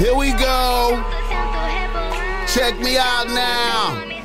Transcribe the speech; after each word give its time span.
Here 0.00 0.14
we 0.14 0.32
go. 0.32 1.04
Check 2.46 2.78
me 2.78 2.96
out 2.96 3.26
now. 3.28 4.19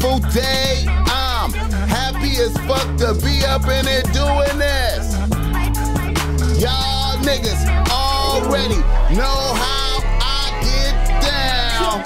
Beautiful 0.00 0.18
day. 0.30 0.84
I'm 0.88 1.52
happy 1.52 2.36
as 2.40 2.56
fuck 2.66 2.86
to 2.98 3.14
be 3.24 3.44
up 3.44 3.64
in 3.64 3.86
it 3.86 4.04
doing 4.12 4.58
this. 4.58 5.14
Y'all 6.60 7.16
niggas 7.18 7.66
already 7.90 8.80
know 9.14 9.40
how 9.56 10.00
I 10.20 10.50
get 10.64 10.94
down. 11.22 12.00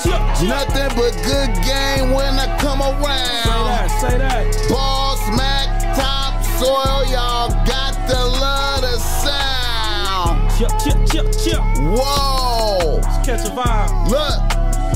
Nothing 0.48 0.90
but 0.96 1.12
good 1.24 1.54
game 1.64 2.12
when 2.12 2.34
I 2.38 2.56
come 2.60 2.80
around. 2.82 3.44
Say 3.44 3.58
that, 3.64 3.90
say 4.00 4.18
that. 4.18 4.68
Boss 4.68 5.20
Mac 5.36 5.96
top 5.96 6.42
soil, 6.58 7.04
y'all 7.10 7.50
got 7.64 7.94
to 8.08 8.16
love 8.16 8.82
the 8.82 8.98
sound. 8.98 10.50
Chip, 10.58 10.70
chip, 10.82 10.98
chip, 11.10 11.32
chip. 11.42 11.60
Whoa. 11.78 13.00
Catch 13.24 13.46
a 13.46 13.52
vibe. 13.52 14.10
Look, 14.10 14.40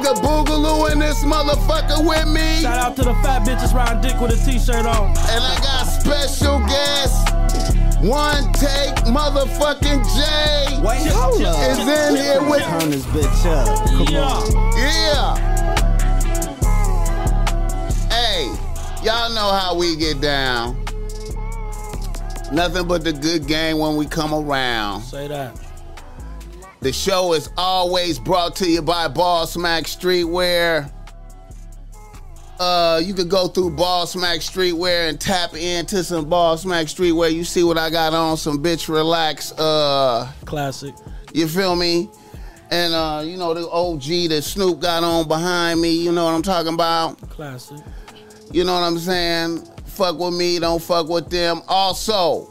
nigga 0.00 0.14
Boogaloo 0.20 0.92
in 0.92 0.98
this 0.98 1.24
motherfucker 1.24 2.06
with 2.06 2.26
me. 2.28 2.62
Shout 2.62 2.78
out 2.78 2.96
to 2.96 3.02
the 3.02 3.14
fat 3.22 3.46
bitches 3.46 3.74
riding 3.74 4.00
dick 4.00 4.20
with 4.20 4.32
a 4.32 4.44
t-shirt 4.44 4.86
on. 4.86 5.08
And 5.08 5.44
I 5.44 5.58
got 5.62 5.84
special 5.84 6.58
guests. 6.60 7.18
one 8.00 8.52
take 8.54 8.94
motherfucking 9.06 10.02
Jay 10.16 10.80
Wait, 10.82 11.06
hold 11.12 11.42
up. 11.42 11.70
is 11.70 11.78
in 11.78 12.16
here 12.16 12.42
with 12.48 12.62
Turn 12.62 12.90
this 12.90 13.04
bitch 13.06 13.46
up. 13.46 13.86
Come 13.88 14.16
on. 14.16 14.52
Yeah. 14.76 15.36
Yeah. 15.36 15.36
Hey, 18.10 18.46
y'all 19.04 19.30
know 19.34 19.52
how 19.52 19.76
we 19.76 19.96
get 19.96 20.20
down. 20.20 20.76
Nothing 22.52 22.88
but 22.88 23.04
the 23.04 23.12
good 23.12 23.46
game 23.46 23.78
when 23.78 23.96
we 23.96 24.06
come 24.06 24.34
around. 24.34 25.02
Say 25.02 25.28
that. 25.28 25.69
The 26.80 26.92
show 26.92 27.34
is 27.34 27.50
always 27.58 28.18
brought 28.18 28.56
to 28.56 28.68
you 28.68 28.80
by 28.80 29.06
Boss 29.08 29.56
Mac 29.56 29.84
Streetwear. 29.84 30.90
Uh, 32.58 33.00
you 33.02 33.12
could 33.14 33.28
go 33.28 33.48
through 33.48 33.70
Boss 33.70 34.16
Mac 34.16 34.40
Streetwear 34.40 35.08
and 35.08 35.20
tap 35.20 35.54
into 35.54 36.02
some 36.02 36.28
Boss 36.28 36.64
Mac 36.64 36.86
Streetwear. 36.86 37.32
You 37.32 37.44
see 37.44 37.64
what 37.64 37.76
I 37.76 37.90
got 37.90 38.14
on? 38.14 38.36
Some 38.38 38.62
bitch 38.62 38.88
relax. 38.88 39.52
Uh, 39.52 40.30
Classic. 40.46 40.94
you 41.34 41.48
feel 41.48 41.76
me? 41.76 42.08
And 42.70 42.94
uh, 42.94 43.22
you 43.26 43.36
know 43.36 43.52
the 43.52 43.68
OG 43.68 44.30
that 44.30 44.42
Snoop 44.42 44.80
got 44.80 45.02
on 45.02 45.26
behind 45.28 45.80
me. 45.80 45.90
You 46.02 46.12
know 46.12 46.24
what 46.24 46.34
I'm 46.34 46.42
talking 46.42 46.72
about? 46.74 47.18
Classic. 47.28 47.78
You 48.52 48.64
know 48.64 48.74
what 48.74 48.84
I'm 48.84 48.98
saying? 48.98 49.66
Fuck 49.86 50.18
with 50.18 50.34
me, 50.34 50.58
don't 50.58 50.80
fuck 50.82 51.08
with 51.08 51.28
them. 51.28 51.60
Also, 51.68 52.48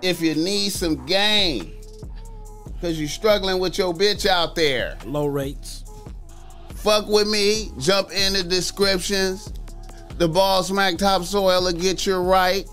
if 0.00 0.20
you 0.22 0.34
need 0.34 0.70
some 0.70 1.04
game, 1.06 1.72
cause 2.82 2.98
you 2.98 3.06
struggling 3.06 3.58
with 3.60 3.78
your 3.78 3.94
bitch 3.94 4.26
out 4.26 4.54
there, 4.54 4.98
Low 5.06 5.26
rates. 5.26 5.84
fuck 6.74 7.06
with 7.06 7.28
me. 7.28 7.70
Jump 7.78 8.10
in 8.10 8.34
the 8.34 8.42
descriptions. 8.42 9.52
The 10.18 10.28
Boss 10.28 10.70
Mac 10.70 10.98
topsoil 10.98 11.62
will 11.62 11.72
get 11.72 12.04
you 12.06 12.16
right. 12.16 12.68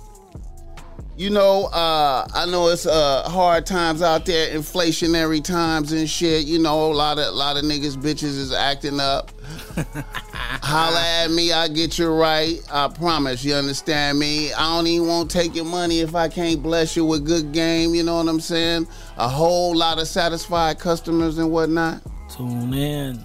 You 1.15 1.29
know, 1.29 1.65
uh, 1.65 2.27
I 2.33 2.45
know 2.47 2.69
it's 2.69 2.85
uh, 2.85 3.23
hard 3.29 3.65
times 3.65 4.01
out 4.01 4.25
there, 4.25 4.49
inflationary 4.57 5.43
times 5.43 5.91
and 5.91 6.09
shit. 6.09 6.45
You 6.45 6.59
know, 6.59 6.91
a 6.91 6.93
lot 6.93 7.19
of 7.19 7.27
a 7.27 7.31
lot 7.31 7.57
of 7.57 7.63
niggas, 7.63 7.95
bitches 7.95 8.23
is 8.37 8.51
acting 8.51 8.99
up. 8.99 9.31
Holla 10.39 11.01
at 11.23 11.31
me, 11.31 11.51
I 11.51 11.67
get 11.67 11.99
you 11.99 12.07
right. 12.13 12.61
I 12.71 12.87
promise. 12.87 13.43
You 13.43 13.55
understand 13.55 14.17
me? 14.17 14.53
I 14.53 14.75
don't 14.75 14.87
even 14.87 15.07
want 15.07 15.29
to 15.29 15.37
take 15.37 15.53
your 15.53 15.65
money 15.65 15.99
if 15.99 16.15
I 16.15 16.29
can't 16.29 16.63
bless 16.63 16.95
you 16.95 17.03
with 17.03 17.25
good 17.25 17.51
game. 17.51 17.93
You 17.93 18.03
know 18.03 18.17
what 18.17 18.27
I'm 18.27 18.39
saying? 18.39 18.87
A 19.17 19.27
whole 19.27 19.75
lot 19.75 19.99
of 19.99 20.07
satisfied 20.07 20.79
customers 20.79 21.37
and 21.37 21.51
whatnot. 21.51 22.01
Tune 22.29 22.73
in. 22.73 23.23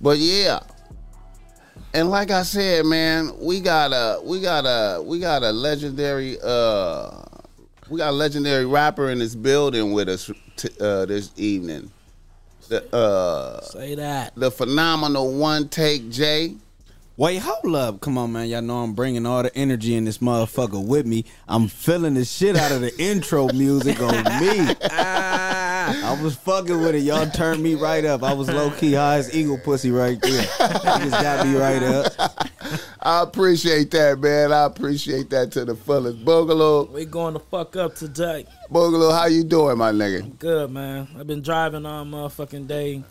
But 0.00 0.18
yeah. 0.18 0.60
And 1.94 2.10
like 2.10 2.30
I 2.30 2.42
said, 2.42 2.84
man, 2.84 3.32
we 3.38 3.60
got 3.60 3.92
a 3.92 4.20
we 4.22 4.40
got 4.40 4.64
a 4.66 5.00
we 5.02 5.18
got 5.20 5.42
a 5.42 5.52
legendary 5.52 6.36
uh 6.42 7.10
we 7.88 7.98
got 7.98 8.10
a 8.10 8.16
legendary 8.16 8.66
rapper 8.66 9.10
in 9.10 9.20
this 9.20 9.34
building 9.34 9.92
with 9.92 10.08
us 10.08 10.30
t- 10.56 10.68
uh 10.80 11.06
this 11.06 11.30
evening. 11.36 11.90
The 12.68 12.94
uh 12.94 13.60
Say 13.62 13.94
that. 13.94 14.32
the 14.36 14.50
phenomenal 14.50 15.32
one 15.34 15.68
take 15.68 16.10
Jay. 16.10 16.54
Wait, 17.18 17.38
hold 17.38 17.74
up. 17.74 18.00
Come 18.02 18.18
on, 18.18 18.32
man. 18.32 18.46
Y'all 18.46 18.60
know 18.60 18.82
I'm 18.82 18.92
bringing 18.92 19.24
all 19.24 19.42
the 19.42 19.56
energy 19.56 19.94
in 19.94 20.04
this 20.04 20.18
motherfucker 20.18 20.84
with 20.84 21.06
me. 21.06 21.24
I'm 21.48 21.66
feeling 21.66 22.12
the 22.12 22.26
shit 22.26 22.56
out 22.56 22.72
of 22.72 22.82
the 22.82 22.94
intro 23.02 23.50
music 23.54 24.02
on 24.02 24.22
me. 24.38 24.74
I 25.86 26.18
was 26.22 26.34
fucking 26.36 26.80
with 26.80 26.94
it. 26.94 27.00
Y'all 27.00 27.28
turned 27.30 27.62
me 27.62 27.74
right 27.74 28.04
up. 28.04 28.22
I 28.22 28.32
was 28.32 28.48
low 28.48 28.70
key 28.70 28.94
high 28.94 29.18
as 29.18 29.34
eagle 29.34 29.58
pussy 29.58 29.90
right 29.90 30.20
there. 30.20 30.42
Just 30.42 31.10
got 31.10 31.46
me 31.46 31.56
right 31.56 31.82
up. 31.82 32.12
I 33.00 33.22
appreciate 33.22 33.90
that, 33.92 34.18
man. 34.18 34.52
I 34.52 34.64
appreciate 34.64 35.30
that 35.30 35.52
to 35.52 35.64
the 35.64 35.76
fullest. 35.76 36.24
Boogaloo, 36.24 36.90
We 36.90 37.04
going 37.04 37.34
to 37.34 37.40
fuck 37.40 37.76
up 37.76 37.94
today. 37.94 38.46
Boogaloo, 38.70 39.16
how 39.16 39.26
you 39.26 39.44
doing, 39.44 39.78
my 39.78 39.92
nigga? 39.92 40.36
Good, 40.38 40.70
man. 40.70 41.08
I've 41.18 41.26
been 41.26 41.42
driving 41.42 41.86
all 41.86 42.04
motherfucking 42.04 42.66
day. 42.66 43.04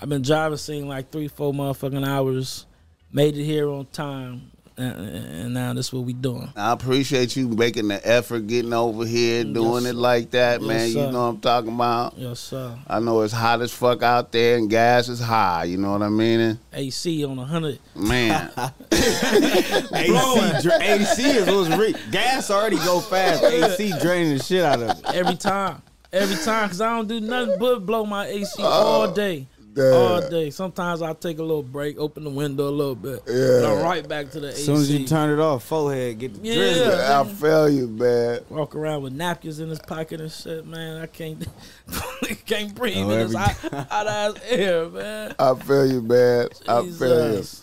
I've 0.00 0.08
been 0.08 0.22
driving, 0.22 0.56
seeing 0.56 0.88
like 0.88 1.10
three, 1.10 1.28
four 1.28 1.52
motherfucking 1.52 2.06
hours. 2.06 2.66
Made 3.12 3.36
it 3.36 3.44
here 3.44 3.68
on 3.68 3.86
time. 3.86 4.50
And, 4.76 5.08
and 5.08 5.54
now 5.54 5.72
that's 5.72 5.92
what 5.92 6.02
we 6.02 6.12
doing. 6.14 6.52
I 6.56 6.72
appreciate 6.72 7.36
you 7.36 7.46
making 7.46 7.86
the 7.88 8.04
effort, 8.06 8.48
getting 8.48 8.72
over 8.72 9.06
here, 9.06 9.44
doing 9.44 9.84
Yes, 9.84 9.92
it 9.92 9.94
like 9.94 10.30
that, 10.32 10.60
Yes, 10.62 10.68
man. 10.68 10.88
you 10.88 10.96
know 11.12 11.22
what 11.26 11.28
I'm 11.34 11.38
talking 11.40 11.72
about. 11.74 12.14
Yes, 12.18 12.40
sir. 12.40 12.76
I 12.88 12.98
know 12.98 13.20
it's 13.22 13.32
hot 13.32 13.60
as 13.62 13.72
fuck 13.72 14.02
out 14.02 14.32
there 14.32 14.56
and 14.56 14.68
gas 14.68 15.08
is 15.08 15.20
high. 15.20 15.64
You 15.64 15.76
know 15.76 15.92
what 15.92 16.02
I 16.02 16.08
mean? 16.08 16.58
AC 16.72 17.24
on 17.24 17.38
a 17.38 17.44
hundred. 17.44 17.78
Man, 17.94 18.50
AC, 18.92 20.62
dra- 20.62 20.78
AC 20.82 21.22
is 21.22 21.46
what's 21.46 21.76
re- 21.78 21.94
gas 22.10 22.50
already 22.50 22.76
go 22.78 23.00
fast. 23.00 23.42
AC 23.44 23.92
draining 24.00 24.38
the 24.38 24.42
shit 24.42 24.64
out 24.64 24.82
of 24.82 24.90
it. 24.98 25.04
Every 25.14 25.36
time. 25.36 25.82
Every 26.12 26.36
time. 26.44 26.66
Because 26.68 26.80
I 26.80 26.96
don't 26.96 27.08
do 27.08 27.20
nothing 27.20 27.56
but 27.58 27.80
blow 27.86 28.04
my 28.06 28.26
AC 28.26 28.62
uh, 28.62 28.66
all 28.66 29.10
day. 29.12 29.46
Damn. 29.74 29.92
All 29.94 30.30
day. 30.30 30.50
Sometimes 30.50 31.02
I'll 31.02 31.14
take 31.14 31.38
a 31.38 31.42
little 31.42 31.62
break, 31.62 31.98
open 31.98 32.24
the 32.24 32.30
window 32.30 32.68
a 32.68 32.70
little 32.70 32.94
bit. 32.94 33.22
Yeah. 33.26 33.56
And 33.58 33.66
I'm 33.66 33.82
right 33.82 34.06
back 34.08 34.30
to 34.32 34.40
the 34.40 34.48
As 34.48 34.54
AC. 34.54 34.64
soon 34.64 34.76
as 34.76 34.90
you 34.90 35.06
turn 35.06 35.30
it 35.30 35.42
off, 35.42 35.64
forehead 35.64 36.18
get 36.18 36.34
the 36.34 36.48
Yeah. 36.48 36.54
drizzle. 36.54 37.00
I 37.00 37.24
feel 37.24 37.68
you, 37.70 37.86
man. 37.88 38.40
Walk 38.50 38.74
around 38.74 39.02
with 39.02 39.12
napkins 39.12 39.58
in 39.60 39.68
his 39.68 39.80
pocket 39.80 40.20
and 40.20 40.30
shit, 40.32 40.66
man. 40.66 41.00
I 41.02 41.06
can't 41.06 41.46
can't 42.46 42.74
breathe 42.74 42.98
Oh, 42.98 43.10
in 43.10 43.18
this 43.30 43.34
hot, 43.34 43.52
hot 43.90 44.06
ass 44.06 44.34
air, 44.48 44.88
man. 44.88 45.34
I 45.38 45.54
feel 45.54 45.86
you, 45.90 46.02
man. 46.02 46.48
I 46.68 46.82
feel 46.86 47.26
you. 47.32 47.36
Jesus. 47.38 47.62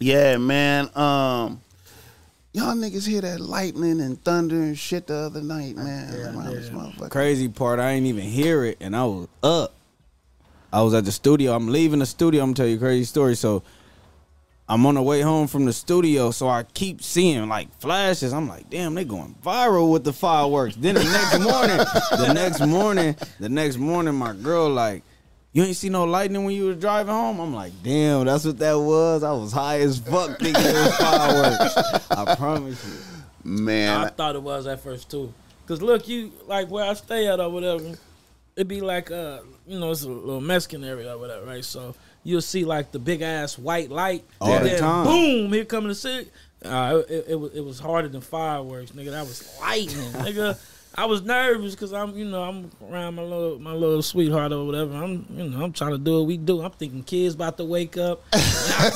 Yeah, 0.00 0.36
man. 0.38 0.86
Um, 0.96 1.60
y'all 2.52 2.74
niggas 2.74 3.06
hear 3.06 3.20
that 3.20 3.38
lightning 3.40 4.00
and 4.00 4.22
thunder 4.24 4.56
and 4.56 4.76
shit 4.76 5.06
the 5.06 5.14
other 5.14 5.40
night, 5.42 5.76
man. 5.76 6.12
Around 6.34 6.46
this 6.54 6.70
motherfucker. 6.70 7.10
Crazy 7.10 7.48
part, 7.48 7.78
I 7.78 7.90
ain't 7.92 8.06
even 8.06 8.24
hear 8.24 8.64
it, 8.64 8.78
and 8.80 8.96
I 8.96 9.04
was 9.04 9.28
up. 9.42 9.74
I 10.72 10.82
was 10.82 10.94
at 10.94 11.04
the 11.04 11.12
studio. 11.12 11.54
I'm 11.54 11.68
leaving 11.68 11.98
the 11.98 12.06
studio. 12.06 12.42
I'm 12.42 12.48
gonna 12.48 12.56
tell 12.56 12.66
you 12.66 12.76
a 12.76 12.78
crazy 12.78 13.04
story. 13.04 13.34
So 13.34 13.62
I'm 14.68 14.86
on 14.86 14.94
the 14.94 15.02
way 15.02 15.20
home 15.20 15.48
from 15.48 15.66
the 15.66 15.72
studio, 15.72 16.30
so 16.30 16.48
I 16.48 16.62
keep 16.62 17.02
seeing 17.02 17.48
like 17.48 17.78
flashes. 17.78 18.32
I'm 18.32 18.48
like, 18.48 18.70
damn, 18.70 18.94
they 18.94 19.04
going 19.04 19.34
viral 19.44 19.92
with 19.92 20.04
the 20.04 20.14
fireworks. 20.14 20.76
Then 20.76 20.94
the 20.94 21.04
next 21.04 21.40
morning, 21.40 21.76
the 22.26 22.32
next 22.32 22.60
morning, 22.66 23.16
the 23.38 23.48
next 23.50 23.76
morning, 23.76 24.14
my 24.14 24.32
girl 24.32 24.70
like, 24.70 25.02
you 25.52 25.62
ain't 25.62 25.76
see 25.76 25.90
no 25.90 26.04
lightning 26.04 26.44
when 26.44 26.54
you 26.54 26.64
was 26.64 26.78
driving 26.78 27.12
home. 27.12 27.38
I'm 27.38 27.52
like, 27.52 27.74
damn, 27.82 28.24
that's 28.24 28.46
what 28.46 28.58
that 28.60 28.78
was. 28.78 29.22
I 29.22 29.32
was 29.32 29.52
high 29.52 29.80
as 29.80 29.98
fuck 29.98 30.38
thinking 30.38 30.64
it 30.64 30.72
was 30.72 30.96
fireworks. 30.96 32.10
I 32.10 32.34
promise 32.34 32.86
you. 32.86 33.50
Man. 33.50 34.00
I 34.00 34.08
thought 34.08 34.36
it 34.36 34.42
was 34.42 34.66
at 34.66 34.80
first 34.80 35.10
too. 35.10 35.34
Cause 35.66 35.82
look, 35.82 36.08
you 36.08 36.32
like 36.46 36.70
where 36.70 36.84
I 36.84 36.94
stay 36.94 37.28
at 37.28 37.40
or 37.40 37.50
whatever. 37.50 37.94
It'd 38.56 38.68
be 38.68 38.80
like 38.80 39.10
uh, 39.10 39.40
you 39.66 39.78
know, 39.78 39.90
it's 39.90 40.02
a 40.02 40.08
little 40.08 40.40
Mexican 40.40 40.84
area 40.84 41.14
or 41.14 41.18
whatever, 41.18 41.46
right? 41.46 41.64
So 41.64 41.94
you'll 42.24 42.42
see 42.42 42.64
like 42.64 42.92
the 42.92 42.98
big 42.98 43.22
ass 43.22 43.58
white 43.58 43.90
light. 43.90 44.24
All 44.40 44.52
and 44.52 44.64
the 44.64 44.70
then 44.70 44.80
time. 44.80 45.06
Boom! 45.06 45.52
Here 45.52 45.64
coming 45.64 45.88
the 45.88 45.94
city. 45.94 46.30
Uh, 46.64 47.02
it, 47.08 47.26
it, 47.28 47.40
was 47.40 47.52
it 47.54 47.64
was 47.64 47.80
harder 47.80 48.08
than 48.08 48.20
fireworks, 48.20 48.92
nigga. 48.92 49.10
That 49.10 49.26
was 49.26 49.58
lightning, 49.60 49.96
nigga. 50.12 50.58
I 50.94 51.06
was 51.06 51.22
nervous 51.22 51.74
because 51.74 51.94
I'm, 51.94 52.14
you 52.16 52.26
know, 52.26 52.42
I'm 52.42 52.70
around 52.90 53.14
my 53.14 53.22
little 53.22 53.58
my 53.58 53.72
little 53.72 54.02
sweetheart 54.02 54.52
or 54.52 54.66
whatever. 54.66 54.94
I'm, 54.94 55.26
you 55.34 55.48
know, 55.48 55.64
I'm 55.64 55.72
trying 55.72 55.92
to 55.92 55.98
do 55.98 56.18
what 56.18 56.26
we 56.26 56.36
do. 56.36 56.60
I'm 56.62 56.70
thinking 56.72 57.02
kids 57.02 57.34
about 57.34 57.56
to 57.56 57.64
wake 57.64 57.96
up, 57.96 58.22
knock, 58.32 58.92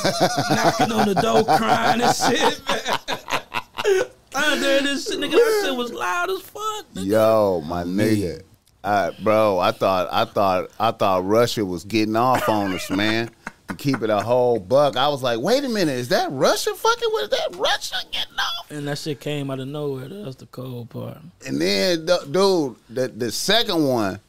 knocking 0.51 0.93
on 0.93 1.09
the 1.09 1.15
door, 1.15 1.45
crying 1.45 2.03
and 2.03 2.15
shit. 2.15 2.69
Man. 2.69 4.05
I'm 4.35 4.61
there, 4.61 4.83
this 4.83 5.07
shit, 5.07 5.19
nigga. 5.19 5.31
That 5.31 5.63
shit 5.65 5.77
was 5.77 5.93
loud 5.93 6.31
as 6.31 6.43
fuck. 6.43 6.93
nigga. 6.95 7.07
Yo, 7.07 7.63
my 7.67 7.85
nigga. 7.85 8.43
Uh, 8.87 9.11
bro, 9.21 9.59
I 9.59 9.73
thought 9.73 10.09
I 10.13 10.25
thought 10.25 10.71
I 10.79 10.93
thought 10.93 11.27
Russia 11.27 11.65
was 11.65 11.83
getting 11.85 12.15
off 12.15 12.49
on 12.49 12.73
us, 12.73 12.89
man. 12.89 13.31
To 13.67 13.75
keep 13.75 14.01
it 14.01 14.11
a 14.11 14.21
whole 14.21 14.61
buck. 14.61 14.97
I 14.97 15.09
was 15.09 15.25
like, 15.25 15.41
wait 15.41 15.65
a 15.65 15.69
minute, 15.69 15.97
is 15.97 16.09
that 16.11 16.31
Russia 16.31 16.73
fucking 16.73 17.09
with 17.15 17.31
that 17.33 17.57
Russia 17.57 17.97
getting 18.13 18.39
off? 18.39 18.71
And 18.71 18.87
that 18.87 18.99
shit 18.99 19.19
came 19.19 19.51
out 19.51 19.59
of 19.59 19.67
nowhere. 19.67 20.09
That's 20.09 20.37
the 20.37 20.47
cold 20.47 20.91
part. 20.91 21.19
And 21.45 21.61
then 21.61 22.07
du- 22.07 22.27
dude, 22.31 22.77
the 22.89 23.09
the 23.09 23.33
second 23.33 23.89
one, 23.89 24.21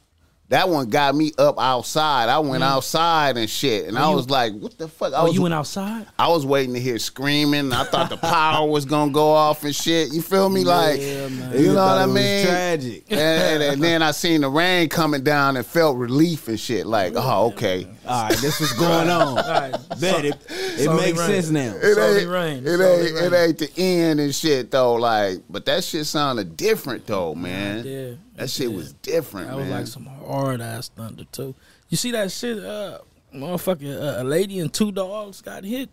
that 0.49 0.69
one 0.69 0.89
got 0.89 1.13
me 1.15 1.33
up 1.38 1.59
outside. 1.59 2.29
I 2.29 2.39
went 2.39 2.63
outside 2.63 3.35
and 3.38 3.49
shit. 3.49 3.88
And 3.88 3.97
I 3.97 4.03
Mm. 4.03 4.09
you- 4.11 4.15
was 4.15 4.29
like, 4.29 4.53
what 4.53 4.77
the 4.77 4.88
fuck? 4.88 5.13
I 5.13 5.17
Oh, 5.17 5.25
was 5.25 5.35
you 5.35 5.41
went 5.41 5.53
outside? 5.53 6.05
I 6.17 6.29
was 6.29 6.45
waiting 6.45 6.73
to 6.73 6.79
hear 6.79 6.97
screaming. 6.99 7.73
I 7.73 7.83
thought 7.83 8.09
the 8.09 8.17
power 8.17 8.65
was 8.67 8.85
gonna 8.85 9.11
go 9.11 9.31
off 9.33 9.63
and 9.65 9.75
shit. 9.75 10.13
You 10.13 10.21
feel 10.21 10.47
me? 10.49 10.63
Like, 10.63 10.99
Yeah, 11.01 11.27
you 11.53 11.73
know 11.73 11.85
what 11.85 11.97
I 11.97 12.03
it 12.03 12.07
was 12.07 12.15
mean? 12.15 12.45
Tragic. 12.45 13.03
and, 13.09 13.19
and- 13.19 13.63
and 13.63 13.83
then 13.83 14.01
I 14.01 14.11
seen 14.11 14.41
the 14.41 14.49
rain 14.49 14.88
coming 14.89 15.21
down 15.23 15.57
and 15.57 15.65
felt 15.65 15.97
relief 15.97 16.47
and 16.47 16.59
shit. 16.59 16.85
Like, 16.88 17.13
oh, 17.15 17.47
okay. 17.47 17.88
All 18.07 18.24
right, 18.24 18.38
this 18.38 18.59
was 18.59 18.71
going 18.74 19.09
on. 19.09 19.27
All 19.27 19.36
right. 19.38 19.71
Bet 20.00 20.25
it, 20.25 20.38
it 20.50 20.86
Sorry, 20.86 20.98
makes 21.01 21.19
right. 21.19 21.25
sense 21.27 21.50
now. 21.50 21.75
It 21.75 21.94
Slowly 21.94 22.19
ain't, 22.21 22.30
rain. 22.30 22.57
it 22.68 22.75
Slowly 22.77 23.07
ain't, 23.07 23.18
it 23.18 23.33
ain't 23.33 23.57
the 23.57 23.71
end 23.77 24.19
and 24.19 24.33
shit 24.36 24.71
though. 24.71 24.94
Like, 24.95 25.39
but 25.50 25.65
that 25.65 25.83
shit 25.83 26.06
sounded 26.06 26.56
different 26.57 27.06
though, 27.06 27.36
man. 27.36 27.86
Yeah, 27.86 28.12
that 28.36 28.45
it 28.45 28.50
shit 28.50 28.68
did. 28.69 28.75
was 28.75 28.94
different, 28.94 29.48
That 29.48 29.57
man. 29.57 29.69
was 29.69 29.80
like 29.80 29.88
some 29.88 30.06
hard 30.06 30.62
ass 30.62 30.89
thunder 30.89 31.25
too. 31.31 31.54
You 31.89 31.98
see 31.98 32.12
that 32.12 32.31
shit? 32.31 32.59
Uh, 32.63 33.00
motherfucking 33.33 34.01
uh, 34.19 34.21
a 34.21 34.24
lady 34.24 34.59
and 34.59 34.74
two 34.74 34.92
dogs 34.92 35.42
got 35.42 35.63
hit 35.63 35.89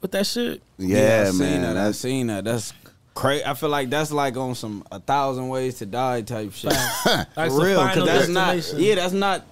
with 0.00 0.12
that 0.12 0.26
shit. 0.26 0.62
yeah, 0.78 1.24
I 1.26 1.30
seen 1.30 1.38
man. 1.38 1.62
that. 1.62 1.70
I 1.76 1.84
That's 1.84 1.98
seen 1.98 2.26
that. 2.28 2.44
That's 2.44 2.72
crazy. 3.14 3.44
I 3.44 3.54
feel 3.54 3.68
like 3.70 3.90
that's 3.90 4.12
like 4.12 4.36
on 4.36 4.54
some 4.54 4.84
a 4.92 5.00
thousand 5.00 5.48
ways 5.48 5.76
to 5.78 5.86
die 5.86 6.22
type 6.22 6.52
shit. 6.52 6.72
Like 7.36 7.50
For 7.50 7.64
real, 7.64 7.86
because 7.86 8.04
that's 8.06 8.28
not. 8.28 8.72
Yeah, 8.80 8.94
that's 8.96 9.12
not. 9.12 9.44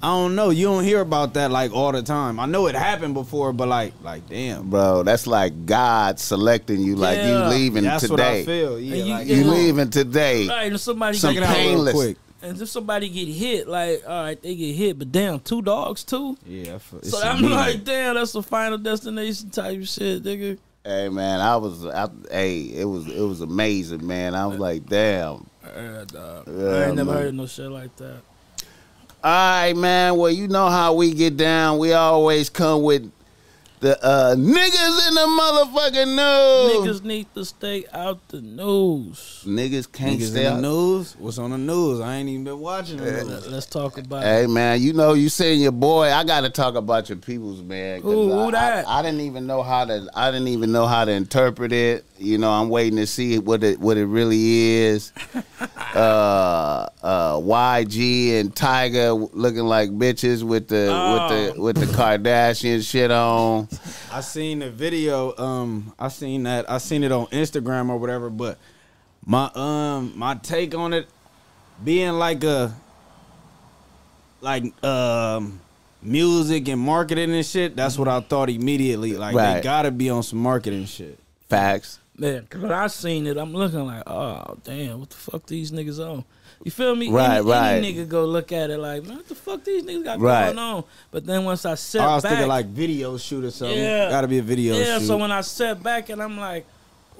I 0.00 0.06
don't 0.08 0.36
know. 0.36 0.50
You 0.50 0.66
don't 0.66 0.84
hear 0.84 1.00
about 1.00 1.34
that 1.34 1.50
like 1.50 1.72
all 1.72 1.90
the 1.90 2.02
time. 2.02 2.38
I 2.38 2.46
know 2.46 2.68
it 2.68 2.74
happened 2.76 3.14
before, 3.14 3.52
but 3.52 3.66
like, 3.68 3.94
like, 4.02 4.28
damn, 4.28 4.70
bro. 4.70 5.02
That's 5.02 5.26
like 5.26 5.66
God 5.66 6.20
selecting 6.20 6.80
you. 6.80 6.94
Like 6.94 7.16
Yeah. 7.18 7.48
you 7.50 7.54
leaving 7.56 7.82
that's 7.84 8.08
what 8.08 8.20
I 8.20 8.40
today. 8.40 8.44
feel. 8.44 8.78
Yeah, 8.80 8.94
And 8.96 9.06
you- 9.08 9.14
like, 9.14 9.26
You 9.26 9.36
Yeah. 9.36 9.44
leaving 9.50 9.90
today. 9.90 10.46
Right, 10.48 10.70
and 10.70 10.80
somebody 10.80 11.18
Some 11.18 11.34
get 11.34 11.42
check 11.42 11.56
it 11.58 11.66
out 11.76 11.84
real 11.84 11.92
quick. 11.92 12.16
and 12.42 12.62
if 12.62 12.68
somebody 12.68 13.08
get 13.08 13.26
hit, 13.26 13.66
like 13.68 14.04
all 14.06 14.22
right, 14.22 14.40
they 14.40 14.54
get 14.54 14.72
hit, 14.76 14.98
but 15.00 15.10
damn, 15.10 15.40
two 15.40 15.62
dogs 15.62 16.04
too. 16.04 16.36
Yeah, 16.46 16.78
so 17.02 17.20
I'm 17.20 17.38
immediate. 17.38 17.56
like, 17.56 17.84
damn, 17.84 18.14
that's 18.14 18.32
the 18.32 18.42
final 18.44 18.78
destination 18.78 19.50
type 19.50 19.84
shit, 19.84 20.22
nigga. 20.22 20.58
Hey 20.84 21.08
man, 21.08 21.40
I 21.40 21.56
was. 21.56 21.84
I, 21.84 22.08
hey, 22.30 22.60
it 22.60 22.84
was. 22.84 23.08
It 23.08 23.20
was 23.20 23.40
amazing, 23.40 24.06
man. 24.06 24.36
I 24.36 24.46
was 24.46 24.58
like, 24.60 24.86
damn. 24.86 25.44
Uh, 25.64 26.04
dog. 26.06 26.44
Yeah, 26.46 26.66
I 26.68 26.84
ain't 26.86 26.94
never 26.96 27.10
man. 27.10 27.14
heard 27.14 27.26
of 27.30 27.34
no 27.34 27.46
shit 27.46 27.68
like 27.70 27.94
that. 27.96 28.18
All 29.22 29.30
right, 29.64 29.76
man. 29.76 30.16
Well, 30.16 30.30
you 30.30 30.46
know 30.48 30.68
how 30.68 30.94
we 30.94 31.12
get 31.12 31.36
down. 31.36 31.78
We 31.78 31.92
always 31.92 32.48
come 32.48 32.82
with 32.82 33.10
the 33.80 33.96
uh, 34.04 34.34
niggas 34.36 35.08
in 35.08 35.14
the 35.14 35.20
motherfucking 35.20 36.14
news. 36.16 37.00
Niggas 37.00 37.04
need 37.04 37.32
to 37.34 37.44
stay 37.44 37.84
out 37.92 38.26
the 38.28 38.40
news. 38.40 39.42
Niggas 39.46 39.90
can't 39.90 40.18
Niggas 40.20 40.30
stay 40.30 40.46
in 40.46 40.52
out. 40.52 40.56
the 40.56 40.62
news. 40.62 41.16
What's 41.18 41.38
on 41.38 41.50
the 41.50 41.58
news? 41.58 42.00
I 42.00 42.16
ain't 42.16 42.28
even 42.28 42.44
been 42.44 42.58
watching 42.60 42.96
the 42.98 43.04
news. 43.10 43.24
Let- 43.24 43.50
Let's 43.50 43.66
talk 43.66 43.98
about 43.98 44.22
it. 44.22 44.26
Hey 44.26 44.46
man, 44.46 44.80
you 44.80 44.92
know 44.92 45.12
you 45.14 45.28
saying 45.28 45.60
your 45.60 45.72
boy. 45.72 46.12
I 46.12 46.22
got 46.24 46.40
to 46.42 46.50
talk 46.50 46.74
about 46.76 47.08
your 47.08 47.18
peoples, 47.18 47.60
man. 47.62 48.00
Who- 48.02 48.30
who 48.32 48.48
I, 48.48 48.50
that? 48.52 48.88
I, 48.88 48.98
I 48.98 49.02
didn't 49.02 49.20
even 49.22 49.46
know 49.46 49.62
how 49.62 49.84
to. 49.84 50.08
I 50.14 50.30
didn't 50.30 50.48
even 50.48 50.70
know 50.72 50.86
how 50.86 51.04
to 51.04 51.12
interpret 51.12 51.72
it. 51.72 52.04
You 52.18 52.36
know, 52.38 52.50
I'm 52.50 52.68
waiting 52.68 52.96
to 52.96 53.06
see 53.06 53.38
what 53.38 53.62
it 53.62 53.78
what 53.78 53.96
it 53.96 54.06
really 54.06 54.74
is. 54.82 55.12
uh, 55.94 56.86
uh, 57.02 57.34
YG 57.36 58.40
and 58.40 58.54
Tyga 58.54 59.30
looking 59.32 59.64
like 59.64 59.90
bitches 59.90 60.42
with 60.42 60.68
the 60.68 60.86
with 61.12 61.54
the 61.54 61.62
with 61.62 61.76
the 61.76 61.86
Kardashian 61.86 62.88
shit 62.88 63.10
on. 63.10 63.68
I 64.12 64.20
seen 64.20 64.58
the 64.58 64.70
video. 64.70 65.36
Um, 65.36 65.94
I 65.98 66.08
seen 66.08 66.42
that. 66.42 66.68
I 66.70 66.78
seen 66.78 67.04
it 67.04 67.12
on 67.12 67.26
Instagram 67.28 67.88
or 67.88 67.96
whatever. 67.98 68.30
But 68.30 68.58
my 69.24 69.50
um 69.54 70.12
my 70.16 70.34
take 70.34 70.74
on 70.74 70.92
it 70.92 71.06
being 71.84 72.12
like 72.14 72.42
a 72.42 72.74
like 74.40 74.84
um 74.84 75.60
music 76.02 76.68
and 76.68 76.80
marketing 76.80 77.32
and 77.32 77.46
shit. 77.46 77.76
That's 77.76 77.96
what 77.98 78.08
I 78.08 78.20
thought 78.20 78.50
immediately. 78.50 79.16
Like 79.16 79.36
Right. 79.36 79.54
they 79.54 79.60
gotta 79.62 79.90
be 79.90 80.10
on 80.10 80.22
some 80.22 80.40
marketing 80.40 80.86
shit. 80.86 81.18
Facts. 81.48 82.00
Man, 82.20 82.46
'cause 82.50 82.60
when 82.60 82.72
I 82.72 82.88
seen 82.88 83.26
it, 83.28 83.36
I'm 83.36 83.52
looking 83.52 83.86
like, 83.86 84.02
oh 84.06 84.56
damn, 84.64 84.98
what 85.00 85.10
the 85.10 85.16
fuck 85.16 85.46
these 85.46 85.70
niggas 85.70 85.98
on? 86.04 86.24
You 86.64 86.72
feel 86.72 86.96
me? 86.96 87.08
Right, 87.10 87.36
any, 87.38 87.46
right. 87.48 87.72
Any 87.74 87.94
nigga 87.94 88.08
go 88.08 88.24
look 88.24 88.50
at 88.50 88.70
it 88.70 88.78
like, 88.78 89.04
man, 89.06 89.18
what 89.18 89.28
the 89.28 89.36
fuck 89.36 89.62
these 89.62 89.84
niggas 89.84 90.02
got 90.02 90.18
Right. 90.18 90.46
going 90.46 90.58
on? 90.58 90.84
But 91.12 91.24
then 91.26 91.44
once 91.44 91.64
I 91.64 91.76
set 91.76 92.00
back, 92.00 92.08
I 92.08 92.14
was 92.16 92.22
back, 92.24 92.32
thinking 92.32 92.48
like 92.48 92.66
video 92.66 93.16
shoot 93.18 93.44
or 93.44 93.50
something. 93.52 93.78
Yeah. 93.78 94.10
Gotta 94.10 94.26
be 94.26 94.38
a 94.38 94.42
video 94.42 94.74
shoot. 94.74 94.80
yeah. 94.84 94.98
shoot. 94.98 95.06
So 95.06 95.16
when 95.16 95.30
I 95.30 95.42
set 95.42 95.80
back 95.80 96.08
and 96.08 96.20
I'm 96.20 96.36
like, 96.36 96.66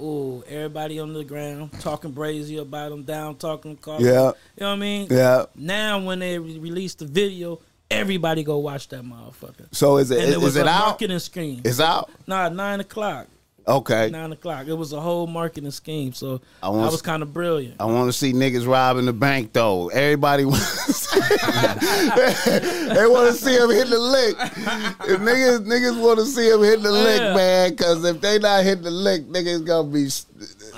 oh, 0.01 0.43
everybody 0.49 0.99
on 0.99 1.13
the 1.13 1.23
ground 1.23 1.71
talking 1.81 2.13
brazy 2.13 2.61
about 2.61 2.91
them 2.91 3.05
down, 3.05 3.37
talking 3.37 3.77
car. 3.77 4.01
Yeah. 4.01 4.09
You 4.09 4.13
know 4.17 4.33
what 4.57 4.65
I 4.67 4.77
mean? 4.77 5.07
Yeah. 5.09 5.45
Now 5.55 6.01
when 6.01 6.19
they 6.19 6.41
re- 6.41 6.59
release 6.59 6.95
the 6.95 7.05
video, 7.07 7.61
everybody 7.89 8.43
go 8.43 8.59
watch 8.59 8.89
that 8.89 9.05
motherfucker. 9.05 9.67
So 9.71 9.99
is 9.99 10.11
it 10.11 10.19
And 10.19 10.29
is, 10.31 10.35
it 10.35 10.41
was 10.41 10.57
it 10.57 10.67
a 10.67 10.69
out? 10.69 10.87
marketing 10.87 11.19
scheme. 11.21 11.61
It's 11.65 11.79
out. 11.79 12.11
Nah, 12.27 12.49
nine 12.49 12.81
o'clock. 12.81 13.29
Okay. 13.69 14.09
Nine 14.11 14.33
o'clock. 14.33 14.67
It 14.67 14.73
was 14.73 14.93
a 14.95 15.01
whole 15.01 15.27
marketing 15.27 15.71
scheme. 15.71 16.15
So 16.15 16.41
I 16.63 16.69
I, 16.69 16.71
was 16.71 17.03
kind 17.03 17.23
of 17.23 17.35
brilliant. 17.35 17.77
I 17.79 17.85
want 17.85 18.09
to 18.09 18.13
see 18.15 18.33
niggas 18.33 18.67
robbing 18.67 19.05
the 19.05 19.13
bank 19.13 19.53
though. 19.53 19.89
Everybody 19.89 20.45
wants. 20.47 21.07
they 21.13 23.07
want 23.07 23.29
to 23.29 23.35
see 23.35 23.55
him 23.57 23.71
hit 23.71 23.89
the 23.89 23.99
lick. 23.99 24.37
If 24.41 25.21
niggas 25.21 25.67
niggas 25.67 26.03
want 26.03 26.19
to 26.21 26.25
see 26.27 26.49
him 26.51 26.63
hit 26.63 26.83
the 26.83 26.91
lick, 26.93 27.21
Yeah. 27.21 27.35
man. 27.35 27.71
Because 27.71 28.05
if 28.05 28.21
they 28.21 28.39
not 28.39 28.65
hit 28.65 28.83
the 28.83 28.91
lick, 28.91 29.27
niggas 29.27 29.67
gonna 29.67 29.89
be 29.89 30.05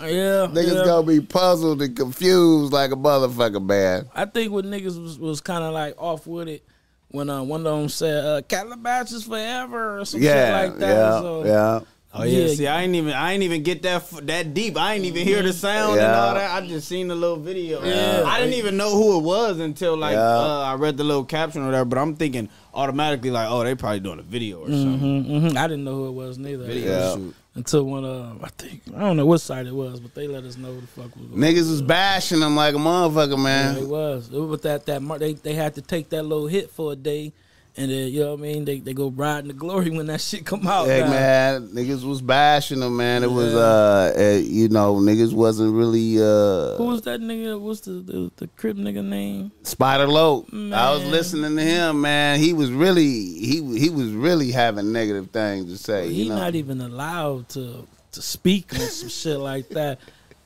Yeah, 0.03 0.47
niggas 0.51 0.75
yeah. 0.79 0.85
gonna 0.85 1.07
be 1.07 1.21
puzzled 1.21 1.83
and 1.83 1.97
confused 1.97 2.73
like 2.73 2.91
a 2.93 2.97
motherfucker, 2.97 3.65
man. 3.65 4.09
I 4.15 4.25
think 4.25 4.53
what 4.53 4.65
niggas 4.65 5.01
was, 5.01 5.19
was 5.19 5.41
kind 5.41 5.63
of 5.65 5.73
like 5.73 5.95
off 5.97 6.27
with 6.27 6.49
it 6.49 6.65
when 7.13 7.29
uh, 7.31 7.43
one 7.43 7.67
of 7.67 7.79
them 7.79 7.89
said 7.89 8.25
uh, 8.25 8.43
"Calabasas 8.43 9.25
forever" 9.25 10.01
or 10.01 10.05
some 10.05 10.23
Yeah, 10.23 10.63
shit 10.63 10.71
like 10.71 10.79
that. 10.81 10.89
yeah, 10.89 11.21
so, 11.21 11.45
yeah. 11.45 11.81
Oh 12.13 12.25
yeah. 12.25 12.39
Yeah. 12.47 12.55
see, 12.55 12.67
I 12.67 12.83
ain't 12.83 12.95
even 12.97 13.13
I 13.13 13.33
ain't 13.35 13.45
even 13.45 13.63
get 13.63 13.83
that 13.83 13.97
f- 14.03 14.21
that 14.23 14.53
deep. 14.53 14.77
I 14.77 14.95
ain't 14.95 15.05
even 15.05 15.25
hear 15.25 15.43
the 15.43 15.53
sound 15.53 15.99
and 16.01 16.11
all 16.11 16.35
that. 16.35 16.51
I 16.63 16.67
just 16.67 16.89
seen 16.89 17.07
the 17.07 17.15
little 17.15 17.37
video. 17.37 17.85
Yeah. 17.85 18.25
I 18.27 18.39
didn't 18.41 18.55
even 18.55 18.77
know 18.77 18.91
who 18.97 19.19
it 19.19 19.23
was 19.23 19.61
until 19.61 19.97
like 19.97 20.15
Yeah. 20.15 20.21
uh, 20.39 20.63
I 20.63 20.75
read 20.75 20.97
the 20.97 21.05
little 21.05 21.25
caption 21.25 21.63
or 21.63 21.67
whatever. 21.67 21.85
But 21.85 21.99
I'm 21.99 22.17
thinking 22.17 22.49
automatically 22.75 23.31
like, 23.31 23.49
oh, 23.49 23.63
they 23.63 23.77
probably 23.77 24.01
doing 24.01 24.19
a 24.19 24.23
video 24.23 24.59
or 24.61 24.67
something. 24.69 25.25
hmm 25.25 25.39
hmm 25.51 25.57
I 25.57 25.69
didn't 25.69 25.85
know 25.85 25.95
who 25.95 26.09
it 26.09 26.13
was 26.13 26.37
neither. 26.37 26.65
Video 26.65 26.91
Yeah. 26.91 27.15
shoot. 27.15 27.35
Until 27.55 27.85
one, 27.85 28.05
uh, 28.05 28.35
I 28.43 28.49
think 28.59 28.83
I 28.97 29.01
don't 29.01 29.17
know 29.17 29.27
what 29.27 29.41
site 29.41 29.67
it 29.67 29.75
was, 29.75 29.99
but 30.01 30.15
they 30.15 30.27
let 30.29 30.45
us 30.45 30.57
know 30.57 30.73
who 30.73 30.81
the 30.81 30.87
fuck 30.89 31.15
was. 31.17 31.27
Niggas 31.31 31.69
was 31.71 31.83
bashing 31.83 32.39
them 32.41 32.55
like 32.57 32.75
a 32.75 32.79
motherfucker, 32.79 33.31
Yeah, 33.37 33.71
it 33.71 33.75
man. 33.75 33.89
was. 33.89 34.31
It 34.33 34.39
was 34.39 34.61
that 34.63 34.87
that 34.87 35.03
mar- 35.03 35.19
they 35.19 35.35
they 35.35 35.55
had 35.55 35.75
to 35.77 35.83
take 35.83 36.11
that 36.11 36.23
little 36.25 36.47
hit 36.47 36.71
for 36.71 36.93
a 36.93 36.97
day, 36.97 37.33
and 37.77 37.91
then 37.91 38.09
you 38.09 38.21
know 38.21 38.31
what 38.33 38.41
I 38.41 38.43
mean. 38.43 38.65
They 38.65 38.81
they 38.81 38.93
go 38.93 39.09
riding 39.11 39.49
the 39.49 39.55
glory 39.55 39.91
when 39.91 40.07
that 40.07 40.21
shit 40.21 40.45
come 40.45 40.67
out. 40.67 40.87
Hey 40.87 41.01
now. 41.01 41.11
man, 41.11 41.69
niggas 41.69 42.05
was 42.05 42.21
bashing 42.21 42.81
them, 42.81 42.97
man. 42.97 43.23
It 43.23 43.31
was 43.31 43.53
Yeah. 43.53 43.59
uh, 43.59 44.13
uh, 44.17 44.39
you 44.43 44.69
know, 44.69 44.97
niggas 44.97 45.33
wasn't 45.33 45.75
really 45.75 46.19
uh. 46.19 46.77
Who 46.77 46.87
was 46.87 47.03
that 47.03 47.21
nigga? 47.21 47.61
What's 47.61 47.81
the 47.81 47.93
the, 47.93 48.31
the 48.37 48.47
crib 48.49 48.77
nigga 48.77 49.05
name? 49.05 49.53
Spider 49.63 50.07
Loc. 50.07 50.47
I 50.53 50.91
was 50.93 51.05
listening 51.05 51.57
to 51.57 51.63
him, 51.63 52.01
man. 52.01 52.39
He 52.39 52.53
was 52.53 52.71
really 52.71 53.11
he 53.11 53.79
he 53.79 53.91
was 53.91 54.11
really 54.13 54.51
having 54.51 54.93
negative 54.93 55.31
things 55.31 55.67
to 55.73 55.79
say. 55.79 56.09
He 56.09 56.25
you 56.25 56.29
know? 56.31 56.37
not 56.37 56.55
even 56.55 56.81
allowed 56.81 57.49
to 57.51 57.87
to 58.13 58.23
speak 58.23 58.75
on 58.75 58.81
some 58.81 59.09
shit 59.09 59.39
like 59.39 59.69
that. 59.71 60.01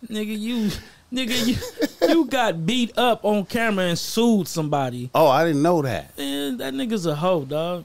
Nigga, 0.08 0.38
you 0.38 0.70
nigga 1.14 1.46
you 1.46 2.08
you 2.08 2.24
got 2.26 2.66
beat 2.66 2.96
up 2.98 3.24
on 3.24 3.44
camera 3.46 3.86
and 3.86 3.98
sued 3.98 4.48
somebody. 4.48 5.10
oh, 5.14 5.28
I 5.28 5.44
didn't 5.44 5.62
know 5.62 5.82
that. 5.82 6.16
Man, 6.18 6.56
that 6.58 6.74
nigga's 6.74 7.06
a 7.06 7.14
hoe, 7.14 7.44
dog. 7.44 7.84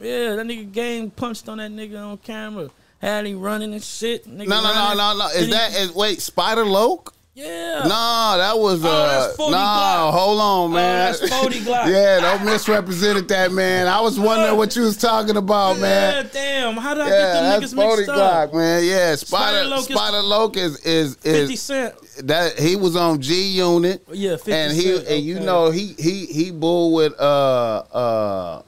Yeah, 0.00 0.36
that 0.36 0.46
nigga 0.46 0.70
gang 0.72 1.10
punched 1.10 1.48
on 1.48 1.58
that 1.58 1.70
nigga 1.70 1.98
on 2.02 2.16
camera. 2.18 2.70
Had 3.00 3.26
him 3.26 3.40
running 3.40 3.72
and 3.72 3.82
shit. 3.82 4.26
Nigga 4.26 4.46
No, 4.48 4.62
no, 4.62 4.72
no, 4.72 4.74
running. 4.74 4.96
no, 4.98 5.16
no. 5.18 5.26
Is 5.28 5.36
And 5.36 5.46
he- 5.46 5.50
that 5.52 5.74
is 5.76 5.92
wait 5.92 6.20
Spider 6.22 6.64
Loc? 6.66 7.14
Yeah. 7.32 7.82
No, 7.84 8.34
that 8.38 8.58
was 8.58 8.84
uh 8.84 8.88
Oh, 8.88 9.06
that's 9.26 9.36
40 9.36 9.52
no, 9.52 9.56
Glock. 9.58 10.12
hold 10.12 10.40
on, 10.40 10.72
man. 10.72 11.12
that's 11.12 11.32
40 11.40 11.60
Glock. 11.60 11.86
yeah, 11.88 12.20
don't 12.20 12.44
misrepresented 12.44 13.28
that, 13.28 13.52
man. 13.52 13.86
I 13.86 14.00
was 14.00 14.18
wondering 14.18 14.56
what 14.56 14.74
you 14.74 14.82
was 14.82 14.96
talking 14.96 15.36
about, 15.36 15.76
Yeah, 15.76 15.80
man. 15.82 16.30
damn. 16.32 16.76
How 16.76 16.94
did 16.94 17.04
I 17.04 17.08
Yeah, 17.08 17.32
get 17.32 17.60
them 17.60 17.62
niggas 17.62 17.74
40 17.74 17.96
mixed 18.02 18.08
up? 18.10 18.50
Glock, 18.50 18.54
man. 18.56 18.84
Yeah, 18.84 19.14
Spider 19.14 19.24
Spider 19.58 19.68
Locust- 19.68 19.90
Spider 19.92 20.22
Locust 20.22 20.86
is 20.86 21.14
50 21.16 21.52
is 21.54 21.62
Cent. 21.62 21.94
that 22.26 22.58
he 22.58 22.74
was 22.76 22.96
on 22.96 23.20
G 23.20 23.48
Unit. 23.52 24.04
Yeah, 24.12 24.32
50 24.36 24.52
and 24.52 24.72
he 24.72 24.82
Cent. 24.96 25.06
and 25.08 25.22
you 25.24 25.38
know 25.40 25.70
he 25.70 25.94
he 25.98 26.26
he 26.26 26.50
bull 26.50 26.92
with 26.94 27.18
uh 27.20 27.82
uh 27.94 28.62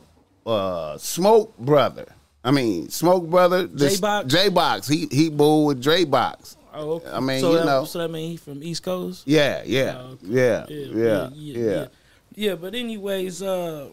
uh 0.47 0.99
Smoke 0.99 1.59
Brother. 1.59 2.07
I 2.45 2.53
mean 2.53 2.89
Smoke 2.91 3.29
Brother. 3.29 3.67
this- 3.67 3.95
J-Box? 3.95 4.33
J 4.33 4.49
Box. 4.51 4.89
He 4.89 5.09
he 5.11 5.29
bull 5.31 5.67
with 5.67 5.83
J 5.83 6.05
Box. 6.05 6.57
Oh, 6.75 6.91
okay. 6.93 7.11
I 7.11 7.21
mean, 7.21 7.41
so 7.41 7.53
you 7.53 7.59
that, 7.59 7.67
know. 7.67 7.85
So 7.85 7.99
that 7.99 8.09
mean 8.11 8.31
he 8.31 8.37
from 8.37 8.63
East 8.63 8.83
Coast? 8.83 9.27
Yeah, 9.27 9.63
yeah, 9.65 9.97
Oh, 9.99 10.05
okay. 10.13 10.27
yeah, 10.27 10.65
yeah, 10.69 11.29
yeah, 11.35 11.87
Yeah, 12.35 12.55
but 12.55 12.75
anyways, 12.75 13.43
uh 13.43 13.89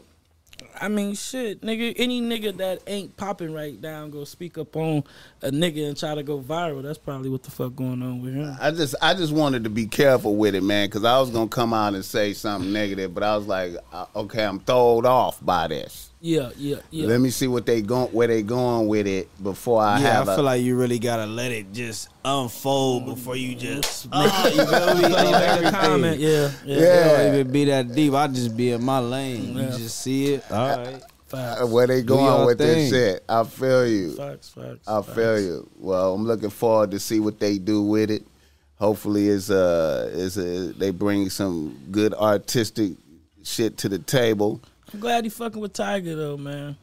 I 0.79 0.87
mean 0.87 1.15
shit, 1.15 1.61
nigga, 1.61 1.93
any 1.97 2.21
nigga 2.21 2.55
that 2.57 2.81
ain't 2.87 3.15
popping 3.17 3.53
right 3.53 3.79
now 3.79 4.07
go 4.07 4.23
speak 4.23 4.57
up 4.57 4.75
on 4.75 5.03
a 5.41 5.51
nigga 5.51 5.87
and 5.87 5.97
try 5.97 6.15
to 6.15 6.23
go 6.23 6.39
viral, 6.39 6.83
that's 6.83 6.97
probably 6.97 7.29
what 7.29 7.43
the 7.43 7.51
fuck 7.51 7.75
going 7.75 8.01
on 8.01 8.21
with 8.21 8.33
him. 8.33 8.55
I 8.59 8.71
just 8.71 8.95
I 9.01 9.13
just 9.13 9.33
wanted 9.33 9.63
to 9.65 9.69
be 9.69 9.87
careful 9.87 10.35
with 10.35 10.55
it, 10.55 10.63
man, 10.63 10.87
because 10.87 11.03
I 11.03 11.19
was 11.19 11.29
gonna 11.29 11.47
come 11.49 11.73
out 11.73 11.93
and 11.93 12.03
say 12.03 12.33
something 12.33 12.71
negative, 12.71 13.13
but 13.13 13.23
I 13.23 13.35
was 13.37 13.47
like, 13.47 13.75
uh, 13.93 14.05
okay, 14.15 14.43
I'm 14.43 14.59
thrown 14.59 15.05
off 15.05 15.43
by 15.43 15.67
this. 15.67 16.08
Yeah, 16.21 16.49
yeah, 16.57 16.77
yeah. 16.91 17.07
Let 17.07 17.21
me 17.21 17.29
see 17.29 17.47
what 17.47 17.65
they 17.65 17.81
going 17.81 18.09
where 18.11 18.27
they 18.27 18.41
going 18.41 18.87
with 18.89 19.07
it 19.07 19.29
before 19.41 19.81
I 19.81 19.93
have. 19.99 20.01
yeah, 20.03 20.13
have. 20.15 20.29
I 20.29 20.33
a- 20.33 20.35
feel 20.35 20.45
like 20.45 20.61
you 20.61 20.75
really 20.77 20.99
gotta 20.99 21.25
let 21.25 21.51
it 21.53 21.71
just 21.71 22.09
unfold 22.25 23.05
before 23.05 23.37
you 23.37 23.55
just. 23.55 24.05
You 24.13 24.65
feel 24.65 24.95
me? 24.95 25.01
Make 25.03 25.13
a 25.13 25.71
comment, 25.71 26.19
yeah, 26.19 26.51
yeah. 26.65 26.75
It 26.75 26.79
Yeah. 26.81 27.17
don't 27.23 27.35
even 27.35 27.51
be 27.53 27.65
that 27.65 27.93
deep. 27.95 28.13
I 28.13 28.27
just 28.27 28.57
be 28.57 28.71
in 28.71 28.83
my 28.83 28.99
lane. 28.99 29.55
Yeah. 29.55 29.71
You 29.71 29.77
just 29.77 30.01
see 30.01 30.33
it. 30.33 30.51
All 30.51 30.77
right. 30.77 31.01
Facts, 31.27 31.61
uh, 31.61 31.67
where 31.67 31.85
they 31.87 32.01
going 32.01 32.25
your 32.25 32.45
with 32.47 32.57
this 32.57 32.89
shit. 32.89 33.23
I 33.29 33.43
feel 33.43 33.87
you. 33.87 34.11
facts, 34.15 34.49
facts. 34.49 34.87
I 34.87 35.01
facts. 35.01 35.15
feel 35.15 35.39
you. 35.39 35.69
Well, 35.77 36.15
I'm 36.15 36.25
looking 36.25 36.49
forward 36.49 36.91
to 36.91 36.99
see 36.99 37.19
what 37.19 37.39
they 37.39 37.59
do 37.59 37.83
with 37.83 38.09
it. 38.11 38.23
Hopefully, 38.75 39.27
is 39.27 39.49
uh 39.51 40.09
is 40.11 40.37
a, 40.37 40.73
they 40.73 40.89
bring 40.91 41.29
some 41.29 41.77
good 41.91 42.13
artistic 42.15 42.93
shit 43.43 43.77
to 43.77 43.89
the 43.89 43.99
table. 43.99 44.59
I'm 44.93 44.99
glad 44.99 45.23
he 45.23 45.29
fucking 45.29 45.61
with 45.61 45.73
Tyga 45.73 46.15
though, 46.15 46.37
man. 46.37 46.77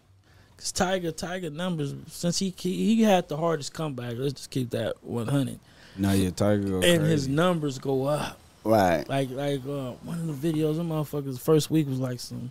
Cause 0.57 0.73
Tyga, 0.73 1.13
Tyga 1.13 1.53
numbers 1.53 1.95
since 2.09 2.39
he 2.39 2.55
he 2.57 3.03
had 3.03 3.29
the 3.29 3.37
hardest 3.37 3.75
comeback. 3.75 4.15
Let's 4.17 4.35
just 4.35 4.51
keep 4.51 4.71
that 4.71 5.03
100, 5.05 5.59
No, 5.99 6.13
your 6.13 6.31
Tyga 6.31 6.67
go 6.69 6.75
and 6.77 6.83
crazy. 6.83 7.05
his 7.13 7.29
numbers 7.29 7.79
go 7.79 8.05
up. 8.07 8.39
Right. 8.65 9.07
Like 9.09 9.31
like 9.31 9.61
uh, 9.67 9.93
one 10.03 10.19
of 10.19 10.41
the 10.41 10.53
videos, 10.53 10.77
them 10.77 10.89
motherfuckers 10.89 11.39
first 11.39 11.71
week 11.71 11.87
was 11.89 12.01
like 12.01 12.19
some 12.21 12.51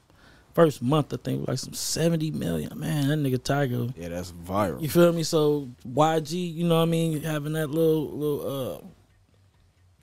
first 0.54 0.82
month 0.82 1.14
I 1.14 1.18
think 1.18 1.40
was 1.42 1.48
like 1.50 1.58
some 1.60 1.74
seventy 1.74 2.32
million. 2.32 2.78
Man, 2.80 3.08
that 3.08 3.18
nigga 3.18 3.40
Tyga. 3.40 3.92
yeah, 3.98 4.10
that's 4.10 4.32
viral. 4.32 4.82
You 4.82 4.88
feel 4.90 5.12
me? 5.12 5.24
So 5.24 5.70
YG, 5.88 6.54
you 6.54 6.66
know 6.68 6.76
what 6.78 6.84
I 6.84 6.86
mean, 6.86 7.22
having 7.24 7.54
that 7.54 7.70
little 7.70 8.10
little 8.12 8.72
uh 8.82 8.88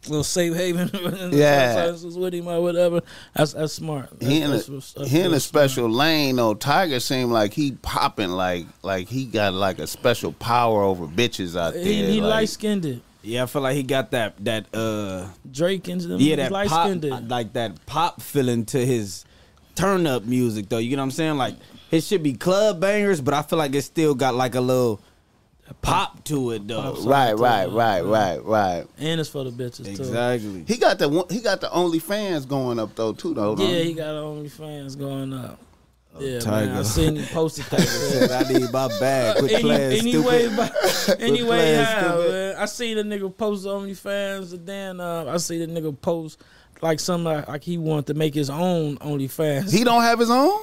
little 0.09 0.25
safe 0.25 0.55
haven 0.55 0.91
Yeah. 1.33 1.93
with 1.93 2.35
him 2.35 2.49
or 2.49 2.61
whatever. 2.61 3.03
That's 3.35 3.53
that's 3.53 3.73
smart. 3.75 4.11
That's, 4.19 4.27
He 4.33 4.41
in 4.43 4.51
a, 4.51 4.55
that's 4.55 4.69
what's- 4.69 4.93
that's 4.95 5.11
he 5.11 5.21
in 5.21 5.27
a 5.27 5.31
real 5.31 5.41
special 5.41 5.89
lane 5.91 6.37
though. 6.37 6.55
Tyga 6.55 7.01
seemed 7.01 7.31
like 7.31 7.53
he 7.53 7.73
popping 7.83 8.31
like 8.31 8.67
like 8.83 9.09
he 9.09 9.25
got 9.27 9.55
like 9.55 9.79
a 9.79 9.87
special 9.87 10.33
power 10.33 10.83
over 10.83 11.07
bitches 11.07 11.59
out 11.59 11.75
there. 11.75 11.85
He, 11.85 12.05
he 12.07 12.21
like, 12.21 12.31
light 12.31 12.49
skinned. 12.49 12.85
It. 12.85 13.01
Yeah, 13.23 13.45
I 13.45 13.47
feel 13.47 13.63
like 13.63 13.77
he 13.77 13.85
got 13.85 14.11
that 14.11 14.35
that 14.45 14.67
uh 14.75 15.27
Drake 15.51 15.87
and 15.89 16.01
them. 16.01 16.21
yeah 16.21 16.37
that 16.37 16.51
light 16.51 16.69
pop 16.69 16.89
skinned. 16.89 17.31
like 17.31 17.53
that 17.53 17.87
pop 17.87 18.21
feeling 18.21 18.65
to 18.67 18.85
his 18.85 19.25
turn 19.75 20.07
up 20.07 20.25
music 20.25 20.69
though. 20.69 20.79
You 20.79 20.97
know 20.97 21.03
what 21.03 21.07
I'm 21.07 21.11
saying? 21.13 21.37
Like 21.37 21.55
it 21.93 22.03
should 22.03 22.23
be 22.23 22.33
club 22.33 22.81
bangers, 22.81 23.21
but 23.21 23.35
I 23.35 23.43
feel 23.43 23.59
like 23.59 23.75
it 23.75 23.83
still 23.83 24.15
got 24.15 24.35
like 24.35 24.55
a 24.57 24.61
little 24.61 25.01
pop 25.75 26.25
to 26.25 26.51
it 26.53 26.67
though. 26.69 26.95
Right, 27.03 27.33
right, 27.35 27.69
Yeah. 27.69 27.75
right, 27.75 28.01
right, 28.05 28.45
right. 28.45 28.85
And 28.99 29.21
it's 29.21 29.29
for 29.31 29.45
the 29.45 29.51
bitches 29.51 29.85
too. 29.85 29.91
Exactly. 29.91 30.65
He 30.67 30.77
got 30.77 30.99
the 30.99 31.09
one- 31.09 31.27
he 31.31 31.41
got 31.41 31.61
the 31.61 31.69
OnlyFans 31.69 32.47
going 32.49 32.79
up 32.79 32.95
though 32.95 33.13
too 33.13 33.35
though. 33.35 33.57
Yeah, 33.57 33.67
he? 33.67 33.85
he 33.85 33.93
got 33.95 34.15
OnlyFans 34.15 34.99
going 34.99 35.33
up. 35.33 35.59
yeah, 36.19 36.39
Tyga. 36.39 36.67
man. 36.67 36.77
I 36.77 36.83
seen 36.83 37.17
him 37.17 37.27
posted 37.27 37.65
that. 37.67 37.81
Said 37.89 38.31
I 38.31 38.53
need 38.53 38.71
my 38.71 38.89
bag. 39.01 39.39
Quit 39.39 39.53
Any, 39.53 39.63
playing 39.63 39.99
anyway, 40.01 40.39
stupid. 40.49 40.57
but, 41.07 41.21
anyway, 41.21 41.47
playing 41.47 41.81
yeah, 41.81 42.27
man. 42.29 42.57
I 42.57 42.65
see 42.67 42.95
the 42.95 43.03
nigga 43.03 43.37
post 43.37 43.67
OnlyFans, 43.67 44.53
and 44.53 44.67
then 44.67 45.01
uh, 45.01 45.25
I 45.27 45.37
see 45.39 45.65
the 45.65 45.73
nigga 45.73 45.99
post 46.01 46.43
like 46.83 47.01
something 47.01 47.25
like, 47.25 47.49
like 47.49 47.63
he 47.63 47.79
wanted 47.79 48.09
to 48.09 48.15
make 48.15 48.35
his 48.35 48.51
own 48.51 48.99
OnlyFans. 48.99 49.73
He 49.73 49.85
don't 49.85 50.03
have 50.03 50.19
his 50.19 50.31
own. 50.31 50.61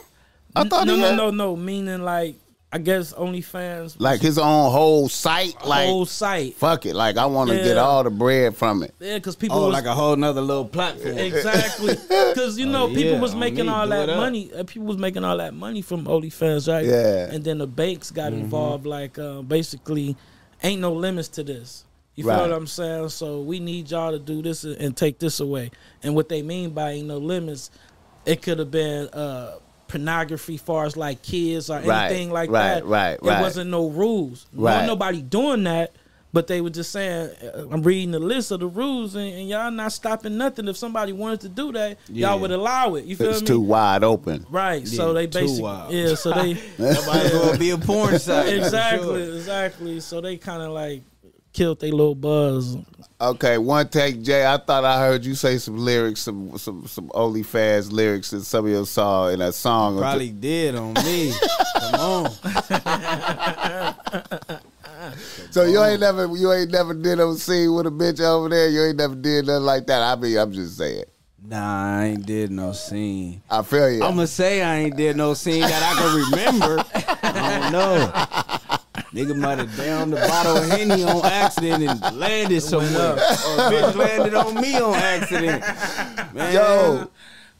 I 0.55 0.67
thought 0.67 0.85
no, 0.87 0.95
he 0.95 1.01
no, 1.01 1.07
had, 1.07 1.17
no, 1.17 1.31
no. 1.31 1.55
Meaning 1.55 2.01
like 2.03 2.35
I 2.71 2.77
guess 2.77 3.13
OnlyFans, 3.13 3.95
like 3.99 4.21
his 4.21 4.37
own 4.37 4.71
whole 4.71 5.09
site. 5.09 5.65
Like 5.65 5.87
whole 5.87 6.05
site. 6.05 6.53
fuck 6.53 6.85
it. 6.85 6.93
Like 6.93 7.17
I 7.17 7.25
want 7.25 7.49
to 7.49 7.55
Yeah. 7.57 7.63
get 7.63 7.77
all 7.77 8.03
the 8.03 8.11
bread 8.11 8.55
from 8.55 8.83
it. 8.83 8.93
Yeah, 8.99 9.15
because 9.15 9.35
people 9.35 9.57
Oh, 9.57 9.65
was 9.67 9.73
like 9.73 9.85
a 9.85 9.95
whole 9.95 10.15
nother 10.15 10.41
little 10.41 10.65
platform. 10.65 11.17
Exactly, 11.17 11.95
because 11.95 12.59
you 12.59 12.67
know 12.67 12.83
Oh, 12.83 12.87
people 12.89 13.13
yeah, 13.13 13.19
was 13.19 13.33
on 13.33 13.39
making 13.39 13.65
me, 13.65 13.71
all 13.71 13.87
that 13.87 14.03
it 14.03 14.09
up. 14.09 14.17
money. 14.17 14.51
Uh, 14.53 14.63
people 14.65 14.85
was 14.87 14.97
making 14.97 15.23
all 15.23 15.37
that 15.37 15.55
money 15.55 15.81
from 15.81 16.05
OnlyFans, 16.05 16.71
right? 16.71 16.85
Yeah. 16.85 17.33
And 17.33 17.43
then 17.43 17.57
the 17.57 17.65
banks 17.67 18.11
got 18.11 18.33
Mm-hmm. 18.33 18.41
involved. 18.43 18.85
Like 18.85 19.17
uh, 19.17 19.41
basically, 19.41 20.15
ain't 20.61 20.81
no 20.81 20.93
limits 20.93 21.27
to 21.29 21.43
this. 21.43 21.85
You 22.15 22.23
Right. 22.25 22.35
feel 22.35 22.49
what 22.49 22.55
I'm 22.55 22.67
saying? 22.67 23.09
So 23.09 23.41
we 23.41 23.59
need 23.59 23.89
y'all 23.89 24.11
to 24.11 24.19
do 24.19 24.43
this 24.43 24.63
and 24.63 24.75
and 24.77 24.95
take 24.95 25.17
this 25.17 25.39
away. 25.39 25.71
And 26.03 26.13
what 26.13 26.29
they 26.29 26.43
mean 26.43 26.69
by 26.71 26.91
ain't 26.91 27.07
no 27.07 27.17
limits, 27.17 27.71
it 28.27 28.43
could 28.43 28.59
have 28.59 28.69
been 28.69 29.07
uh, 29.09 29.55
pornography, 29.89 30.55
far 30.57 30.85
as 30.85 30.95
like 30.95 31.21
kids 31.21 31.69
or 31.69 31.79
Right, 31.81 32.05
anything 32.07 32.31
like 32.31 32.49
right, 32.49 32.75
that. 32.75 32.85
right, 32.85 33.13
It 33.13 33.21
right. 33.23 33.41
wasn't 33.41 33.69
no 33.69 33.89
rules. 33.89 34.45
Right. 34.53 34.81
No, 34.81 34.87
nobody 34.87 35.21
doing 35.21 35.63
that. 35.65 35.91
But 36.31 36.45
they 36.45 36.61
were 36.61 36.69
just 36.69 36.91
saying, 36.91 37.31
uh, 37.43 37.65
I'm 37.71 37.81
reading 37.81 38.11
the 38.11 38.19
list 38.19 38.51
of 38.51 38.59
the 38.59 38.67
rules, 38.67 39.15
and, 39.15 39.33
and 39.33 39.49
y'all 39.49 39.71
not 39.71 39.91
stopping 39.91 40.37
nothing. 40.37 40.67
If 40.67 40.77
somebody 40.77 41.11
wanted 41.11 41.41
to 41.41 41.49
do 41.49 41.71
that, 41.71 41.97
Yeah. 42.07 42.29
y'all 42.29 42.39
would 42.41 42.51
allow 42.51 42.93
it. 42.95 43.05
You 43.05 43.15
feel 43.15 43.27
me? 43.29 43.33
It's 43.33 43.41
me? 43.41 43.47
too 43.47 43.59
wide 43.59 44.03
open. 44.03 44.45
right. 44.51 44.87
so 44.87 45.07
Yeah, 45.07 45.13
they 45.13 45.25
too 45.25 45.39
basically, 45.39 45.63
wild. 45.63 45.91
yeah. 45.91 46.13
So 46.13 46.31
they 46.33 46.53
Nobody 46.77 47.29
gonna 47.31 47.57
be 47.57 47.71
a 47.71 47.79
porn 47.79 48.19
site. 48.27 48.53
exactly, 48.53 49.25
sure. 49.25 49.35
exactly. 49.37 49.99
So 50.01 50.21
they 50.21 50.37
kind 50.37 50.61
of 50.61 50.69
like 50.71 51.01
killed 51.59 51.79
their 51.81 51.91
little 51.91 52.15
buzz. 52.15 52.77
Okay, 53.19 53.57
one 53.57 53.89
take, 53.89 54.21
Jay. 54.21 54.45
I 54.47 54.55
thought 54.55 54.85
I 54.85 54.97
heard 54.97 55.25
you 55.25 55.35
say 55.35 55.57
some 55.57 55.77
lyrics, 55.77 56.21
some 56.21 56.57
some 56.57 56.87
some 56.87 57.09
OnlyFans 57.09 57.91
lyrics 57.91 58.29
that 58.29 58.45
some 58.45 58.63
of 58.63 58.71
your 58.71 58.85
saw 58.85 59.27
in 59.27 59.41
a 59.41 59.51
song. 59.51 59.97
or 59.97 60.01
Probably 60.01 60.31
did 60.31 60.75
on 60.75 60.93
me. 60.93 61.33
Come 61.81 61.95
on. 61.95 62.31
So 65.49 65.63
you 65.63 65.81
ain't 65.81 66.01
never 66.01 66.27
you 66.35 66.51
ain't 66.53 66.71
never 66.71 66.93
did 66.93 67.17
no 67.17 67.33
scene 67.33 67.73
with 67.73 67.87
a 67.87 67.89
bitch 67.89 68.19
over 68.19 68.47
there. 68.49 68.69
You 68.69 68.83
ain't 68.83 68.97
never 68.97 69.15
did 69.15 69.47
nothing 69.47 69.63
like 69.63 69.87
that. 69.87 70.03
I 70.03 70.15
mean, 70.21 70.37
I'm 70.37 70.51
just 70.51 70.77
saying. 70.77 71.05
Nah, 71.43 71.99
I 71.99 72.05
ain't 72.05 72.25
did 72.25 72.51
no 72.51 72.73
scene. 72.73 73.41
I 73.49 73.63
feel 73.63 73.89
you. 73.89 74.03
I'ma 74.03 74.25
say 74.25 74.61
I 74.61 74.79
ain't 74.81 74.97
did 74.97 75.15
no 75.17 75.33
scene 75.33 75.61
that 75.61 75.81
I 75.81 75.93
can 75.99 76.15
remember. 76.31 76.85
I 77.23 77.59
don't 77.59 77.71
know. 77.71 78.58
Nigga 79.13 79.35
might 79.35 79.57
have 79.57 79.75
downed 79.75 80.13
the 80.13 80.17
bottle 80.17 80.57
of 80.57 80.69
Henny 80.69 81.03
on 81.03 81.25
accident 81.25 81.83
and 81.83 82.17
landed 82.19 82.61
somewhere. 82.61 83.13
Or 83.13 83.17
a 83.17 83.69
bitch 83.71 83.95
landed 83.95 84.33
on 84.35 84.55
me 84.61 84.77
on 84.79 84.93
accident. 84.95 85.63
Man. 86.35 86.53
Yo, 86.53 87.09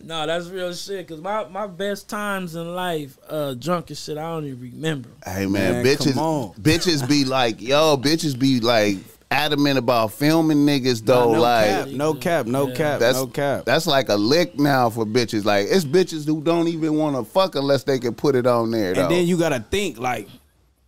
No, 0.04 0.28
that's 0.28 0.48
real 0.48 0.74
shit. 0.74 1.08
Cause 1.08 1.20
my, 1.22 1.48
my 1.48 1.66
best 1.68 2.08
times 2.08 2.56
in 2.56 2.76
life, 2.76 3.18
uh, 3.28 3.56
drunk 3.56 3.90
and 3.90 3.98
shit, 3.98 4.18
I 4.18 4.22
don't 4.32 4.46
even 4.46 4.60
remember. 4.62 5.10
hey 5.26 5.48
man, 5.48 5.74
Man, 5.84 5.86
bitches, 5.86 6.14
come 6.14 6.24
on. 6.24 6.54
bitches 6.54 7.08
be 7.10 7.26
like, 7.26 7.62
yo, 7.62 7.98
bitches 7.98 8.38
be 8.38 8.60
like 8.60 8.98
adamant 9.32 9.78
about 9.78 10.12
filming 10.12 10.66
niggas 10.66 11.04
though. 11.06 11.34
no 11.34 11.40
like 11.42 11.66
cap, 11.68 11.88
no 11.90 12.14
cap, 12.16 12.46
no 12.48 12.68
Yeah. 12.68 12.76
cap, 12.76 13.00
that's 13.00 13.18
no 13.18 13.28
cap. 13.28 13.66
that's 13.66 13.86
like 13.86 14.10
a 14.10 14.16
lick 14.16 14.58
now 14.60 14.90
for 14.90 15.06
bitches. 15.06 15.46
Like 15.46 15.68
it's 15.70 15.84
bitches 15.86 16.26
who 16.26 16.42
don't 16.42 16.68
even 16.68 16.96
want 16.96 17.16
to 17.16 17.24
fuck 17.24 17.56
unless 17.56 17.84
they 17.84 18.00
can 18.00 18.14
put 18.16 18.36
it 18.36 18.46
on 18.48 18.72
there. 18.72 18.94
Though. 18.94 19.02
And 19.04 19.12
then 19.12 19.28
you 19.28 19.38
gotta 19.38 19.60
think 19.70 20.00
like 20.00 20.28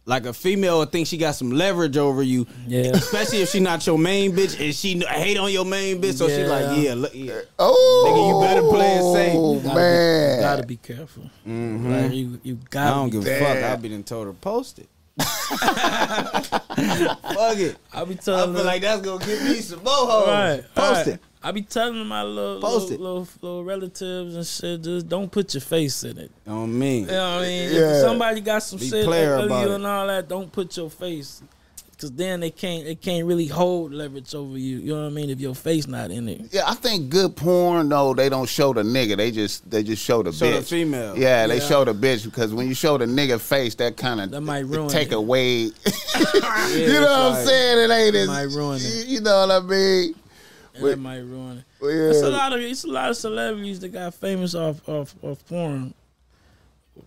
like 0.06 0.26
a 0.26 0.34
female 0.34 0.80
would 0.80 0.92
think 0.92 1.06
she 1.08 1.18
got 1.18 1.36
some 1.36 1.52
leverage 1.52 1.96
over 1.98 2.24
you. 2.24 2.48
Yeah. 2.68 2.92
Especially 2.94 3.42
if 3.42 3.50
she 3.50 3.60
not 3.60 3.86
your 3.86 3.98
main 4.00 4.32
bitch 4.34 4.60
and 4.64 4.74
she 4.74 5.00
kn- 5.00 5.14
hate 5.14 5.38
on 5.38 5.52
your 5.52 5.66
main 5.66 6.02
bitch. 6.02 6.16
So 6.16 6.28
she 6.28 6.44
like, 6.44 6.78
yeah, 6.84 6.94
look, 6.96 7.12
yeah. 7.14 7.42
oh, 7.60 8.06
Nigga, 8.08 8.28
you 8.28 8.40
better 8.48 8.68
play 8.68 8.96
it 8.96 9.04
safe. 9.14 9.34
You 9.34 9.62
Gotta 9.64 9.76
man, 9.76 10.30
be, 10.30 10.36
you 10.36 10.42
gotta 10.42 10.66
be 10.68 10.78
careful. 10.78 11.24
Mm-hmm. 11.48 11.92
Like, 11.92 12.12
you 12.14 12.40
you 12.44 12.58
I 12.62 12.66
gotta. 12.70 12.96
don't 12.96 13.10
be 13.10 13.18
give 13.20 13.28
a 13.28 13.40
fuck. 13.40 13.58
I 13.64 13.76
be 13.76 13.90
done 13.90 14.04
told 14.04 14.28
her 14.28 14.34
post 14.34 14.80
it. 14.80 14.88
fuck 15.22 15.32
it. 17.58 17.76
I'll 17.94 18.06
be 18.06 18.16
telling. 18.16 18.42
I 18.42 18.46
feel 18.46 18.54
them, 18.54 18.66
like 18.66 18.82
that's 18.82 19.02
gonna 19.02 19.26
give 19.26 19.44
me 19.44 19.56
some 19.62 19.84
more 19.84 19.94
hoes. 19.94 20.28
right, 20.28 20.64
Post 20.76 21.06
right. 21.06 21.16
it. 21.16 21.20
I 21.44 21.52
be 21.52 21.64
telling 21.64 22.06
my 22.06 22.22
little 22.24 22.60
little, 22.60 22.88
little 22.90 23.28
little 23.42 23.64
relatives 23.64 24.36
and 24.36 24.46
shit, 24.46 24.84
just 24.84 25.10
don't 25.10 25.32
put 25.32 25.54
your 25.56 25.62
face 25.62 26.04
in 26.04 26.18
it. 26.20 26.32
On 26.48 26.78
me. 26.78 27.00
You 27.00 27.06
know 27.08 27.36
what 27.38 27.44
I 27.44 27.48
mean? 27.48 27.74
Yeah. 27.74 27.96
If 27.96 28.02
somebody 28.02 28.42
got 28.42 28.62
some 28.64 28.78
Be 28.80 28.90
shit 28.90 29.06
player 29.06 29.36
about 29.38 29.66
you 29.66 29.72
it. 29.72 29.76
and 29.76 29.86
all 29.88 30.06
that, 30.08 30.28
don't 30.28 30.52
put 30.52 30.76
your 30.78 30.90
face. 30.92 31.42
Cause 32.00 32.12
then 32.14 32.40
they 32.40 32.50
can't 32.50 32.84
they 32.84 32.96
can't 32.96 33.28
really 33.28 33.46
hold 33.46 33.94
leverage 33.94 34.34
over 34.34 34.58
you. 34.58 34.78
You 34.80 34.96
know 34.96 35.02
what 35.04 35.08
I 35.08 35.10
mean? 35.12 35.30
If 35.30 35.40
your 35.40 35.54
face 35.54 35.86
not 35.88 36.10
in 36.10 36.28
it. 36.30 36.42
Yeah, 36.52 36.64
I 36.66 36.74
think 36.74 37.10
good 37.12 37.36
porn 37.36 37.90
though 37.90 38.16
they 38.16 38.28
don't 38.28 38.50
show 38.50 38.74
the 38.74 38.82
nigga. 38.82 39.18
They 39.18 39.30
just 39.30 39.70
they 39.70 39.84
just 39.84 40.04
show 40.04 40.24
the 40.24 40.32
Show 40.32 40.48
bitch. 40.48 40.58
the 40.62 40.64
female. 40.64 41.16
Yeah, 41.16 41.46
they 41.46 41.60
Yeah. 41.60 41.68
show 41.68 41.86
the 41.86 41.94
bitch 41.94 42.26
because 42.26 42.56
when 42.56 42.68
you 42.68 42.74
show 42.74 42.98
the 42.98 43.06
nigga 43.06 43.40
face, 43.40 43.76
that 43.76 43.98
kind 43.98 44.20
of 44.20 44.32
That 44.32 44.42
might 44.42 44.66
ruin 44.66 44.90
take 44.90 45.12
it. 45.12 45.14
away. 45.14 45.46
you 45.66 45.70
know 45.70 45.72
that's 45.76 46.42
what 46.42 47.10
I'm 47.12 47.34
right. 47.34 47.46
saying? 47.48 47.92
It 47.92 47.94
ain't 47.94 48.16
as 48.16 48.28
might 48.28 48.42
ruin 48.44 48.78
it. 48.82 49.06
You, 49.08 49.14
you 49.16 49.22
know 49.22 49.46
what 49.48 49.52
I 49.64 49.68
mean? 49.68 50.16
Wait. 50.82 50.92
that 50.92 51.00
might 51.00 51.20
ruin 51.20 51.60
it. 51.60 51.64
Well, 51.80 52.10
It's 52.12 52.22
a 52.22 52.30
lot 52.30 52.54
of 52.54 52.60
it's 52.62 52.84
a 52.84 52.88
lot 52.88 53.10
of 53.10 53.18
celebrities 53.18 53.80
that 53.82 53.90
got 53.90 54.14
famous 54.14 54.56
off 54.56 54.88
off 54.88 55.16
off 55.22 55.46
porn, 55.48 55.94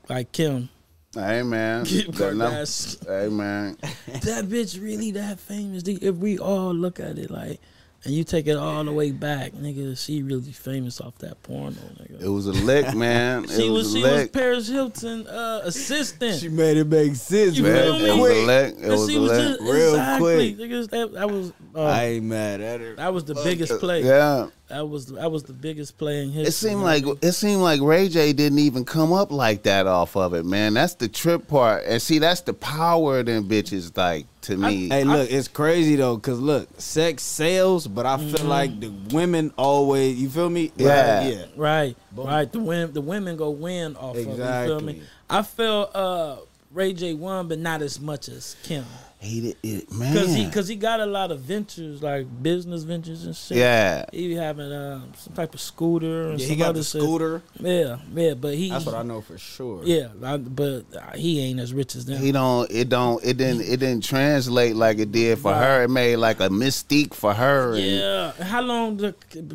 like 0.09 0.33
Kim. 0.33 0.69
Hey 1.15 1.43
man, 1.43 1.85
Kim 1.87 2.11
Kardashian. 2.13 3.07
Hey 3.07 3.29
man, 3.29 3.77
that 4.23 4.47
bitch 4.47 4.81
really 4.83 5.13
that 5.13 5.39
famous? 5.39 5.85
If 5.87 6.17
we 6.17 6.39
all 6.39 6.75
look 6.75 6.99
at 6.99 7.19
it 7.19 7.31
like, 7.31 7.61
and 8.05 8.13
you 8.15 8.23
take 8.25 8.47
it 8.47 8.57
all 8.57 8.85
the 8.85 8.93
way 8.93 9.11
back, 9.13 9.53
nigga, 9.53 9.97
she 10.03 10.23
really 10.23 10.53
famous 10.53 11.01
off 11.01 11.17
that 11.19 11.43
porno, 11.43 11.77
nigga. 12.01 12.23
it 12.23 12.29
was 12.29 12.47
a 12.47 12.53
lick, 12.53 12.95
man. 12.95 13.47
She 13.49 13.67
it 13.67 13.71
was, 13.71 13.85
was, 13.87 13.93
she 13.95 14.03
a 14.03 14.13
was. 14.13 14.29
Paris 14.29 14.69
Hilton 14.69 15.27
uh, 15.27 15.63
assistant. 15.65 16.39
She 16.41 16.49
made 16.49 16.77
it 16.77 16.87
make 16.87 17.15
sense, 17.17 17.57
You 17.57 17.63
man, 17.65 17.83
feel 17.83 17.93
man. 17.95 18.03
me? 18.03 18.09
it 18.09 18.17
was 18.19 18.31
a 18.31 18.35
Quick. 18.35 18.47
lick. 18.47 18.75
It 18.79 18.89
was 18.91 19.15
a 19.15 19.21
was 19.21 19.31
lick. 19.31 19.41
just 19.49 19.61
Real 19.63 19.89
exactly, 19.95 20.55
quick. 20.55 20.71
nigga, 20.71 20.91
that, 20.91 21.13
that 21.15 21.31
was 21.31 21.53
uh, 21.75 21.83
I 21.83 22.05
ain't 22.05 22.25
mad 22.25 22.61
at 22.61 22.81
her. 22.81 22.95
that 22.97 23.13
was 23.15 23.25
the 23.25 23.35
biggest 23.35 23.79
play. 23.81 24.03
Yeah, 24.05 24.49
That 24.69 24.89
was 24.89 25.07
that 25.07 25.31
was 25.31 25.43
the 25.43 25.53
biggest 25.53 25.99
play 25.99 26.23
in 26.23 26.31
history. 26.31 26.49
it 26.49 26.53
seemed 26.53 26.81
like 26.83 27.05
it 27.23 27.33
seemed 27.33 27.61
like 27.61 27.83
Ray 27.83 28.09
J 28.09 28.33
didn't 28.33 28.61
even 28.61 28.87
come 28.87 29.13
up 29.13 29.31
like 29.31 29.65
that 29.65 29.87
off 29.87 30.17
of 30.17 30.33
it, 30.33 30.45
man. 30.47 30.73
That's 30.73 30.95
the 30.95 31.07
trip 31.07 31.47
part, 31.49 31.85
and 31.85 32.01
see, 32.01 32.19
that's 32.19 32.41
the 32.41 32.55
power 32.55 33.19
of 33.19 33.27
them 33.27 33.47
bitches. 33.47 33.95
Like 33.95 34.25
to 34.43 34.57
me, 34.57 34.89
Hey, 34.89 35.05
look, 35.05 35.31
it's 35.31 35.49
crazy 35.49 35.97
though, 35.97 36.17
cause 36.17 36.39
look, 36.41 36.69
sex 36.81 37.23
sells, 37.23 37.87
but 37.87 38.07
I 38.07 38.17
feel 38.17 38.47
like 38.47 38.81
the 38.81 38.91
women 39.11 39.53
always, 39.59 40.17
you 40.17 40.31
feel 40.31 40.49
me? 40.49 40.73
Yeah. 40.77 41.21
Like, 41.23 41.35
yeah. 41.35 41.45
Right, 41.57 41.97
right. 42.15 42.51
The 42.51 42.61
women, 42.61 42.93
the 42.95 43.01
women 43.03 43.37
go 43.37 43.51
win 43.51 43.97
off 43.97 44.17
of 44.17 44.27
it. 44.27 44.29
You 44.29 44.67
feel 44.67 44.81
me? 44.81 45.03
I 45.29 45.43
feel 45.43 45.91
uh, 45.95 46.37
Ray 46.73 46.95
J 46.95 47.13
won, 47.13 47.49
but 47.49 47.59
not 47.59 47.83
as 47.83 48.01
much 48.01 48.29
as 48.29 48.57
Kim, 48.63 48.85
he 49.25 49.41
did 49.41 49.57
it, 49.63 49.93
man. 49.93 50.13
because 50.13 50.35
he 50.35 50.45
because 50.47 50.69
he 50.69 50.77
got 50.77 51.01
a 51.01 51.07
lot 51.07 51.31
of 51.31 51.41
ventures 51.41 52.03
like 52.03 52.27
business 52.43 52.83
ventures 52.83 53.25
and 53.25 53.35
shit. 53.35 53.57
yeah, 53.59 54.05
he 54.13 54.29
be 54.29 54.35
having 54.35 54.73
um, 54.73 55.13
some 55.17 55.33
type 55.35 55.55
of 55.55 55.61
scooter 55.61 56.31
and 56.31 56.41
Yeah, 56.41 56.47
he 56.47 56.57
got 56.57 56.69
other 56.71 56.81
the 56.81 56.85
shit. 56.85 57.01
scooter. 57.03 57.43
Yeah, 57.59 57.99
yeah, 58.15 58.35
but 58.35 58.55
he. 58.55 58.71
That's 58.71 58.87
what 58.87 58.95
I 58.95 59.03
know 59.03 59.21
for 59.21 59.39
sure. 59.39 59.83
Yeah, 59.85 60.09
I, 60.23 60.37
but 60.37 60.85
uh, 60.95 61.17
he 61.17 61.41
ain't 61.41 61.61
as 61.61 61.73
rich 61.75 61.95
as 61.97 62.05
them. 62.05 62.21
he 62.21 62.33
don't. 62.33 62.71
It 62.71 62.89
don't. 62.89 63.25
It 63.25 63.37
didn't. 63.37 63.63
It 63.63 63.81
didn't 63.81 64.05
translate 64.05 64.77
like 64.77 64.99
it 64.99 65.11
did 65.13 65.39
for 65.39 65.53
Right. 65.53 65.63
her. 65.63 65.83
It 65.85 65.91
made 65.91 66.17
like 66.17 66.41
a 66.41 66.49
mystique 66.49 67.15
for 67.15 67.33
her. 67.35 67.75
and- 67.75 67.83
yeah, 67.85 68.33
how 68.45 68.61
long? 68.63 68.97
The, 68.99 69.15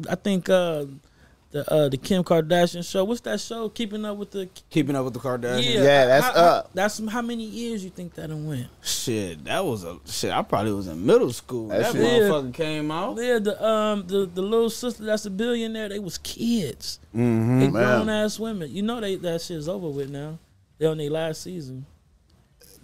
I 0.10 0.16
think 0.16 0.50
uh, 0.50 0.86
the 1.52 1.74
uh, 1.74 1.90
the 1.90 1.98
Kim 1.98 2.24
Kardashian 2.24 2.88
show. 2.90 3.04
What's 3.04 3.22
that 3.22 3.40
show? 3.40 3.70
Keeping 3.70 4.06
up 4.06 4.18
with 4.18 4.32
the 4.32 4.48
Keeping 4.70 4.96
up 4.96 5.04
with 5.06 5.14
the 5.16 5.20
Kardashians. 5.20 5.64
Yeah, 5.74 5.82
Yeah, 5.84 6.06
that's 6.06 6.26
how- 6.28 6.34
how- 6.34 6.40
up. 6.58 6.70
That's 6.76 7.08
how 7.10 7.22
many 7.24 7.44
years 7.44 7.84
you 7.84 7.90
think 7.90 8.14
that 8.16 8.30
went? 8.30 8.68
Shit, 8.84 9.44
that 9.46 9.66
was 9.66 9.84
a 9.84 9.98
shit. 10.06 10.32
I 10.32 10.42
probably 10.44 10.74
was 10.74 10.88
in 10.88 11.04
middle 11.06 11.34
school. 11.34 11.70
That 11.70 11.80
That, 11.82 11.92
shit- 11.94 12.02
motherfucker 12.02 12.54
came 12.54 12.92
out. 12.92 13.18
Yeah, 13.20 13.40
the 13.40 13.66
um 13.68 14.06
the, 14.08 14.26
the 14.32 14.42
little 14.42 14.70
sister 14.70 15.04
that's 15.04 15.26
a 15.26 15.32
billionaire. 15.32 15.90
They 15.90 16.00
was 16.00 16.18
kids. 16.20 17.00
Mhm, 17.16 17.60
They 17.62 17.68
grown 17.68 18.10
ass 18.10 18.38
women. 18.40 18.70
You 18.72 18.84
know 18.84 19.02
they 19.02 19.16
that 19.16 19.42
shit's 19.42 19.68
over 19.68 19.90
with 19.90 20.10
now. 20.12 20.38
They 20.78 20.86
on 20.86 20.98
their 20.98 21.10
last 21.10 21.42
season. 21.42 21.86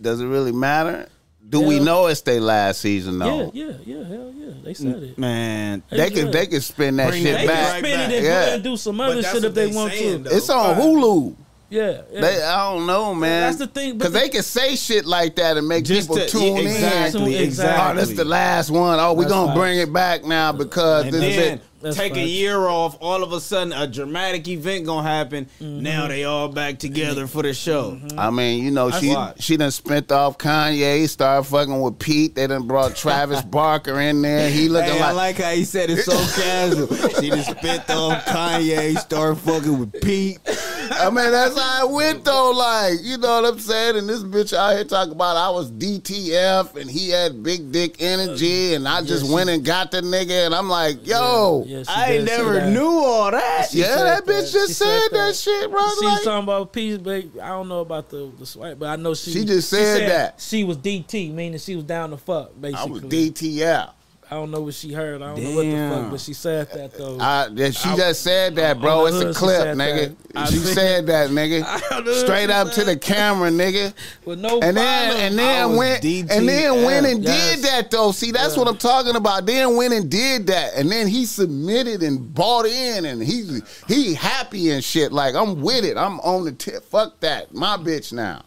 Does 0.01 0.19
it 0.19 0.25
really 0.25 0.51
matter? 0.51 1.07
Do 1.47 1.61
we 1.61 1.79
know 1.79 2.07
it's 2.07 2.21
their 2.21 2.41
last 2.41 2.81
season 2.81 3.19
though? 3.19 3.51
Yeah, 3.53 3.65
yeah, 3.67 3.73
yeah. 3.85 4.03
Hell 4.07 4.33
yeah. 4.35 4.53
They 4.63 4.73
said 4.73 5.03
it. 5.03 5.17
Man, 5.17 5.83
They 5.89 6.09
good. 6.09 6.13
can 6.13 6.31
they 6.31 6.47
can 6.47 6.61
spin 6.61 6.95
that 6.97 7.09
Bring 7.09 7.23
shit 7.23 7.33
that 7.33 7.41
They 7.41 7.47
back. 7.47 7.71
can 7.73 7.79
spin 7.83 7.99
it 7.99 8.15
and, 8.17 8.25
Yeah. 8.25 8.53
and 8.55 8.63
do 8.63 8.77
some 8.77 8.99
other 8.99 9.21
shit 9.21 9.43
if 9.43 9.53
they 9.53 9.69
they 9.69 9.75
want 9.75 9.93
saying, 9.93 10.23
to. 10.23 10.29
though. 10.29 10.35
It's 10.35 10.49
on 10.49 10.75
Right. 10.77 10.81
Hulu. 10.85 11.35
Yeah, 11.69 12.01
yeah. 12.11 12.21
They, 12.21 12.43
I 12.43 12.71
don't 12.73 12.85
know, 12.85 13.13
man. 13.15 13.41
That's 13.41 13.58
the 13.58 13.67
thing, 13.67 13.97
but 13.97 14.12
because 14.12 14.13
they 14.13 14.29
can 14.29 14.43
say 14.43 14.75
shit 14.75 15.05
like 15.05 15.36
that 15.38 15.58
and 15.58 15.67
make 15.67 15.86
people 15.88 16.15
to- 16.15 16.27
tune 16.27 16.58
exactly, 16.58 17.38
in. 17.38 17.43
exactly. 17.43 17.43
exactly. 17.43 18.01
Oh, 18.03 18.05
this 18.05 18.15
the 18.17 18.25
last 18.25 18.69
one. 18.69 18.99
Oh, 18.99 19.13
we 19.13 19.25
That's 19.25 19.34
gonna 19.34 19.47
facts. 19.47 19.58
bring 19.60 19.79
it 19.79 19.91
back 19.93 20.23
now 20.25 20.51
because 20.51 21.05
and 21.05 21.13
this 21.13 21.36
then 21.36 21.58
shit. 21.58 21.62
That's 21.86 21.98
take 21.98 22.15
a 22.15 22.28
year 22.28 22.58
off. 22.67 22.98
All 23.00 23.21
of 23.21 23.32
a 23.32 23.39
sudden, 23.39 23.71
a 23.71 23.86
dramatic 23.86 24.48
event 24.48 24.88
gonna 24.88 25.08
happen. 25.08 25.45
Mm-hmm. 25.62 25.84
Now 25.84 26.08
they 26.08 26.24
all 26.24 26.48
back 26.48 26.80
together 26.80 27.28
for 27.28 27.43
the 27.43 27.54
show. 27.54 28.00
I 28.17 28.32
mean, 28.32 28.63
you 28.63 28.71
know, 28.71 28.89
she 28.89 29.10
Watch. 29.10 29.39
she 29.43 29.56
done 29.56 29.69
spent 29.69 30.12
off 30.12 30.39
Kanye, 30.39 31.08
started 31.08 31.43
fucking 31.43 31.80
with 31.80 32.00
Pete. 32.00 32.34
They 32.34 32.48
done 32.48 32.65
brought 32.65 32.95
Travis 32.95 33.41
Barker 33.43 34.00
in 34.02 34.24
there. 34.24 34.50
He 34.50 34.67
looking 34.67 34.93
Hey, 34.93 35.00
I 35.00 35.12
like, 35.12 35.38
like 35.38 35.45
how 35.45 35.52
he 35.52 35.63
said 35.63 35.91
it 35.91 35.98
so 36.02 36.13
casual. 36.41 36.88
She 37.21 37.30
just 37.30 37.52
spit 37.52 37.88
off 37.91 38.26
Kanye, 38.26 38.98
start 38.98 39.38
fucking 39.38 39.78
with 39.80 40.02
Pete. 40.02 40.39
I 40.91 41.10
mean, 41.10 41.32
that's 41.32 41.58
how 41.60 41.88
it 41.88 41.91
went 41.93 42.26
though. 42.26 42.52
Like, 42.52 43.00
you 43.04 43.17
know 43.17 43.41
what 43.41 43.54
I'm 43.54 43.60
saying? 43.60 43.98
And 43.98 44.08
this 44.10 44.24
bitch 44.24 44.54
out 44.56 44.74
here 44.76 44.84
talking 44.84 45.13
about 45.13 45.38
I 45.38 45.50
was 45.50 45.71
DTF 45.71 46.76
and 46.76 46.89
he 46.89 47.10
had 47.10 47.41
big 47.43 47.71
dick 47.71 47.95
energy, 48.02 48.74
uh, 48.74 48.76
and 48.78 48.88
I 48.88 49.02
just 49.02 49.26
she- 49.28 49.34
went 49.34 49.50
and 49.50 49.63
got 49.65 49.91
the 49.91 50.02
nigga, 50.02 50.45
and 50.45 50.54
I'm 50.56 50.69
like, 50.69 51.06
yo, 51.06 51.63
Yeah, 51.67 51.84
she 51.84 51.89
I 51.89 52.12
ain't 52.13 52.26
never 52.26 52.54
that. 52.54 52.71
knew 52.71 52.86
all 52.88 53.32
that. 53.32 53.69
She 53.71 53.80
yeah, 53.80 53.95
said 53.95 54.04
that 54.06 54.24
bitch 54.26 54.28
that. 54.28 54.52
just 54.52 54.67
She 54.67 54.74
said, 54.74 55.00
said 55.02 55.12
that. 55.12 55.28
that. 55.28 55.36
shit, 55.36 55.71
bro. 55.71 55.82
She 56.00 56.06
Like, 56.06 56.15
was 56.17 56.24
talking 56.24 56.43
about 56.43 56.74
peace, 56.74 56.98
but 56.98 57.24
I 57.41 57.48
don't 57.50 57.67
know 57.67 57.80
about 57.82 58.10
the 58.10 58.32
the 58.39 58.45
swipe, 58.45 58.80
but 58.80 58.88
I 58.89 58.95
know 58.95 59.13
she. 59.13 59.32
She 59.32 59.45
just 59.45 59.69
said 59.69 60.10
that. 60.10 60.39
she 60.41 60.63
was 60.63 60.78
DT, 60.78 61.34
meaning 61.34 61.60
she 61.60 61.76
was 61.76 61.86
down 61.86 62.12
to 62.12 62.17
fuck. 62.17 62.52
Basically, 62.60 62.76
I 62.82 62.88
Basically, 62.88 63.30
was 63.30 63.32
DTF. 63.32 63.89
I 64.29 64.35
don't 64.35 64.49
know 64.49 64.61
what 64.61 64.73
she 64.73 64.91
heard. 64.91 65.21
I 65.21 65.35
don't 65.35 65.43
know 65.43 65.55
what 65.55 65.65
the 65.65 65.95
fuck, 66.01 66.11
but 66.11 66.19
she 66.19 66.33
said 66.33 66.71
that 66.73 66.93
though. 66.97 67.19
I, 67.19 67.47
yeah, 67.53 67.69
she 67.69 67.89
just 67.95 68.21
said 68.23 68.55
that, 68.55 68.79
bro. 68.81 69.05
It's 69.05 69.17
the 69.19 69.21
a 69.21 69.25
hood, 69.27 69.35
she 69.35 69.39
clip, 69.39 69.67
nigga. 69.77 70.15
that. 70.33 70.49
She 70.49 70.57
said 70.57 71.05
that, 71.07 71.29
nigga. 71.29 71.63
On 71.95 72.03
the 72.05 72.11
hood, 72.11 72.25
Straight 72.25 72.49
up 72.49 72.71
to 72.71 72.83
the 72.83 72.97
camera, 72.97 73.51
nigga. 73.51 73.93
with 74.25 74.39
no 74.39 74.59
And 74.61 74.75
then 74.77 75.15
and 75.17 75.38
then 75.38 75.75
went 75.75 76.01
DTF. 76.03 76.31
and 76.31 76.49
then 76.49 76.83
went 76.83 77.05
and 77.05 77.23
Yes. 77.23 77.55
did 77.57 77.65
that 77.65 77.91
though. 77.91 78.11
See, 78.11 78.31
that's 78.31 78.53
Yeah. 78.55 78.59
what 78.63 78.67
I'm 78.67 78.77
talking 78.77 79.15
about. 79.15 79.45
Then 79.45 79.75
went 79.75 79.93
and 79.93 80.09
did 80.09 80.47
that, 80.47 80.73
and 80.75 80.91
then 80.91 81.07
he 81.07 81.25
submitted 81.25 82.01
and 82.01 82.33
bought 82.33 82.65
in, 82.65 83.05
and 83.05 83.21
he 83.21 83.59
he 83.88 84.15
happy 84.15 84.71
and 84.71 84.83
shit. 84.83 85.11
Like 85.13 85.35
I'm 85.35 85.61
with 85.61 85.85
it. 85.85 85.97
I'm 85.97 86.19
on 86.21 86.45
the 86.45 86.51
tip. 86.51 86.83
Fuck 86.89 87.19
that. 87.19 87.53
My 87.53 87.77
bitch 87.77 88.11
now. 88.11 88.41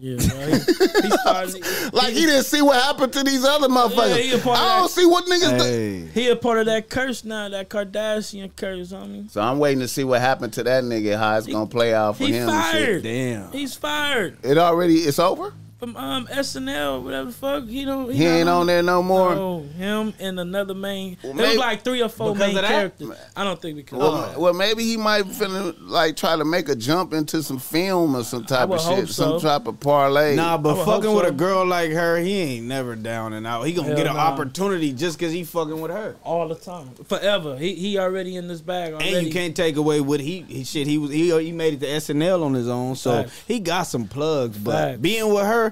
Yeah, 0.00 0.16
bro. 0.28 0.46
He, 0.46 0.52
he 1.02 1.10
started. 1.10 1.92
Like 1.94 2.12
he 2.14 2.26
didn't 2.26 2.44
see 2.44 2.62
what 2.62 2.82
happened 2.82 3.12
to 3.12 3.22
these 3.22 3.44
other 3.44 3.68
motherfuckers. 3.68 4.20
he 4.20 4.32
a 4.32 4.38
part 4.38 4.58
of 4.58 4.64
I 4.64 4.76
don't 4.78 4.82
that. 4.84 4.90
see 4.90 5.06
what 5.06 5.26
niggas 5.26 5.58
do. 5.58 5.64
Hey. 5.64 6.06
He 6.14 6.28
a 6.28 6.36
part 6.36 6.58
of 6.58 6.66
that 6.66 6.88
curse 6.88 7.24
now, 7.24 7.48
that 7.48 7.68
Kardashian 7.68 8.50
curse, 8.56 8.92
homie. 8.92 9.30
So 9.30 9.40
I'm 9.40 9.58
waiting 9.58 9.80
to 9.80 9.88
see 9.88 10.04
what 10.04 10.20
happened 10.20 10.52
to 10.54 10.62
that 10.64 10.84
nigga. 10.84 11.18
How 11.18 11.36
it's 11.36 11.46
gonna 11.46 11.66
play 11.66 11.94
out 11.94 12.16
for 12.16 12.24
He 12.24 12.32
him. 12.32 12.48
and 12.48 12.50
fired. 12.62 13.02
Damn. 13.02 13.52
He's 13.52 13.74
fired 13.74 14.38
It 14.42 14.58
already. 14.58 14.96
It's 15.00 15.18
over. 15.18 15.52
From 15.80 15.96
um 15.96 16.26
SNL, 16.26 17.02
whatever 17.02 17.26
the 17.30 17.32
fuck. 17.32 17.66
He 17.66 17.84
don't. 17.86 18.12
He 18.12 18.26
ain't 18.26 18.46
not 18.46 18.60
on 18.60 18.66
there 18.66 18.82
no 18.82 19.02
more. 19.02 19.34
No, 19.34 19.60
him 19.62 20.12
and 20.20 20.38
another 20.38 20.74
main. 20.74 21.16
Well, 21.24 21.32
there 21.32 21.48
was 21.48 21.56
like 21.56 21.82
three 21.82 22.02
or 22.02 22.10
four 22.10 22.34
main 22.36 22.54
characters. 22.54 23.10
I 23.34 23.44
don't 23.44 23.60
think 23.60 23.76
because. 23.76 23.98
Well, 23.98 24.34
well, 24.38 24.52
maybe 24.52 24.84
he 24.84 24.98
might 24.98 25.24
finna 25.24 25.74
like 25.80 26.16
try 26.16 26.36
to 26.36 26.44
make 26.44 26.68
a 26.68 26.76
jump 26.76 27.14
into 27.14 27.42
some 27.42 27.58
film 27.58 28.14
or 28.14 28.22
some 28.22 28.44
type 28.44 28.68
would 28.68 28.78
of 28.78 28.84
shit, 28.84 28.98
hope 28.98 29.08
so. 29.08 29.38
some 29.38 29.40
type 29.40 29.66
of 29.66 29.80
parlay. 29.80 30.36
Nah, 30.36 30.58
but 30.58 30.84
fucking 30.84 31.08
hope 31.08 31.16
with 31.16 31.24
so. 31.24 31.30
a 31.30 31.32
girl 31.32 31.64
like 31.64 31.90
her, 31.92 32.18
he 32.18 32.38
ain't 32.38 32.66
never 32.66 32.94
down 32.94 33.32
and 33.32 33.46
out. 33.46 33.62
He 33.62 33.72
gonna 33.72 33.88
Hell 33.88 33.96
get 33.96 34.06
an 34.06 34.16
nah. 34.16 34.20
opportunity 34.20 34.92
just 34.92 35.18
cause 35.18 35.32
he 35.32 35.44
fucking 35.44 35.80
with 35.80 35.90
her. 35.90 36.14
all 36.22 36.46
the 36.46 36.56
time, 36.56 36.90
forever. 37.06 37.56
He 37.56 37.74
he 37.74 37.98
already 37.98 38.36
in 38.36 38.48
this 38.48 38.60
bag 38.60 38.92
already. 38.92 39.14
And 39.14 39.26
you 39.26 39.32
can't 39.32 39.56
take 39.56 39.76
away 39.76 40.02
what 40.02 40.20
he, 40.20 40.42
he 40.42 40.64
shit. 40.64 40.86
He 40.86 40.98
was 40.98 41.10
he, 41.10 41.30
he 41.42 41.52
made 41.52 41.72
it 41.72 41.80
to 41.80 41.86
SNL 41.86 42.42
on 42.44 42.52
his 42.52 42.68
own, 42.68 42.96
so 42.96 43.22
Facts. 43.22 43.42
he 43.48 43.60
got 43.60 43.84
some 43.84 44.06
plugs. 44.06 44.58
But 44.58 44.72
Facts. 44.72 45.00
being 45.00 45.32
with 45.32 45.46
her, 45.46 45.69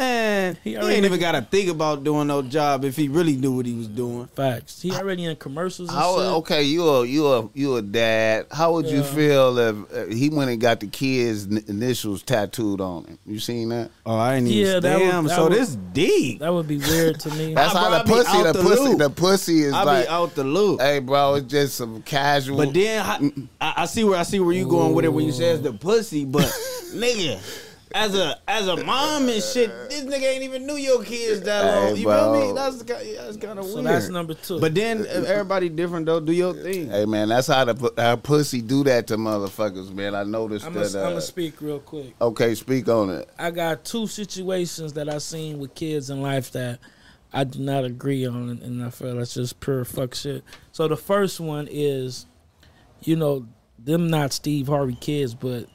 man, 0.00 0.56
He 0.64 0.70
he, 0.70 0.76
ain't 0.76 1.04
even 1.04 1.20
got 1.20 1.32
to 1.32 1.42
think 1.42 1.68
about 1.70 2.02
doing 2.02 2.26
no 2.26 2.42
job 2.42 2.84
if 2.84 2.96
he 2.96 3.08
really 3.08 3.36
knew 3.36 3.52
what 3.56 3.66
he 3.66 3.74
was 3.74 3.86
doing. 3.88 4.26
Facts. 4.34 4.80
He 4.82 4.92
already 4.92 5.24
in 5.26 5.36
commercials 5.36 5.88
and 5.90 5.98
How, 5.98 6.16
shit. 6.16 6.24
okay, 6.38 6.62
you 6.62 6.88
a 6.88 7.06
you 7.06 7.26
a 7.26 7.48
you 7.54 7.76
a 7.76 7.82
dad. 7.82 8.46
How 8.50 8.72
would 8.72 8.86
you 8.86 9.02
feel 9.02 9.58
if 9.58 9.92
uh, 9.92 10.04
he 10.12 10.28
went 10.30 10.50
and 10.50 10.60
got 10.60 10.80
the 10.80 10.86
kids' 10.86 11.44
initials 11.46 12.22
tattooed 12.22 12.80
on 12.80 13.04
him? 13.04 13.18
You 13.26 13.38
seen 13.38 13.68
that? 13.68 13.90
Oh, 14.06 14.16
I 14.16 14.36
ain't 14.36 14.48
even. 14.48 14.72
Yeah, 14.72 14.80
damn, 14.80 15.24
would- 15.24 15.32
so 15.32 15.44
would- 15.44 15.52
this 15.52 15.74
deep. 15.74 16.40
That 16.40 16.52
would 16.52 16.66
be 16.68 16.78
weird 16.78 17.20
to 17.20 17.30
me. 17.34 17.54
That's 17.60 17.74
I- 17.74 17.78
how 17.78 17.88
bro, 17.90 17.98
the 17.98 18.04
pussy, 18.24 18.42
the 18.42 18.52
the 18.52 18.62
pussy, 18.62 18.82
loop. 18.82 18.98
the 18.98 19.10
pussy 19.10 19.62
is 19.62 19.72
I 19.74 19.82
like. 19.84 20.04
be 20.06 20.08
out 20.10 20.34
the 20.34 20.44
loop. 20.44 20.80
Hey, 20.80 20.98
bro, 21.00 21.34
it's 21.34 21.46
just 21.46 21.76
some 21.76 22.02
casual. 22.02 22.56
But 22.56 22.72
then 22.74 23.04
I, 23.04 23.66
I, 23.66 23.82
I 23.82 23.86
see 23.86 24.04
where 24.04 24.18
I 24.18 24.22
see 24.22 24.40
where 24.40 24.52
you 24.54 24.66
going 24.68 24.94
with 24.94 25.04
it 25.04 25.08
when 25.12 25.24
you 25.26 25.32
says 25.32 25.60
the 25.62 25.72
pussy, 25.72 26.24
but 26.24 26.44
nigga. 26.94 27.38
As 27.92 28.14
a 28.14 28.38
as 28.46 28.68
a 28.68 28.76
mom 28.84 29.28
and 29.28 29.42
shit, 29.42 29.68
this 29.88 30.04
nigga 30.04 30.22
ain't 30.22 30.44
even 30.44 30.64
knew 30.64 30.76
your 30.76 31.02
kids 31.02 31.40
that 31.42 31.64
Hey, 31.64 31.86
long. 31.88 31.96
You 31.96 32.04
bro. 32.04 32.32
feel 32.40 32.46
me? 32.48 32.52
That's 32.54 32.82
ki- 32.84 33.14
that's 33.16 33.36
kind 33.36 33.58
of 33.58 33.64
weird. 33.64 33.66
so 33.66 33.74
weird. 33.82 33.86
that's 33.86 34.08
number 34.08 34.34
two. 34.34 34.60
But 34.60 34.74
then 34.76 35.04
everybody 35.08 35.68
different 35.68 36.06
though. 36.06 36.20
Do 36.20 36.32
your 36.32 36.54
thing. 36.54 36.88
hey, 36.88 37.04
man, 37.04 37.30
that's 37.30 37.48
how 37.48 37.64
the 37.64 37.92
how 37.96 38.14
pussy 38.14 38.62
do 38.62 38.84
that 38.84 39.08
to 39.08 39.16
motherfuckers, 39.16 39.92
man. 39.92 40.14
I 40.14 40.22
noticed 40.22 40.66
I'm 40.66 40.74
that. 40.74 40.92
gonna 40.92 41.16
uh, 41.16 41.20
speak 41.20 41.60
real 41.60 41.80
quick. 41.80 42.14
okay, 42.20 42.54
speak 42.54 42.88
on 42.88 43.10
it. 43.10 43.28
I 43.36 43.50
got 43.50 43.84
two 43.84 44.06
situations 44.06 44.92
that 44.92 45.08
I 45.08 45.18
seen 45.18 45.58
with 45.58 45.74
kids 45.74 46.10
in 46.10 46.22
life 46.22 46.52
that 46.52 46.78
I 47.32 47.42
do 47.42 47.58
not 47.58 47.84
agree 47.84 48.24
on, 48.24 48.50
it, 48.50 48.62
and 48.62 48.84
I 48.84 48.90
feel 48.90 49.16
that's 49.16 49.34
just 49.34 49.58
pure 49.58 49.84
fuck 49.84 50.14
shit. 50.14 50.44
So 50.70 50.86
the 50.86 50.96
first 50.96 51.40
one 51.40 51.66
is, 51.68 52.26
you 53.02 53.16
know, 53.16 53.46
them 53.80 54.08
not 54.10 54.32
Steve 54.32 54.68
Harvey 54.68 54.94
kids, 55.00 55.34
but 55.34 55.66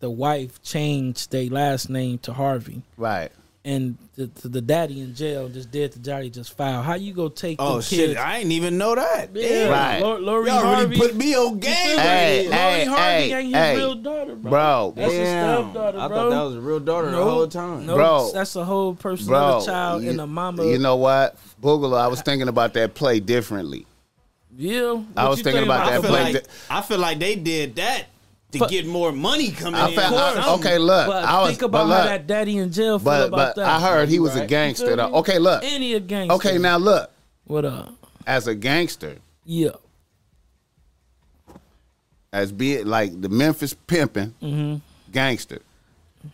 the 0.00 0.10
wife 0.10 0.62
changed 0.62 1.30
their 1.30 1.48
last 1.50 1.88
name 1.90 2.18
to 2.18 2.32
Harvey, 2.32 2.82
Right. 2.96 3.30
and 3.64 3.98
the, 4.16 4.26
the, 4.26 4.48
the 4.48 4.60
daddy 4.60 5.00
in 5.00 5.14
jail 5.14 5.48
just 5.48 5.70
did 5.70 5.92
the 5.92 5.98
daddy 5.98 6.30
just 6.30 6.56
filed. 6.56 6.84
How 6.84 6.94
you 6.94 7.12
go 7.12 7.28
take 7.28 7.56
Oh 7.60 7.76
the 7.76 7.82
shit! 7.82 8.10
kids? 8.10 8.18
I 8.20 8.38
ain't 8.38 8.50
even 8.52 8.78
know 8.78 8.94
that. 8.94 9.30
Yeah, 9.34 9.48
Damn. 9.48 9.70
Right. 9.72 10.00
Lor- 10.00 10.20
Lori 10.20 10.48
Y'all 10.50 10.60
Harvey. 10.64 10.96
really 10.96 11.08
put 11.08 11.16
me 11.16 11.34
on 11.36 11.58
game. 11.58 11.72
feel? 11.74 11.98
Hey, 12.00 12.42
Lori 12.48 12.52
hey, 12.54 12.84
Harvey 12.86 13.28
hey, 13.28 13.32
ain't 13.34 13.56
his 13.56 13.76
real 13.78 13.94
daughter, 13.96 14.34
bro. 14.36 14.50
Bro. 14.50 14.92
That's 14.96 15.12
his 15.12 15.20
Damn. 15.28 15.62
stepdaughter, 15.64 15.98
I 15.98 16.08
thought 16.08 16.30
that 16.30 16.42
was 16.42 16.54
a 16.56 16.60
real 16.60 16.80
daughter 16.80 17.10
no, 17.10 17.24
the 17.24 17.30
whole 17.30 17.48
time. 17.48 17.86
No, 17.86 17.94
Bro. 17.96 18.30
that's 18.34 18.56
a 18.56 18.64
whole 18.64 18.94
person, 18.94 19.26
Bro, 19.26 19.36
another 19.38 19.66
child, 19.66 20.02
you, 20.04 20.10
and 20.10 20.20
a 20.20 20.26
mama. 20.26 20.64
you 20.66 20.78
know 20.78 20.96
what? 20.96 21.36
Boogaloo, 21.62 21.98
I 21.98 22.06
was 22.08 22.22
thinking 22.22 22.48
about 22.48 22.74
that 22.74 22.94
play 22.94 23.18
differently. 23.20 23.84
yeah. 24.56 25.02
I 25.16 25.28
was 25.28 25.38
you 25.38 25.44
thinking 25.44 25.62
think 25.62 25.66
about 25.66 25.86
I 25.86 25.90
that 25.92 26.00
feel 26.02 26.10
play 26.10 26.22
like 26.32 26.42
di- 26.44 26.50
I 26.70 26.80
feel 26.82 26.98
like 26.98 27.18
they 27.18 27.34
did 27.36 27.76
that 27.76 28.06
to 28.52 28.58
But- 28.60 28.70
get 28.70 28.86
more 28.86 29.12
money 29.12 29.50
coming 29.50 29.78
I 29.80 29.88
in. 29.90 29.94
felt, 29.94 30.14
or 30.14 30.40
I- 30.40 30.54
okay, 30.54 30.78
look, 30.78 31.06
But 31.06 31.24
I 31.24 31.40
was, 31.42 31.50
think 31.50 31.62
about 31.62 31.88
but 31.88 31.96
how 31.98 32.04
that 32.04 32.26
daddy 32.26 32.56
in 32.56 32.72
jail 32.72 32.98
feel 32.98 33.04
but 33.04 33.28
about 33.28 33.54
but 33.54 33.56
that. 33.56 33.66
I 33.68 33.80
heard 33.80 34.08
he 34.08 34.18
was 34.18 34.36
a 34.36 34.46
gangster. 34.46 34.96
Though. 34.96 35.14
Okay, 35.16 35.38
look. 35.38 35.62
Any 35.64 35.92
a 35.94 36.00
gangster. 36.00 36.34
Okay, 36.34 36.58
now 36.58 36.78
look. 36.78 37.10
what 37.46 37.64
up? 37.64 37.92
As 38.26 38.46
a 38.46 38.54
gangster, 38.54 39.16
Yeah. 39.44 39.70
as 42.32 42.52
being 42.52 42.86
like 42.86 43.20
the 43.20 43.28
Memphis 43.28 43.74
pimping 43.86 44.34
Mm-hmm. 44.42 44.76
gangster, 45.12 45.60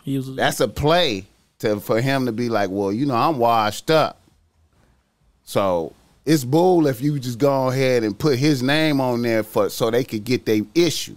He 0.03 0.17
was. 0.17 0.35
that's 0.35 0.59
a 0.59 0.67
play 0.67 1.25
to 1.59 1.79
for 1.79 2.01
him 2.01 2.25
to 2.25 2.31
be 2.31 2.49
like, 2.49 2.69
well, 2.69 2.91
you 2.91 3.05
know, 3.05 3.15
I'm 3.15 3.37
washed 3.37 3.89
up. 3.91 4.19
So 5.43 5.93
it's 6.25 6.43
bull 6.43 6.87
if 6.87 7.01
you 7.01 7.19
just 7.19 7.37
go 7.39 7.69
ahead 7.69 8.03
and 8.03 8.17
put 8.17 8.37
his 8.39 8.61
name 8.63 8.99
on 8.99 9.21
there 9.21 9.43
for 9.43 9.69
so 9.69 9.89
they 9.91 10.03
could 10.03 10.23
get 10.23 10.45
their 10.45 10.61
issue. 10.73 11.15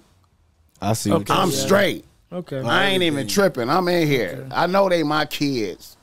I 0.81 0.93
see. 0.93 1.11
what 1.11 1.29
you're 1.29 1.37
I'm 1.38 1.51
Yeah. 1.51 1.57
straight. 1.57 2.05
okay. 2.33 2.61
I 2.61 2.87
ain't 2.87 3.03
even 3.03 3.27
tripping. 3.27 3.69
I'm 3.71 3.88
in 3.88 4.07
here. 4.07 4.47
I 4.51 4.67
know 4.67 4.88
they 4.88 5.03
my 5.03 5.25
kids. 5.27 5.97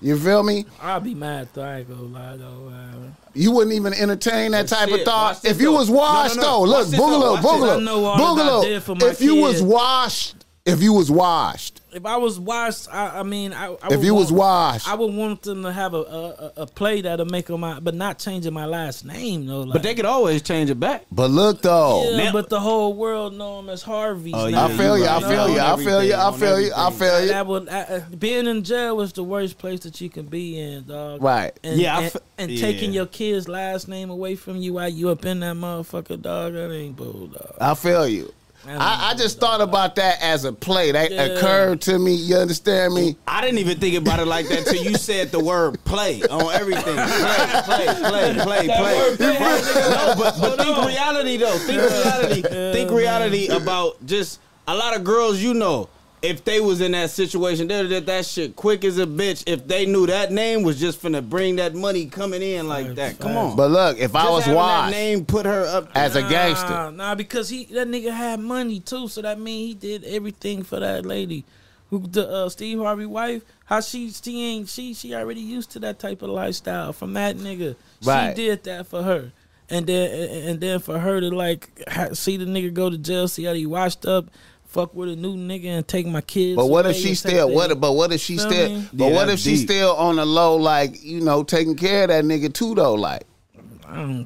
You 0.00 0.18
feel 0.18 0.42
me? 0.42 0.66
I'll 0.80 0.98
be 1.00 1.14
mad 1.14 1.48
though. 1.54 1.62
I 1.62 1.78
ain't 1.78 1.88
gonna 1.88 2.02
lie 2.02 2.36
though. 2.36 2.68
man. 2.70 3.16
You 3.34 3.52
wouldn't 3.52 3.74
even 3.76 3.94
entertain 3.94 4.50
that 4.52 4.66
type 4.68 4.88
shit, 4.88 5.00
of 5.00 5.04
thought 5.06 5.34
watch 5.36 5.44
if 5.44 5.60
you 5.60 5.66
though. 5.66 5.72
was 5.78 5.90
washed 5.90 6.36
No, 6.36 6.42
no, 6.42 6.48
no. 6.48 6.66
though. 6.66 6.78
Look, 6.78 6.88
Watch. 6.88 7.00
Boogaloo, 7.00 7.36
Boogaloo, 7.38 7.76
I 7.76 7.80
know 7.84 8.04
all 8.04 8.34
that 8.34 8.46
I 8.52 8.68
did 8.68 8.82
for 8.82 8.94
my 8.96 9.00
Boogaloo. 9.00 9.10
If 9.12 9.20
you 9.20 9.34
was 9.36 9.62
washed, 9.62 10.44
if 10.66 10.82
you 10.82 10.92
was 10.92 11.10
washed, 11.10 11.81
If 11.94 12.06
I 12.06 12.16
was 12.16 12.38
washed, 12.40 12.88
I, 12.92 13.20
I 13.20 13.22
mean, 13.22 13.52
I, 13.52 13.66
I 13.66 13.74
if 13.90 13.96
would 13.98 14.02
you 14.04 14.14
was 14.14 14.32
want- 14.32 14.38
washed, 14.38 14.88
I 14.88 14.94
would 14.94 15.14
want 15.14 15.42
them 15.42 15.62
to 15.64 15.72
have 15.72 15.94
a 15.94 15.98
a, 15.98 16.28
a- 16.28 16.52
a 16.62 16.66
play 16.66 17.00
that'll 17.02 17.26
make 17.26 17.46
them 17.46 17.60
my, 17.60 17.80
but 17.80 17.94
not 17.94 18.18
changing 18.18 18.52
my 18.54 18.66
last 18.66 19.04
name 19.04 19.46
though. 19.46 19.60
Like, 19.62 19.74
But 19.74 19.82
they 19.82 19.94
could 19.94 20.04
always 20.06 20.42
change 20.42 20.70
it 20.70 20.80
back. 20.80 21.04
but 21.12 21.30
look 21.30 21.62
though. 21.62 22.10
yeah, 22.12 22.24
Now- 22.24 22.32
but 22.32 22.48
the 22.48 22.60
whole 22.60 22.94
world 22.94 23.34
know 23.34 23.58
him 23.60 23.68
as 23.68 23.82
Harvey. 23.82 24.32
Oh, 24.34 24.46
I 24.46 24.68
feel 24.76 24.96
you. 24.98 25.06
I 25.06 25.20
feel 25.20 25.48
you. 25.48 25.58
I 25.60 25.76
feel 25.76 26.02
you. 26.04 26.14
I 26.14 26.32
feel 26.32 26.60
you. 26.60 26.72
I 26.74 26.90
feel 26.90 27.20
you. 27.22 27.28
That 27.28 27.46
would 27.46 27.68
uh, 27.68 27.72
uh, 27.88 28.00
being 28.18 28.46
in 28.46 28.64
jail 28.64 28.96
was 28.96 29.12
the 29.12 29.24
worst 29.24 29.58
place 29.58 29.80
that 29.80 30.00
you 30.00 30.08
can 30.08 30.26
be 30.26 30.58
in, 30.58 30.84
dog. 30.86 31.22
Right. 31.22 31.58
And, 31.62 31.78
Yeah, 31.80 31.96
and, 31.98 32.06
f- 32.06 32.16
and 32.38 32.50
yeah. 32.50 32.60
taking 32.60 32.92
your 32.92 33.06
kid's 33.06 33.48
last 33.48 33.88
name 33.88 34.10
away 34.10 34.34
from 34.34 34.56
you 34.56 34.72
while 34.74 34.88
you 34.88 35.10
up 35.10 35.24
in 35.24 35.40
that 35.40 35.56
motherfucker, 35.56 36.20
dog. 36.20 36.54
That 36.54 36.72
ain't 36.72 36.96
bull, 36.96 37.26
dog. 37.28 37.54
I 37.60 37.74
feel 37.74 38.08
you. 38.08 38.32
That 38.64 38.72
ain't 38.72 38.80
I, 38.80 39.10
I 39.10 39.14
just 39.14 39.40
thought 39.40 39.60
about 39.60 39.96
that 39.96 40.22
as 40.22 40.44
a 40.44 40.52
play. 40.52 40.92
That 40.92 41.10
Yeah. 41.10 41.22
occurred 41.22 41.80
to 41.82 41.98
me. 41.98 42.14
You 42.14 42.36
understand 42.36 42.94
me? 42.94 43.16
I 43.26 43.40
didn't 43.40 43.58
even 43.58 43.78
think 43.80 43.96
about 43.96 44.20
it 44.20 44.26
like 44.26 44.48
that 44.48 44.66
till 44.66 44.82
you 44.82 44.94
said 44.96 45.30
the 45.32 45.40
word 45.40 45.82
play 45.84 46.22
on 46.30 46.52
everything. 46.54 46.94
Play, 46.96 47.62
play, 47.64 47.86
play, 47.86 48.34
play, 48.42 48.66
play. 48.68 49.14
No, 49.18 50.14
but, 50.16 50.34
but 50.40 50.56
think 50.58 50.86
reality 50.86 51.36
though. 51.38 51.58
Think 51.58 51.82
reality. 51.82 52.42
Think 52.72 52.90
reality 52.90 53.48
about 53.48 54.04
just 54.06 54.38
a 54.68 54.74
lot 54.74 54.96
of 54.96 55.02
girls 55.04 55.40
you 55.40 55.54
know. 55.54 55.88
If 56.22 56.44
they 56.44 56.60
was 56.60 56.80
in 56.80 56.92
that 56.92 57.10
situation, 57.10 57.66
they 57.66 57.86
did 57.88 58.06
that 58.06 58.24
shit 58.24 58.54
quick 58.54 58.84
as 58.84 58.96
a 58.98 59.06
bitch. 59.06 59.42
If 59.46 59.66
they 59.66 59.86
knew 59.86 60.06
that 60.06 60.30
name 60.30 60.62
was 60.62 60.78
just 60.78 61.02
finna 61.02 61.28
bring 61.28 61.56
that 61.56 61.74
money 61.74 62.06
coming 62.06 62.42
in 62.42 62.68
like 62.68 62.94
that, 62.94 63.18
come 63.18 63.36
on. 63.36 63.56
But 63.56 63.72
look, 63.72 63.98
if 63.98 64.14
I 64.14 64.22
Just 64.22 64.32
was 64.32 64.44
having 64.44 64.54
that 64.54 64.62
washed 64.62 64.92
name 64.92 65.24
put 65.24 65.46
her 65.46 65.66
up 65.66 65.90
as 65.96 66.14
a 66.14 66.20
Nah, 66.22 66.28
gangster, 66.28 66.90
Nah, 66.92 67.14
because 67.16 67.48
he 67.48 67.64
that 67.66 67.88
nigga 67.88 68.12
had 68.12 68.38
money 68.38 68.78
too, 68.78 69.08
so 69.08 69.20
that 69.22 69.40
mean 69.40 69.66
he 69.68 69.74
did 69.74 70.04
everything 70.04 70.62
for 70.62 70.78
that 70.78 71.04
lady. 71.04 71.44
Who 71.90 72.06
the 72.06 72.26
uh, 72.26 72.48
Steve 72.48 72.78
Harvey 72.78 73.04
wife? 73.04 73.42
How 73.66 73.80
she 73.80 74.10
she 74.10 74.42
ain't 74.44 74.68
she 74.68 74.94
she 74.94 75.14
already 75.14 75.40
used 75.40 75.72
to 75.72 75.80
that 75.80 75.98
type 75.98 76.22
of 76.22 76.30
lifestyle 76.30 76.92
from 76.92 77.14
that 77.14 77.36
nigga. 77.36 77.74
Right. 78.04 78.30
She 78.36 78.46
did 78.46 78.62
that 78.64 78.86
for 78.86 79.02
her, 79.02 79.32
and 79.68 79.86
then 79.86 80.10
and 80.10 80.48
and 80.50 80.60
then 80.60 80.78
for 80.78 80.98
her 81.00 81.20
to 81.20 81.30
like 81.30 81.68
ha- 81.88 82.14
see 82.14 82.36
the 82.36 82.44
nigga 82.46 82.72
go 82.72 82.88
to 82.88 82.96
jail, 82.96 83.26
see 83.28 83.44
how 83.44 83.52
he 83.54 83.66
washed 83.66 84.06
up, 84.06 84.30
fuck 84.72 84.94
with 84.94 85.10
a 85.10 85.16
new 85.16 85.36
nigga 85.36 85.66
and 85.66 85.86
take 85.86 86.06
my 86.06 86.20
kids. 86.22 86.56
But 86.56 86.66
what 86.66 86.86
if 86.86 86.96
she 86.96 87.14
still? 87.14 87.46
their- 87.48 87.54
What? 87.56 87.78
But 87.80 87.92
what 87.92 88.12
if 88.12 88.20
she 88.20 88.36
Feel 88.38 88.50
still? 88.50 88.68
me? 88.70 88.88
But 88.92 89.04
Yeah, 89.06 89.14
what 89.14 89.28
if 89.28 89.28
that's 89.30 89.42
she 89.42 89.56
still 89.58 89.94
on 89.96 90.16
the 90.16 90.24
low, 90.24 90.56
like 90.56 91.02
you 91.04 91.20
know, 91.20 91.42
taking 91.42 91.76
care 91.76 92.04
of 92.04 92.08
that 92.08 92.24
nigga 92.24 92.52
too, 92.52 92.74
though? 92.74 92.94
Like 92.94 93.24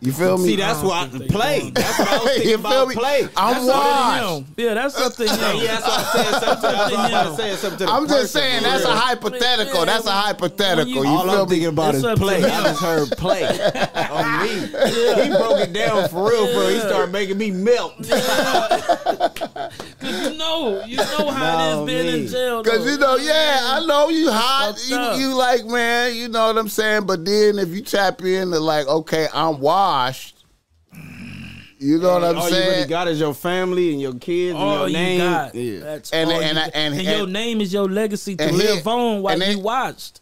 you 0.01 0.13
feel 0.13 0.39
me? 0.39 0.51
See, 0.51 0.57
that's 0.57 0.81
don't 0.81 0.89
why 0.91 1.03
I 1.03 1.07
think 1.09 1.29
play. 1.29 1.71
That's 1.75 1.99
what 1.99 2.09
I 2.09 2.19
was 2.19 2.25
You 2.37 2.43
thinking 2.43 2.51
feel 2.53 2.61
about 2.61 2.89
me? 2.89 2.95
play. 2.95 3.29
I'm 3.37 3.55
That's 3.55 3.67
washed. 3.67 4.45
Yeah, 4.57 4.75
that's 4.75 4.95
something. 4.97 5.27
Yeah, 5.27 5.51
him. 5.51 5.67
that's 5.67 5.83
why 5.83 5.97
I 5.97 6.03
said 6.13 6.31
something. 6.39 6.67
That's 6.71 7.39
why 7.39 7.55
Something 7.57 7.87
to 7.89 7.93
I'm 7.93 8.07
just 8.07 8.33
saying 8.33 8.63
that's 8.63 8.85
a 8.85 8.95
hypothetical. 8.95 9.81
Yeah, 9.81 9.85
That's 9.87 10.07
a 10.07 10.13
hypothetical. 10.13 10.93
You 10.95 11.03
you- 11.03 11.09
All 11.09 11.25
feel 11.29 11.43
I'm 11.43 11.49
thinking 11.49 11.67
about 11.67 11.97
It's 11.97 12.05
is 12.05 12.17
play. 12.21 12.45
I 12.45 12.49
just 12.63 12.81
heard 12.81 13.11
play 13.19 13.43
on 14.11 14.43
me. 14.47 14.61
He 14.61 15.29
broke 15.31 15.59
it 15.61 15.73
down 15.73 16.09
for 16.11 16.31
real, 16.31 16.47
for 16.47 16.61
real. 16.61 16.69
He 16.71 16.79
started 16.79 17.11
making 17.11 17.37
me 17.39 17.51
melt. 17.51 17.95
You 20.07 20.37
know, 20.39 20.85
you 20.87 20.97
know 20.97 21.31
how 21.31 21.59
No, 21.59 21.87
it 21.87 21.91
is 21.93 22.05
being 22.05 22.23
in 22.23 22.29
jail. 22.29 22.63
Cause 22.65 22.85
you 22.87 22.99
know, 22.99 23.17
yeah, 23.17 23.59
I 23.63 23.85
know 23.87 24.09
you 24.09 24.31
hot. 24.31 24.75
You, 24.87 25.21
you 25.29 25.35
like, 25.35 25.65
man, 25.67 26.15
you 26.17 26.29
know 26.29 26.47
what 26.47 26.59
I'm 26.59 26.69
saying. 26.69 27.07
But 27.07 27.25
then 27.25 27.59
if 27.59 27.69
you 27.71 27.83
tap 27.83 28.21
into 28.23 28.59
like, 28.61 28.87
okay, 28.87 29.27
I'm 29.33 29.61
washed. 29.61 30.35
You 31.79 31.99
know 31.99 32.15
what 32.15 32.25
I'm 32.25 32.39
All 32.39 32.49
you 32.49 32.57
really 32.57 32.87
got 32.89 33.07
is 33.07 33.21
your 33.21 33.35
family 33.35 33.93
and 33.93 34.01
your 34.01 34.15
kids 34.15 34.55
and 34.55 34.63
all 34.65 34.79
your 34.79 34.89
you 34.89 34.95
name. 34.95 35.19
got. 35.19 35.55
Yeah. 35.55 35.81
That's 35.81 36.11
And- 36.11 36.31
all 36.31 36.37
and- 36.37 36.43
you 36.43 36.49
and- 36.49 36.57
got. 36.59 36.71
and- 36.75 36.95
and 36.95 37.03
your 37.19 37.27
name 37.27 37.61
is 37.61 37.73
your 37.73 37.87
legacy 37.87 38.35
to 38.37 38.51
live 38.51 38.83
here- 38.83 38.83
on 38.93 39.21
while 39.23 39.43
and 39.43 39.53
you 39.53 39.59
watched. 39.59 40.21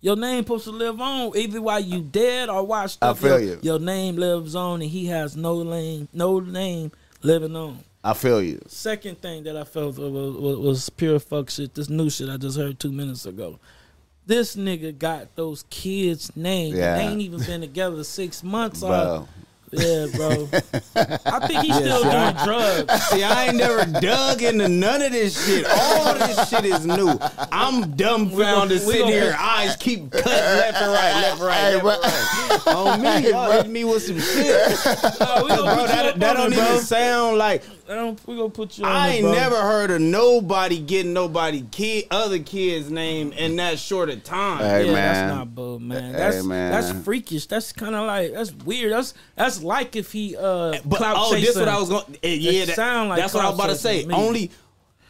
Your 0.00 0.16
name 0.16 0.44
supposed 0.44 0.64
to 0.64 0.70
live 0.70 1.00
on 1.00 1.32
either 1.36 1.60
while 1.62 1.80
you 1.80 2.00
dead 2.00 2.48
or 2.48 2.62
watched. 2.62 2.98
I 3.02 3.08
up. 3.08 3.18
feel 3.18 3.40
your, 3.40 3.54
you. 3.54 3.58
Your 3.62 3.78
name 3.80 4.16
lives 4.16 4.54
on, 4.54 4.82
and 4.82 4.90
he 4.90 5.06
has 5.06 5.34
no 5.34 5.62
name, 5.62 6.08
no 6.12 6.38
name 6.40 6.92
living 7.22 7.56
on. 7.56 7.78
I 8.06 8.12
feel 8.12 8.42
you. 8.42 8.60
Second 8.68 9.20
thing 9.22 9.44
that 9.44 9.56
I 9.56 9.64
felt 9.64 9.96
was, 9.98 10.10
was, 10.36 10.58
was 10.58 10.90
pure 10.90 11.18
fuck 11.18 11.48
shit. 11.48 11.74
This 11.74 11.88
new 11.88 12.10
shit 12.10 12.28
I 12.28 12.36
just 12.36 12.58
heard 12.58 12.78
two 12.78 12.92
minutes 12.92 13.24
ago. 13.24 13.58
This 14.26 14.56
nigga 14.56 14.96
got 14.98 15.34
those 15.36 15.64
kids' 15.70 16.34
names. 16.36 16.76
Yeah. 16.76 16.96
They 16.96 17.02
ain't 17.04 17.20
even 17.20 17.40
been 17.42 17.60
together 17.62 18.04
six 18.04 18.42
months. 18.42 18.82
uh, 18.82 18.88
Bro. 18.88 19.28
Yeah, 19.76 20.06
bro. 20.14 20.48
I 21.26 21.46
think 21.48 21.64
he's 21.64 21.74
still 21.74 22.02
see, 22.02 22.08
I- 22.08 22.32
doing 22.32 22.44
drugs. 22.44 23.02
See, 23.06 23.24
I 23.24 23.46
ain't 23.46 23.56
never 23.56 23.84
dug 24.00 24.40
into 24.40 24.68
none 24.68 25.02
of 25.02 25.10
this 25.10 25.44
shit. 25.46 25.66
All 25.68 26.06
of 26.08 26.18
this 26.20 26.48
shit 26.48 26.64
is 26.64 26.86
new. 26.86 27.18
I'm 27.50 27.90
dumbfounded 27.96 28.36
We 28.36 28.44
gon- 28.44 28.68
we 28.86 28.92
sitting 28.92 29.06
here, 29.08 29.36
eyes 29.36 29.74
keep 29.76 30.12
cutting 30.12 30.30
left 30.32 30.80
and 30.80 30.92
right, 30.92 31.12
left 31.22 31.40
and 31.40 31.42
right, 31.42 31.84
left 31.84 32.04
and 32.04 32.66
right. 32.66 32.74
On 32.76 33.02
me, 33.02 33.30
y'all 33.30 33.50
hit 33.50 33.68
me 33.68 33.82
with 33.84 34.02
some 34.04 34.20
shit. 34.20 34.70
Nah, 35.18 35.40
Bro, 35.42 35.86
that, 35.88 36.20
that 36.20 36.34
don't 36.36 36.52
it, 36.52 36.56
bro. 36.56 36.64
even 36.68 36.80
sound 36.80 37.38
like 37.38 37.64
I 37.88 37.94
don't- 37.96 38.18
We 38.26 38.36
gonna 38.36 38.48
put 38.48 38.78
you 38.78 38.84
on 38.84 38.90
I 38.92 39.08
ain't 39.16 39.22
bro. 39.24 39.32
never 39.34 39.56
heard 39.60 39.90
of 39.90 40.00
nobody 40.00 40.78
getting 40.78 41.12
nobody 41.12 41.64
kid 41.70 42.06
other 42.10 42.38
kid's 42.38 42.90
name 42.90 43.32
in 43.32 43.56
that 43.56 43.78
short 43.78 44.08
of 44.10 44.24
time. 44.24 44.58
Hey, 44.60 44.86
yeah, 44.86 44.92
man. 44.92 45.14
that's 45.14 45.34
not 45.36 45.54
bull, 45.54 45.78
man. 45.78 46.12
Hey, 46.12 46.18
That's 46.18 46.44
man. 46.44 46.72
that's 46.72 47.04
freakish. 47.04 47.46
That's 47.46 47.72
kind 47.72 47.94
of 47.94 48.06
like 48.06 48.32
that's 48.32 48.52
weird. 48.52 48.92
That's 48.92 49.12
that's 49.36 49.62
like 49.62 49.96
if 49.96 50.12
he 50.12 50.36
uh 50.36 50.78
But 50.84 50.96
clout 50.96 51.16
oh, 51.18 51.34
this 51.34 51.56
what 51.56 51.68
I 51.68 51.78
was 51.78 51.88
going. 51.90 52.04
Yeah, 52.22 52.64
that 52.64 52.76
sound 52.76 53.10
like 53.10 53.18
that's 53.20 53.34
what 53.34 53.44
I 53.44 53.48
was 53.50 53.58
about 53.58 53.68
to 53.68 53.76
say. 53.76 54.04
to. 54.04 54.12
Only 54.14 54.50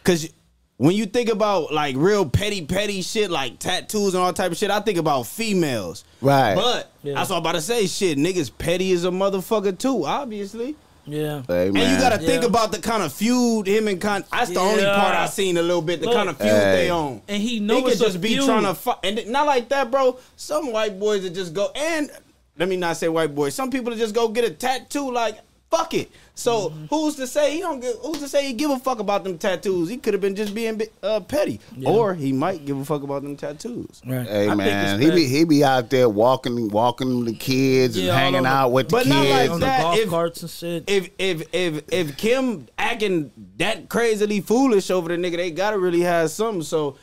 because 0.03 0.29
when 0.77 0.97
you 0.97 1.07
think 1.07 1.29
about 1.31 1.73
like 1.73 1.95
real 1.97 2.29
petty, 2.29 2.67
petty 2.67 3.01
shit 3.03 3.31
like 3.31 3.61
tattoos 3.61 4.15
and 4.15 4.23
all 4.23 4.33
type 4.33 4.51
of 4.51 4.59
shit, 4.59 4.73
I 4.73 4.81
think 4.81 4.99
about 4.99 5.27
females. 5.29 6.05
Right. 6.21 6.57
But 6.57 6.91
Yeah. 7.05 7.15
that's 7.15 7.31
what 7.31 7.37
I'm 7.37 7.43
about 7.43 7.53
to 7.53 7.61
say. 7.61 7.87
Shit, 7.87 8.19
niggas 8.19 8.51
petty 8.59 8.91
as 8.93 9.05
a 9.05 9.11
motherfucker 9.11 9.79
too. 9.79 10.05
Obviously. 10.05 10.75
Yeah. 11.07 11.43
Hey, 11.47 11.67
And 11.69 11.77
you 11.77 11.99
gotta 11.99 12.19
think 12.19 12.43
Yeah. 12.43 12.49
about 12.49 12.73
the 12.73 12.79
kind 12.79 13.03
of 13.03 13.13
feud 13.13 13.67
him 13.67 13.89
and 13.89 14.01
Con. 14.01 14.25
That's 14.33 14.51
the 14.51 14.61
only 14.61 14.85
part 14.85 15.15
I 15.15 15.27
seen 15.27 15.57
a 15.59 15.63
little 15.63 15.83
bit. 15.83 16.01
The 16.01 16.07
Look. 16.07 16.15
kind 16.17 16.29
of 16.31 16.37
feud 16.39 16.49
Hey. 16.51 16.85
they 16.85 16.91
own. 16.91 17.21
And 17.29 17.43
he 17.43 17.61
knows 17.61 17.83
He 17.85 17.91
could 17.91 17.99
just 17.99 18.21
be 18.21 18.29
feud. 18.37 18.47
trying 18.47 18.63
to 18.65 18.75
fight, 18.75 18.97
and 19.03 19.17
th- 19.17 19.29
not 19.29 19.47
like 19.47 19.69
that, 19.69 19.91
bro. 19.91 20.19
Some 20.37 20.73
white 20.73 20.99
boys 20.99 21.23
that 21.23 21.31
just 21.35 21.53
go 21.53 21.71
and 21.75 22.11
let 22.59 22.69
me 22.69 22.77
not 22.77 22.97
say 22.97 23.09
white 23.09 23.35
boys. 23.35 23.55
Some 23.55 23.71
people 23.71 23.91
that 23.93 23.99
just 23.99 24.15
go 24.15 24.29
get 24.29 24.45
a 24.45 24.51
tattoo. 24.51 25.11
Like 25.13 25.37
fuck 25.71 25.93
it. 25.95 26.11
So 26.37 26.71
Mm-hmm. 26.71 26.87
who's 26.87 27.15
to 27.17 27.27
say 27.29 27.55
he 27.55 27.61
don't 27.61 27.79
give? 27.81 27.95
Who's 28.03 28.19
to 28.19 28.29
say 28.29 28.45
he 28.47 28.53
give 28.55 28.71
a 28.71 28.79
fuck 28.79 28.99
about 28.99 29.23
them 29.23 29.39
tattoos? 29.39 29.89
He 29.89 29.97
could 29.99 30.15
have 30.15 30.21
been 30.21 30.35
just 30.35 30.53
being 30.53 30.81
uh, 31.03 31.21
petty, 31.21 31.61
Yeah. 31.77 31.91
or 31.91 32.13
he 32.15 32.33
might 32.33 32.65
give 32.67 32.77
a 32.79 32.85
fuck 32.85 33.03
about 33.05 33.23
them 33.23 33.37
tattoos. 33.37 34.03
Right. 34.05 34.27
Hey 34.27 34.49
I 34.49 34.55
man, 34.57 35.01
he 35.01 35.11
be 35.13 35.27
he 35.29 35.45
be 35.45 35.63
out 35.63 35.91
there 35.91 36.09
walking 36.09 36.69
walking 36.71 37.25
the 37.25 37.35
kids 37.35 37.97
and 37.97 38.07
Yeah, 38.07 38.13
all 38.13 38.19
hanging 38.19 38.47
out 38.47 38.71
with 38.73 38.89
the 38.89 38.97
But 38.97 39.07
not 39.07 39.19
like 39.27 39.27
kids. 39.43 39.53
on 39.53 39.61
the 39.61 39.67
that, 39.67 39.83
golf 39.83 39.99
if- 39.99 40.09
carts 40.11 40.43
and 40.43 40.51
shit. 40.51 40.85
If 40.89 41.11
if 41.19 41.43
if 41.53 41.83
if 41.93 42.17
Kim 42.17 42.67
acting 42.79 43.31
that 43.59 43.89
crazily 43.89 44.41
foolish 44.41 44.91
over 44.91 45.09
the 45.09 45.17
nigga, 45.17 45.37
they 45.37 45.53
gotta 45.53 45.79
really 45.79 46.01
have 46.01 46.31
something. 46.33 46.63
So, 46.63 46.97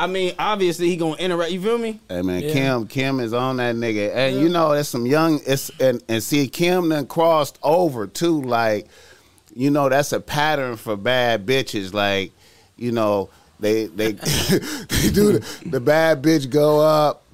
I 0.00 0.06
mean, 0.06 0.34
obviously 0.38 0.88
he 0.88 0.96
gonna 0.96 1.16
interact. 1.16 1.50
You 1.50 1.60
feel 1.60 1.78
me? 1.78 1.98
Hey 2.08 2.22
man, 2.22 2.42
Yeah. 2.42 2.52
Kim 2.52 2.86
Kim 2.86 3.20
is 3.20 3.32
on 3.32 3.56
that 3.56 3.74
nigga, 3.74 4.14
and 4.14 4.36
Yeah. 4.36 4.42
you 4.42 4.48
know 4.48 4.72
it's 4.72 4.88
some 4.88 5.06
young. 5.06 5.40
It's 5.46 5.70
and 5.80 6.02
and 6.08 6.22
see 6.22 6.46
Kim 6.48 6.88
then 6.90 7.06
crossed 7.06 7.58
over 7.62 8.06
too. 8.06 8.40
Like, 8.42 8.86
you 9.54 9.70
know 9.70 9.88
that's 9.88 10.12
a 10.12 10.20
pattern 10.20 10.76
for 10.76 10.96
bad 10.96 11.46
bitches. 11.46 11.92
Like, 11.92 12.30
you 12.76 12.92
know 12.92 13.28
they 13.58 13.86
they 13.86 14.12
they 14.12 15.10
do 15.12 15.32
the, 15.38 15.46
the 15.66 15.80
bad 15.80 16.22
bitch 16.22 16.48
go 16.48 16.80
up, 16.80 17.24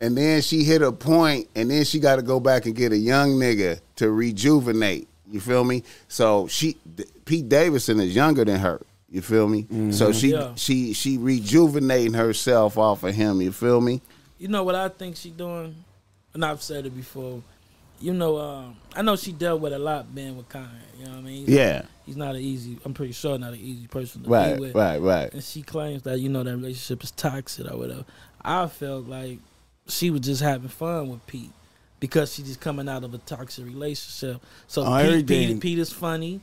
and 0.00 0.16
then 0.18 0.42
she 0.42 0.64
hit 0.64 0.82
a 0.82 0.90
point, 0.90 1.48
and 1.54 1.70
then 1.70 1.84
she 1.84 2.00
got 2.00 2.16
to 2.16 2.22
go 2.22 2.40
back 2.40 2.66
and 2.66 2.74
get 2.74 2.90
a 2.92 2.96
young 2.98 3.32
nigga 3.32 3.78
to 3.96 4.10
rejuvenate. 4.10 5.06
You 5.30 5.38
feel 5.40 5.62
me? 5.62 5.84
So 6.08 6.48
she 6.48 6.78
Pete 7.26 7.48
Davidson 7.48 8.00
is 8.00 8.12
younger 8.14 8.44
than 8.44 8.58
her. 8.58 8.80
You 9.10 9.22
feel 9.22 9.48
me? 9.48 9.66
So 9.92 10.12
she 10.12 10.32
Yeah. 10.32 10.54
she 10.56 10.92
she 10.92 11.16
rejuvenating 11.18 12.14
herself 12.14 12.76
off 12.76 13.02
of 13.04 13.14
him. 13.14 13.40
You 13.40 13.52
feel 13.52 13.80
me? 13.80 14.02
You 14.38 14.48
know 14.48 14.62
what 14.64 14.74
I 14.74 14.88
think 14.88 15.16
she 15.16 15.30
doing, 15.30 15.74
and 16.34 16.44
I've 16.44 16.62
said 16.62 16.86
it 16.86 16.94
before. 16.94 17.42
You 18.00 18.12
know, 18.14 18.38
um, 18.38 18.76
I 18.94 19.02
know 19.02 19.16
she 19.16 19.32
dealt 19.32 19.60
with 19.60 19.72
a 19.72 19.78
lot 19.78 20.14
being 20.14 20.36
with 20.36 20.48
Kanye. 20.48 20.68
You 21.00 21.06
know 21.06 21.10
what 21.12 21.18
I 21.18 21.22
mean? 21.22 21.46
He's- 21.46 21.48
Yeah. 21.58 21.82
He's 22.06 22.16
not 22.16 22.36
an 22.36 22.40
easy. 22.42 22.78
I'm 22.84 22.94
pretty 22.94 23.12
sure 23.12 23.36
not 23.38 23.54
an 23.54 23.58
easy 23.60 23.86
person 23.88 24.22
to 24.22 24.30
Right, 24.30 24.54
be 24.54 24.60
with. 24.60 24.74
right, 24.74 24.98
right. 25.02 25.32
And 25.32 25.42
she 25.42 25.62
claims 25.62 26.02
that 26.02 26.20
you 26.20 26.28
know 26.28 26.42
that 26.44 26.56
relationship 26.56 27.02
is 27.02 27.10
toxic 27.10 27.68
or 27.70 27.76
whatever. 27.76 28.04
I 28.40 28.66
felt 28.68 29.08
like 29.08 29.40
she 29.88 30.10
was 30.10 30.20
just 30.20 30.40
having 30.42 30.68
fun 30.68 31.08
with 31.08 31.26
Pete 31.26 31.50
because 31.98 32.32
she's 32.32 32.46
just 32.46 32.60
coming 32.60 32.88
out 32.88 33.02
of 33.04 33.12
a 33.14 33.18
toxic 33.18 33.64
relationship. 33.66 34.40
So 34.68 34.84
Oh, 34.84 35.02
Pete. 35.02 35.26
Pete, 35.26 35.60
Pete 35.60 35.78
is 35.80 35.92
funny. 35.92 36.40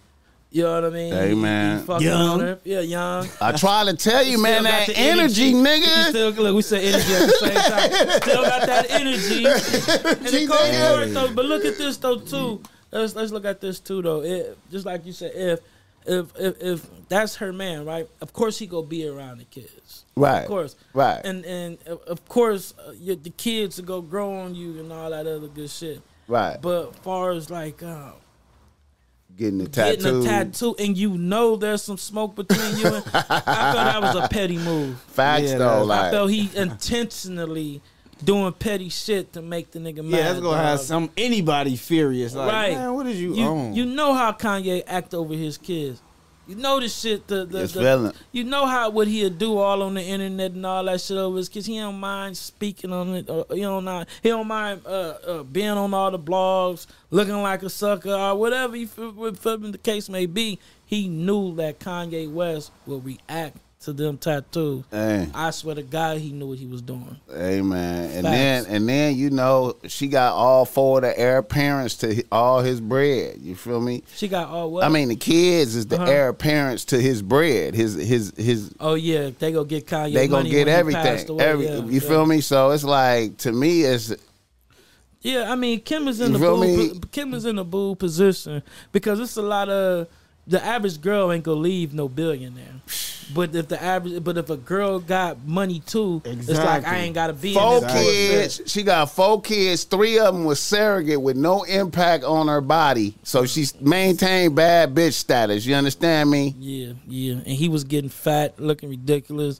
You 0.56 0.64
know 0.64 0.74
what 0.76 0.86
I 0.86 0.90
mean? 0.90 1.12
Hey, 1.14 1.34
man. 1.34 1.80
he 1.80 1.86
fucking 1.86 2.08
Young. 2.08 2.42
on. 2.42 2.58
Yeah, 2.64 2.80
young. 2.80 3.28
I 3.42 3.52
try 3.52 3.84
to 3.84 3.94
tell 3.94 4.24
you, 4.24 4.42
man, 4.42 4.64
got 4.64 4.72
that 4.72 4.88
the 4.88 4.98
energy, 4.98 5.54
We 5.54 5.60
nigga. 5.60 6.10
Still, 6.12 6.30
look, 6.32 6.56
we 6.56 6.62
said 6.62 6.82
energy 6.82 7.14
at 7.14 7.28
the 7.28 7.34
same 7.42 7.56
time. 7.56 8.22
Still 8.22 8.44
got 8.44 8.66
that 8.66 8.86
energy. 8.90 9.46
And 10.16 10.26
the 10.26 10.48
cold 10.48 10.62
nigga. 10.62 10.96
part, 10.96 11.14
though, 11.14 11.34
but 11.34 11.44
look 11.44 11.66
at 11.66 11.78
this 11.78 11.98
though 11.98 12.20
too. 12.20 12.64
Let's 12.90 13.16
let's 13.16 13.34
look 13.34 13.44
at 13.44 13.60
this 13.60 13.82
too 13.82 14.02
though. 14.02 14.22
It, 14.22 14.58
just 14.72 14.86
like 14.86 15.06
you 15.06 15.12
said, 15.12 15.34
if 15.36 15.60
if 16.06 16.32
if 16.40 16.62
if 16.62 17.08
that's 17.10 17.36
her 17.36 17.52
man, 17.52 17.84
right? 17.84 18.08
Of 18.22 18.32
course 18.32 18.58
he 18.58 18.66
go 18.66 18.82
be 18.82 19.06
around 19.10 19.40
the 19.40 19.44
kids. 19.44 20.06
Right. 20.16 20.44
Of 20.44 20.48
course. 20.48 20.78
Right. 20.94 21.20
And 21.26 21.44
and 21.44 21.78
uh, 21.86 21.98
of 22.08 22.26
course 22.30 22.74
uh, 22.80 22.92
your, 22.92 23.18
the 23.18 23.32
kids 23.32 23.76
will 23.76 23.88
go 23.88 24.02
grow 24.02 24.34
on 24.34 24.56
you 24.56 24.80
and 24.80 24.90
all 24.94 25.10
that 25.10 25.28
other 25.28 25.48
good 25.50 25.70
shit. 25.70 26.02
Right. 26.30 26.58
But 26.62 26.96
far 27.04 27.32
as 27.32 27.50
like 27.50 27.84
uh, 27.84 28.12
Getting 29.38 29.58
the 29.58 29.68
tattoo. 29.68 30.02
getting 30.02 30.22
a 30.22 30.24
tattoo 30.24 30.76
and 30.80 30.98
you 30.98 31.18
know 31.18 31.56
there's 31.58 31.84
some 31.84 31.98
smoke 31.98 32.36
between 32.36 32.78
you 32.78 32.86
and 32.88 33.04
I 33.14 33.22
felt 33.22 33.34
that 33.44 34.02
was 34.02 34.16
a 34.16 34.28
petty 34.30 34.58
move. 34.58 35.00
Facts 35.08 35.52
Yeah, 35.52 35.58
though, 35.58 35.86
that's- 35.86 36.00
I 36.00 36.02
like 36.04 36.12
felt 36.12 36.32
he 36.32 36.50
intentionally 36.56 37.82
doing 38.24 38.54
petty 38.54 38.88
shit 38.90 39.34
to 39.34 39.42
make 39.42 39.72
the 39.72 39.80
nigga 39.80 39.98
mad. 39.98 40.18
Yeah, 40.18 40.24
that's 40.32 40.40
gonna 40.40 40.62
have 40.62 40.80
some 40.80 41.10
anybody 41.18 41.76
furious. 41.76 42.34
Like, 42.34 42.52
right. 42.52 42.74
man, 42.74 42.94
what 42.94 43.08
is 43.08 43.20
you, 43.22 43.36
you, 43.36 43.44
on? 43.46 43.74
you 43.76 43.86
know 43.86 44.14
how 44.14 44.32
Kanye 44.32 44.84
act 44.88 45.14
over 45.14 45.34
his 45.34 45.58
kids. 45.58 46.02
You 46.48 46.56
know 46.56 46.80
the 46.80 46.88
shit. 46.88 47.28
The, 47.28 47.46
the, 47.46 47.60
the- 47.74 47.82
You 48.32 48.44
know 48.44 48.66
how 48.66 48.90
what 48.92 49.08
he'll 49.08 49.30
do 49.32 49.58
all 49.58 49.82
on 49.82 49.96
the 49.96 50.04
internet 50.04 50.52
and 50.52 50.66
all 50.66 50.84
that 50.86 51.02
shit 51.02 51.18
over 51.18 51.38
his 51.38 51.50
kids. 51.50 51.66
He 51.66 51.78
don't 51.80 52.00
mind 52.00 52.38
speaking 52.38 52.94
on 52.94 53.16
it. 53.16 53.30
Or, 53.30 53.46
he 53.52 53.62
don't. 53.62 54.08
He 54.22 54.30
don't 54.30 54.48
mind 54.48 54.82
uh, 54.86 54.90
uh, 54.90 55.44
being 55.44 55.70
on 55.70 55.94
all 55.94 56.12
the 56.12 56.20
blogs, 56.20 56.86
looking 57.10 57.42
like 57.42 57.64
a 57.64 57.70
sucker 57.70 58.12
or 58.14 58.36
whatever 58.36 58.76
you 58.76 58.88
feel, 58.88 59.12
whatever 59.12 59.58
the 59.72 59.78
case 59.78 60.08
may 60.10 60.26
be. 60.28 60.60
He 60.86 61.08
knew 61.08 61.56
that 61.56 61.80
Kanye 61.80 62.32
West 62.32 62.72
would 62.86 63.04
react 63.04 63.58
to 63.86 63.94
them 63.94 64.18
tattoos. 64.18 64.84
Hey, 64.92 65.28
I 65.34 65.50
swear 65.52 65.76
to 65.76 65.82
God, 65.84 66.18
he 66.20 66.32
knew 66.32 66.48
what 66.48 66.58
he 66.60 66.66
was 66.68 66.82
doing. 66.82 67.18
hey, 67.34 67.62
man, 67.62 68.12
and 68.12 68.26
then 68.26 68.66
and 68.68 68.88
then 68.88 69.16
you 69.16 69.30
know 69.32 69.76
she 69.88 70.08
got 70.08 70.34
all 70.34 70.66
four 70.66 71.00
of 71.00 71.04
the 71.04 71.18
heir 71.20 71.42
parents 71.42 71.96
to 71.98 72.24
all 72.32 72.62
his 72.62 72.80
bread. 72.82 73.38
You 73.40 73.56
feel 73.56 73.80
me? 73.82 74.04
She 74.16 74.28
got 74.28 74.50
all 74.50 74.70
what? 74.72 74.84
I 74.84 74.90
mean, 74.90 75.08
the 75.10 75.16
kids 75.16 75.76
is 75.76 75.88
the 75.88 75.96
Uh-huh. 75.96 76.12
heir 76.12 76.34
parents 76.34 76.86
to 76.86 77.00
his 77.02 77.22
bread. 77.22 77.74
His 77.74 77.96
his 77.96 78.34
his. 78.38 78.72
oh 78.80 78.96
yeah, 78.96 79.30
they 79.40 79.52
gonna 79.52 79.66
get 79.66 79.88
Kanye. 79.88 80.14
They 80.14 80.28
gonna 80.28 80.50
get 80.50 80.68
everything. 80.68 81.30
away. 81.30 81.46
Every 81.46 81.66
Yeah, 81.66 81.78
you 81.86 81.92
yeah. 81.92 82.00
feel 82.00 82.26
me? 82.26 82.42
So 82.42 82.72
it's 82.72 82.84
like 82.84 83.38
to 83.38 83.52
me, 83.52 83.84
it's 83.84 84.14
Yeah, 85.22 85.52
I 85.52 85.56
mean 85.56 85.80
Kim 85.82 86.08
is 86.08 86.20
in 86.22 86.34
You 86.34 86.38
the 86.38 86.46
boo. 86.46 87.00
Kim 87.12 87.34
is 87.34 87.46
in 87.46 87.58
a 87.60 87.64
boo 87.64 87.96
position 87.96 88.62
because 88.92 89.20
it's 89.20 89.38
a 89.38 89.42
lot 89.42 89.70
of 89.70 90.08
the 90.48 90.64
average 90.64 91.02
girl 91.02 91.32
ain't 91.32 91.44
gonna 91.44 91.60
leave 91.60 91.94
no 91.94 92.08
billionaire. 92.08 92.82
But 93.34 93.56
if 93.56 93.68
the 93.68 93.82
average, 93.82 94.24
but 94.24 94.38
if 94.38 94.50
a 94.52 94.58
girl 94.58 95.00
got 95.00 95.44
money 95.46 95.80
too, 95.80 96.22
it's 96.24 96.48
like 96.48 96.86
I 96.86 96.98
ain't 96.98 97.16
gotta 97.16 97.34
be 97.34 97.56
four 97.56 97.78
in 97.78 97.84
this 97.84 98.58
kids. 98.60 98.72
She 98.72 98.84
got 98.84 99.06
four 99.06 99.42
kids. 99.42 99.84
Three 99.84 100.20
of 100.20 100.36
them 100.36 100.46
was 100.46 100.60
surrogate 100.60 101.20
with 101.20 101.36
no 101.36 101.64
impact 101.64 102.24
on 102.24 102.48
her 102.48 102.62
body. 102.62 103.16
So 103.24 103.48
she's 103.48 103.80
maintained 103.82 104.56
bad 104.56 104.94
bitch 104.94 105.14
status. 105.14 105.66
You 105.66 105.74
understand 105.74 106.30
me? 106.30 106.54
Yeah, 106.60 106.94
yeah, 107.08 107.34
and 107.34 107.48
he 107.48 107.68
was 107.68 107.84
getting 107.84 108.12
fat, 108.12 108.60
looking 108.60 108.90
ridiculous. 108.90 109.60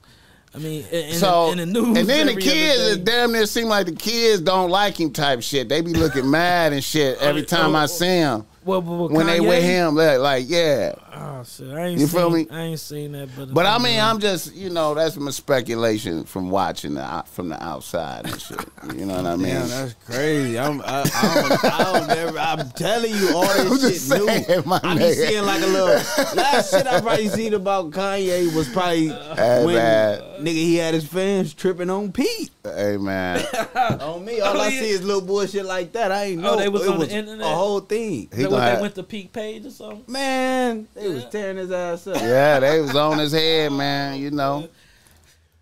I 0.54 0.58
mean, 0.58 0.84
so 1.12 1.50
in 1.50 1.58
the 1.58 1.66
news, 1.66 1.98
and 1.98 2.08
then 2.08 2.26
the 2.28 2.36
kids 2.36 2.98
damn 2.98 3.32
near 3.32 3.46
seem 3.46 3.66
like 3.66 3.86
the 3.86 3.96
kids 3.96 4.40
don't 4.40 4.70
like 4.70 4.98
him 4.98 5.12
type 5.12 5.42
shit. 5.42 5.68
They 5.68 5.80
be 5.80 5.92
looking 5.92 6.30
mad 6.30 6.72
and 6.72 6.84
shit 6.84 7.18
every 7.18 7.42
oh, 7.42 7.46
time 7.46 7.74
I 7.74 7.80
oh, 7.80 7.84
oh. 7.84 7.86
see 7.86 8.06
him 8.06 8.46
Well, 8.66 8.82
with 8.82 9.12
when 9.12 9.26
they 9.26 9.40
with 9.40 9.62
him. 9.62 9.94
Like, 9.94 10.18
like, 10.18 10.44
yeah. 10.48 10.92
Oh 11.18 11.42
shit, 11.44 11.70
I 11.70 11.86
ain't 11.86 12.00
You 12.00 12.06
seen, 12.06 12.18
feel 12.20 12.28
me? 12.30 12.46
I 12.50 12.60
ain't 12.62 12.80
seen 12.80 13.12
that, 13.12 13.30
but 13.34 13.54
But 13.54 13.64
I 13.64 13.78
mean, 13.78 13.98
I'm 13.98 14.18
just 14.18 14.54
you 14.54 14.68
know 14.68 14.92
that's 14.94 15.16
my 15.16 15.30
speculation 15.30 16.24
from 16.24 16.50
watching 16.50 16.92
the 16.94 17.24
from 17.26 17.48
the 17.48 17.62
outside 17.62 18.26
and 18.26 18.38
shit. 18.40 18.60
You 18.94 19.06
know 19.06 19.16
what 19.16 19.24
I 19.26 19.36
mean? 19.36 19.46
Damn, 19.54 19.68
that's 19.68 19.94
crazy. 20.04 20.58
I'm, 20.58 20.82
I, 20.82 21.00
I, 21.14 21.48
don't, 21.48 21.64
I 21.64 21.84
don't 21.84 22.06
never. 22.08 22.38
I'm 22.38 22.70
telling 22.72 23.14
you, 23.14 23.30
all 23.34 23.44
I'm 23.48 23.68
this 23.70 23.80
just 23.80 24.12
shit 24.12 24.20
new. 24.20 24.26
saying, 24.26 24.62
my 24.66 24.78
I 24.84 24.94
be 24.94 25.00
nigga. 25.04 25.14
seeing 25.28 25.44
like 25.44 25.62
a 25.62 25.66
little. 25.66 26.34
Last 26.36 26.70
shit 26.70 26.86
I 26.86 27.00
probably 27.00 27.28
seen 27.28 27.54
about 27.54 27.90
Kanye 27.92 28.54
was 28.54 28.68
probably 28.68 29.08
when 29.08 29.74
man. 29.74 30.20
nigga 30.44 30.48
he 30.52 30.76
had 30.76 30.92
his 30.92 31.06
fans 31.06 31.54
tripping 31.54 31.88
on 31.88 32.12
Pete. 32.12 32.50
hey 32.62 32.98
man, 32.98 33.40
On 34.02 34.22
me, 34.24 34.40
all 34.40 34.56
Oh, 34.56 34.60
I 34.60 34.68
yeah. 34.68 34.80
see 34.80 34.90
is 34.90 35.02
little 35.02 35.22
bullshit 35.22 35.64
like 35.64 35.92
that. 35.92 36.12
I 36.12 36.24
ain't 36.24 36.40
oh, 36.40 36.42
know 36.42 36.48
Oh, 36.52 36.54
know 36.56 36.60
they 36.60 36.68
was 36.68 36.82
it 36.82 36.90
on 36.90 36.98
the 36.98 37.10
internet? 37.10 37.46
a 37.46 37.54
whole 37.54 37.80
thing. 37.80 38.28
He 38.34 38.42
That 38.42 38.50
they 38.76 38.80
went 38.82 38.94
to 38.96 39.02
peak 39.02 39.32
page 39.32 39.64
or 39.66 39.70
something. 39.70 40.04
Man, 40.12 40.86
they 40.94 41.05
was 41.08 41.22
Yeah. 41.24 41.28
tearing 41.30 41.56
his 41.58 41.70
ass 41.72 42.06
up. 42.06 42.16
yeah, 42.20 42.60
they 42.60 42.80
was 42.80 42.94
on 42.94 43.18
his 43.18 43.32
head, 43.32 43.72
man. 43.72 44.20
You 44.20 44.30
know, 44.30 44.68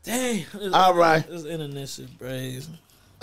Dang. 0.02 0.44
It's, 0.54 0.74
All 0.74 0.94
right. 0.94 1.24
It's 1.28 1.44
internet 1.44 1.88
shit, 1.88 2.18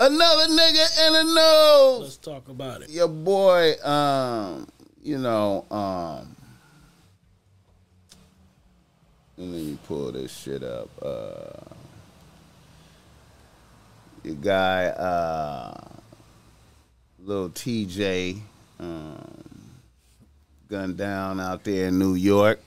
another 0.00 0.48
nigga 0.52 1.06
in 1.06 1.12
the 1.12 1.24
news. 1.24 2.00
Let's 2.02 2.16
talk 2.16 2.48
about 2.48 2.82
it. 2.82 2.90
Your 2.90 3.06
boy, 3.08 3.74
um, 3.84 4.66
you 5.02 5.18
know, 5.18 5.64
um, 5.70 6.36
let 9.38 9.48
me 9.48 9.78
pull 9.86 10.12
this 10.12 10.36
shit 10.36 10.62
up. 10.62 10.88
Uh, 11.00 11.74
your 14.24 14.34
guy, 14.36 14.86
uh, 14.86 15.74
Lil 17.24 17.50
Tjay, 17.50 18.40
um, 18.80 19.41
gunned 20.72 20.96
down 20.96 21.38
out 21.38 21.62
there 21.64 21.88
in 21.88 21.98
New 21.98 22.14
York. 22.14 22.58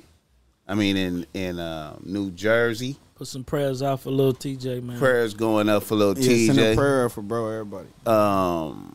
I 0.68 0.76
mean, 0.76 0.96
in 0.96 1.26
in 1.34 1.60
uh, 1.60 1.98
New 2.04 2.30
Jersey. 2.32 2.98
Put 3.16 3.28
some 3.28 3.44
prayers 3.44 3.82
out 3.82 4.02
for 4.02 4.12
Lil 4.12 4.34
Tjay, 4.34 4.84
man. 4.84 5.00
Prayers 5.00 5.34
going 5.34 5.70
up 5.70 5.84
for 5.84 5.96
little 5.96 6.18
Yeah, 6.22 6.48
send 6.48 6.60
a 6.60 6.74
Tjay. 6.74 6.76
prayer 6.76 7.10
for 7.10 7.22
bro, 7.24 7.50
everybody. 7.50 7.88
um, 8.06 8.92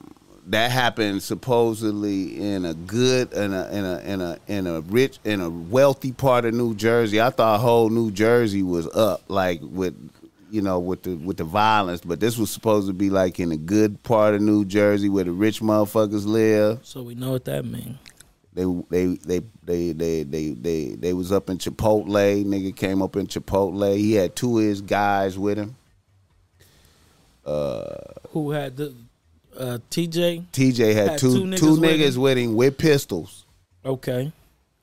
that 0.46 0.70
happened 0.70 1.22
supposedly 1.22 2.38
in 2.40 2.64
a 2.64 2.74
good 2.74 3.32
in 3.32 3.52
a 3.52 3.68
in 3.70 3.84
a 3.84 3.98
in 4.00 4.20
a 4.20 4.38
in 4.46 4.66
a 4.68 4.80
rich 4.82 5.18
in 5.24 5.40
a 5.40 5.50
wealthy 5.50 6.12
part 6.12 6.44
of 6.44 6.54
New 6.54 6.74
Jersey. 6.76 7.20
I 7.20 7.30
thought 7.30 7.60
whole 7.60 7.88
New 7.90 8.10
Jersey 8.12 8.62
was 8.62 8.86
up 8.94 9.22
like 9.28 9.60
with 9.62 9.94
you 10.50 10.60
know 10.62 10.78
with 10.78 11.02
the 11.02 11.14
with 11.16 11.36
the 11.38 11.44
violence, 11.44 12.00
but 12.02 12.20
this 12.20 12.36
was 12.38 12.50
supposed 12.50 12.86
to 12.88 12.92
be 12.92 13.10
like 13.10 13.40
in 13.40 13.50
a 13.52 13.56
good 13.56 14.02
part 14.04 14.34
of 14.34 14.40
New 14.42 14.64
Jersey 14.64 15.08
where 15.08 15.24
the 15.24 15.32
rich 15.32 15.60
motherfuckers 15.60 16.26
live. 16.26 16.80
So 16.82 17.02
we 17.02 17.14
know 17.16 17.32
what 17.32 17.44
that 17.46 17.64
means. 17.64 17.96
They 18.52 18.64
they 18.90 19.06
they 19.06 19.40
they 19.64 19.92
they 19.92 20.22
they 20.24 20.50
they 20.50 20.88
they 20.98 21.12
was 21.12 21.30
up 21.30 21.48
in 21.50 21.58
Chipotle. 21.58 22.44
Nigga 22.44 22.74
came 22.74 23.00
up 23.00 23.14
in 23.16 23.26
Chipotle. 23.26 23.96
He 23.96 24.14
had 24.14 24.34
two 24.34 24.58
of 24.58 24.64
his 24.64 24.80
guys 24.80 25.38
with 25.38 25.56
him. 25.58 25.76
Who 27.44 28.50
had 28.50 28.76
the 28.76 28.94
uh, 29.56 29.78
Tjay? 29.90 30.44
Tjay 30.52 30.94
had, 30.94 31.10
Had 31.10 31.18
two 31.18 31.50
two 31.50 31.56
two 31.56 31.66
niggas 31.76 31.78
niggas, 31.78 32.16
with 32.16 32.16
him. 32.16 32.20
with 32.22 32.38
him 32.38 32.54
with 32.56 32.78
pistols. 32.78 33.44
Okay. 33.84 34.32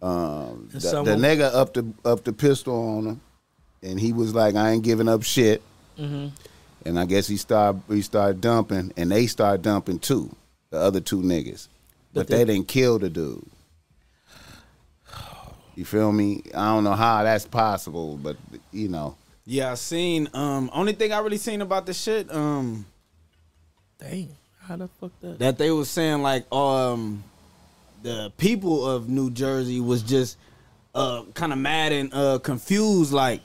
Um, 0.02 0.70
the, 0.72 0.80
the 0.80 1.16
nigga 1.16 1.54
up 1.54 1.74
the 1.74 1.86
up 2.06 2.24
the 2.24 2.34
pistol 2.34 2.98
on 2.98 3.06
him, 3.06 3.22
and 3.82 4.00
he 4.00 4.14
was 4.14 4.34
like, 4.36 4.56
"I 4.56 4.72
ain't 4.72 4.84
giving 4.84 5.08
up 5.10 5.24
shit." 5.24 5.62
Mm-hmm. 5.98 6.28
And 6.86 7.00
I 7.00 7.06
guess 7.06 7.28
he 7.28 7.38
started 7.38 7.82
he 7.90 8.02
started 8.02 8.40
dumping, 8.40 8.94
and 8.96 9.12
they 9.12 9.28
started 9.28 9.62
dumping 9.64 10.00
too, 10.00 10.36
the 10.70 10.78
other 10.78 11.00
two 11.02 11.22
niggas, 11.22 11.68
but, 12.14 12.22
But 12.22 12.28
they, 12.28 12.38
they- 12.44 12.54
didn't 12.54 12.68
kill 12.68 13.00
the 13.00 13.10
dude. 13.10 13.46
You 15.78 15.86
feel 15.86 16.12
me? 16.12 16.42
I 16.56 16.74
don't 16.74 16.84
know 16.84 16.94
how 16.94 17.24
that's 17.24 17.46
possible, 17.46 18.18
but 18.18 18.36
you 18.72 18.88
know, 18.88 19.16
Yeah, 19.46 19.72
I 19.72 19.76
seen. 19.76 20.28
Um, 20.34 20.72
only 20.74 20.94
thing 20.94 21.14
I 21.14 21.20
really 21.20 21.38
seen 21.38 21.62
about 21.62 21.86
the 21.86 21.94
shit, 21.94 22.34
um, 22.34 22.84
Dang. 24.00 24.30
How 24.60 24.76
the 24.76 24.88
fuck 24.88 25.12
that? 25.22 25.38
that 25.38 25.58
they 25.60 25.70
was 25.70 25.88
saying 25.88 26.24
like, 26.24 26.52
um, 26.52 27.24
the 28.02 28.32
people 28.38 28.88
of 28.90 29.08
New 29.08 29.30
Jersey 29.30 29.80
was 29.80 30.02
just 30.02 30.38
uh 30.96 31.22
kind 31.36 31.54
of 31.54 31.60
mad 31.60 31.92
and 31.92 32.12
uh 32.12 32.40
confused, 32.40 33.14
like, 33.14 33.42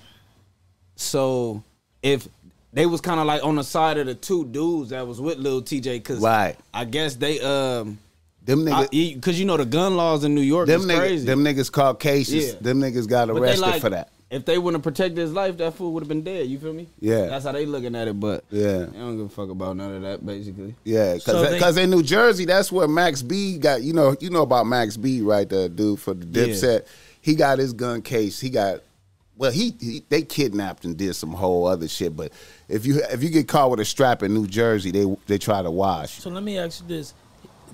so 0.96 1.62
if 2.02 2.26
they 2.72 2.86
was 2.86 3.02
kind 3.02 3.20
of 3.20 3.26
like 3.26 3.44
on 3.44 3.56
the 3.56 3.62
side 3.64 3.98
of 3.98 4.06
the 4.06 4.14
two 4.14 4.46
dudes 4.46 4.88
that 4.88 5.06
was 5.06 5.20
with 5.20 5.36
Lil 5.36 5.60
Tjay, 5.60 5.82
because 5.98 6.20
Right. 6.20 6.56
I 6.72 6.86
guess 6.86 7.14
they 7.14 7.40
um. 7.40 7.98
Them 8.44 8.64
niggas, 8.64 9.14
Because 9.14 9.38
you 9.38 9.46
know 9.46 9.56
the 9.56 9.64
gun 9.64 9.96
laws 9.96 10.24
in 10.24 10.34
New 10.34 10.40
York 10.40 10.66
them 10.66 10.80
is 10.82 10.86
niggas, 10.86 10.98
crazy. 10.98 11.26
them 11.26 11.44
niggas 11.44 11.70
caught 11.70 12.00
cases. 12.00 12.54
Yeah. 12.54 12.58
Them 12.60 12.80
niggas 12.80 13.08
got 13.08 13.30
arrested 13.30 13.60
like, 13.62 13.80
for 13.80 13.90
that. 13.90 14.10
If 14.30 14.46
they 14.46 14.56
wouldn't 14.56 14.82
have 14.82 14.94
protected 14.94 15.18
his 15.18 15.32
life, 15.32 15.58
that 15.58 15.74
fool 15.74 15.92
would 15.92 16.02
have 16.02 16.08
been 16.08 16.22
dead. 16.22 16.46
You 16.46 16.58
feel 16.58 16.72
me? 16.72 16.88
Yeah. 16.98 17.26
That's 17.26 17.44
how 17.44 17.52
they 17.52 17.66
looking 17.66 17.94
at 17.94 18.08
it. 18.08 18.18
But 18.18 18.44
Yeah. 18.50 18.86
they 18.86 18.98
don't 18.98 19.18
give 19.18 19.26
a 19.26 19.28
fuck 19.28 19.50
about 19.50 19.76
none 19.76 19.94
of 19.96 20.02
that. 20.02 20.24
Basically, 20.24 20.74
Yeah, 20.84 21.18
So 21.18 21.52
because 21.52 21.74
they- 21.74 21.82
in 21.82 21.90
New 21.90 22.02
Jersey, 22.02 22.46
that's 22.46 22.72
where 22.72 22.88
Max 22.88 23.20
B 23.20 23.58
got. 23.58 23.82
You 23.82 23.92
know, 23.92 24.16
you 24.20 24.30
know 24.30 24.40
about 24.42 24.66
Max 24.66 24.96
B, 24.96 25.20
right? 25.20 25.46
The 25.48 25.68
dude 25.68 26.00
for 26.00 26.14
the 26.14 26.26
Yeah. 26.26 26.46
Dipset. 26.54 26.86
He 27.20 27.34
got 27.34 27.58
his 27.58 27.72
gun 27.74 28.00
case. 28.02 28.40
He 28.40 28.48
got. 28.48 28.80
Well, 29.36 29.50
he, 29.50 29.74
he 29.80 30.02
they 30.08 30.22
kidnapped 30.22 30.84
and 30.84 30.96
did 30.96 31.14
some 31.14 31.32
whole 31.32 31.66
other 31.66 31.88
shit. 31.88 32.16
But 32.16 32.32
if 32.68 32.86
you 32.86 33.00
if 33.10 33.22
you 33.22 33.28
get 33.28 33.48
caught 33.48 33.70
with 33.70 33.80
a 33.80 33.84
strap 33.84 34.22
in 34.22 34.32
New 34.32 34.46
Jersey, 34.46 34.90
they 34.92 35.16
they 35.26 35.36
try 35.38 35.62
to 35.62 35.70
wash. 35.70 36.20
So 36.20 36.30
let 36.30 36.42
me 36.42 36.58
ask 36.58 36.80
you 36.82 36.88
this: 36.88 37.12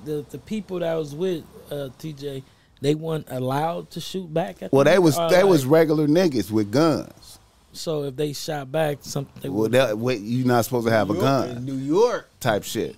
the 0.08 0.24
the 0.30 0.38
people 0.38 0.78
that 0.80 0.88
I 0.88 0.96
was 0.96 1.14
with 1.14 1.44
uh, 1.70 1.90
Tjay, 1.98 2.42
they 2.80 2.94
weren't 2.94 3.26
allowed 3.30 3.90
to 3.92 4.00
shoot 4.00 4.32
back 4.32 4.62
at. 4.62 4.72
Well, 4.72 4.84
they 4.84 4.98
was 4.98 5.18
Or, 5.18 5.28
they 5.30 5.44
was 5.44 5.66
regular 5.66 6.06
niggas 6.08 6.50
with 6.50 6.70
guns. 6.72 7.38
So 7.72 8.04
if 8.04 8.16
they 8.16 8.32
shot 8.32 8.72
back, 8.72 8.98
something. 9.02 9.42
They 9.42 9.48
Well, 9.48 9.62
would, 9.62 9.72
that, 9.72 9.98
wait, 9.98 10.20
you 10.20 10.44
not 10.44 10.64
supposed 10.64 10.86
to 10.86 10.92
have 10.92 11.10
a 11.10 11.14
In 11.14 11.20
gun 11.20 11.64
New 11.64 11.74
York. 11.76 12.28
type 12.40 12.64
shit. 12.64 12.96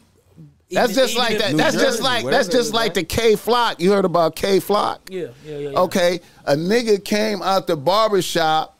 That's 0.71 0.93
Even- 0.93 1.03
just 1.03 1.15
even 1.15 1.25
like 1.25 1.39
that. 1.39 1.51
New 1.51 1.57
That's 1.59 1.75
just 1.77 2.01
like 2.01 2.25
wherever 2.25 2.45
that's 2.45 2.49
just 2.55 2.73
like 2.73 2.95
the 2.95 3.03
K 3.03 3.35
Flock. 3.35 3.81
You 3.81 3.91
heard 3.91 4.05
about 4.05 4.37
K 4.37 4.61
Flock? 4.61 5.01
Yeah, 5.11 5.27
yeah, 5.45 5.59
yeah, 5.59 5.71
yeah. 5.71 5.79
Okay, 5.81 6.21
a 6.45 6.55
nigga 6.55 7.05
came 7.05 7.43
out 7.43 7.67
the 7.67 7.77
barber 7.77 8.23
shop 8.23 8.79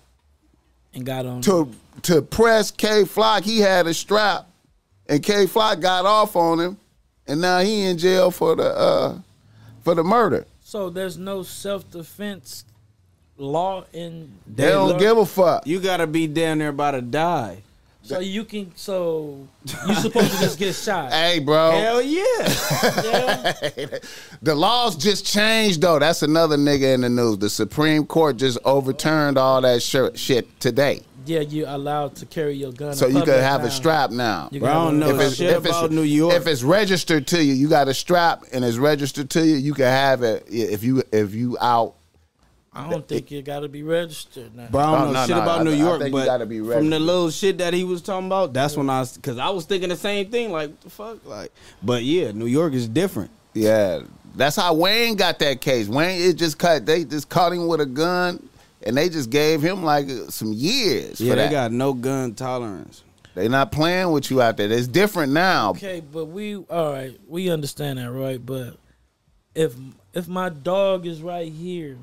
And 0.95 1.05
got 1.05 1.27
on. 1.27 1.41
to 1.43 1.69
to 2.03 2.23
press 2.23 2.71
K 2.71 3.05
Flock. 3.05 3.43
He 3.43 3.59
had 3.59 3.89
a 3.89 3.93
strap, 3.95 4.47
and 5.09 5.21
K 5.21 5.47
Flock 5.49 5.81
got 5.81 6.07
off 6.07 6.37
on 6.37 6.61
him, 6.61 6.79
and 7.31 7.41
now 7.41 7.61
he 7.61 7.85
in 7.85 7.97
jail 7.97 8.31
for 8.31 8.57
the 8.57 8.77
uh 8.77 9.19
for 9.83 9.95
the 9.95 10.05
murder. 10.05 10.47
So 10.63 10.91
there's 10.91 11.17
no 11.17 11.43
self 11.43 11.91
defense 11.91 12.65
law 13.37 13.85
in. 13.93 14.33
They 14.47 14.69
don't 14.69 14.99
give 14.99 15.17
a 15.17 15.27
fuck. 15.27 15.67
You 15.67 15.81
gotta 15.81 16.07
be 16.07 16.27
down 16.27 16.59
there 16.59 16.69
about 16.69 16.93
to 16.93 17.03
die. 17.03 17.63
So 18.03 18.19
you 18.19 18.45
can. 18.45 18.73
So 18.77 19.47
you 19.87 19.95
supposed 19.95 20.33
to 20.33 20.39
just 20.39 20.59
get 20.59 20.75
shot. 20.75 21.13
Hey, 21.21 21.39
bro. 21.39 21.71
Hell 21.73 22.03
yeah. 22.03 22.23
yeah. 23.05 23.99
The 24.43 24.55
laws 24.55 24.97
just 24.97 25.27
changed 25.27 25.83
though. 25.83 25.99
That's 25.99 26.23
another 26.23 26.57
nigga 26.57 26.95
in 26.95 27.03
the 27.03 27.11
news. 27.11 27.39
The 27.39 27.51
Supreme 27.51 28.07
Court 28.07 28.37
just 28.39 28.59
overturned 28.65 29.37
all 29.39 29.61
that 29.61 29.83
shit 29.83 30.61
today. 30.61 31.03
Yeah, 31.31 31.41
you're 31.41 31.69
allowed 31.69 32.17
to 32.17 32.27
carry 32.27 32.55
your 32.55 32.73
gun. 32.73 32.95
So 32.95 33.07
you 33.07 33.13
public 33.21 33.35
could 33.37 33.43
have 33.43 33.61
now. 33.61 33.67
a 33.69 33.71
strap 33.71 34.11
now. 34.11 34.49
You 34.51 34.61
Bro, 34.61 34.69
I 34.69 34.75
don't 34.75 34.85
one. 35.01 35.19
know 35.19 35.31
shit 35.31 35.57
about 35.57 35.93
New 35.93 36.03
York. 36.03 36.35
If 36.35 36.47
it's 36.49 36.63
registered 36.65 37.27
to 37.29 37.43
you, 37.45 37.53
you 37.55 37.69
got 37.69 37.87
a 37.89 37.95
strap 37.95 38.43
and 38.53 38.65
it's 38.65 38.79
registered 38.79 39.31
to 39.31 39.47
you. 39.47 39.55
You 39.57 39.73
can 39.75 39.85
have 39.85 40.23
it 40.23 40.45
if 40.51 40.83
you 40.83 41.03
if 41.13 41.35
you 41.35 41.57
out. 41.61 41.95
I 42.73 42.89
don't 42.89 43.07
think 43.07 43.31
you 43.31 43.43
got 43.43 43.61
to 43.61 43.69
be 43.69 43.83
registered 43.83 44.55
now. 44.57 44.69
Bro, 44.69 44.81
I 44.81 44.85
don't 44.85 44.95
Oh, 45.01 45.07
know 45.07 45.13
no, 45.13 45.21
shit 45.27 45.37
no, 45.37 45.43
about 45.43 45.61
I- 45.61 45.65
New 45.65 45.71
I 45.73 45.75
York, 45.75 46.01
think 46.03 46.13
but 46.13 46.25
gotta 46.25 46.47
be 46.47 46.61
from 46.61 46.89
the 46.91 47.01
little 47.01 47.31
shit 47.31 47.59
that 47.59 47.75
he 47.75 47.83
was 47.83 48.01
talking 48.01 48.27
about, 48.27 48.53
that's 48.53 48.77
when 48.77 48.89
I, 48.89 49.01
was, 49.01 49.17
cause 49.19 49.39
I 49.39 49.51
was 49.51 49.65
thinking 49.67 49.89
the 49.89 49.97
same 49.97 50.31
thing, 50.31 50.53
like 50.53 50.71
what 50.71 50.81
the 50.83 50.91
fuck, 50.91 51.27
like. 51.27 51.53
But 51.83 52.05
yeah, 52.05 52.31
New 52.33 52.47
York 52.47 52.73
is 52.73 52.87
different. 52.89 53.31
Yeah, 53.55 54.03
that's 54.37 54.55
how 54.55 54.75
Wayne 54.75 55.17
got 55.17 55.41
that 55.41 55.61
case. 55.61 55.89
Wayne 55.89 56.23
it 56.23 56.35
just 56.35 56.59
cut. 56.59 56.87
They 56.87 57.05
just 57.05 57.29
caught 57.29 57.53
him 57.53 57.67
with 57.67 57.81
a 57.81 57.87
gun, 57.87 58.49
and 58.83 58.97
they 58.97 59.09
just 59.09 59.31
gave 59.31 59.61
him 59.63 59.83
like 59.83 60.09
some 60.29 60.53
years 60.53 61.21
Yeah, 61.21 61.33
for 61.33 61.37
they 61.37 61.43
that. 61.45 61.51
got 61.51 61.73
no 61.73 61.93
gun 61.93 62.35
tolerance. 62.35 63.03
they 63.35 63.49
not 63.49 63.73
playing 63.73 64.11
with 64.13 64.31
you 64.31 64.41
out 64.43 64.57
there. 64.57 64.71
It's 64.71 64.87
different 64.89 65.33
now. 65.33 65.71
Okay, 65.71 66.01
but 66.01 66.27
we 66.27 66.57
all 66.57 66.93
right. 66.93 67.19
We 67.29 67.51
understand 67.51 67.99
that, 67.99 68.11
right? 68.11 68.45
But 68.45 68.77
if 69.55 69.75
if 70.13 70.29
my 70.29 70.49
dog 70.49 71.07
is 71.07 71.23
right 71.23 71.51
here 71.53 71.97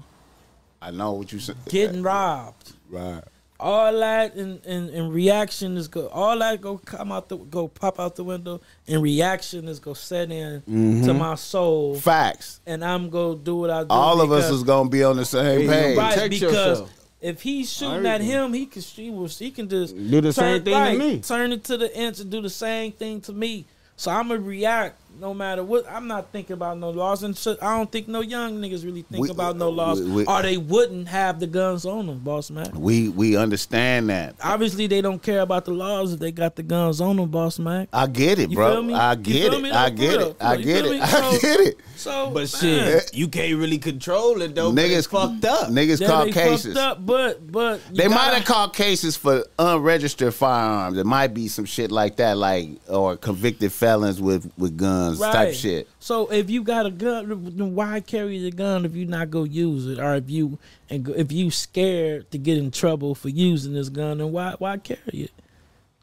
I 0.82 0.92
know 0.92 1.14
what 1.14 1.32
you 1.34 1.40
said. 1.40 1.56
getting 1.70 2.04
robbed, 2.04 2.74
Right. 2.90 3.24
All 3.60 3.92
that 4.00 4.36
in, 4.36 4.60
in, 4.66 4.90
in 4.90 5.10
reaction 5.10 5.78
is 5.78 5.88
go 5.88 6.08
all 6.10 6.38
that 6.40 6.62
go 6.62 6.78
come 6.78 7.12
out 7.12 7.28
the 7.30 7.38
go 7.38 7.68
pop 7.68 8.00
out 8.00 8.16
the 8.16 8.24
window 8.24 8.62
and 8.88 9.02
reaction 9.02 9.68
is 9.68 9.80
go 9.80 9.94
set 9.96 10.32
in 10.32 10.62
Mm-hmm. 10.62 11.06
to 11.06 11.14
my 11.14 11.34
soul 11.36 11.96
Facts. 11.96 12.60
and 12.68 12.86
I'm 12.86 13.10
go 13.10 13.34
do 13.36 13.56
what 13.56 13.70
I 13.72 13.82
do. 13.82 13.88
All 13.90 14.22
of 14.22 14.32
us 14.32 14.50
is 14.52 14.64
gonna 14.64 14.90
be 14.90 15.04
on 15.04 15.18
the 15.18 15.26
same 15.26 15.62
page. 15.68 15.70
right. 15.70 15.98
right 15.98 16.14
Protect 16.14 16.30
because 16.32 16.52
yourself. 16.80 16.92
if 17.20 17.42
he's 17.42 17.72
shooting 17.72 18.06
at 18.06 18.22
him, 18.22 18.54
he 18.54 18.68
can 18.68 18.82
he 18.82 19.10
was 19.10 19.40
he 19.40 19.50
can 19.50 19.68
just 19.68 19.96
Do 19.96 20.22
the 20.22 20.32
same 20.34 20.64
thing 20.64 20.74
to 20.94 21.00
me. 21.00 21.20
Turn 21.22 21.52
it 21.52 21.64
to 21.66 21.78
the 21.78 21.98
inch 21.98 22.20
and 22.20 22.30
do 22.32 22.42
the 22.42 22.50
same 22.52 22.92
thing 22.92 23.22
to 23.22 23.34
me. 23.34 23.66
So 24.00 24.12
I'm 24.12 24.28
gonna 24.28 24.40
react 24.40 24.96
no 25.20 25.34
matter 25.34 25.64
what. 25.64 25.90
I'm 25.90 26.08
not 26.08 26.32
thinking 26.32 26.54
about 26.54 26.78
no 26.78 26.92
laws 26.92 27.24
and 27.24 27.36
shit. 27.36 27.58
I 27.64 27.76
don't 27.76 27.92
think 27.92 28.08
no 28.08 28.22
young 28.22 28.60
niggas 28.62 28.86
really 28.86 29.02
think 29.02 29.24
We- 29.24 29.32
about 29.32 29.58
no 29.58 29.70
laws, 29.70 30.00
we- 30.00 30.12
we- 30.12 30.26
or 30.26 30.44
they 30.44 30.58
wouldn't 30.58 31.08
have 31.08 31.40
the 31.40 31.48
guns 31.48 31.84
on 31.84 32.06
them, 32.06 32.20
boss 32.20 32.52
man. 32.52 32.70
We 32.76 33.10
we 33.10 33.36
understand 33.36 34.10
that. 34.12 34.36
Obviously, 34.44 34.86
they 34.86 35.02
don't 35.02 35.22
care 35.22 35.42
about 35.42 35.66
the 35.66 35.72
laws 35.72 36.14
if 36.14 36.20
they 36.20 36.32
got 36.32 36.56
the 36.56 36.62
guns 36.62 37.02
on 37.02 37.16
them, 37.16 37.30
boss 37.30 37.58
man. 37.58 37.88
I 37.92 38.06
get 38.06 38.38
it, 38.38 38.52
You 38.52 38.56
bro. 38.58 38.88
I 38.94 39.16
get 39.16 39.52
it. 39.52 39.64
I 39.74 39.90
get 39.90 40.22
it. 40.22 40.36
I 40.40 40.58
get 40.58 40.86
it. 40.86 41.02
I 41.02 41.38
get 41.42 41.60
it. 41.62 41.78
So, 41.98 42.30
But 42.32 42.36
man, 42.36 42.48
shit, 42.48 43.14
you 43.16 43.28
can't 43.28 43.58
really 43.58 43.80
control 43.80 44.42
it 44.42 44.54
though. 44.56 44.72
Niggas 44.72 45.08
Niggas 45.08 45.10
fucked 45.10 45.46
up. 45.46 45.70
Niggas 45.70 46.00
yeah, 46.00 46.08
caught 46.08 46.32
cases. 46.32 46.74
fucked 46.76 46.78
up, 46.78 47.06
but 47.06 47.52
but 47.52 47.82
They 47.92 48.08
might 48.08 48.16
gotta- 48.16 48.36
have 48.38 48.46
caught 48.46 48.74
cases 48.76 49.18
for 49.18 49.44
unregistered 49.58 50.34
firearms. 50.34 50.96
There 50.96 51.04
might 51.06 51.34
be 51.34 51.48
some 51.48 51.66
shit 51.66 51.92
like 51.92 52.18
that, 52.18 52.38
like 52.38 52.70
or 52.88 53.18
convicted 53.18 53.72
felons 53.72 54.22
with 54.22 54.52
with 54.58 54.78
guns 54.78 55.20
type 55.20 55.54
shit. 55.54 55.88
So 56.00 56.32
if 56.32 56.50
you 56.50 56.64
got 56.64 56.86
a 56.86 56.92
gun, 56.92 57.28
then 57.58 57.74
why 57.76 58.00
carry 58.00 58.40
the 58.42 58.52
gun 58.52 58.86
if 58.86 58.96
you 58.96 59.06
not 59.06 59.32
go 59.32 59.44
use 59.44 59.88
it, 59.88 60.00
or 60.00 60.16
if 60.16 60.30
you 60.30 60.60
and 60.90 61.10
if 61.10 61.32
you 61.32 61.52
scared 61.52 62.30
to 62.32 62.38
get 62.38 62.58
in 62.58 62.72
trouble 62.72 63.16
for 63.16 63.30
using 63.30 63.74
this 63.74 63.90
gun, 63.90 64.20
then 64.20 64.32
why 64.32 64.56
why 64.60 64.78
carry 64.78 65.00
it? 65.14 65.32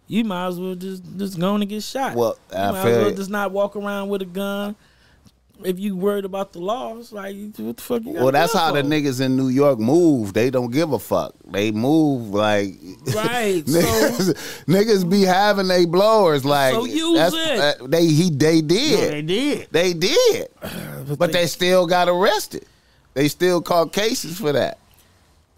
You 0.07 0.23
might 0.25 0.49
as 0.49 0.61
well 0.61 0.75
just 0.75 1.03
just 1.17 1.39
go 1.41 1.55
on 1.55 1.63
and 1.63 1.71
get 1.71 1.83
shot. 1.83 2.15
Well, 2.15 2.37
you 2.53 2.59
I 2.59 2.71
might 2.73 2.83
feel 2.83 2.93
as 2.93 3.05
well 3.07 3.15
just 3.15 3.31
not 3.31 3.53
walk 3.53 3.77
around 3.77 4.09
with 4.11 4.21
a 4.23 4.27
gun. 4.27 4.77
If 5.63 5.79
you 5.79 5.95
worried 5.97 6.25
about 6.25 6.53
the 6.53 6.59
laws, 6.59 7.13
like 7.13 7.37
what 7.57 7.77
the 7.77 7.83
fuck? 7.83 8.03
You 8.05 8.13
Well, 8.15 8.33
that's 8.33 8.53
gun 8.55 8.63
how 8.63 8.73
the 8.73 8.83
niggas 8.83 9.21
in 9.21 9.37
New 9.37 9.49
York 9.49 9.79
move. 9.79 10.33
They 10.33 10.51
don't 10.51 10.71
give 10.73 10.93
a 10.93 10.99
fuck. 10.99 11.35
They 11.47 11.71
move 11.71 12.31
like 12.31 12.75
Right, 13.15 13.63
niggas, 13.67 14.65
niggas 14.67 15.09
be 15.09 15.23
having 15.23 15.69
they 15.69 15.87
blowers 15.87 16.45
like 16.45 16.75
So 16.75 16.85
use 16.85 17.19
that's- 17.19 17.77
it. 17.79 17.81
uh, 17.83 17.87
they 17.87 18.07
he 18.07 18.31
they 18.31 18.61
did. 18.61 19.11
they 19.13 19.23
did. 19.23 19.69
They 19.71 19.93
did. 19.95 20.49
but 21.19 21.33
they 21.33 21.47
still 21.47 21.87
got 21.87 22.09
arrested. 22.09 22.67
They 23.15 23.29
still 23.29 23.63
caught 23.63 23.93
cases 23.93 24.37
for 24.39 24.53
that. 24.53 24.79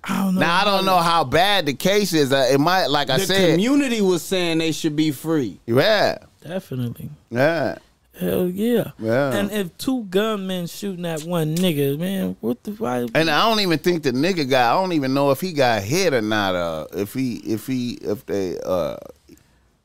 I 0.05 0.25
don't 0.25 0.35
know. 0.35 0.41
Now 0.43 0.61
I 0.61 0.65
don't 0.65 0.85
know 0.85 0.99
how 0.99 1.25
bad 1.25 1.67
the 1.67 1.75
case 1.75 2.13
is. 2.13 2.33
Uh, 2.33 2.47
it 2.53 2.61
might, 2.61 2.87
like 2.89 3.11
I 3.11 3.17
The 3.19 3.25
said, 3.27 3.51
community 3.53 4.01
was 4.03 4.23
saying 4.23 4.59
they 4.59 4.71
should 4.73 4.95
be 4.95 5.11
free. 5.11 5.59
yeah, 5.67 6.19
Definitely. 6.47 7.09
yeah. 7.31 7.79
Hell 8.19 8.48
yeah. 8.48 8.92
Yeah. 8.98 9.35
And 9.35 9.50
if 9.52 9.77
two 9.77 10.04
gunmen 10.04 10.67
shooting 10.67 11.04
at 11.04 11.25
one 11.25 11.54
nigga, 11.54 11.98
man, 11.98 12.37
what 12.40 12.62
the 12.64 12.73
why? 12.73 13.06
And 13.14 13.29
I 13.29 13.48
don't 13.48 13.60
even 13.60 13.79
think 13.79 14.04
the 14.04 14.12
nigga 14.12 14.48
got. 14.48 14.73
I 14.75 14.81
don't 14.81 14.92
even 14.92 15.12
know 15.12 15.31
if 15.33 15.40
he 15.40 15.52
got 15.52 15.83
hit 15.83 16.14
or 16.14 16.23
not. 16.23 16.54
Uh, 16.54 16.87
if 16.94 17.12
he, 17.12 17.37
if 17.37 17.67
he, 17.67 17.92
if 18.00 18.25
they, 18.25 18.58
uh, 18.64 18.96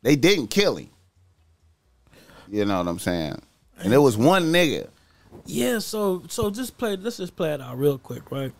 they 0.01 0.15
didn't 0.15 0.47
kill 0.47 0.77
him. 0.77 0.89
You 2.49 2.65
know 2.65 2.77
what 2.77 2.87
I'm 2.87 2.99
saying? 2.99 3.41
And 3.79 3.93
it 3.93 3.97
was 3.97 4.15
one 4.15 4.51
nigga. 4.51 4.87
Yeah, 5.45 5.79
so 5.79 6.23
so 6.27 6.49
just 6.49 6.77
play. 6.77 6.95
Let's 6.95 7.17
just 7.17 7.35
play 7.35 7.53
it 7.53 7.61
out 7.61 7.77
real 7.77 7.97
quick, 7.97 8.31
right? 8.31 8.51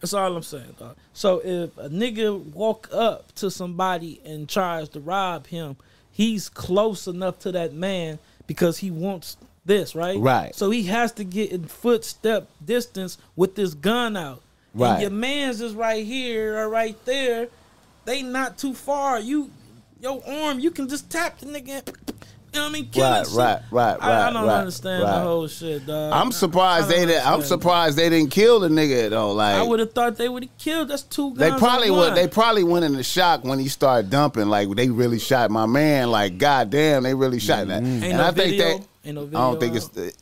That's 0.00 0.14
all 0.14 0.34
I'm 0.34 0.42
saying, 0.42 0.76
dog. 0.78 0.96
So 1.12 1.40
if 1.44 1.76
a 1.76 1.88
nigga 1.88 2.42
walk 2.52 2.88
up 2.90 3.32
to 3.34 3.50
somebody 3.50 4.20
and 4.24 4.48
tries 4.48 4.88
to 4.90 5.00
rob 5.00 5.46
him, 5.46 5.76
he's 6.10 6.48
close 6.48 7.06
enough 7.06 7.38
to 7.40 7.52
that 7.52 7.74
man 7.74 8.18
because 8.50 8.78
he 8.78 8.90
wants 8.90 9.36
this, 9.64 9.94
right? 9.94 10.18
Right. 10.18 10.52
So 10.56 10.70
he 10.72 10.82
has 10.86 11.12
to 11.12 11.22
get 11.22 11.52
in 11.52 11.66
footstep 11.66 12.48
distance 12.64 13.16
with 13.36 13.54
this 13.54 13.74
gun 13.74 14.16
out. 14.16 14.42
Right. 14.74 14.94
And 14.94 15.02
your 15.02 15.10
man's 15.12 15.60
is 15.60 15.72
right 15.72 16.04
here 16.04 16.58
or 16.58 16.68
right 16.68 16.96
there. 17.04 17.46
They 18.06 18.24
not 18.24 18.58
too 18.58 18.74
far. 18.74 19.20
You 19.20 19.52
your 20.00 20.20
arm, 20.26 20.58
you 20.58 20.72
can 20.72 20.88
just 20.88 21.08
tap 21.10 21.38
the 21.38 21.46
nigga. 21.46 21.94
You 22.52 22.58
know 22.58 22.66
what 22.66 22.70
I 22.70 22.72
mean? 22.72 22.88
Kill 22.90 23.02
Right, 23.04 23.20
it. 23.22 23.26
So 23.26 23.38
right, 23.38 23.62
right, 23.70 23.96
I, 24.02 24.28
I 24.28 24.32
don't 24.32 24.46
right, 24.46 24.58
understand 24.58 25.02
right. 25.04 25.12
the 25.14 25.20
whole 25.20 25.46
shit, 25.48 25.86
dog. 25.86 26.12
I'm 26.12 26.32
surprised 26.32 26.88
they 26.88 27.06
didn't. 27.06 27.26
I'm 27.26 27.42
surprised 27.42 27.96
they 27.96 28.08
didn't 28.08 28.30
kill 28.30 28.60
the 28.60 28.68
nigga 28.68 29.10
though. 29.10 29.32
Like 29.32 29.54
I 29.56 29.62
would 29.62 29.78
have 29.80 29.92
thought 29.92 30.16
they 30.16 30.28
would 30.28 30.44
have 30.44 30.58
killed. 30.58 30.88
That's 30.88 31.02
two 31.02 31.34
guns. 31.34 31.38
They 31.38 31.50
probably 31.58 31.90
would. 31.90 32.14
They 32.16 32.26
probably 32.28 32.64
went 32.64 32.84
into 32.84 33.02
shock 33.02 33.44
when 33.44 33.58
he 33.58 33.68
started 33.68 34.10
dumping. 34.10 34.48
Like 34.48 34.68
they 34.70 34.88
really 34.90 35.18
shot 35.18 35.50
my 35.50 35.66
man. 35.66 36.10
Like 36.10 36.38
goddamn, 36.38 37.04
they 37.04 37.14
really 37.14 37.38
shot 37.38 37.68
that. 37.68 37.82
Mm-hmm. 37.82 38.04
Ain't 38.04 38.04
And 38.04 38.18
no 38.18 38.26
I 38.26 38.30
think 38.32 38.58
that 38.58 39.12
no 39.12 39.24
video. 39.24 39.38
I 39.38 39.42
don't 39.50 39.60
think 39.60 39.72
out. 39.72 39.76
it's. 39.76 39.88
The, 39.88 40.12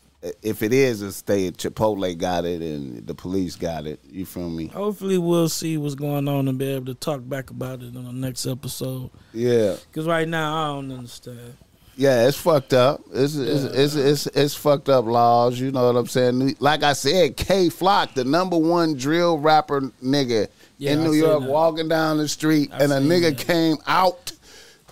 if 0.43 0.65
it 0.65 0.73
is, 0.73 1.01
it's 1.01 1.23
they 1.23 1.53
Chipotle 1.53 2.19
got 2.19 2.45
it 2.45 2.61
and 2.61 3.07
the 3.07 3.15
police 3.15 3.55
got 3.55 3.87
it. 3.87 4.01
You 4.11 4.27
feel 4.27 4.51
me? 4.51 4.67
Hopefully, 4.67 5.17
we'll 5.17 5.49
see 5.49 5.79
what's 5.79 5.95
going 5.95 6.27
on 6.27 6.49
and 6.49 6.59
be 6.59 6.67
able 6.73 6.87
to 6.87 6.95
talk 6.95 7.21
back 7.29 7.51
about 7.51 7.83
it 7.83 7.97
on 7.97 8.05
the 8.05 8.13
next 8.13 8.45
episode. 8.45 9.11
Yeah, 9.33 9.77
Because 9.91 10.07
right 10.07 10.27
now, 10.27 10.57
I 10.57 10.67
don't 10.75 10.91
understand. 10.91 11.57
Yeah. 11.99 12.27
It's 12.29 12.37
fucked 12.39 12.73
up. 12.73 13.03
It's 13.13 13.35
it's, 13.37 13.65
it's 13.65 13.95
it's 13.95 14.27
it's 14.29 14.55
fucked 14.55 14.89
up 14.89 15.05
laws. 15.05 15.61
You 15.61 15.71
know 15.73 15.87
what 15.87 15.97
I'm 15.97 16.07
saying? 16.07 16.57
Like 16.61 16.83
I 16.83 16.95
said, 16.95 17.37
K 17.37 17.69
Flock, 17.69 18.15
the 18.15 18.25
number 18.25 18.57
one 18.57 18.95
drill 18.97 19.39
rapper 19.39 19.83
nigga 20.03 20.49
Yeah, 20.79 20.93
in 20.93 21.05
New 21.05 21.13
York, 21.13 21.43
that. 21.43 21.49
walking 21.51 21.89
down 21.89 22.17
the 22.19 22.29
street, 22.29 22.71
I 22.73 22.85
and 22.85 22.93
a 22.93 22.97
nigga 22.99 23.37
that. 23.37 23.47
came 23.47 23.77
out 23.87 24.33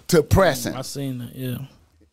to 0.08 0.22
press 0.22 0.66
him, 0.66 0.76
I 0.76 0.82
seen 0.82 1.18
that. 1.18 1.34
Yeah. 1.34 1.58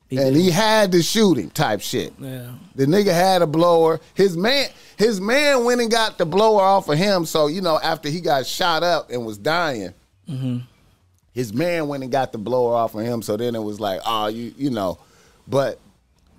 He 0.09 0.17
and 0.19 0.33
did. 0.35 0.41
he 0.43 0.51
had 0.51 0.91
to 0.91 1.01
shoot 1.01 1.39
him. 1.39 1.49
Type 1.49 1.81
shit. 1.81 2.13
Yeah. 2.19 2.51
The 2.75 2.85
nigga 2.85 3.11
had 3.13 3.41
a 3.41 3.47
blower. 3.47 3.99
His 4.13 4.37
man, 4.37 4.69
his 4.95 5.19
man 5.19 5.63
went 5.65 5.81
and 5.81 5.89
got 5.89 6.19
the 6.19 6.25
blower 6.25 6.61
off 6.61 6.87
of 6.87 6.97
him. 6.99 7.25
So 7.25 7.47
you 7.47 7.61
know, 7.61 7.79
after 7.81 8.09
he 8.09 8.21
got 8.21 8.45
shot 8.45 8.83
up 8.83 9.09
and 9.09 9.25
was 9.25 9.37
dying, 9.39 9.93
Mm-hmm. 10.29 10.59
His 11.33 11.53
man 11.53 11.87
went 11.87 12.03
and 12.03 12.11
got 12.11 12.31
the 12.31 12.37
blower 12.37 12.75
off 12.75 12.95
of 12.95 13.01
him. 13.01 13.21
So 13.21 13.35
then 13.35 13.55
it 13.55 13.63
was 13.63 13.79
like, 13.79 13.99
oh, 14.05 14.27
you, 14.27 14.53
you 14.55 14.69
know, 14.69 14.99
but 15.47 15.79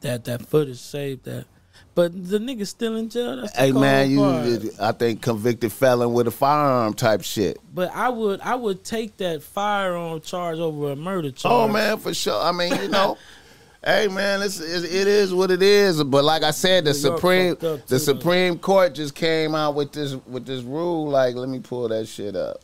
That 0.01 0.25
that 0.25 0.47
footage 0.47 0.79
saved 0.79 1.25
that. 1.25 1.47
But 1.95 2.29
the 2.29 2.39
nigga 2.39 2.67
still 2.67 2.97
in 2.97 3.09
jail. 3.09 3.37
That's 3.37 3.57
hey, 3.57 3.71
man, 3.71 4.11
you. 4.11 4.73
I 4.81 4.91
think 4.93 5.23
convicted 5.23 5.73
felon 5.73 6.13
with 6.13 6.27
a 6.27 6.33
firearm 6.33 6.95
type 6.95 7.23
shit. 7.23 7.59
But 7.73 7.95
I 7.95 8.09
would 8.09 8.41
I 8.41 8.57
would 8.57 8.83
take 8.83 9.17
that 9.19 9.43
firearm 9.43 10.21
charge 10.21 10.59
over 10.59 10.93
a 10.93 10.97
murder 10.97 11.29
oh, 11.29 11.31
charge. 11.31 11.53
Oh 11.53 11.69
man, 11.69 11.99
for 11.99 12.13
sure. 12.13 12.41
I 12.41 12.53
mean, 12.53 12.75
you 12.81 12.89
know. 12.89 13.19
Hey 13.87 14.09
man, 14.09 14.41
it's, 14.41 14.61
it's, 14.61 14.83
it 14.83 15.07
is 15.07 15.35
what 15.35 15.51
it 15.51 15.63
is. 15.63 16.03
But 16.03 16.25
like 16.25 16.43
I 16.43 16.53
said, 16.53 16.87
the 16.87 16.93
New 16.93 16.99
Supreme 16.99 17.55
the 17.87 17.99
Supreme 17.99 18.59
Court 18.59 18.95
just 18.95 19.15
came 19.15 19.55
out 19.55 19.75
with 19.75 19.93
this 19.93 20.15
with 20.27 20.47
this 20.47 20.63
rule. 20.63 21.11
Like, 21.11 21.35
let 21.35 21.51
me 21.51 21.61
pull 21.61 21.87
that 21.89 22.09
shit 22.09 22.35
up. 22.35 22.64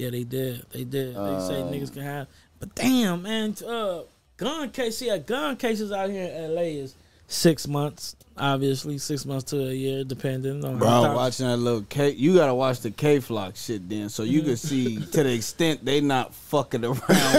Yeah, 0.00 0.10
they 0.10 0.24
did. 0.24 0.64
They 0.70 0.84
did. 0.84 1.14
They 1.14 1.18
Um, 1.18 1.40
say 1.46 1.54
niggas 1.54 1.92
can 1.92 2.02
have. 2.02 2.26
But 2.58 2.74
damn, 2.74 3.22
man, 3.22 3.54
uh, 3.66 4.00
gun 4.36 4.70
case. 4.70 4.96
See, 4.98 5.16
gun 5.18 5.56
cases 5.56 5.92
out 5.92 6.08
here 6.10 6.24
in 6.24 6.54
LA 6.54 6.62
is 6.82 6.94
six 7.28 7.68
months. 7.68 8.16
Obviously, 8.36 8.96
six 8.96 9.26
months 9.26 9.50
to 9.50 9.68
a 9.68 9.72
year, 9.74 10.02
depending 10.04 10.64
on. 10.64 10.78
Bro, 10.78 10.88
how- 10.88 11.14
watching 11.14 11.46
that 11.46 11.58
little 11.58 11.82
K, 11.82 12.10
you 12.12 12.34
gotta 12.34 12.54
watch 12.54 12.80
the 12.80 12.90
K 12.90 13.20
Flock 13.20 13.56
shit 13.56 13.86
then, 13.88 14.08
so 14.08 14.22
you 14.22 14.40
Mm-hmm. 14.40 14.48
can 14.48 14.56
see 14.56 14.96
to 14.96 15.22
the 15.24 15.34
extent 15.34 15.84
they 15.84 16.00
not 16.00 16.34
fucking 16.34 16.82
around 16.84 16.96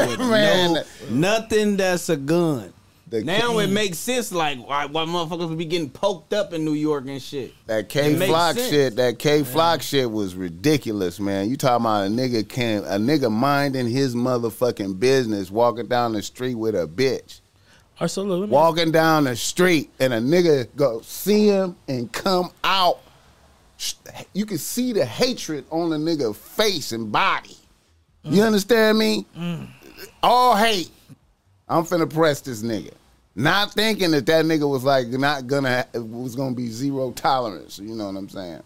with 0.09 0.19
Man. 0.19 0.73
no, 0.73 0.83
nothing 1.09 1.77
that's 1.77 2.09
a 2.09 2.17
gun. 2.17 2.71
The 3.11 3.25
Now 3.25 3.59
it 3.59 3.67
makes 3.67 3.97
sense, 3.97 4.31
like 4.31 4.57
why, 4.65 4.85
why 4.85 5.03
motherfuckers 5.03 5.49
would 5.49 5.57
be 5.57 5.65
getting 5.65 5.89
poked 5.89 6.31
up 6.31 6.53
in 6.53 6.63
New 6.63 6.71
York 6.71 7.03
and 7.07 7.21
shit. 7.21 7.53
That 7.67 7.89
K 7.89 8.15
Flock 8.15 8.55
shit, 8.55 8.95
that 8.95 9.19
K 9.19 9.43
Flock 9.43 9.81
shit 9.81 10.09
was 10.09 10.33
ridiculous, 10.33 11.19
man. 11.19 11.49
You 11.49 11.57
talking 11.57 11.85
about 11.85 12.07
a 12.07 12.09
nigga 12.09 12.47
can 12.47 12.85
a 12.85 12.97
nigga 12.97 13.29
minding 13.29 13.89
his 13.89 14.15
motherfucking 14.15 14.97
business, 14.97 15.51
walking 15.51 15.87
down 15.87 16.13
the 16.13 16.21
street 16.23 16.55
with 16.55 16.73
a 16.73 16.87
bitch, 16.87 17.41
All 17.99 18.05
right, 18.05 18.09
so 18.09 18.23
look, 18.23 18.39
let 18.39 18.49
me 18.49 18.53
walking 18.55 18.93
down 18.93 19.25
the 19.25 19.35
street, 19.35 19.89
and 19.99 20.13
a 20.13 20.19
nigga 20.19 20.69
go 20.77 21.01
see 21.01 21.47
him 21.47 21.75
and 21.89 22.09
come 22.13 22.49
out. 22.63 22.99
You 24.31 24.45
can 24.45 24.57
see 24.57 24.93
the 24.93 25.05
hatred 25.05 25.65
on 25.69 25.89
the 25.89 25.97
nigga 25.97 26.33
face 26.33 26.93
and 26.93 27.11
body. 27.11 27.57
You 28.23 28.43
mm. 28.43 28.45
understand 28.45 28.97
me? 28.97 29.25
Mm. 29.37 29.67
All 30.23 30.55
hate. 30.55 30.91
I'm 31.67 31.83
finna 31.83 32.09
press 32.09 32.39
this 32.39 32.63
nigga. 32.63 32.93
Not 33.35 33.71
thinking 33.71 34.11
that 34.11 34.25
that 34.25 34.45
nigga 34.45 34.69
was 34.69 34.83
like 34.83 35.07
not 35.07 35.47
gonna 35.47 35.85
was 35.93 36.35
gonna 36.35 36.55
be 36.55 36.67
zero 36.67 37.11
tolerance. 37.11 37.79
You 37.79 37.95
know 37.95 38.07
what 38.07 38.17
I'm 38.17 38.29
saying? 38.29 38.63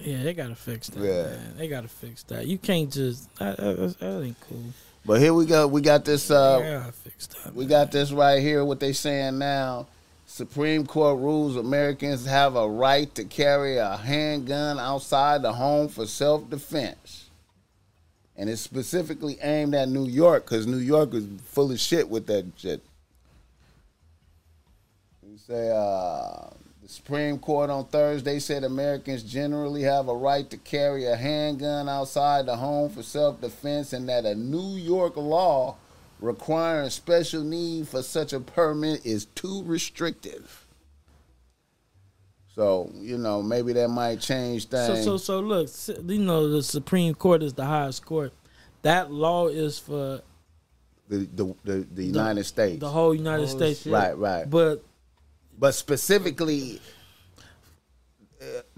Yeah, 0.00 0.22
they 0.22 0.34
gotta 0.34 0.54
fix 0.54 0.88
that. 0.88 1.02
Yeah. 1.02 1.22
Man. 1.22 1.56
They 1.56 1.68
gotta 1.68 1.88
fix 1.88 2.22
that. 2.24 2.46
You 2.46 2.58
can't 2.58 2.92
just 2.92 3.34
that, 3.38 3.56
that, 3.56 3.96
that 3.98 4.22
ain't 4.22 4.40
cool. 4.40 4.64
But 5.06 5.20
here 5.20 5.32
we 5.32 5.46
go. 5.46 5.66
We 5.68 5.80
got 5.80 6.04
this. 6.04 6.30
Uh, 6.30 6.80
gotta 6.80 6.92
fix 6.92 7.26
that. 7.28 7.54
We 7.54 7.64
got 7.64 7.92
this 7.92 8.12
right 8.12 8.42
here. 8.42 8.64
What 8.64 8.80
they 8.80 8.92
saying 8.92 9.38
now? 9.38 9.86
Supreme 10.26 10.84
Court 10.84 11.20
rules 11.20 11.56
Americans 11.56 12.26
have 12.26 12.56
a 12.56 12.68
right 12.68 13.14
to 13.14 13.24
carry 13.24 13.76
a 13.76 13.96
handgun 13.96 14.78
outside 14.78 15.42
the 15.42 15.52
home 15.52 15.88
for 15.88 16.04
self 16.04 16.50
defense. 16.50 17.30
And 18.36 18.50
it's 18.50 18.60
specifically 18.60 19.38
aimed 19.40 19.74
at 19.74 19.88
New 19.88 20.04
York 20.04 20.44
because 20.44 20.66
New 20.66 20.76
York 20.76 21.14
is 21.14 21.26
full 21.46 21.70
of 21.70 21.80
shit 21.80 22.08
with 22.10 22.26
that 22.26 22.44
shit. 22.58 22.82
We 25.48 25.54
say 25.54 25.70
uh, 25.70 26.50
the 26.82 26.88
Supreme 26.88 27.38
Court 27.38 27.70
on 27.70 27.86
Thursday 27.86 28.38
said 28.38 28.64
Americans 28.64 29.22
generally 29.22 29.82
have 29.82 30.08
a 30.08 30.14
right 30.14 30.48
to 30.50 30.56
carry 30.56 31.06
a 31.06 31.16
handgun 31.16 31.88
outside 31.88 32.46
the 32.46 32.56
home 32.56 32.90
for 32.90 33.02
self 33.02 33.40
defense 33.40 33.92
and 33.92 34.08
that 34.08 34.24
a 34.24 34.34
New 34.34 34.76
York 34.76 35.16
law 35.16 35.76
requiring 36.20 36.90
special 36.90 37.42
need 37.42 37.88
for 37.88 38.02
such 38.02 38.32
a 38.32 38.40
permit 38.40 39.04
is 39.04 39.26
too 39.26 39.62
restrictive. 39.64 40.66
So, 42.54 42.90
you 42.94 43.18
know, 43.18 43.42
maybe 43.42 43.74
that 43.74 43.88
might 43.88 44.20
change 44.20 44.70
So 44.70 44.86
things. 44.94 45.04
so 45.04 45.16
so 45.18 45.40
look, 45.40 45.68
you 46.06 46.18
know 46.18 46.48
the 46.48 46.62
Supreme 46.62 47.14
Court 47.14 47.42
is 47.42 47.52
the 47.52 47.66
highest 47.66 48.04
court. 48.04 48.32
That 48.82 49.12
law 49.12 49.48
is 49.48 49.78
for 49.78 50.22
the, 51.08 51.18
the, 51.18 51.54
the, 51.64 51.86
the 51.92 52.04
United 52.04 52.44
States. 52.44 52.80
the 52.80 52.88
whole 52.88 53.14
United 53.14 53.48
States. 53.48 53.82
shit. 53.82 53.92
Right, 53.92 54.16
right. 54.16 54.48
But 54.48 54.82
but 55.58 55.74
specifically, 55.74 56.80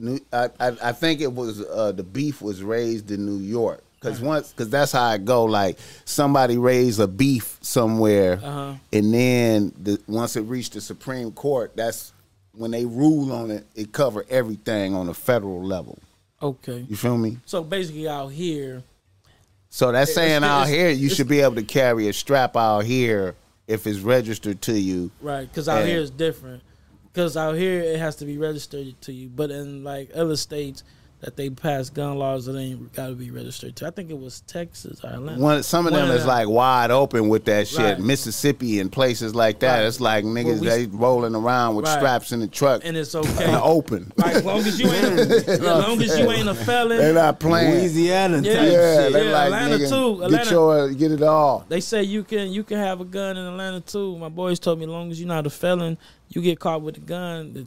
uh, 0.03 0.19
I, 0.33 0.49
I 0.61 0.77
I 0.83 0.93
think 0.93 1.21
it 1.21 1.33
was 1.33 1.61
uh, 1.61 1.93
the 1.93 2.03
beef 2.03 2.41
was 2.41 2.63
raised 2.63 3.11
in 3.11 3.27
New 3.27 3.39
York 3.45 3.83
because 4.01 4.21
once 4.21 4.51
because 4.53 4.71
that's 4.71 4.93
how 4.93 5.03
I 5.05 5.19
go. 5.19 5.45
Like 5.45 5.79
somebody 6.05 6.57
raised 6.59 7.01
a 7.01 7.09
beef 7.09 7.59
somewhere, 7.61 8.39
Uh-huh. 8.43 8.75
and 8.93 9.15
then 9.15 9.73
the, 9.81 10.01
once 10.07 10.37
it 10.37 10.43
reached 10.43 10.75
the 10.75 10.81
Supreme 10.81 11.33
Court, 11.33 11.73
that's 11.77 12.13
when 12.55 12.71
they 12.71 12.85
rule 12.85 13.33
on 13.33 13.51
it. 13.51 13.67
It 13.75 13.93
cover 13.93 14.25
everything 14.31 14.95
on 14.95 15.09
a 15.09 15.15
federal 15.15 15.63
level. 15.63 15.99
okay. 16.41 16.85
You 16.89 16.97
feel 16.97 17.19
me? 17.19 17.39
So 17.47 17.63
basically 17.65 18.09
out 18.09 18.29
here, 18.29 18.83
So 19.71 19.91
that's 19.93 20.15
saying 20.15 20.45
out 20.45 20.69
here 20.69 20.91
you 20.91 21.09
should 21.11 21.29
be 21.29 21.41
able 21.41 21.57
to 21.57 21.63
carry 21.65 22.09
a 22.09 22.13
strap 22.13 22.57
out 22.57 22.85
here 22.85 23.35
if 23.67 23.87
it's 23.87 23.99
registered 23.99 24.63
to 24.63 24.79
you. 24.79 25.11
right? 25.21 25.49
Because 25.49 25.69
out 25.69 25.85
here 25.85 25.99
is 25.99 26.11
different. 26.11 26.63
Because 27.19 27.37
out 27.37 27.57
here 27.57 27.81
it 27.81 27.99
has 27.99 28.15
to 28.17 28.25
be 28.25 28.39
registered 28.39 28.95
to 29.03 29.13
you, 29.13 29.29
but 29.29 29.51
in 29.51 29.83
like 29.83 30.09
other 30.15 30.37
states 30.37 30.85
that 31.21 31.35
they 31.37 31.51
pass 31.51 31.91
gun 31.91 32.17
laws, 32.17 32.47
it 32.47 32.57
ain't 32.57 32.93
got 32.93 33.09
to 33.09 33.15
be 33.17 33.33
registered 33.33 33.75
to. 33.75 33.89
I 33.89 33.91
think 33.91 34.09
it 34.11 34.17
was 34.17 34.43
Texas 34.43 35.03
or 35.03 35.09
Atlanta. 35.11 35.43
One, 35.43 35.65
some 35.65 35.89
of 35.89 35.93
One 35.93 36.03
them 36.03 36.11
of 36.11 36.15
is 36.15 36.23
them. 36.23 36.29
like 36.29 36.49
wide 36.49 36.93
open 36.93 37.29
with 37.29 37.45
that 37.47 37.67
shit. 37.67 37.81
Right. 37.81 37.99
Mississippi 37.99 38.79
and 38.79 38.93
places 38.93 39.35
like 39.35 39.59
that. 39.59 39.79
Right. 39.81 39.87
It's 39.89 40.01
like 40.01 40.25
niggas 40.25 40.61
we- 40.61 40.69
they 40.69 40.87
rolling 40.87 41.35
around 41.35 41.75
with 41.75 41.87
Right. 41.87 41.99
straps 41.99 42.31
in 42.31 42.39
the 42.39 42.47
truck 42.47 42.83
and 42.85 42.97
it's 42.97 43.13
okay. 43.17 43.53
open. 43.57 44.13
Right, 44.17 44.37
as 44.37 44.45
long 44.45 44.59
as 44.61 44.79
you 44.79 44.87
ain't, 44.93 45.19
as 45.49 45.61
long 45.61 46.01
as 46.01 46.17
you 46.21 46.31
ain't 46.31 46.49
a 46.49 46.55
felon. 46.55 46.99
They're 46.99 47.13
not 47.15 47.41
playing. 47.41 47.81
Louisiana 47.81 48.37
Yeah. 48.43 48.53
type 48.55 48.63
Yeah, 48.71 49.03
shit. 49.03 49.13
they 49.15 49.25
Yeah, 49.25 49.33
like 49.33 49.45
Atlanta 49.47 49.75
nigga, 49.79 49.89
too. 49.89 50.17
Get 50.19 50.25
Atlanta- 50.27 50.51
your 50.53 50.91
get 50.93 51.11
it 51.11 51.23
all. 51.25 51.65
They 51.69 51.81
say 51.81 52.05
you 52.05 52.23
can 52.23 52.53
you 52.53 52.63
can 52.63 52.79
have 52.79 53.01
a 53.01 53.05
gun 53.05 53.37
in 53.37 53.45
Atlanta 53.45 53.81
too. 53.81 54.17
My 54.19 54.29
boys 54.29 54.61
told 54.61 54.79
me 54.79 54.85
as 54.85 54.91
long 54.91 55.11
as 55.11 55.19
you're 55.19 55.27
not 55.27 55.49
a 55.49 55.51
felon, 55.51 55.99
you 56.31 56.43
get 56.43 56.61
caught 56.61 56.83
with 56.83 56.97
a 56.99 57.01
gun, 57.01 57.67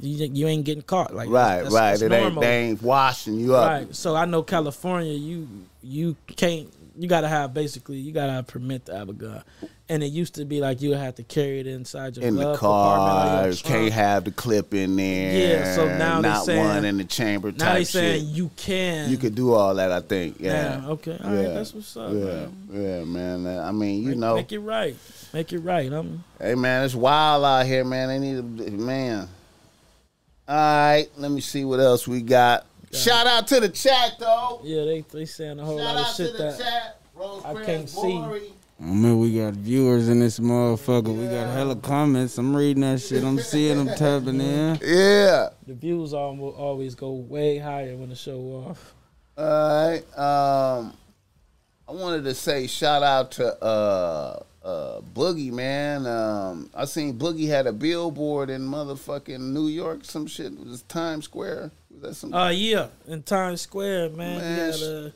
you, 0.00 0.26
you 0.32 0.46
ain't 0.46 0.64
getting 0.64 0.82
caught. 0.82 1.14
Like 1.14 1.28
Right, 1.28 1.62
that's, 1.62 1.74
right. 1.74 1.90
That's 1.90 2.02
it 2.02 2.12
ain't, 2.12 2.40
they 2.40 2.58
ain't 2.68 2.82
washing 2.82 3.34
you 3.34 3.56
up. 3.56 3.68
Right. 3.68 3.94
So 3.94 4.14
I 4.14 4.24
know 4.26 4.42
California, 4.42 5.12
you 5.12 5.48
you 5.82 6.16
can't. 6.26 6.72
You 7.00 7.08
gotta 7.08 7.28
have 7.28 7.54
basically 7.54 7.96
you 7.96 8.12
gotta 8.12 8.32
have 8.32 8.46
permit 8.46 8.84
to 8.84 8.94
have 8.94 9.08
a 9.08 9.14
gun, 9.14 9.42
and 9.88 10.02
it 10.02 10.08
used 10.08 10.34
to 10.34 10.44
be 10.44 10.60
like 10.60 10.82
you 10.82 10.92
have 10.92 11.14
to 11.14 11.22
carry 11.22 11.58
it 11.58 11.66
inside 11.66 12.14
your 12.14 12.24
car. 12.24 12.28
in 12.28 12.34
the 12.34 12.42
or 12.50 13.46
your 13.46 13.54
can't 13.56 13.88
uh-huh. 13.88 13.90
have 13.90 14.24
the 14.24 14.32
clip 14.32 14.74
in 14.74 14.96
there. 14.96 15.62
Yeah, 15.62 15.74
so 15.74 15.86
now 15.96 16.20
not 16.20 16.44
saying- 16.44 16.62
one 16.62 16.84
in 16.84 16.98
the 16.98 17.04
chamber 17.04 17.52
Now 17.52 17.72
they 17.72 17.84
saying 17.84 18.26
shit. 18.26 18.36
you 18.36 18.50
can. 18.54 19.08
You 19.08 19.16
could 19.16 19.34
do 19.34 19.54
all 19.54 19.74
that, 19.76 19.90
I 19.90 20.00
think. 20.00 20.40
Yeah. 20.40 20.82
Yeah. 20.82 20.88
Okay. 20.90 21.18
All 21.24 21.30
right. 21.30 21.54
That's 21.54 21.72
what's 21.72 21.96
up. 21.96 22.12
Yeah, 22.12 22.18
Man. 22.18 22.52
yeah, 22.70 23.04
man. 23.04 23.58
I 23.60 23.72
mean, 23.72 24.02
you 24.02 24.10
Make, 24.10 24.18
know, 24.18 24.34
make 24.36 24.52
it 24.52 24.58
right. 24.60 24.96
Make 25.32 25.54
it 25.54 25.60
right. 25.60 25.90
I'm. 25.90 26.22
hey, 26.38 26.54
man, 26.54 26.84
it's 26.84 26.94
wild 26.94 27.46
out 27.46 27.64
here, 27.64 27.82
man. 27.82 28.08
They 28.08 28.18
need 28.18 28.68
a 28.68 28.70
man. 28.72 29.26
All 30.46 30.56
right, 30.56 31.06
let 31.16 31.30
me 31.30 31.40
see 31.40 31.64
what 31.64 31.80
else 31.80 32.06
we 32.06 32.20
got. 32.20 32.66
Shout 32.92 33.26
out 33.26 33.46
to 33.48 33.60
the 33.60 33.68
chat, 33.68 34.16
though. 34.18 34.60
Yeah, 34.64 34.84
they 34.84 35.02
they 35.12 35.24
saying 35.24 35.58
a 35.60 35.64
whole 35.64 35.78
Shout 35.78 35.94
lot 35.96 36.10
of 36.10 36.16
shit 36.16 36.36
that. 36.38 36.58
chat. 36.58 36.96
I 37.44 37.64
can't 37.64 37.88
see. 37.88 38.00
Bory. 38.18 38.52
Man, 38.80 39.18
we 39.18 39.36
got 39.36 39.52
viewers 39.52 40.08
in 40.08 40.20
this 40.20 40.38
motherfucker. 40.40 41.14
We 41.14 41.26
got 41.26 41.52
hella 41.52 41.76
comments. 41.76 42.38
I'm 42.38 42.56
reading 42.56 42.80
that 42.80 43.00
shit. 43.00 43.22
I'm 43.22 43.38
seeing 43.38 43.76
them 43.84 43.94
tapping 43.94 44.40
in. 44.40 44.78
Yeah. 44.82 45.50
The 45.66 45.74
views 45.74 46.14
al- 46.14 46.34
will 46.36 46.54
always 46.54 46.94
go 46.94 47.12
way 47.12 47.58
higher 47.58 47.94
when 47.96 48.08
the 48.08 48.14
show 48.16 48.40
off. 48.66 48.94
All 49.36 49.44
right. 49.90 50.18
Um, 50.18 50.94
I 51.86 51.92
wanted 51.92 52.24
to 52.24 52.34
say 52.34 52.66
shout 52.66 53.02
out 53.02 53.32
to 53.32 53.62
uh 53.62 54.42
uh 54.64 55.00
Boogie 55.14 55.52
man. 55.52 56.06
Um, 56.06 56.70
I 56.74 56.86
seen 56.86 57.18
Boogie 57.18 57.48
had 57.48 57.66
a 57.66 57.72
billboard 57.72 58.48
in 58.48 58.62
motherfucking 58.62 59.40
New 59.40 59.68
York. 59.68 60.04
Some 60.06 60.26
shit 60.26 60.52
it 60.52 60.58
was 60.66 60.82
Times 60.82 61.26
Square. 61.26 61.70
Was 61.90 62.00
that 62.02 62.14
some? 62.14 62.34
Uh 62.34 62.48
yeah, 62.50 62.88
in 63.06 63.22
Times 63.22 63.62
Square, 63.62 64.10
man. 64.10 64.38
Man, 64.38 64.66
you 64.66 64.72
gotta- 64.72 65.12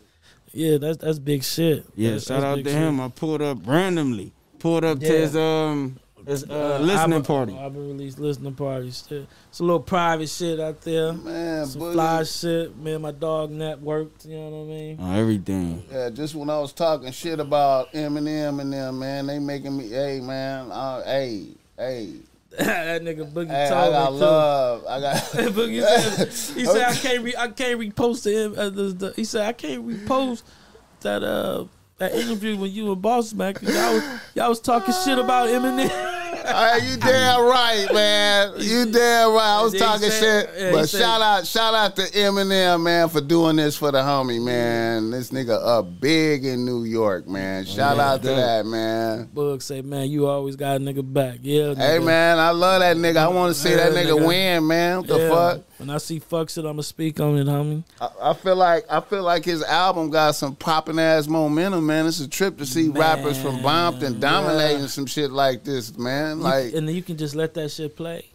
yeah, 0.52 0.78
that's 0.78 0.98
that's 0.98 1.18
big 1.18 1.42
shit. 1.42 1.84
Yeah, 1.96 2.10
That's- 2.10 2.26
shout 2.26 2.40
that's 2.42 2.44
out 2.44 2.64
to 2.64 2.64
shit. 2.64 2.72
him. 2.72 3.00
I 3.00 3.08
pulled 3.08 3.42
up 3.42 3.58
randomly. 3.66 4.32
Pulled 4.60 4.84
up 4.84 5.00
to 5.00 5.06
his 5.06 5.36
um 5.36 5.98
his 6.26 6.42
uh, 6.48 6.54
Uh, 6.54 6.78
listening 6.78 7.12
album- 7.16 7.22
party. 7.24 7.56
Album 7.58 7.88
release 7.88 8.18
listening 8.18 8.54
parties. 8.54 9.04
It's 9.10 9.60
a 9.60 9.62
little 9.62 9.80
private 9.80 10.28
shit 10.30 10.58
out 10.58 10.80
there. 10.80 11.12
man, 11.12 11.66
Some 11.66 11.82
Boogie. 11.82 11.92
fly 11.92 12.22
shit. 12.24 12.76
Me 12.78 12.92
and 12.92 13.02
my 13.02 13.10
dog 13.12 13.50
networked. 13.50 14.26
You 14.26 14.36
know 14.36 14.48
what 14.50 14.64
I 14.64 14.76
mean? 14.76 15.00
On 15.00 15.16
everything. 15.16 15.82
Yeah, 15.92 16.08
just 16.10 16.34
when 16.34 16.48
I 16.48 16.58
was 16.60 16.72
talking 16.72 17.10
shit 17.12 17.40
about 17.40 17.92
Eminem 17.92 18.60
and 18.60 18.72
them, 18.72 18.98
man, 19.00 19.26
they 19.26 19.38
making 19.38 19.76
me, 19.76 19.88
hey, 19.90 20.20
man, 20.20 20.70
uh, 20.72 21.02
hey, 21.04 21.48
hey, 21.76 22.14
that 22.58 23.02
nigga 23.02 23.30
Boogie 23.32 23.48
hey, 23.48 23.66
I 23.66 23.68
told 23.68 23.92
got 23.92 24.12
me 24.12 24.18
too. 24.18 24.24
love. 24.24 24.84
I 24.88 25.00
got. 25.00 25.16
Boogie 25.54 25.82
said, 25.82 26.56
he 26.56 26.64
said 26.64 26.82
I 26.82 26.94
can't 26.94 27.24
re, 27.24 27.34
I 27.36 27.48
can't 27.48 27.80
repost 27.80 28.30
him. 28.32 28.54
Uh, 28.58 28.70
the, 28.70 28.82
the, 28.84 29.12
he 29.16 29.24
said 29.24 29.46
I 29.46 29.52
can't 29.52 29.86
repost 29.86 30.42
that 31.00 31.22
uh 31.22 31.64
that 31.98 32.12
interview 32.14 32.56
when 32.56 32.70
you 32.70 32.92
and 32.92 33.00
Boss 33.02 33.32
'cause 33.32 33.62
y'all 33.62 33.94
was 33.94 34.04
y'all 34.34 34.48
was 34.48 34.60
talking 34.60 34.94
shit 35.04 35.18
about 35.18 35.48
Eminem. 35.48 35.90
Hey, 36.46 36.90
you 36.90 36.96
damn 36.98 37.42
right, 37.42 37.86
man. 37.92 38.52
You 38.58 38.84
damn 38.84 39.32
right. 39.32 39.58
I 39.60 39.62
was 39.62 39.72
talking 39.74 40.10
said- 40.10 40.46
shit, 40.50 40.54
yeah, 40.58 40.72
but 40.72 40.88
shout 40.88 41.22
out, 41.22 41.46
shout 41.46 41.72
out 41.74 41.96
to 41.96 42.02
Eminem, 42.02 42.82
man, 42.82 43.08
for 43.08 43.20
doing 43.22 43.56
this 43.56 43.76
for 43.76 43.90
the 43.90 43.98
homie, 43.98 44.42
man. 44.42 45.10
This 45.10 45.30
nigga 45.30 45.58
up 45.64 46.00
big 46.00 46.44
in 46.44 46.66
New 46.66 46.84
York, 46.84 47.26
man. 47.26 47.64
Oh, 47.66 47.70
shout 47.70 47.96
yeah, 47.96 48.10
out 48.12 48.22
to 48.22 48.28
dope. 48.28 48.36
that, 48.36 48.66
man. 48.66 49.30
Bug 49.32 49.62
say, 49.62 49.80
man, 49.80 50.10
you 50.10 50.26
always 50.26 50.56
got 50.56 50.76
a 50.76 50.80
nigga 50.80 51.02
back. 51.10 51.38
Yeah, 51.42 51.74
Hey, 51.74 51.98
man, 51.98 52.38
I 52.38 52.50
love 52.50 52.80
that 52.80 52.96
nigga. 52.98 53.16
I 53.16 53.28
want 53.28 53.54
to 53.54 53.60
see 53.60 53.74
that 53.74 53.92
nigga, 53.92 54.18
nigga. 54.18 54.26
win, 54.26 54.66
man. 54.66 54.98
What 54.98 55.06
the 55.06 55.18
Yeah. 55.18 55.28
fuck? 55.30 55.60
When 55.78 55.90
I 55.90 55.98
see 55.98 56.20
fucks 56.20 56.50
shit, 56.54 56.64
I'ma 56.64 56.82
speak 56.82 57.18
on 57.20 57.36
it, 57.36 57.46
homie. 57.46 57.82
I, 58.00 58.08
I 58.30 58.34
feel 58.34 58.56
like 58.56 58.84
I 58.90 59.00
feel 59.00 59.22
like 59.22 59.44
his 59.44 59.62
album 59.62 60.10
got 60.10 60.34
some 60.36 60.54
popping 60.54 60.98
ass 60.98 61.26
momentum, 61.26 61.84
man. 61.86 62.06
It's 62.06 62.20
a 62.20 62.28
trip 62.28 62.58
to 62.58 62.66
see 62.66 62.88
rappers 62.88 63.40
from 63.40 63.56
Bompton 63.58 64.00
Man, 64.12 64.20
dominating 64.20 64.80
yeah. 64.82 64.86
some 64.86 65.06
shit 65.06 65.30
like 65.32 65.64
this, 65.64 65.96
man. 65.98 66.38
You- 66.38 66.42
Like, 66.44 66.72
and 66.74 66.86
then 66.88 66.94
you 66.94 67.02
can 67.02 67.16
just 67.16 67.34
let 67.34 67.54
that 67.54 67.70
shit 67.70 67.96
play. 67.96 68.26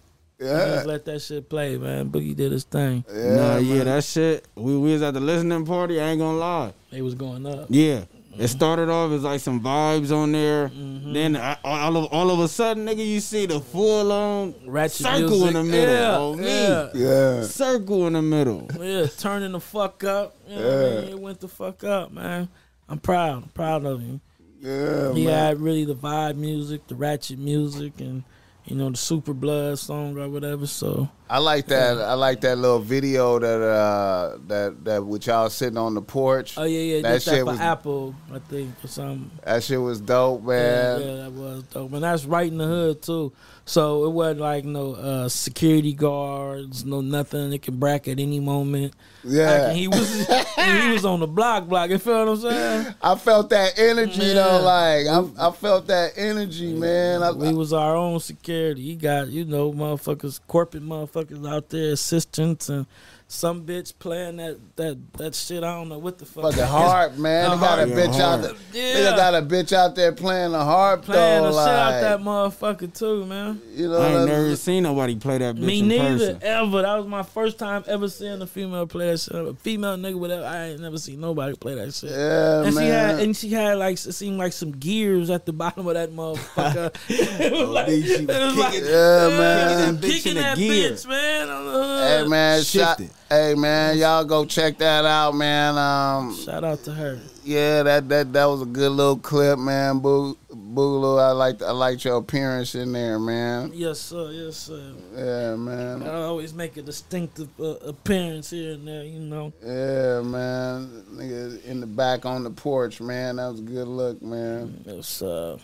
Yeah, 0.41 0.65
Just 0.75 0.85
let 0.85 1.03
that 1.05 1.19
shit 1.21 1.49
play, 1.49 1.75
man. 1.77 2.09
Boogie 2.09 2.33
did 2.33 2.53
his 2.53 2.63
thing. 2.63 3.03
yeah, 3.13 3.35
nah, 3.35 3.57
yeah, 3.57 3.75
man. 3.75 3.85
that 3.87 4.03
shit. 4.05 4.45
We, 4.55 4.77
we 4.77 4.93
was 4.93 5.01
at 5.01 5.13
the 5.13 5.19
listening 5.19 5.65
party. 5.65 5.99
I 5.99 6.09
ain't 6.11 6.19
gonna 6.19 6.37
lie. 6.37 6.73
It 6.93 7.01
was 7.01 7.13
going 7.15 7.45
up. 7.45 7.65
Yeah. 7.69 8.05
It 8.39 8.47
started 8.47 8.89
off 8.89 9.11
as 9.11 9.23
like 9.23 9.41
some 9.41 9.59
vibes 9.61 10.15
on 10.15 10.31
there. 10.31 10.69
Mm-hmm. 10.69 11.13
Then 11.13 11.35
I, 11.35 11.57
all 11.63 11.97
of 11.97 12.05
all 12.13 12.31
of 12.31 12.39
a 12.39 12.47
sudden, 12.47 12.85
nigga, 12.85 13.05
you 13.05 13.19
see 13.19 13.45
the 13.45 13.59
full 13.59 14.11
on 14.11 14.55
Ratchet 14.65 15.05
circle 15.05 15.29
music. 15.29 15.47
in 15.47 15.53
the 15.55 15.63
middle. 15.63 15.93
Yeah, 15.93 16.17
oh, 16.17 16.35
me. 16.35 16.45
yeah. 16.45 16.89
yeah. 16.93 17.43
Circle 17.43 18.07
in 18.07 18.13
the 18.13 18.21
middle. 18.21 18.69
Yeah, 18.79 19.07
turning 19.17 19.51
the 19.51 19.59
fuck 19.59 20.03
up. 20.05 20.35
You 20.47 20.55
know 20.55 20.61
what 20.65 20.73
I 20.97 21.01
mean? 21.01 21.09
It 21.09 21.19
went 21.19 21.39
the 21.41 21.47
fuck 21.49 21.83
up, 21.83 22.11
man. 22.13 22.47
I'm 22.87 22.99
proud. 22.99 23.43
I'm 23.43 23.49
proud 23.49 23.85
of 23.85 23.99
him. 23.99 24.21
Yeah, 24.61 25.13
He 25.13 25.25
man. 25.25 25.33
had 25.35 25.59
really 25.61 25.85
the 25.85 25.95
vibe 25.95 26.35
music, 26.35 26.87
the 26.87 26.95
ratchet 26.95 27.39
music, 27.39 27.99
and 27.99 28.23
you 28.69 28.75
know 28.75 28.89
the 28.89 28.97
super 28.97 29.33
blood 29.33 29.79
song 29.79 30.17
or 30.17 30.29
whatever. 30.29 30.67
So 30.67 31.09
I 31.29 31.39
like 31.39 31.67
that. 31.67 31.97
I 31.99 32.13
like 32.13 32.41
that 32.41 32.57
little 32.57 32.79
video 32.79 33.39
that 33.39 33.61
uh 33.61 34.37
that 34.47 34.85
that 34.85 35.05
with 35.05 35.27
y'all 35.27 35.49
sitting 35.49 35.77
on 35.77 35.93
the 35.95 36.01
porch. 36.01 36.57
oh 36.57 36.63
yeah, 36.63 36.95
yeah, 36.97 37.01
That 37.01 37.21
shit 37.21 37.39
for 37.39 37.45
was- 37.45 37.59
Apple, 37.59 38.15
I 38.31 38.39
think, 38.39 38.73
or 38.83 38.87
something. 38.87 39.31
That 39.43 39.63
shit 39.63 39.81
was 39.81 39.99
dope, 39.99 40.41
Yeah, 40.41 40.47
man. 40.47 41.01
yeah, 41.01 41.15
that 41.23 41.31
was 41.31 41.63
dope. 41.63 41.93
And 41.93 42.03
that's 42.03 42.25
right 42.25 42.49
in 42.51 42.57
the 42.57 42.65
hood 42.67 43.01
too. 43.01 43.33
So 43.69 44.05
it 44.05 44.09
wasn't 44.09 44.39
like 44.39 44.65
no 44.65 44.93
uh, 44.95 45.29
security 45.29 45.93
guards, 45.93 46.85
no 46.85 47.01
nothing. 47.01 47.53
It 47.53 47.61
can 47.61 47.77
brack 47.77 48.07
at 48.07 48.19
any 48.19 48.39
moment. 48.39 48.95
Yeah. 49.23 49.67
Like, 49.67 49.75
he 49.75 49.87
was 49.87 50.27
he 50.55 50.91
was 50.91 51.05
on 51.05 51.19
the 51.19 51.27
block 51.27 51.67
block. 51.67 51.91
You 51.91 51.99
feel 51.99 52.25
what 52.25 52.29
I'm 52.29 52.37
saying? 52.37 52.95
I 52.99 53.13
felt 53.13 53.51
that 53.51 53.77
energy 53.77 54.23
Yeah. 54.23 54.33
though. 54.33 54.61
Like 54.63 55.05
I, 55.05 55.49
I 55.49 55.51
felt 55.51 55.85
that 55.85 56.13
energy, 56.15 56.73
man. 56.73 57.21
I, 57.21 57.29
We 57.29 57.53
was 57.53 57.71
our 57.71 57.95
own 57.95 58.19
security. 58.19 58.81
He 58.81 58.95
got, 58.95 59.27
you 59.27 59.45
know, 59.45 59.71
motherfuckers, 59.71 60.39
corporate 60.47 60.81
motherfuckers 60.83 61.47
out 61.47 61.69
there, 61.69 61.93
assistants, 61.93 62.69
and 62.69 62.87
some 63.31 63.63
bitch 63.63 63.93
playing 63.99 64.37
that 64.37 64.57
that 64.75 64.97
that 65.19 65.35
shit. 65.35 65.63
I 65.63 65.75
don't 65.75 65.87
know 65.87 65.99
what 65.99 66.17
the 66.17 66.25
fuck. 66.25 66.45
fucking 66.45 66.57
it 66.59 66.63
is. 66.63 66.67
hard, 66.67 67.19
man. 67.19 67.51
The 67.51 67.55
They 67.57 67.61
got 67.61 67.79
a 67.79 67.85
harp. 67.85 67.89
bitch 67.99 68.17
Yeah, 68.17 68.27
out 68.33 68.41
there. 68.41 68.51
Yeah. 68.73 68.93
They 69.11 69.15
got 69.15 69.35
a 69.35 69.41
bitch 69.43 69.71
out 69.71 69.95
there 69.95 70.11
playing 70.13 70.51
the 70.51 70.63
harp 70.65 71.03
Playing 71.05 71.43
though. 71.43 71.51
the 71.53 71.63
shit 71.65 71.73
out 71.75 72.01
that 72.01 72.19
motherfucker 72.21 72.91
too, 72.97 73.25
man. 73.27 73.61
You 73.75 73.87
know, 73.89 73.97
I 74.01 74.05
ain't 74.07 74.13
that's- 74.13 74.27
never 74.27 74.55
seen 74.55 74.81
nobody 74.81 75.15
play 75.15 75.37
that 75.37 75.55
bitch 75.55 75.59
Me 75.59 75.79
in 75.81 75.87
neither, 75.89 76.17
person. 76.17 76.39
ever. 76.41 76.81
That 76.81 76.95
was 76.97 77.05
my 77.05 77.21
first 77.21 77.59
time 77.59 77.83
ever 77.85 78.07
seeing 78.09 78.41
a 78.41 78.47
female 78.47 78.87
play 78.87 79.11
that 79.11 79.19
shit. 79.19 79.35
A 79.35 79.53
female 79.53 79.95
nigga, 79.95 80.15
whatever. 80.15 80.45
I 80.45 80.69
ain't 80.69 80.79
never 80.81 80.97
seen 80.97 81.19
nobody 81.21 81.55
play 81.55 81.75
that 81.75 81.93
shit. 81.93 82.09
Yeah, 82.09 82.63
and 82.63 82.73
man. 82.73 82.83
she 82.83 82.89
had, 82.89 83.19
and 83.19 83.37
she 83.37 83.49
had 83.49 83.77
like 83.77 83.93
it 83.93 84.13
seemed 84.13 84.39
like 84.39 84.53
some 84.53 84.71
gears 84.71 85.29
at 85.29 85.45
the 85.45 85.53
bottom 85.59 85.85
of 85.87 85.93
that 85.93 86.11
motherfucker. 86.11 86.95
it 87.09 87.51
was 87.53 87.69
like, 87.69 87.89
she 87.89 87.99
was 88.01 88.09
it 88.21 88.27
like 88.57 88.71
kicking- 88.73 88.87
yeah, 88.89 89.27
man. 89.37 89.95
that 89.95 90.03
bitch 90.03 90.11
kicking 90.13 90.33
the 90.33 90.41
that 90.41 90.57
bitch, 90.57 91.07
man. 91.07 91.47
On 91.49 91.65
the 91.67 91.71
hood. 91.71 92.23
Hey 92.23 92.27
man, 92.27 92.63
shout, 92.63 92.97
Shifted. 92.97 93.15
Hey 93.29 93.53
man, 93.55 93.97
y'all 93.97 94.23
go 94.25 94.45
check 94.45 94.77
that 94.79 95.05
out, 95.05 95.35
man. 95.35 95.77
Um, 95.77 96.35
Shout 96.35 96.63
out 96.63 96.83
to 96.85 96.91
her. 96.93 97.19
yeah, 97.43 97.83
that 97.83 98.09
that 98.09 98.33
that 98.33 98.45
was 98.45 98.61
a 98.61 98.65
good 98.65 98.91
little 98.91 99.17
clip, 99.17 99.59
man. 99.59 99.99
Boo, 99.99 100.37
Booloo, 100.51 101.19
I 101.21 101.31
like 101.31 101.61
I 101.61 101.71
liked 101.71 102.05
your 102.05 102.17
appearance 102.17 102.75
in 102.75 102.91
there, 102.91 103.19
man. 103.19 103.71
Yes, 103.73 103.99
sir. 103.99 104.31
Yes, 104.31 104.57
sir. 104.57 104.93
Yeah, 105.15 105.55
man. 105.55 106.03
I 106.03 106.21
always 106.23 106.53
make 106.53 106.77
a 106.77 106.81
distinctive 106.81 107.49
uh, 107.59 107.75
appearance 107.85 108.49
here 108.49 108.73
and 108.73 108.87
there, 108.87 109.03
you 109.03 109.19
know. 109.19 109.53
Yeah, 109.63 110.21
man. 110.21 111.03
Nigga 111.13 111.63
in 111.65 111.79
the 111.81 111.87
back 111.87 112.25
on 112.25 112.43
the 112.43 112.51
porch, 112.51 113.01
man. 113.01 113.37
That 113.37 113.47
was 113.51 113.59
a 113.59 113.63
good 113.63 113.87
look, 113.87 114.21
man. 114.21 114.83
It's, 114.85 115.21
uh, 115.21 115.57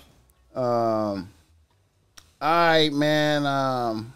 Um, 0.55 1.29
all 2.41 2.67
right, 2.67 2.91
man. 2.91 3.45
Um, 3.45 4.13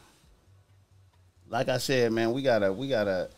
like 1.50 1.68
I 1.70 1.78
said, 1.78 2.12
man, 2.12 2.32
we 2.32 2.42
gotta 2.42 2.72
we 2.72 2.88
got 2.88 3.08
a, 3.08 3.30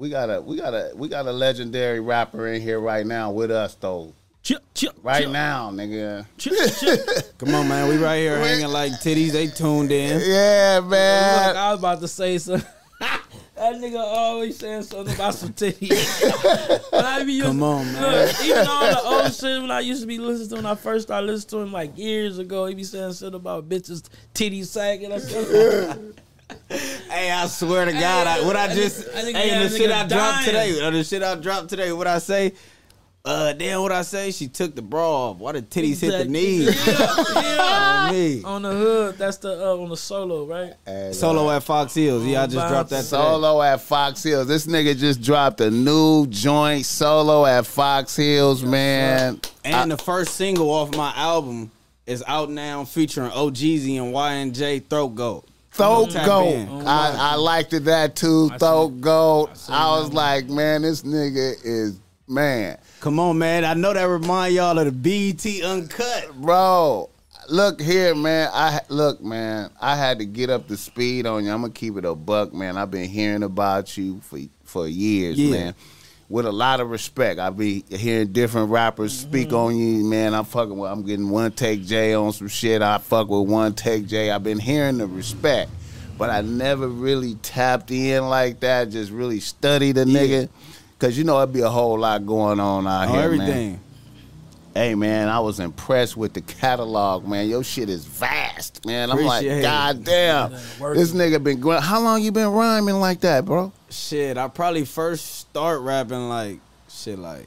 we 0.00 0.08
got 0.08 0.30
a, 0.30 0.40
we 0.40 0.56
got 0.56 0.72
a, 0.72 0.92
we 0.94 1.08
got 1.08 1.26
a 1.26 1.32
legendary 1.32 2.00
rapper 2.00 2.48
in 2.48 2.62
here 2.62 2.80
right 2.80 3.06
now 3.06 3.30
with 3.30 3.50
us, 3.50 3.74
though. 3.74 4.14
chip, 4.42 4.62
chip, 4.74 4.96
Right 5.02 5.24
chip, 5.24 5.30
now, 5.30 5.70
nigga. 5.70 6.24
Chip, 6.38 6.54
chip. 6.78 6.98
Come 7.38 7.54
on, 7.54 7.68
man. 7.68 7.86
We 7.86 7.98
right 7.98 8.16
here 8.16 8.38
hanging 8.38 8.68
like 8.68 8.92
titties. 8.92 9.32
They 9.32 9.48
tuned 9.48 9.92
in. 9.92 10.22
Yeah, 10.24 10.78
Look, 10.80 10.90
man. 10.92 11.54
I 11.54 11.70
was 11.72 11.80
about 11.80 12.00
to 12.00 12.08
say 12.08 12.38
something. 12.38 12.66
that 12.98 13.74
nigga 13.74 13.98
always 13.98 14.58
saying 14.58 14.84
something 14.84 15.14
about 15.14 15.34
some 15.34 15.52
titties. 15.52 16.90
When 16.92 17.04
I 17.04 17.22
be 17.22 17.34
used- 17.34 17.48
Come 17.48 17.62
on, 17.62 17.92
man. 17.92 18.02
Look, 18.02 18.42
even 18.42 18.66
all 18.66 18.88
the 18.88 19.02
old 19.02 19.34
shit 19.34 19.60
when 19.60 19.70
I 19.70 19.80
used 19.80 20.00
to 20.00 20.06
be 20.06 20.16
listening 20.16 20.48
to 20.48 20.56
him, 20.56 20.64
when 20.64 20.72
I 20.72 20.76
first 20.76 21.08
started 21.08 21.26
listening 21.26 21.50
to 21.50 21.66
him 21.66 21.72
like 21.72 21.98
years 21.98 22.38
ago, 22.38 22.64
he 22.64 22.74
be 22.74 22.84
saying 22.84 23.12
shit 23.12 23.34
about 23.34 23.68
bitches 23.68 24.08
titties 24.34 24.66
sagging 24.68 25.12
or 25.12 25.20
something. 25.20 26.14
Hey, 27.10 27.30
I 27.32 27.46
swear 27.48 27.84
to 27.86 27.92
God, 27.92 28.26
I, 28.28 28.40
what 28.46 28.54
I 28.56 28.64
I 28.70 28.74
just, 28.74 29.02
think- 29.04 29.16
I 29.16 29.22
think 29.22 29.36
hey, 29.36 29.48
yeah, 29.48 29.62
the 29.64 29.68
that 29.68 29.76
shit 29.76 29.90
nigga 29.90 29.94
I 30.04 30.08
dropped 30.08 30.34
dying. 30.34 30.46
today, 30.46 30.80
uh, 30.80 30.90
the 30.90 31.04
shit 31.04 31.22
I 31.24 31.34
dropped 31.34 31.68
today, 31.68 31.92
what 31.92 32.06
I 32.06 32.18
say, 32.20 32.52
uh, 33.24 33.52
damn, 33.52 33.82
what 33.82 33.90
I 33.92 34.02
say, 34.02 34.30
she 34.30 34.46
took 34.48 34.74
the 34.76 34.80
bra 34.80 35.30
off. 35.30 35.38
Why 35.38 35.52
the 35.52 35.60
titties 35.62 36.00
hit 36.00 36.10
the 36.12 36.20
Exactly. 36.22 36.28
knees? 36.28 36.86
Yeah, 36.86 38.12
yeah. 38.12 38.40
On 38.46 38.54
on 38.54 38.62
the 38.62 38.70
hood, 38.70 39.18
that's 39.18 39.36
the 39.38 39.50
uh, 39.70 39.76
on 39.76 39.88
the 39.90 39.96
solo, 39.96 40.46
right? 40.46 40.72
Hey, 40.86 41.10
Solo 41.12 41.50
at 41.50 41.62
Fox 41.64 41.94
Hills. 41.94 42.24
Yeah, 42.24 42.44
I 42.44 42.46
just 42.46 42.68
dropped 42.68 42.90
that 42.90 42.96
today. 43.04 43.08
Solo 43.08 43.60
at 43.60 43.80
Fox 43.82 44.22
Hills. 44.22 44.46
This 44.46 44.66
nigga 44.66 44.96
just 44.96 45.20
dropped 45.20 45.60
a 45.60 45.70
new 45.70 46.26
joint 46.28 46.86
solo 46.86 47.44
at 47.44 47.66
Fox 47.66 48.16
Hills, 48.16 48.62
man. 48.62 49.40
And 49.64 49.90
the 49.90 49.98
first 49.98 50.36
single 50.36 50.70
off 50.70 50.94
my 50.96 51.12
album 51.14 51.70
is 52.06 52.24
out 52.26 52.50
now 52.50 52.84
featuring 52.84 53.30
OGZ 53.30 54.00
and 54.00 54.14
YNJ 54.14 54.86
Throat 54.88 55.08
Goat. 55.14 55.46
Throat 55.72 56.10
Tap 56.10 56.26
goat. 56.26 56.48
in. 56.54 56.68
Oh, 56.70 56.82
I, 56.86 57.16
I 57.16 57.34
liked 57.36 57.72
it 57.72 57.84
that 57.84 58.16
too. 58.16 58.50
I 58.52 58.58
Throat 58.58 58.90
seen- 58.92 59.00
goat. 59.00 59.56
seen 59.56 59.74
I 59.74 59.90
was 59.98 60.06
one. 60.08 60.14
like, 60.16 60.48
man, 60.48 60.82
this 60.82 61.02
nigga 61.02 61.54
is 61.64 61.98
man, 62.28 62.78
Come 63.00 63.18
on, 63.18 63.38
man. 63.38 63.64
I 63.64 63.74
know 63.74 63.92
that 63.94 64.04
remind 64.04 64.54
y'all 64.54 64.78
of 64.78 64.84
the 64.84 64.92
BET 64.92 65.64
Uncut. 65.64 66.34
bro. 66.40 67.08
Look 67.48 67.80
here, 67.80 68.14
man. 68.14 68.48
I 68.52 68.80
look, 68.88 69.20
man. 69.22 69.70
I 69.80 69.96
had 69.96 70.18
to 70.20 70.24
get 70.24 70.50
up 70.50 70.68
to 70.68 70.76
speed 70.76 71.26
on 71.26 71.44
you. 71.44 71.50
I'm 71.50 71.62
gonna 71.62 71.72
keep 71.72 71.96
it 71.96 72.04
a 72.04 72.14
buck, 72.14 72.52
man. 72.52 72.76
I've 72.76 72.90
been 72.90 73.08
hearing 73.08 73.42
about 73.42 73.96
you 73.96 74.20
for 74.20 74.38
for 74.64 74.86
years, 74.86 75.36
Yeah. 75.38 75.50
man. 75.50 75.74
With 76.30 76.46
a 76.46 76.52
lot 76.52 76.78
of 76.78 76.90
respect, 76.90 77.40
I 77.40 77.50
be 77.50 77.84
hearing 77.90 78.28
different 78.32 78.70
rappers 78.70 79.12
speak 79.18 79.48
mm-hmm. 79.48 79.56
on 79.56 79.76
you, 79.76 80.04
man. 80.04 80.32
I'm 80.32 80.44
fucking 80.44 80.78
with. 80.78 80.88
I'm 80.88 81.02
getting 81.04 81.26
1TakeJay 81.26 82.18
on 82.22 82.32
some 82.32 82.46
shit. 82.46 82.82
I 82.82 82.98
fuck 82.98 83.28
with 83.28 83.48
1TakeJay. 83.48 84.32
I've 84.32 84.44
been 84.44 84.60
hearing 84.60 84.98
the 84.98 85.08
respect, 85.08 85.72
but 86.16 86.30
I 86.30 86.42
never 86.42 86.86
really 86.86 87.34
tapped 87.42 87.90
in 87.90 88.28
like 88.28 88.60
that. 88.60 88.90
Just 88.90 89.10
really 89.10 89.40
studied 89.40 89.96
the 89.96 90.06
Yeah. 90.06 90.20
nigga, 90.20 90.48
cause 91.00 91.18
you 91.18 91.24
know 91.24 91.36
it'd 91.42 91.52
be 91.52 91.62
a 91.62 91.68
whole 91.68 91.98
lot 91.98 92.24
going 92.24 92.60
on 92.60 92.86
out 92.86 93.08
Oh, 93.08 93.12
here, 93.12 93.30
man. 93.32 93.40
everything. 93.40 93.80
Hey 94.72 94.94
man, 94.94 95.28
I 95.28 95.40
was 95.40 95.58
impressed 95.58 96.16
with 96.16 96.32
the 96.34 96.42
catalog, 96.42 97.26
man. 97.26 97.48
Your 97.48 97.64
shit 97.64 97.88
is 97.88 98.04
vast, 98.04 98.86
man. 98.86 99.10
I'm 99.10 99.18
Appreciate 99.18 99.54
like. 99.54 99.62
God 99.62 100.04
damn, 100.04 100.52
this 100.52 101.10
nigga 101.10 101.42
been. 101.42 101.58
gr- 101.58 101.78
How 101.80 101.98
long 101.98 102.22
you 102.22 102.30
been 102.30 102.52
rhyming 102.52 103.00
like 103.00 103.18
that, 103.22 103.44
bro? 103.44 103.72
Shit, 103.90 104.38
I 104.38 104.48
probably 104.48 104.84
first 104.84 105.40
start 105.40 105.80
rapping 105.80 106.28
like 106.28 106.60
shit 106.88 107.18
like 107.18 107.46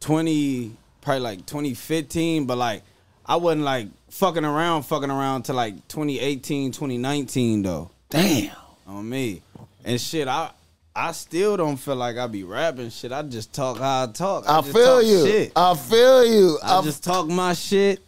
twenty, 0.00 0.76
probably 1.00 1.20
like 1.20 1.46
twenty 1.46 1.74
fifteen, 1.74 2.46
but 2.46 2.58
like 2.58 2.82
I 3.26 3.36
wasn't 3.36 3.64
like 3.64 3.88
fucking 4.10 4.44
around, 4.44 4.82
fucking 4.84 5.10
around 5.10 5.44
to 5.44 5.52
like 5.52 5.74
2018, 5.88 6.72
2019 6.72 7.62
though. 7.62 7.90
Damn. 8.10 8.54
On 8.86 9.08
me. 9.08 9.42
And 9.84 10.00
shit, 10.00 10.28
I 10.28 10.50
I 10.94 11.12
still 11.12 11.56
don't 11.56 11.76
feel 11.76 11.96
like 11.96 12.16
I 12.16 12.26
be 12.26 12.44
rapping 12.44 12.90
shit. 12.90 13.12
I 13.12 13.22
just 13.22 13.52
talk 13.52 13.78
how 13.78 14.04
I 14.04 14.06
talk. 14.06 14.44
I 14.46 14.60
just 14.60 14.72
feel 14.72 15.00
talk 15.00 15.04
you. 15.04 15.26
Shit. 15.26 15.52
I 15.56 15.74
feel 15.74 16.24
you. 16.24 16.58
I 16.62 16.78
I 16.78 16.82
just 16.82 17.02
talk 17.02 17.26
my 17.26 17.54
shit. 17.54 18.00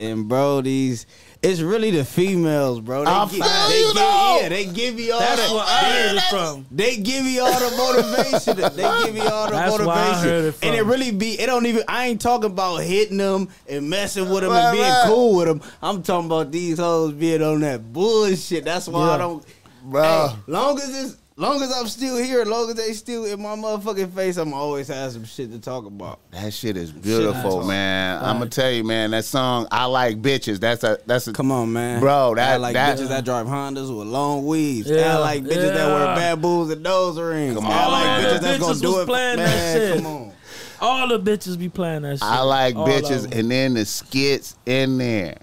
And 0.00 0.28
bro, 0.28 0.60
these 0.62 1.06
it's 1.50 1.60
really 1.60 1.90
the 1.90 2.04
females, 2.04 2.80
bro. 2.80 3.04
They 3.04 3.10
I 3.10 3.24
gi- 3.26 3.36
feel 3.36 3.44
they 3.68 3.78
you, 3.80 3.86
give, 3.86 3.94
though. 3.94 4.38
Yeah, 4.42 4.48
they 4.48 4.64
give 4.66 4.98
you 5.00 5.12
all 5.12 5.20
That's 5.20 5.48
the 5.48 5.54
where 5.54 5.64
I 5.66 5.78
heard 5.92 6.16
it 6.16 6.22
from. 6.24 6.66
they 6.70 6.96
give 6.96 7.24
you 7.24 7.42
all 7.42 7.60
the 7.60 7.76
motivation. 7.76 8.56
they 8.56 9.04
give 9.06 9.16
you 9.16 9.28
all 9.30 9.46
the 9.46 9.52
That's 9.52 9.78
where 9.78 9.88
I 9.88 9.94
motivation. 9.94 10.28
heard 10.28 10.44
it 10.46 10.52
from. 10.52 10.68
And 10.68 10.76
it 10.78 10.82
really 10.82 11.10
be 11.12 11.40
it 11.40 11.46
don't 11.46 11.66
even 11.66 11.82
I 11.88 12.06
ain't 12.08 12.20
talking 12.20 12.50
about 12.50 12.78
hitting 12.78 13.18
them 13.18 13.48
and 13.68 13.88
messing 13.88 14.28
with 14.28 14.40
them 14.42 14.50
Right, 14.52 14.64
and 14.68 14.76
being 14.76 14.88
right. 14.88 15.04
cool 15.06 15.36
with 15.36 15.46
them. 15.48 15.62
I'm 15.82 16.02
talking 16.02 16.26
about 16.26 16.50
these 16.52 16.78
hoes 16.78 17.12
being 17.12 17.42
on 17.42 17.60
that 17.60 17.92
bullshit. 17.92 18.64
That's 18.64 18.88
why 18.88 19.10
I 19.10 19.18
don't 19.18 19.44
Bro. 19.84 20.02
Hey, 20.02 20.36
long 20.48 20.78
as 20.78 21.04
it's 21.04 21.16
long 21.36 21.62
as 21.62 21.72
I'm 21.72 21.86
still 21.88 22.16
here, 22.16 22.44
long 22.44 22.68
as 22.70 22.76
they 22.76 22.92
still 22.92 23.24
in 23.26 23.40
my 23.42 23.56
motherfucking 23.56 24.12
face, 24.12 24.36
I'm 24.36 24.54
always 24.54 24.88
have 24.88 25.12
some 25.12 25.24
shit 25.24 25.50
to 25.52 25.58
talk 25.58 25.84
about. 25.86 26.18
That 26.30 26.52
shit 26.52 26.76
is 26.76 26.90
beautiful, 26.92 27.60
Shit. 27.60 27.68
man. 27.68 28.22
I'm 28.24 28.38
gonna 28.38 28.50
tell 28.50 28.70
you, 28.70 28.84
man. 28.84 29.10
That 29.10 29.24
song, 29.24 29.68
I 29.70 29.84
like 29.86 30.20
bitches. 30.22 30.58
That's 30.60 30.82
a 30.84 30.98
that's 31.06 31.26
a 31.28 31.32
Come 31.32 31.52
on, 31.52 31.72
man, 31.72 32.00
Bro, 32.00 32.36
I 32.38 32.56
like 32.56 32.74
that- 32.74 32.98
bitches 32.98 33.08
that 33.08 33.24
drive 33.24 33.46
Hondas 33.46 33.96
with 33.96 34.08
long 34.08 34.46
weaves. 34.46 34.88
Yeah, 34.90 35.16
I 35.16 35.18
like 35.18 35.44
bitches 35.44 35.74
that 35.74 35.86
wear 35.88 36.04
yeah. 36.04 36.14
baboons 36.34 36.70
and 36.70 36.82
nose 36.82 37.18
rings. 37.18 37.54
Come 37.56 37.66
I 37.66 37.84
on, 37.84 37.92
like 37.92 38.04
man. 38.04 38.24
bitches 38.24 38.40
that's 38.40 38.56
Bitches 38.58 38.60
gonna 38.60 38.80
do 38.80 39.00
it. 39.00 39.06
playing 39.06 39.36
that 39.38 39.46
man, 39.46 39.76
shit. 39.76 39.96
come 40.02 40.06
on. 40.06 40.32
All 40.78 41.08
the 41.08 41.18
bitches 41.18 41.58
be 41.58 41.68
playing 41.70 42.02
that 42.02 42.14
shit. 42.18 42.22
I 42.22 42.42
like 42.42 42.76
All 42.76 42.84
of 42.84 42.88
bitches, 42.90 43.22
them. 43.30 43.38
and 43.38 43.50
then 43.50 43.74
the 43.74 43.84
skits 43.86 44.56
in 44.66 44.98
there. 44.98 45.38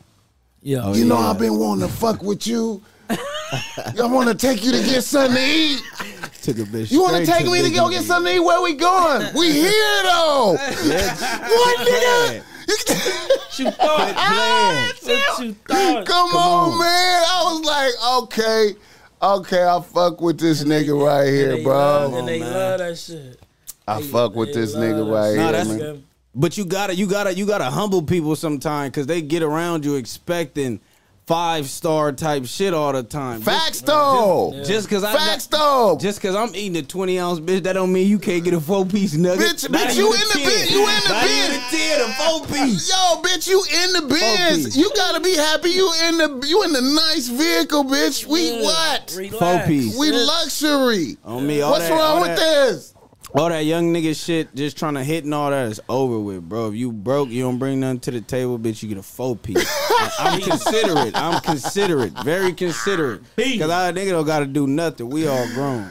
yeah. 0.61 0.91
You 0.93 1.05
know. 1.05 1.17
I've 1.17 1.39
been 1.39 1.57
wanting 1.57 1.87
to 1.87 1.93
fuck 1.93 2.21
with 2.21 2.45
you. 2.45 2.83
I 3.99 4.05
want 4.07 4.29
to 4.29 4.35
take 4.35 4.63
you 4.63 4.71
to 4.71 4.79
get 4.83 5.03
something 5.03 5.35
to 5.35 5.41
eat. 5.43 5.81
Took 6.41 6.57
a 6.57 6.61
bitch. 6.63 6.91
You 6.91 7.01
want 7.01 7.15
to 7.17 7.25
take 7.31 7.45
me 7.45 7.61
to 7.61 7.69
go 7.69 7.89
get 7.89 8.03
something 8.03 8.31
to 8.33 8.37
eat? 8.37 8.43
Where 8.43 8.61
we 8.61 8.73
going? 8.73 9.33
We 9.35 9.51
here 9.53 10.03
though. 10.03 10.57
what 10.57 11.77
nigga? 11.87 12.43
Ah, 12.65 13.37
what 13.37 13.59
you 13.59 13.69
thought? 13.71 14.15
playing. 14.15 15.19
What 15.27 15.39
you 15.45 15.53
thought? 15.67 16.05
Come, 16.07 16.29
Come 16.31 16.35
on, 16.41 16.71
on. 16.73 16.79
man. 16.79 17.23
I 17.27 17.43
was 17.51 17.61
like, 17.65 18.23
okay, 18.23 18.75
okay, 19.21 19.63
I 19.63 19.81
fuck 19.81 20.21
with 20.21 20.39
this 20.39 20.63
nigga 20.63 20.99
right 21.05 21.27
here, 21.27 21.61
bro. 21.61 21.73
Love, 21.73 22.13
and 22.15 22.27
they 22.27 22.39
man. 22.39 22.51
love 22.51 22.79
that 22.79 22.97
shit. 22.97 23.39
I 23.87 24.01
They- 24.01 24.07
fuck 24.07 24.35
with 24.35 24.53
this 24.53 24.75
nigga 24.75 25.05
right. 25.11 25.35
Nah, 25.35 25.51
here, 25.57 25.65
man. 25.65 25.77
good. 25.77 26.03
But 26.35 26.57
you 26.57 26.65
gotta, 26.65 26.95
you 26.95 27.05
gotta, 27.05 27.33
you 27.35 27.45
gotta 27.45 27.65
humble 27.65 28.01
people 28.01 28.35
sometimes 28.35 28.89
because 28.91 29.05
they 29.05 29.21
get 29.21 29.43
around 29.43 29.85
you 29.85 29.95
expecting 29.95 30.79
five 31.25 31.69
star 31.69 32.11
type 32.11 32.45
shit 32.45 32.73
all 32.73 32.91
the 32.93 33.03
time. 33.03 33.41
Facts 33.41 33.81
though. 33.81 34.51
Yeah. 34.53 34.63
Just 34.63 34.89
cause 34.89 35.03
I 35.03 35.13
Facts 35.13 35.47
got, 35.47 35.57
though. 35.59 35.97
just 35.99 36.21
cause 36.21 36.35
I'm 36.35 36.53
eating 36.55 36.75
a 36.77 36.81
20 36.81 37.17
ounce 37.19 37.39
bitch, 37.39 37.63
that 37.63 37.73
don't 37.73 37.93
mean 37.93 38.07
you 38.09 38.19
can't 38.19 38.43
get 38.43 38.53
a 38.53 38.59
four 38.59 38.85
piece 38.85 39.13
nugget. 39.13 39.39
Bitch, 39.39 39.69
Not 39.69 39.87
bitch, 39.87 39.95
you 39.97 40.05
in 40.13 40.19
the 40.19 40.39
10. 40.39 40.45
bit- 40.45 40.71
you 40.71 40.79
in 40.79 40.85
the 40.85 41.09
Not 41.09 41.23
bit. 41.23 41.49
even 41.49 41.55
a 41.55 41.69
10, 41.69 42.01
a 42.01 42.13
four 42.13 42.45
piece. 42.47 42.89
Yo, 42.89 43.21
bitch, 43.21 43.47
you 43.47 43.63
in 43.83 43.93
the 43.93 44.01
piece. 44.13 44.65
biz. 44.65 44.77
You 44.77 44.91
gotta 44.95 45.19
be 45.21 45.35
happy. 45.35 45.69
You 45.69 45.93
in 46.07 46.17
the 46.17 46.45
you 46.47 46.63
in 46.63 46.73
the 46.73 46.81
nice 46.81 47.27
vehicle, 47.27 47.85
bitch. 47.85 48.25
We 48.25 48.51
Yeah. 48.51 48.63
what? 48.63 49.13
Relax. 49.15 49.37
Four 49.39 49.59
piece. 49.67 49.97
We 49.97 50.11
luxury. 50.11 51.17
On 51.25 51.45
me, 51.47 51.61
all 51.61 51.71
What's 51.71 51.85
that- 51.87 51.91
wrong 51.91 52.01
all 52.01 52.21
with 52.21 52.37
that- 52.37 52.39
this? 52.39 52.92
All 53.35 53.49
that 53.49 53.65
young 53.65 53.91
nigga 53.91 54.15
shit, 54.15 54.53
just 54.53 54.77
trying 54.77 54.93
to 54.93 55.03
hit 55.03 55.23
and 55.23 55.33
all 55.33 55.49
that 55.49 55.67
is 55.67 55.81
over 55.89 56.19
with, 56.19 56.47
bro. 56.47 56.67
If 56.69 56.75
you 56.75 56.91
broke, 56.91 57.29
you 57.29 57.41
don't 57.41 57.57
bring 57.57 57.79
nothing 57.79 57.99
to 58.01 58.11
the 58.11 58.21
table, 58.21 58.59
bitch. 58.59 58.83
You 58.83 58.89
get 58.89 58.99
a 58.99 59.03
four 59.03 59.35
piece. 59.35 59.67
I'm 60.19 60.39
considerate. 60.39 61.15
I'm 61.15 61.41
considerate. 61.41 62.13
Very 62.23 62.53
considerate. 62.53 63.21
Peace. 63.35 63.59
Cause 63.59 63.71
our 63.71 63.91
nigga 63.91 64.11
don't 64.11 64.25
gotta 64.25 64.45
do 64.45 64.67
nothing. 64.67 65.09
We 65.09 65.27
all 65.27 65.47
grown. 65.53 65.89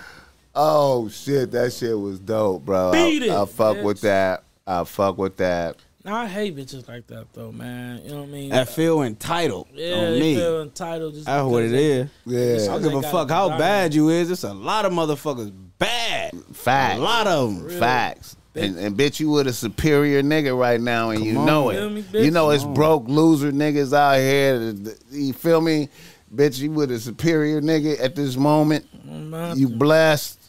Oh 0.54 1.08
shit, 1.08 1.50
that 1.50 1.72
shit 1.72 1.98
was 1.98 2.20
dope, 2.20 2.64
bro. 2.64 2.92
Beat 2.92 3.24
I, 3.24 3.26
it, 3.26 3.30
I 3.32 3.44
fuck 3.46 3.76
bitch. 3.78 3.82
with 3.82 4.00
that. 4.02 4.44
I 4.64 4.84
fuck 4.84 5.18
with 5.18 5.36
that. 5.38 5.76
Nah, 6.04 6.22
I 6.22 6.26
hate 6.26 6.56
bitches 6.56 6.88
like 6.88 7.06
that 7.08 7.32
though, 7.32 7.52
man. 7.52 8.02
You 8.02 8.10
know 8.10 8.16
what 8.22 8.28
I 8.28 8.32
mean? 8.32 8.52
I 8.52 8.64
feel 8.64 9.02
entitled 9.02 9.68
yeah, 9.72 9.94
on 9.94 10.12
they 10.14 10.20
me. 10.20 10.34
feel 10.36 10.62
entitled. 10.62 11.14
Just 11.14 11.26
That's 11.26 11.44
what 11.44 11.60
because 11.60 11.72
it 11.72 12.10
they- 12.26 12.34
is. 12.34 12.68
I 12.68 12.72
don't 12.72 12.82
give 12.82 12.94
a 12.94 13.02
fuck 13.02 13.30
how 13.30 13.44
designed. 13.48 13.58
bad 13.60 13.94
you 13.94 14.08
is. 14.08 14.30
It's 14.30 14.42
a 14.42 14.52
lot 14.52 14.84
of 14.84 14.92
motherfuckers 14.92 15.52
bad. 15.78 16.32
facts. 16.52 16.98
A 16.98 17.00
lot 17.02 17.26
of 17.28 17.54
them. 17.54 17.64
Really? 17.64 17.78
Facts. 17.78 18.36
And, 18.54 18.76
and 18.78 18.96
bitch, 18.98 19.18
you 19.20 19.30
with 19.30 19.46
a 19.46 19.52
superior 19.52 20.22
nigga 20.22 20.58
right 20.58 20.78
now, 20.80 21.08
and 21.10 21.24
you 21.24 21.38
on. 21.38 21.46
know 21.46 21.70
Feel 21.70 21.88
me, 21.88 22.00
it. 22.00 22.12
bitch? 22.12 22.24
you 22.24 22.30
know 22.32 22.50
it's 22.50 22.64
Come 22.64 22.74
broke 22.74 23.08
loser 23.08 23.50
niggas 23.52 23.96
out 23.96 24.18
here. 24.18 24.74
You 25.10 25.32
feel 25.32 25.60
me, 25.62 25.88
bitch? 26.34 26.58
You 26.58 26.70
with 26.72 26.90
a 26.90 26.98
superior 26.98 27.62
nigga 27.62 27.98
at 28.02 28.14
this 28.16 28.36
moment. 28.36 28.86
You 29.56 29.68
blessed. 29.68 30.41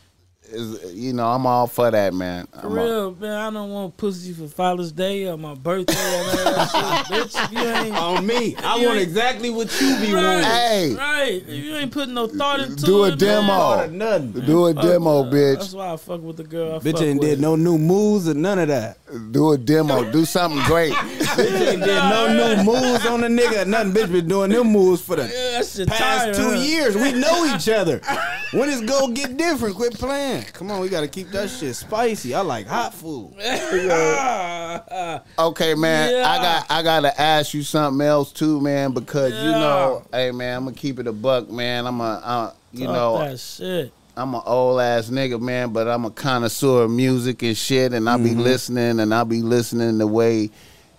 Is 0.54 0.94
you 0.94 1.14
know 1.14 1.26
I'm 1.28 1.46
all 1.48 1.66
for 1.68 1.90
that, 1.90 2.14
man. 2.14 2.46
For 2.48 2.60
I'm 2.60 2.78
all- 2.78 2.86
real, 2.86 3.16
man. 3.16 3.32
I 3.32 3.50
don't 3.50 3.70
want 3.72 3.98
pussy 3.98 4.34
for 4.34 4.48
Father's 4.48 4.92
Day 4.92 5.28
or 5.28 5.36
my 5.38 5.56
birthday 5.56 5.94
or 5.94 6.24
that 6.36 6.70
shit, 7.10 7.18
bitch. 7.34 7.46
If 7.46 7.52
you 7.52 7.60
ain't 7.70 7.96
On 7.98 8.26
me. 8.26 8.56
I 8.58 8.76
want 8.78 8.98
ain't- 9.00 9.02
exactly 9.02 9.50
what 9.50 9.72
you 9.82 9.98
be 10.00 10.14
right, 10.14 10.24
wanting. 10.24 10.44
Hey. 10.44 10.96
right. 10.96 11.44
If 11.48 11.50
you 11.50 11.76
ain't 11.76 11.92
putting 11.92 12.14
no 12.14 12.28
thought 12.28 12.60
into 12.60 12.74
it. 12.74 12.86
Do 12.86 13.04
a 13.06 13.16
demo. 13.16 13.48
Man, 13.48 13.48
Thought 13.48 13.92
nothing. 13.92 14.32
Do 14.46 14.68
a 14.68 14.74
fuck 14.74 14.84
demo, 14.84 15.22
with- 15.24 15.34
bitch. 15.34 15.58
That's 15.60 15.74
why 15.74 15.94
I 15.94 15.98
fuck 15.98 16.22
with 16.22 16.38
the 16.38 16.44
girl. 16.44 16.76
I 16.76 16.80
Bitch 16.80 16.92
fuck 16.94 17.02
ain't 17.02 17.20
with. 17.20 17.30
did 17.30 17.40
no 17.42 17.56
new 17.56 17.78
moves 17.80 18.30
or 18.30 18.34
none 18.36 18.60
of 18.60 18.68
that. 18.68 18.98
Do 19.32 19.52
a 19.54 19.58
demo. 19.58 20.12
Do 20.12 20.24
something 20.26 20.62
great. 20.66 20.94
Bitch 20.94 21.68
ain't 21.72 21.84
did 21.84 21.98
no 21.98 22.56
new 22.56 22.64
moves 22.64 23.06
on 23.08 23.22
the 23.22 23.28
nigga 23.28 23.66
nothing. 23.66 23.94
Bitch 23.94 24.12
been 24.12 24.28
doing 24.28 24.52
them 24.52 24.68
moves 24.68 25.02
for 25.02 25.16
the 25.16 25.24
Yeah, 25.24 25.58
past 25.88 25.88
tired, 26.00 26.36
two 26.36 26.52
huh? 26.52 26.60
years. 26.60 26.96
We 26.96 27.12
know 27.14 27.56
each 27.56 27.68
other. 27.70 28.02
When 28.54 28.70
it's 28.70 28.82
gonna 28.82 29.12
get 29.14 29.36
different, 29.36 29.76
quit 29.76 29.96
playing. 29.96 30.43
Come 30.52 30.72
on, 30.72 30.82
we 30.82 30.90
gotta 30.90 31.08
keep 31.08 31.30
that 31.30 31.50
shit 31.50 31.76
spicy. 31.76 32.34
I 32.34 32.42
like 32.42 32.68
hot 32.68 32.94
food. 32.94 33.34
Okay, 35.38 35.76
man. 35.76 36.12
Yeah. 36.12 36.28
I 36.28 36.38
got 36.38 36.66
I 36.72 36.84
gotta 36.84 37.22
ask 37.22 37.54
you 37.54 37.62
something 37.64 38.06
else 38.06 38.32
too, 38.32 38.60
man, 38.60 38.92
because 38.92 39.32
you 39.32 39.52
know, 39.52 40.04
hey 40.12 40.32
man, 40.32 40.58
I'm 40.58 40.64
gonna 40.66 40.76
keep 40.76 41.00
it 41.00 41.08
a 41.08 41.14
buck, 41.14 41.50
man. 41.50 41.86
I'm 41.86 42.02
a 42.02 42.22
uh, 42.24 42.54
you 42.72 42.88
Talk 42.88 42.96
know, 42.96 43.20
that 43.20 43.40
shit. 43.40 43.94
I'm 44.16 44.34
an 44.36 44.42
old 44.46 44.80
ass 44.82 45.10
nigga, 45.10 45.40
man, 45.40 45.74
but 45.74 45.88
I'm 45.88 46.06
a 46.06 46.12
connoisseur 46.12 46.84
of 46.84 46.92
music 46.92 47.42
and 47.44 47.58
shit, 47.58 47.94
and 47.94 48.10
I 48.10 48.18
be 48.18 48.36
listening, 48.36 49.00
and 49.00 49.14
I 49.14 49.24
be 49.24 49.42
listening 49.42 49.98
the 49.98 50.08
way 50.08 50.50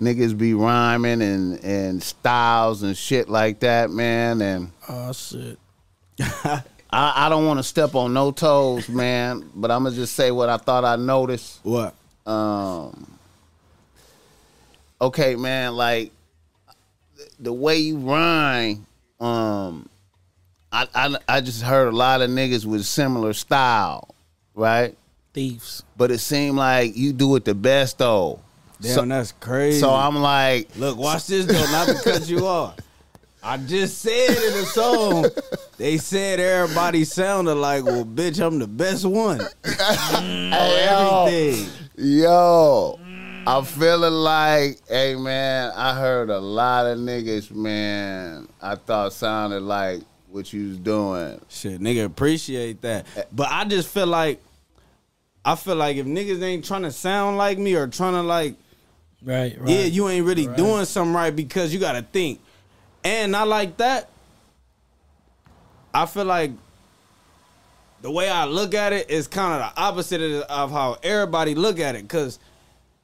niggas 0.01 0.36
be 0.36 0.55
rhyming 0.55 1.22
and 1.22 1.62
and 1.64 2.03
styles 2.03 2.82
and 2.82 2.97
shit 2.97 3.28
like 3.28 3.61
that, 3.61 3.90
man. 3.90 4.42
And 4.42 4.70
Oh 4.88 5.12
shit. 5.12 5.59
I, 6.95 7.26
I 7.26 7.28
don't 7.28 7.45
want 7.45 7.59
to 7.59 7.64
step 7.64 7.95
on 7.97 8.12
no 8.14 8.30
toes, 8.30 8.88
man, 8.88 9.51
but 9.55 9.70
I'm 9.70 9.82
gonna 9.82 9.97
just 9.97 10.14
say 10.14 10.30
what 10.30 10.49
I 10.49 10.57
thought 10.59 10.84
I 10.84 10.95
noticed. 10.97 11.59
What? 11.64 11.92
Um, 12.24 13.18
okay, 15.01 15.34
man, 15.34 15.74
like 15.74 16.12
the 17.40 17.53
way 17.53 17.78
you 17.78 17.99
rhyme, 17.99 18.86
um, 19.20 19.88
I, 20.72 20.86
I 20.95 21.16
I 21.28 21.40
just 21.40 21.62
heard 21.62 21.88
a 21.88 21.97
lot 21.97 22.22
of 22.22 22.30
niggas 22.30 22.64
with 22.64 22.84
similar 22.84 23.32
style, 23.32 24.14
right? 24.55 24.97
Thieves. 25.32 25.82
But 25.97 26.12
it 26.12 26.18
seemed 26.18 26.57
like 26.57 26.97
you 26.97 27.12
do 27.12 27.34
it 27.36 27.45
the 27.45 27.55
best 27.55 27.99
though. 27.99 28.40
Damn, 28.80 28.92
So- 28.95 29.05
that's 29.07 29.32
crazy. 29.32 29.80
So 29.80 29.90
I'm 29.92 30.16
like, 30.16 30.68
Look, 30.76 30.97
watch 30.97 31.26
this 31.26 31.47
though, 31.47 31.72
not 31.72 31.88
to 31.88 31.95
cut 32.05 32.28
you 32.28 32.47
off. 32.47 32.76
I 33.47 33.59
just 33.59 33.99
said 33.99 34.30
in 34.30 34.55
the 34.55 34.64
song, 34.64 35.26
they 35.76 35.99
said 35.99 36.40
everybody 36.40 37.05
sounded 37.05 37.57
like, 37.57 37.84
well, 37.84 38.05
bitch, 38.05 38.45
I'm 38.45 38.59
the 38.59 38.66
best 38.66 39.05
one. 39.05 39.40
Mm, 39.64 40.53
hey, 40.53 40.86
yo, 40.86 41.26
Everything. 41.26 41.88
yo, 41.97 42.99
I'm 43.47 43.64
feeling 43.64 44.12
like, 44.12 44.78
hey 44.88 45.14
man, 45.16 45.72
I 45.76 45.95
heard 45.95 46.30
a 46.30 46.38
lot 46.38 46.86
of 46.86 46.99
niggas, 46.99 47.51
man. 47.51 48.49
I 48.62 48.76
thought 48.76 49.12
sounded 49.12 49.62
like 49.62 50.01
what 50.30 50.53
you 50.53 50.68
was 50.68 50.78
doing. 50.78 51.40
Shit, 51.49 51.80
nigga, 51.80 52.05
appreciate 52.07 52.80
that. 52.82 53.07
Eh. 53.16 53.22
But 53.32 53.49
I 53.51 53.64
just 53.64 53.88
feel 53.88 54.07
like, 54.07 54.40
I 55.45 55.55
feel 55.57 55.76
like 55.76 55.97
if 55.97 56.07
niggas 56.07 56.42
ain't 56.42 56.64
trying 56.64 56.82
to 56.82 56.92
sound 56.92 57.36
like 57.36 57.59
me 57.59 57.74
or 57.74 57.86
trying 57.88 58.14
to 58.14 58.22
like, 58.22 58.55
Right, 59.22 59.59
right. 59.61 59.68
yeah, 59.70 59.84
you 59.84 60.09
ain't 60.09 60.24
really 60.26 60.47
Right. 60.49 60.57
doing 60.57 60.84
something 60.86 61.14
right 61.14 61.34
because 61.34 61.72
you 61.74 61.80
got 61.80 61.92
to 61.92 62.03
think. 62.03 62.40
And 63.05 63.32
not 63.32 63.48
like 63.48 63.76
that. 63.76 64.09
I 65.92 66.07
feel 66.07 66.24
like 66.24 66.50
the 68.02 68.11
way 68.11 68.28
I 68.28 68.44
look 68.46 68.74
at 68.74 68.92
it 68.92 69.11
is 69.11 69.28
kind 69.28 69.62
of 69.62 69.74
the 69.74 69.80
opposite 69.80 70.20
of, 70.20 70.42
of 70.42 70.70
how 70.72 70.96
everybody 71.02 71.55
look 71.55 71.78
at 71.78 71.94
it. 71.94 72.09
Cause 72.09 72.38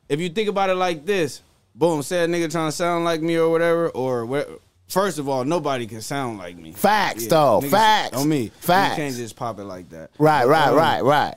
if 0.09 0.18
you 0.20 0.28
think 0.28 0.48
about 0.48 0.70
it 0.70 0.74
like 0.74 1.07
this, 1.07 1.42
boom, 1.74 2.03
say 2.03 2.24
a 2.24 2.26
nigga 2.26 2.51
trying 2.51 2.68
to 2.68 2.72
sound 2.72 3.05
like 3.05 3.20
me 3.22 3.36
or 3.38 3.48
whatever, 3.51 3.90
or 3.90 4.26
where, 4.26 4.46
first 4.88 5.18
of 5.18 5.28
all, 5.28 5.44
nobody 5.44 5.86
can 5.86 6.01
sound 6.01 6.38
like 6.38 6.57
me. 6.57 6.72
Facts, 6.72 7.26
though. 7.28 7.61
niggas- 7.62 7.70
Facts. 7.70 8.16
On 8.16 8.28
me. 8.28 8.51
Facts. 8.61 8.98
You 8.98 9.05
can't 9.05 9.14
just 9.16 9.36
pop 9.36 9.59
it 9.61 9.64
like 9.64 9.88
that. 9.90 10.11
Right, 10.18 10.46
right, 10.46 10.68
Um, 10.70 10.74
right, 10.76 11.05
right. 11.05 11.34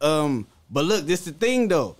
um, 0.00 0.46
but 0.70 0.84
look, 0.84 1.06
this 1.06 1.24
the 1.24 1.32
thing 1.32 1.68
though. 1.68 1.96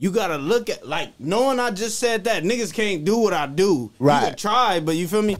You 0.00 0.10
gotta 0.10 0.38
look 0.38 0.70
at 0.70 0.88
like 0.88 1.12
knowing 1.20 1.60
I 1.60 1.70
just 1.70 1.98
said 1.98 2.24
that 2.24 2.42
niggas 2.42 2.72
can't 2.72 3.04
do 3.04 3.18
what 3.18 3.34
I 3.34 3.46
do. 3.46 3.92
Right. 3.98 4.22
You 4.22 4.28
can 4.28 4.36
try, 4.36 4.80
but 4.80 4.96
you 4.96 5.06
feel 5.06 5.20
me? 5.20 5.36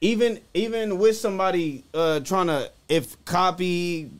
Even 0.00 0.40
even 0.54 0.98
with 0.98 1.18
somebody 1.18 1.84
uh 1.92 2.20
trying 2.20 2.46
to 2.46 2.72
if 2.88 3.22
copy, 3.26 4.10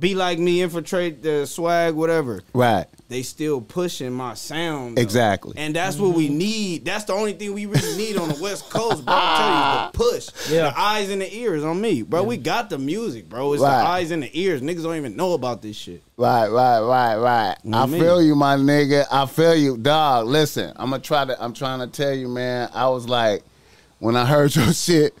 be 0.00 0.14
like 0.14 0.38
me, 0.38 0.62
infiltrate 0.62 1.22
the 1.22 1.46
swag, 1.46 1.94
whatever, 1.94 2.42
Right. 2.54 2.86
they 3.08 3.22
still 3.22 3.60
pushing 3.60 4.12
my 4.12 4.34
sound. 4.34 4.96
though. 4.96 5.02
Exactly. 5.02 5.54
And 5.56 5.76
that's 5.76 5.98
what 5.98 6.14
we 6.16 6.28
mm-hmm. 6.28 6.38
need. 6.38 6.84
That's 6.86 7.04
the 7.04 7.12
only 7.12 7.34
thing 7.34 7.52
we 7.52 7.66
really 7.66 7.96
need 7.96 8.16
on 8.16 8.30
the 8.30 8.42
West 8.42 8.70
Coast, 8.70 9.04
bro. 9.04 9.14
I 9.14 9.36
tell 9.36 9.50
you, 9.50 9.92
the 9.92 10.12
push. 10.38 10.50
Yeah. 10.50 10.70
The 10.70 10.80
eyes 10.80 11.10
and 11.10 11.20
the 11.20 11.32
ears 11.36 11.62
on 11.62 11.80
me. 11.80 12.02
Bro, 12.02 12.24
we 12.24 12.38
got 12.38 12.70
the 12.70 12.78
music, 12.78 13.28
bro. 13.28 13.52
It's 13.52 13.62
Right. 13.62 13.82
the 13.82 13.88
eyes 13.88 14.10
and 14.10 14.22
the 14.22 14.30
ears. 14.40 14.62
Niggas 14.62 14.82
don't 14.82 14.96
even 14.96 15.16
know 15.16 15.34
about 15.34 15.60
this 15.60 15.76
shit. 15.76 16.02
Right, 16.16 16.48
right, 16.48 16.80
right, 16.80 17.16
right. 17.16 17.56
I 17.72 17.86
me. 17.86 17.98
feel 18.00 18.22
you, 18.22 18.34
my 18.34 18.56
nigga. 18.56 19.04
I 19.10 19.26
feel 19.26 19.54
you, 19.54 19.76
dog. 19.76 20.26
Listen, 20.26 20.72
I'm 20.76 20.90
gonna 20.90 21.02
try 21.02 21.24
to. 21.24 21.42
I'm 21.42 21.52
trying 21.52 21.80
to 21.80 21.86
tell 21.86 22.14
you, 22.14 22.28
man. 22.28 22.70
I 22.74 22.88
was 22.88 23.08
like, 23.08 23.42
when 23.98 24.16
I 24.16 24.24
heard 24.24 24.54
your 24.56 24.72
shit, 24.72 25.14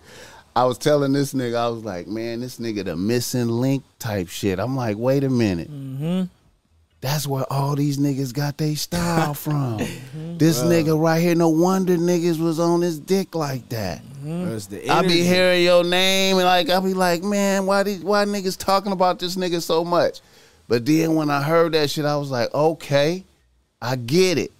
I 0.56 0.64
was 0.64 0.78
telling 0.78 1.12
this 1.12 1.32
nigga, 1.32 1.56
I 1.56 1.68
was 1.68 1.84
like, 1.84 2.06
man, 2.06 2.40
this 2.40 2.58
nigga 2.58 2.84
the 2.84 2.96
missing 2.96 3.48
link 3.48 3.84
type 4.00 4.28
shit. 4.28 4.58
I'm 4.58 4.74
like, 4.74 4.96
wait 4.96 5.22
a 5.22 5.30
minute. 5.30 5.70
Mm-hmm. 5.70 6.22
That's 7.02 7.26
where 7.26 7.50
all 7.50 7.76
these 7.76 7.96
niggas 7.98 8.34
got 8.34 8.58
their 8.58 8.76
style 8.76 9.32
from. 9.44 9.78
Mm-hmm. 9.78 10.36
This 10.38 10.60
nigga 10.62 11.00
right 11.00 11.20
here, 11.20 11.34
no 11.34 11.48
wonder 11.48 11.96
niggas 11.96 12.38
was 12.38 12.58
on 12.60 12.80
his 12.82 12.98
dick 12.98 13.34
like 13.34 13.68
that. 13.70 14.02
Mm-hmm. 14.02 14.48
It's 14.52 14.66
the 14.66 14.90
I 14.90 15.00
be 15.02 15.22
hearing 15.22 15.62
your 15.64 15.82
name 15.84 16.36
and 16.36 16.44
like 16.44 16.68
I'll 16.68 16.82
be 16.82 16.92
like, 16.92 17.22
man, 17.22 17.64
why 17.64 17.84
these 17.84 18.00
why 18.00 18.24
niggas 18.26 18.58
talking 18.58 18.92
about 18.92 19.18
this 19.18 19.36
nigga 19.36 19.62
so 19.62 19.84
much? 19.84 20.20
But 20.68 20.84
then 20.84 21.14
when 21.14 21.30
I 21.30 21.42
heard 21.42 21.72
that 21.72 21.88
shit, 21.90 22.04
I 22.04 22.16
was 22.16 22.30
like, 22.30 22.52
okay, 22.54 23.24
I 23.80 23.96
get 23.96 24.36
it. 24.38 24.52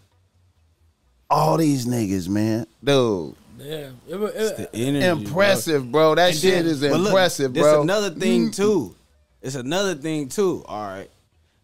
All 1.28 1.56
these 1.58 1.86
niggas, 1.86 2.28
man, 2.28 2.66
dude, 2.82 3.34
Yeah. 3.58 3.90
It, 4.08 4.16
wa- 4.18 4.26
it, 4.34 4.56
the 4.56 4.68
energy, 4.74 5.06
impressive, 5.06 5.92
bro. 5.92 6.14
That 6.16 6.30
And 6.30 6.38
shit 6.38 6.54
then- 6.64 6.66
is 6.66 6.80
but 6.80 6.92
look, 6.92 7.08
impressive, 7.08 7.54
there's 7.54 7.66
bro. 7.66 7.82
another 7.82 8.10
thing 8.10 8.48
Mm. 8.48 8.56
too. 8.56 8.94
It's 9.42 9.54
another 9.54 9.94
thing 9.94 10.28
too. 10.28 10.64
All 10.66 10.86
right. 10.86 11.10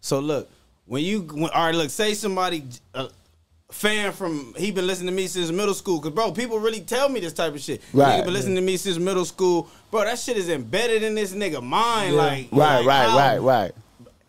So 0.00 0.20
look, 0.20 0.50
when 0.86 1.02
you 1.02 1.22
when, 1.22 1.50
all 1.50 1.66
right, 1.66 1.74
look, 1.74 1.90
say 1.90 2.14
somebody 2.14 2.64
a 2.94 3.08
fan 3.70 4.12
from 4.12 4.54
he 4.56 4.70
been 4.70 4.86
listening 4.86 5.08
to 5.08 5.12
me 5.12 5.26
since 5.26 5.50
middle 5.50 5.74
school. 5.74 6.00
Cause 6.00 6.12
bro, 6.12 6.32
people 6.32 6.58
really 6.58 6.80
tell 6.80 7.08
me 7.08 7.20
this 7.20 7.32
type 7.32 7.54
of 7.54 7.60
shit. 7.60 7.82
Right. 7.92 8.20
Nigga 8.20 8.24
been 8.24 8.34
listening 8.34 8.56
to 8.56 8.62
me 8.62 8.76
since 8.76 8.98
middle 8.98 9.24
school. 9.24 9.68
Bro, 9.90 10.04
that 10.04 10.18
shit 10.18 10.36
is 10.36 10.48
embedded 10.48 11.02
in 11.02 11.14
this 11.14 11.32
nigga 11.32 11.62
mind. 11.62 12.14
Yeah. 12.14 12.22
Like 12.22 12.48
Right, 12.52 12.84
like, 12.84 12.86
right, 12.86 13.16
right, 13.16 13.38
right. 13.38 13.72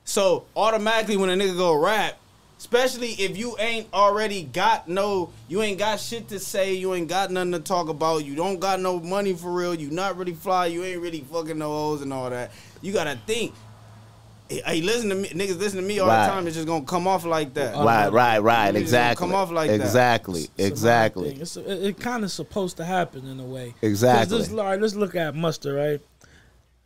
So 0.04 0.46
automatically 0.56 1.18
when 1.18 1.30
a 1.30 1.34
nigga 1.34 1.58
go 1.58 1.76
rap, 1.76 2.18
especially 2.58 3.10
if 3.12 3.38
you 3.38 3.56
ain't 3.60 3.88
already 3.94 4.44
got 4.44 4.88
no, 4.88 5.32
you 5.48 5.62
ain't 5.62 5.78
got 5.78 6.00
shit 6.00 6.30
to 6.30 6.40
say, 6.40 6.74
you 6.74 6.94
ain't 6.94 7.08
got 7.08 7.30
nothing 7.30 7.52
to 7.52 7.60
talk 7.60 7.90
about, 7.90 8.26
you 8.26 8.36
don't 8.36 8.60
got 8.60 8.80
no 8.80 9.00
money 9.00 9.34
for 9.34 9.52
real, 9.52 9.76
you 9.76 9.92
not 9.92 10.18
really 10.18 10.34
fly, 10.34 10.66
you 10.68 10.84
ain't 10.84 11.02
really 11.02 11.22
fucking 11.32 11.58
no 11.58 11.70
hoes 11.70 12.02
and 12.02 12.12
all 12.12 12.30
that. 12.30 12.52
You 12.82 12.94
gotta 12.94 13.18
think. 13.26 13.54
Hey, 14.50 14.62
hey, 14.66 14.82
listen 14.82 15.10
to 15.10 15.16
me, 15.16 15.28
niggas 15.30 15.60
listen 15.60 15.82
to 15.82 15.86
me 15.86 16.00
all 16.00 16.08
Right. 16.08 16.26
the 16.26 16.32
time. 16.32 16.48
It's 16.48 16.56
just 16.56 16.68
gonna 16.68 16.86
come 16.86 17.06
off 17.08 17.26
like 17.26 17.54
that. 17.56 17.76
Right, 17.76 18.08
right, 18.10 18.40
right. 18.40 18.74
Niggas 18.74 18.80
Exactly. 18.80 19.26
come 19.28 19.36
off 19.36 19.52
like 19.52 19.70
that. 19.70 19.76
exactly. 19.82 20.42
It's 20.42 20.50
another 20.58 20.68
Exactly. 20.72 21.30
thing. 21.32 21.42
It's 21.42 21.58
it, 21.58 21.68
it 21.68 22.00
kind 22.00 22.24
of 22.24 22.32
supposed 22.32 22.78
to 22.78 22.86
happen 22.86 23.28
in 23.28 23.40
a 23.42 23.46
way. 23.46 23.76
Exactly. 23.82 24.38
This, 24.38 24.50
all 24.52 24.64
right, 24.64 24.80
let's 24.80 24.96
look 24.96 25.16
at 25.16 25.36
Mustard, 25.36 25.76
right? 25.76 26.02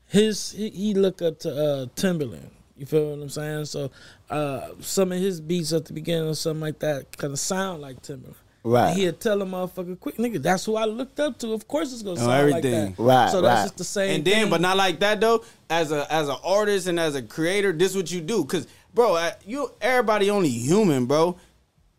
His 0.08 0.52
he, 0.52 0.70
he 0.70 0.94
look 0.94 1.22
up 1.22 1.40
to 1.40 1.50
uh, 1.52 1.86
Timbaland. 1.96 2.50
You 2.78 2.86
feel 2.88 3.12
what 3.12 3.22
I'm 3.22 3.30
saying? 3.30 3.66
So 3.66 3.92
uh, 4.30 4.70
some 4.80 5.12
of 5.12 5.20
his 5.20 5.40
beats 5.40 5.72
at 5.72 5.86
the 5.86 5.94
beginning 5.94 6.30
or 6.30 6.36
something 6.36 6.62
like 6.62 6.80
that 6.80 7.16
kind 7.18 7.32
of 7.32 7.40
sound 7.40 7.82
like 7.82 8.02
Timbaland. 8.02 8.34
Right. 8.64 8.96
He'd 8.96 9.20
tell 9.20 9.42
a 9.42 9.46
motherfucker, 9.46 10.00
quick 10.00 10.18
nigga, 10.18 10.42
that's 10.42 10.66
who 10.66 10.76
I 10.76 10.86
looked 10.86 11.20
up 11.20 11.40
to. 11.40 11.52
Of 11.54 11.68
course 11.68 11.92
it's 11.94 12.04
gonna 12.04 12.20
Oh, 12.22 12.26
sound 12.26 12.32
everything. 12.50 12.86
like 12.90 12.96
that. 12.98 13.04
Right, 13.04 13.32
So 13.32 13.42
that's 13.42 13.58
right. 13.60 13.64
just 13.66 13.78
the 13.78 13.84
same 13.84 14.16
and 14.18 14.26
then, 14.26 14.42
thing. 14.44 14.50
but 14.52 14.62
not 14.62 14.78
like 14.78 15.00
that 15.00 15.20
though. 15.20 15.44
As 15.70 15.92
a 15.92 16.12
as 16.14 16.30
an 16.30 16.36
artist 16.44 16.88
and 16.88 17.00
as 17.00 17.16
a 17.16 17.22
creator, 17.24 17.72
this 17.72 17.96
what 17.96 18.12
you 18.12 18.22
do. 18.22 18.46
Cause 18.46 18.68
bro, 18.94 19.16
I- 19.16 19.34
you 19.48 19.72
everybody 19.82 20.30
only 20.30 20.50
human, 20.50 21.06
bro. 21.08 21.38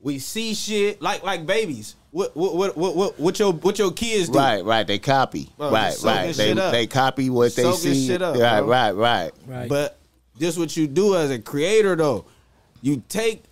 We 0.01 0.19
see 0.21 0.55
shit 0.55 1.03
like 1.03 1.25
like 1.25 1.47
babies. 1.47 1.97
What 2.13 2.37
what 2.37 2.55
what 2.55 2.77
what 2.77 2.95
what, 2.97 3.19
what 3.21 3.39
your 3.41 3.53
what 3.55 3.79
your 3.79 3.91
kids 3.93 4.29
do? 4.29 4.39
Right, 4.39 4.65
right. 4.65 4.87
They 4.87 4.99
copy. 5.01 5.49
Bro, 5.59 5.71
right, 5.73 5.97
right. 6.05 6.27
They 6.27 6.33
shit 6.49 6.59
up. 6.59 6.71
they 6.73 6.87
copy 6.87 7.29
what 7.31 7.57
they 7.57 7.73
see. 7.73 8.07
shit 8.07 8.23
up, 8.23 8.37
right, 8.37 8.61
bro. 8.61 8.69
right, 8.69 8.91
right. 8.93 9.33
Right. 9.47 9.69
But 9.69 9.99
this 10.39 10.57
what 10.57 10.77
you 10.77 10.87
do 10.87 11.17
as 11.17 11.31
a 11.31 11.39
creator 11.41 11.97
though. 11.97 12.25
You 12.83 13.03
take 13.09 13.45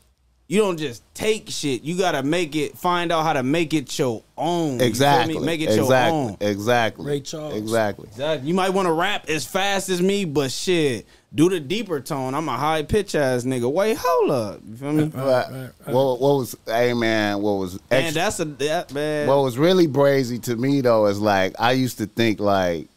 you 0.51 0.61
don't 0.61 0.79
just 0.79 1.05
take 1.15 1.49
shit. 1.49 1.83
You 1.83 1.97
gotta 1.97 2.25
make 2.25 2.57
it 2.57 2.77
find 2.77 3.13
out 3.13 3.23
how 3.23 3.35
to 3.35 3.45
make 3.45 3.73
it 3.73 3.97
your 3.97 4.25
own. 4.37 4.73
You 4.73 4.79
feel 4.79 4.79
me? 4.79 4.87
Exactly. 4.89 5.39
Make 5.39 5.61
it 5.61 5.71
exactly. 5.71 5.87
your 5.87 6.13
own. 6.13 6.37
Exactly. 6.41 7.07
Ray 7.07 7.21
Charles. 7.21 7.55
Exactly. 7.55 8.09
Exactly. 8.09 8.49
You 8.49 8.55
might 8.55 8.71
want 8.71 8.87
to 8.87 8.93
rap 8.93 9.29
as 9.29 9.47
fast 9.47 9.89
as 9.91 10.03
me, 10.03 10.25
but 10.25 10.51
shit, 10.51 11.07
do 11.33 11.49
the 11.49 11.61
deeper 11.61 12.01
tone. 12.01 12.35
I'm 12.35 12.49
a 12.49 12.57
high 12.57 12.83
pitch 12.83 13.15
ass 13.15 13.45
nigga. 13.45 13.73
Wait, 13.73 13.97
hold 13.97 14.31
up. 14.33 14.61
You 14.69 14.77
feel 14.77 14.93
me? 14.93 15.05
Right. 15.05 15.25
right, 15.25 15.53
right. 15.53 15.95
What, 15.95 16.21
what 16.21 16.39
was? 16.39 16.57
Hey 16.67 16.95
man, 16.95 17.41
what 17.43 17.53
was? 17.53 17.79
Man, 17.89 18.13
that's 18.13 18.41
a 18.41 18.45
that 18.45 18.93
man. 18.93 19.29
what 19.29 19.45
was 19.45 19.57
really 19.57 19.87
brazy 19.87 20.43
to 20.43 20.57
me 20.57 20.81
though 20.81 21.07
is 21.07 21.21
like 21.21 21.55
I 21.61 21.73
used 21.73 21.99
to 21.99 22.07
think 22.07 22.41
like 22.41 22.89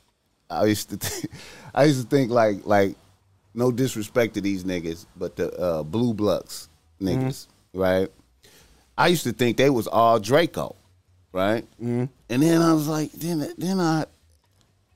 I 0.49 0.66
used 0.66 0.89
to 0.89 0.97
think, 0.97 1.32
I 1.76 1.84
used 1.84 2.01
to 2.01 2.08
think 2.08 2.32
like 2.32 2.66
like 2.66 2.95
no 3.54 3.72
disrespect 3.72 4.34
to 4.34 4.41
these 4.41 4.64
niggas, 4.64 5.06
but 5.16 5.36
the 5.36 5.56
uh, 5.56 5.84
blue 5.84 6.16
bloods 6.16 6.70
niggas, 7.04 7.47
mm-hmm. 7.74 7.80
right? 7.80 8.10
I 8.97 9.08
used 9.08 9.24
to 9.24 9.34
think 9.34 9.58
they 9.58 9.70
was 9.70 9.88
all 9.88 10.20
Drakeo, 10.20 10.76
right? 11.32 11.66
Mm-hmm. 11.82 12.06
And 12.30 12.43
then 12.43 12.62
I 12.62 12.74
was 12.74 12.88
like, 12.88 13.12
then 13.12 13.54
then 13.58 13.80
I 13.80 14.06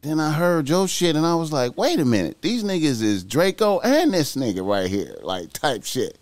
then 0.02 0.20
I 0.20 0.32
heard 0.32 0.70
your 0.70 0.88
shit 0.88 1.16
and 1.16 1.26
I 1.26 1.36
was 1.36 1.52
like, 1.52 1.78
wait 1.78 2.00
a 2.00 2.06
minute, 2.06 2.42
these 2.42 2.64
niggas 2.64 3.02
is 3.02 3.26
Drakeo 3.26 3.82
and 3.84 4.14
this 4.14 4.36
nigga 4.36 4.66
right 4.68 4.90
here, 4.90 5.16
like 5.22 5.52
type 5.54 5.84
shit. 5.84 6.18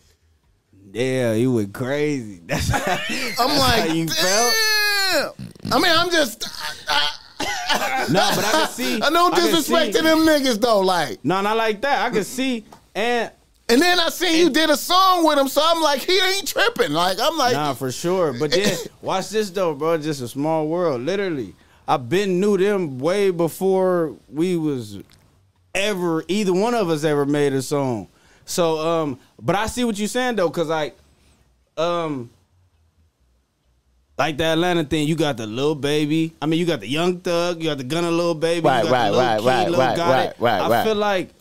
yeah, 0.94 1.34
you 1.34 1.54
went 1.54 1.74
crazy. 1.74 2.42
That's 2.46 2.72
I'm 2.72 2.80
that's 2.80 3.38
like, 3.38 3.88
how 3.88 3.94
you 3.94 4.08
felt. 4.08 5.36
I 5.72 5.80
mean, 5.80 5.92
I'm 5.92 6.10
just, 6.10 6.48
I, 6.88 8.06
No, 8.10 8.32
but 8.36 8.46
I 8.46 8.52
can 8.52 8.68
see. 8.70 9.02
I 9.04 9.32
disrespect 9.36 9.96
to 9.96 10.02
them 10.02 10.20
niggas 10.20 10.60
though, 10.60 10.80
like. 10.80 11.24
No, 11.24 11.42
not 11.42 11.58
like 11.58 11.82
that. 11.82 12.06
I 12.06 12.10
can 12.10 12.24
see. 12.24 12.66
And 12.94 13.32
And 13.68 13.82
then 13.82 14.00
I 14.00 14.10
seen 14.10 14.40
you 14.40 14.50
did 14.52 14.70
a 14.70 14.78
song 14.78 15.26
with 15.26 15.40
him, 15.40 15.48
so 15.48 15.62
I'm 15.64 15.82
like, 15.82 16.02
he 16.02 16.20
ain't 16.20 16.48
tripping. 16.48 16.92
Like, 16.92 17.18
I'm 17.20 17.36
like, 17.36 17.54
nah, 17.54 17.74
for 17.74 17.92
sure. 17.92 18.32
But 18.32 18.52
then 18.52 18.78
watch 19.02 19.30
this 19.30 19.50
though, 19.50 19.74
bro. 19.74 19.98
Just 19.98 20.22
a 20.22 20.28
small 20.28 20.68
world. 20.68 21.02
Literally, 21.02 21.56
I 21.88 21.98
been 21.98 22.40
knew 22.40 22.58
them 22.58 23.00
way 23.00 23.32
before 23.32 24.16
we 24.30 24.56
was 24.56 25.00
ever 25.74 26.24
either 26.28 26.54
one 26.54 26.76
of 26.76 26.90
us 26.90 27.04
ever 27.04 27.26
made 27.26 27.54
a 27.54 27.62
song. 27.62 28.08
So, 28.46 28.78
um, 28.80 29.20
but 29.42 29.56
I 29.56 29.66
see 29.66 29.84
what 29.84 29.98
you're 29.98 30.08
saying 30.08 30.36
though, 30.36 30.50
cause 30.50 30.68
like, 30.68 30.96
um. 31.78 32.30
Like 34.18 34.38
the 34.38 34.46
Atlanta 34.46 34.86
thing, 34.86 35.10
you 35.10 35.16
got 35.18 35.36
the 35.36 35.46
Lil 35.46 35.76
Baby. 35.76 36.34
I 36.42 36.46
mean, 36.46 36.58
you 36.58 36.66
got 36.66 36.80
the 36.80 36.88
young 36.88 37.20
thug, 37.20 37.62
you 37.62 37.66
got 37.66 37.78
the 37.78 37.84
Gunna 37.84 38.10
Lil 38.10 38.34
Baby, 38.34 38.66
Right, 38.66 38.86
you 38.86 38.90
got 38.90 38.92
right, 38.94 39.06
the 39.06 39.12
little 39.12 39.26
right, 39.26 39.66
kid, 39.66 39.78
right, 39.78 39.78
right, 39.78 39.98
Gotti. 39.98 40.10
right, 40.10 40.40
right, 40.40 40.62
I 40.62 40.70
right. 40.70 40.84
feel 40.86 40.96
like 40.96 41.35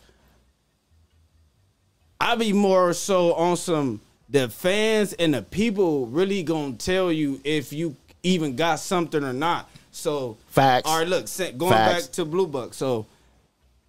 I 2.24 2.36
be 2.36 2.54
more 2.54 2.94
so 2.94 3.34
on 3.34 3.58
some 3.58 4.00
the 4.30 4.48
fans 4.48 5.12
and 5.12 5.34
the 5.34 5.42
people 5.42 6.06
really 6.06 6.42
gonna 6.42 6.72
tell 6.72 7.12
you 7.12 7.38
if 7.44 7.70
you 7.70 7.96
even 8.22 8.56
got 8.56 8.80
something 8.80 9.22
or 9.22 9.34
not. 9.34 9.68
So 9.92 10.38
Facts. 10.46 10.88
All 10.88 11.00
right, 11.00 11.06
look, 11.06 11.26
going 11.58 11.72
Facts. 11.72 12.06
back 12.06 12.12
to 12.14 12.24
Blue 12.24 12.46
Buck. 12.46 12.72
So 12.72 13.04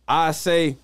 I 0.06 0.32
say, 0.32 0.76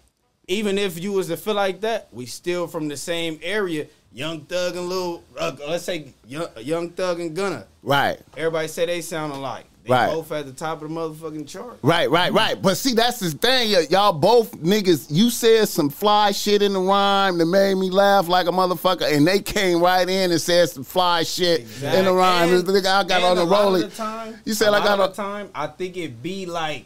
even 0.48 0.78
if 0.78 0.98
you 0.98 1.12
was 1.12 1.28
to 1.28 1.36
feel 1.36 1.54
like 1.54 1.82
that, 1.82 2.08
we 2.14 2.26
still 2.26 2.68
from 2.68 2.88
the 2.88 2.96
same 2.96 3.38
area. 3.44 3.88
Young 4.14 4.42
Thug 4.42 4.78
and 4.78 4.88
Lil, 4.88 5.22
uh, 5.38 5.56
let's 5.68 5.84
say 5.84 6.14
Young, 6.26 6.48
Young 6.62 6.90
Thug 6.92 7.20
and 7.20 7.36
Gunna. 7.36 7.66
Right. 7.84 8.18
Everybody 8.38 8.70
say 8.70 8.86
they 8.86 9.02
sound 9.02 9.34
alike. 9.34 9.66
They 9.92 9.98
Right. 9.98 10.14
both 10.14 10.32
at 10.32 10.46
the 10.46 10.54
top 10.54 10.82
of 10.82 10.88
the 10.88 10.96
motherfucking 10.96 11.48
chart. 11.50 11.78
Right, 11.82 12.10
right, 12.10 12.32
right. 12.32 12.62
But 12.62 12.78
see, 12.78 12.94
that's 12.94 13.20
the 13.20 13.30
thing. 13.32 13.76
Y'all 13.90 14.14
both 14.14 14.52
niggas, 14.58 15.08
you 15.10 15.30
said 15.30 15.68
some 15.68 15.90
fly 15.90 16.32
shit 16.32 16.62
in 16.62 16.72
the 16.74 16.80
rhyme 16.80 17.38
that 17.40 17.46
made 17.46 17.76
me 17.76 17.90
laugh 17.90 18.30
like 18.30 18.48
a 18.48 18.52
motherfucker, 18.52 19.12
and 19.12 19.28
they 19.28 19.40
came 19.42 19.82
right 19.82 20.08
in 20.08 20.32
and 20.32 20.40
said 20.40 20.70
some 20.70 20.86
fly 20.86 21.24
shit 21.24 21.62
in 21.84 22.06
the 22.06 22.14
rhyme. 22.14 22.54
And- 22.54 22.66
The 22.66 22.72
nigga 22.72 22.86
I 22.88 23.04
got 23.04 23.22
on 23.24 23.36
the 23.36 23.46
rolling. 23.46 23.92
You 24.46 24.54
said 24.54 24.70
I 24.74 24.80
got 24.80 25.00
on. 25.00 25.10
the 25.10 25.16
time. 25.16 25.50
I 25.54 25.68
think 25.68 25.98
it 25.98 26.24
be 26.24 26.46
like 26.46 26.86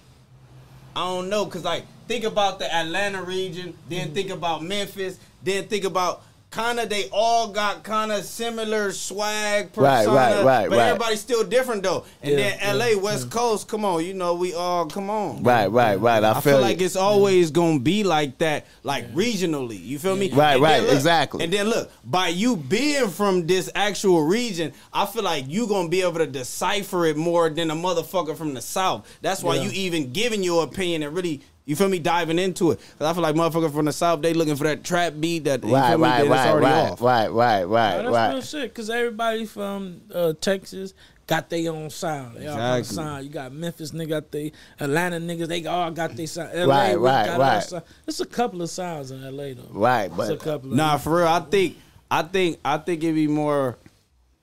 I 0.96 1.02
don't 1.02 1.30
know, 1.30 1.46
cause 1.46 1.64
like 1.64 1.84
think 2.08 2.24
about 2.24 2.58
the 2.58 2.74
Atlanta 2.74 3.22
region, 3.22 3.74
then 3.90 4.14
think 4.16 4.32
about 4.32 4.64
Memphis, 4.64 5.18
then 5.44 5.68
think 5.68 5.84
about 5.84 6.24
kind 6.56 6.80
of 6.80 6.88
they 6.88 7.10
all 7.12 7.50
got 7.50 7.84
kind 7.84 8.14
of 8.14 8.24
similar 8.24 8.94
swag 8.94 9.74
persona, 9.74 9.86
right, 9.92 10.08
right, 10.08 10.44
right, 10.46 10.70
but 10.70 10.78
right. 10.78 10.88
everybody's 10.88 11.20
still 11.20 11.44
different 11.44 11.84
though. 11.84 12.06
And 12.22 12.32
Yeah, 12.32 12.38
then 12.38 12.78
yeah, 12.80 12.96
LA 12.96 12.98
West 12.98 13.30
Coast, 13.30 13.68
come 13.68 13.84
on, 13.84 14.06
you 14.06 14.14
know 14.14 14.36
we 14.36 14.54
all 14.54 14.86
come 14.86 15.10
on. 15.10 15.44
Right, 15.44 15.68
right, 15.68 16.00
right. 16.00 16.24
I, 16.24 16.32
I 16.32 16.40
feel 16.40 16.62
like 16.62 16.80
you. 16.80 16.86
it's 16.86 16.96
always 16.96 17.52
gonna 17.52 17.80
be 17.80 18.06
like 18.06 18.38
that, 18.38 18.68
like 18.84 19.14
regionally. 19.14 19.78
You 19.84 20.00
feel 20.00 20.16
me? 20.16 20.32
Right, 20.32 20.54
And 20.54 20.64
right, 20.64 20.82
look- 20.82 20.94
exactly. 20.94 21.44
And 21.44 21.52
then 21.52 21.68
look, 21.68 21.92
by 22.06 22.30
you 22.30 22.56
being 22.56 23.10
from 23.10 23.46
this 23.48 23.70
actual 23.76 24.24
region, 24.24 24.72
I 24.94 25.06
feel 25.08 25.24
like 25.24 25.46
you 25.50 25.68
gonna 25.68 25.90
be 25.90 26.04
able 26.04 26.20
to 26.20 26.28
decipher 26.28 27.06
it 27.06 27.18
more 27.18 27.50
than 27.50 27.70
a 27.70 27.76
motherfucker 27.76 28.38
from 28.38 28.54
the 28.54 28.62
south. 28.62 29.06
That's 29.22 29.44
why 29.44 29.56
Yeah. 29.56 29.64
you 29.64 29.72
even 29.72 30.14
giving 30.14 30.42
your 30.42 30.64
opinion 30.64 31.04
and 31.04 31.14
really. 31.14 31.42
You 31.66 31.76
feel 31.76 31.90
me? 31.90 31.98
Diving 32.00 32.38
into 32.38 32.72
it, 32.72 32.80
cause 33.00 33.08
I 33.08 33.14
feel 33.14 33.24
like 33.24 33.36
motherfucker 33.36 33.74
from 33.74 33.86
the 33.86 33.94
south, 33.94 34.22
they 34.22 34.34
looking 34.34 34.56
for 34.56 34.66
that 34.66 34.84
trap 34.84 35.14
beat 35.20 35.46
that 35.46 35.64
you 35.64 35.74
Right, 35.74 35.98
me, 35.98 36.04
right, 36.04 36.28
right, 36.28 36.48
already 36.50 36.96
right, 37.02 37.32
right, 37.32 37.64
right, 37.64 37.64
Oh, 37.64 38.12
right, 38.12 38.12
that's 38.36 38.54
real 38.54 38.62
shit. 38.62 38.74
Cause 38.76 38.90
everybody 38.90 39.46
from 39.46 40.02
uh, 40.14 40.34
Texas 40.40 40.94
got 41.26 41.50
their 41.50 41.72
own 41.72 41.90
sound. 41.90 42.38
They 42.38 42.46
all 42.48 42.56
got 42.58 42.76
a 42.76 42.78
Exactly. 42.78 43.04
sound. 43.04 43.24
You 43.26 43.32
got 43.32 43.52
Memphis 43.52 43.92
nigga 43.92 44.10
got 44.10 44.32
they 44.32 44.52
Atlanta 44.80 45.18
niggas. 45.20 45.48
They 45.48 45.66
all 45.66 45.90
got 45.90 46.16
their 46.16 46.28
sound. 46.28 46.52
LA 46.54 46.66
Right, 46.68 46.96
right, 47.00 47.26
got 47.26 47.40
right. 47.40 47.56
Our 47.56 47.62
sound. 47.62 47.84
It's 48.06 48.20
a 48.20 48.26
couple 48.28 48.62
of 48.62 48.70
sounds 48.70 49.10
in 49.10 49.24
LA 49.24 49.54
though. 49.56 49.68
Right, 49.72 50.06
It's 50.06 50.14
a 50.14 50.18
but 50.36 50.40
couple. 50.42 50.70
Of 50.72 50.78
Nah, 50.78 50.98
for 50.98 51.18
real. 51.18 51.28
I 51.28 51.40
think 51.40 51.78
I 52.12 52.22
think 52.22 52.60
I 52.64 52.78
think 52.78 53.04
it'd 53.04 53.16
be 53.16 53.28
more 53.28 53.78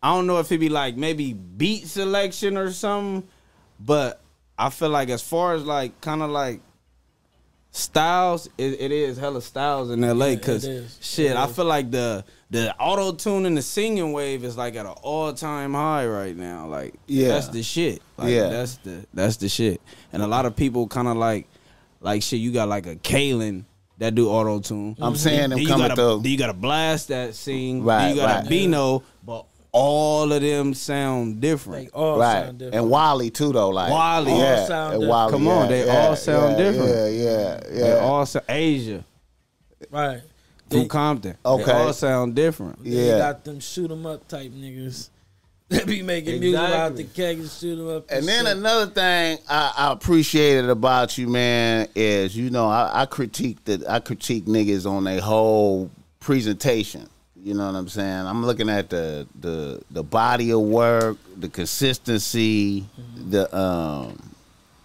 I 0.03 0.12
don't 0.12 0.27
know 0.27 0.39
if 0.41 0.47
it'd 0.47 0.59
be 0.59 0.68
like 0.70 0.97
maybe 0.97 1.35
beat 1.35 1.87
selection 1.87 2.57
or 2.57 2.73
something, 2.73 3.29
but 3.79 4.20
I 4.59 4.70
feel 4.70 4.89
like 4.89 5.09
as 5.09 5.23
far 5.23 5.55
as 5.55 5.64
like 5.64 6.01
kind 6.01 6.20
of 6.23 6.31
like 6.31 6.61
styles, 7.73 8.49
it, 8.59 8.81
it 8.81 8.93
is 8.93 9.16
hella 9.16 9.43
styles 9.43 9.91
in 9.91 10.03
LA 10.03 10.27
Yeah, 10.27 10.35
because 10.37 10.64
it 10.64 10.70
is. 10.70 10.99
shit, 11.01 11.37
I 11.37 11.47
feel 11.49 11.64
like 11.64 11.91
the 11.91 12.25
the 12.51 12.77
auto 12.77 13.12
tune 13.12 13.47
and 13.47 13.57
the 13.57 13.62
singing 13.62 14.12
wave 14.12 14.45
is 14.45 14.59
like 14.59 14.77
at 14.77 14.85
an 14.85 14.93
all 15.03 15.33
time 15.33 15.73
high 15.73 16.07
right 16.07 16.37
now. 16.37 16.66
Like 16.66 16.95
Yeah. 17.07 17.29
that's 17.29 17.49
the 17.49 17.62
shit. 17.62 18.03
Like, 18.18 18.31
Yeah. 18.31 18.49
that's 18.49 18.77
the 18.77 19.07
that's 19.14 19.39
the 19.39 19.49
shit. 19.49 19.81
And 20.12 20.23
a 20.23 20.27
lot 20.27 20.47
of 20.47 20.55
people 20.55 20.87
kind 20.87 21.09
of 21.09 21.16
like 21.16 21.49
like 22.01 22.23
shit. 22.23 22.41
You 22.41 22.53
got 22.53 22.68
like 22.68 22.87
a 22.87 22.97
Kalen 22.97 23.64
that 23.99 24.14
do 24.14 24.29
auto 24.29 24.61
tune. 24.61 24.97
I'm 25.01 25.12
mm-hmm. 25.12 25.16
saying 25.16 25.51
them 25.51 25.59
you 25.59 25.66
coming 25.66 25.89
got 25.89 25.93
a, 25.93 25.97
through. 25.97 26.29
You 26.29 26.37
got 26.37 26.51
a 26.51 26.55
Blxst 26.55 27.07
that 27.07 27.35
sing. 27.35 27.85
Right, 27.85 28.11
you 28.11 28.16
got 28.16 28.37
right. 28.37 28.47
a 28.47 28.49
Bino, 28.49 29.03
but 29.25 29.47
all 29.73 30.31
of 30.33 30.43
them 30.43 30.75
sound 30.75 31.41
different. 31.41 31.87
They 31.87 31.91
all 31.99 32.18
right, 32.18 32.45
sound 32.45 32.59
different. 32.59 32.75
and 32.77 32.91
Wally 32.91 33.31
too 33.31 33.53
though. 33.53 33.70
Like 33.70 33.91
Wally. 33.91 34.33
All 34.33 34.39
yeah, 34.39 34.66
sound 34.66 34.93
different. 34.93 35.09
Wally, 35.11 35.33
Come 35.33 35.49
on, 35.49 35.62
yeah, 35.62 35.68
they 35.68 35.87
yeah, 35.87 36.07
all 36.07 36.16
sound 36.16 36.51
yeah, 36.53 36.57
different. 36.70 36.89
Yeah, 36.89 37.07
yeah, 37.09 37.61
They 37.70 37.89
yeah. 37.89 37.95
all 37.99 38.27
sound 38.27 38.45
Asia 38.49 39.05
right. 39.91 40.20
from 40.68 40.79
They, 40.81 40.87
Compton. 40.87 41.37
Okay. 41.45 41.64
They 41.64 41.73
all 41.73 41.93
sound 41.93 42.35
different. 42.35 42.85
they 42.85 42.91
Yeah. 42.91 43.18
got 43.18 43.45
them 43.45 43.61
shoot 43.61 43.91
'em 43.91 44.05
up 44.07 44.29
type 44.29 44.51
niggas. 44.53 45.09
They 45.73 45.85
be 45.85 46.03
making 46.03 46.39
music 46.41 46.61
out 46.61 46.97
the 46.97 47.01
Exactly. 47.05 47.25
keg 47.25 47.39
and 47.39 47.51
shoot 47.51 47.79
'em 47.79 47.97
up. 47.97 48.05
And 48.11 48.29
then 48.29 48.45
shit. 48.45 48.57
another 48.59 48.87
thing 48.89 49.39
I, 49.49 49.73
I 49.75 49.93
appreciated 49.93 50.68
about 50.68 51.16
you, 51.16 51.29
man, 51.29 51.89
is 51.95 52.37
you 52.37 52.51
know 52.51 52.68
I, 52.68 53.03
I 53.03 53.07
critique 53.07 53.64
the 53.64 53.83
I 53.89 54.01
critique 54.01 54.45
niggas 54.45 54.85
on 54.85 55.05
their 55.05 55.23
whole 55.23 55.91
presentation. 56.20 57.09
You 57.43 57.55
know 57.55 57.66
what 57.66 57.74
I'm 57.74 57.88
saying? 57.88 58.26
I'm 58.26 58.47
looking 58.47 58.68
at 58.68 58.88
the 58.88 59.26
the 59.40 59.82
the 59.90 60.05
body 60.05 60.53
of 60.53 60.61
work, 60.61 61.16
the 61.36 61.49
consistency, 61.49 62.84
the 63.16 63.53
um 63.57 64.34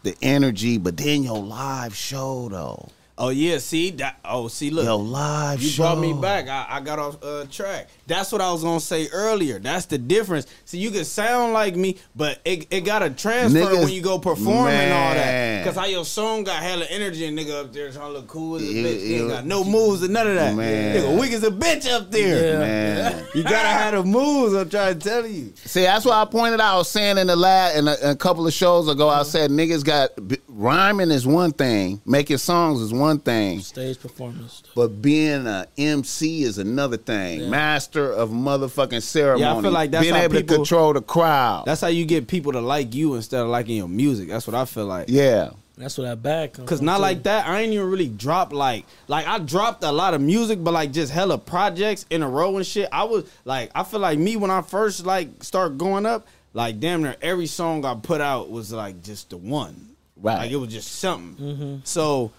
the 0.01 0.15
energy, 0.23 0.79
but 0.79 0.97
then 0.97 1.21
your 1.21 1.37
live 1.39 1.95
show 1.95 2.49
though. 2.49 2.89
Oh 3.15 3.29
yeah, 3.29 3.59
see 3.59 3.91
that. 3.91 4.19
Oh, 4.25 4.47
see, 4.47 4.69
look, 4.71 4.85
Your 4.85 4.97
live 4.97 5.61
you 5.61 5.69
show. 5.69 5.83
brought 5.83 5.99
me 5.99 6.13
back. 6.13 6.47
I, 6.47 6.77
I 6.77 6.79
got 6.81 6.97
off 6.99 7.23
uh, 7.23 7.45
track. 7.49 7.89
That's 8.07 8.31
what 8.31 8.39
I 8.39 8.51
was 8.51 8.63
gonna 8.63 8.79
say 8.79 9.09
earlier. 9.11 9.59
That's 9.59 9.85
the 9.85 9.97
difference. 9.97 10.47
See, 10.63 10.77
you 10.77 10.91
can 10.91 11.03
sound 11.03 11.51
like 11.53 11.75
me, 11.75 11.97
but 12.15 12.39
it, 12.45 12.65
it 12.71 12.81
gotta 12.81 13.09
transfer 13.09 13.59
Niggas- 13.59 13.83
when 13.83 13.93
you 13.93 14.01
go 14.01 14.17
perform 14.17 14.69
and 14.69 14.93
all 14.93 15.13
that. 15.13 15.65
Cause 15.65 15.75
how 15.75 15.85
your 15.85 16.05
song 16.05 16.45
got 16.45 16.63
hella 16.63 16.85
energy 16.85 17.25
and 17.25 17.37
nigga 17.37 17.65
up 17.65 17.73
there 17.73 17.91
trying 17.91 18.07
to 18.07 18.19
look 18.19 18.27
cool 18.27 18.55
as 18.55 18.61
a 18.61 18.65
Yeah, 18.65 18.83
bitch. 18.83 19.01
He 19.01 19.15
ain't 19.15 19.29
got 19.29 19.45
no 19.45 19.65
moves 19.65 20.01
and 20.03 20.13
none 20.13 20.25
of 20.25 20.35
that. 20.35 20.55
Man. 20.55 20.95
Nigga 20.95 21.19
weak 21.19 21.33
as 21.33 21.43
a 21.43 21.51
bitch 21.51 21.91
up 21.91 22.09
there. 22.09 22.53
Yeah. 22.53 22.59
Man. 22.59 23.23
You 23.37 23.43
gotta 23.43 23.67
have 23.67 23.93
the 23.93 24.03
moves. 24.03 24.53
I'm 24.55 24.69
trying 24.69 24.97
to 24.97 25.09
tell 25.09 25.27
you. 25.27 25.53
See, 25.57 25.83
that's 25.83 26.05
why 26.05 26.21
I 26.21 26.25
pointed 26.25 26.59
out. 26.59 26.75
I 26.75 26.77
was 26.77 26.89
saying 26.89 27.17
in 27.17 27.27
the 27.27 27.35
last, 27.35 27.75
in 27.77 27.87
a, 27.87 27.95
a 28.03 28.15
couple 28.15 28.47
of 28.47 28.53
shows 28.53 28.87
ago, 28.87 29.09
I 29.09 29.19
mm-hmm. 29.19 29.29
said 29.29 29.51
niggas 29.51 29.83
got 29.83 30.09
rhyming 30.47 31.11
is 31.11 31.27
one 31.27 31.51
thing, 31.51 32.01
making 32.05 32.37
songs 32.37 32.81
is 32.81 32.93
one 32.93 33.19
thing, 33.19 33.59
stage 33.59 33.99
performance. 33.99 34.63
but 34.75 35.01
being 35.01 35.45
a 35.45 35.67
MC 35.77 36.43
is 36.43 36.57
another 36.57 36.97
thing. 36.97 37.41
Yeah. 37.41 37.49
Master 37.49 37.96
of 38.05 38.29
motherfucking 38.29 39.01
ceremony. 39.01 39.41
Yeah, 39.41 39.57
I 39.57 39.61
feel 39.61 39.71
like 39.71 39.91
that's 39.91 40.03
being 40.03 40.15
how 40.15 40.21
able 40.21 40.35
to 40.35 40.43
control 40.43 40.93
the 40.93 41.01
crowd. 41.01 41.63
That's 41.65 41.81
how 41.81 41.87
you 41.87 42.05
get 42.05 42.27
people 42.27 42.51
to 42.53 42.61
like 42.61 42.93
you 42.95 43.15
instead 43.15 43.41
of 43.41 43.47
liking 43.47 43.75
your 43.77 43.87
music. 43.89 44.29
That's 44.29 44.47
what 44.47 44.55
I 44.55 44.65
feel 44.65 44.85
like. 44.85 45.05
yeah, 45.09 45.51
That's 45.77 45.97
what 45.97 46.05
that 46.05 46.21
bag 46.23 46.53
comes 46.53 46.67
Cause 46.69 46.81
not 46.81 46.95
too. 46.97 47.01
like 47.01 47.23
that, 47.23 47.47
I 47.47 47.61
ain't 47.61 47.73
even 47.73 47.89
really 47.89 48.09
dropped 48.09 48.53
like 48.53 48.85
like 49.07 49.27
I 49.27 49.39
dropped 49.39 49.83
a 49.83 49.91
lot 49.91 50.13
of 50.13 50.21
music, 50.21 50.63
but 50.63 50.73
like 50.73 50.91
just 50.91 51.11
hella 51.11 51.37
projects 51.37 52.05
in 52.09 52.23
a 52.23 52.29
row 52.29 52.57
and 52.57 52.65
shit. 52.65 52.89
I 52.91 53.03
was 53.03 53.29
like, 53.45 53.71
I 53.75 53.83
feel 53.83 53.99
like 53.99 54.17
me 54.19 54.35
when 54.37 54.51
I 54.51 54.61
first 54.61 55.05
like 55.05 55.43
start 55.43 55.77
going 55.77 56.05
up, 56.05 56.27
like 56.53 56.79
damn 56.79 57.03
near 57.03 57.15
every 57.21 57.47
song 57.47 57.85
I 57.85 57.95
put 57.95 58.21
out 58.21 58.49
was 58.49 58.71
like 58.73 59.03
just 59.03 59.29
the 59.29 59.37
one, 59.37 59.95
Right. 60.19 60.37
Like 60.39 60.51
it 60.51 60.55
was 60.55 60.71
just 60.73 60.93
something. 60.95 61.45
Mm-hmm. 61.45 61.75
So 61.83 62.31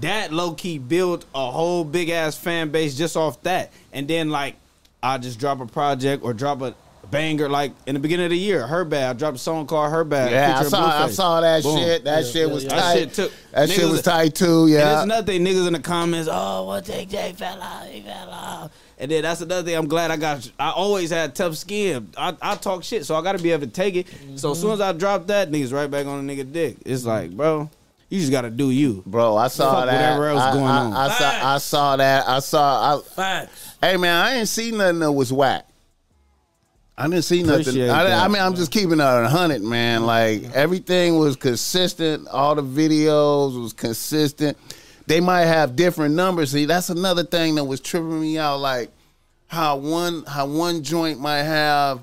that 0.00 0.32
low 0.32 0.54
key 0.54 0.78
built 0.78 1.24
a 1.34 1.50
whole 1.50 1.84
big 1.84 2.10
ass 2.10 2.36
fan 2.36 2.70
base 2.70 2.96
just 2.96 3.16
off 3.16 3.42
that, 3.42 3.72
and 3.92 4.06
then 4.06 4.30
like 4.30 4.54
I 5.02 5.18
just 5.18 5.38
drop 5.38 5.60
a 5.60 5.66
project 5.66 6.22
or 6.24 6.32
drop 6.34 6.60
a 6.62 6.74
banger 7.10 7.48
like 7.48 7.72
in 7.86 7.94
the 7.94 8.00
beginning 8.00 8.26
of 8.26 8.30
the 8.30 8.38
year. 8.38 8.66
Her 8.66 8.84
bad. 8.84 9.10
I 9.10 9.18
dropped 9.18 9.36
a 9.36 9.40
song 9.40 9.66
called 9.66 9.90
Her 9.90 10.04
Bad. 10.04 10.30
yeah. 10.30 10.58
I 10.58 10.62
saw, 10.64 11.04
I 11.04 11.10
saw 11.10 11.40
that 11.40 11.62
Boom. 11.62 11.78
shit. 11.78 12.04
That 12.04 12.24
Yeah, 12.24 12.30
shit 12.30 12.46
yeah, 12.48 12.54
was 12.54 12.64
yeah. 12.64 12.70
tight. 12.70 12.78
That 12.94 12.98
shit 12.98 13.14
took- 13.14 13.32
That 13.52 13.70
shit 13.70 13.88
was 13.88 14.02
tight 14.02 14.34
too. 14.34 14.66
Yeah. 14.68 14.84
there's 14.84 15.02
another 15.04 15.26
thing, 15.26 15.44
niggas 15.44 15.66
in 15.66 15.72
the 15.72 15.80
comments, 15.80 16.28
oh, 16.30 16.66
what 16.66 16.84
Jay 16.84 17.06
J 17.06 17.32
fell 17.36 17.60
out, 17.60 17.86
he 17.86 18.02
fell 18.02 18.30
out. 18.30 18.70
And 18.98 19.10
then 19.10 19.22
that's 19.22 19.40
another 19.40 19.62
thing. 19.62 19.76
I'm 19.76 19.88
glad 19.88 20.10
I 20.10 20.18
got. 20.18 20.50
I 20.58 20.70
always 20.72 21.08
had 21.10 21.34
tough 21.34 21.56
skin. 21.56 22.10
I, 22.18 22.36
I 22.42 22.54
talk 22.56 22.84
shit, 22.84 23.06
so 23.06 23.16
I 23.16 23.22
got 23.22 23.34
to 23.34 23.42
be 23.42 23.50
able 23.50 23.64
to 23.66 23.72
take 23.72 23.96
it. 23.96 24.06
So 24.36 24.50
as 24.52 24.60
soon 24.60 24.72
as 24.72 24.80
I 24.82 24.92
drop 24.92 25.26
that, 25.28 25.50
niggas 25.50 25.72
right 25.72 25.90
back 25.90 26.04
on 26.06 26.26
the 26.26 26.36
nigga 26.36 26.52
dick. 26.52 26.76
It's 26.84 27.06
like, 27.06 27.30
bro, 27.30 27.70
you 28.10 28.20
just 28.20 28.30
got 28.30 28.42
to 28.42 28.50
do 28.50 28.70
you. 28.70 29.02
Bro, 29.06 29.38
I 29.38 29.48
saw 29.48 29.72
Fuck 29.76 29.86
that. 29.86 29.94
whatever 29.94 30.28
else 30.28 30.42
I, 30.42 30.52
going 30.52 30.64
I- 30.66 30.78
on. 30.84 30.92
I, 30.92 31.08
saw, 31.08 31.54
I 31.54 31.58
saw 31.58 31.96
that. 31.96 32.28
I 32.28 32.38
saw. 32.40 32.98
I, 32.98 33.02
Facts. 33.02 33.69
Hey 33.80 33.96
man, 33.96 34.24
I 34.24 34.34
ain't 34.36 34.48
see 34.48 34.72
nothing 34.72 34.98
that 35.00 35.12
was 35.12 35.32
whack. 35.32 35.66
I 36.98 37.04
didn't 37.08 37.22
see 37.24 37.42
nothing. 37.42 37.80
I, 37.88 38.24
I 38.24 38.28
mean, 38.28 38.42
I'm 38.42 38.54
just 38.54 38.70
keeping 38.70 38.92
it 38.92 39.00
a 39.00 39.26
hundred, 39.28 39.62
man. 39.62 40.04
Like 40.04 40.44
everything 40.52 41.18
was 41.18 41.34
consistent. 41.34 42.28
All 42.28 42.54
the 42.54 42.62
videos 42.62 43.60
was 43.60 43.72
consistent. 43.72 44.58
They 45.06 45.20
might 45.20 45.46
have 45.46 45.76
different 45.76 46.14
numbers. 46.14 46.50
See, 46.50 46.66
that's 46.66 46.90
another 46.90 47.24
thing 47.24 47.54
that 47.54 47.64
was 47.64 47.80
tripping 47.80 48.20
me 48.20 48.36
out. 48.36 48.58
Like 48.58 48.90
how 49.46 49.76
one 49.76 50.24
how 50.24 50.46
one 50.46 50.82
joint 50.82 51.18
might 51.18 51.42
have 51.42 52.00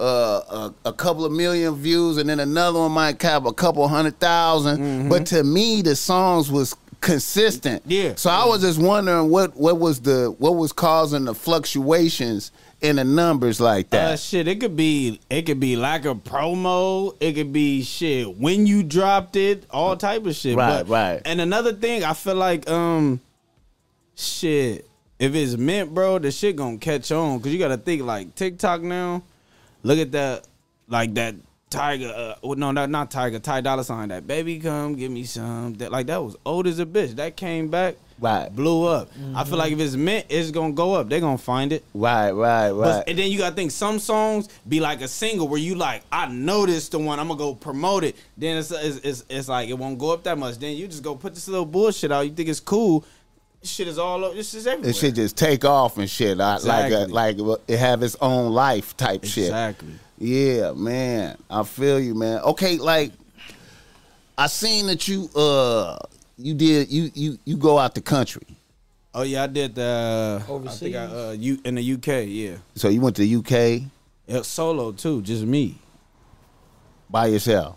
uh, 0.00 0.72
a, 0.84 0.88
a 0.88 0.92
couple 0.92 1.24
of 1.24 1.30
million 1.30 1.76
views, 1.76 2.16
and 2.16 2.28
then 2.28 2.40
another 2.40 2.80
one 2.80 2.90
might 2.90 3.20
have 3.22 3.46
a 3.46 3.52
couple 3.52 3.86
hundred 3.86 4.14
1000 4.14 5.08
But 5.08 5.26
to 5.26 5.44
me, 5.44 5.82
the 5.82 5.94
songs 5.94 6.50
was 6.50 6.74
consistent. 7.00 7.82
Yeah. 7.86 8.14
So 8.16 8.30
I 8.30 8.44
was 8.46 8.60
just 8.62 8.78
wondering 8.78 9.30
what 9.30 9.56
what 9.56 9.78
was 9.78 10.00
the 10.00 10.34
what 10.38 10.56
was 10.56 10.72
causing 10.72 11.24
the 11.24 11.34
fluctuations 11.34 12.52
in 12.80 12.96
the 12.96 13.04
numbers 13.04 13.60
like 13.60 13.86
Uh, 13.86 13.96
that. 14.12 14.20
shit, 14.20 14.48
it 14.48 14.60
could 14.60 14.76
be 14.76 15.20
it 15.28 15.42
could 15.42 15.60
be 15.60 15.76
lack 15.76 16.04
of 16.04 16.18
promo. 16.24 17.14
It 17.20 17.34
could 17.34 17.52
be 17.52 17.82
shit 17.82 18.36
when 18.38 18.66
you 18.66 18.82
dropped 18.82 19.36
it, 19.36 19.64
all 19.70 19.96
type 19.96 20.24
of 20.26 20.34
shit. 20.34 20.56
Right, 20.56 20.78
But- 20.82 20.88
right. 20.88 21.22
And 21.24 21.40
another 21.40 21.72
thing, 21.72 22.04
I 22.04 22.14
feel 22.14 22.36
like 22.36 22.68
um, 22.70 23.20
shit. 24.16 24.86
if 25.18 25.34
it's 25.34 25.56
meant, 25.56 25.92
bro, 25.94 26.18
the 26.18 26.30
shit 26.30 26.56
gonna 26.56 26.78
catch 26.78 27.10
on. 27.12 27.40
Cause 27.40 27.52
you 27.52 27.58
gotta 27.58 27.76
think 27.76 28.02
like 28.02 28.34
TikTok 28.34 28.82
now. 28.82 29.22
Look 29.82 29.98
at 29.98 30.12
that, 30.12 30.44
like 30.88 31.14
that 31.14 31.34
Tyga. 31.70 32.10
Uh, 32.16 32.34
well, 32.42 32.56
no, 32.58 32.72
not 32.72 32.90
not 32.90 33.10
Tyga. 33.10 33.40
Ty 33.40 33.60
Dolla 33.60 33.82
$ign. 33.82 34.08
That 34.08 34.26
baby, 34.26 34.58
come 34.58 34.96
give 34.96 35.10
me 35.10 35.24
some. 35.24 35.74
That 35.74 35.92
like 35.92 36.06
that 36.08 36.22
was 36.22 36.36
old 36.44 36.66
as 36.66 36.78
a 36.80 36.86
bitch. 36.86 37.16
That 37.16 37.36
came 37.36 37.68
back, 37.68 37.94
Right. 38.18 38.48
blew 38.54 38.84
up. 38.86 39.08
I 39.34 39.44
feel 39.44 39.56
like 39.56 39.72
if 39.72 39.78
it's 39.78 39.94
meant, 39.94 40.26
it's 40.28 40.50
gonna 40.50 40.72
go 40.72 40.94
up. 40.94 41.08
They 41.08 41.20
gonna 41.20 41.38
find 41.38 41.72
it. 41.72 41.84
Right, 41.94 42.32
right, 42.32 42.72
But- 42.72 42.78
right. 42.96 43.04
and 43.06 43.18
then 43.18 43.30
you 43.30 43.38
gotta 43.38 43.54
think 43.54 43.70
some 43.70 43.98
songs 44.00 44.48
be 44.68 44.80
like 44.80 45.00
a 45.00 45.08
single 45.08 45.46
where 45.48 45.60
you 45.60 45.76
like, 45.76 46.02
I 46.10 46.26
know 46.26 46.66
this 46.66 46.88
the 46.88 46.98
one, 46.98 47.18
I'm 47.20 47.28
gonna 47.28 47.38
go 47.38 47.54
promote 47.54 48.02
it. 48.04 48.16
Then 48.36 48.56
it's, 48.58 48.70
it's 48.72 48.96
it's 49.04 49.24
it's 49.28 49.48
like 49.48 49.68
it 49.68 49.74
won't 49.78 49.98
go 49.98 50.10
up 50.12 50.24
that 50.24 50.36
much. 50.38 50.58
Then 50.58 50.76
you 50.76 50.88
just 50.88 51.02
go 51.04 51.14
put 51.14 51.34
this 51.34 51.46
little 51.48 51.64
bullshit 51.66 52.10
out. 52.10 52.22
You 52.26 52.32
think 52.32 52.48
it's 52.48 52.60
cool. 52.60 53.04
This 53.60 53.70
shit 53.70 53.88
is 53.88 53.98
all 53.98 54.24
over. 54.24 54.34
This 54.34 54.54
is 54.54 54.66
everywhere. 54.66 54.90
It 54.90 54.96
should 54.96 55.14
just 55.14 55.36
take 55.36 55.64
off 55.66 55.98
and 55.98 56.08
shit. 56.10 56.36
Like, 56.38 56.56
Exactly. 56.60 57.06
like, 57.12 57.38
a, 57.38 57.42
like 57.42 57.60
it 57.68 57.76
have 57.78 58.02
its 58.02 58.16
own 58.20 58.52
life 58.52 58.96
type 58.96 59.24
shit. 59.24 59.44
exactly. 59.44 59.90
Yeah, 60.20 60.72
man. 60.72 61.38
I 61.48 61.62
feel 61.64 61.98
you, 61.98 62.14
man. 62.14 62.40
Okay, 62.42 62.76
like 62.76 63.10
I 64.36 64.46
seen 64.48 64.86
that 64.88 65.08
you 65.08 65.30
uh 65.34 65.96
you 66.36 66.54
did 66.54 66.90
you 66.90 67.10
you 67.14 67.38
you 67.46 67.56
go 67.56 67.78
out 67.78 67.94
the 67.94 68.02
country. 68.02 68.46
Oh 69.14 69.22
yeah, 69.22 69.44
I 69.44 69.46
did 69.48 69.74
the. 69.74 70.36
I 70.38 70.44
think 70.44 70.50
Overseas? 70.50 70.94
I, 70.94 71.04
uh, 71.04 71.30
you 71.32 71.58
in 71.64 71.74
the 71.74 71.92
UK. 71.94 72.26
Yeah, 72.28 72.56
So 72.76 72.88
you 72.88 73.00
went 73.00 73.16
to 73.16 73.22
the 73.22 73.36
UK 73.36 73.82
yeah, 74.28 74.42
solo 74.42 74.92
too, 74.92 75.22
just 75.22 75.42
me. 75.44 75.76
by 77.08 77.26
yourself. 77.26 77.76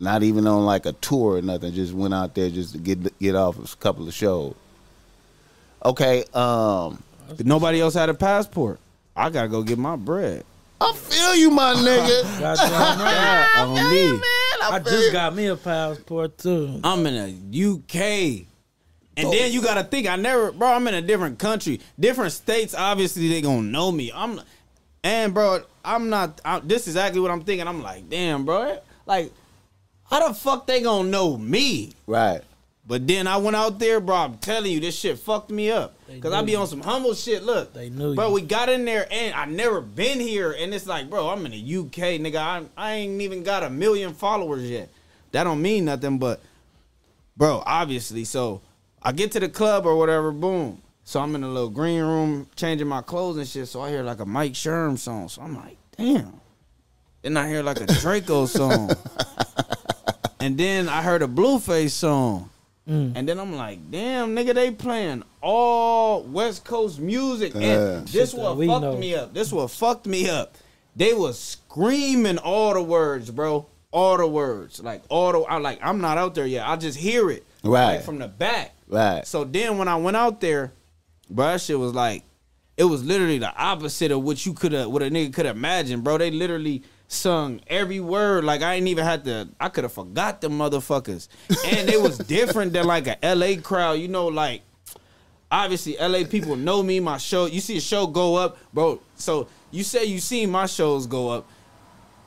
Not 0.00 0.22
even 0.22 0.46
on 0.46 0.66
like 0.66 0.84
a 0.86 0.92
tour 0.92 1.38
or 1.38 1.42
nothing. 1.42 1.72
Just 1.72 1.94
went 1.94 2.12
out 2.12 2.34
there 2.34 2.50
just 2.50 2.72
to 2.72 2.78
get 2.78 3.16
get 3.20 3.34
off 3.36 3.56
a 3.72 3.76
couple 3.76 4.06
of 4.08 4.12
shows. 4.12 4.54
Okay, 5.84 6.24
um 6.34 7.00
Nobody 7.42 7.80
else 7.80 7.94
had 7.94 8.10
a 8.10 8.14
passport. 8.14 8.78
I 9.16 9.30
gotta 9.30 9.48
go 9.48 9.62
get 9.62 9.78
my 9.78 9.96
bread. 9.96 10.44
I 10.80 10.92
feel 10.92 11.34
you, 11.36 11.50
my 11.50 11.74
nigga. 11.74 12.22
Goddamn 12.40 12.98
right. 13.00 13.54
on 13.56 13.74
me. 13.90 14.10
man, 14.12 14.20
I 14.62 14.80
feel 14.82 14.92
just 14.92 15.06
you. 15.06 15.12
got 15.12 15.34
me 15.34 15.46
a 15.46 15.56
passport 15.56 16.36
too. 16.38 16.80
I'm 16.82 17.06
in 17.06 17.14
a 17.14 17.72
UK. 17.72 18.46
And 19.16 19.32
then 19.32 19.52
you 19.52 19.62
gotta 19.62 19.84
think, 19.84 20.08
I 20.08 20.16
never, 20.16 20.50
bro. 20.50 20.72
I'm 20.72 20.88
in 20.88 20.94
a 20.94 21.02
different 21.02 21.38
country, 21.38 21.80
different 21.98 22.32
states. 22.32 22.74
Obviously, 22.74 23.28
they 23.28 23.40
gonna 23.40 23.62
know 23.62 23.92
me. 23.92 24.10
I'm, 24.12 24.40
and 25.04 25.32
bro, 25.32 25.60
I'm 25.84 26.10
not. 26.10 26.40
I, 26.44 26.58
this 26.58 26.82
is 26.82 26.88
exactly 26.88 27.20
what 27.20 27.30
I'm 27.30 27.44
thinking. 27.44 27.68
I'm 27.68 27.80
like, 27.80 28.10
damn, 28.10 28.44
bro. 28.44 28.78
Like, 29.06 29.32
how 30.10 30.26
the 30.26 30.34
fuck 30.34 30.66
they 30.66 30.82
gonna 30.82 31.08
know 31.08 31.36
me? 31.38 31.92
Right. 32.08 32.42
But 32.86 33.06
then 33.06 33.26
I 33.26 33.38
went 33.38 33.56
out 33.56 33.78
there, 33.78 33.98
bro. 33.98 34.16
I'm 34.16 34.36
telling 34.38 34.70
you, 34.70 34.78
this 34.78 34.94
shit 34.98 35.18
fucked 35.18 35.50
me 35.50 35.70
up. 35.70 35.96
Cause 36.20 36.32
I 36.32 36.42
be 36.42 36.52
you. 36.52 36.58
on 36.58 36.66
some 36.66 36.82
humble 36.82 37.14
shit. 37.14 37.42
Look, 37.42 37.72
They 37.72 37.88
knew 37.88 38.14
bro. 38.14 38.28
you. 38.28 38.34
We 38.34 38.42
got 38.42 38.68
in 38.68 38.84
there, 38.84 39.06
and 39.10 39.34
I 39.34 39.46
never 39.46 39.80
been 39.80 40.20
here, 40.20 40.52
and 40.52 40.74
it's 40.74 40.86
like, 40.86 41.08
bro, 41.08 41.30
I'm 41.30 41.46
in 41.46 41.52
the 41.52 41.76
UK, 41.78 42.20
nigga. 42.20 42.36
I, 42.36 42.62
I 42.76 42.92
ain't 42.92 43.22
even 43.22 43.42
got 43.42 43.62
a 43.62 43.70
million 43.70 44.12
followers 44.12 44.68
yet. 44.68 44.90
That 45.32 45.44
don't 45.44 45.62
mean 45.62 45.86
nothing, 45.86 46.18
but, 46.18 46.40
bro, 47.36 47.62
obviously. 47.64 48.24
So 48.24 48.60
I 49.02 49.12
get 49.12 49.32
to 49.32 49.40
the 49.40 49.48
club 49.48 49.86
or 49.86 49.96
whatever, 49.96 50.30
boom. 50.30 50.82
So 51.04 51.20
I'm 51.20 51.34
in 51.34 51.40
the 51.40 51.48
little 51.48 51.70
green 51.70 52.00
room 52.02 52.48
changing 52.54 52.86
my 52.86 53.00
clothes 53.02 53.38
and 53.38 53.48
shit. 53.48 53.66
So 53.68 53.80
I 53.80 53.90
hear 53.90 54.02
like 54.02 54.20
a 54.20 54.26
Mike 54.26 54.52
Sherm 54.52 54.98
song. 54.98 55.28
So 55.28 55.42
I'm 55.42 55.56
like, 55.56 55.76
damn. 55.96 56.40
Then 57.22 57.36
I 57.38 57.48
hear 57.48 57.62
like 57.62 57.80
a 57.80 57.86
Drakeo 57.86 58.46
song. 58.46 58.90
and 60.40 60.56
then 60.58 60.88
I 60.88 61.02
heard 61.02 61.22
a 61.22 61.26
Blueface 61.26 61.90
song. 61.90 62.50
Mm. 62.88 63.12
And 63.14 63.28
then 63.28 63.38
I'm 63.38 63.54
like, 63.56 63.90
damn, 63.90 64.36
nigga, 64.36 64.54
they 64.54 64.70
playing 64.70 65.22
all 65.40 66.22
West 66.22 66.64
Coast 66.64 66.98
music. 66.98 67.54
Yeah. 67.54 67.60
And 67.60 68.08
this 68.08 68.32
Shit 68.32 68.40
what 68.40 68.58
fucked 68.58 68.82
know. 68.82 68.96
me 68.96 69.14
up. 69.14 69.32
This 69.32 69.52
what 69.52 69.70
fucked 69.70 70.06
me 70.06 70.28
up. 70.28 70.54
They 70.94 71.14
was 71.14 71.38
screaming 71.40 72.38
all 72.38 72.74
the 72.74 72.82
words, 72.82 73.30
bro. 73.30 73.66
All 73.90 74.18
the 74.18 74.26
words. 74.26 74.82
Like 74.82 75.02
all 75.08 75.32
the 75.32 75.40
I 75.40 75.56
like 75.58 75.78
I'm 75.82 76.00
not 76.00 76.18
out 76.18 76.34
there 76.34 76.46
yet. 76.46 76.66
I 76.68 76.76
just 76.76 76.98
hear 76.98 77.30
it. 77.30 77.46
Right. 77.62 77.96
Like 77.96 78.02
from 78.02 78.18
the 78.18 78.28
back. 78.28 78.74
Right. 78.86 79.26
So 79.26 79.44
then 79.44 79.78
when 79.78 79.88
I 79.88 79.96
went 79.96 80.16
out 80.16 80.40
there, 80.40 80.72
bro, 81.30 81.46
that 81.46 81.60
shit 81.62 81.78
was 81.78 81.94
like, 81.94 82.22
it 82.76 82.84
was 82.84 83.02
literally 83.04 83.38
the 83.38 83.54
opposite 83.56 84.10
of 84.10 84.22
what 84.22 84.44
you 84.44 84.52
could 84.52 84.72
have, 84.72 84.90
what 84.90 85.02
a 85.02 85.06
nigga 85.06 85.32
could 85.32 85.46
imagine, 85.46 86.02
bro. 86.02 86.18
They 86.18 86.30
literally 86.30 86.82
sung 87.14 87.60
every 87.66 88.00
word 88.00 88.44
like 88.44 88.62
I 88.62 88.74
ain't 88.74 88.88
even 88.88 89.04
had 89.04 89.24
to. 89.24 89.48
I 89.58 89.68
could 89.68 89.84
have 89.84 89.92
forgot 89.92 90.40
the 90.40 90.48
motherfuckers, 90.48 91.28
and 91.66 91.88
it 91.88 92.00
was 92.00 92.18
different 92.18 92.72
than 92.72 92.86
like 92.86 93.06
a 93.06 93.24
L.A. 93.24 93.56
crowd. 93.56 93.94
You 93.94 94.08
know, 94.08 94.26
like 94.26 94.62
obviously 95.54 95.96
LA 95.98 96.24
people 96.28 96.56
know 96.56 96.82
me. 96.82 97.00
My 97.00 97.16
show, 97.16 97.46
you 97.46 97.60
see 97.60 97.76
a 97.76 97.80
show 97.80 98.06
go 98.06 98.36
up, 98.36 98.58
bro. 98.72 99.00
So 99.16 99.48
you 99.70 99.84
say 99.84 100.04
you 100.04 100.18
seen 100.18 100.50
my 100.50 100.66
shows 100.66 101.06
go 101.06 101.30
up. 101.30 101.48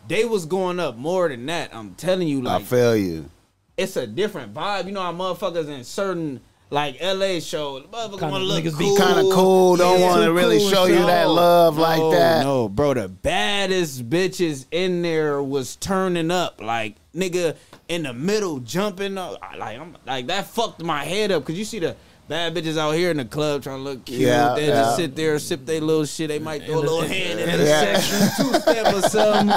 They 0.08 0.24
was 0.24 0.46
going 0.46 0.80
up 0.80 0.96
more 0.96 1.28
than 1.28 1.46
that. 1.48 1.76
I'm 1.76 1.94
telling 1.96 2.28
you, 2.28 2.42
like 2.42 2.62
I 2.62 2.66
feel 2.66 2.96
you. 2.96 3.30
it's 3.76 3.98
a 3.98 4.08
different 4.08 4.54
vibe. 4.54 4.86
You 4.86 4.94
know 4.94 5.02
how 5.02 5.12
motherfuckers 5.12 5.68
in 5.68 5.84
certain 5.84 6.40
like 6.70 6.98
LA 7.02 7.40
show, 7.40 7.80
motherfuckers 7.82 8.20
Kinda 8.20 8.28
want 8.30 8.42
to 8.42 8.48
look 8.48 8.64
niggas 8.64 8.78
be 8.78 8.86
cool. 8.86 8.98
Kinda 8.98 9.22
cool, 9.34 9.76
don't 9.78 10.00
Yeah. 10.00 10.06
wanna 10.10 10.26
Too 10.26 10.34
really 10.34 10.58
cool 10.60 10.70
show 10.70 10.84
and 10.84 10.94
you 10.94 10.98
shit. 11.00 11.08
that 11.08 11.30
love 11.30 11.78
like 11.78 12.02
that. 12.12 12.44
No, 12.44 12.68
bro, 12.70 12.94
the 12.94 13.08
baddest 13.08 14.10
bitches 14.10 14.66
in 14.72 15.02
there 15.02 15.42
was 15.42 15.76
turning 15.78 16.30
up, 16.32 16.62
like 16.62 16.96
nigga 17.16 17.56
in 17.88 18.04
the 18.04 18.14
middle 18.14 18.60
jumping 18.60 19.18
up, 19.18 19.40
like 19.58 19.80
I'm 19.80 19.96
like 20.06 20.28
that 20.28 20.48
fucked 20.48 20.84
my 20.84 21.04
head 21.06 21.32
up 21.32 21.44
because 21.44 21.58
you 21.58 21.66
see 21.66 21.80
the. 21.80 21.96
Bad 22.30 22.54
bitches 22.56 22.78
out 22.78 22.92
here 22.92 23.10
in 23.10 23.16
the 23.16 23.24
club 23.24 23.64
trying 23.64 23.78
to 23.78 23.84
look 23.84 24.04
cute. 24.04 24.20
Yeah, 24.20 24.54
they 24.54 24.68
yeah. 24.68 24.74
just 24.82 24.98
sit 24.98 25.16
there, 25.16 25.40
sip 25.40 25.66
their 25.66 25.80
little 25.80 26.04
shit. 26.04 26.28
They 26.28 26.40
might 26.40 26.66
throw 26.66 26.76
a 26.76 26.80
In 26.82 26.86
the- 26.86 26.92
little 26.92 27.08
hand 27.08 27.40
in 27.40 27.48
in 27.48 27.52
the 27.52 27.64
the 27.64 27.70
Yeah. 27.70 28.00
section, 28.02 28.46
two 28.52 28.60
step 28.60 28.94
or 28.94 29.02
something. 29.04 29.48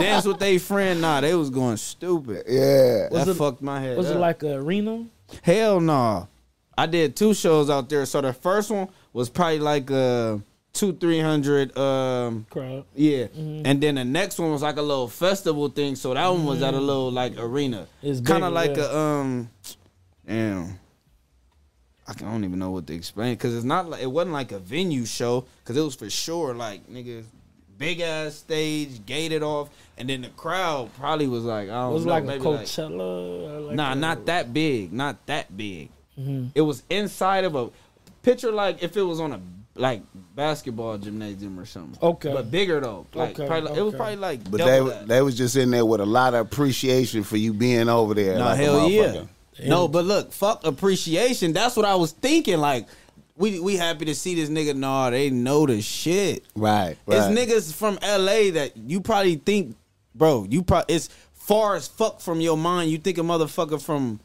Dance 0.00 0.24
with 0.26 0.40
their 0.40 0.58
friend. 0.58 1.00
Nah, 1.00 1.20
they 1.20 1.36
was 1.36 1.50
going 1.50 1.76
stupid. 1.76 2.46
Yeah. 2.48 3.10
Was 3.12 3.26
that 3.26 3.28
it- 3.28 3.34
fucked 3.36 3.62
my 3.62 3.80
head. 3.80 3.96
Was 3.96 4.10
it 4.10 4.16
like 4.16 4.42
a 4.42 4.54
arena? 4.56 5.04
Hell 5.42 5.78
no. 5.78 6.26
I 6.80 6.86
did 6.86 7.14
two 7.16 7.34
shows 7.34 7.68
out 7.68 7.88
there. 7.90 8.06
So 8.06 8.20
the 8.20 8.32
first 8.32 8.70
one 8.70 8.88
was 9.12 9.28
probably 9.28 9.58
like 9.58 9.90
a 9.90 10.40
two, 10.72 10.92
three 10.94 11.20
hundred. 11.20 11.76
Um, 11.76 12.46
Crowd. 12.48 12.84
yeah, 12.94 13.24
Mm-hmm. 13.26 13.62
and 13.66 13.80
then 13.82 13.96
the 13.96 14.04
next 14.04 14.38
one 14.38 14.50
was 14.50 14.62
like 14.62 14.76
a 14.78 14.82
little 14.82 15.08
festival 15.08 15.68
thing. 15.68 15.94
So 15.96 16.14
that 16.14 16.28
one 16.28 16.46
was 16.46 16.62
at 16.62 16.74
a 16.74 16.80
little 16.80 17.10
like 17.10 17.34
arena. 17.38 17.86
It's 18.02 18.20
kind 18.20 18.44
of 18.44 18.52
like 18.52 18.76
yeah. 18.76 18.84
a 18.84 18.96
um, 18.96 19.50
damn. 20.26 20.78
I 22.08 22.12
can- 22.14 22.26
I 22.28 22.32
don't 22.32 22.44
even 22.44 22.58
know 22.58 22.70
what 22.70 22.86
to 22.88 22.94
explain 22.94 23.34
because 23.34 23.54
it's 23.54 23.64
not 23.64 23.88
like 23.90 24.02
it 24.02 24.10
wasn't 24.10 24.32
like 24.32 24.52
a 24.52 24.58
venue 24.58 25.04
show 25.04 25.44
because 25.62 25.76
it 25.76 25.82
was 25.82 25.94
for 25.94 26.08
sure 26.10 26.54
like 26.54 26.88
nigga, 26.88 27.24
big 27.78 28.00
ass 28.00 28.36
stage 28.36 29.04
gated 29.06 29.42
off, 29.42 29.68
and 29.98 30.08
then 30.08 30.22
the 30.22 30.28
crowd 30.30 30.90
probably 30.98 31.28
was 31.28 31.44
like 31.44 31.68
I 31.68 31.82
don't 31.82 31.92
Was 31.92 32.02
it 32.04 32.06
know 32.06 32.12
like 32.14 32.24
a 32.24 32.38
Coachella? 32.38 33.56
or 33.56 33.60
like 33.60 33.76
nah, 33.76 33.92
a- 33.92 33.96
not 33.96 34.26
that 34.26 34.52
big. 34.54 34.92
Not 34.92 35.24
that 35.26 35.54
big. 35.56 35.90
Mm-hmm. 36.20 36.46
It 36.54 36.60
was 36.60 36.82
inside 36.90 37.44
of 37.44 37.54
a 37.54 37.70
picture 38.22 38.52
like 38.52 38.82
if 38.82 38.96
it 38.96 39.02
was 39.02 39.20
on 39.20 39.32
a 39.32 39.40
like 39.74 40.02
basketball 40.34 40.98
gymnasium 40.98 41.58
or 41.58 41.64
something. 41.64 41.98
Okay. 42.02 42.32
But 42.32 42.50
bigger 42.50 42.80
though. 42.80 43.06
Like 43.14 43.38
Okay, 43.38 43.46
probably, 43.46 43.78
it 43.78 43.82
was 43.82 43.94
probably 43.94 44.16
like 44.16 44.50
But 44.50 44.58
they 44.58 44.80
that. 44.80 45.08
they 45.08 45.22
was 45.22 45.36
just 45.36 45.56
in 45.56 45.70
there 45.70 45.86
with 45.86 46.00
a 46.00 46.06
lot 46.06 46.34
of 46.34 46.46
appreciation 46.46 47.22
for 47.22 47.36
you 47.36 47.52
being 47.54 47.88
over 47.88 48.14
there. 48.14 48.36
No, 48.36 48.44
like 48.44 48.58
hell 48.58 48.88
yeah. 48.88 49.02
motherfucker. 49.02 49.28
No, 49.66 49.88
but 49.88 50.04
look, 50.04 50.32
fuck 50.32 50.66
appreciation. 50.66 51.52
That's 51.52 51.76
what 51.76 51.84
I 51.84 51.94
was 51.94 52.12
thinking. 52.12 52.58
Like, 52.58 52.86
we 53.36 53.60
we 53.60 53.76
happy 53.76 54.06
to 54.06 54.14
see 54.14 54.34
this 54.34 54.48
nigga. 54.48 54.74
Nah, 54.74 55.10
they 55.10 55.30
know 55.30 55.66
the 55.66 55.82
shit. 55.82 56.44
Right. 56.54 56.96
It's 57.06 57.26
niggas 57.26 57.74
from 57.74 57.98
LA 58.02 58.52
that 58.52 58.72
you 58.76 59.00
probably 59.00 59.36
think, 59.36 59.76
bro. 60.14 60.46
You 60.48 60.62
probably 60.62 60.94
it's 60.94 61.08
far 61.34 61.74
as 61.74 61.88
fuck 61.88 62.20
from 62.20 62.40
your 62.40 62.56
mind. 62.56 62.90
You 62.90 62.98
think 62.98 63.18
a 63.18 63.22
motherfucker 63.22 63.82
from 63.82 64.20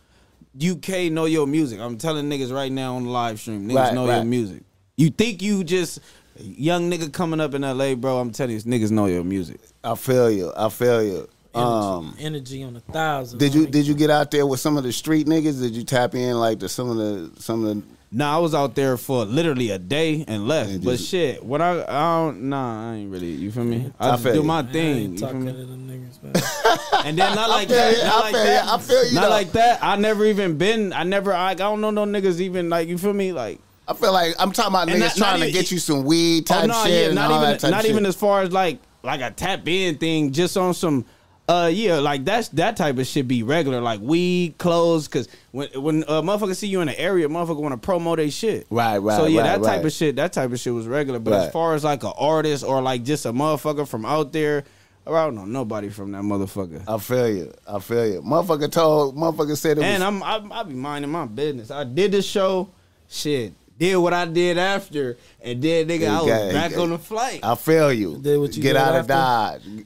UK 0.60 1.12
know 1.12 1.26
your 1.26 1.48
music. 1.48 1.80
I'm 1.80 1.98
telling 1.98 2.30
niggas 2.30 2.54
right 2.54 2.72
now 2.72 2.96
on 2.96 3.04
the 3.06 3.10
live 3.10 3.40
stream, 3.40 3.68
niggas 3.68 3.76
Right, 3.76 3.94
know 3.94 4.06
your 4.06 4.24
music. 4.24 4.64
You 4.98 5.10
think 5.10 5.42
you 5.42 5.64
just 5.64 6.00
young 6.40 6.90
nigga 6.90 7.12
coming 7.12 7.40
up 7.40 7.54
in 7.54 7.62
LA, 7.64 7.96
bro? 7.96 8.20
I'm 8.20 8.32
telling 8.32 8.56
you, 8.56 8.62
niggas 8.62 8.92
know 8.92 9.08
your 9.08 9.24
music. 9.24 9.60
I 9.84 9.96
feel 9.96 10.30
you. 10.32 10.52
I 10.56 10.70
feel 10.70 11.04
you. 11.04 11.28
Energy, 11.54 11.70
Um, 11.72 12.16
energy 12.20 12.64
on 12.64 12.76
a 12.76 12.80
thousand. 12.82 13.40
did 13.40 13.54
you 13.56 13.66
did 13.66 13.88
you 13.88 13.94
get 13.94 14.10
out 14.10 14.30
there 14.32 14.46
with 14.46 14.60
some 14.60 14.76
of 14.78 14.84
the 14.84 14.92
street 14.92 15.26
niggas? 15.28 15.62
Did 15.62 15.74
you 15.76 15.84
tap 15.86 16.14
in 16.14 16.38
like 16.38 16.60
to 16.60 16.68
some 16.70 16.90
of 16.90 16.98
the 16.98 17.32
some 17.42 17.64
of 17.66 17.76
the 17.78 17.84
Nah, 18.12 18.36
I 18.36 18.40
was 18.40 18.56
out 18.56 18.76
there 18.76 18.96
for 18.98 19.26
literally 19.26 19.72
a 19.72 19.80
day 19.80 20.24
and 20.28 20.48
left. 20.48 20.70
And 20.70 20.84
but 20.84 20.92
just- 20.98 21.10
shit, 21.10 21.44
what 21.44 21.62
I 21.62 21.84
I 21.84 22.18
don't 22.26 22.44
nah, 22.44 22.92
I 22.92 22.96
ain't 22.96 23.12
really. 23.12 23.32
You 23.32 23.52
feel 23.52 23.64
me? 23.66 23.92
I, 24.00 24.08
I 24.08 24.12
just 24.12 24.24
feel 24.24 24.34
do 24.34 24.40
you. 24.40 24.46
my 24.46 24.60
I 24.60 24.64
thing. 24.64 24.98
ain't 24.98 25.20
You 25.20 25.28
feel 25.28 25.34
me? 25.34 25.52
to 25.52 25.58
the 25.58 25.66
niggas. 25.76 27.02
And 27.06 27.18
then 27.18 27.36
not 27.36 27.50
like 27.50 27.68
that. 27.68 27.98
you, 27.98 28.04
Not 28.04 28.14
I 28.16 28.20
like 28.20 28.32
feel 28.34 28.40
you, 28.44 28.48
that. 28.50 28.68
I 28.68 28.78
feel 28.80 29.06
you, 29.08 29.14
Not 29.16 29.22
though. 29.24 29.30
like 29.30 29.52
that. 29.52 29.80
I 29.84 29.96
never 29.96 30.26
even 30.26 30.58
been. 30.58 30.92
I 30.94 31.04
never. 31.04 31.34
I, 31.34 31.52
I 31.52 31.54
don't 31.56 31.82
know 31.82 31.92
no 31.92 32.06
niggas 32.06 32.40
even 32.40 32.70
like 32.70 32.88
you 32.88 32.98
feel 32.98 33.14
me 33.14 33.32
like. 33.32 33.60
I 33.88 33.94
feel 33.94 34.12
like 34.14 34.34
I'm 34.40 34.52
talking 34.52 34.72
about 34.74 34.88
niggas 34.88 35.00
not- 35.00 35.00
not 35.00 35.16
trying 35.18 35.40
to 35.42 35.48
even- 35.48 35.62
get 35.62 35.72
you 35.72 35.78
some 35.80 36.04
weed 36.06 36.50
oh, 36.50 36.54
type 36.56 36.64
oh 36.64 36.68
no, 36.68 36.84
shit 36.86 36.92
yeah, 36.94 37.06
and 37.08 37.16
not 37.16 37.32
all 37.32 37.38
even 37.42 37.52
that 37.52 37.60
type 37.60 37.72
not 37.72 37.82
shit. 37.84 37.92
even 37.92 38.06
as 38.06 38.16
far 38.16 38.42
as 38.42 38.52
like 38.52 38.80
like 39.04 39.22
a 39.22 39.30
tap 39.32 39.68
in 39.68 39.98
thing. 39.98 40.32
Just 40.32 40.58
on 40.58 40.74
some. 40.74 41.06
Uh, 41.48 41.70
yeah, 41.72 42.00
like 42.00 42.26
that's 42.26 42.48
that 42.50 42.76
type 42.76 42.98
of 42.98 43.06
shit 43.06 43.28
be 43.28 43.44
regular, 43.44 43.80
like 43.80 44.00
weed, 44.02 44.58
clothes, 44.58 45.08
cause 45.08 45.28
when 45.52 45.70
when 45.80 46.04
uh, 46.08 46.22
motherfuckers 46.24 46.56
see 46.56 46.68
you 46.68 46.82
in 46.82 46.88
the 46.88 47.00
area, 47.00 47.28
motherfucker 47.30 47.62
want 47.62 47.74
to 47.74 47.78
promote 47.86 48.18
their 48.18 48.32
shit. 48.32 48.66
Right, 48.72 48.98
right, 48.98 49.16
So 49.16 49.28
yeah, 49.28 49.42
right, 49.42 49.48
that 49.62 49.64
type 49.64 49.78
right. 49.78 49.86
of 49.86 49.92
shit, 49.92 50.16
that 50.16 50.34
type 50.34 50.52
of 50.52 50.60
shit 50.60 50.74
was 50.74 50.88
regular. 50.88 51.20
But 51.20 51.32
Right. 51.34 51.46
as 51.46 51.52
far 51.52 51.76
as 51.76 51.84
like 51.84 52.04
an 52.04 52.14
artist 52.18 52.64
or 52.64 52.82
like 52.82 53.04
just 53.04 53.28
a 53.28 53.32
motherfucker 53.32 53.88
from 53.88 54.06
out 54.08 54.34
there, 54.34 54.64
I 55.06 55.12
don't 55.12 55.36
know 55.36 55.46
nobody 55.46 55.90
from 55.90 56.14
that 56.14 56.24
motherfucker. 56.24 56.82
I 56.88 56.98
feel 56.98 57.30
you. 57.30 57.54
I 57.68 57.78
feel 57.78 58.08
you. 58.08 58.22
Motherfucker 58.24 58.72
told. 58.72 59.16
Motherfucker 59.16 59.56
said 59.56 59.78
it 59.78 59.82
was. 59.82 60.02
I'm 60.02 60.24
I, 60.24 60.42
I 60.50 60.64
be 60.64 60.74
minding 60.74 61.12
my 61.12 61.28
business. 61.28 61.70
I 61.70 61.84
did 61.84 62.12
the 62.14 62.24
show, 62.24 62.70
shit. 63.08 63.54
Did 63.78 63.98
what 63.98 64.14
I 64.14 64.24
did 64.24 64.58
after, 64.58 65.18
and 65.42 65.62
then 65.62 65.90
nigga, 65.90 66.08
I 66.08 66.22
was 66.22 66.32
Okay. 66.32 66.54
back 66.54 66.78
on 66.78 66.92
the 66.92 66.98
flight. 66.98 67.42
I 67.44 67.56
feel 67.56 67.92
you. 67.92 68.18
Did 68.22 68.40
what 68.40 68.56
you 68.56 68.64
Get 68.64 68.74
did 68.74 68.78
out 68.78 68.96
of 68.96 69.12
after? 69.12 69.60
Dodge. 69.68 69.86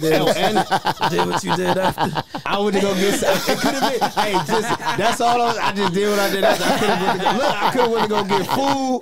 Did, 0.00 0.12
Hell, 0.12 0.28
and 0.28 0.54
did 1.10 1.26
what 1.26 1.42
you 1.42 1.56
did 1.56 1.78
after. 1.78 2.22
I 2.44 2.58
went 2.58 2.76
to 2.76 2.82
go 2.82 2.94
get. 2.94 3.18
Some, 3.18 3.34
it 3.34 3.58
could 3.60 3.74
have 3.74 3.98
been. 3.98 4.10
Hey, 4.10 4.32
just 4.46 4.78
that's 4.98 5.20
all. 5.22 5.40
I, 5.40 5.56
I 5.58 5.72
just 5.72 5.94
did 5.94 6.10
what 6.10 6.18
I 6.18 6.30
did. 6.30 6.44
After. 6.44 6.64
I 6.64 6.78
could 6.78 6.88
have 6.90 7.02
went 7.08 7.22
go. 7.22 7.32
Look, 7.32 7.62
I 7.62 7.70
could 7.72 7.80
have 7.80 7.90
went 7.92 8.02
to 8.02 8.08
go 8.10 8.24
get 8.24 8.46
food. 8.46 9.00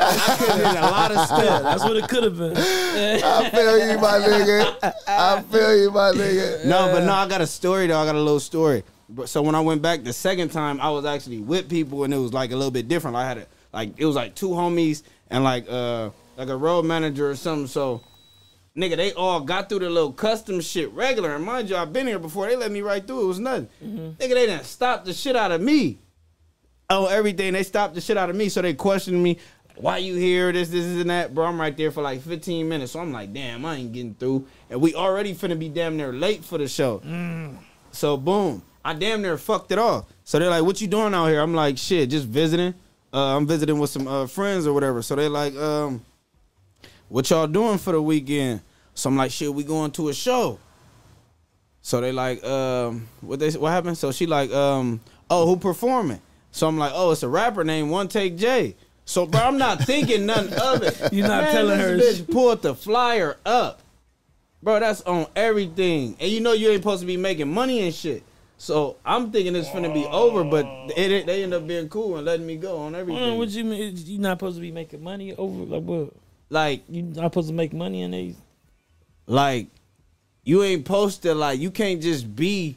I 0.00 0.36
could 0.36 0.48
have 0.48 0.56
did 0.58 0.82
a 0.82 0.90
lot 0.90 1.12
of 1.12 1.26
stuff. 1.26 1.62
that's 1.62 1.84
what 1.84 1.96
it 1.96 2.08
could 2.08 2.24
have 2.24 2.36
been. 2.38 2.56
I 2.56 3.50
feel 3.50 3.78
you, 3.88 3.98
my 3.98 4.18
nigga. 4.18 4.92
I 5.06 5.42
feel 5.42 5.76
you, 5.80 5.90
my 5.92 6.10
nigga. 6.10 6.64
No, 6.64 6.90
but 6.92 7.04
no, 7.04 7.12
I 7.12 7.28
got 7.28 7.40
a 7.40 7.46
story 7.46 7.86
though. 7.86 7.98
I 8.00 8.04
got 8.04 8.16
a 8.16 8.18
little 8.18 8.40
story. 8.40 8.82
But 9.08 9.28
so 9.28 9.42
when 9.42 9.54
I 9.54 9.60
went 9.60 9.80
back 9.80 10.02
the 10.02 10.12
second 10.12 10.50
time, 10.50 10.80
I 10.80 10.90
was 10.90 11.04
actually 11.04 11.38
with 11.38 11.70
people, 11.70 12.02
and 12.02 12.12
it 12.12 12.18
was 12.18 12.32
like 12.32 12.50
a 12.50 12.56
little 12.56 12.72
bit 12.72 12.88
different. 12.88 13.16
I 13.16 13.24
had 13.28 13.38
a, 13.38 13.46
like 13.76 13.92
it 13.98 14.06
was 14.06 14.16
like 14.16 14.34
two 14.34 14.48
homies 14.48 15.02
and 15.30 15.44
like 15.44 15.66
uh 15.68 16.10
like 16.36 16.48
a 16.48 16.56
road 16.56 16.84
manager 16.86 17.30
or 17.30 17.36
something. 17.36 17.66
So 17.68 18.02
nigga, 18.76 18.96
they 18.96 19.12
all 19.12 19.40
got 19.40 19.68
through 19.68 19.80
the 19.80 19.90
little 19.90 20.12
custom 20.12 20.60
shit 20.60 20.90
regular. 20.92 21.36
And 21.36 21.44
mind 21.44 21.68
you, 21.70 21.76
I've 21.76 21.92
been 21.92 22.06
here 22.06 22.18
before. 22.18 22.46
They 22.48 22.56
let 22.56 22.72
me 22.72 22.80
right 22.80 23.06
through. 23.06 23.24
It 23.24 23.26
was 23.28 23.38
nothing. 23.38 23.68
Nigga, 23.84 24.16
they 24.18 24.46
didn't 24.46 24.64
stop 24.64 25.04
the 25.04 25.12
shit 25.12 25.36
out 25.36 25.52
of 25.52 25.60
me. 25.60 25.98
Oh, 26.88 27.06
everything. 27.06 27.52
They 27.52 27.62
stopped 27.62 27.94
the 27.94 28.00
shit 28.00 28.16
out 28.16 28.30
of 28.30 28.36
me. 28.36 28.48
So 28.48 28.62
they 28.62 28.74
questioned 28.74 29.22
me. 29.22 29.38
Why 29.76 29.98
you 29.98 30.14
here? 30.14 30.52
This, 30.52 30.70
this, 30.70 30.84
and 30.86 31.10
that, 31.10 31.34
bro. 31.34 31.44
I'm 31.46 31.60
right 31.60 31.76
there 31.76 31.90
for 31.90 32.02
like 32.02 32.22
15 32.22 32.66
minutes. 32.66 32.92
So 32.92 33.00
I'm 33.00 33.12
like, 33.12 33.34
damn, 33.34 33.64
I 33.66 33.76
ain't 33.76 33.92
getting 33.92 34.14
through. 34.14 34.46
And 34.70 34.80
we 34.80 34.94
already 34.94 35.34
finna 35.34 35.58
be 35.58 35.68
damn 35.68 35.96
near 35.98 36.12
late 36.14 36.42
for 36.44 36.56
the 36.56 36.66
show. 36.68 37.02
So 37.92 38.16
boom, 38.16 38.62
I 38.84 38.94
damn 38.94 39.20
near 39.20 39.36
fucked 39.36 39.72
it 39.72 39.78
off. 39.78 40.06
So 40.24 40.38
they're 40.38 40.50
like, 40.50 40.64
"What 40.64 40.80
you 40.80 40.86
doing 40.86 41.12
out 41.14 41.26
here?" 41.26 41.40
I'm 41.40 41.54
like, 41.54 41.76
"Shit, 41.78 42.10
just 42.10 42.26
visiting. 42.26 42.74
Uh, 43.16 43.34
I'm 43.34 43.46
visiting 43.46 43.78
with 43.78 43.88
some 43.88 44.06
uh, 44.06 44.26
friends 44.26 44.66
or 44.66 44.74
whatever." 44.74 45.00
So 45.00 45.16
they're 45.16 45.30
like, 45.30 45.56
um, 45.56 46.04
"What 47.08 47.30
y'all 47.30 47.46
doing 47.46 47.78
for 47.78 47.92
the 47.92 48.02
weekend?" 48.02 48.60
So 48.94 49.08
I'm 49.08 49.16
like, 49.16 49.30
"Shit, 49.30 49.54
we 49.54 49.64
going 49.64 49.90
to 49.92 50.10
a 50.10 50.14
show." 50.14 50.58
So 51.80 52.00
they 52.00 52.12
like, 52.12 52.44
um, 52.44 53.08
what 53.20 53.38
they 53.38 53.50
what 53.52 53.70
happened? 53.70 53.96
So 53.96 54.12
she 54.12 54.26
like, 54.26 54.50
um, 54.52 55.00
"Oh, 55.30 55.46
who 55.46 55.56
performing?" 55.56 56.20
So 56.50 56.68
I'm 56.68 56.76
like, 56.76 56.92
"Oh, 56.94 57.12
it's 57.12 57.22
a 57.22 57.28
rapper 57.28 57.64
named 57.64 57.90
1TakeJay." 57.90 58.74
So 59.06 59.24
bro, 59.24 59.40
I'm 59.40 59.56
not 59.56 59.80
thinking 59.84 60.26
nothing 60.26 60.52
of 60.60 60.82
it. 60.82 61.00
You're 61.12 61.28
not 61.28 61.44
Man, 61.44 61.54
telling 61.54 61.78
her 61.78 61.96
bitch 61.96 62.30
pulled 62.30 62.60
the 62.60 62.74
flyer 62.74 63.36
up. 63.46 63.80
Bro, 64.62 64.80
that's 64.80 65.00
on 65.02 65.26
everything. 65.36 66.16
And 66.18 66.30
you 66.30 66.40
know 66.40 66.52
you 66.52 66.70
ain't 66.70 66.82
supposed 66.82 67.02
to 67.02 67.06
be 67.06 67.16
making 67.16 67.50
money 67.50 67.82
and 67.82 67.94
shit. 67.94 68.24
So 68.58 68.96
I'm 69.04 69.30
thinking 69.30 69.54
it's 69.54 69.70
gonna 69.70 69.92
be 69.92 70.04
over, 70.06 70.42
but 70.44 70.64
it, 70.96 71.10
it- 71.12 71.26
they 71.26 71.42
end 71.42 71.52
up 71.54 71.66
being 71.66 71.88
cool 71.88 72.16
and 72.16 72.24
letting 72.24 72.46
me 72.46 72.56
go 72.56 72.78
on 72.78 72.94
everything. 72.94 73.36
what 73.36 73.48
you 73.50 73.64
mean? 73.64 73.92
You 73.96 74.18
not 74.18 74.38
supposed 74.38 74.56
to 74.56 74.60
be 74.62 74.72
making 74.72 75.02
money 75.02 75.34
over 75.34 75.64
like 75.64 75.82
what? 75.82 76.12
like, 76.48 76.82
You 76.88 77.02
not 77.02 77.24
supposed 77.32 77.48
to 77.48 77.54
make 77.54 77.72
money 77.72 78.02
in 78.02 78.12
these? 78.12 78.36
like, 79.26 79.66
you 80.44 80.62
ain't 80.62 80.84
posted 80.84 81.36
like 81.36 81.58
you 81.60 81.70
can't 81.70 82.00
just 82.00 82.34
be 82.36 82.76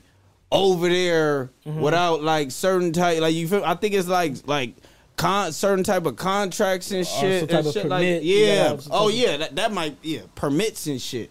over 0.51 0.89
there 0.89 1.49
Mm-hmm. 1.65 1.79
without 1.81 2.23
like 2.23 2.49
certain 2.49 2.91
type 2.91 3.21
like 3.21 3.35
you 3.35 3.47
feel 3.47 3.63
I 3.63 3.75
think 3.75 3.93
it's 3.93 4.07
like 4.07 4.35
like 4.47 4.73
con 5.17 5.51
certain 5.51 5.83
type 5.83 6.07
of 6.07 6.15
contracts 6.15 6.89
and 6.91 7.05
shit 7.05 7.51
and 7.51 7.65
shit 7.71 7.85
like 7.87 8.01
gotta 8.03 8.23
yeah 8.25 8.75
oh 8.89 9.09
yeah 9.09 9.37
that, 9.37 9.55
that 9.57 9.71
might 9.71 9.95
yeah 10.01 10.21
permits 10.33 10.87
and 10.87 10.99
shit 10.99 11.29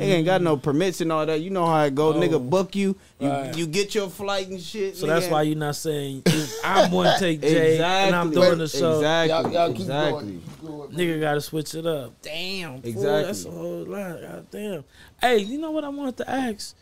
they 0.00 0.12
ain't 0.12 0.24
got 0.26 0.42
no 0.42 0.56
permits 0.56 1.00
and 1.00 1.12
all 1.12 1.24
that 1.26 1.40
you 1.40 1.50
know 1.50 1.66
how 1.66 1.84
it 1.84 1.94
go. 1.94 2.08
Oh. 2.08 2.14
nigga 2.14 2.40
book 2.50 2.74
you 2.74 2.96
you 3.18 3.28
Right. 3.28 3.56
you 3.56 3.66
get 3.66 3.94
your 3.94 4.08
flight 4.10 4.48
and 4.48 4.60
shit 4.60 4.96
So 4.96 5.04
nigga. 5.06 5.08
that's 5.08 5.28
why 5.28 5.42
you're 5.42 5.56
not 5.56 5.76
saying 5.76 6.22
I'm 6.64 6.90
1TakeJay 6.90 7.78
and 7.80 8.16
I'm 8.16 8.30
doing 8.32 8.58
the 8.58 8.68
show. 8.68 8.96
exactly 8.96 9.28
Y'all, 9.52 9.52
y'all 9.52 9.68
keep 9.72 9.80
exactly 9.82 10.22
going. 10.24 10.40
Keep 10.42 10.66
going. 10.66 10.90
Nigga 10.92 11.20
got 11.20 11.34
to 11.34 11.40
switch 11.40 11.74
it 11.74 11.86
up. 11.86 12.20
Damn, 12.22 12.80
fool, 12.80 12.90
Exactly. 12.90 13.22
that's 13.24 13.44
a 13.44 13.50
whole 13.50 13.84
lot. 13.84 14.20
God 14.20 14.46
damn. 14.50 14.84
Hey, 15.20 15.38
you 15.38 15.58
know 15.58 15.70
what 15.70 15.84
I 15.84 15.88
wanted 15.88 16.16
to 16.18 16.30
ask? 16.30 16.74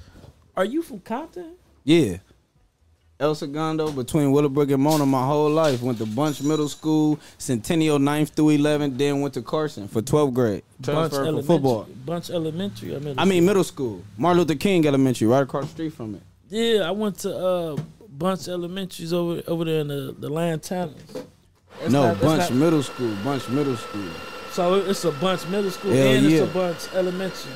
Are 0.56 0.64
you 0.64 0.82
from 0.82 1.00
Compton? 1.00 1.52
Yeah. 1.84 2.18
El 3.20 3.34
Segundo 3.34 3.90
between 3.90 4.30
Willowbrook 4.30 4.70
and 4.70 4.80
Mona 4.82 5.04
my 5.04 5.26
whole 5.26 5.50
life. 5.50 5.82
Went 5.82 5.98
to 5.98 6.04
Bunche 6.06 6.40
Middle 6.44 6.68
School, 6.68 7.18
Centennial 7.36 7.98
9th 7.98 8.28
through 8.30 8.56
11th, 8.58 8.96
then 8.96 9.20
went 9.20 9.34
to 9.34 9.42
Carson 9.42 9.88
for 9.88 10.00
12th 10.02 10.32
grade. 10.34 10.62
Bunche 10.80 11.10
for 11.10 11.16
Elementary. 11.24 11.42
football. 11.42 11.86
Bunche 12.06 12.30
Elementary. 12.30 12.94
I, 12.94 13.22
I 13.22 13.24
mean 13.24 13.44
middle 13.44 13.64
school. 13.64 14.04
Martin 14.16 14.38
Luther 14.38 14.54
King 14.54 14.86
Elementary, 14.86 15.26
right 15.26 15.42
across 15.42 15.64
the 15.64 15.70
street 15.70 15.94
from 15.94 16.14
it. 16.14 16.22
yeah, 16.48 16.82
I 16.82 16.92
went 16.92 17.18
to 17.20 17.36
uh, 17.36 17.76
Bunche 18.16 18.48
Elementaries 18.48 19.12
over 19.12 19.42
over 19.48 19.64
there 19.64 19.80
in 19.80 19.88
the 19.88 20.14
the 20.16 20.28
Lantanas. 20.30 20.94
That's 21.80 21.92
no, 21.92 22.08
not- 22.12 22.16
Bunche 22.18 22.38
not- 22.38 22.52
Middle 22.52 22.82
School. 22.84 23.10
Bunche 23.24 23.48
Middle 23.50 23.76
School. 23.76 24.08
So 24.52 24.74
it's 24.76 25.04
a 25.04 25.10
Bunche 25.10 25.48
Middle 25.50 25.70
School 25.72 25.92
Hell 25.92 26.06
and 26.14 26.24
yeah. 26.24 26.42
it's 26.42 26.54
a 26.54 26.56
Bunche 26.56 26.94
Elementary. 26.94 27.50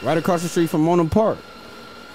Right 0.00 0.16
across 0.16 0.42
the 0.42 0.48
street 0.48 0.70
from 0.70 0.82
Mona 0.82 1.04
Park. 1.06 1.38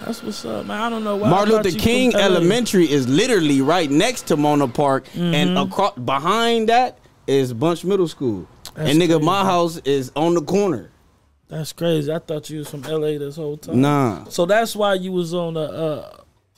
That's 0.06 0.22
what's 0.24 0.44
up, 0.46 0.66
man. 0.66 0.82
I 0.82 0.90
don't 0.90 1.04
know 1.04 1.16
why. 1.16 1.30
Martin 1.30 1.56
Luther 1.56 1.72
King. 1.78 2.14
Elementary 2.16 2.90
is 2.92 3.08
literally 3.08 3.62
right 3.62 3.90
next 3.90 4.28
to 4.28 4.38
Mona 4.38 4.68
Park, 4.68 5.06
and 5.16 5.52
Mhm. 5.58 5.68
across 5.68 5.96
behind 5.98 6.70
that 6.70 6.98
is 7.28 7.54
Bunche 7.54 7.86
Middle 7.86 8.08
School. 8.08 8.48
That's 8.76 8.90
and 8.90 9.00
nigga, 9.02 9.08
crazy. 9.16 9.26
my 9.26 9.44
house 9.46 9.78
is 9.86 10.12
on 10.16 10.34
the 10.34 10.42
corner. 10.42 10.90
That's 11.48 11.72
crazy. 11.72 12.12
I 12.12 12.20
thought 12.20 12.50
you 12.50 12.60
was 12.60 12.70
from 12.70 12.84
LA 12.86 13.18
this 13.18 13.36
whole 13.36 13.58
time. 13.58 13.80
Nah. 13.82 14.24
So 14.30 14.46
that's 14.46 14.76
why 14.76 14.96
you 14.96 15.12
was 15.12 15.34
on 15.34 15.54
the 15.54 15.62
uh 15.62 16.10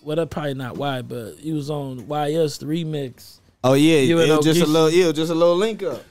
well 0.02 0.16
that 0.16 0.30
probably 0.30 0.54
not 0.54 0.78
why, 0.78 1.02
but 1.02 1.44
you 1.44 1.56
was 1.56 1.70
on 1.70 2.06
YS 2.08 2.58
the 2.60 2.66
remix. 2.66 3.40
Oh 3.64 3.74
yeah, 3.74 4.00
You 4.00 4.20
it 4.20 4.30
was 4.30 4.46
just 4.46 4.62
a 4.62 4.66
little, 4.66 4.90
yeah, 4.90 5.12
just 5.12 5.32
a 5.32 5.36
little 5.36 5.56
link 5.58 5.84
up. 5.84 6.04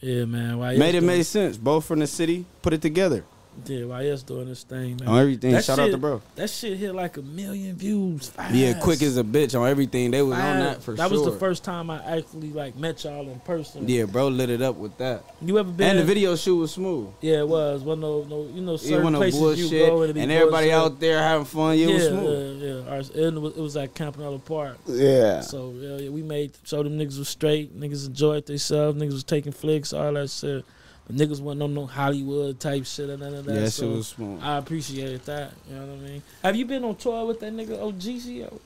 Yeah, 0.00 0.24
man. 0.26 0.58
YS 0.58 0.78
Made 0.78 0.94
it 0.94 1.02
made 1.02 1.24
sense. 1.24 1.56
Both 1.56 1.84
from 1.86 1.98
the 1.98 2.06
city, 2.06 2.44
put 2.62 2.72
it 2.72 2.80
together 2.80 3.24
Yeah, 3.66 4.00
YS 4.00 4.22
doing 4.22 4.46
this 4.48 4.62
thing, 4.62 4.96
man. 4.98 5.08
on 5.08 5.18
everything. 5.20 5.52
That 5.52 5.64
Shout 5.64 5.78
out 5.78 5.90
to 5.90 5.98
bro. 5.98 6.22
That 6.36 6.48
shit 6.50 6.78
hit 6.78 6.94
like 6.94 7.16
a 7.16 7.22
million 7.22 7.76
views. 7.76 8.28
Fast. 8.28 8.54
Yeah, 8.54 8.78
quick 8.78 9.02
as 9.02 9.16
a 9.16 9.24
bitch 9.24 9.58
on 9.58 9.68
everything. 9.68 10.10
They 10.10 10.22
was 10.22 10.38
on 10.38 10.58
that 10.60 10.82
for 10.82 10.94
That 10.94 11.10
sure. 11.10 11.24
was 11.24 11.32
the 11.32 11.38
first 11.38 11.64
time 11.64 11.90
I 11.90 12.02
actually 12.16 12.50
like 12.50 12.76
met 12.76 13.02
y'all 13.04 13.28
in 13.28 13.40
person. 13.40 13.88
Yeah, 13.88 14.04
bro, 14.04 14.28
lit 14.28 14.50
it 14.50 14.62
up 14.62 14.76
with 14.76 14.96
that. 14.98 15.24
You 15.40 15.58
ever 15.58 15.70
been? 15.70 15.90
And 15.90 15.98
the 15.98 16.04
video 16.04 16.36
shoot 16.36 16.56
was 16.56 16.72
smooth. 16.72 17.08
Yeah, 17.20 17.40
it 17.40 17.48
was. 17.48 17.82
One 17.82 18.00
no, 18.00 18.22
no, 18.24 18.48
you 18.52 18.60
know, 18.60 18.76
certain 18.76 19.12
no 19.12 19.18
places 19.18 19.40
bullshit, 19.40 19.64
you 19.72 19.86
go 19.86 20.02
and, 20.02 20.10
it 20.10 20.14
be 20.14 20.20
and 20.20 20.32
everybody 20.32 20.68
bullshit. 20.70 20.84
out 20.92 21.00
there 21.00 21.18
having 21.22 21.44
fun. 21.46 21.76
Yeah, 21.78 21.86
it 21.88 21.94
was 21.94 22.02
yeah, 22.04 22.08
smooth. 22.10 22.62
yeah, 22.62 22.68
yeah. 22.68 22.90
Our- 22.90 22.98
and 22.98 23.36
it 23.36 23.40
was, 23.40 23.56
it 23.56 23.60
was 23.60 23.76
at 23.76 23.94
Campanella 23.94 24.38
Park. 24.38 24.78
Yeah. 24.86 25.40
So 25.40 25.72
yeah, 25.76 25.96
yeah, 25.96 26.10
we 26.10 26.22
made 26.22 26.52
show 26.64 26.82
them 26.82 26.98
niggas 26.98 27.18
was 27.18 27.28
straight, 27.28 27.78
niggas 27.78 28.06
enjoyed 28.06 28.46
themselves, 28.46 29.00
niggas 29.00 29.12
was 29.12 29.24
taking 29.24 29.52
flicks, 29.52 29.92
all 29.92 30.12
that 30.12 30.30
shit. 30.30 30.64
Niggas 31.12 31.40
wasn't 31.40 31.62
on 31.62 31.74
no 31.74 31.86
Hollywood 31.86 32.60
type 32.60 32.84
shit 32.84 33.08
and 33.08 33.20
none 33.20 33.34
of 33.34 33.44
that. 33.46 33.54
Yeah, 33.62 33.68
so 33.68 33.82
shit 33.88 33.96
was 33.96 34.06
smooth. 34.08 34.42
I 34.42 34.58
appreciated 34.58 35.24
that. 35.24 35.52
You 35.68 35.76
know 35.76 35.86
what 35.86 35.94
I 35.94 36.08
mean? 36.10 36.22
Have 36.42 36.54
you 36.56 36.66
been 36.66 36.84
on 36.84 36.96
tour 36.96 37.26
with 37.26 37.40
that 37.40 37.52
nigga 37.52 37.78
OhGeesy? 37.78 38.48
Cause 38.48 38.58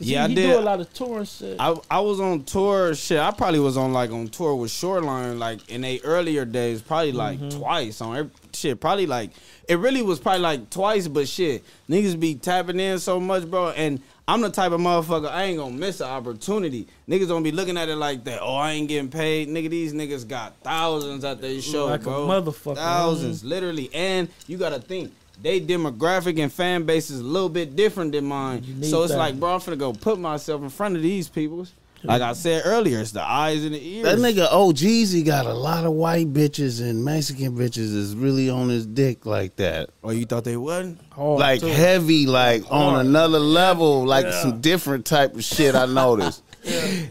Yeah, 0.00 0.24
I 0.24 0.28
he, 0.28 0.34
he 0.34 0.42
did. 0.42 0.52
do 0.54 0.58
a 0.58 0.60
lot 0.60 0.80
of 0.80 0.92
touring 0.92 1.24
shit. 1.24 1.56
I 1.60 1.72
I 1.88 2.00
was 2.00 2.18
on 2.18 2.42
tour. 2.42 2.96
Shit, 2.96 3.20
I 3.20 3.30
probably 3.30 3.60
was 3.60 3.76
on 3.76 3.92
like 3.92 4.10
on 4.10 4.26
tour 4.26 4.56
with 4.56 4.72
Shoreline 4.72 5.38
like 5.38 5.68
in 5.70 5.82
they 5.82 6.00
earlier 6.02 6.44
days. 6.44 6.82
Probably 6.82 7.12
like 7.12 7.38
Mm-hmm. 7.38 7.58
twice 7.60 8.00
on 8.00 8.16
every, 8.16 8.30
shit. 8.52 8.80
Probably 8.80 9.06
like 9.06 9.30
it 9.68 9.76
really 9.76 10.02
was 10.02 10.18
probably 10.18 10.40
like 10.40 10.68
twice. 10.70 11.06
But 11.06 11.28
shit, 11.28 11.62
niggas 11.88 12.18
be 12.18 12.34
tapping 12.34 12.80
in 12.80 12.98
so 12.98 13.20
much, 13.20 13.48
bro. 13.48 13.68
And 13.70 14.00
I'm 14.26 14.40
the 14.40 14.50
type 14.50 14.72
of 14.72 14.80
motherfucker 14.80 15.28
I 15.30 15.44
ain't 15.44 15.58
gonna 15.58 15.76
miss 15.76 16.00
an 16.00 16.06
opportunity. 16.08 16.88
Niggas 17.08 17.28
gonna 17.28 17.42
be 17.44 17.52
looking 17.52 17.76
at 17.76 17.88
it 17.90 17.96
like 17.96 18.24
that. 18.24 18.40
Oh, 18.40 18.54
I 18.54 18.72
ain't 18.72 18.88
getting 18.88 19.10
paid. 19.10 19.48
Nigga, 19.48 19.68
these 19.68 19.92
niggas 19.92 20.26
got 20.26 20.54
thousands 20.62 21.24
at 21.24 21.42
their 21.42 21.60
show, 21.60 21.86
Like 21.86 22.00
a 22.02 22.04
bro. 22.04 22.26
motherfucker. 22.26 22.76
Thousands, 22.76 23.44
literally. 23.44 23.90
And 23.92 24.28
you 24.46 24.56
gotta 24.56 24.78
think. 24.80 25.12
They 25.42 25.60
demographic 25.60 26.40
and 26.40 26.50
fan 26.52 26.84
base 26.84 27.10
is 27.10 27.20
a 27.20 27.24
little 27.24 27.48
bit 27.48 27.74
different 27.74 28.12
than 28.12 28.24
mine. 28.24 28.82
So 28.84 29.02
it's 29.02 29.12
that. 29.12 29.18
like, 29.18 29.38
bro, 29.38 29.54
I'm 29.54 29.60
finna 29.60 29.76
go 29.76 29.92
put 29.92 30.18
myself 30.18 30.62
in 30.62 30.68
front 30.70 30.96
of 30.96 31.02
these 31.02 31.28
people. 31.28 31.66
Like 32.04 32.20
I 32.22 32.34
said 32.34 32.62
earlier, 32.66 33.00
it's 33.00 33.12
the 33.12 33.22
eyes 33.22 33.64
and 33.64 33.74
the 33.74 33.82
ears. 33.82 34.04
That 34.04 34.18
nigga 34.18 34.46
OhGeesy 34.48 35.24
got 35.24 35.46
a 35.46 35.54
lot 35.54 35.84
of 35.84 35.92
white 35.92 36.32
bitches 36.32 36.80
and 36.82 37.04
Mexican 37.04 37.56
bitches 37.56 37.94
is 37.94 38.14
really 38.14 38.50
on 38.50 38.68
his 38.68 38.86
dick 38.86 39.24
like 39.24 39.56
that. 39.56 39.90
Oh, 40.02 40.10
you 40.10 40.26
thought 40.26 40.44
they 40.44 40.56
wasn't? 40.56 41.00
Hard, 41.12 41.38
Like 41.40 41.60
too. 41.60 41.66
heavy, 41.68 42.26
like 42.26 42.64
on 42.70 43.06
another 43.06 43.38
level, 43.38 44.04
like 44.04 44.26
Yeah. 44.26 44.42
some 44.42 44.60
different 44.60 45.06
type 45.06 45.34
of 45.34 45.42
shit 45.44 45.74
I 45.74 45.86
noticed. 45.86 46.42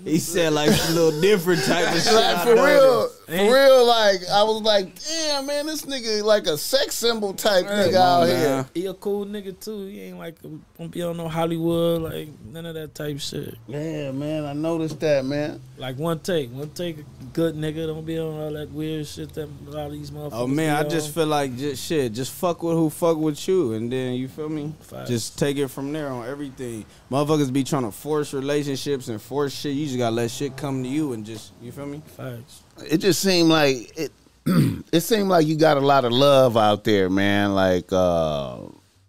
he 0.04 0.20
said 0.20 0.54
like 0.54 0.70
a 0.70 0.92
little 0.92 1.20
different 1.22 1.64
type 1.64 1.96
of 1.96 2.02
shit. 2.04 2.14
Like 2.14 2.36
I 2.38 2.44
for 2.46 2.54
real, 2.56 2.64
noticed. 2.64 3.23
For 3.26 3.32
real. 3.34 3.86
Like 3.86 4.22
I 4.32 4.44
was 4.44 4.62
like, 4.62 4.94
damn 5.04 5.46
man, 5.46 5.66
this 5.66 5.84
nigga 5.84 6.24
like 6.24 6.48
a 6.48 6.58
sex 6.58 6.96
symbol 6.96 7.34
type 7.34 7.66
nigga 7.66 7.96
out 7.96 8.22
on, 8.24 8.28
here. 8.28 8.38
man. 8.38 8.66
He 8.74 8.86
a 8.86 8.94
cool 8.94 9.26
nigga 9.26 9.60
too. 9.60 9.86
He 9.88 10.02
ain't 10.02 10.18
like 10.18 10.36
gonna 10.42 10.90
be 10.90 11.02
on 11.04 11.18
no 11.18 11.28
Hollywood, 11.28 12.02
like 12.02 12.28
none 12.46 12.66
of 12.66 12.76
that 12.76 12.96
type 12.96 13.20
shit. 13.20 13.56
Yeah, 13.68 14.12
man, 14.12 14.46
I 14.46 14.54
noticed 14.54 15.00
that, 15.02 15.26
man. 15.26 15.62
Like 15.78 15.98
one 15.98 16.20
take, 16.20 16.52
one 16.52 16.70
take, 16.72 17.00
a 17.00 17.04
good 17.34 17.56
nigga. 17.56 17.88
Don't 17.88 18.06
be 18.06 18.18
on 18.18 18.40
all 18.40 18.52
that 18.54 18.70
weird 18.72 19.08
shit 19.08 19.34
that 19.34 19.50
a 19.68 19.70
lot 19.70 19.88
of 19.88 19.92
these 19.94 20.12
motherfuckers. 20.12 20.30
Oh 20.34 20.48
man, 20.48 20.74
be 20.76 20.78
I 20.78 20.84
on. 20.84 20.90
just 20.90 21.14
feel 21.14 21.28
like 21.28 21.56
just 21.58 21.84
shit. 21.86 22.14
Just 22.14 22.32
fuck 22.34 22.64
with 22.64 22.76
who 22.76 22.90
fuck 22.90 23.18
with 23.18 23.48
you, 23.48 23.74
and 23.74 23.92
then 23.92 24.14
you 24.16 24.28
feel 24.28 24.50
me. 24.50 24.74
Facts. 24.82 25.10
Just 25.10 25.38
take 25.40 25.58
it 25.58 25.68
from 25.68 25.92
there 25.94 26.10
on 26.10 26.28
everything. 26.28 26.86
Motherfuckers 27.12 27.52
be 27.54 27.64
trying 27.64 27.84
to 27.84 27.92
force 27.92 28.34
relationships 28.34 29.08
and 29.08 29.22
force 29.22 29.54
shit. 29.54 29.74
You 29.74 29.86
just 29.86 29.98
gotta 29.98 30.16
let 30.16 30.32
shit 30.32 30.58
come 30.58 30.84
to 30.84 30.90
you 30.90 31.14
and 31.14 31.26
just 31.26 31.52
you 31.62 31.72
feel 31.72 31.86
me. 31.86 32.02
facts. 32.18 32.63
It 32.90 32.98
just 32.98 33.22
seemed 33.22 33.50
like 33.50 33.98
it. 33.98 34.12
it 34.92 35.02
seemed 35.02 35.30
like 35.30 35.48
you 35.48 35.56
got 35.56 35.78
a 35.78 35.82
lot 35.82 36.04
of 36.06 36.12
love 36.12 36.58
out 36.58 36.84
there, 36.84 37.10
man. 37.10 37.54
Like, 37.56 37.86
uh 37.92 38.58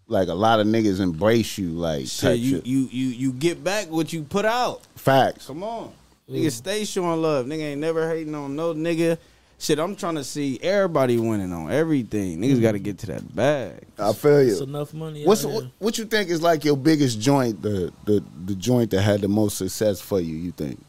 like 0.06 0.28
a 0.28 0.34
lot 0.34 0.60
of 0.60 0.66
niggas 0.66 1.00
embrace 1.00 1.56
you, 1.58 1.70
like 1.70 2.06
Shit, 2.06 2.38
you 2.38 2.56
shit. 2.56 2.66
you 2.66 2.88
you 2.92 3.06
you 3.08 3.32
get 3.32 3.64
back 3.64 3.90
what 3.90 4.12
you 4.12 4.22
put 4.22 4.44
out. 4.44 4.82
Facts. 4.96 5.46
Come 5.46 5.62
on, 5.62 5.92
nigga, 6.30 6.50
stay 6.52 6.84
showing 6.84 7.22
love. 7.22 7.46
Nigga 7.46 7.72
ain't 7.72 7.80
never 7.80 8.08
hating 8.08 8.34
on 8.34 8.54
no 8.54 8.74
nigga. 8.74 9.16
Shit, 9.58 9.78
I'm 9.78 9.96
trying 9.96 10.16
to 10.16 10.24
see 10.24 10.58
everybody 10.62 11.16
winning 11.16 11.52
on 11.52 11.70
everything. 11.72 12.38
Niggas 12.38 12.60
got 12.60 12.72
to 12.72 12.78
get 12.78 12.98
to 12.98 13.06
that 13.06 13.34
bag. 13.34 13.80
I 13.98 14.12
feel 14.12 14.36
It's 14.38 14.58
you. 14.60 14.66
enough 14.66 14.92
money. 14.92 15.24
What's 15.24 15.44
out 15.46 15.52
what, 15.52 15.64
what 15.78 15.96
you 15.98 16.04
think 16.04 16.28
is 16.28 16.42
like 16.42 16.64
your 16.66 16.76
biggest 16.76 17.18
joint, 17.20 17.62
the 17.62 17.90
the 18.04 18.22
the 18.44 18.54
joint 18.56 18.90
that 18.90 19.00
had 19.02 19.22
the 19.22 19.28
most 19.28 19.56
success 19.56 20.00
for 20.02 20.20
you? 20.20 20.34
You 20.36 20.50
think? 20.52 20.84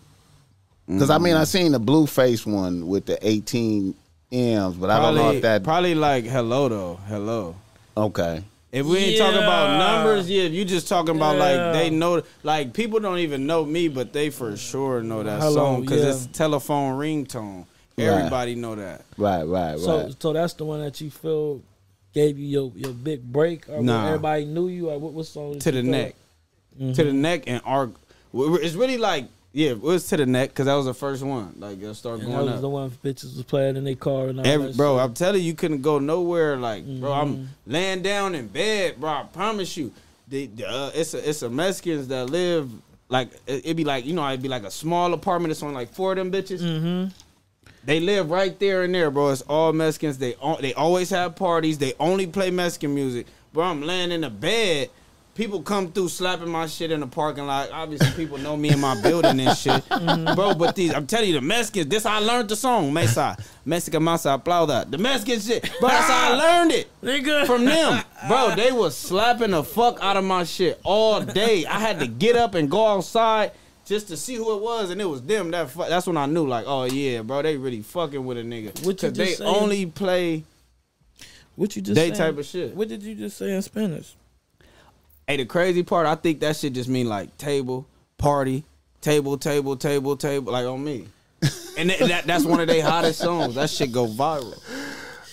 Because 0.87 1.09
I 1.09 1.17
mean, 1.17 1.35
I 1.35 1.43
seen 1.45 1.71
the 1.71 1.79
Blueface 1.79 2.45
one 2.45 2.87
with 2.87 3.05
the 3.05 3.17
18 3.27 3.95
M's, 4.31 4.75
but 4.75 4.89
I 4.89 4.99
don't 5.01 5.15
know 5.15 5.31
if 5.31 5.41
that. 5.41 5.63
probably 5.63 5.95
like 5.95 6.25
hello 6.25 6.69
though. 6.69 6.99
Hello. 7.07 7.55
okay. 7.97 8.43
If 8.71 8.85
we 8.85 8.97
ain't 8.97 9.17
talking 9.17 9.37
about 9.37 9.77
numbers, 9.79 10.29
yeah, 10.29 10.43
if 10.43 10.51
you 10.51 10.65
just 10.65 10.89
talking 10.89 11.15
about 11.15 11.37
Yeah. 11.37 11.43
like 11.69 11.73
they 11.73 11.89
know, 11.89 12.21
like 12.43 12.73
people 12.73 12.99
don't 12.99 13.19
even 13.19 13.45
know 13.47 13.63
me, 13.65 13.87
but 13.87 14.11
they 14.11 14.29
for 14.29 14.57
sure 14.57 15.01
know 15.01 15.23
that 15.23 15.39
Hello, 15.39 15.53
song 15.55 15.81
because 15.81 16.01
yeah. 16.03 16.09
it's 16.09 16.25
telephone 16.37 16.97
ringtone. 16.97 17.65
Right. 17.97 18.07
Everybody 18.07 18.55
know 18.55 18.75
that. 18.75 19.05
Right. 19.17 19.43
Right. 19.43 19.79
So, 19.79 20.03
right. 20.03 20.15
so 20.21 20.33
that's 20.33 20.53
the 20.55 20.65
one 20.65 20.81
that 20.81 20.99
you 20.99 21.09
feel 21.09 21.61
gave 22.13 22.37
you 22.37 22.47
your, 22.47 22.71
your 22.75 22.91
big 22.91 23.23
break, 23.23 23.69
or 23.69 23.81
Nah. 23.81 23.97
when 23.97 24.07
everybody 24.07 24.45
knew 24.45 24.67
you, 24.67 24.89
or 24.89 24.99
what, 24.99 25.13
what 25.13 25.25
song? 25.25 25.53
did 25.53 25.61
To 25.61 25.71
the 25.71 25.83
neck, 25.83 26.15
Mm-hmm. 26.77 26.91
to 26.93 27.03
the 27.05 27.13
neck, 27.13 27.43
and 27.47 27.61
our. 27.63 27.89
It's 28.33 28.75
really 28.75 28.97
like 28.97 29.29
yeah, 29.55 29.69
it 29.69 29.81
was 29.81 30.05
to 30.09 30.17
the 30.17 30.25
neck 30.25 30.49
because 30.49 30.65
that 30.65 30.73
was 30.75 30.85
the 30.85 30.93
first 30.93 31.23
one. 31.23 31.55
Like 31.57 31.81
it 31.81 31.93
start 31.95 32.19
And 32.19 32.33
that 32.33 32.43
was 32.43 32.53
up. 32.55 32.61
the 32.61 32.69
one 32.69 32.91
bitches 32.91 33.35
was 33.37 33.43
playing 33.43 33.77
in 33.77 33.85
their 33.85 33.95
car 33.95 34.27
and 34.27 34.39
all 34.41 34.45
Every, 34.45 34.67
that 34.67 34.75
bro, 34.77 34.97
shit. 34.97 35.03
I'm 35.05 35.13
telling 35.13 35.41
you, 35.41 35.47
you 35.47 35.53
couldn't 35.53 35.81
go 35.81 35.97
nowhere. 35.97 36.57
Like, 36.57 36.83
bro, 36.85 37.09
Mm-hmm. 37.11 37.21
I'm 37.21 37.49
laying 37.65 38.01
down 38.01 38.35
in 38.35 38.47
bed, 38.49 38.99
bro. 38.99 39.09
I 39.09 39.23
promise 39.31 39.77
you, 39.77 39.93
the, 40.27 40.47
the, 40.47 40.67
uh, 40.67 40.91
it's 40.93 41.13
a, 41.13 41.29
it's 41.29 41.41
a 41.41 41.49
Mexicans 41.49 42.09
that 42.09 42.29
live 42.29 42.69
like 43.07 43.31
it, 43.47 43.63
it'd 43.65 43.77
be 43.77 43.85
like 43.85 44.05
you 44.05 44.13
know 44.13 44.27
it'd 44.27 44.41
be 44.41 44.49
like 44.49 44.63
a 44.63 44.71
small 44.71 45.13
apartment. 45.13 45.51
It's 45.51 45.63
only 45.63 45.75
like 45.75 45.93
four 45.93 46.11
of 46.11 46.17
them 46.17 46.31
bitches. 46.31 46.59
Mm-hmm. 46.61 47.09
They 47.85 47.99
live 47.99 48.31
right 48.31 48.59
there 48.59 48.83
and 48.83 48.93
there, 48.93 49.09
bro. 49.11 49.29
It's 49.29 49.41
all 49.43 49.71
Mexicans. 49.71 50.17
They 50.17 50.35
they 50.59 50.73
always 50.73 51.09
have 51.11 51.35
parties. 51.37 51.77
They 51.77 51.93
only 51.99 52.27
play 52.27 52.51
Mexican 52.51 52.93
music, 52.93 53.27
bro. 53.53 53.63
I'm 53.63 53.81
laying 53.83 54.11
in 54.11 54.21
the 54.21 54.29
bed. 54.29 54.89
People 55.35 55.61
come 55.61 55.91
through 55.91 56.07
slapping 56.07 56.49
my 56.49 56.65
shit 56.65 56.91
in 56.91 57.01
the 57.01 57.07
parking 57.07 57.45
lot. 57.45 57.69
Obviously, 57.69 58.09
people 58.11 58.37
know 58.37 58.55
me 58.55 58.69
in 58.69 58.79
my 58.79 58.99
building 59.01 59.37
and 59.41 59.57
shit, 59.57 59.83
mm-hmm. 59.89 60.33
bro. 60.33 60.55
But 60.55 60.77
these, 60.77 60.93
I'm 60.93 61.05
telling 61.05 61.27
you, 61.27 61.35
the 61.35 61.41
Mexicans. 61.41 61.87
This 61.87 62.05
how 62.05 62.15
I 62.15 62.19
learned 62.19 62.47
the 62.47 62.55
song, 62.55 62.93
Mesa, 62.93 63.35
Mexican 63.65 64.01
Masa 64.01 64.41
Aplauda. 64.41 64.89
The 64.89 64.97
Mexican 64.97 65.41
shit, 65.41 65.69
bro. 65.81 65.89
That's 65.89 66.09
how 66.09 66.31
I 66.31 66.35
ah, 66.35 66.37
learned 66.37 66.71
it 66.71 66.87
Nigga. 67.03 67.45
from 67.45 67.65
them, 67.65 68.01
bro. 68.29 68.55
They 68.55 68.71
was 68.71 68.95
slapping 68.95 69.51
the 69.51 69.61
fuck 69.61 69.99
out 70.01 70.15
of 70.15 70.23
my 70.23 70.45
shit 70.45 70.79
all 70.85 71.19
day. 71.19 71.65
I 71.65 71.79
had 71.79 71.99
to 71.99 72.07
get 72.07 72.37
up 72.37 72.55
and 72.55 72.71
go 72.71 72.87
outside 72.87 73.51
just 73.85 74.07
to 74.07 74.15
see 74.15 74.35
who 74.35 74.55
it 74.55 74.61
was, 74.61 74.89
and 74.89 75.01
it 75.01 75.05
was 75.05 75.21
them. 75.21 75.51
That 75.51 75.69
fu- 75.69 75.83
that's 75.83 76.07
when 76.07 76.15
I 76.15 76.27
knew, 76.27 76.47
like, 76.47 76.63
oh 76.65 76.85
yeah, 76.85 77.23
bro, 77.23 77.41
they 77.41 77.57
really 77.57 77.81
fucking 77.81 78.25
with 78.25 78.37
a 78.37 78.41
nigga. 78.41 78.85
What 78.85 79.03
you 79.03 79.09
Cause 79.09 79.17
they 79.17 79.25
just 79.31 79.41
only 79.41 79.85
play. 79.85 80.45
What 81.57 81.75
you 81.75 81.81
just 81.81 81.95
They 81.95 82.07
saying? 82.07 82.13
type 82.13 82.37
of 82.37 82.45
shit. 82.45 82.73
What 82.73 82.87
did 82.87 83.03
you 83.03 83.15
just 83.15 83.37
say 83.37 83.51
in 83.51 83.61
Spanish? 83.61 84.15
Hey, 85.27 85.37
the 85.37 85.45
crazy 85.45 85.81
part, 85.83 86.05
I 86.05 86.15
think 86.15 86.39
that 86.41 86.55
shit 86.55 86.73
just 86.73 86.89
mean 86.89 87.07
like 87.09 87.35
table, 87.37 87.87
party, 88.17 88.63
table, 89.01 89.37
table, 89.37 89.75
table, 89.75 90.15
table, 90.17 90.51
like 90.53 90.65
on 90.65 90.83
me. 90.83 91.07
And 91.77 91.89
that, 91.89 91.99
that 91.99 92.25
that's 92.25 92.45
one 92.45 92.61
of 92.61 92.67
their 92.67 92.81
hottest 92.81 93.19
songs. 93.19 93.55
That 93.55 93.69
shit 93.69 93.91
go 93.91 94.07
viral. 94.07 94.57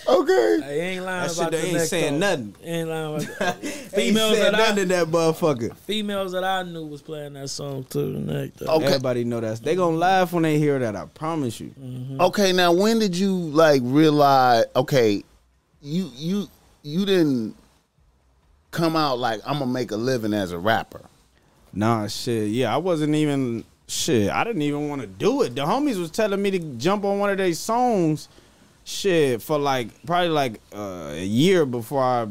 Okay. 0.08 0.60
I 0.64 0.70
ain't 0.72 1.04
lying 1.04 1.22
That 1.22 1.30
shit, 1.30 1.38
about 1.38 1.52
they 1.52 1.62
ain't 1.62 1.72
neck, 1.74 1.86
saying 1.86 2.18
though. 2.18 2.30
nothing. 2.30 2.54
Ain't 2.64 2.88
lying 2.88 3.14
about 3.14 3.38
that. 3.38 3.64
Females 3.64 4.36
said 4.36 4.44
that 4.46 4.54
I 4.56 4.58
nothing 4.58 4.88
to 4.88 4.94
that 4.96 5.06
motherfucker. 5.06 5.76
females 5.76 6.32
that 6.32 6.42
I 6.42 6.64
knew 6.64 6.84
was 6.84 7.00
playing 7.00 7.34
that 7.34 7.48
song 7.48 7.84
to 7.90 7.98
the 7.98 8.18
neck. 8.18 8.50
Okay. 8.60 8.84
Everybody 8.86 9.22
know 9.22 9.38
that. 9.38 9.62
They 9.62 9.76
gonna 9.76 9.96
laugh 9.96 10.32
when 10.32 10.42
they 10.42 10.58
hear 10.58 10.80
that. 10.80 10.96
I 10.96 11.04
promise 11.04 11.60
you. 11.60 11.72
Mm-hmm. 11.80 12.20
Okay, 12.20 12.52
now 12.52 12.72
when 12.72 12.98
did 12.98 13.16
you 13.16 13.32
like 13.36 13.82
realize? 13.84 14.64
Okay, 14.74 15.22
you 15.80 16.10
you 16.16 16.48
you 16.82 17.06
didn't 17.06 17.54
come 18.72 18.96
out 18.96 19.20
like 19.20 19.40
I'm 19.46 19.60
gonna 19.60 19.66
make 19.70 19.92
a 19.92 19.96
living 19.96 20.34
as 20.34 20.50
a 20.50 20.58
rapper. 20.58 21.02
Nah, 21.72 22.08
shit. 22.08 22.48
Yeah, 22.48 22.74
I 22.74 22.78
wasn't 22.78 23.14
even 23.14 23.64
shit. 23.86 24.30
I 24.30 24.42
didn't 24.42 24.62
even 24.62 24.88
want 24.88 25.02
to 25.02 25.06
do 25.06 25.42
it. 25.42 25.54
The 25.54 25.62
homies 25.64 25.98
was 25.98 26.10
telling 26.10 26.42
me 26.42 26.50
to 26.50 26.58
jump 26.58 27.04
on 27.04 27.18
one 27.18 27.30
of 27.30 27.38
their 27.38 27.52
songs, 27.54 28.28
shit, 28.84 29.40
for 29.40 29.58
like 29.58 29.88
probably 30.04 30.28
like 30.30 30.60
uh, 30.74 31.10
a 31.12 31.24
year 31.24 31.64
before 31.64 32.02
I 32.02 32.26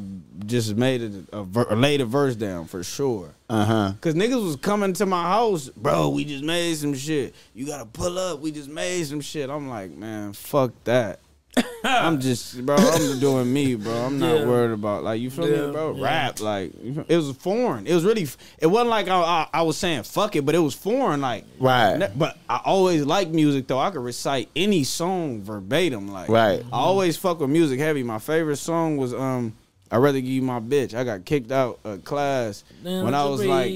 just 0.45 0.75
made 0.75 1.01
it 1.01 1.13
a, 1.31 1.43
ver- 1.43 1.75
laid 1.75 2.01
a 2.01 2.05
verse 2.05 2.35
down 2.35 2.65
for 2.65 2.83
sure. 2.83 3.33
Uh 3.49 3.65
huh. 3.65 3.93
Cause 4.01 4.13
niggas 4.13 4.43
was 4.43 4.55
coming 4.57 4.93
to 4.93 5.05
my 5.05 5.23
house, 5.23 5.69
bro. 5.69 6.09
We 6.09 6.25
just 6.25 6.43
made 6.43 6.75
some 6.75 6.93
shit. 6.93 7.35
You 7.53 7.65
gotta 7.65 7.85
pull 7.85 8.17
up. 8.17 8.39
We 8.39 8.51
just 8.51 8.69
made 8.69 9.05
some 9.05 9.21
shit. 9.21 9.49
I'm 9.49 9.69
like, 9.69 9.91
man, 9.91 10.33
fuck 10.33 10.71
that. 10.83 11.19
I'm 11.83 12.19
just, 12.21 12.65
bro. 12.65 12.75
I'm 12.77 13.19
doing 13.19 13.51
me, 13.51 13.75
bro. 13.75 13.91
I'm 13.93 14.19
not 14.19 14.39
Yeah. 14.39 14.45
worried 14.45 14.71
about 14.71 15.03
like 15.03 15.19
you 15.19 15.29
feel 15.29 15.49
Yeah, 15.49 15.65
me, 15.67 15.71
bro. 15.73 15.95
yeah. 15.95 16.03
Rap, 16.03 16.39
like 16.39 16.71
you 16.83 16.93
feel- 16.93 17.05
it 17.09 17.17
was 17.17 17.31
foreign. 17.37 17.87
It 17.87 17.93
was 17.93 18.05
really. 18.05 18.27
It 18.59 18.67
wasn't 18.67 18.89
like 18.89 19.07
I, 19.09 19.19
I, 19.19 19.47
I 19.53 19.61
was 19.63 19.75
saying 19.77 20.03
fuck 20.03 20.35
it, 20.37 20.45
but 20.45 20.55
it 20.55 20.59
was 20.59 20.73
foreign. 20.73 21.19
Like 21.21 21.45
Right. 21.59 21.97
ne- 21.97 22.11
But 22.15 22.37
I 22.49 22.61
always 22.63 23.03
like 23.05 23.29
music 23.29 23.67
though. 23.67 23.79
I 23.79 23.91
could 23.91 24.03
recite 24.03 24.47
any 24.55 24.83
song 24.85 25.41
verbatim. 25.41 26.07
Like 26.11 26.29
Right. 26.29 26.63
I 26.71 26.77
always 26.77 27.17
fuck 27.17 27.39
with 27.41 27.49
music 27.49 27.79
heavy. 27.79 28.03
My 28.03 28.19
favorite 28.19 28.57
song 28.57 28.95
was 28.97 29.13
um. 29.13 29.53
I'd 29.93 29.97
rather 29.97 30.21
give 30.21 30.29
you 30.29 30.41
my 30.41 30.61
bitch. 30.61 30.93
I 30.93 31.03
got 31.03 31.25
kicked 31.25 31.51
out 31.51 31.79
of 31.83 32.05
class 32.05 32.63
when 32.81 33.13
I 33.13 33.25
was 33.25 33.43
like 33.45 33.73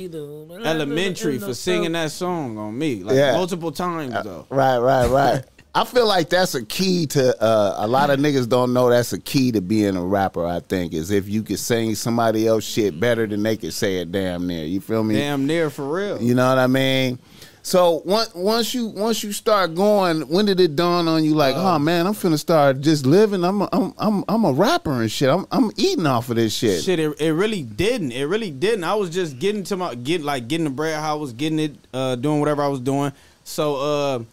elementary 0.64 1.40
for 1.40 1.54
singing 1.54 1.92
that 1.92 2.10
song 2.12 2.58
on 2.58 2.78
me, 2.78 3.04
like 3.04 3.16
Yeah. 3.18 3.34
multiple 3.34 3.72
times 3.74 4.14
though. 4.24 4.46
Right, 4.50 4.78
right, 4.78 5.10
right. 5.10 5.44
I 5.78 5.84
feel 5.84 6.08
like 6.08 6.30
that's 6.30 6.56
a 6.56 6.64
key 6.64 7.06
to 7.08 7.44
uh, 7.44 7.76
a 7.80 7.88
lot 7.88 8.10
of 8.10 8.18
niggas 8.18 8.48
don't 8.48 8.72
know 8.72 8.90
that's 8.90 9.12
a 9.12 9.20
key 9.20 9.52
to 9.52 9.60
being 9.60 9.98
a 9.98 10.06
rapper. 10.06 10.46
I 10.46 10.62
think 10.62 10.94
is 10.94 11.12
if 11.12 11.28
you 11.28 11.44
could 11.44 11.60
sing 11.60 11.96
somebody 11.96 12.48
else 12.48 12.64
shit 12.64 12.98
better 12.98 13.28
than 13.28 13.44
they 13.44 13.58
could 13.58 13.74
say 13.74 13.98
it 13.98 14.10
damn 14.10 14.48
near. 14.48 14.64
You 14.64 14.80
feel 14.80 15.04
me? 15.04 15.16
Damn 15.16 15.46
near 15.46 15.70
for 15.70 15.86
real. 15.86 16.22
You 16.22 16.34
know 16.34 16.48
what 16.48 16.60
I 16.60 16.68
mean? 16.68 17.20
So 17.62 18.04
once 18.06 18.34
once 18.34 18.74
you 18.74 18.86
once 18.88 19.22
you 19.22 19.34
start 19.34 19.76
going, 19.76 20.22
when 20.30 20.46
did 20.46 20.62
it 20.62 20.78
dawn 20.78 21.10
on 21.10 21.26
you 21.26 21.34
like, 21.34 21.58
oh 21.58 21.78
man, 21.78 22.08
I'm 22.08 22.14
finna 22.14 22.40
start 22.40 22.80
just 22.80 23.06
living. 23.06 23.44
I'm 23.44 23.64
a, 23.64 23.70
I'm 23.74 23.94
I'm 23.98 24.24
I'm 24.30 24.46
a 24.46 24.54
rapper 24.54 25.02
and 25.02 25.12
shit. 25.12 25.30
I'm 25.30 25.46
I'm 25.52 25.72
eating 25.76 26.08
off 26.08 26.30
of 26.30 26.38
this 26.38 26.56
shit. 26.56 26.86
Shit, 26.86 27.00
it, 27.00 27.20
it 27.20 27.34
really 27.34 27.64
didn't. 27.64 28.14
It 28.14 28.26
really 28.26 28.52
didn't. 28.52 28.86
I 28.86 28.96
was 28.96 29.10
just 29.10 29.40
getting 29.40 29.66
to 29.66 29.76
my 29.76 29.96
get 29.96 30.22
like 30.22 30.48
getting 30.48 30.66
the 30.66 30.70
bread. 30.70 30.98
How 30.98 31.18
I 31.18 31.20
was 31.20 31.34
getting 31.34 31.60
it, 31.60 31.76
uh, 31.94 32.16
doing 32.16 32.40
whatever 32.40 32.62
I 32.62 32.70
was 32.70 32.80
doing. 32.80 33.12
So 33.44 33.76
uh, 33.76 34.24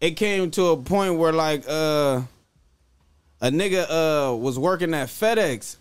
it 0.00 0.12
came 0.12 0.50
to 0.52 0.66
a 0.66 0.76
point 0.76 1.16
where 1.16 1.32
like 1.32 1.64
uh, 1.68 2.22
a 3.40 3.50
nigga 3.50 3.86
uh 3.88 4.36
was 4.36 4.58
working 4.58 4.94
at 4.94 5.08
FedEx. 5.08 5.76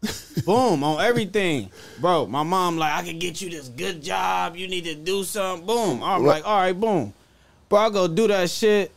Boom 0.44 0.84
on 0.84 1.00
everything, 1.00 1.70
bro. 2.00 2.26
My 2.26 2.44
mom 2.44 2.76
like 2.76 2.92
I 2.92 3.02
can 3.02 3.18
get 3.18 3.40
you 3.42 3.50
this 3.50 3.68
good 3.68 4.02
job. 4.02 4.54
You 4.56 4.68
need 4.68 4.84
to 4.84 4.94
do 4.94 5.24
something. 5.24 5.66
Boom. 5.66 6.02
I'm 6.02 6.24
like, 6.24 6.46
all 6.46 6.58
right, 6.58 6.78
boom, 6.78 7.12
bro. 7.68 7.80
I 7.80 7.90
go 7.90 8.06
do 8.06 8.28
that 8.28 8.48
shit. 8.48 8.92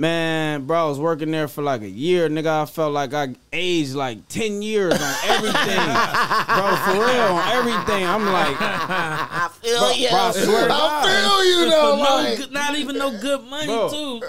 Man, 0.00 0.64
bro, 0.64 0.84
I 0.86 0.88
was 0.88 1.00
working 1.00 1.32
there 1.32 1.48
for 1.48 1.60
like 1.60 1.82
a 1.82 1.88
year, 1.88 2.28
nigga. 2.28 2.62
I 2.62 2.66
felt 2.66 2.92
like 2.92 3.12
I 3.14 3.34
aged 3.52 3.94
like 3.96 4.28
ten 4.28 4.62
years 4.62 4.92
on 4.94 5.14
everything, 5.24 5.56
bro. 6.46 6.76
For 6.76 6.92
real, 6.92 7.34
on 7.34 7.48
everything. 7.50 8.06
I'm 8.06 8.24
like, 8.26 8.56
I 8.60 9.50
feel 9.60 9.78
Bro, 9.80 9.88
bro, 10.08 10.18
I 10.20 10.30
swear 10.30 10.68
to 10.68 10.72
I 10.72 10.78
God. 10.78 11.04
feel 11.04 11.44
you 11.64 11.70
though. 11.70 11.96
no, 11.96 12.02
like- 12.22 12.38
good, 12.38 12.52
not 12.52 12.76
even 12.76 12.96
no 12.96 13.10
good 13.20 13.42
money 13.42 13.66
Bro. 13.66 13.88
too. 13.90 14.20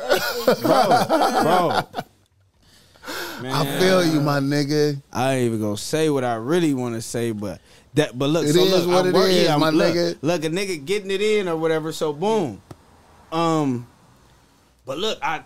bro, 0.63 0.87
bro. 1.43 1.81
Man, 3.43 3.53
I 3.53 3.79
feel 3.79 4.03
you, 4.03 4.21
my 4.21 4.39
nigga. 4.39 4.99
I 5.13 5.35
ain't 5.35 5.45
even 5.45 5.61
gonna 5.61 5.77
say 5.77 6.09
what 6.09 6.23
I 6.23 6.33
really 6.33 6.73
want 6.73 6.95
to 6.95 7.01
say, 7.03 7.31
but 7.31 7.61
that. 7.93 8.17
But 8.17 8.31
look, 8.31 8.45
It 8.47 8.53
so 8.53 8.61
is 8.63 8.87
look, 8.87 8.87
what 8.95 9.05
I 9.05 9.09
it 9.09 9.13
work, 9.13 9.29
is, 9.29 9.43
yeah, 9.43 9.51
I'm- 9.51 9.59
my 9.59 9.69
look, 9.69 9.93
nigga. 9.93 10.17
Look, 10.23 10.43
a 10.45 10.49
nigga 10.49 10.83
getting 10.83 11.11
it 11.11 11.21
in 11.21 11.47
or 11.47 11.55
whatever. 11.57 11.91
So 11.91 12.11
boom, 12.11 12.59
um, 13.31 13.85
but 14.87 14.97
look, 14.97 15.19
I 15.21 15.43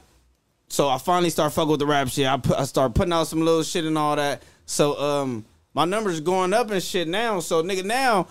so 0.73 0.89
I 0.89 0.97
finally 0.97 1.29
start 1.29 1.53
fucking 1.53 1.69
with 1.69 1.81
the 1.81 1.85
rap 1.85 2.07
shit. 2.07 2.25
I 2.25 2.35
put 2.37 2.57
I 2.57 2.63
start 2.63 2.95
putting 2.95 3.13
out 3.13 3.27
some 3.27 3.41
little 3.41 3.61
shit 3.61 3.85
and 3.85 3.95
all 3.95 4.15
that. 4.15 4.41
So 4.65 4.99
um 4.99 5.45
my 5.75 5.85
numbers 5.85 6.19
going 6.19 6.51
up 6.51 6.71
and 6.71 6.81
shit 6.81 7.07
now. 7.07 7.41
So 7.41 7.61
nigga 7.61 7.85
now 7.85 8.25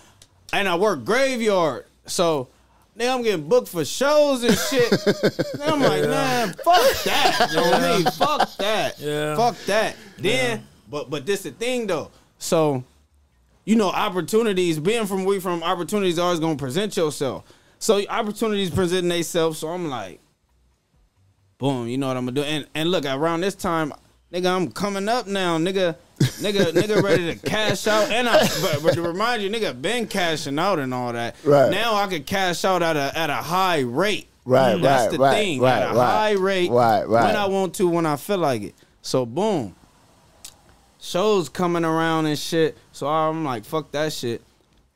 and 0.52 0.68
I 0.68 0.74
work 0.74 1.04
graveyard. 1.04 1.84
So 2.06 2.48
nigga 2.98 3.14
I'm 3.14 3.22
getting 3.22 3.48
booked 3.48 3.68
for 3.68 3.84
shows 3.84 4.42
and 4.42 4.58
shit. 4.58 4.90
And 5.54 5.62
I'm 5.62 5.80
like, 5.82 6.02
man, 6.02 6.48
fuck 6.64 7.04
that. 7.04 7.46
You 7.50 7.56
know 7.58 7.70
what 7.70 7.80
I 7.80 7.96
mean? 7.98 8.06
Fuck 8.06 8.56
that. 8.56 8.98
Yeah. 8.98 9.36
Fuck 9.36 9.56
that. 9.66 9.94
Then 10.18 10.66
but 10.90 11.10
but 11.10 11.24
this 11.24 11.44
the 11.44 11.52
thing 11.52 11.86
though. 11.86 12.10
So 12.38 12.82
you 13.64 13.76
know, 13.76 13.90
opportunities, 13.90 14.80
being 14.80 15.06
from 15.06 15.24
we 15.24 15.38
from 15.38 15.62
opportunities 15.62 16.18
always 16.18 16.40
gonna 16.40 16.56
present 16.56 16.96
yourself. 16.96 17.44
So 17.78 18.04
opportunities 18.08 18.70
presenting 18.70 19.10
themselves. 19.10 19.60
So 19.60 19.68
I'm 19.68 19.88
like, 19.88 20.18
boom, 21.62 21.86
you 21.86 21.96
know 21.96 22.08
what 22.08 22.16
I'm 22.16 22.24
gonna 22.24 22.32
do. 22.34 22.42
And 22.42 22.66
and 22.74 22.90
look, 22.90 23.04
around 23.04 23.42
this 23.42 23.54
time, 23.54 23.92
nigga, 24.32 24.50
I'm 24.52 24.72
coming 24.72 25.08
up 25.08 25.28
now, 25.28 25.58
nigga, 25.58 25.94
nigga, 26.18 26.72
nigga, 26.72 27.00
ready 27.00 27.32
to 27.32 27.48
cash 27.48 27.86
out. 27.86 28.10
And 28.10 28.28
I, 28.28 28.48
but, 28.60 28.82
but 28.82 28.94
to 28.94 29.02
remind 29.02 29.44
you, 29.44 29.48
nigga, 29.48 29.80
been 29.80 30.08
cashing 30.08 30.58
out 30.58 30.80
and 30.80 30.92
all 30.92 31.12
that. 31.12 31.36
Right. 31.44 31.70
Now 31.70 31.94
I 31.94 32.08
could 32.08 32.26
cash 32.26 32.64
out 32.64 32.82
at 32.82 32.96
a 32.96 33.16
at 33.16 33.30
a 33.30 33.34
high 33.34 33.80
rate. 33.80 34.28
Right, 34.44 34.74
That's 34.74 35.04
right, 35.04 35.12
the 35.12 35.18
right, 35.18 35.34
thing. 35.34 35.60
right, 35.60 35.82
at 35.82 35.92
a 35.92 35.94
right. 35.94 36.10
high 36.10 36.32
rate. 36.32 36.68
Right, 36.68 37.04
right. 37.08 37.26
When 37.26 37.36
I 37.36 37.46
want 37.46 37.74
to, 37.74 37.88
when 37.88 38.06
I 38.06 38.16
feel 38.16 38.38
like 38.38 38.62
it. 38.62 38.74
So 39.00 39.24
boom. 39.24 39.76
Shows 40.98 41.48
coming 41.48 41.84
around 41.84 42.26
and 42.26 42.36
shit. 42.36 42.76
So 42.90 43.06
I'm 43.06 43.44
like, 43.44 43.64
fuck 43.64 43.92
that 43.92 44.12
shit. 44.12 44.42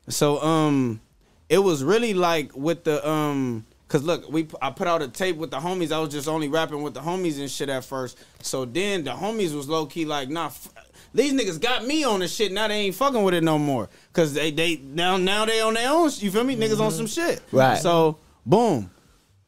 So 0.09 0.41
um, 0.41 0.99
it 1.47 1.59
was 1.59 1.81
really 1.81 2.13
like 2.13 2.55
with 2.57 2.83
the 2.83 3.07
um, 3.07 3.65
cause 3.87 4.03
look, 4.03 4.29
we 4.31 4.47
I 4.61 4.71
put 4.71 4.87
out 4.87 5.01
a 5.01 5.07
tape 5.07 5.37
with 5.37 5.51
the 5.51 5.57
homies. 5.57 5.91
I 5.91 5.99
was 5.99 6.09
just 6.09 6.27
only 6.27 6.49
rapping 6.49 6.81
with 6.81 6.93
the 6.93 7.01
homies 7.01 7.39
and 7.39 7.49
shit 7.49 7.69
at 7.69 7.85
first. 7.85 8.17
So 8.41 8.65
then 8.65 9.03
the 9.03 9.11
homies 9.11 9.55
was 9.55 9.67
low 9.67 9.85
key 9.85 10.05
like, 10.05 10.29
nah. 10.29 10.47
F- 10.47 10.69
these 11.13 11.33
niggas 11.33 11.59
got 11.59 11.85
me 11.85 12.03
on 12.03 12.19
the 12.19 12.27
shit. 12.27 12.51
Now 12.51 12.67
they 12.67 12.75
ain't 12.75 12.95
fucking 12.95 13.23
with 13.23 13.33
it 13.33 13.43
no 13.43 13.57
more. 13.57 13.89
Cause 14.13 14.33
they 14.33 14.51
they 14.51 14.77
now 14.77 15.17
now 15.17 15.45
they 15.45 15.61
on 15.61 15.73
their 15.73 15.89
own. 15.89 16.09
You 16.15 16.31
feel 16.31 16.43
me? 16.43 16.55
Niggas 16.55 16.79
on 16.79 16.91
some 16.91 17.07
shit. 17.07 17.41
Right. 17.51 17.77
So 17.77 18.19
boom. 18.45 18.91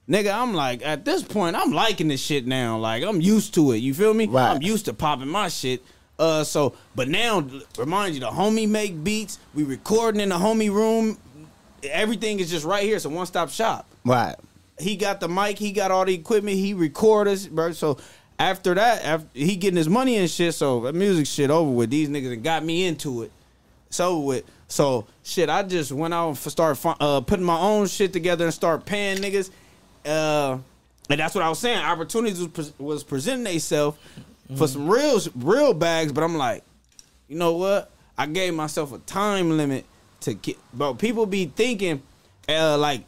Nigga, 0.10 0.34
I'm 0.34 0.56
like, 0.56 0.84
at 0.84 1.06
this 1.06 1.22
point, 1.22 1.56
I'm 1.56 1.72
liking 1.72 2.08
this 2.08 2.20
shit 2.20 2.48
now. 2.48 2.80
Like, 2.80 3.04
I'm 3.04 3.22
used 3.22 3.54
to 3.54 3.74
it. 3.74 3.78
You 3.78 3.94
feel 3.94 4.12
me? 4.16 4.26
Right. 4.26 4.50
I'm 4.50 4.62
used 4.64 4.86
to 4.86 4.94
popping 4.94 5.28
my 5.28 5.50
shit. 5.50 5.84
Uh, 6.18 6.44
so, 6.44 6.74
but 6.96 7.08
now, 7.08 7.48
remind 7.78 8.16
you, 8.16 8.20
the 8.20 8.28
homie 8.30 8.68
make 8.68 9.04
beats. 9.04 9.38
We 9.54 9.64
recording 9.64 10.20
in 10.20 10.30
the 10.30 10.36
homie 10.36 10.74
room. 10.74 11.20
Everything 11.84 12.40
is 12.40 12.50
just 12.50 12.66
right 12.66 12.84
here. 12.84 12.96
It's 12.96 13.06
a 13.06 13.10
one 13.10 13.28
stop 13.28 13.50
shop. 13.50 13.86
Right. 14.06 14.36
He 14.80 14.96
got 14.96 15.20
the 15.20 15.28
mic. 15.28 15.60
He 15.60 15.72
got 15.72 15.92
all 15.92 16.06
the 16.06 16.14
equipment. 16.14 16.58
He 16.58 16.74
record 16.74 17.28
us, 17.28 17.48
bro. 17.48 17.74
So 17.74 17.98
after 18.38 18.74
that, 18.74 19.04
after 19.04 19.28
he 19.34 19.56
getting 19.56 19.78
his 19.78 19.90
money 19.90 20.18
and 20.18 20.30
shit. 20.30 20.54
So 20.54 20.82
that 20.82 20.96
music 20.96 21.28
shit 21.28 21.50
over 21.50 21.70
with. 21.70 21.90
These 21.90 22.10
niggas 22.10 22.34
and 22.34 22.44
got 22.44 22.64
me 22.64 22.86
into 22.86 23.24
it. 23.24 23.32
It's 23.88 24.00
over 24.00 24.26
with. 24.26 24.46
So 24.68 25.08
shit, 25.24 25.50
I 25.50 25.64
just 25.64 25.92
went 25.92 26.14
out 26.14 26.28
and 26.28 26.38
started 26.38 26.96
uh, 27.00 27.22
putting 27.22 27.46
my 27.46 27.60
own 27.60 27.88
shit 27.88 28.14
together 28.14 28.46
and 28.46 28.54
start 28.54 28.86
paying 28.86 29.18
niggas. 29.18 29.50
Uh, 30.06 30.60
and 31.10 31.20
that's 31.20 31.36
what 31.36 31.44
I 31.44 31.50
was 31.50 31.60
saying. 31.60 31.80
Opportunities 31.80 32.40
was, 32.40 32.48
pre- 32.48 32.86
was 32.86 33.04
presenting 33.04 33.46
themselves 33.46 33.98
for 34.56 34.68
some 34.68 34.90
real 34.90 35.20
real 35.36 35.74
bags, 35.74 36.12
but 36.12 36.24
I'm 36.24 36.38
like, 36.38 36.64
you 37.28 37.38
know 37.38 37.54
what? 37.54 37.92
I 38.18 38.26
gave 38.26 38.54
myself 38.54 38.94
a 38.94 39.00
time 39.00 39.58
limit 39.58 39.86
to 40.22 40.34
get. 40.34 40.58
Bro, 40.74 40.96
people 40.96 41.26
be 41.26 41.46
thinking, 41.46 42.02
uh, 42.48 42.78
like 42.78 43.04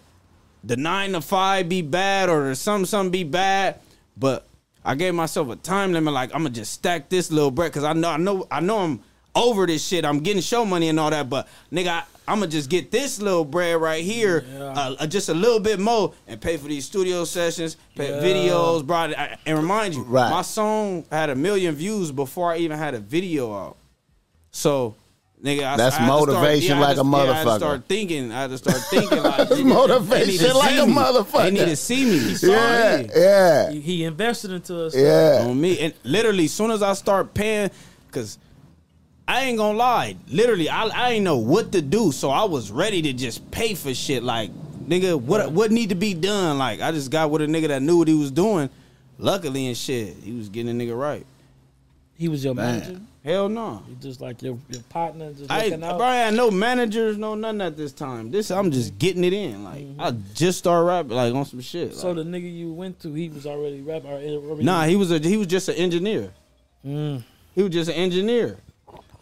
the 0.63 0.75
nine 0.77 1.13
to 1.13 1.21
five 1.21 1.67
be 1.69 1.81
bad 1.81 2.29
or 2.29 2.53
some 2.55 2.85
some 2.85 3.09
be 3.09 3.23
bad, 3.23 3.79
but 4.17 4.45
I 4.85 4.95
gave 4.95 5.13
myself 5.15 5.49
a 5.49 5.55
time 5.55 5.93
limit. 5.93 6.13
Like 6.13 6.31
I'm 6.33 6.41
gonna 6.43 6.49
just 6.51 6.73
stack 6.73 7.09
this 7.09 7.31
little 7.31 7.51
bread 7.51 7.71
because 7.71 7.83
I 7.83 7.93
know 7.93 8.09
I 8.09 8.17
know 8.17 8.47
I 8.51 8.59
know 8.59 8.79
I'm 8.79 8.99
over 9.35 9.65
this 9.65 9.85
shit. 9.87 10.03
I'm 10.05 10.19
getting 10.19 10.41
show 10.41 10.65
money 10.65 10.89
and 10.89 10.99
all 10.99 11.09
that, 11.09 11.29
but 11.29 11.47
nigga, 11.71 11.87
I, 11.87 12.03
I'm 12.27 12.39
gonna 12.39 12.51
just 12.51 12.69
get 12.69 12.91
this 12.91 13.19
little 13.21 13.45
bread 13.45 13.79
right 13.81 14.03
here, 14.03 14.45
Yeah. 14.53 14.63
uh, 14.65 14.95
uh, 14.99 15.07
just 15.07 15.29
a 15.29 15.33
little 15.33 15.59
bit 15.59 15.79
more, 15.79 16.13
and 16.27 16.39
pay 16.41 16.57
for 16.57 16.67
these 16.67 16.85
studio 16.85 17.23
sessions, 17.25 17.77
pay 17.95 18.09
Yeah. 18.09 18.21
videos, 18.21 18.85
bro. 18.85 18.97
I- 18.97 19.37
And 19.45 19.57
remind 19.57 19.95
you, 19.95 20.03
Right. 20.03 20.29
my 20.29 20.41
song 20.41 21.05
had 21.11 21.29
a 21.29 21.35
million 21.35 21.75
views 21.75 22.11
before 22.11 22.51
I 22.51 22.57
even 22.57 22.77
had 22.77 22.93
a 22.93 22.99
video 22.99 23.53
out. 23.53 23.77
So. 24.51 24.95
Nigga, 25.43 25.63
I, 25.63 25.75
That's 25.75 25.95
I 25.95 26.01
had 26.01 26.07
to 26.07 26.21
start- 26.21 26.29
motivation 26.29 26.77
yeah, 26.77 26.83
I 26.83 26.87
had 26.87 26.87
like 26.87 26.95
to- 26.97 27.01
a 27.01 27.25
yeah, 27.25 27.31
I 27.31 27.35
had 27.35 27.43
to 27.45 27.55
start 27.55 27.85
thinking. 27.87 28.31
I 28.31 28.41
had 28.41 28.49
to 28.51 28.57
start 28.59 28.77
thinking 28.91 29.23
like 29.23 29.49
they- 29.49 29.63
motivation 29.63 30.25
they 30.27 30.31
need 30.33 30.39
to 30.39 30.53
like 30.57 30.73
a 30.75 30.81
motherfucker. 30.81 31.43
They 31.45 31.51
need 31.51 31.65
to 31.65 31.75
see 31.75 32.05
me. 32.05 32.35
Yeah. 32.43 33.03
Yeah. 33.15 33.71
He, 33.71 33.81
he 33.81 34.03
invested 34.03 34.51
into 34.51 34.83
us. 34.85 34.95
Yeah. 34.95 35.45
on 35.47 35.59
me. 35.59 35.79
And 35.79 35.93
literally, 36.03 36.45
as 36.45 36.51
soon 36.53 36.69
as 36.69 36.83
I 36.83 36.93
start 36.93 37.33
paying, 37.33 37.71
cause 38.11 38.37
I 39.27 39.45
ain't 39.45 39.57
gonna 39.57 39.77
lie, 39.77 40.15
literally, 40.27 40.69
I 40.69 40.83
I 40.87 41.09
ain't 41.13 41.23
know 41.23 41.37
what 41.37 41.71
to 41.71 41.81
do, 41.81 42.11
so 42.11 42.29
I 42.29 42.43
was 42.43 42.69
ready 42.69 43.01
to 43.01 43.13
just 43.13 43.49
pay 43.49 43.73
for 43.73 43.93
shit. 43.95 44.21
Like, 44.21 44.51
nigga, 44.87 45.19
what 45.19 45.51
what 45.51 45.71
need 45.71 45.89
to 45.89 45.95
be 45.95 46.13
done? 46.13 46.59
Like, 46.59 46.81
I 46.81 46.91
just 46.91 47.09
got 47.09 47.31
with 47.31 47.41
a 47.41 47.45
nigga 47.47 47.69
that 47.69 47.81
knew 47.81 47.97
what 47.97 48.07
he 48.07 48.13
was 48.13 48.29
doing. 48.29 48.69
Luckily 49.17 49.65
and 49.67 49.77
shit, 49.77 50.17
he 50.23 50.33
was 50.33 50.49
getting 50.49 50.79
a 50.79 50.83
nigga 50.85 50.95
right. 50.99 51.25
He 52.17 52.27
was 52.27 52.43
your 52.43 52.53
Man. 52.53 52.79
manager. 52.79 53.01
Hell 53.23 53.49
no. 53.49 53.83
He 53.87 53.93
just 53.95 54.19
like 54.19 54.41
your 54.41 54.57
your 54.69 54.81
partner, 54.89 55.31
just 55.33 55.51
I, 55.51 55.65
looking 55.65 55.83
out. 55.83 55.97
bro, 55.97 56.07
I 56.07 56.15
had 56.15 56.33
no 56.33 56.49
managers, 56.49 57.17
no 57.19 57.35
nothing 57.35 57.61
at 57.61 57.77
this 57.77 57.91
time. 57.91 58.31
This 58.31 58.49
I'm 58.49 58.71
just 58.71 58.97
getting 58.97 59.23
it 59.23 59.31
in. 59.33 59.63
Like 59.63 59.85
I 59.99 60.11
just 60.33 60.57
started 60.57 60.85
rapping 60.87 61.11
like 61.11 61.33
on 61.33 61.45
some 61.45 61.61
shit. 61.61 61.93
So 61.93 62.07
like- 62.11 62.17
the 62.17 62.23
nigga 62.23 62.51
you 62.51 62.73
went 62.73 62.99
to, 63.01 63.13
he 63.13 63.29
was 63.29 63.45
already 63.45 63.81
rapping. 63.81 64.09
Or 64.09 64.15
already, 64.15 64.63
nah, 64.63 64.85
he 64.85 64.95
was 64.95 65.11
a 65.11 65.19
he 65.19 65.37
was 65.37 65.47
just 65.47 65.69
an 65.69 65.75
engineer. 65.75 66.31
Mm, 66.85 67.23
He 67.53 67.61
was 67.61 67.71
just 67.71 67.91
an 67.91 67.95
engineer. 67.97 68.57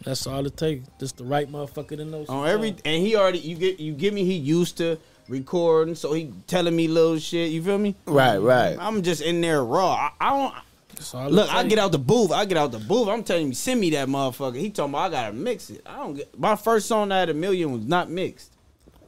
that's 0.02 0.26
all 0.26 0.46
it 0.46 0.56
takes. 0.56 0.88
Just 0.98 1.18
the 1.18 1.24
right 1.24 1.50
motherfucker 1.52 1.96
to 1.98 2.04
know. 2.06 2.24
on 2.30 2.48
every 2.48 2.74
and 2.86 3.02
he 3.06 3.16
already 3.16 3.40
you 3.40 3.54
get 3.56 3.78
you 3.80 3.92
give 3.92 4.14
me 4.14 4.24
he 4.24 4.34
used 4.34 4.78
to 4.78 4.96
recording 5.28 5.94
so 5.94 6.12
he 6.14 6.32
telling 6.46 6.74
me 6.74 6.88
little 6.88 7.18
shit 7.18 7.52
you 7.52 7.62
feel 7.62 7.78
me 7.78 7.94
Right. 8.04 8.38
Right. 8.38 8.76
i'm 8.80 9.00
just 9.02 9.22
in 9.22 9.40
there 9.40 9.62
raw 9.64 9.92
i, 9.92 10.10
I 10.20 10.30
don't 10.30 10.54
That's 11.00 11.14
all 11.14 11.26
it 11.26 11.32
look 11.32 11.50
i 11.50 11.64
get 11.64 11.78
out 11.78 11.92
the 11.92 11.98
booth 11.98 12.30
i 12.30 12.44
get 12.44 12.58
out 12.58 12.72
the 12.72 12.78
booth 12.78 13.08
i'm 13.08 13.24
telling 13.24 13.48
you 13.48 13.54
send 13.54 13.80
me 13.80 13.88
that 13.90 14.06
motherfucker 14.06 14.56
he 14.56 14.68
told 14.68 14.92
me 14.92 14.98
i 14.98 15.08
gotta 15.08 15.32
mix 15.32 15.70
it 15.70 15.82
i 15.86 15.96
don't 15.96 16.14
get 16.14 16.38
my 16.38 16.56
first 16.56 16.86
song 16.86 17.08
that 17.08 17.20
had 17.20 17.30
a 17.30 17.34
million 17.34 17.72
was 17.72 17.86
not 17.86 18.10
mixed 18.10 18.52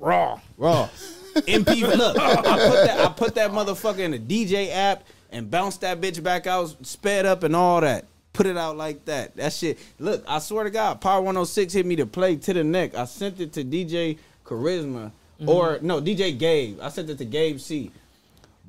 raw. 0.01 0.41
raw 0.57 0.89
mp 1.35 1.97
look 1.97 2.19
i 2.19 2.35
put 2.35 2.87
that 2.87 2.99
i 2.99 3.09
put 3.13 3.35
that 3.35 3.51
motherfucker 3.51 3.99
in 3.99 4.13
the 4.13 4.19
dj 4.19 4.71
app 4.73 5.05
and 5.31 5.51
bounced 5.51 5.83
that 5.83 6.01
bitch 6.01 6.23
back 6.23 6.47
out 6.47 6.75
sped 6.81 7.27
up 7.27 7.43
and 7.43 7.55
all 7.55 7.83
that 7.83 8.07
Put 8.33 8.47
it 8.47 8.57
out 8.57 8.79
like 8.79 9.05
that. 9.05 9.37
That 9.37 9.53
shit. 9.53 9.79
Look, 9.99 10.25
I 10.27 10.39
swear 10.39 10.65
to 10.65 10.71
God, 10.71 11.03
Power 11.03 11.21
106 11.21 11.75
hit 11.75 11.85
me 11.85 11.97
to 11.97 12.07
play 12.07 12.37
to 12.37 12.55
the 12.55 12.65
neck. 12.65 12.95
I 12.95 13.05
sent 13.05 13.41
it 13.41 13.53
to 13.55 13.65
DJ 13.65 14.19
Carisma 14.45 15.13
mm-hmm. 15.39 15.49
or 15.49 15.79
no 15.83 16.01
DJ 16.01 16.39
Gabe. 16.39 16.81
I 16.81 16.89
sent 16.89 17.11
it 17.11 17.19
to 17.19 17.27
Gabe 17.27 17.61
C. 17.61 17.91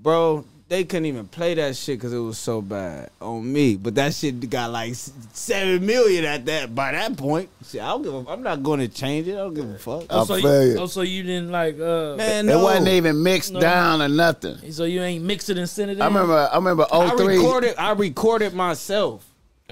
Bro, 0.01 0.45
they 0.73 0.83
couldn't 0.83 1.05
even 1.05 1.27
play 1.27 1.53
that 1.53 1.75
shit 1.75 1.99
because 1.99 2.13
it 2.13 2.17
was 2.17 2.39
so 2.39 2.59
bad 2.59 3.11
on 3.21 3.53
me. 3.53 3.75
But 3.75 3.93
that 3.93 4.11
shit 4.11 4.49
got 4.49 4.71
like 4.71 4.95
seven 4.95 5.85
million 5.85 6.25
at 6.25 6.47
that 6.47 6.73
by 6.73 6.93
that 6.93 7.15
point. 7.15 7.49
Shit, 7.63 7.79
I 7.79 7.89
don't 7.89 8.01
give. 8.01 8.11
A, 8.11 8.25
I'm 8.27 8.41
not 8.41 8.63
going 8.63 8.79
to 8.79 8.87
change 8.87 9.27
it. 9.27 9.33
I 9.33 9.37
don't 9.37 9.53
give 9.53 9.69
a 9.69 9.77
fuck. 9.77 10.05
I 10.09 10.23
so 10.23 10.35
feel 10.41 10.65
you. 10.67 10.77
Oh, 10.79 10.87
so 10.87 11.01
you 11.01 11.21
didn't 11.21 11.51
like 11.51 11.79
uh 11.79 12.15
Man, 12.15 12.49
It 12.49 12.55
wasn't 12.55 12.87
even 12.87 13.21
mixed 13.21 13.53
No. 13.53 13.59
down 13.59 14.01
or 14.01 14.09
nothing. 14.09 14.71
so 14.71 14.85
you 14.85 15.03
ain't 15.03 15.23
mix 15.23 15.47
it 15.49 15.59
and 15.59 15.69
send 15.69 15.91
it 15.91 15.97
in? 15.97 16.01
I 16.01 16.07
remember. 16.07 16.49
I 16.51 16.55
remember. 16.55 16.87
I 16.91 17.13
recorded. 17.13 17.75
I 17.77 17.91
recorded 17.91 18.55
myself. 18.55 19.23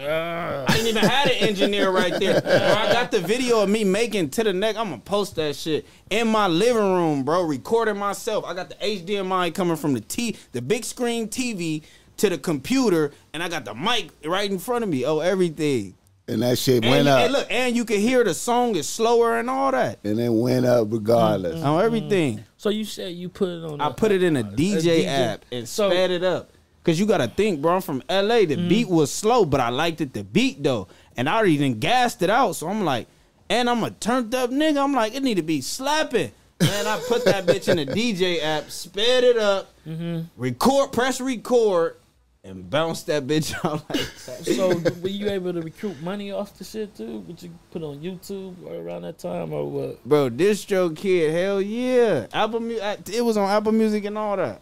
Uh, 0.02 0.66
I 0.68 0.74
didn't 0.74 0.88
even 0.88 1.04
have 1.10 1.28
an 1.28 1.34
engineer 1.34 1.92
right 1.92 2.18
there. 2.20 2.42
Bro, 2.42 2.52
I 2.52 2.92
got 2.92 3.12
the 3.12 3.20
video 3.20 3.62
of 3.62 3.70
me 3.70 3.84
making 3.84 4.30
to 4.32 4.44
the 4.44 4.54
neck. 4.54 4.76
I'm 4.78 4.90
gonna 4.90 5.02
post 5.02 5.36
that 5.36 5.56
shit 5.56 5.86
in 6.10 6.28
my 6.28 6.48
living 6.48 6.82
room, 6.94 7.24
bro. 7.24 7.44
Recording 7.44 7.98
myself. 7.98 8.44
I 8.46 8.54
got 8.54 8.70
the 8.70 8.76
HDMI 8.76 9.54
coming 9.54 9.76
from 9.78 9.94
the 9.94 10.02
T, 10.02 10.38
the 10.54 10.62
big 10.62 10.84
screen 10.86 11.28
TV 11.28 11.84
to 12.18 12.30
the 12.30 12.38
computer, 12.38 13.12
and 13.34 13.44
I 13.44 13.50
got 13.50 13.66
the 13.66 13.74
mic 13.76 14.10
right 14.26 14.50
in 14.50 14.60
front 14.60 14.84
of 14.84 14.90
me. 14.90 15.06
Oh, 15.06 15.20
everything. 15.20 15.96
and 16.28 16.44
that 16.44 16.58
shit 16.58 16.84
And, 16.84 16.92
went 16.92 17.06
you- 17.06 17.12
up, 17.12 17.20
and 17.24 17.34
look, 17.34 17.48
and 17.50 17.76
you 17.76 17.84
can 17.84 18.00
hear 18.00 18.24
the 18.24 18.34
song 18.34 18.76
is 18.76 18.88
slower 18.88 19.38
and 19.40 19.50
all 19.50 19.72
that. 19.72 20.00
and 20.04 20.20
it 20.20 20.30
went 20.32 20.66
up 20.66 20.88
regardless. 20.92 21.62
On 21.62 21.84
everything. 21.84 22.44
so 22.58 22.70
you 22.70 22.86
said 22.86 23.14
you 23.14 23.28
put 23.28 23.50
it 23.50 23.64
on. 23.66 23.82
I 23.82 23.88
a- 23.88 23.94
put 23.94 24.12
it 24.12 24.24
in 24.24 24.38
a 24.38 24.42
a 24.42 24.44
DJ, 24.44 25.06
app 25.06 25.44
and 25.52 25.68
So- 25.68 25.90
sped 25.90 26.12
it 26.12 26.24
up. 26.24 26.51
Cause 26.84 27.00
you 27.00 27.06
gotta 27.06 27.28
think, 27.28 27.62
bro. 27.62 27.76
I'm 27.76 27.82
from 27.82 28.02
LA. 28.10 28.40
The 28.40 28.56
mm-hmm. 28.56 28.68
beat 28.68 28.90
was 28.90 29.12
slow, 29.12 29.46
but 29.46 29.60
I 29.60 29.70
liked 29.70 30.02
it. 30.02 30.14
The 30.14 30.24
beat 30.24 30.64
though, 30.64 30.88
and 31.16 31.30
I 31.30 31.36
already 31.36 31.58
done 31.58 31.80
gassed 31.80 32.24
it 32.24 32.30
out. 32.30 32.54
So 32.54 32.68
I'm 32.68 32.84
like, 32.84 33.08
and 33.50 33.70
I'm 33.70 33.84
a 33.84 33.92
turned 33.92 34.34
up 34.34 34.50
nigga. 34.50 34.84
I'm 34.84 34.94
like, 34.94 35.14
it 35.14 35.22
need 35.22 35.36
to 35.36 35.44
be 35.44 35.62
slapping. 35.62 36.32
Man, 36.60 36.88
I 36.88 37.00
put 37.08 37.26
that 37.26 37.46
bitch 37.46 37.68
in 37.68 37.78
the 37.78 37.86
DJ 37.94 38.42
app, 38.42 38.70
sped 38.72 39.24
it 39.24 39.38
up, 39.38 39.74
mm-hmm. 39.86 40.22
record, 40.38 40.92
press 40.92 41.20
record, 41.20 41.98
and 42.44 42.70
bounce 42.70 43.04
that 43.04 43.28
bitch 43.28 43.54
out 43.66 43.88
like 43.90 44.16
that. 44.26 44.46
So 44.46 44.78
were 45.02 45.10
you 45.10 45.30
able 45.30 45.54
to 45.54 45.62
recruit 45.62 46.02
money 46.02 46.32
off 46.32 46.58
the 46.58 46.64
shit 46.64 46.96
too? 46.96 47.20
Would 47.20 47.44
you 47.44 47.52
put 47.72 47.84
on 47.84 48.00
YouTube 48.00 48.56
or 48.66 48.76
around 48.76 49.04
that 49.04 49.20
time 49.20 49.54
or 49.54 49.70
what? 49.70 50.04
Bro, 50.04 50.32
DistroKid, 50.32 51.32
hell 51.32 51.62
yeah. 51.62 52.28
Apple 52.34 52.72
it 52.72 53.24
was 53.24 53.38
on 53.38 53.50
Apple 53.50 53.72
Music 53.72 54.06
and 54.06 54.18
all 54.18 54.38
that. 54.38 54.62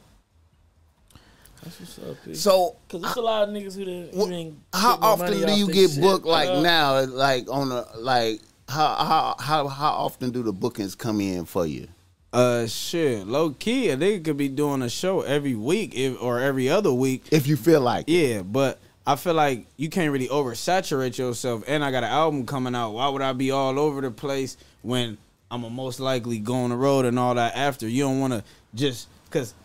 That's 1.64 1.80
what's 1.80 2.00
up. 2.00 2.18
P. 2.26 2.34
So 2.36 2.76
Cause 2.90 3.02
there's 3.02 3.16
a 3.16 3.22
lot 3.22 3.48
of 3.48 3.54
niggas 3.54 3.76
who 3.76 3.86
didn't. 3.86 4.14
Wha- 4.14 4.26
who 4.26 4.32
didn't 4.32 4.64
how 4.74 4.96
get 4.96 5.04
often 5.04 5.26
money 5.26 5.40
do 5.46 5.52
off 5.52 5.58
you 5.58 5.68
get 5.74 5.90
shit, 5.92 6.02
booked 6.02 6.26
like 6.26 6.50
uh, 6.50 6.62
now? 6.62 7.02
Like 7.06 7.50
on 7.50 7.72
a 7.72 7.86
like 7.98 8.42
how 8.68 8.96
how 8.96 9.36
how 9.40 9.68
how 9.68 9.92
often 9.92 10.32
do 10.32 10.44
the 10.44 10.54
bookings 10.54 10.96
come 10.96 11.20
in 11.22 11.46
for 11.46 11.66
you? 11.66 11.88
Uh, 12.32 12.68
shit, 12.68 13.26
low 13.26 13.50
key, 13.50 13.90
a 13.90 13.98
nigga 13.98 14.24
could 14.24 14.38
be 14.38 14.48
doing 14.50 14.84
a 14.84 14.90
show 14.90 15.22
every 15.22 15.56
week 15.56 15.96
if, 15.96 16.22
or 16.22 16.40
every 16.40 16.70
other 16.70 16.94
week. 16.94 17.24
If 17.32 17.48
you 17.48 17.58
feel 17.58 17.82
like 17.82 18.08
it. 18.08 18.12
Yeah, 18.12 18.42
but 18.44 18.80
I 19.08 19.16
feel 19.16 19.34
like 19.34 19.66
you 19.78 19.90
can't 19.90 20.12
really 20.14 20.28
oversaturate 20.28 21.18
yourself. 21.18 21.64
And 21.66 21.84
I 21.84 21.90
got 21.90 22.04
an 22.04 22.12
album 22.12 22.46
coming 22.46 22.76
out. 22.76 22.92
Why 22.92 23.10
would 23.10 23.24
I 23.24 23.34
be 23.34 23.50
all 23.50 23.80
over 23.80 24.02
the 24.02 24.12
place 24.12 24.58
when 24.84 25.18
I'm 25.50 25.64
a 25.64 25.70
most 25.72 26.00
likely 26.00 26.38
go 26.38 26.54
on 26.54 26.70
the 26.70 26.76
road 26.76 27.06
and 27.06 27.18
all 27.18 27.34
that 27.34 27.56
after? 27.56 27.88
You 27.88 28.04
don't 28.04 28.20
want 28.20 28.34
to 28.34 28.44
just 28.76 29.08
because 29.26 29.56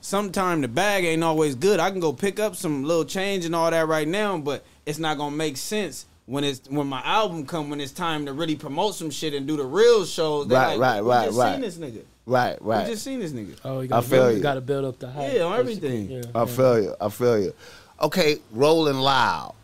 sometimes 0.00 0.62
the 0.62 0.68
bag 0.68 1.04
ain't 1.04 1.24
always 1.24 1.54
good. 1.54 1.80
I 1.80 1.90
can 1.90 2.00
go 2.00 2.12
pick 2.12 2.38
up 2.40 2.56
some 2.56 2.84
little 2.84 3.04
change 3.04 3.44
and 3.44 3.54
all 3.54 3.70
that 3.70 3.86
right 3.88 4.08
now, 4.08 4.38
but 4.38 4.64
it's 4.86 4.98
not 4.98 5.18
gonna 5.18 5.36
make 5.36 5.56
sense. 5.56 6.06
When 6.26 6.44
it's 6.44 6.60
when 6.68 6.86
my 6.86 7.02
album 7.04 7.44
come 7.44 7.70
when 7.70 7.80
it's 7.80 7.92
time 7.92 8.26
to 8.26 8.32
really 8.32 8.54
promote 8.56 8.94
some 8.94 9.10
shit 9.10 9.34
and 9.34 9.46
do 9.48 9.56
the 9.56 9.64
real 9.64 10.04
shows, 10.04 10.46
they 10.46 10.54
Right, 10.54 10.78
like, 10.78 10.80
right, 10.80 11.02
we 11.02 11.10
right, 11.10 11.24
just 11.26 11.38
right. 11.38 11.52
Seen 11.54 11.60
this 11.62 11.76
nigga. 11.78 12.02
Right, 12.26 12.56
right. 12.62 12.84
We 12.86 12.92
just 12.92 13.02
seen 13.02 13.18
this 13.18 13.32
nigga. 13.32 13.56
Oh, 13.64 13.80
you 13.80 13.84
I 13.84 13.86
gotta 13.88 14.06
feel 14.06 14.22
build, 14.26 14.36
you. 14.36 14.42
got 14.42 14.54
to 14.54 14.60
build 14.60 14.84
up 14.84 14.98
the 15.00 15.10
hype. 15.10 15.32
Yeah, 15.34 15.42
on 15.42 15.58
everything. 15.58 16.08
Yeah, 16.10 16.22
I 16.34 16.40
yeah. 16.40 16.44
feel 16.44 16.80
you. 16.82 16.94
I 17.00 17.08
feel 17.08 17.38
you. 17.42 17.54
Okay, 18.02 18.36
Rolling 18.52 18.98
Loud. 18.98 19.54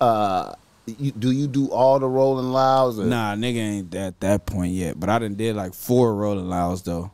Uh, 0.00 0.52
you, 0.86 1.12
do 1.12 1.30
you 1.30 1.46
do 1.46 1.68
all 1.68 1.98
the 1.98 2.06
Rolling 2.08 2.52
Louds? 2.52 2.98
or- 2.98 3.04
Nah, 3.06 3.34
nigga 3.34 3.56
ain't 3.56 3.94
at 3.94 4.20
that 4.20 4.44
point 4.44 4.72
yet. 4.74 5.00
But 5.00 5.08
I 5.08 5.18
done 5.20 5.34
did 5.36 5.56
like 5.56 5.72
four 5.72 6.14
Rolling 6.14 6.48
Louds 6.48 6.82
though. 6.82 7.10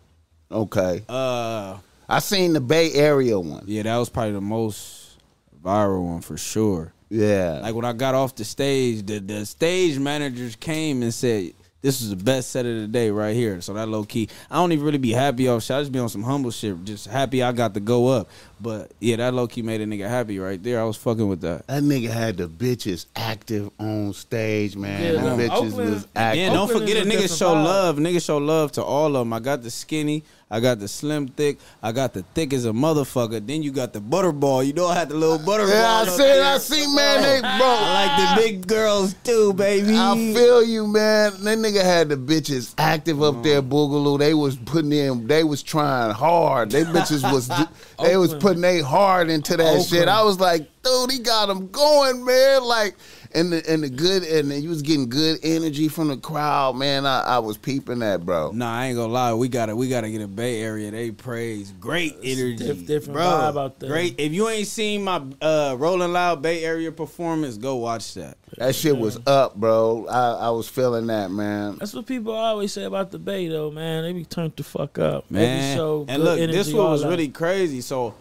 Okay. 0.51 1.05
Uh, 1.09 1.77
I 2.13 2.19
seen 2.19 2.53
the 2.53 2.61
Bay 2.61 2.93
Area 2.93 3.41
one. 3.41 3.65
yeah, 3.67 3.85
that 3.85 3.97
was 3.97 4.11
probably 4.11 4.33
the 4.33 4.43
most 4.43 5.19
viral 5.65 6.05
one 6.05 6.21
for 6.21 6.37
sure. 6.37 6.93
Yeah. 7.09 7.61
Like 7.63 7.75
when 7.75 7.87
I 7.87 7.95
got 7.95 8.15
off 8.15 8.35
the 8.35 8.45
stage, 8.45 9.07
the 9.07 9.19
the 9.19 9.47
stage 9.47 9.99
managers 9.99 10.55
came 10.55 11.03
and 11.03 11.15
said, 11.15 11.55
"This 11.81 12.03
is 12.03 12.11
the 12.11 12.17
best 12.17 12.51
set 12.51 12.67
of 12.67 12.77
the 12.83 12.87
day 12.87 13.11
right 13.11 13.35
here." 13.35 13.63
So 13.63 13.73
that 13.73 13.89
low 13.89 14.05
key, 14.05 14.29
I 14.51 14.57
don't 14.57 14.73
even 14.73 14.85
really 14.85 14.99
be 14.99 15.13
happy 15.13 15.49
off 15.49 15.63
shit. 15.63 15.75
I 15.75 15.81
just 15.81 15.91
be 15.93 16.01
on 16.01 16.11
some 16.11 16.23
humble 16.23 16.51
shit, 16.51 16.85
just 16.85 17.07
happy 17.07 17.43
I 17.43 17.51
got 17.53 17.73
to 17.73 17.81
go 17.81 18.09
up. 18.09 18.29
But 18.63 18.93
yeah, 19.01 19.17
that 19.17 19.35
low 19.35 19.49
key 19.49 19.63
made 19.63 19.81
a 19.81 19.87
nigga 19.87 20.09
happy 20.09 20.39
right 20.39 20.63
there. 20.63 20.81
I 20.81 20.85
was 20.85 20.97
fucking 20.97 21.27
with 21.29 21.41
that. 21.41 21.67
that 21.67 21.83
nigga 21.83 22.11
had 22.11 22.37
the 22.37 22.47
bitches 22.49 23.07
active 23.17 23.71
on 23.81 24.13
stage, 24.13 24.77
man. 24.77 25.03
Yeah, 25.03 25.21
the 25.21 25.43
bitches 25.43 25.51
Oakland- 25.51 25.91
was 25.95 26.07
active. 26.15 26.41
Yeah, 26.41 26.51
don't 26.51 26.71
Oakland 26.71 26.81
forget 26.83 26.97
it. 26.99 27.07
a 27.07 27.11
a 27.11 27.13
nigga 27.13 27.39
show 27.39 27.55
vibe. 27.55 27.65
love. 27.65 27.97
Nigga 27.97 28.25
show 28.25 28.39
love 28.39 28.71
to 28.73 28.85
all 28.85 29.17
of 29.17 29.21
them. 29.23 29.33
I 29.33 29.41
got 29.41 29.63
the 29.63 29.71
skinny, 29.71 30.23
I 30.49 30.61
got 30.61 30.79
the 30.79 30.87
slim 30.87 31.29
thick, 31.29 31.59
I 31.83 31.93
got 31.93 32.13
the 32.13 32.23
thick 32.35 32.53
as 32.53 32.67
a 32.67 32.73
motherfucker. 32.73 33.45
Then 33.45 33.63
you 33.63 33.73
got 33.73 33.93
the 33.93 34.01
butterball. 34.01 34.65
You 34.65 34.75
know 34.75 34.87
I 34.87 34.95
had 34.95 35.09
the 35.09 35.15
little 35.17 35.39
butterball. 35.39 35.71
yeah, 35.71 35.91
I 35.91 36.03
up 36.03 36.09
see. 36.09 36.41
I 36.41 36.59
see, 36.59 36.95
man. 36.95 37.23
They, 37.23 37.41
bro, 37.41 37.67
I 37.67 38.07
like 38.07 38.37
the 38.37 38.43
big 38.43 38.67
girls 38.69 39.15
too, 39.25 39.55
baby. 39.55 39.95
I 39.97 40.15
feel 40.35 40.63
you, 40.63 40.87
man. 40.87 41.33
That 41.43 41.59
nigga 41.59 41.83
had 41.83 42.11
the 42.11 42.17
bitches 42.17 42.75
active 42.79 43.23
up 43.23 43.43
there, 43.43 43.63
Boogaloo. 43.63 44.19
They 44.19 44.35
was 44.35 44.57
putting 44.57 44.93
in, 44.93 45.27
they 45.27 45.43
was 45.43 45.63
trying 45.63 46.13
hard. 46.13 46.71
They 46.71 46.85
bitches 46.85 47.23
was, 47.33 47.49
they 48.03 48.17
was 48.17 48.35
Oakland. 48.35 48.43
Putting 48.53 48.63
they 48.63 48.81
hard 48.81 49.31
into 49.31 49.57
that 49.57 49.67
Oakland. 49.67 49.87
shit. 49.87 50.09
I 50.09 50.23
was 50.23 50.39
like, 50.41 50.69
dude, 50.83 51.11
he 51.11 51.19
got 51.19 51.47
them 51.47 51.69
going, 51.69 52.25
man. 52.25 52.65
Like, 52.65 52.95
and 53.35 53.53
the 53.53 53.63
and 53.71 53.83
the 53.83 53.89
good, 53.89 54.25
and 54.25 54.51
then 54.51 54.63
you 54.63 54.69
was 54.69 54.83
getting 54.83 55.09
good 55.09 55.39
energy 55.43 55.89
from 55.89 56.09
the 56.09 56.17
crowd, 56.17 56.77
man. 56.77 57.07
I, 57.07 57.23
I 57.23 57.39
was 57.39 57.57
peeping 57.57 58.01
that, 58.01 58.27
bro. 58.27 58.51
Nah, 58.53 58.75
I 58.81 58.87
ain't 58.87 58.97
gonna 58.97 59.13
lie. 59.13 59.33
We 59.33 59.49
gotta 59.49 59.75
we 59.75 59.89
gotta 59.89 60.11
get 60.11 60.21
a 60.21 60.29
Bay 60.29 60.61
Area. 60.63 60.91
They 60.91 61.11
praise 61.11 61.73
great 61.81 62.15
energy, 62.23 62.57
diff- 62.57 62.87
different 62.87 63.15
bro. 63.15 63.25
vibe 63.25 63.59
out 63.63 63.81
there. 63.81 63.89
Great. 63.91 64.17
If 64.19 64.33
you 64.33 64.49
ain't 64.49 64.67
seen 64.67 65.05
my 65.05 65.23
uh, 65.41 65.77
Rolling 65.79 66.13
Loud 66.13 66.43
Bay 66.43 66.65
Area 66.65 66.93
performance, 66.93 67.57
go 67.57 67.77
watch 67.77 68.15
that. 68.15 68.37
That 68.59 68.75
shit 68.75 68.97
was 68.97 69.19
up, 69.27 69.57
bro. 69.57 70.07
I, 70.11 70.47
I 70.47 70.51
was 70.51 70.69
feeling 70.69 71.07
that, 71.07 71.31
man. 71.31 71.77
That's 71.79 71.95
what 71.95 72.05
people 72.05 72.35
always 72.35 72.71
say 72.71 72.85
about 72.85 73.11
the 73.11 73.19
Bay, 73.19 73.49
though, 73.49 73.71
man. 73.71 74.03
They 74.03 74.13
be 74.13 74.27
turned 74.27 74.55
the 74.57 74.63
fuck 74.63 74.99
up. 74.99 75.25
They 75.31 75.41
be 75.41 75.47
man. 75.47 75.77
so 75.79 76.01
and 76.01 76.19
good 76.19 76.21
look, 76.21 76.39
energy, 76.39 76.59
this 76.59 76.73
one 76.73 76.91
was 76.91 77.03
really 77.03 77.29
crazy. 77.29 77.81
So, 77.81 78.15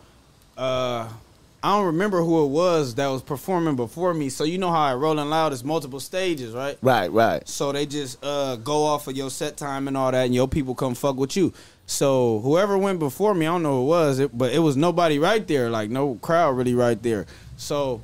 uh, 0.61 1.09
I 1.63 1.75
don't 1.75 1.88
remember 1.88 2.21
who 2.21 2.43
it 2.43 2.49
was 2.49 2.95
that 2.95 3.07
was 3.07 3.23
performing 3.23 3.75
before 3.75 4.13
me. 4.13 4.29
So 4.29 4.43
you 4.43 4.59
know 4.59 4.71
how 4.71 4.91
at 4.91 4.97
Rolling 4.97 5.29
Loud 5.29 5.53
is 5.53 5.63
multiple 5.63 5.99
stages, 5.99 6.53
right? 6.53 6.77
Right, 6.83 7.11
right. 7.11 7.47
So 7.47 7.71
they 7.71 7.88
just 7.88 8.23
uh, 8.23 8.57
go 8.57 8.83
off 8.83 9.07
of 9.07 9.17
your 9.17 9.31
set 9.31 9.57
time 9.57 9.88
and 9.88 9.97
all 9.97 10.11
that, 10.11 10.25
and 10.25 10.35
your 10.35 10.47
people 10.47 10.75
come 10.75 10.93
fuck 10.93 11.17
with 11.17 11.35
you. 11.35 11.51
So 11.88 12.39
whoever 12.41 12.77
went 12.77 12.99
before 12.99 13.33
me, 13.33 13.47
I 13.47 13.49
don't 13.49 13.63
know 13.63 13.77
who 13.77 13.81
it 13.81 13.88
was, 13.88 14.19
it, 14.19 14.38
but 14.38 14.53
it 14.53 14.59
was 14.59 14.77
nobody 14.77 15.17
right 15.17 15.45
there, 15.47 15.69
like 15.69 15.89
no 15.89 16.15
crowd 16.15 16.51
really 16.57 16.75
right 16.75 17.01
there. 17.01 17.25
So, 17.57 18.01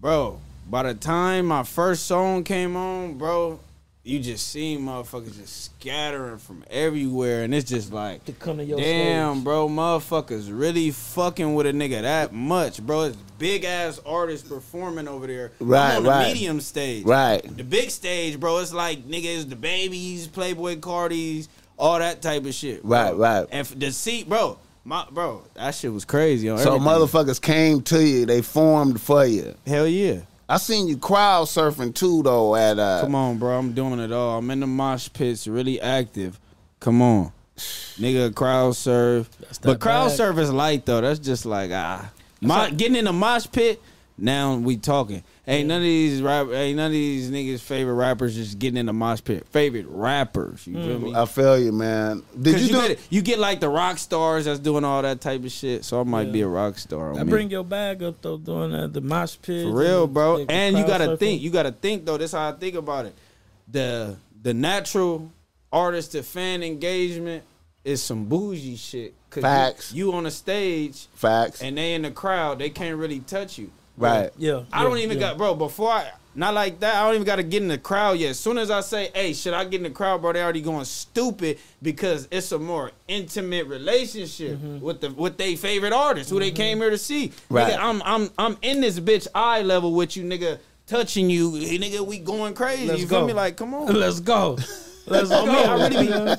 bro, 0.00 0.40
by 0.68 0.82
the 0.82 0.94
time 0.94 1.46
my 1.46 1.62
first 1.62 2.06
song 2.06 2.42
came 2.42 2.76
on, 2.76 3.16
bro, 3.16 3.60
you 4.04 4.18
just 4.18 4.48
see 4.48 4.76
motherfuckers 4.76 5.36
just 5.36 5.64
scattering 5.66 6.38
from 6.38 6.64
everywhere, 6.68 7.44
and 7.44 7.54
it's 7.54 7.68
just 7.70 7.92
like, 7.92 8.24
to 8.24 8.32
come 8.32 8.56
to 8.58 8.64
your 8.64 8.78
damn, 8.78 9.34
stage. 9.36 9.44
bro, 9.44 9.68
motherfuckers 9.68 10.48
really 10.50 10.90
fucking 10.90 11.54
with 11.54 11.66
a 11.66 11.72
nigga 11.72 12.02
that 12.02 12.32
much, 12.32 12.84
bro. 12.84 13.02
It's 13.02 13.16
big 13.38 13.64
ass 13.64 14.00
artists 14.04 14.48
performing 14.48 15.06
over 15.06 15.26
there. 15.28 15.52
Right, 15.60 15.92
I'm 15.92 15.96
on 15.98 16.02
the 16.02 16.08
right. 16.10 16.32
medium 16.34 16.60
stage. 16.60 17.04
Right. 17.04 17.42
The 17.56 17.62
big 17.62 17.90
stage, 17.90 18.40
bro, 18.40 18.58
it's 18.58 18.72
like 18.72 19.06
niggas, 19.08 19.48
the 19.48 19.56
babies, 19.56 20.26
Playboi 20.26 20.80
Cartis, 20.80 21.48
all 21.78 21.98
that 22.00 22.20
type 22.22 22.44
of 22.44 22.54
shit. 22.54 22.82
bro. 22.82 22.90
Right, 22.90 23.16
right. 23.16 23.46
And 23.52 23.66
f- 23.66 23.78
the 23.78 23.92
seat, 23.92 24.28
bro, 24.28 24.58
my 24.84 25.06
bro, 25.12 25.44
that 25.54 25.76
shit 25.76 25.92
was 25.92 26.04
crazy. 26.04 26.48
On 26.48 26.58
So 26.58 26.74
everything. 26.74 26.88
motherfuckers 26.88 27.40
came 27.40 27.82
to 27.82 28.04
you. 28.04 28.26
They 28.26 28.42
formed 28.42 29.00
for 29.00 29.24
you. 29.24 29.54
hell 29.64 29.86
yeah. 29.86 30.22
I 30.52 30.58
seen 30.58 30.86
you 30.86 30.98
crowd 30.98 31.46
surfing 31.46 31.94
too, 31.94 32.22
though. 32.22 32.54
At 32.54 32.78
uh, 32.78 33.00
Come 33.00 33.14
on, 33.14 33.38
bro, 33.38 33.58
I'm 33.58 33.72
doing 33.72 33.98
it 33.98 34.12
all. 34.12 34.36
I'm 34.36 34.50
in 34.50 34.60
the 34.60 34.66
mosh 34.66 35.08
pits, 35.10 35.48
really 35.48 35.80
active. 35.80 36.38
Come 36.78 37.00
on, 37.00 37.32
nigga, 37.56 38.34
crowd 38.34 38.76
surf. 38.76 39.30
But 39.40 39.62
that 39.62 39.80
crowd 39.80 40.08
bag. 40.08 40.16
surf 40.18 40.36
is 40.36 40.52
light 40.52 40.84
though. 40.84 41.00
That's 41.00 41.20
just 41.20 41.46
like 41.46 41.70
ah, 41.72 42.12
my, 42.42 42.68
getting 42.68 42.96
in 42.96 43.06
the 43.06 43.14
mosh 43.14 43.46
pit. 43.50 43.80
Now 44.18 44.54
we 44.56 44.76
talking. 44.76 45.24
Ain't 45.46 45.68
none 45.68 45.78
of 45.78 45.82
these 45.82 46.20
rap, 46.22 46.48
ain't 46.52 46.76
none 46.76 46.86
of 46.86 46.92
these 46.92 47.30
niggas' 47.30 47.60
favorite 47.60 47.94
rappers 47.94 48.34
just 48.36 48.58
getting 48.58 48.76
in 48.76 48.86
the 48.86 48.92
mosh 48.92 49.20
pit. 49.24 49.46
Favorite 49.48 49.86
rappers, 49.88 50.66
you 50.66 50.74
feel 50.74 50.98
mm. 50.98 51.02
me? 51.04 51.14
I 51.14 51.24
feel 51.24 51.58
you, 51.58 51.72
man. 51.72 52.22
Did 52.40 52.52
'Cause 52.54 52.62
you, 52.62 52.76
you, 52.76 52.82
do? 52.82 52.88
get, 52.88 52.98
you 53.10 53.22
get 53.22 53.38
like 53.38 53.60
the 53.60 53.68
rock 53.68 53.98
stars 53.98 54.44
that's 54.44 54.60
doing 54.60 54.84
all 54.84 55.02
that 55.02 55.20
type 55.20 55.42
of 55.44 55.50
shit. 55.50 55.84
So 55.84 56.00
I 56.00 56.04
might 56.04 56.30
be 56.30 56.42
a 56.42 56.46
rock 56.48 56.78
star. 56.78 57.12
On 57.12 57.18
I 57.18 57.24
me. 57.24 57.30
bring 57.30 57.50
your 57.50 57.64
bag 57.64 58.02
up 58.02 58.20
though, 58.22 58.38
doing 58.38 58.72
that 58.72 58.92
the 58.92 59.00
mosh 59.00 59.36
pit. 59.42 59.66
For 59.66 59.72
real, 59.76 60.06
bro. 60.06 60.38
the- 60.38 60.44
the 60.44 60.52
And 60.52 60.76
you 60.76 60.86
gotta 60.86 61.08
surfing. 61.08 61.18
think. 61.18 61.42
You 61.42 61.50
gotta 61.50 61.72
think 61.72 62.04
though. 62.04 62.18
This 62.18 62.32
how 62.32 62.48
I 62.50 62.52
think 62.52 62.74
about 62.76 63.06
it. 63.06 63.14
The 63.68 64.16
the 64.42 64.52
natural 64.54 65.30
artist 65.72 66.12
to 66.12 66.22
fan 66.22 66.62
engagement 66.62 67.44
is 67.84 68.02
some 68.02 68.26
bougie 68.26 68.76
shit. 68.76 69.14
Cause 69.30 69.42
Facts. 69.42 69.92
You, 69.92 70.08
you 70.10 70.12
on 70.14 70.26
a 70.26 70.30
stage 70.30 71.06
Facts. 71.14 71.62
and 71.62 71.76
they 71.78 71.94
in 71.94 72.02
the 72.02 72.10
crowd, 72.10 72.58
they 72.58 72.68
can't 72.70 72.98
really 72.98 73.20
touch 73.20 73.56
you. 73.58 73.70
Right. 73.96 74.30
Yeah, 74.38 74.62
I 74.72 74.82
don't 74.84 74.98
even 74.98 75.18
yeah. 75.18 75.28
got 75.30 75.38
bro, 75.38 75.54
before 75.54 75.90
I 75.90 76.10
not 76.34 76.54
like 76.54 76.80
that, 76.80 76.94
I 76.94 77.04
don't 77.04 77.14
even 77.16 77.26
gotta 77.26 77.42
get 77.42 77.60
in 77.62 77.68
the 77.68 77.76
crowd 77.76 78.18
yet. 78.18 78.30
As 78.30 78.40
soon 78.40 78.56
as 78.56 78.70
I 78.70 78.80
say, 78.80 79.10
hey, 79.14 79.34
should 79.34 79.52
I 79.52 79.64
get 79.64 79.74
in 79.74 79.82
the 79.82 79.90
crowd, 79.90 80.22
bro, 80.22 80.32
they 80.32 80.42
already 80.42 80.62
going 80.62 80.86
stupid 80.86 81.58
because 81.82 82.26
it's 82.30 82.52
a 82.52 82.58
more 82.58 82.90
intimate 83.06 83.66
relationship 83.66 84.52
Mm-hmm. 84.58 84.80
with 84.80 85.00
the 85.02 85.10
with 85.10 85.36
their 85.36 85.56
favorite 85.56 85.92
artist 85.92 86.30
who 86.30 86.38
they 86.40 86.50
came 86.50 86.78
here 86.78 86.88
to 86.90 86.96
see. 86.98 87.32
Right. 87.50 87.72
Nigga, 87.74 87.78
I'm 87.78 88.02
I'm 88.04 88.30
I'm 88.38 88.56
in 88.62 88.80
this 88.80 88.98
bitch 88.98 89.28
eye 89.34 89.60
level 89.62 89.92
with 89.92 90.16
you, 90.16 90.24
nigga, 90.24 90.58
touching 90.86 91.28
you. 91.28 91.54
Hey, 91.54 91.78
nigga, 91.78 92.00
we 92.06 92.18
going 92.18 92.54
crazy. 92.54 92.86
Let's 92.86 93.00
you 93.00 93.06
feel 93.06 93.20
go. 93.20 93.26
me? 93.26 93.32
Like, 93.34 93.56
come 93.56 93.74
on. 93.74 93.86
Let's 93.94 94.20
go. 94.20 94.56
Let's 95.06 95.28
go. 95.28 95.36
On 95.42 95.48
me, 95.48 95.54
I 95.54 95.88
really 95.88 96.06
be, 96.06 96.34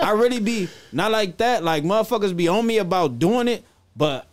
I 0.00 0.10
really 0.12 0.40
be 0.40 0.68
not 0.92 1.10
like 1.10 1.38
that. 1.38 1.64
Like 1.64 1.82
motherfuckers 1.82 2.36
be 2.36 2.46
on 2.46 2.64
me 2.66 2.78
about 2.78 3.18
doing 3.18 3.48
it, 3.48 3.64
but 3.96 4.26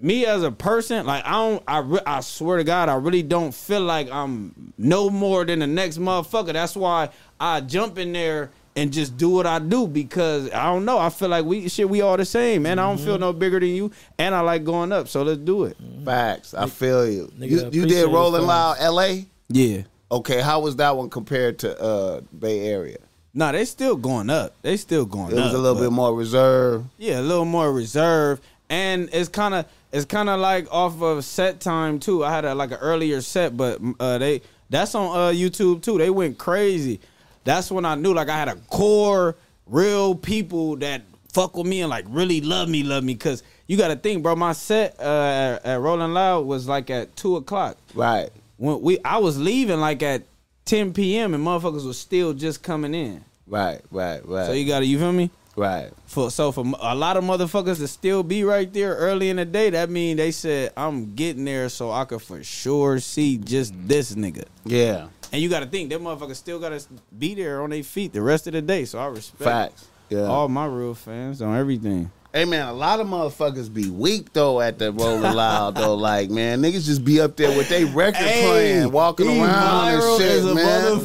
me 0.00 0.24
as 0.26 0.42
a 0.42 0.50
person, 0.52 1.06
like 1.06 1.24
I 1.24 1.32
don't, 1.32 1.62
I, 1.66 1.78
re- 1.78 2.00
I 2.06 2.20
swear 2.20 2.58
to 2.58 2.64
God, 2.64 2.88
I 2.88 2.94
really 2.94 3.22
don't 3.22 3.52
feel 3.52 3.80
like 3.80 4.10
I'm 4.10 4.72
no 4.78 5.10
more 5.10 5.44
than 5.44 5.58
the 5.58 5.66
next 5.66 5.98
motherfucker. 5.98 6.52
That's 6.52 6.76
why 6.76 7.08
I 7.40 7.60
jump 7.60 7.98
in 7.98 8.12
there 8.12 8.50
and 8.76 8.92
just 8.92 9.16
do 9.16 9.28
what 9.30 9.44
I 9.46 9.58
do 9.58 9.88
because 9.88 10.50
I 10.52 10.66
don't 10.66 10.84
know. 10.84 10.98
I 10.98 11.10
feel 11.10 11.28
like 11.28 11.44
we 11.44 11.68
shit, 11.68 11.88
we 11.90 12.00
all 12.00 12.16
the 12.16 12.24
same, 12.24 12.62
man. 12.62 12.78
I 12.78 12.86
don't 12.88 12.96
Mm-hmm. 12.96 13.06
feel 13.06 13.18
no 13.18 13.32
bigger 13.32 13.58
than 13.58 13.70
you, 13.70 13.90
and 14.18 14.34
I 14.36 14.40
like 14.40 14.62
going 14.64 14.92
up. 14.92 15.08
So 15.08 15.22
let's 15.24 15.40
do 15.40 15.64
it. 15.64 15.76
Facts. 16.04 16.54
I 16.54 16.66
feel 16.68 17.08
you. 17.10 17.32
Nigga, 17.36 17.50
You, 17.74 17.80
you 17.82 17.86
did 17.88 18.04
Rolling. 18.06 18.42
Loud, 18.46 18.76
L.A. 18.78 19.26
Yeah. 19.48 19.82
Okay, 20.12 20.40
how 20.40 20.60
was 20.60 20.76
that 20.76 20.96
one 20.96 21.10
compared 21.10 21.58
to 21.60 21.80
uh 21.82 22.20
Bay 22.38 22.60
Area? 22.68 22.98
Nah, 23.34 23.52
they 23.52 23.64
still 23.64 23.96
going 23.96 24.30
up. 24.30 24.54
They 24.62 24.76
still 24.76 25.04
going 25.04 25.26
up. 25.26 25.32
It 25.32 25.38
up. 25.38 25.44
was 25.46 25.54
a 25.54 25.58
little 25.58 25.80
bit 25.82 25.90
more 25.92 26.14
reserved. 26.14 26.86
Yeah, 26.98 27.20
a 27.20 27.22
little 27.22 27.44
more 27.44 27.72
reserved. 27.72 28.42
And 28.70 29.08
it's 29.12 29.28
kind 29.28 29.54
of 29.54 29.66
it's 29.92 30.04
kind 30.04 30.28
of 30.28 30.40
like 30.40 30.72
off 30.72 31.00
of 31.02 31.24
set 31.24 31.60
time 31.60 31.98
too. 31.98 32.24
I 32.24 32.30
had 32.30 32.44
a, 32.44 32.54
like 32.54 32.70
an 32.70 32.78
earlier 32.78 33.20
set, 33.20 33.56
but 33.56 33.80
uh, 33.98 34.18
they 34.18 34.42
that's 34.70 34.94
on 34.94 35.16
uh, 35.16 35.32
YouTube 35.32 35.82
too. 35.82 35.98
They 35.98 36.10
went 36.10 36.38
crazy. 36.38 37.00
That's 37.44 37.70
when 37.70 37.84
I 37.84 37.94
knew 37.94 38.12
like 38.12 38.28
I 38.28 38.36
had 38.36 38.48
a 38.48 38.56
core 38.56 39.36
real 39.66 40.14
people 40.14 40.76
that 40.76 41.02
fuck 41.32 41.56
with 41.56 41.66
me 41.66 41.80
and 41.80 41.90
like 41.90 42.04
really 42.08 42.40
love 42.40 42.68
me, 42.68 42.82
love 42.82 43.04
me. 43.04 43.14
Cause 43.14 43.42
you 43.66 43.76
got 43.76 43.88
to 43.88 43.96
think, 43.96 44.22
bro. 44.22 44.34
My 44.34 44.52
set 44.52 44.98
uh, 44.98 45.58
at, 45.62 45.66
at 45.66 45.80
Rolling 45.80 46.12
Loud 46.12 46.46
was 46.46 46.66
like 46.66 46.90
at 46.90 47.14
two 47.16 47.36
o'clock. 47.36 47.76
Right. 47.94 48.30
When 48.56 48.80
we 48.80 48.98
I 49.04 49.18
was 49.18 49.38
leaving 49.38 49.80
like 49.80 50.02
at 50.02 50.24
10 50.64 50.92
p.m. 50.92 51.34
and 51.34 51.46
motherfuckers 51.46 51.86
was 51.86 51.98
still 51.98 52.32
just 52.34 52.62
coming 52.62 52.94
in. 52.94 53.24
Right. 53.46 53.80
Right. 53.90 54.26
Right. 54.26 54.46
So 54.46 54.52
you 54.52 54.66
got 54.66 54.80
to 54.80 54.86
you 54.86 54.98
feel 54.98 55.12
me? 55.12 55.30
Right. 55.58 55.90
For 56.06 56.30
so 56.30 56.52
for 56.52 56.64
a 56.80 56.94
lot 56.94 57.16
of 57.16 57.24
motherfuckers 57.24 57.78
to 57.78 57.88
still 57.88 58.22
be 58.22 58.44
right 58.44 58.72
there 58.72 58.94
early 58.94 59.28
in 59.30 59.36
the 59.36 59.44
day, 59.44 59.70
that 59.70 59.90
mean 59.90 60.16
they 60.16 60.30
said 60.30 60.72
I'm 60.76 61.14
getting 61.14 61.44
there 61.44 61.68
so 61.68 61.90
I 61.90 62.04
could 62.04 62.22
for 62.22 62.42
sure 62.42 62.98
see 63.00 63.38
just 63.38 63.72
mm-hmm. 63.72 63.88
this 63.88 64.14
nigga. 64.14 64.44
Yeah. 64.64 65.08
And 65.32 65.42
you 65.42 65.48
got 65.48 65.60
to 65.60 65.66
think 65.66 65.90
that 65.90 66.00
motherfuckers 66.00 66.36
still 66.36 66.58
got 66.58 66.70
to 66.70 66.86
be 67.18 67.34
there 67.34 67.62
on 67.62 67.70
their 67.70 67.82
feet 67.82 68.12
the 68.12 68.22
rest 68.22 68.46
of 68.46 68.54
the 68.54 68.62
day. 68.62 68.84
So 68.86 68.98
I 68.98 69.06
respect 69.06 69.42
Facts. 69.42 69.86
Yeah. 70.08 70.22
all 70.22 70.48
my 70.48 70.66
real 70.66 70.94
fans 70.94 71.42
on 71.42 71.56
everything. 71.56 72.10
Hey 72.38 72.44
man, 72.44 72.68
a 72.68 72.72
lot 72.72 73.00
of 73.00 73.08
motherfuckers 73.08 73.72
be 73.74 73.90
weak 73.90 74.32
though 74.32 74.60
at 74.60 74.78
the 74.78 74.92
Rolling 74.92 75.22
Loud 75.34 75.74
though. 75.74 75.96
Like 75.96 76.30
man, 76.30 76.62
niggas 76.62 76.84
just 76.86 77.04
be 77.04 77.20
up 77.20 77.34
there 77.34 77.48
with 77.58 77.68
their 77.68 77.84
record 77.86 78.14
Hey, 78.14 78.46
playing, 78.46 78.92
walking 78.92 79.26
around 79.26 79.94
and 79.94 80.20
shit, 80.22 80.44
man. 80.44 81.00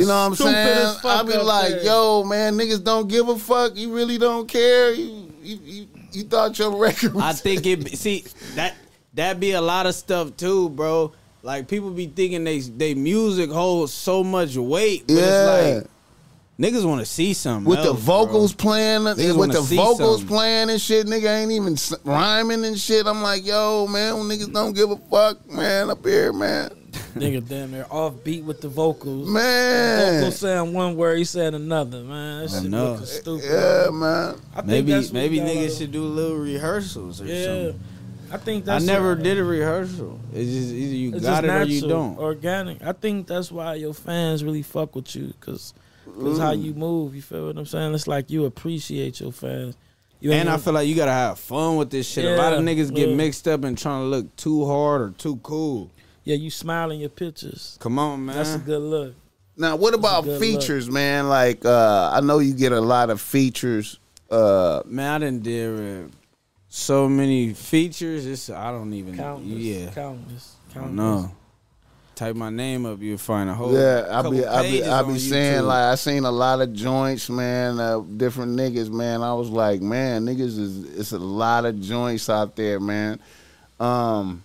You 0.00 0.06
know 0.06 0.30
what 0.30 0.30
I'm 0.30 0.34
saying? 0.36 0.96
I 1.04 1.22
be 1.22 1.36
like, 1.36 1.68
there. 1.68 1.84
yo, 1.84 2.24
man, 2.24 2.54
niggas 2.54 2.82
don't 2.82 3.08
give 3.08 3.28
a 3.28 3.36
fuck. 3.38 3.76
You 3.76 3.94
really 3.94 4.16
don't 4.16 4.48
care. 4.48 4.92
You 4.92 5.30
you 5.42 5.58
you, 5.62 5.86
you 6.12 6.22
thought 6.22 6.58
your 6.58 6.74
record 6.78 7.12
was 7.12 7.24
I 7.24 7.34
think 7.34 7.66
it. 7.66 7.84
be- 7.84 7.94
See 7.94 8.24
that 8.54 8.74
that 9.12 9.38
be 9.38 9.50
a 9.52 9.60
lot 9.60 9.84
of 9.84 9.94
stuff 9.94 10.34
too, 10.38 10.70
bro. 10.70 11.12
Like 11.42 11.68
people 11.68 11.90
be 11.90 12.06
thinking 12.06 12.42
they 12.44 12.60
they 12.60 12.94
music 12.94 13.50
holds 13.50 13.92
so 13.92 14.24
much 14.24 14.56
weight, 14.56 15.06
but 15.08 15.12
Yeah. 15.16 15.56
it's 15.58 15.76
like 15.84 15.90
niggas 16.60 16.84
want 16.84 17.00
to 17.00 17.06
see 17.06 17.32
something 17.32 17.68
with 17.68 17.82
the 17.82 17.92
vocals 17.92 18.52
bro. 18.52 18.64
playing, 18.70 19.00
Niggas 19.02 19.36
with 19.38 19.52
the 19.52 19.60
vocals 19.62 20.18
something. 20.20 20.26
playing 20.28 20.70
and 20.70 20.80
shit, 20.80 21.06
nigga 21.06 21.40
ain't 21.42 21.50
even 21.52 21.76
rhyming 22.04 22.64
and 22.64 22.78
shit. 22.78 23.06
I'm 23.06 23.22
like, 23.22 23.44
yo, 23.46 23.86
man, 23.88 24.14
niggas 24.14 24.52
don't 24.52 24.74
give 24.74 24.90
a 24.90 24.96
fuck, 24.96 25.48
man, 25.50 25.90
up 25.90 26.04
here, 26.04 26.32
man, 26.32 26.70
Nigga 27.14 27.46
damn 27.48 27.70
they're 27.70 27.92
off 27.92 28.14
beat 28.24 28.44
with 28.44 28.60
the 28.60 28.68
vocals. 28.68 29.28
man, 29.28 30.20
Vocals 30.20 30.38
saying 30.38 30.72
one 30.72 30.96
word, 30.96 31.18
he 31.18 31.24
said 31.24 31.54
another, 31.54 32.02
man. 32.02 32.46
That 32.46 32.52
I 32.56 32.60
shit 32.62 32.70
looking 32.70 33.06
stupid. 33.06 33.44
yeah, 33.44 33.90
man. 33.92 34.34
I 34.54 34.62
Maybe 34.62 34.92
that's 34.92 35.12
maybe 35.12 35.40
we 35.40 35.46
gotta- 35.46 35.58
niggas 35.58 35.78
should 35.78 35.92
do 35.92 36.02
little 36.04 36.36
rehearsals 36.36 37.20
or 37.20 37.26
Yeah. 37.26 37.44
something. 37.44 37.80
I 38.32 38.36
think 38.36 38.64
that's 38.64 38.84
I 38.84 38.86
never 38.86 39.14
what- 39.14 39.22
did 39.24 39.38
a 39.38 39.44
rehearsal. 39.44 40.18
It's 40.32 40.50
just 40.50 40.72
either 40.72 40.94
you 40.94 41.14
It's 41.14 41.24
got 41.24 41.42
just 41.42 41.44
it 41.44 41.46
natural, 41.48 41.66
or 41.68 41.72
you 41.74 41.80
don't. 41.88 42.18
organic. 42.18 42.82
I 42.84 42.92
think 42.92 43.26
that's 43.26 43.50
why 43.50 43.74
your 43.74 43.92
fans 43.94 44.44
really 44.44 44.62
fuck 44.62 44.94
with 44.94 45.14
you, 45.16 45.32
cause, 46.14 46.22
cause 46.22 46.38
how 46.38 46.52
you 46.52 46.74
move. 46.74 47.14
You 47.14 47.22
feel 47.22 47.46
what 47.46 47.56
I'm 47.58 47.66
saying? 47.66 47.94
It's 47.94 48.06
like 48.06 48.30
you 48.30 48.44
appreciate 48.44 49.20
your 49.20 49.32
fans. 49.32 49.76
You 50.20 50.32
and 50.32 50.48
I 50.50 50.58
feel 50.58 50.74
like 50.74 50.86
you 50.86 50.94
gotta 50.94 51.12
have 51.12 51.38
fun 51.38 51.76
with 51.76 51.90
this 51.90 52.06
shit. 52.06 52.24
a 52.26 52.36
lot 52.36 52.52
of 52.52 52.62
Yeah, 52.64 52.74
niggas 52.74 52.94
get 52.94 53.08
mixed 53.16 53.48
up 53.48 53.64
and 53.64 53.76
trying 53.78 54.02
to 54.02 54.06
look 54.06 54.36
too 54.36 54.66
hard 54.66 55.00
or 55.00 55.10
too 55.16 55.36
cool. 55.42 55.90
yeah, 56.24 56.34
you 56.36 56.50
smile 56.50 56.90
in 56.90 57.00
your 57.00 57.08
pictures. 57.08 57.78
Come 57.80 57.98
on, 57.98 58.26
man. 58.26 58.36
That's 58.36 58.54
a 58.54 58.58
good 58.58 58.82
look. 58.82 59.14
Now, 59.56 59.76
what 59.76 59.94
about 59.94 60.24
good 60.24 60.40
features, 60.40 60.90
man? 60.90 61.28
Like, 61.28 61.64
uh, 61.64 62.10
I 62.14 62.20
know 62.20 62.38
you 62.38 62.52
get 62.54 62.72
a 62.72 62.80
lot 62.80 63.08
of 63.10 63.20
features. 63.20 63.98
Uh, 64.30 64.82
Man, 64.86 65.10
I 65.10 65.18
didn't 65.24 65.42
did 65.42 66.04
uh, 66.04 66.08
so 66.68 67.08
many 67.08 67.52
features. 67.54 68.26
It's 68.26 68.48
I 68.50 68.70
don't 68.70 68.92
even. 68.94 69.16
Countless. 69.16 69.58
Yeah, 69.58 69.90
Countless. 69.90 70.56
I 70.70 70.74
Countless. 70.74 70.86
don't 70.86 70.96
know. 70.96 71.32
Type 72.20 72.36
my 72.36 72.50
name 72.50 72.84
up, 72.84 73.00
you'll 73.00 73.16
find 73.16 73.48
a 73.48 73.54
whole. 73.54 73.72
yeah, 73.72 74.06
I 74.10 74.28
be, 74.28 74.44
I 74.44 74.62
be, 74.62 74.84
I 74.84 75.02
be 75.02 75.18
saying 75.18 75.62
YouTube. 75.62 75.66
like 75.68 75.84
I 75.84 75.94
seen 75.94 76.24
a 76.26 76.30
lot 76.30 76.60
of 76.60 76.74
joints, 76.74 77.30
man. 77.30 77.80
Uh, 77.80 78.00
different 78.00 78.58
niggas, 78.58 78.90
man. 78.90 79.22
I 79.22 79.32
was 79.32 79.48
like, 79.48 79.80
man, 79.80 80.26
niggas 80.26 80.58
is 80.58 80.98
it's 80.98 81.12
a 81.12 81.18
lot 81.18 81.64
of 81.64 81.80
joints 81.80 82.28
out 82.28 82.56
there, 82.56 82.78
man. 82.78 83.20
Um, 83.80 84.42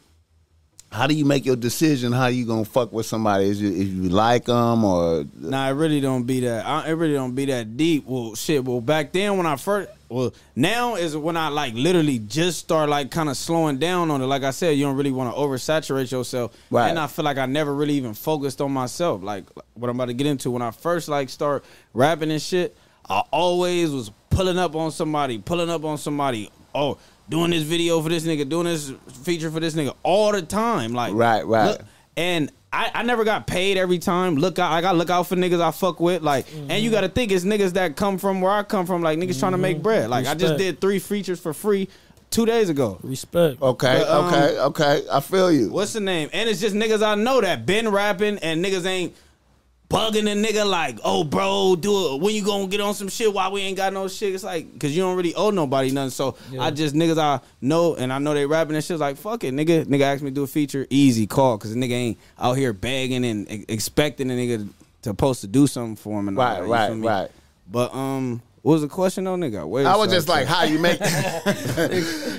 how 0.96 1.08
do 1.08 1.14
you 1.14 1.26
make 1.26 1.46
your 1.46 1.58
decision? 1.58 2.14
How 2.14 2.28
you 2.28 2.46
gonna 2.46 2.64
fuck 2.64 2.94
with 2.94 3.06
somebody? 3.06 3.50
Is 3.50 3.62
you, 3.62 3.68
if 3.70 3.88
you 3.90 4.10
like 4.10 4.46
them 4.46 4.86
or 4.86 5.26
Nah, 5.38 5.68
it 5.68 5.74
really 5.74 6.00
don't 6.00 6.24
be 6.24 6.40
that. 6.42 6.66
I, 6.66 6.88
it 6.88 6.94
really 6.94 7.16
don't 7.16 7.36
be 7.36 7.46
that 7.46 7.76
deep. 7.76 8.06
Well, 8.06 8.34
shit. 8.36 8.64
Well, 8.64 8.80
back 8.80 9.12
then 9.12 9.36
when 9.36 9.46
I 9.46 9.58
first, 9.58 9.90
well, 10.08 10.34
now 10.56 10.96
is 10.96 11.18
when 11.18 11.36
I 11.36 11.50
like 11.50 11.74
literally 11.74 12.20
just 12.20 12.60
start 12.60 12.88
like 12.88 13.12
kind 13.12 13.28
of 13.28 13.36
slowing 13.36 13.78
down 13.78 14.10
on 14.10 14.22
it. 14.22 14.26
Like 14.26 14.44
I 14.44 14.52
said, 14.52 14.78
you 14.78 14.86
don't 14.86 14.96
really 14.96 15.12
want 15.12 15.36
to 15.36 15.38
oversaturate 15.38 16.10
yourself. 16.12 16.56
Right. 16.70 16.90
And 16.90 16.98
I 16.98 17.08
feel 17.08 17.26
like 17.26 17.38
I 17.38 17.46
never 17.46 17.76
really 17.76 17.96
even 17.96 18.14
focused 18.14 18.62
on 18.62 18.72
myself. 18.72 19.22
Like 19.22 19.44
what 19.74 19.90
I'm 19.90 19.98
about 19.98 20.06
to 20.06 20.14
get 20.14 20.28
into. 20.28 20.50
When 20.50 20.62
I 20.62 20.72
first 20.72 21.10
like 21.10 21.28
start 21.28 21.66
rapping 21.94 22.32
and 22.32 22.42
shit, 22.42 22.74
I 23.10 23.22
always 23.32 23.92
was 23.92 24.12
pulling 24.30 24.58
up 24.58 24.76
on 24.78 24.92
somebody, 24.92 25.40
pulling 25.40 25.70
up 25.70 25.84
on 25.84 25.98
somebody. 25.98 26.50
Oh, 26.74 26.98
doing 27.30 27.52
this 27.52 27.64
video 27.64 28.02
for 28.02 28.10
this 28.10 28.24
nigga, 28.26 28.48
doing 28.48 28.66
this 28.66 28.92
feature 29.24 29.50
for 29.52 29.60
this 29.60 29.74
nigga 29.76 29.96
all 30.04 30.32
the 30.32 30.42
time. 30.42 30.94
Like 30.94 31.14
Right, 31.14 31.46
right. 31.46 31.68
look- 31.72 31.82
and 32.18 32.52
I, 32.72 32.92
I 32.94 33.04
never 33.04 33.24
got 33.24 33.48
paid 33.48 33.78
every 33.78 34.00
time. 34.00 34.36
Look 34.36 34.60
out, 34.60 34.72
I 34.72 34.82
got 34.82 34.94
to 34.94 34.98
look 34.98 35.10
out 35.10 35.28
for 35.28 35.36
niggas 35.36 35.62
I 35.62 35.72
fuck 35.72 36.00
with. 36.02 36.22
Like, 36.22 36.46
and 36.54 36.84
you 36.84 36.92
got 36.92 37.02
to 37.02 37.10
think 37.10 37.32
it's 37.32 37.46
niggas 37.46 37.74
that 37.74 37.96
come 37.96 38.18
from 38.18 38.42
where 38.42 38.52
I 38.52 38.64
come 38.64 38.86
from. 38.86 39.02
Like 39.02 39.18
niggas 39.18 39.40
trying 39.40 39.54
to 39.54 39.58
make 39.58 39.82
bread. 39.82 40.10
Like 40.10 40.26
I 40.28 40.34
just 40.36 40.58
did 40.58 40.82
three 40.82 41.00
features 41.00 41.40
for 41.40 41.54
free 41.54 41.88
two 42.32 42.46
days 42.46 42.70
ago. 42.70 43.00
Respect. 43.02 43.62
okay, 43.62 44.00
But, 44.06 44.10
um, 44.10 44.26
okay, 44.34 44.60
okay. 44.60 45.08
I 45.10 45.20
feel 45.22 45.52
you. 45.52 45.70
What's 45.72 45.94
the 45.94 46.02
name? 46.02 46.30
And 46.34 46.50
it's 46.50 46.60
just 46.60 46.76
niggas 46.76 47.02
I 47.06 47.16
know 47.16 47.40
that 47.40 47.66
been 47.66 47.90
rapping 47.90 48.40
and 48.40 48.64
niggas 48.64 48.86
ain't 48.86 49.16
bugging 49.90 50.32
a 50.32 50.36
nigga 50.36 50.68
like, 50.70 51.00
oh 51.04 51.24
bro, 51.24 51.76
do 51.76 52.16
it. 52.16 52.22
When 52.22 52.34
you 52.36 52.44
gonna 52.44 52.68
get 52.68 52.82
on 52.82 52.94
some 52.94 53.08
shit? 53.10 53.32
Why 53.32 53.50
we 53.50 53.62
ain't 53.62 53.78
got 53.78 53.94
no 53.94 54.08
shit? 54.08 54.34
It's 54.34 54.44
like, 54.44 54.80
cause 54.80 54.92
you 54.92 55.02
don't 55.02 55.16
really 55.16 55.36
owe 55.36 55.50
nobody 55.52 55.92
nothing. 55.92 56.10
So 56.12 56.38
Yeah. 56.52 56.64
I 56.64 56.72
just 56.72 56.96
niggas 56.96 57.18
I 57.18 57.40
know 57.62 57.96
and 57.96 58.12
I 58.12 58.20
know 58.20 58.34
they 58.34 58.46
rapping 58.46 58.76
and 58.76 58.84
shit. 58.84 59.00
Like 59.00 59.18
fuck 59.18 59.44
it, 59.44 59.54
nigga. 59.54 59.86
Nigga 59.86 60.02
asked 60.02 60.24
me 60.24 60.30
to 60.32 60.36
do 60.36 60.44
a 60.44 60.48
feature, 60.48 60.88
easy 60.90 61.28
call, 61.28 61.58
cause 61.58 61.74
the 61.74 61.80
nigga 61.80 61.92
ain't 61.94 62.18
out 62.40 62.54
here 62.54 62.74
begging 62.74 63.26
and 63.26 63.52
e- 63.52 63.66
expecting 63.70 64.30
a 64.32 64.34
nigga 64.34 64.68
to 65.04 65.10
supposed 65.10 65.42
to 65.42 65.48
do 65.48 65.68
something 65.68 65.96
for 65.96 66.20
him. 66.20 66.28
And 66.30 66.38
all 66.40 66.44
Right, 66.44 66.62
that, 66.62 66.68
right, 66.68 67.22
right. 67.22 67.32
But 67.72 67.94
um, 67.94 68.42
what 68.66 68.72
was 68.74 68.82
the 68.82 68.88
question 68.88 69.28
on 69.28 69.42
nigga? 69.42 69.64
Wait, 69.68 69.86
I 69.86 69.96
was 69.96 70.12
just 70.12 70.28
like, 70.28 70.48
how 70.48 70.64
you 70.64 70.80
make? 70.80 71.00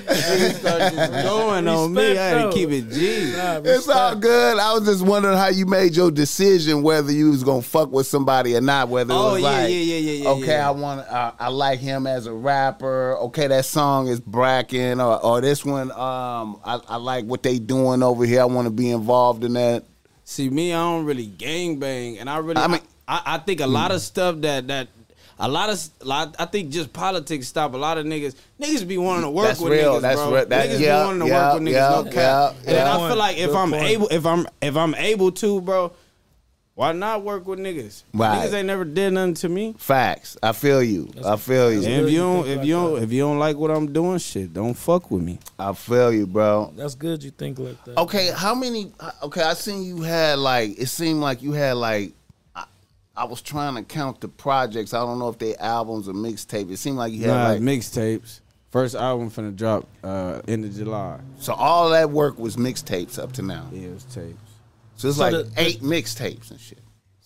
It 0.09 1.23
going 1.23 1.67
on 1.69 1.93
me. 1.93 2.17
I 2.17 2.23
had 2.27 2.41
to 2.43 2.51
keep 2.51 2.69
it 2.69 2.89
G. 2.91 3.31
Nah, 3.33 3.61
It's 3.63 3.87
all 3.87 4.13
good. 4.13 4.57
I 4.59 4.73
was 4.73 4.83
just 4.85 5.05
wondering 5.05 5.37
how 5.37 5.47
you 5.47 5.65
made 5.65 5.95
your 5.95 6.11
decision 6.11 6.83
whether 6.83 7.13
you 7.13 7.29
was 7.31 7.45
gonna 7.45 7.61
fuck 7.61 7.93
with 7.93 8.07
somebody 8.07 8.57
or 8.57 8.61
not. 8.61 8.89
Whether 8.89 9.13
it 9.13 9.17
Oh, 9.17 9.33
was 9.33 9.41
yeah, 9.41 9.47
like, 9.49 9.69
yeah, 9.69 9.75
yeah, 9.77 9.95
yeah, 9.99 10.11
yeah, 10.23 10.29
okay, 10.31 10.47
yeah. 10.47 10.67
I 10.67 10.71
want, 10.71 10.99
uh, 11.07 11.31
I 11.39 11.47
like 11.47 11.79
him 11.79 12.05
as 12.05 12.25
a 12.25 12.33
rapper. 12.33 13.15
Okay, 13.19 13.47
that 13.47 13.63
song 13.63 14.07
is 14.09 14.19
Bracken, 14.19 14.99
or, 14.99 15.23
or 15.23 15.39
this 15.39 15.63
one, 15.63 15.91
um, 15.91 16.59
I, 16.65 16.81
I 16.89 16.95
like 16.97 17.23
what 17.23 17.41
they 17.41 17.57
doing 17.57 18.03
over 18.03 18.25
here. 18.25 18.41
I 18.41 18.45
want 18.45 18.65
to 18.65 18.71
be 18.73 18.91
involved 18.91 19.45
in 19.45 19.53
that. 19.53 19.85
See 20.25 20.49
me, 20.49 20.73
I 20.73 20.77
don't 20.77 21.05
really 21.05 21.27
gang 21.27 21.79
bang, 21.79 22.17
and 22.19 22.29
I 22.29 22.39
really, 22.39 22.57
I 22.59 22.65
I 22.65 22.67
mean- 22.67 22.81
I, 23.07 23.21
I 23.25 23.37
think 23.37 23.61
a 23.61 23.67
lot 23.67 23.91
of 23.91 24.01
stuff 24.01 24.41
that 24.41 24.67
that. 24.67 24.89
A 25.39 25.47
lot 25.47 25.69
of, 25.69 25.89
lot, 26.03 26.35
I 26.39 26.45
think 26.45 26.71
just 26.71 26.91
politics 26.91 27.47
stop 27.47 27.73
a 27.73 27.77
lot 27.77 27.97
of 27.97 28.05
niggas. 28.05 28.35
Niggas 28.59 28.87
be 28.87 28.97
wanting 28.97 29.23
to 29.23 29.29
work 29.29 29.47
That's 29.47 29.59
with 29.59 29.73
real. 29.73 29.95
niggas, 29.95 30.01
That's 30.01 30.15
bro. 30.19 30.33
real. 30.33 30.45
That- 30.47 30.69
niggas 30.69 30.79
yeah, 30.79 30.99
be 30.99 31.05
wanting 31.05 31.19
to 31.21 31.27
yeah, 31.27 31.47
work 31.51 31.53
with 31.59 31.63
niggas, 31.69 31.73
yeah, 31.73 31.89
no 31.89 32.03
cap. 32.05 32.15
yeah, 32.15 32.49
and 32.49 32.67
then 32.67 32.75
yeah. 32.87 32.97
I 32.97 33.07
feel 33.07 33.17
like 33.17 33.37
if 33.37 33.47
Good 33.47 33.55
I'm 33.55 33.69
point. 33.71 33.83
able, 33.83 34.07
if 34.09 34.25
I'm 34.25 34.47
if 34.61 34.75
I'm 34.77 34.95
able 34.95 35.31
to, 35.33 35.61
bro, 35.61 35.91
why 36.73 36.91
not 36.91 37.23
work 37.23 37.47
with 37.47 37.57
niggas? 37.57 38.03
Right. 38.13 38.47
Niggas 38.47 38.53
ain't 38.53 38.67
never 38.67 38.85
did 38.85 39.13
nothing 39.13 39.33
to 39.35 39.49
me. 39.49 39.73
Facts. 39.79 40.37
I 40.43 40.51
feel 40.51 40.83
you. 40.83 41.09
I 41.25 41.35
feel 41.35 41.71
you. 41.73 41.81
If 41.81 41.87
you 41.87 42.07
you 42.07 42.17
don't, 42.19 42.47
if 42.47 42.65
you 42.65 42.73
don't, 42.73 42.93
that. 42.95 43.03
if 43.03 43.11
you 43.11 43.21
don't 43.21 43.39
like 43.39 43.57
what 43.57 43.71
I'm 43.71 43.91
doing, 43.91 44.19
shit, 44.19 44.53
don't 44.53 44.75
fuck 44.75 45.09
with 45.09 45.23
me. 45.23 45.39
I 45.57 45.73
feel 45.73 46.13
you, 46.13 46.27
bro. 46.27 46.71
That's 46.75 46.93
good. 46.93 47.23
You 47.23 47.31
think 47.31 47.57
like 47.57 47.83
that. 47.85 47.97
Okay, 47.97 48.31
how 48.35 48.53
many? 48.53 48.91
Okay, 49.23 49.41
I 49.41 49.53
seen 49.53 49.83
you 49.83 50.01
had 50.01 50.37
like. 50.39 50.79
It 50.79 50.87
seemed 50.87 51.19
like 51.19 51.41
you 51.41 51.51
had 51.53 51.77
like. 51.77 52.13
I, 53.17 53.21
I 53.21 53.25
was 53.25 53.41
trying 53.41 53.75
to 53.75 53.83
count 53.83 54.21
the 54.21 54.27
projects. 54.27 54.93
I 54.93 54.99
don't 54.99 55.19
know 55.19 55.29
if 55.29 55.37
they 55.39 55.55
albums 55.57 56.07
or 56.07 56.13
mixtape. 56.13 56.71
It 56.71 56.77
seemed 56.77 56.97
like 56.97 57.13
you 57.13 57.21
had 57.21 57.27
Nah, 57.27 57.47
like. 57.49 57.61
mixtapes. 57.61 58.41
First 58.71 58.95
album 58.95 59.31
finna 59.31 59.55
drop 59.55 59.87
uh, 60.03 60.41
end 60.47 60.65
of 60.65 60.73
July. 60.75 61.19
so 61.39 61.53
all 61.53 61.89
that 61.91 62.09
work 62.09 62.37
was 62.37 62.57
mixtapes 62.57 63.17
up 63.17 63.31
to 63.33 63.41
now. 63.41 63.67
Yeah, 63.71 63.87
it 63.87 63.93
was 63.93 64.03
tapes. 64.03 64.37
So 64.97 65.07
it's 65.07 65.17
So 65.17 65.23
like 65.23 65.31
the- 65.31 65.43
the- 65.43 65.61
eight 65.61 65.81
mixtapes 65.81 66.51
and 66.51 66.59
shit. 66.59 66.79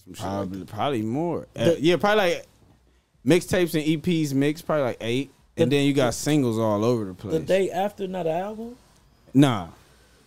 Some 0.05 0.13
shit 0.13 0.23
like 0.23 0.31
Probably, 0.33 0.65
probably 0.65 1.01
more. 1.01 1.47
Uh, 1.55 1.71
yeah, 1.79 1.95
probably 1.97 2.35
like 2.35 2.45
mixtapes 3.25 3.73
and 3.73 3.83
EPs 4.03 4.33
mixed, 4.33 4.65
probably 4.65 4.83
like 4.83 4.97
eight. 5.01 5.31
And 5.57 5.71
The- 5.71 5.77
then 5.77 5.85
you 5.87 5.93
got 5.93 6.13
singles 6.13 6.57
all 6.59 6.85
over 6.85 7.05
the 7.05 7.13
place. 7.13 7.33
The 7.33 7.39
day 7.39 7.69
after, 7.71 8.07
not 8.07 8.27
an 8.27 8.37
album. 8.37 8.75
nah. 9.33 9.67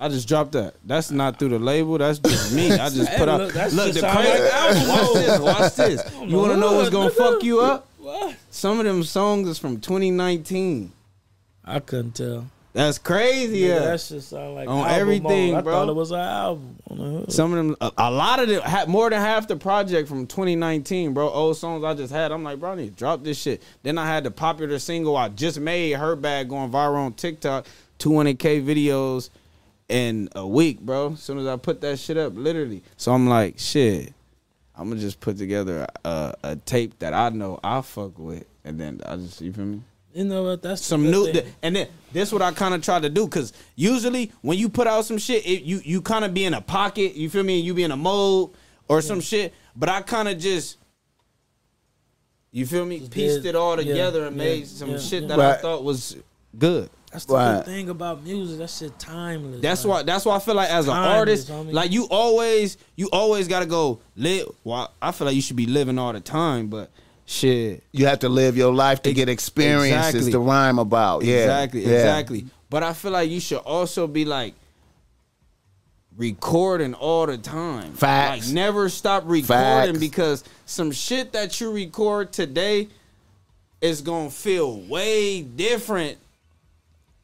I 0.04 0.08
just 0.08 0.28
dropped 0.28 0.52
that. 0.52 0.74
That's 0.84 1.10
not 1.10 1.38
through 1.38 1.48
the 1.50 1.58
label. 1.58 1.96
That's 1.98 2.18
just 2.18 2.52
me. 2.54 2.70
I 2.72 2.90
just 2.90 3.10
put 3.16 3.28
out. 3.28 3.40
look, 3.40 3.52
that's 3.54 3.72
Look, 3.74 3.86
just 3.94 4.00
the 4.02 4.08
crazy. 4.10 4.42
like 4.42 4.52
album. 4.52 4.88
watch 4.88 5.12
this. 5.14 5.38
Watch 5.40 5.74
this. 5.76 6.14
You 6.30 6.36
want 6.38 6.52
to 6.52 6.56
know 6.58 6.72
what's 6.74 6.90
gonna 6.90 7.10
fuck 7.10 7.42
you 7.42 7.60
up? 7.60 7.88
What? 7.98 8.36
Some 8.50 8.78
of 8.78 8.84
them 8.84 9.02
songs 9.02 9.48
is 9.48 9.58
from 9.58 9.80
2019. 9.80 10.92
I 11.64 11.80
couldn't 11.80 12.12
tell. 12.16 12.46
That's 12.74 12.98
crazy. 12.98 13.60
Nigga, 13.62 13.68
Yeah. 13.68 13.78
that 13.78 14.00
shit 14.00 14.22
sound 14.22 14.56
like 14.56 14.68
On 14.68 14.78
album 14.78 14.90
everything, 15.00 15.52
mode. 15.52 15.58
I 15.58 15.62
bro. 15.62 15.72
thought 15.72 15.88
it 15.88 15.94
was 15.94 16.10
an 16.10 16.18
album. 16.18 16.76
On 16.90 16.98
the 16.98 17.04
hood. 17.04 17.32
Some 17.32 17.52
of 17.52 17.56
them, 17.56 17.76
a, 17.80 17.92
a 17.96 18.10
lot 18.10 18.40
of 18.40 18.48
them, 18.48 18.62
ha- 18.62 18.84
more 18.88 19.08
than 19.08 19.20
half 19.20 19.46
the 19.46 19.54
project 19.56 20.08
from 20.08 20.26
2019, 20.26 21.14
bro. 21.14 21.28
Old 21.30 21.56
songs 21.56 21.84
I 21.84 21.94
just 21.94 22.12
had. 22.12 22.32
I'm 22.32 22.42
like, 22.42 22.58
bro, 22.58 22.72
I 22.72 22.74
need 22.74 22.90
to 22.90 22.96
drop 22.98 23.22
this 23.22 23.40
shit. 23.40 23.62
Then 23.84 23.96
I 23.96 24.06
had 24.06 24.24
the 24.24 24.30
popular 24.32 24.78
single 24.80 25.16
I 25.16 25.28
just 25.28 25.60
made, 25.60 25.92
Her 25.92 26.16
Bag, 26.16 26.48
going 26.48 26.70
viral 26.70 26.96
on 27.06 27.12
TikTok, 27.12 27.64
200k 28.00 28.64
videos 28.66 29.30
in 29.94 30.28
a 30.34 30.44
week, 30.44 30.80
bro. 30.80 31.12
As 31.12 31.22
soon 31.22 31.38
as 31.38 31.46
I 31.46 31.56
put 31.56 31.80
that 31.82 32.00
shit 32.00 32.16
up, 32.16 32.32
literally. 32.34 32.82
So 32.96 33.12
I'm 33.12 33.28
like, 33.28 33.60
shit, 33.60 34.12
I'm 34.76 34.88
gonna 34.88 35.00
just 35.00 35.20
put 35.20 35.38
together 35.38 35.86
a, 36.04 36.34
a 36.42 36.56
tape 36.56 36.98
that 36.98 37.14
I 37.14 37.28
know 37.28 37.60
I 37.62 37.80
fuck 37.80 38.18
with, 38.18 38.44
and 38.64 38.78
then 38.80 39.00
I 39.06 39.14
just, 39.16 39.40
you 39.40 39.52
feel 39.52 39.66
me? 39.66 39.82
You 40.12 40.24
know 40.24 40.42
what? 40.42 40.62
That's 40.62 40.84
some 40.84 41.08
new 41.10 41.32
thing. 41.32 41.46
and 41.62 41.76
then 41.76 41.88
this 42.12 42.32
what 42.32 42.42
I 42.42 42.50
kind 42.50 42.74
of 42.74 42.82
try 42.82 42.98
to 42.98 43.08
do 43.08 43.24
because 43.26 43.52
usually 43.76 44.32
when 44.42 44.58
you 44.58 44.68
put 44.68 44.88
out 44.88 45.04
some 45.04 45.18
shit 45.18 45.44
it, 45.46 45.62
you 45.62 45.80
you 45.84 46.02
kind 46.02 46.24
of 46.24 46.32
be 46.32 46.44
in 46.44 46.54
a 46.54 46.60
pocket 46.60 47.14
you 47.16 47.28
feel 47.28 47.42
me 47.42 47.58
you 47.58 47.74
be 47.74 47.82
in 47.82 47.90
a 47.90 47.96
mode 47.96 48.50
or 48.86 49.02
some 49.02 49.20
shit 49.20 49.52
but 49.74 49.88
I 49.88 50.02
kind 50.02 50.28
of 50.28 50.38
just 50.38 50.78
you 52.52 52.64
feel 52.64 52.86
me 52.86 53.00
pieced 53.08 53.44
it 53.44 53.56
all 53.56 53.76
yeah, 53.82 53.88
together 53.88 54.26
and 54.26 54.36
yeah, 54.36 54.44
made 54.44 54.66
some 54.68 54.90
yeah, 54.90 54.98
shit 54.98 55.22
yeah. 55.22 55.28
that 55.30 55.40
I 55.40 55.56
thought 55.56 55.82
was 55.82 56.16
good 56.56 56.90
That's 57.14 57.26
the 57.26 57.32
Right. 57.34 57.54
good 57.58 57.64
thing 57.66 57.88
about 57.90 58.24
music. 58.24 58.58
That 58.58 58.68
shit 58.70 58.98
timeless. 58.98 59.60
that's 59.62 59.84
man. 59.84 59.90
why 59.92 60.02
that's 60.02 60.24
why 60.24 60.34
I 60.34 60.38
feel 60.40 60.54
like 60.56 60.68
as 60.68 60.88
an 60.88 60.94
artist 60.94 61.48
homie. 61.48 61.72
like 61.72 61.92
you 61.92 62.08
always 62.10 62.76
you 62.96 63.08
always 63.12 63.46
gotta 63.48 63.66
go 63.66 64.00
live 64.16 64.48
well 64.64 64.92
I 65.00 65.12
feel 65.12 65.26
like 65.28 65.36
you 65.36 65.40
should 65.42 65.54
be 65.56 65.66
living 65.66 65.96
all 65.96 66.12
the 66.12 66.18
time 66.20 66.66
but 66.66 66.90
shit 67.24 67.84
You 67.92 68.06
have 68.06 68.18
to 68.18 68.28
live 68.28 68.56
your 68.56 68.74
life 68.74 69.00
to 69.02 69.10
Ex- 69.10 69.16
get 69.16 69.28
experiences 69.28 70.06
exactly. 70.26 70.32
to 70.32 70.38
rhyme 70.40 70.78
about. 70.80 71.22
Yeah, 71.22 71.36
Exactly, 71.42 71.82
yeah. 71.86 71.88
exactly. 71.98 72.46
But 72.68 72.82
I 72.82 72.92
feel 72.92 73.12
like 73.12 73.30
you 73.30 73.38
should 73.40 73.58
also 73.58 74.08
be 74.08 74.24
like 74.24 74.54
recording 76.16 76.94
all 76.94 77.26
the 77.26 77.38
time. 77.38 77.92
Facts. 77.94 78.46
Like 78.48 78.54
never 78.54 78.88
stop 78.88 79.22
recording 79.26 79.94
Facts. 79.94 79.98
because 79.98 80.44
some 80.66 80.90
shit 80.92 81.32
that 81.32 81.60
you 81.60 81.70
record 81.72 82.32
today 82.32 82.88
is 83.80 84.00
gonna 84.00 84.30
feel 84.30 84.80
way 84.80 85.42
different 85.42 86.18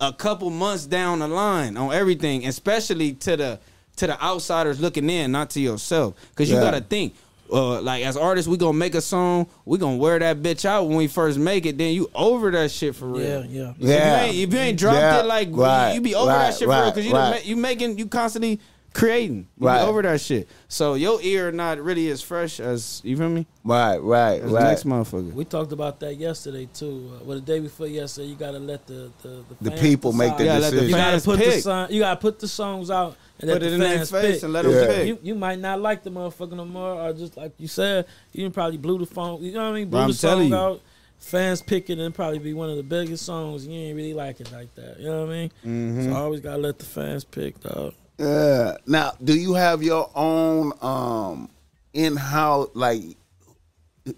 a 0.00 0.12
couple 0.12 0.50
months 0.50 0.86
down 0.86 1.18
the 1.18 1.28
line 1.28 1.76
on 1.76 1.92
everything, 1.92 2.46
especially 2.46 3.12
to 3.14 3.36
the 3.36 3.58
to 3.96 4.06
the 4.06 4.22
outsiders 4.24 4.80
looking 4.80 5.10
in, 5.10 5.30
not 5.32 5.50
to 5.50 5.60
yourself. 5.60 6.14
Cause 6.34 6.48
you 6.48 6.56
Yeah. 6.56 6.62
gotta 6.62 6.80
think. 6.80 7.14
Uh, 7.52 7.80
like 7.82 8.04
as 8.04 8.16
artists, 8.16 8.48
we 8.48 8.56
gonna 8.56 8.72
make 8.78 8.94
a 8.94 9.00
song. 9.00 9.46
We 9.64 9.76
gonna 9.76 9.96
wear 9.96 10.18
that 10.20 10.40
bitch 10.40 10.64
out 10.64 10.86
when 10.86 10.96
we 10.96 11.08
first 11.08 11.36
make 11.36 11.66
it. 11.66 11.76
Then 11.76 11.92
you 11.92 12.08
over 12.14 12.50
that 12.52 12.70
shit 12.70 12.94
for 12.94 13.06
real. 13.06 13.44
Yeah, 13.44 13.44
yeah. 13.50 13.72
Yeah. 13.78 14.22
If 14.22 14.30
you 14.30 14.36
ain't, 14.36 14.36
if 14.48 14.52
you 14.54 14.58
ain't 14.60 14.78
dropped 14.78 14.98
Yeah. 14.98 15.20
it, 15.20 15.26
like 15.26 15.48
Right. 15.50 15.92
you 15.94 16.00
be 16.00 16.14
over 16.14 16.28
Right. 16.30 16.50
that 16.50 16.58
shit 16.58 16.68
for 16.68 16.74
real 16.74 16.84
because 16.90 17.04
you 17.04 17.10
done 17.12 17.32
Right. 17.32 17.42
ma- 17.44 17.48
you 17.48 17.56
making 17.56 17.98
you 17.98 18.06
constantly 18.06 18.60
creating. 18.92 19.46
You 19.58 19.66
Right. 19.66 19.82
over 19.82 20.02
that 20.02 20.20
shit. 20.20 20.48
So 20.68 20.94
your 20.94 21.20
ear 21.22 21.52
not 21.52 21.78
really 21.80 22.08
as 22.10 22.22
fresh 22.22 22.58
as 22.60 23.00
you 23.04 23.16
feel 23.16 23.28
me. 23.28 23.46
Right, 23.64 23.98
right, 23.98 24.40
As 24.42 24.50
right. 24.50 24.62
the 24.62 24.68
next 24.70 24.84
motherfucker. 24.86 25.32
We 25.32 25.44
talked 25.44 25.72
about 25.72 26.00
that 26.00 26.16
yesterday 26.16 26.68
too. 26.72 27.12
Uh, 27.20 27.24
well, 27.24 27.36
the 27.36 27.42
day 27.44 27.60
before 27.60 27.86
yesterday, 27.86 28.28
you 28.28 28.34
gotta 28.36 28.58
let 28.58 28.86
the 28.86 29.10
the, 29.22 29.44
The 29.60 29.70
fans 29.70 29.80
people 29.80 30.12
make 30.12 30.36
the 30.36 30.44
decide. 30.44 30.54
Yeah, 30.54 30.60
the 30.60 30.70
decision. 30.70 30.88
You 30.88 30.94
gotta 30.94 31.10
fans 31.12 31.24
put 31.24 31.38
the 31.38 31.60
song. 31.60 31.86
You 31.90 32.00
gotta 32.00 32.20
put 32.20 32.38
the 32.40 32.48
songs 32.48 32.90
out 32.90 33.16
and 33.38 33.48
let 33.50 33.54
Put 33.60 33.62
it 33.66 33.68
the 33.70 33.74
in 33.74 33.80
their 33.80 33.96
fans 33.98 34.10
face 34.10 34.34
pick. 34.36 34.42
and 34.44 34.52
let 34.52 34.62
them 34.64 34.72
Yeah. 34.72 34.86
pick. 34.86 35.06
You, 35.08 35.18
you 35.22 35.34
might 35.34 35.58
not 35.58 35.80
like 35.80 36.02
the 36.02 36.10
motherfucker 36.10 36.52
no 36.52 36.64
more, 36.64 36.94
or 36.94 37.12
just 37.12 37.36
like 37.36 37.52
you 37.58 37.68
said, 37.68 38.06
you 38.32 38.48
probably 38.50 38.78
blew 38.78 38.98
the 38.98 39.06
phone. 39.06 39.42
You 39.42 39.52
know 39.52 39.62
what 39.64 39.70
I 39.70 39.72
mean? 39.80 39.88
Blew 39.88 39.98
Bro, 39.98 40.00
I'm 40.04 40.08
the 40.10 40.14
song 40.14 40.30
telling 40.30 40.48
you. 40.48 40.56
out. 40.56 40.80
Fans 41.18 41.60
picking 41.60 42.00
it 42.00 42.02
and 42.06 42.14
probably 42.14 42.38
be 42.38 42.54
one 42.54 42.70
of 42.70 42.76
the 42.78 42.82
biggest 42.82 43.26
songs. 43.26 43.66
You 43.66 43.74
ain't 43.78 43.94
really 43.94 44.14
like 44.14 44.40
it 44.40 44.50
like 44.52 44.74
that. 44.76 44.98
You 44.98 45.08
know 45.10 45.20
what 45.26 45.28
I 45.28 45.32
mean? 45.32 45.48
Mm-hmm. 45.66 46.04
So 46.06 46.12
I 46.16 46.20
always 46.20 46.40
gotta 46.40 46.56
let 46.62 46.78
the 46.78 46.86
fans 46.86 47.24
pick, 47.24 47.60
dog. 47.60 47.92
Yeah. 48.20 48.76
Now, 48.86 49.12
do 49.22 49.34
you 49.38 49.54
have 49.54 49.82
your 49.82 50.10
own 50.14 50.72
um 50.82 51.48
in 51.94 52.16
how 52.16 52.70
like 52.74 53.02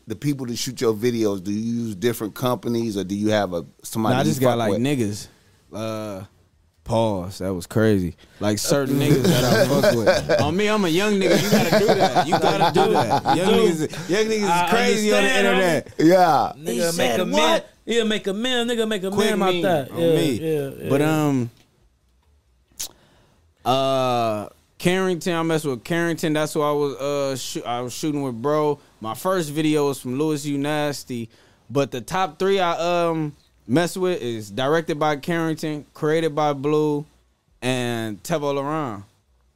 the 0.06 0.16
people 0.16 0.46
that 0.46 0.56
shoot 0.56 0.80
your 0.80 0.94
videos? 0.94 1.42
Do 1.42 1.52
you 1.52 1.82
use 1.84 1.94
different 1.94 2.34
companies 2.34 2.96
or 2.96 3.04
do 3.04 3.14
you 3.14 3.28
have 3.30 3.52
a 3.52 3.64
somebody? 3.82 4.14
Nah, 4.16 4.20
I 4.20 4.24
just 4.24 4.40
got 4.40 4.58
like 4.58 4.72
with? 4.72 4.80
niggas. 4.80 5.28
Uh, 5.72 6.24
pause. 6.84 7.38
That 7.38 7.54
was 7.54 7.66
crazy. 7.66 8.16
Like 8.40 8.58
certain 8.58 8.96
niggas 9.00 9.22
that 9.22 9.44
I 9.44 9.80
fuck 9.80 9.94
with. 9.96 10.40
On 10.42 10.56
me, 10.56 10.66
I'm 10.68 10.84
a 10.84 10.88
young 10.88 11.14
nigga. 11.14 11.40
You 11.42 11.50
gotta 11.50 11.78
do 11.78 11.86
that. 11.86 12.26
You 12.26 12.32
gotta 12.38 12.74
do 12.74 12.92
that. 12.92 13.36
Young 13.36 13.48
niggas, 13.54 14.08
young 14.10 14.24
niggas 14.24 14.48
I 14.50 14.64
is 14.64 14.70
crazy 14.70 15.12
on 15.14 15.22
the 15.22 15.30
understand, 15.30 15.46
internet. 15.46 15.94
Yeah. 15.98 16.52
Nigga 16.56 16.68
He 16.72 16.78
make 16.78 16.90
said 16.92 17.20
a 17.20 17.24
man. 17.26 17.32
what? 17.52 17.68
He'll 17.86 18.06
make 18.06 18.26
a 18.26 18.32
man. 18.34 18.66
Nigga 18.68 18.88
make 18.88 19.02
a 19.04 19.10
Quick 19.10 19.36
man 19.36 19.42
out 19.42 19.52
meme 19.54 19.62
that. 19.62 19.90
on 19.92 19.98
Yeah, 19.98 20.14
me. 20.14 20.32
yeah, 20.32 20.70
yeah. 20.82 20.88
But 20.88 21.02
um, 21.02 21.50
uh, 23.64 24.48
Carrington, 24.78 25.34
I 25.34 25.42
messed 25.42 25.64
with 25.64 25.84
Carrington. 25.84 26.32
That's 26.32 26.54
who 26.54 26.60
I 26.62 26.72
was 26.72 26.96
uh 26.96 27.36
shoo- 27.36 27.62
I 27.64 27.80
was 27.82 27.92
shooting 27.92 28.22
with, 28.22 28.40
bro. 28.40 28.80
My 29.00 29.14
first 29.14 29.50
video 29.50 29.86
was 29.88 30.00
from 30.00 30.18
Louis 30.18 30.44
U 30.46 30.58
Nasty, 30.58 31.28
but 31.70 31.90
the 31.92 32.00
top 32.00 32.38
three 32.38 32.58
I 32.58 32.72
um 33.08 33.36
mess 33.66 33.96
with 33.96 34.20
is 34.20 34.50
directed 34.50 34.98
by 34.98 35.16
Carrington, 35.16 35.86
created 35.94 36.34
by 36.34 36.52
Blue, 36.52 37.06
and 37.60 38.20
Tevo 38.24 38.54
Laurent. 38.54 39.04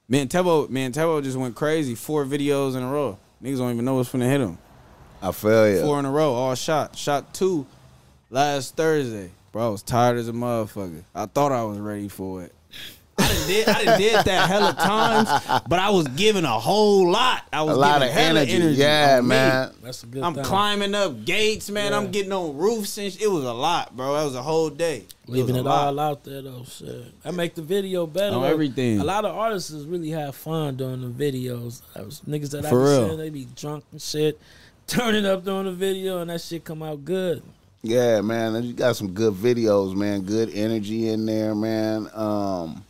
Man, 0.09 0.29
Tevo, 0.29 0.71
man, 0.71 0.93
Tevo 0.93 1.21
just 1.21 1.37
went 1.37 1.57
crazy. 1.57 1.97
Four 1.97 2.25
videos 2.25 2.77
in 2.77 2.85
a 2.85 2.89
row. 2.89 3.19
Niggas 3.43 3.59
don't 3.59 3.73
even 3.73 3.85
know 3.85 3.97
what's 3.97 4.11
finna 4.11 4.31
hit 4.31 4.39
them. 4.39 4.59
I 5.21 5.33
feel 5.33 5.69
you. 5.69 5.81
Four 5.81 5.99
in 5.99 6.05
a 6.05 6.11
row, 6.11 6.33
all 6.33 6.55
shot. 6.55 6.97
Shot 6.97 7.35
two 7.35 7.67
last 8.31 8.77
Thursday. 8.77 9.33
Bro, 9.51 9.67
I 9.67 9.71
was 9.71 9.83
tired 9.83 10.19
as 10.19 10.29
a 10.29 10.33
motherfucker. 10.33 11.03
I 11.15 11.27
thought 11.27 11.51
I 11.51 11.65
was 11.65 11.79
ready 11.79 12.07
for 12.09 12.45
it. 12.45 12.53
I 13.19 13.29
done 13.29 13.47
did, 13.47 13.69
I 13.69 13.85
done 13.85 13.99
did 14.01 14.25
that 14.25 14.49
hella 14.49 14.73
times, 14.75 15.29
but 15.69 15.79
I 15.79 15.91
was 15.91 16.07
giving 16.09 16.45
a 16.45 16.59
whole 16.59 17.11
lot. 17.11 17.43
I 17.53 17.63
was 17.63 17.77
a 17.77 17.79
lot 17.81 18.01
giving 18.01 18.09
of 18.09 18.15
hella 18.15 18.41
energy. 18.41 18.53
energy. 18.57 18.79
Yeah, 18.81 19.17
on 19.19 19.25
me. 19.25 19.29
man. 19.29 19.73
That's 19.83 20.03
a 20.03 20.07
good 20.07 20.23
I'm 20.23 20.35
thing. 20.35 20.45
climbing 20.45 20.95
up 20.95 21.25
gates, 21.25 21.71
man. 21.71 21.93
Yeah. 21.93 21.99
I'm 21.99 22.11
getting 22.11 22.33
on 22.33 22.57
roofs 22.57 22.99
and 22.99 23.13
sh- 23.13 23.21
it 23.21 23.29
was 23.29 23.45
a 23.45 23.53
lot, 23.53 23.97
bro. 23.97 24.15
That 24.15 24.25
was 24.25 24.35
a 24.35 24.43
whole 24.43 24.69
day. 24.71 25.05
Leaving 25.29 25.55
was 25.55 25.61
it 25.63 25.65
lot. 25.65 25.87
all 25.89 26.01
out 26.01 26.25
there 26.25 26.43
though, 26.43 26.65
shit. 26.65 27.23
That 27.23 27.35
make 27.35 27.55
the 27.55 27.63
video 27.63 28.07
better. 28.07 28.37
On 28.37 28.45
everything. 28.45 29.01
A 29.01 29.05
lot 29.05 29.25
of 29.25 29.35
artists 29.35 29.73
really 29.73 30.11
have 30.11 30.35
fun 30.37 30.77
doing 30.77 31.01
the 31.01 31.09
videos. 31.09 31.83
I 31.97 32.03
was, 32.03 32.21
niggas 32.29 32.51
that 32.51 32.67
I 32.67 32.71
For 32.71 32.79
be 32.81 32.85
real. 32.91 33.07
seeing, 33.09 33.19
they 33.19 33.31
be 33.31 33.47
drunk 33.57 33.85
and 33.93 34.03
shit, 34.03 34.41
turning 34.87 35.25
up 35.25 35.45
doing 35.45 35.65
the 35.65 35.73
video, 35.73 36.19
and 36.21 36.31
that 36.31 36.41
shit 36.43 36.65
come 36.65 36.83
out 36.83 37.05
good. 37.05 37.43
Yeah, 37.83 38.21
man. 38.21 38.63
You 38.65 38.73
got 38.73 38.97
some 38.97 39.13
good 39.13 39.35
videos, 39.35 39.95
man. 39.95 40.23
Good 40.23 40.51
energy 40.53 41.09
in 41.09 41.25
there, 41.27 41.55
man. 41.55 42.09
Um 42.15 42.85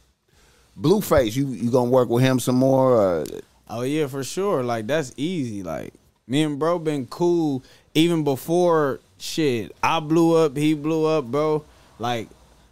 Blueface, 0.78 1.34
you 1.36 1.48
you 1.48 1.70
gonna 1.70 1.90
work 1.90 2.08
with 2.08 2.22
him 2.22 2.38
some 2.38 2.56
more? 2.56 2.92
Or? 2.92 3.24
Oh 3.68 3.82
yeah, 3.82 4.06
for 4.06 4.22
sure. 4.22 4.62
Like 4.62 4.86
that's 4.86 5.12
easy. 5.16 5.62
Like 5.62 5.94
me 6.26 6.42
and 6.42 6.58
bro 6.58 6.78
been 6.78 7.06
cool 7.06 7.62
even 7.94 8.24
before 8.24 9.00
shit. 9.18 9.74
I 9.82 10.00
blew 10.00 10.36
up, 10.36 10.56
he 10.56 10.74
blew 10.74 11.06
up, 11.06 11.24
bro. 11.24 11.64
Like 11.98 12.28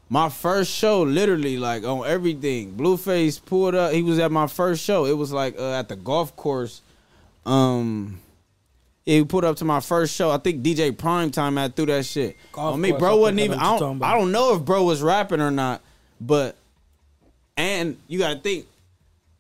my 0.09 0.29
first 0.29 0.71
show, 0.71 1.03
literally, 1.03 1.57
like 1.57 1.85
on 1.85 2.07
everything. 2.07 2.73
Blueface 2.73 3.45
pulled 3.45 3.75
up. 3.75 3.93
He 3.93 4.03
was 4.03 4.19
at 4.19 4.31
my 4.31 4.47
first 4.47 4.85
show. 4.85 5.07
It 5.07 5.17
was 5.17 5.33
like 5.33 5.59
uh, 5.59 5.73
at 5.73 5.89
the 5.89 5.97
golf 5.97 6.37
course. 6.37 6.83
Um, 7.47 8.21
yeah, 9.05 9.19
he 9.19 9.25
pulled 9.25 9.45
up 9.45 9.57
to 9.57 9.65
my 9.65 9.81
first 9.81 10.15
show. 10.15 10.31
I 10.31 10.39
think 10.39 10.63
DJ 10.63 10.97
Prime 10.97 11.31
Time 11.31 11.57
had 11.57 11.75
threw 11.75 11.87
that 11.87 12.05
shit. 12.05 12.37
Golf 12.53 12.75
on 12.75 12.81
me, 12.81 12.91
course, 12.91 13.01
bro 13.01 13.11
I 13.11 13.15
wasn't 13.15 13.41
even. 13.41 13.59
I 13.59 13.79
don't. 13.79 14.03
I 14.03 14.19
don't 14.19 14.33
know 14.33 14.55
if 14.55 14.65
bro 14.65 14.85
was 14.85 15.03
rapping 15.03 15.41
or 15.41 15.51
not, 15.51 15.81
but 16.21 16.57
and 17.57 17.97
you 18.09 18.19
gotta 18.19 18.39
think. 18.39 18.67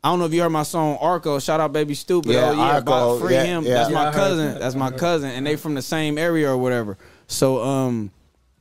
I 0.02 0.08
don't 0.08 0.18
know 0.18 0.26
if 0.26 0.34
you 0.34 0.42
heard 0.42 0.50
my 0.50 0.64
song 0.64 0.98
Arco. 1.00 1.38
Shout 1.38 1.60
out 1.60 1.72
Baby 1.72 1.94
Stupid. 1.94 2.32
Yeah, 2.32 2.50
oh 2.50 2.52
yeah, 2.52 2.60
Arco, 2.74 2.80
about 2.82 3.20
free 3.20 3.34
yeah, 3.34 3.44
him. 3.44 3.64
yeah. 3.64 3.74
That's 3.74 3.90
Yeah, 3.90 4.04
my 4.04 4.12
cousin. 4.12 4.46
that. 4.52 4.60
That's 4.60 4.74
my 4.74 4.90
cousin, 4.90 5.30
and 5.30 5.46
they 5.46 5.56
from 5.56 5.74
the 5.74 5.80
same 5.82 6.18
area 6.18 6.50
or 6.50 6.58
whatever. 6.58 6.98
So 7.26 7.62
um, 7.64 8.10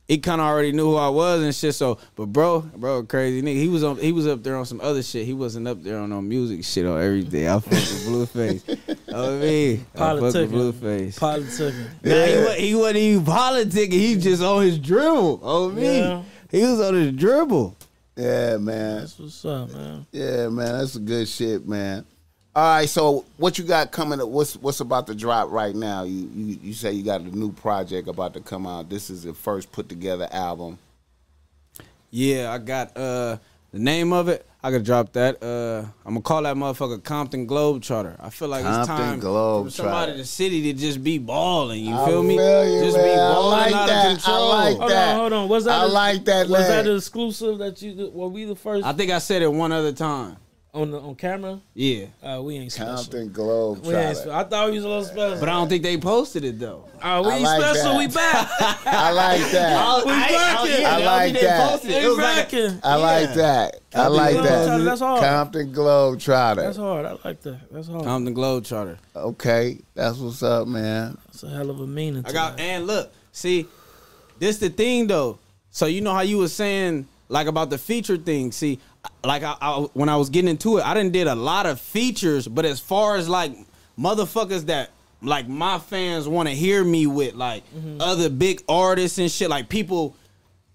he 0.08 0.16
kind 0.16 0.40
of 0.40 0.46
already 0.46 0.72
knew 0.72 0.84
who 0.92 0.96
I 0.96 1.08
was 1.10 1.42
and 1.42 1.54
shit. 1.54 1.74
So, 1.74 1.98
but 2.16 2.26
bro, 2.26 2.60
bro, 2.60 3.02
crazy 3.02 3.42
nigga. 3.42 3.56
He 3.56 3.68
was 3.68 3.84
on. 3.84 3.98
He 3.98 4.10
was 4.12 4.26
up 4.26 4.42
there 4.42 4.56
on 4.56 4.64
some 4.64 4.80
other 4.80 5.02
shit. 5.02 5.26
He 5.26 5.34
wasn't 5.34 5.68
up 5.68 5.82
there 5.82 5.98
on 5.98 6.08
no 6.08 6.22
music 6.22 6.64
shit 6.64 6.86
on 6.86 6.98
everything. 7.02 7.46
I 7.46 7.58
fuck 7.60 7.72
with 7.72 8.06
Blueface. 8.06 8.96
oh 9.12 9.38
me, 9.38 9.74
I 9.74 9.98
fuck 9.98 10.20
with 10.22 10.34
Politicking. 10.34 10.48
Blueface. 10.50 11.18
Politicking. 11.18 11.86
Nah, 12.04 12.24
he, 12.24 12.44
wa- 12.46 12.52
he 12.52 12.74
wasn't 12.74 12.96
even 12.96 13.24
politicking. 13.26 13.92
He 13.92 14.16
just 14.16 14.42
on 14.42 14.62
his 14.62 14.78
dribble. 14.78 15.40
Oh 15.42 15.68
me, 15.68 15.98
Yeah. 15.98 16.22
he 16.50 16.62
was 16.62 16.80
on 16.80 16.94
his 16.94 17.12
dribble. 17.12 17.76
Yeah, 18.16 18.56
man. 18.58 19.00
That's 19.00 19.18
what's 19.18 19.44
up, 19.44 19.70
man. 19.72 20.06
Yeah, 20.12 20.48
man. 20.48 20.78
That's 20.78 20.96
a 20.96 21.00
good 21.00 21.28
shit, 21.28 21.66
man. 21.66 22.06
All 22.56 22.62
right, 22.76 22.88
so 22.88 23.24
what 23.36 23.58
you 23.58 23.64
got 23.64 23.90
coming 23.90 24.20
up? 24.20 24.28
What's 24.28 24.54
what's 24.56 24.78
about 24.78 25.08
to 25.08 25.14
drop 25.14 25.50
right 25.50 25.74
now? 25.74 26.04
You 26.04 26.30
you, 26.32 26.58
you 26.62 26.72
say 26.72 26.92
you 26.92 27.02
got 27.02 27.20
a 27.20 27.36
new 27.36 27.50
project 27.50 28.06
about 28.06 28.32
to 28.34 28.40
come 28.40 28.64
out. 28.64 28.88
This 28.88 29.10
is 29.10 29.24
the 29.24 29.34
first 29.34 29.72
put 29.72 29.88
together 29.88 30.28
album. 30.30 30.78
Yeah, 32.10 32.52
I 32.52 32.58
got 32.58 32.96
uh 32.96 33.38
The 33.72 33.80
name 33.80 34.12
of 34.12 34.28
it, 34.28 34.46
I 34.64 34.70
could 34.70 34.82
drop 34.82 35.12
that. 35.12 35.42
Uh, 35.42 35.86
I'm 36.06 36.14
gonna 36.14 36.22
call 36.22 36.42
that 36.44 36.56
motherfucker 36.56 37.04
Compton 37.04 37.44
Globe 37.44 37.82
Trotter. 37.82 38.16
I 38.18 38.30
feel 38.30 38.48
like 38.48 38.64
it's 38.64 38.86
time 38.86 39.20
Globe 39.20 39.66
for 39.66 39.70
somebody 39.70 40.12
in 40.12 40.18
the 40.18 40.24
city 40.24 40.62
to 40.72 40.72
just 40.72 41.04
be 41.04 41.18
balling. 41.18 41.84
You 41.84 41.94
I 41.94 42.06
feel 42.06 42.22
me? 42.22 42.38
feel 42.38 42.74
you, 42.78 42.82
just 42.82 42.96
man. 42.96 43.04
be 43.06 43.12
I 43.12 43.16
balling 43.34 43.50
like 43.60 43.74
out 43.74 43.86
that. 43.88 44.06
I 44.06 44.10
of 44.12 44.16
control. 44.16 44.52
I 44.52 44.64
like 44.64 44.76
Hold 44.78 44.90
that. 44.90 45.08
on, 45.12 45.16
hold 45.20 45.32
on. 45.34 45.48
Was 45.50 45.64
that 45.66 45.80
I 45.80 45.84
a- 45.84 45.88
like 45.88 46.24
that 46.24 46.40
Was 46.48 46.50
leg. 46.50 46.68
that 46.68 46.86
an 46.86 46.96
exclusive 46.96 47.58
that 47.58 47.82
you 47.82 48.10
were 48.14 48.28
we 48.28 48.46
the 48.46 48.56
first 48.56 48.86
I 48.86 48.94
think 48.94 49.10
I 49.10 49.18
said 49.18 49.42
it 49.42 49.52
one 49.52 49.70
other 49.70 49.92
time. 49.92 50.38
On 50.74 50.90
the 50.90 50.98
on 51.00 51.14
camera? 51.14 51.60
Yeah, 51.74 52.06
Uh, 52.22 52.42
we 52.42 52.56
ain't 52.56 52.72
special. 52.72 52.94
Compton 52.96 53.32
Globe 53.32 53.78
We 53.86 53.94
ain't 53.94 54.02
Trotter. 54.02 54.14
spe- 54.16 54.28
I 54.28 54.44
thought 54.44 54.70
we 54.70 54.74
was 54.76 54.84
a 54.84 54.88
little 54.88 55.04
special. 55.04 55.38
but 55.40 55.48
I 55.48 55.52
don't 55.52 55.68
think 55.68 55.82
they 55.84 55.96
posted 55.96 56.44
it 56.44 56.58
though. 56.58 56.84
Uh, 57.00 57.22
we 57.24 57.30
I 57.30 57.34
ain't 57.36 57.44
like 57.44 57.60
special. 57.62 57.92
that. 57.92 57.98
We 57.98 58.06
back. 58.08 58.48
I 58.86 59.10
like 59.12 59.50
that. 59.52 60.04
We 60.04 60.12
rocking. 60.12 60.86
I 60.86 60.98
like 60.98 61.32
that. 61.34 61.84
We 61.84 62.06
rocking. 62.22 62.80
I 62.82 62.94
like 62.96 63.28
Yeah. 63.28 63.34
that. 63.36 63.80
I 63.94 64.06
like 64.08 64.32
Globe 64.32 64.44
that. 64.46 64.66
Trotter, 64.66 64.84
that's 64.84 65.00
hard. 65.00 65.20
Compton 65.22 65.72
Globe 65.72 66.20
Trotter. 66.20 66.62
That's 66.62 66.76
hard. 66.76 67.06
I 67.06 67.16
like 67.24 67.42
that. 67.42 67.60
That's 67.70 67.86
hard. 67.88 68.04
Compton 68.04 68.34
Globe 68.34 68.64
Trotter. 68.64 68.98
Okay, 69.14 69.78
that's 69.94 70.18
what's 70.18 70.42
up, 70.42 70.66
man. 70.66 71.16
That's 71.26 71.44
a 71.44 71.48
hell 71.50 71.70
of 71.70 71.80
a 71.80 71.86
meaning. 71.86 72.24
I 72.26 72.32
got 72.32 72.56
that. 72.56 72.62
and 72.62 72.86
look, 72.88 73.12
see, 73.30 73.66
this 74.40 74.58
the 74.58 74.70
thing 74.70 75.06
though. 75.06 75.38
So 75.70 75.86
you 75.86 76.00
know 76.00 76.12
how 76.12 76.20
you 76.22 76.38
was 76.38 76.52
saying 76.52 77.06
like 77.28 77.46
about 77.46 77.70
the 77.70 77.78
feature 77.78 78.16
thing. 78.16 78.50
See, 78.52 78.80
like 79.24 79.42
I, 79.42 79.56
I 79.60 79.78
when 79.94 80.08
I 80.08 80.16
was 80.16 80.30
getting 80.30 80.48
into 80.50 80.78
it, 80.78 80.84
I 80.86 80.94
didn't 80.94 81.12
did 81.12 81.26
a 81.26 81.34
lot 81.34 81.66
of 81.66 81.80
features, 81.80 82.46
but 82.48 82.64
as 82.64 82.80
far 82.80 83.16
as 83.16 83.28
like 83.28 83.52
motherfuckers 83.98 84.66
that 84.66 84.90
like 85.22 85.48
my 85.48 85.78
fans 85.78 86.28
want 86.28 86.48
to 86.48 86.54
hear 86.54 86.84
me 86.84 87.06
with, 87.06 87.34
like 87.34 87.62
Mm-hmm. 87.74 88.00
other 88.00 88.28
big 88.28 88.62
artists 88.68 89.18
and 89.18 89.30
shit, 89.30 89.48
like 89.48 89.68
people 89.68 90.16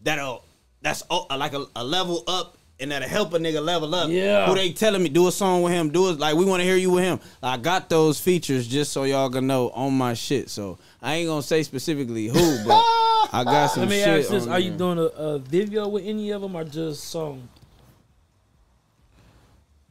that'll 0.04 0.44
that's 0.82 1.04
oh, 1.10 1.28
like 1.38 1.54
a, 1.54 1.66
a 1.76 1.84
level 1.84 2.24
up. 2.28 2.56
And 2.82 2.92
that'll 2.94 3.10
help 3.10 3.34
a 3.34 3.38
nigga 3.38 3.62
level 3.62 3.94
up. 3.94 4.10
Yeah. 4.10 4.46
Who 4.48 4.56
they 4.56 4.72
telling 4.72 5.04
me 5.04 5.10
do 5.10 5.28
a 5.28 5.34
song 5.34 5.64
with 5.64 5.74
him, 5.74 5.90
do 5.90 6.12
it 6.12 6.18
like 6.18 6.36
we 6.38 6.46
want 6.46 6.62
to 6.62 6.64
hear 6.64 6.78
you 6.78 6.92
with 6.92 7.04
him. 7.04 7.20
I 7.44 7.58
got 7.58 7.90
those 7.90 8.22
features 8.22 8.66
just 8.66 8.94
so 8.94 9.04
y'all 9.04 9.28
gonna 9.28 9.48
know 9.48 9.70
on 9.72 9.92
my 9.96 10.14
shit. 10.14 10.50
So 10.50 10.78
I 11.02 11.16
ain't 11.16 11.28
gonna 11.28 11.42
say 11.44 11.64
specifically 11.64 12.28
who, 12.28 12.58
but 12.66 12.80
I 13.34 13.42
got 13.44 13.72
some 13.72 13.82
Let 13.82 13.90
me 13.90 14.02
ask 14.02 14.30
this: 14.30 14.48
Are 14.48 14.62
you 14.62 14.72
doing 14.72 14.98
a, 14.98 15.02
a 15.02 15.40
video 15.40 15.90
with 15.90 16.06
any 16.06 16.32
of 16.32 16.42
them, 16.42 16.56
or 16.56 16.64
just 16.64 17.04
song? 17.04 17.50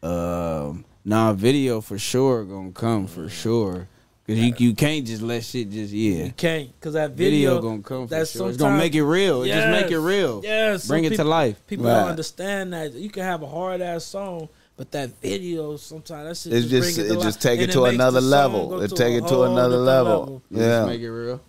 Um, 0.02 0.84
nah, 1.04 1.32
video 1.32 1.80
for 1.80 1.98
sure 1.98 2.44
gonna 2.44 2.72
come 2.72 3.06
for 3.06 3.28
sure. 3.28 3.88
Cause 4.26 4.36
you 4.36 4.52
you 4.58 4.74
can't 4.74 5.06
just 5.06 5.22
let 5.22 5.42
shit 5.42 5.70
just 5.70 5.90
yeah. 5.92 6.24
You 6.24 6.32
can't, 6.32 6.78
cause 6.82 6.92
that 6.92 7.12
Video, 7.12 7.54
video, 7.56 7.62
gonna 7.62 7.82
come 7.82 8.06
for 8.06 8.10
that's 8.14 8.32
sure. 8.32 8.48
It's 8.50 8.58
gonna 8.58 8.76
make 8.76 8.94
it 8.94 9.02
real. 9.02 9.42
It 9.42 9.48
just 9.48 9.68
make 9.68 9.90
it 9.90 9.98
real. 9.98 10.42
Yes, 10.44 10.84
some 10.84 10.94
Bring 10.94 11.04
it 11.04 11.16
to 11.16 11.24
life. 11.24 11.66
People 11.66 11.86
Right. 11.86 12.00
don't 12.00 12.10
understand 12.10 12.74
that 12.74 12.92
you 12.92 13.08
can 13.08 13.22
have 13.22 13.42
a 13.42 13.46
hard 13.46 13.80
ass 13.80 14.04
song, 14.04 14.50
but 14.76 14.90
that 14.90 15.18
video 15.22 15.76
sometimes 15.78 16.44
that 16.44 16.50
shit 16.50 16.58
It's 16.58 16.68
just, 16.70 16.94
just 16.94 16.96
bring 16.98 17.06
it 17.10 17.20
to 17.20 17.24
just 17.24 17.40
take 17.40 17.60
it 17.60 17.72
to 17.72 17.84
makes 17.84 17.94
another 17.94 18.20
level. 18.20 18.82
It 18.82 18.94
take 18.94 19.14
it 19.14 19.26
to 19.28 19.44
another 19.44 19.78
different 19.78 19.84
level. 19.86 20.42
Just 20.52 20.62
Yeah. 20.62 20.84
make 20.84 21.00
it 21.00 21.10
real. 21.10 21.40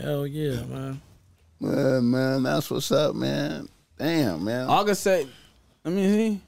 Hell 0.00 0.26
yeah, 0.26 0.62
man. 0.62 1.00
Yeah, 1.60 2.00
man, 2.00 2.42
that's 2.44 2.70
what's 2.70 2.92
up, 2.92 3.16
man. 3.16 3.68
Damn, 3.98 4.44
man. 4.44 4.70
I 4.70 4.84
could 4.84 4.96
say, 4.96 5.26
let 5.84 5.92
me 5.92 6.04
see. 6.08 6.40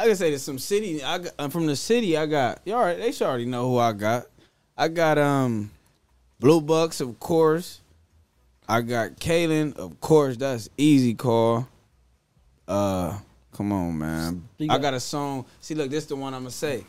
I 0.00 0.06
can 0.06 0.16
say 0.16 0.30
there's 0.30 0.42
some 0.42 0.58
city. 0.58 1.04
I 1.04 1.18
got, 1.18 1.32
I'm 1.38 1.50
from 1.50 1.66
the 1.66 1.76
city. 1.76 2.16
I 2.16 2.24
got. 2.26 2.60
You 2.64 2.74
all 2.74 2.80
right? 2.80 2.96
They 2.96 3.12
should 3.12 3.26
already 3.26 3.44
know 3.44 3.68
who 3.68 3.76
I 3.78 3.92
got. 3.92 4.26
I 4.76 4.88
got 4.88 5.18
um, 5.18 5.70
Blue 6.38 6.60
Bucks, 6.62 7.00
of 7.02 7.20
course. 7.20 7.80
I 8.66 8.80
got 8.80 9.16
Kalen, 9.16 9.76
of 9.76 10.00
course. 10.00 10.38
That's 10.38 10.70
easy 10.78 11.12
call. 11.14 11.68
Uh, 12.66 13.18
come 13.52 13.72
on, 13.72 13.98
man. 13.98 14.48
I 14.60 14.66
got- 14.66 14.80
got 14.82 14.94
a 14.94 15.00
song. 15.00 15.44
See, 15.60 15.74
look, 15.74 15.90
this 15.90 16.06
the 16.06 16.16
one 16.16 16.32
I'm 16.32 16.42
gonna 16.42 16.50
say. 16.50 16.84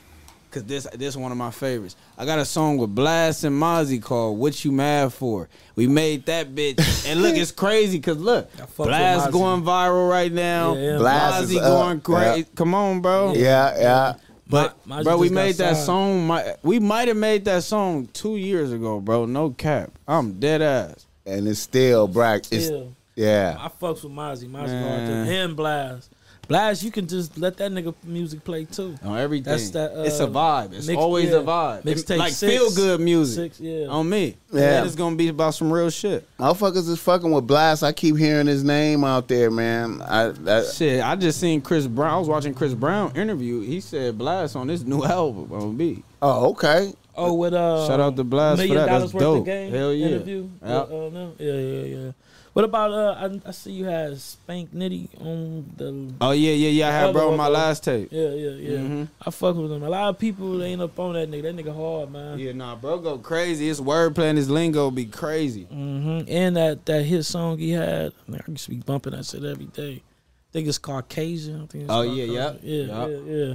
Cause 0.52 0.64
this 0.66 0.86
this 0.94 1.16
one 1.16 1.32
of 1.32 1.38
my 1.38 1.50
favorites. 1.52 1.96
I 2.18 2.26
got 2.26 2.38
a 2.38 2.46
song 2.46 2.78
with 2.78 2.94
Blxst 2.94 3.46
and 3.46 3.60
Mozzy 3.60 4.02
called 4.04 4.38
"What 4.38 4.64
You 4.66 4.72
Mad 4.74 5.14
For." 5.14 5.48
We 5.76 5.88
made 5.88 6.26
that 6.26 6.54
bitch, 6.54 7.06
and 7.10 7.22
look, 7.22 7.36
it's 7.36 7.52
crazy. 7.52 8.00
Cause 8.02 8.18
look, 8.18 8.50
I 8.56 8.66
fuck 8.66 8.86
with 8.88 8.96
Blxst 8.96 9.32
going 9.32 9.64
viral 9.64 10.10
right 10.10 10.32
now. 10.32 10.76
Yeah, 10.76 10.82
yeah. 10.82 10.98
Blxst 10.98 11.42
is 11.44 11.52
Mozzy 11.54 11.60
going 11.62 12.02
crazy. 12.02 12.40
yeah. 12.40 12.46
Come 12.56 12.74
on, 12.76 13.02
bro. 13.02 13.34
yeah, 13.34 13.78
yeah. 13.80 14.14
But 14.48 14.86
Ma- 14.86 15.02
bro, 15.04 15.18
we 15.18 15.30
made 15.30 15.56
that 15.56 15.76
signed. 15.76 15.86
song. 15.86 16.28
My, 16.28 16.56
we 16.62 16.80
might 16.80 17.08
have 17.08 17.16
made 17.16 17.46
that 17.46 17.64
song 17.64 18.10
two 18.12 18.36
years 18.36 18.74
ago, 18.74 19.00
bro. 19.00 19.26
No 19.26 19.52
cap. 19.52 19.92
I'm 20.06 20.40
dead 20.42 20.62
ass. 20.62 21.06
And 21.26 21.48
it's 21.48 21.62
still 21.62 22.08
Brack. 22.10 22.42
It's 22.52 22.66
Still, 22.66 22.94
yeah. 23.16 23.56
I 23.58 23.70
fucks 23.70 24.04
with 24.04 24.12
Mozzy. 24.12 24.50
Mozzy 24.50 24.58
hard 24.58 24.68
Man. 24.68 25.26
too. 25.26 25.32
And 25.32 25.58
Blxst. 25.58 26.10
Blxst, 26.52 26.84
you 26.84 26.92
can 26.92 27.08
just 27.08 27.38
let 27.38 27.56
that 27.58 27.72
nigga 27.72 27.94
music 28.04 28.44
play 28.44 28.66
too. 28.66 28.96
On 29.04 29.18
everything. 29.18 29.52
That's 29.52 29.70
that, 29.72 29.98
uh, 29.98 30.04
it's 30.04 30.20
a 30.20 30.28
vibe. 30.28 30.74
It's 30.74 30.88
mix- 30.88 31.00
always 31.00 31.30
yeah. 31.30 31.38
a 31.38 31.44
vibe. 31.44 31.84
Mixtape 31.84 32.18
like 32.18 32.34
six. 32.34 32.54
feel 32.54 32.72
good 32.72 33.00
music. 33.00 33.54
Six, 33.54 33.60
yeah. 33.60 33.88
On 33.88 34.08
me. 34.08 34.36
Yeah. 34.52 34.80
And 34.80 34.86
it's 34.86 34.96
gonna 34.96 35.16
be 35.16 35.30
about 35.30 35.54
some 35.54 35.72
real 35.72 35.90
shit. 35.90 36.28
Motherfuckers 36.38 36.90
is 36.90 37.00
fucking 37.00 37.32
with 37.32 37.48
Blxst. 37.48 37.84
I 37.84 37.94
keep 37.94 38.18
hearing 38.18 38.48
his 38.48 38.64
name 38.64 39.04
out 39.04 39.28
there, 39.28 39.50
man. 39.50 40.02
I 40.02 40.28
that, 40.30 40.68
Shit, 40.74 41.02
I 41.04 41.16
just 41.16 41.40
seen 41.40 41.62
Chris 41.62 41.88
Brown. 41.88 42.14
I 42.14 42.18
was 42.18 42.28
watching 42.28 42.54
Chris 42.54 42.74
Brown 42.74 43.16
interview. 43.16 43.62
He 43.62 43.80
said 43.80 44.18
Blxst 44.18 44.56
on 44.56 44.68
this 44.68 44.84
new 44.84 45.04
album 45.06 45.52
on 45.54 45.78
me. 45.78 46.04
Oh, 46.22 46.50
okay. 46.52 46.94
Oh, 47.16 47.34
with 47.34 47.54
uh, 47.54 47.88
Shout 47.88 48.00
out 48.00 48.16
to 48.18 48.24
Blxst 48.24 48.52
for 48.52 48.58
million 48.58 48.76
that. 48.78 48.86
dollars 48.88 49.04
That's 49.04 49.14
worth 49.14 49.22
dope. 49.22 49.40
of 49.40 49.46
game 49.46 49.72
Hell 49.72 49.94
yeah. 49.94 50.06
interview. 50.08 50.50
Yeah. 50.62 50.82
With, 50.82 50.92
uh, 50.92 51.10
no? 51.10 51.34
yeah, 51.40 51.54
yeah, 51.54 51.84
yeah. 52.06 52.12
What 52.54 52.66
about 52.66 52.92
uh? 52.92 53.16
I, 53.46 53.50
I 53.50 53.52
see 53.52 53.72
you 53.72 53.86
had 53.86 54.18
Spank 54.20 54.74
Nitti 54.74 55.08
on 55.22 55.72
the. 55.78 56.14
Oh 56.20 56.32
yeah, 56.32 56.52
yeah, 56.52 56.68
yeah. 56.70 56.88
I 56.90 56.92
had 56.92 57.14
bro 57.14 57.32
on 57.32 57.38
my 57.38 57.48
last 57.48 57.86
tape. 57.86 58.10
Yeah, 58.12 58.30
yeah, 58.32 58.50
yeah. 58.50 58.78
Mhm. 58.78 59.08
I 59.26 59.32
fuck 59.32 59.56
with 59.56 59.72
him. 59.72 59.84
A 59.84 59.90
lot 59.90 60.10
of 60.10 60.20
people 60.20 60.62
ain't 60.62 60.82
up 60.82 61.00
on 61.00 61.14
that 61.14 61.32
nigga. 61.32 61.44
That 61.44 61.56
nigga 61.56 61.74
hard, 61.74 62.12
man. 62.12 62.38
Yeah, 62.38 62.52
nah, 62.52 62.76
bro, 62.76 62.98
go 63.00 63.18
crazy. 63.20 63.68
His 63.68 63.80
wordplay 63.80 64.26
and 64.30 64.38
his 64.38 64.50
lingo 64.50 64.92
be 64.92 65.06
crazy. 65.06 65.64
Mm-hmm. 65.72 66.26
And 66.28 66.58
that 66.58 66.86
that 66.88 67.04
hit 67.04 67.24
song 67.24 67.58
he 67.58 67.72
had, 67.72 68.12
man, 68.28 68.42
I 68.46 68.52
used 68.52 68.66
to 68.66 68.72
be 68.72 68.78
bumping 68.78 69.14
that 69.14 69.26
shit 69.26 69.46
every 69.46 69.66
day. 69.68 70.04
I 70.04 70.52
think 70.52 70.68
it's 70.68 70.78
Caucasian. 70.78 71.56
I 71.64 71.66
think 71.68 71.84
it's 71.86 71.94
Oh, 71.94 72.02
yeah, 72.02 72.26
yeah, 72.26 72.54
yeah, 72.62 72.84
yeah. 72.84 73.08
yeah, 73.08 73.18
yeah. 73.48 73.54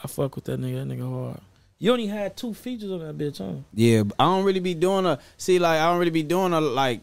I 0.00 0.06
fuck 0.06 0.36
with 0.36 0.44
that 0.44 0.60
nigga. 0.60 0.86
That 0.86 0.94
nigga 0.96 1.10
hard. 1.10 1.40
You 1.80 1.90
only 1.90 2.06
had 2.06 2.36
two 2.36 2.54
features 2.54 2.92
on 2.92 3.00
that 3.00 3.18
bitch, 3.18 3.38
huh? 3.38 3.60
Yeah, 3.74 4.04
I 4.20 4.24
don't 4.24 4.44
really 4.44 4.60
be 4.60 4.74
doing 4.74 5.04
a 5.04 5.18
see 5.36 5.58
like 5.58 5.80
I 5.80 5.86
don't 5.90 5.98
really 5.98 6.10
be 6.12 6.22
doing 6.22 6.52
a 6.52 6.60
like 6.60 7.00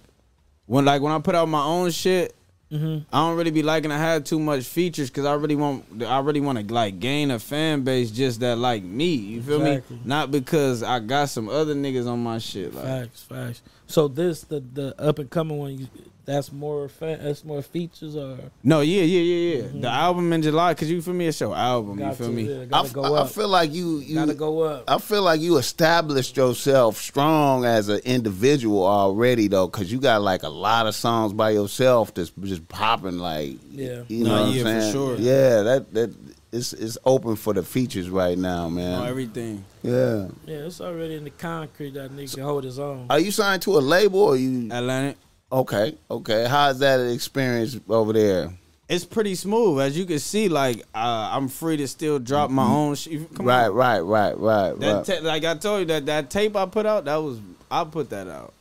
when 0.66 0.86
like 0.86 1.02
when 1.02 1.12
I 1.12 1.20
put 1.20 1.36
out 1.36 1.48
my 1.48 1.64
own 1.64 1.92
shit. 1.92 2.36
Mm-hmm. 2.72 3.04
I 3.16 3.20
don't 3.28 3.38
really 3.38 3.52
be 3.52 3.62
liking 3.62 3.92
to 3.92 3.98
have 3.98 4.24
too 4.24 4.40
much 4.40 4.64
features 4.66 5.12
because 5.12 5.26
I 5.26 5.34
really 5.36 5.56
want 5.56 6.02
I 6.02 6.20
really 6.22 6.42
want 6.42 6.58
to 6.68 6.74
like 6.74 7.00
gain 7.00 7.30
a 7.30 7.38
fan 7.38 7.84
base 7.84 8.10
just 8.10 8.40
that 8.40 8.58
like 8.58 8.82
me. 8.82 9.14
You 9.14 9.44
feel 9.44 9.64
Exactly. 9.64 9.98
me? 9.98 10.02
Not 10.06 10.32
because 10.32 10.82
I 10.82 10.98
got 10.98 11.30
some 11.30 11.50
other 11.50 11.76
niggas 11.76 12.08
on 12.08 12.24
my 12.24 12.40
shit. 12.40 12.74
Like 12.74 12.84
Facts, 12.84 13.24
facts. 13.24 13.62
So 13.86 14.08
this 14.08 14.42
the 14.42 14.60
the 14.60 15.00
up 15.00 15.20
and 15.20 15.30
coming 15.30 15.60
one. 15.60 15.78
You, 15.78 15.88
that's 16.26 16.52
more 16.52 16.88
fa- 16.88 17.20
that's 17.22 17.44
more 17.44 17.62
features 17.62 18.16
or 18.16 18.38
no, 18.64 18.82
yeah, 18.82 19.02
yeah, 19.02 19.20
yeah, 19.20 19.56
yeah. 19.56 19.62
The 19.64 19.68
mm-hmm. 19.70 19.86
album 19.86 20.32
in 20.34 20.42
July 20.42 20.74
because 20.74 20.90
you 20.90 21.02
feel 21.02 21.14
me? 21.14 21.28
It's 21.28 21.40
your 21.42 21.56
album. 21.56 21.98
got 21.98 22.10
you 22.10 22.16
feel 22.16 22.28
to, 22.28 22.34
me? 22.34 22.44
Yeah, 22.44 22.62
I, 22.62 22.66
gotta 22.66 22.88
f- 22.88 22.94
go 22.94 23.16
I 23.16 23.28
feel 23.28 23.48
like 23.50 23.74
you 23.74 23.98
you 24.00 24.16
gotta 24.16 24.34
go 24.34 24.62
up. 24.62 24.84
I 24.88 24.98
feel 25.00 25.22
like 25.22 25.42
you 25.42 25.58
established 25.58 26.38
yourself 26.38 26.98
strong 26.98 27.66
as 27.66 27.90
an 27.90 28.00
individual 28.06 28.86
already 28.86 29.48
though, 29.48 29.68
because 29.68 29.92
you 29.92 30.00
got 30.00 30.22
like 30.22 30.44
a 30.44 30.50
lot 30.50 30.88
of 30.88 30.96
songs 30.96 31.34
by 31.34 31.50
yourself 31.52 32.14
that's 32.14 32.32
just 32.42 32.68
popping 32.70 33.18
like 33.18 33.58
Yeah. 33.72 34.04
you 34.08 34.24
No, 34.24 34.30
know 34.36 34.42
what 34.46 34.54
yeah, 34.54 34.62
I'm 34.62 34.66
for 34.76 34.82
saying? 34.82 34.94
sure. 34.94 35.16
Yeah, 35.18 35.62
that 35.64 35.94
that 35.94 36.16
it's 36.54 36.72
it's 36.72 36.98
open 37.04 37.36
for 37.36 37.54
the 37.54 37.64
features 37.64 38.10
right 38.10 38.38
now, 38.38 38.70
man. 38.70 39.02
On 39.02 39.08
everything. 39.08 39.66
yeah. 39.82 40.28
Yeah, 40.46 40.58
it's 40.68 40.80
already 40.80 41.16
in 41.16 41.24
the 41.24 41.32
concrete 41.32 41.96
that 41.96 42.12
nigga 42.12 42.36
can 42.36 42.44
hold 42.44 42.64
his 42.64 42.80
own. 42.80 43.08
Are 43.10 43.20
you 43.20 43.32
signed 43.32 43.64
to 43.64 43.78
a 43.78 43.82
label 43.82 44.20
or 44.22 44.38
you 44.38 44.70
Atlantic. 44.72 45.18
Okay? 45.54 45.96
Okay, 46.10 46.46
how's 46.50 46.80
that 46.80 47.00
experience 47.00 47.80
over 47.88 48.12
there? 48.14 48.52
It's 48.90 49.06
pretty 49.06 49.36
smooth, 49.36 49.80
as 49.82 49.98
you 49.98 50.06
can 50.06 50.20
see. 50.20 50.50
Like 50.50 50.80
uh, 50.94 51.30
I'm 51.32 51.48
free 51.48 51.78
to 51.78 51.88
still 51.88 52.20
drop 52.20 52.50
my 52.50 52.66
own 52.68 52.96
shit. 52.96 53.34
Come 53.34 53.46
right, 53.46 53.68
on. 53.68 53.74
right, 53.74 54.00
right, 54.02 54.38
right, 54.38 54.80
That 54.80 54.94
right. 54.96 55.06
ta- 55.06 55.20
like 55.28 55.46
I 55.46 55.56
told 55.56 55.80
you 55.82 55.86
that 55.86 56.06
that 56.08 56.30
tape 56.30 56.56
I 56.56 56.66
put 56.66 56.86
out, 56.86 57.06
that 57.06 57.16
was 57.18 57.40
I 57.72 57.86
put 57.86 58.10
that 58.10 58.28
out, 58.28 58.54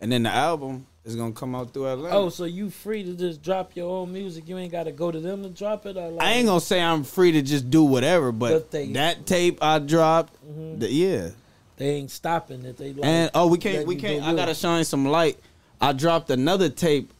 and 0.00 0.10
then 0.10 0.22
the 0.22 0.30
album 0.30 0.86
is 1.04 1.16
gonna 1.16 1.32
come 1.32 1.54
out 1.54 1.72
through 1.74 1.86
Atlantic. 1.88 2.16
Oh, 2.16 2.28
so 2.30 2.44
you 2.44 2.70
free 2.70 3.02
to 3.04 3.14
just 3.14 3.42
drop 3.42 3.76
your 3.76 3.90
own 3.90 4.12
music? 4.12 4.48
You 4.48 4.56
ain't 4.58 4.72
got 4.72 4.84
to 4.84 4.92
go 4.92 5.10
to 5.10 5.20
them 5.20 5.42
to 5.42 5.48
drop 5.50 5.86
it. 5.86 5.96
Or 5.96 6.08
like, 6.10 6.26
I 6.26 6.32
ain't 6.32 6.46
gonna 6.46 6.60
say 6.60 6.80
I'm 6.80 7.04
free 7.04 7.32
to 7.32 7.42
just 7.42 7.68
do 7.70 7.82
whatever, 7.84 8.32
but 8.32 8.52
But 8.52 8.70
they- 8.70 8.92
that 8.92 9.26
tape 9.26 9.58
I 9.62 9.78
dropped, 9.80 10.34
Mhm. 10.46 10.80
the, 10.80 10.90
yeah. 10.90 11.30
They 11.76 11.90
ain't 11.90 12.10
stopping 12.10 12.64
it. 12.64 12.76
They 12.76 12.92
like, 12.92 13.04
And 13.04 13.30
oh, 13.34 13.46
we 13.46 13.58
can't, 13.58 13.86
we 13.86 13.96
can't. 13.96 14.24
I 14.24 14.34
gotta 14.34 14.54
shine 14.54 14.84
some 14.84 15.06
light. 15.06 15.38
I 15.80 15.92
dropped 15.92 16.30
another 16.30 16.68
tape. 16.68 17.12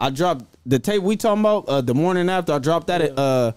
I 0.00 0.10
dropped 0.10 0.44
the 0.64 0.78
tape 0.78 1.02
we 1.02 1.16
talking 1.16 1.40
about. 1.40 1.68
Uh, 1.68 1.80
the 1.80 1.94
morning 1.94 2.28
after 2.28 2.52
I 2.52 2.58
dropped 2.58 2.86
that. 2.88 3.00
Yeah. 3.00 3.08
Uh, 3.22 3.52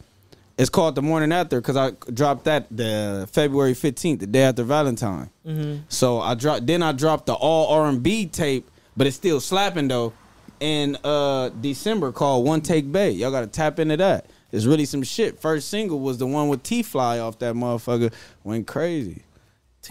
it's 0.58 0.70
called 0.70 0.96
the 0.96 1.02
morning 1.02 1.32
after 1.32 1.62
because 1.62 1.78
I 1.78 1.92
dropped 2.14 2.44
that 2.46 2.68
the 2.70 3.28
February 3.32 3.74
fifteenth, 3.74 4.20
the 4.20 4.28
day 4.28 4.42
after 4.44 4.64
Valentine. 4.64 5.30
Mhm. 5.48 5.82
So 5.88 6.20
I 6.20 6.36
dropped. 6.36 6.68
Then 6.68 6.84
I 6.84 6.92
dropped 6.92 7.28
the 7.28 7.34
all 7.34 7.68
R 7.74 7.88
and 7.88 8.04
B 8.04 8.26
tape, 8.26 8.70
but 8.98 9.08
it's 9.08 9.16
still 9.16 9.40
slapping 9.40 9.88
though. 9.88 10.12
In 10.60 10.98
uh 11.06 11.50
December, 11.62 12.12
called 12.12 12.46
One 12.46 12.60
Take 12.60 12.92
Bay. 12.92 13.12
Y'all 13.12 13.32
gotta 13.32 13.48
tap 13.48 13.80
into 13.80 13.96
that. 13.98 14.26
it's 14.52 14.66
really 14.66 14.84
some 14.84 15.04
shit. 15.04 15.40
First 15.40 15.70
single 15.70 16.00
was 16.02 16.18
the 16.18 16.28
one 16.28 16.50
with 16.50 16.64
T 16.64 16.84
Fly 16.84 17.20
off 17.20 17.40
that 17.40 17.54
motherfucker. 17.56 18.12
Went 18.44 18.68
crazy. 18.68 19.22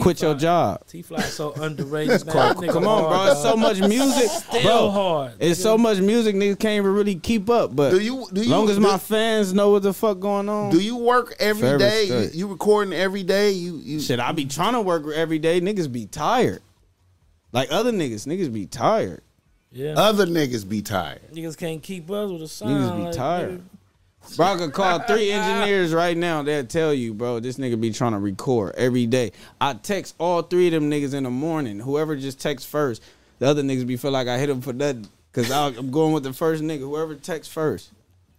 Quit 0.00 0.22
your 0.22 0.34
job. 0.34 0.86
T 0.86 1.02
Fly 1.02 1.20
so 1.20 1.52
underrated. 1.56 2.24
man. 2.26 2.34
That 2.36 2.56
nigga 2.56 2.72
Come 2.72 2.86
on, 2.86 3.02
bro. 3.02 3.12
hard, 3.12 3.32
It's 3.32 3.42
so 3.42 3.56
much 3.56 3.80
music, 3.80 4.30
Still 4.30 4.62
bro. 4.62 4.90
hard. 4.90 5.32
It's 5.40 5.60
so 5.60 5.76
much 5.76 5.98
music 5.98 6.36
niggas 6.36 6.58
can't 6.58 6.76
even 6.76 6.92
really 6.94 7.16
keep 7.16 7.50
up. 7.50 7.74
But 7.74 7.90
Do 7.90 8.00
you 8.00 8.26
do 8.32 8.42
you 8.42 8.48
long 8.50 8.68
as 8.70 8.76
do, 8.76 8.82
my 8.82 8.98
fans 8.98 9.52
know 9.52 9.70
what 9.70 9.82
the 9.82 9.92
fuck 9.92 10.20
going 10.20 10.48
on. 10.48 10.70
do 10.70 10.80
you 10.80 10.96
work 10.96 11.34
every 11.40 11.60
Forever 11.62 11.78
day? 11.78 12.00
You, 12.04 12.06
straight. 12.06 12.34
you 12.34 12.46
recording 12.46 12.94
every 12.94 13.22
day? 13.22 13.50
You 13.50 13.76
you 13.76 14.00
Shit, 14.00 14.20
I 14.20 14.32
be 14.32 14.44
trying 14.44 14.74
to 14.74 14.80
work 14.80 15.04
every 15.14 15.38
day. 15.38 15.60
Niggas 15.60 15.90
be 15.90 16.06
tired. 16.06 16.62
Like 17.52 17.72
other 17.72 17.92
niggas, 17.92 18.26
niggas 18.26 18.52
be 18.52 18.66
tired. 18.66 19.22
Yeah. 19.70 19.94
other 19.96 20.26
niggas 20.26 20.66
be 20.66 20.80
tired. 20.80 21.20
Niggas 21.32 21.56
can't 21.56 21.82
keep 21.82 22.10
up 22.10 22.30
with 22.30 22.40
the 22.40 22.48
sound. 22.48 22.70
Niggas 22.70 22.96
be 22.96 23.02
like, 23.04 23.12
tired. 23.14 23.62
Nigga. 24.32 24.36
Bro, 24.36 24.46
I 24.46 24.56
could 24.56 24.72
call 24.72 24.98
three 25.00 25.30
engineers 25.32 25.92
right 25.94 26.16
now. 26.16 26.42
They'll 26.42 26.64
tell 26.66 26.92
you, 26.94 27.14
bro, 27.14 27.40
this 27.40 27.56
nigga 27.58 27.80
be 27.80 27.92
trying 27.92 28.12
to 28.12 28.18
record 28.18 28.74
every 28.76 29.06
day. 29.06 29.32
I 29.60 29.74
text 29.74 30.14
all 30.18 30.42
three 30.42 30.66
of 30.68 30.72
them 30.72 30.90
niggas 30.90 31.14
in 31.14 31.24
the 31.24 31.30
morning. 31.30 31.78
Whoever 31.80 32.16
just 32.16 32.40
texts 32.40 32.68
first, 32.68 33.02
the 33.38 33.46
other 33.46 33.62
niggas 33.62 33.86
be 33.86 33.96
feel 33.96 34.10
like 34.10 34.28
I 34.28 34.38
hit 34.38 34.46
them 34.48 34.60
for 34.60 34.72
nothing. 34.72 35.08
Cause 35.32 35.50
I- 35.50 35.68
I'm 35.68 35.90
going 35.90 36.12
with 36.12 36.22
the 36.24 36.32
first 36.32 36.62
nigga. 36.62 36.80
Whoever 36.80 37.14
texts 37.14 37.52
first. 37.52 37.90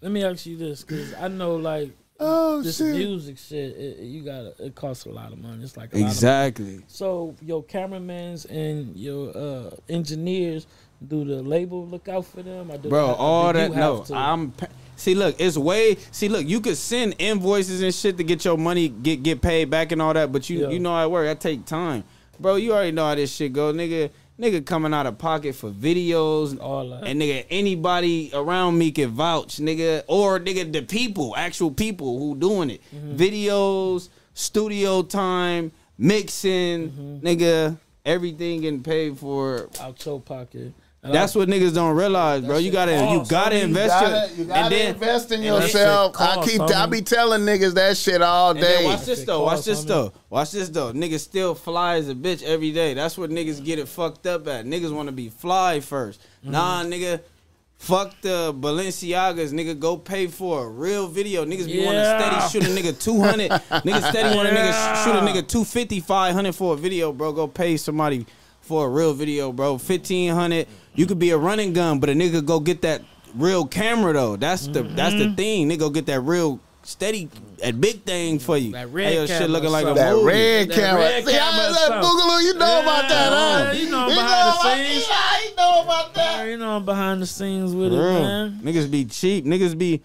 Let 0.01 0.11
me 0.11 0.23
ask 0.23 0.45
you 0.45 0.57
this, 0.57 0.81
because 0.83 1.13
I 1.15 1.27
know 1.27 1.55
like 1.57 1.91
Oh 2.21 2.61
this 2.61 2.77
shit! 2.79 2.95
music 2.95 3.37
shit, 3.37 3.77
it, 3.77 3.99
it- 3.99 4.03
you 4.03 4.23
gotta 4.23 4.53
it 4.59 4.75
costs 4.75 5.05
a 5.05 5.09
lot 5.09 5.31
of 5.31 5.39
money. 5.39 5.63
It's 5.63 5.77
like 5.77 5.93
a 5.93 5.97
lot 5.97 6.01
of 6.05 6.11
Exactly. 6.11 6.81
So 6.87 7.35
your 7.41 7.63
cameramans 7.63 8.43
and 8.45 8.95
your 8.97 9.29
uh, 9.37 9.69
engineers, 9.87 10.67
do 11.07 11.23
the 11.23 11.41
label 11.41 11.85
look 11.87 12.09
out 12.09 12.25
for 12.25 12.41
them? 12.43 12.71
Or 12.71 12.77
do 12.77 12.89
Bro, 12.89 13.07
have- 13.07 13.15
all 13.17 13.47
you 13.47 13.53
that 13.53 13.71
no. 13.73 14.03
to? 14.03 14.13
I'm 14.15 14.51
pa- 14.51 14.67
see. 14.99 15.15
Look, 15.15 15.35
it's 15.39 15.57
way. 15.57 15.97
See, 16.11 16.29
look, 16.29 16.45
you 16.47 16.61
could 16.61 16.77
send 16.77 17.15
invoices 17.19 17.81
and 17.81 17.93
shit 17.93 18.17
to 18.17 18.23
get 18.23 18.45
your 18.45 18.57
money 18.57 18.89
get 18.89 19.23
get 19.23 19.41
paid 19.41 19.69
back 19.69 19.91
and 19.91 20.01
all 20.01 20.13
that, 20.13 20.31
but 20.31 20.49
you 20.49 20.61
Yeah. 20.61 20.69
you 20.69 20.79
know 20.79 20.91
how 20.93 21.03
it 21.05 21.11
work. 21.11 21.25
That 21.25 21.39
take 21.41 21.65
time, 21.65 22.03
bro. 22.39 22.55
You 22.55 22.73
already 22.73 22.91
know 22.91 23.05
how 23.05 23.15
this 23.15 23.33
shit 23.35 23.53
go, 23.53 23.73
nigga. 23.73 24.09
Nigga 24.39 24.65
coming 24.65 24.93
out 24.93 25.05
of 25.05 25.17
pocket 25.17 25.53
for 25.53 25.69
videos, 25.69 26.57
all 26.61 26.87
that. 26.91 27.03
and 27.03 27.21
nigga, 27.21 27.43
anybody 27.49 28.31
around 28.33 28.77
me 28.77 28.89
can 28.89 29.09
vouch, 29.09 29.57
nigga, 29.57 30.03
or 30.07 30.39
nigga, 30.39 30.71
the 30.71 30.81
people, 30.81 31.35
actual 31.35 31.71
people 31.71 32.17
who 32.19 32.37
doing 32.37 32.69
it, 32.69 32.81
Mm-hmm. 32.95 33.17
videos, 33.17 34.07
studio 34.33 35.01
time, 35.03 35.73
mixing, 35.97 36.89
Mm-hmm. 36.89 37.27
nigga, 37.27 37.77
everything 38.05 38.61
getting 38.61 38.81
paid 38.81 39.17
for. 39.17 39.67
out 39.81 40.05
your 40.05 40.21
pocket. 40.21 40.71
And 41.01 41.13
That's 41.13 41.33
I- 41.33 41.39
what 41.39 41.47
niggas 41.47 41.73
don't 41.73 41.95
realize, 41.95 42.43
bro. 42.43 42.57
You 42.57 42.71
gotta, 42.71 42.91
you 42.91 43.23
gotta 43.29 43.55
homie. 43.55 43.59
You 43.59 43.65
invest 43.65 43.89
gotta, 43.89 44.31
you 44.35 44.43
gotta 44.43 44.59
and 44.59 44.73
then, 44.73 44.93
invest 44.95 45.31
in 45.31 45.41
and 45.41 45.43
that 45.55 45.63
yourself. 45.63 46.15
I 46.19 46.35
costs, 46.35 46.51
keep, 46.51 46.61
I 46.61 46.65
homie. 46.65 46.91
be 46.91 47.01
telling 47.01 47.41
niggas 47.41 47.73
that 47.75 47.95
shit 47.95 48.21
all 48.21 48.53
day. 48.53 48.83
watch 48.83 49.05
this 49.05 49.23
though. 49.23 49.43
Watch 49.45 49.63
this 49.63 49.83
though. 49.85 50.11
Watch 50.29 50.51
this 50.51 50.67
though. 50.67 50.91
Niggas 50.91 51.21
still 51.21 51.55
fly 51.55 51.95
as 51.95 52.09
a 52.09 52.15
bitch 52.15 52.43
every 52.43 52.71
day. 52.73 52.93
That's 52.95 53.17
what 53.17 53.29
niggas 53.29 53.63
get 53.63 53.79
it 53.79 53.87
fucked 53.87 54.27
up 54.27 54.45
at. 54.47 54.65
Niggas 54.65 54.93
want 54.93 55.07
to 55.07 55.13
be 55.13 55.29
fly 55.29 55.79
1st 55.79 56.17
Mm-hmm. 56.19 56.51
Nah, 56.51 56.83
nigga. 56.83 57.21
Fuck 57.77 58.19
the 58.21 58.53
Balenciagas, 58.53 59.53
nigga. 59.53 59.79
Go 59.79 59.95
pay 59.95 60.27
for 60.27 60.65
a 60.65 60.69
real 60.69 61.07
video. 61.07 61.45
Niggas 61.45 61.65
be 61.67 61.85
want 61.85 61.95
to 61.97 62.03
steady 62.03 62.49
shoot 62.49 62.69
a 62.69 62.81
nigga 62.81 63.01
200. 63.01 63.49
niggas 63.85 64.09
steady 64.09 64.35
want 64.35 64.49
a 64.49 64.51
nigga 64.51 65.03
shoot 65.05 65.15
a 65.15 65.21
nigga 65.21 65.47
250, 65.47 66.01
500 66.01 66.53
for 66.53 66.73
a 66.73 66.77
video, 66.77 67.13
bro. 67.13 67.31
Go 67.31 67.47
pay 67.47 67.77
somebody 67.77 68.25
for 68.69 68.85
a 68.85 68.89
real 68.89 69.13
video, 69.15 69.51
bro. 69.51 69.71
1500. 69.73 70.67
You 70.93 71.05
could 71.07 71.17
be 71.19 71.31
a 71.31 71.37
running 71.37 71.73
gun, 71.73 71.99
but 71.99 72.09
a 72.09 72.13
nigga 72.13 72.45
go 72.45 72.59
get 72.59 72.83
that 72.83 73.01
real 73.35 73.65
camera 73.65 74.13
though. 74.13 74.35
That's 74.35 74.67
the 74.67 74.83
that's 74.83 75.15
Mm-hmm. 75.15 75.29
the 75.31 75.35
thing. 75.35 75.69
Nigga 75.69 75.79
go 75.79 75.89
get 75.89 76.05
that 76.05 76.21
real 76.21 76.59
steady 76.83 77.29
that 77.57 77.81
big 77.81 78.03
thing 78.03 78.37
for 78.37 78.57
you. 78.57 78.71
That 78.73 78.91
red 78.91 79.07
Hey, 79.07 79.15
your 79.15 79.27
shit 79.27 79.49
looking 79.49 79.71
like 79.71 79.85
a 79.85 79.87
something. 79.89 80.03
that 80.05 80.13
movie. 80.13 80.25
red 80.27 80.69
That 80.69 80.75
camera. 80.75 81.01
red 81.01 81.25
See, 81.25 81.31
camera 81.31 81.63
I, 81.65 81.67
or 81.69 81.73
that 81.73 81.87
something. 81.87 82.09
Boogaloo, 82.09 82.43
you 82.43 82.53
know 82.53 82.81
about 82.81 83.09
that, 83.09 83.29
huh? 83.31 83.71
Yeah, 83.73 83.79
you 83.81 83.89
know 83.89 84.07
You 84.07 84.13
behind 84.15 84.29
know 84.29 84.51
the 84.53 84.59
about- 84.59 84.77
scenes. 84.77 85.07
Yeah, 85.09 85.49
you 85.49 85.55
know 85.55 85.81
about 85.83 86.13
that. 86.13 86.47
you 86.47 86.57
know 86.57 86.75
I'm 86.77 86.85
behind 86.85 87.21
the 87.23 87.27
scenes 87.27 87.73
with 87.73 87.91
it, 87.93 87.97
Real. 87.97 88.13
man. 88.21 88.59
Niggas 88.63 88.89
be 88.91 89.05
cheap. 89.05 89.45
Niggas 89.45 89.75
be 89.77 90.01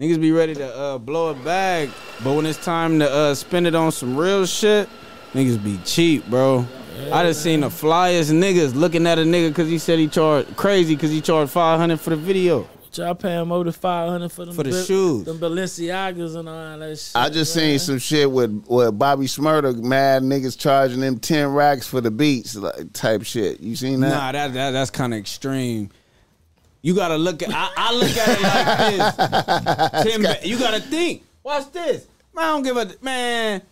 niggas 0.00 0.20
be 0.20 0.30
ready 0.30 0.54
to 0.54 0.76
uh, 0.76 0.98
blow 0.98 1.30
a 1.30 1.34
bag, 1.34 1.90
but 2.22 2.32
when 2.34 2.46
it's 2.46 2.62
time 2.64 3.00
to 3.00 3.10
uh, 3.10 3.34
spend 3.34 3.66
it 3.66 3.74
on 3.74 3.90
some 3.92 4.16
real 4.16 4.46
shit, 4.46 4.88
niggas 5.34 5.62
be 5.62 5.78
cheap, 5.84 6.24
bro. 6.30 6.64
I 7.12 7.22
just 7.24 7.42
seen 7.42 7.60
the 7.60 7.68
flyest 7.68 8.30
niggas 8.32 8.74
looking 8.74 9.06
at 9.06 9.18
a 9.18 9.22
nigga 9.22 9.48
because 9.48 9.68
he 9.68 9.78
said 9.78 9.98
he 9.98 10.08
charged 10.08 10.56
crazy 10.56 10.94
because 10.94 11.10
he 11.10 11.20
charged 11.20 11.50
five 11.52 11.78
hundred 11.78 12.00
for 12.00 12.10
the 12.10 12.16
video. 12.16 12.68
Y'all 12.94 13.14
paying 13.14 13.46
more 13.46 13.62
than 13.62 13.72
five 13.72 14.08
hundred 14.08 14.32
for 14.32 14.44
them 14.44 14.54
For 14.54 14.64
the 14.64 14.70
Bal- 14.70 14.82
shoes. 14.84 15.24
them 15.24 15.38
Balenciagas 15.38 16.34
and 16.34 16.48
all 16.48 16.78
that 16.80 16.98
shit. 16.98 17.12
I 17.14 17.28
just 17.28 17.54
man. 17.54 17.64
seen 17.64 17.78
some 17.78 17.98
shit 17.98 18.28
with 18.28 18.64
with 18.66 18.98
Bobby 18.98 19.26
Shmurda, 19.26 19.76
mad 19.80 20.22
niggas 20.24 20.58
charging 20.58 20.98
them 21.00 21.18
ten 21.20 21.48
racks 21.52 21.86
for 21.86 22.00
the 22.00 22.10
beats, 22.10 22.56
like 22.56 22.92
type 22.94 23.22
shit. 23.22 23.60
You 23.60 23.76
seen 23.76 24.00
that? 24.00 24.08
Nah, 24.08 24.32
that, 24.32 24.52
that 24.54 24.70
that's 24.72 24.90
kind 24.90 25.14
of 25.14 25.20
extreme. 25.20 25.90
You 26.82 26.94
gotta 26.96 27.16
look 27.16 27.40
at. 27.42 27.50
I, 27.52 27.70
I 27.76 27.94
look 27.94 28.16
at 28.16 28.28
it 28.28 28.42
like 28.42 30.02
this. 30.02 30.02
Tim, 30.12 30.22
Ba- 30.22 30.38
you 30.48 30.58
gotta 30.58 30.80
think. 30.80 31.22
Watch 31.44 31.70
this. 31.70 32.06
Man, 32.34 32.44
I 32.44 32.48
don't 32.48 32.62
give 32.62 32.76
a 32.76 32.90
man. 33.00 33.62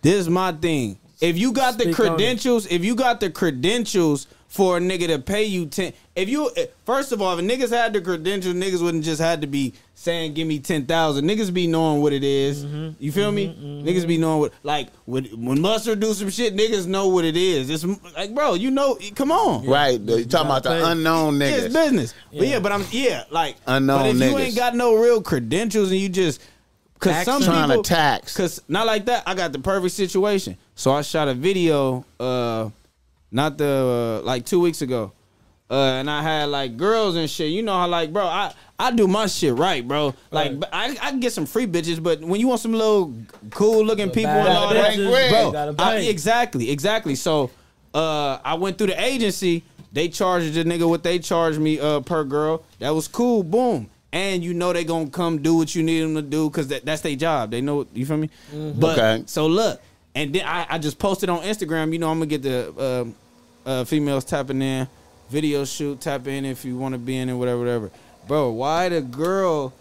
This 0.00 0.14
is 0.14 0.30
my 0.30 0.52
thing. 0.52 0.98
If 1.24 1.38
you 1.38 1.52
got 1.52 1.78
the 1.78 1.84
Speak 1.84 2.00
on 2.00 2.06
it. 2.06 2.08
credentials, 2.10 2.66
if 2.66 2.84
you 2.84 2.94
got 2.94 3.20
the 3.20 3.30
credentials 3.30 4.26
for 4.46 4.76
a 4.76 4.80
nigga 4.80 5.08
to 5.08 5.18
pay 5.18 5.44
you 5.44 5.66
ten, 5.66 5.92
if 6.14 6.28
you 6.28 6.50
eh, 6.56 6.66
first 6.84 7.12
of 7.12 7.20
all, 7.22 7.36
if 7.38 7.44
niggas 7.44 7.70
had 7.70 7.92
the 7.92 8.00
credentials, 8.00 8.54
niggas 8.54 8.82
wouldn't 8.82 9.02
just 9.04 9.20
had 9.20 9.40
to 9.40 9.46
be 9.46 9.72
saying 9.94 10.34
give 10.34 10.46
me 10.46 10.58
ten 10.58 10.86
thousand. 10.86 11.24
Niggas 11.24 11.52
be 11.52 11.66
knowing 11.66 12.02
what 12.02 12.12
it 12.12 12.22
is. 12.22 12.64
Mm-hmm. 12.64 12.90
You 13.02 13.10
feel 13.10 13.32
me? 13.32 13.48
Niggas 13.84 14.06
be 14.06 14.18
knowing 14.18 14.40
what 14.40 14.52
like 14.62 14.88
when 15.06 15.24
when 15.44 15.60
Mustard 15.60 15.98
do 16.00 16.12
some 16.14 16.30
shit, 16.30 16.54
niggas 16.54 16.86
know 16.86 17.08
what 17.08 17.24
it 17.24 17.36
is. 17.36 17.70
It's 17.70 17.84
like 18.14 18.34
bro, 18.34 18.54
you 18.54 18.70
know, 18.70 18.98
come 19.14 19.32
on. 19.32 19.66
Right, 19.66 19.98
you 20.00 20.24
talking 20.26 20.46
about 20.46 20.62
the 20.62 20.68
gotta 20.70 20.84
pay. 20.84 20.92
unknown 20.92 21.40
Yeah, 21.40 21.46
it's 21.48 21.66
niggas. 21.66 21.72
business. 21.84 22.14
But 22.32 22.42
Yeah. 22.46 22.52
yeah, 22.54 22.58
but 22.60 22.72
I'm 22.72 22.84
yeah, 22.90 23.24
like 23.30 23.56
Unknown 23.66 23.98
But 23.98 24.06
if 24.22 24.30
you 24.30 24.38
ain't 24.38 24.56
got 24.56 24.76
no 24.76 24.94
real 24.94 25.22
credentials 25.22 25.90
and 25.90 25.98
you 25.98 26.08
just 26.08 26.40
cause 27.04 27.24
some 27.24 27.42
Trying 27.42 27.68
people 27.68 27.82
to 27.82 27.88
tax. 27.88 28.36
cause 28.36 28.62
not 28.68 28.86
like 28.86 29.04
that, 29.06 29.22
I 29.26 29.34
got 29.34 29.52
the 29.52 29.58
perfect 29.58 29.94
situation. 29.94 30.56
So 30.74 30.92
I 30.92 31.02
shot 31.02 31.28
a 31.28 31.34
video 31.34 32.04
uh 32.18 32.70
not 33.30 33.58
the 33.58 34.20
uh, 34.22 34.26
like 34.26 34.44
two 34.46 34.60
weeks 34.60 34.80
ago. 34.82 35.12
Uh, 35.70 35.74
and 35.98 36.10
I 36.10 36.22
had 36.22 36.50
like 36.50 36.76
girls 36.76 37.16
and 37.16 37.28
shit. 37.28 37.50
You 37.50 37.62
know 37.62 37.72
how 37.72 37.88
like, 37.88 38.12
bro, 38.12 38.24
I 38.26 38.52
I 38.78 38.90
do 38.92 39.08
my 39.08 39.26
shit 39.26 39.54
right, 39.54 39.86
bro. 39.86 40.14
Like, 40.30 40.52
Right. 40.52 40.64
I 40.72 40.84
I 41.00 41.10
can 41.10 41.20
get 41.20 41.32
some 41.32 41.46
free 41.46 41.66
bitches, 41.66 42.00
but 42.02 42.20
when 42.20 42.38
you 42.38 42.46
want 42.48 42.60
some 42.60 42.72
little 42.72 43.14
cool 43.50 43.84
looking 43.84 44.10
people 44.10 44.30
and 44.30 44.48
all 44.48 44.72
that, 44.74 44.92
bitches, 44.92 45.30
bro, 45.30 45.50
gotta 45.52 45.74
I- 45.82 45.96
exactly, 46.00 46.70
exactly. 46.70 47.14
So, 47.14 47.50
uh, 47.94 48.38
I 48.44 48.54
went 48.54 48.76
through 48.78 48.88
the 48.88 49.02
agency. 49.02 49.64
They 49.92 50.08
charged 50.08 50.52
the 50.54 50.64
nigga 50.64 50.88
what 50.88 51.02
they 51.02 51.18
charged 51.18 51.58
me 51.58 51.80
uh 51.80 52.00
per 52.00 52.24
girl. 52.24 52.62
That 52.80 52.90
was 52.94 53.08
cool. 53.08 53.42
Boom. 53.42 53.88
And 54.14 54.44
you 54.44 54.54
know 54.54 54.72
they 54.72 54.84
gonna 54.84 55.10
come 55.10 55.42
do 55.42 55.56
what 55.56 55.74
you 55.74 55.82
need 55.82 56.00
them 56.02 56.14
to 56.14 56.22
do 56.22 56.48
because 56.48 56.68
that, 56.68 56.84
that's 56.84 57.02
their 57.02 57.16
job. 57.16 57.50
They 57.50 57.60
know 57.60 57.84
you 57.92 58.06
feel 58.06 58.16
me. 58.16 58.30
But 58.52 58.96
Okay. 58.98 59.24
so 59.26 59.48
look, 59.48 59.82
and 60.14 60.32
then 60.32 60.46
I, 60.46 60.66
I 60.70 60.78
just 60.78 61.00
posted 61.00 61.28
on 61.28 61.40
Instagram. 61.42 61.92
You 61.92 61.98
know 61.98 62.08
I'm 62.10 62.18
gonna 62.18 62.26
get 62.26 62.42
the 62.42 63.02
um 63.02 63.14
uh, 63.66 63.82
females 63.84 64.24
tapping 64.24 64.62
in, 64.62 64.86
video 65.30 65.64
shoot, 65.64 66.00
tap 66.00 66.28
in 66.28 66.44
if 66.44 66.64
you 66.64 66.76
want 66.78 66.92
to 66.94 66.98
be 66.98 67.16
in 67.16 67.28
it, 67.28 67.34
whatever, 67.34 67.58
whatever. 67.58 67.90
Bro, 68.28 68.52
why 68.52 68.88
the 68.88 69.00
girl? 69.02 69.72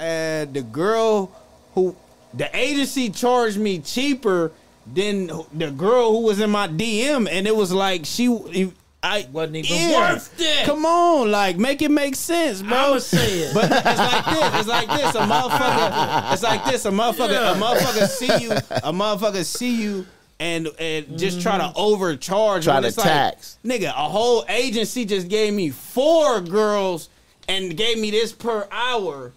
Uh, 0.00 0.46
the 0.46 0.64
girl 0.72 1.30
who 1.74 1.94
the 2.32 2.48
agency 2.56 3.10
charged 3.10 3.58
me 3.58 3.78
cheaper 3.80 4.50
than 4.94 5.26
the 5.52 5.70
girl 5.70 6.10
who 6.12 6.22
was 6.22 6.40
in 6.40 6.50
my 6.50 6.66
DM, 6.68 7.28
and 7.30 7.46
it 7.46 7.54
was 7.54 7.70
like 7.70 8.06
she. 8.06 8.72
I 9.02 9.26
Wasn't 9.32 9.56
even 9.56 9.92
worth 9.94 10.32
it. 10.38 10.64
Come 10.64 10.86
on, 10.86 11.30
like 11.30 11.58
make 11.58 11.82
it 11.82 11.90
make 11.90 12.14
sense, 12.14 12.62
bro. 12.62 12.76
I'ma 12.76 12.98
say 12.98 13.40
it. 13.40 13.54
But 13.54 13.64
it's 13.64 13.98
like 13.98 14.24
this. 14.26 14.60
It's 14.60 14.68
like 14.68 14.88
this. 14.88 15.14
A 15.16 15.18
motherfucker. 15.18 16.32
It's 16.32 16.42
like 16.42 16.64
this. 16.64 16.84
A 16.84 16.90
motherfucker. 16.90 17.52
A 17.52 17.58
motherfucker 17.58 18.06
see 18.06 18.44
you. 18.44 18.52
A 18.52 18.92
motherfucker 18.92 19.44
see 19.44 19.82
you. 19.82 20.06
And, 20.38 20.68
and 20.78 21.18
just 21.18 21.40
try 21.40 21.58
to 21.58 21.64
mm-hmm. 21.64 21.72
overcharge. 21.76 22.64
Try 22.64 22.74
when 22.74 22.82
to 22.82 22.88
it's 22.88 22.98
like, 22.98 23.06
tax. 23.06 23.58
Nigga, 23.64 23.88
a 23.88 24.08
whole 24.08 24.44
agency 24.48 25.04
just 25.04 25.28
gave 25.28 25.52
me 25.52 25.70
four 25.70 26.40
girls 26.40 27.08
and 27.48 27.76
gave 27.76 27.98
me 27.98 28.10
this 28.10 28.32
per 28.32 28.66
hour. 28.70 29.32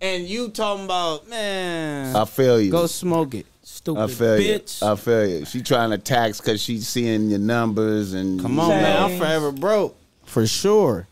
And 0.00 0.24
you 0.24 0.48
talking 0.48 0.84
about, 0.84 1.28
man, 1.28 2.14
I 2.14 2.24
feel 2.26 2.60
you. 2.60 2.70
go 2.70 2.86
smoke 2.86 3.34
it. 3.34 3.46
Stupid 3.86 4.00
I 4.02 4.06
feel 4.08 4.38
bitch. 4.38 4.82
you. 4.82 4.88
I 4.88 4.96
feel 4.96 5.26
you. 5.28 5.44
She 5.44 5.62
trying 5.62 5.90
to 5.90 5.98
tax 5.98 6.40
because 6.40 6.60
she's 6.60 6.88
seeing 6.88 7.30
your 7.30 7.38
numbers 7.38 8.14
and 8.14 8.40
Come 8.42 8.58
on, 8.58 8.70
man. 8.70 9.02
I'm 9.12 9.16
forever 9.18 9.52
broke. 9.52 9.96
For 10.24 10.44
sure. 10.44 11.06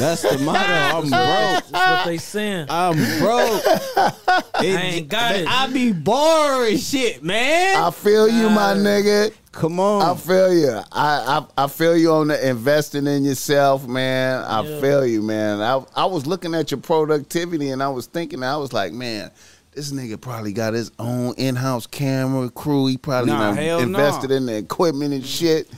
That's 0.00 0.22
the 0.22 0.38
motto. 0.38 0.58
I'm 0.98 1.02
broke. 1.02 1.10
That's 1.10 1.70
what 1.72 2.04
they 2.06 2.18
saying. 2.18 2.66
I'm 2.68 2.96
broke. 3.20 3.62
It- 4.58 4.64
ain't 4.64 5.08
got 5.08 5.36
it. 5.36 5.46
I 5.48 5.68
be 5.68 5.92
boring 5.92 6.78
shit, 6.78 7.22
man. 7.22 7.76
I 7.82 7.90
feel 7.90 8.26
you, 8.28 8.48
my 8.50 8.74
nigga. 8.74 9.32
Come 9.52 9.78
on. 9.78 10.02
I 10.02 10.14
feel 10.18 10.52
you. 10.52 10.70
I, 10.70 10.82
I 10.92 11.64
I 11.64 11.66
feel 11.68 11.96
you 11.96 12.10
on 12.12 12.28
the 12.28 12.48
investing 12.48 13.06
in 13.06 13.22
yourself, 13.24 13.86
man. 13.86 14.42
I 14.44 14.62
Yeah. 14.62 14.80
feel 14.80 15.06
you, 15.06 15.22
man. 15.22 15.60
I 15.60 15.82
I 15.94 16.06
was 16.06 16.26
looking 16.26 16.54
at 16.54 16.70
your 16.70 16.80
productivity 16.80 17.70
and 17.70 17.82
I 17.82 17.88
was 17.88 18.06
thinking, 18.06 18.42
I 18.42 18.56
was 18.56 18.72
like, 18.72 18.92
man, 18.92 19.30
this 19.76 19.92
nigga 19.92 20.18
probably 20.18 20.52
got 20.54 20.72
his 20.72 20.90
own 20.98 21.34
in-house 21.36 21.86
camera 21.86 22.48
crew. 22.48 22.86
He 22.86 22.96
probably 22.96 23.30
Nah, 23.30 23.48
done 23.52 23.56
hell 23.58 23.78
invested 23.80 24.30
nah. 24.30 24.36
in 24.36 24.46
the 24.46 24.56
equipment 24.56 25.12
and 25.12 25.24
shit. 25.24 25.68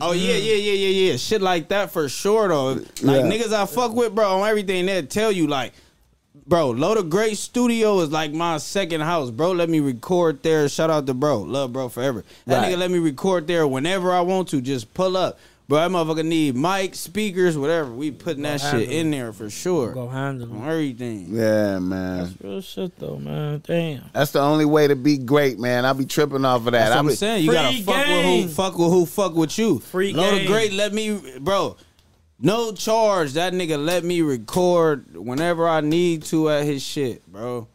Oh 0.00 0.12
yeah, 0.12 0.34
yeah, 0.36 0.54
yeah, 0.54 0.72
yeah, 0.72 1.10
yeah. 1.10 1.16
Shit 1.16 1.42
like 1.42 1.68
that 1.68 1.90
for 1.90 2.08
sure 2.08 2.48
though. 2.48 2.72
Like 2.74 2.84
Yeah. 3.02 3.22
niggas 3.22 3.52
I 3.52 3.66
fuck 3.66 3.92
with, 3.94 4.14
bro, 4.14 4.40
on 4.40 4.48
everything 4.48 4.86
they'll 4.86 5.04
tell 5.04 5.32
you 5.32 5.48
like, 5.48 5.72
bro, 6.46 6.70
Load 6.70 7.10
Great 7.10 7.38
Studio 7.38 7.98
is 8.00 8.12
like 8.12 8.32
my 8.32 8.58
second 8.58 9.00
house, 9.00 9.30
bro. 9.30 9.50
Let 9.50 9.68
me 9.68 9.80
record 9.80 10.44
there. 10.44 10.68
Shout 10.68 10.88
out 10.90 11.06
to 11.08 11.14
bro, 11.14 11.40
love 11.40 11.72
bro 11.72 11.88
forever. 11.88 12.24
That 12.46 12.60
Right. 12.62 12.72
nigga 12.72 12.78
let 12.78 12.90
me 12.92 12.98
record 13.00 13.48
there 13.48 13.66
whenever 13.66 14.12
I 14.12 14.20
want 14.20 14.48
to. 14.50 14.60
Just 14.60 14.94
pull 14.94 15.16
up, 15.16 15.38
bro. 15.70 15.78
That 15.78 15.90
motherfucker 15.90 16.26
need 16.26 16.56
mics, 16.56 16.96
speakers, 16.96 17.56
whatever. 17.56 17.90
We 17.92 18.10
putting 18.10 18.42
that 18.42 18.60
shit 18.60 18.72
handle 18.72 18.92
in 18.92 19.10
there 19.10 19.32
for 19.32 19.48
sure 19.48 19.92
Go 19.92 20.08
handle 20.08 20.52
on 20.52 20.64
it. 20.64 20.70
everything. 20.70 21.28
Yeah, 21.30 21.78
man. 21.78 22.18
That's 22.18 22.42
real 22.42 22.60
shit 22.60 22.98
though, 22.98 23.16
man. 23.16 23.62
Damn. 23.64 24.10
That's 24.12 24.32
the 24.32 24.40
only 24.40 24.66
way 24.66 24.88
to 24.88 24.96
be 24.96 25.16
great, 25.16 25.58
man. 25.58 25.86
I 25.86 25.92
be 25.94 26.04
tripping 26.04 26.44
off 26.44 26.66
of 26.66 26.72
that. 26.72 26.72
That's 26.72 26.90
what 26.90 26.96
I 26.96 26.98
I'm 26.98 27.06
be, 27.06 27.14
saying. 27.14 27.44
You 27.44 27.52
gotta 27.52 27.68
Free 27.68 27.82
fuck 27.82 28.06
with 28.08 28.24
who 28.24 28.48
fuck 28.48 28.78
with 28.78 28.88
who 28.90 29.06
fuck 29.06 29.34
with 29.34 29.58
you. 29.58 29.78
Free 29.78 30.12
Load 30.12 30.30
game. 30.38 30.46
Great 30.48 30.72
let 30.72 30.92
me 30.92 31.18
bro. 31.40 31.76
No 32.38 32.72
charge. 32.72 33.34
That 33.34 33.52
nigga 33.52 33.82
let 33.82 34.02
me 34.02 34.22
record 34.22 35.16
whenever 35.16 35.68
I 35.68 35.80
need 35.82 36.24
to 36.24 36.50
at 36.50 36.64
his 36.64 36.82
shit, 36.82 37.26
bro. 37.26 37.68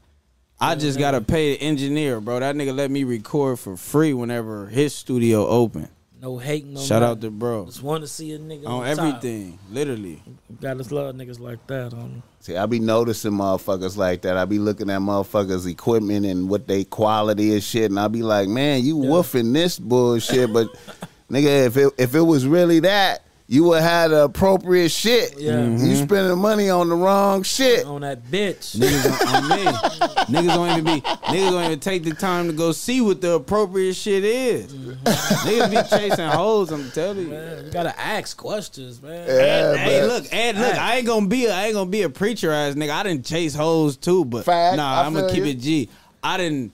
I 0.60 0.76
just 0.76 0.98
gotta 1.00 1.22
pay 1.22 1.56
the 1.56 1.62
engineer, 1.62 2.20
bro. 2.22 2.40
That 2.40 2.56
nigga 2.56 2.76
let 2.76 2.90
me 2.90 3.04
record 3.04 3.60
for 3.60 3.78
free 3.78 4.14
whenever 4.14 4.68
his 4.68 4.94
studio 4.94 5.48
open. 5.48 5.90
No 6.26 6.40
hate, 6.40 6.66
no. 6.66 6.80
Shout 6.80 7.04
out 7.04 7.18
nothing. 7.18 7.22
to 7.22 7.30
bro. 7.30 7.66
Just 7.68 7.84
want 7.84 8.02
to 8.02 8.08
see 8.08 8.32
a 8.34 8.40
nigga 8.40 8.66
On 8.66 8.84
on, 8.84 8.96
top. 8.96 9.06
everything, 9.06 9.60
literally. 9.72 10.24
Got 10.60 10.80
us 10.80 10.92
love 10.92 11.14
niggas 11.14 11.40
like 11.40 11.68
that. 11.68 11.94
On 11.94 12.24
See, 12.40 12.58
I 12.58 12.66
be 12.66 12.80
noticing 12.80 13.34
motherfuckers 13.34 13.96
like 13.96 14.24
that. 14.24 14.36
I 14.36 14.46
be 14.46 14.58
looking 14.58 14.90
at 14.90 15.02
motherfuckers' 15.02 15.70
equipment 15.70 16.26
and 16.26 16.50
what 16.50 16.68
they 16.68 16.84
quality 16.84 17.52
is 17.52 17.64
shit, 17.64 17.92
and 17.92 18.00
I 18.00 18.08
be 18.08 18.24
like, 18.24 18.48
man, 18.48 18.84
you 18.84 18.98
woofing 18.98 19.54
this 19.54 19.78
bullshit, 19.78 20.52
but 20.52 20.68
nigga, 21.30 21.68
if 21.68 21.78
it 21.78 21.94
if 22.00 22.16
it 22.16 22.22
was 22.22 22.48
really 22.48 22.80
that, 22.80 23.22
you 23.48 23.64
would 23.66 23.82
have 23.84 24.10
the 24.10 24.24
appropriate 24.24 24.90
shit. 24.90 25.40
Yeah. 25.40 25.54
Mm-hmm. 25.54 25.86
You 25.86 25.96
spending 25.98 26.38
money 26.40 26.70
on 26.72 26.90
the 26.90 26.96
wrong 26.96 27.44
shit. 27.44 27.86
on 27.86 28.02
that 28.02 28.24
bitch. 28.24 28.76
Niggas 28.76 29.28
on, 29.28 29.44
on 29.44 29.50
me. 29.50 29.66
Niggas 30.40 30.54
don't 30.56 30.70
even 30.72 30.84
be. 30.84 31.02
Niggas 31.02 31.52
don't 31.52 31.64
even 31.66 31.80
take 31.80 32.04
the 32.04 32.14
time 32.16 32.48
to 32.48 32.54
go 32.54 32.72
see 32.72 33.02
what 33.02 33.22
the 33.22 33.34
appropriate 33.34 33.94
shit 33.94 34.24
is. 34.24 34.74
niggas 34.74 35.70
be 35.70 35.90
chasing 35.96 36.28
hoes. 36.28 36.72
I'm 36.72 36.90
telling 36.92 37.20
you. 37.20 37.28
Man, 37.28 37.66
you 37.66 37.72
gotta 37.72 38.00
ask 38.00 38.36
questions, 38.36 39.00
man. 39.02 39.28
Yeah, 39.28 39.70
And, 39.72 39.80
hey, 39.80 40.08
look, 40.08 40.26
and 40.32 40.58
look, 40.60 40.76
I 40.76 40.96
ain't 40.98 41.06
gonna 41.06 41.28
be, 41.28 41.46
a, 41.46 41.54
I 41.54 41.66
ain't 41.66 41.76
gonna 41.76 41.90
be 41.90 42.02
a 42.02 42.10
preacher 42.10 42.52
ass 42.52 42.74
nigga. 42.74 42.90
I 42.90 43.04
didn't 43.04 43.26
chase 43.26 43.54
hoes 43.54 43.96
too, 43.96 44.26
but 44.26 44.46
Fact, 44.46 44.78
nah, 44.78 45.02
I 45.02 45.06
I'm 45.06 45.14
gonna 45.14 45.30
keep 45.30 45.44
you. 45.44 45.52
it 45.52 45.60
G. 45.60 45.90
I 46.24 46.38
didn't. 46.38 46.74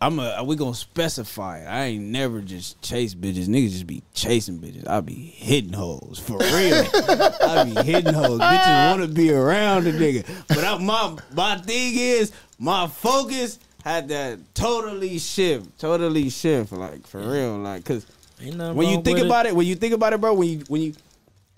I'm 0.00 0.18
a. 0.18 0.44
We 0.44 0.56
gonna 0.56 0.74
specify 0.74 1.60
it. 1.60 1.66
I 1.66 1.84
ain't 1.86 2.04
never 2.04 2.40
just 2.42 2.80
chase 2.82 3.14
bitches. 3.14 3.46
Niggas 3.46 3.70
just 3.70 3.86
be 3.86 4.02
chasing 4.12 4.58
bitches. 4.58 4.86
I 4.86 5.00
be 5.00 5.14
hitting 5.14 5.72
hoes 5.72 6.22
for 6.22 6.38
real. 6.38 6.84
I 6.94 7.64
be 7.64 7.82
hitting 7.82 8.12
hoes. 8.12 8.38
Bitches 8.38 8.90
want 8.90 9.02
to 9.02 9.08
be 9.08 9.32
around 9.32 9.84
the 9.84 9.92
nigga. 9.92 10.26
But 10.48 10.64
I, 10.64 10.76
my 10.78 11.16
my 11.34 11.56
thing 11.56 11.94
is 11.96 12.30
my 12.58 12.86
focus 12.88 13.58
had 13.82 14.08
to 14.08 14.38
totally 14.52 15.18
shift. 15.18 15.78
Totally 15.78 16.28
shift. 16.28 16.72
Like 16.72 17.06
for 17.06 17.20
real. 17.20 17.56
Like 17.56 17.84
cause 17.84 18.04
Ain't 18.40 18.56
nothing 18.56 18.76
when 18.76 18.88
you 18.88 19.00
think 19.00 19.18
about 19.20 19.46
it. 19.46 19.56
when 19.56 19.66
you 19.66 19.76
think 19.76 19.94
about 19.94 20.12
it, 20.12 20.20
bro, 20.20 20.34
when 20.34 20.48
you 20.48 20.58
when 20.68 20.82
you 20.82 20.94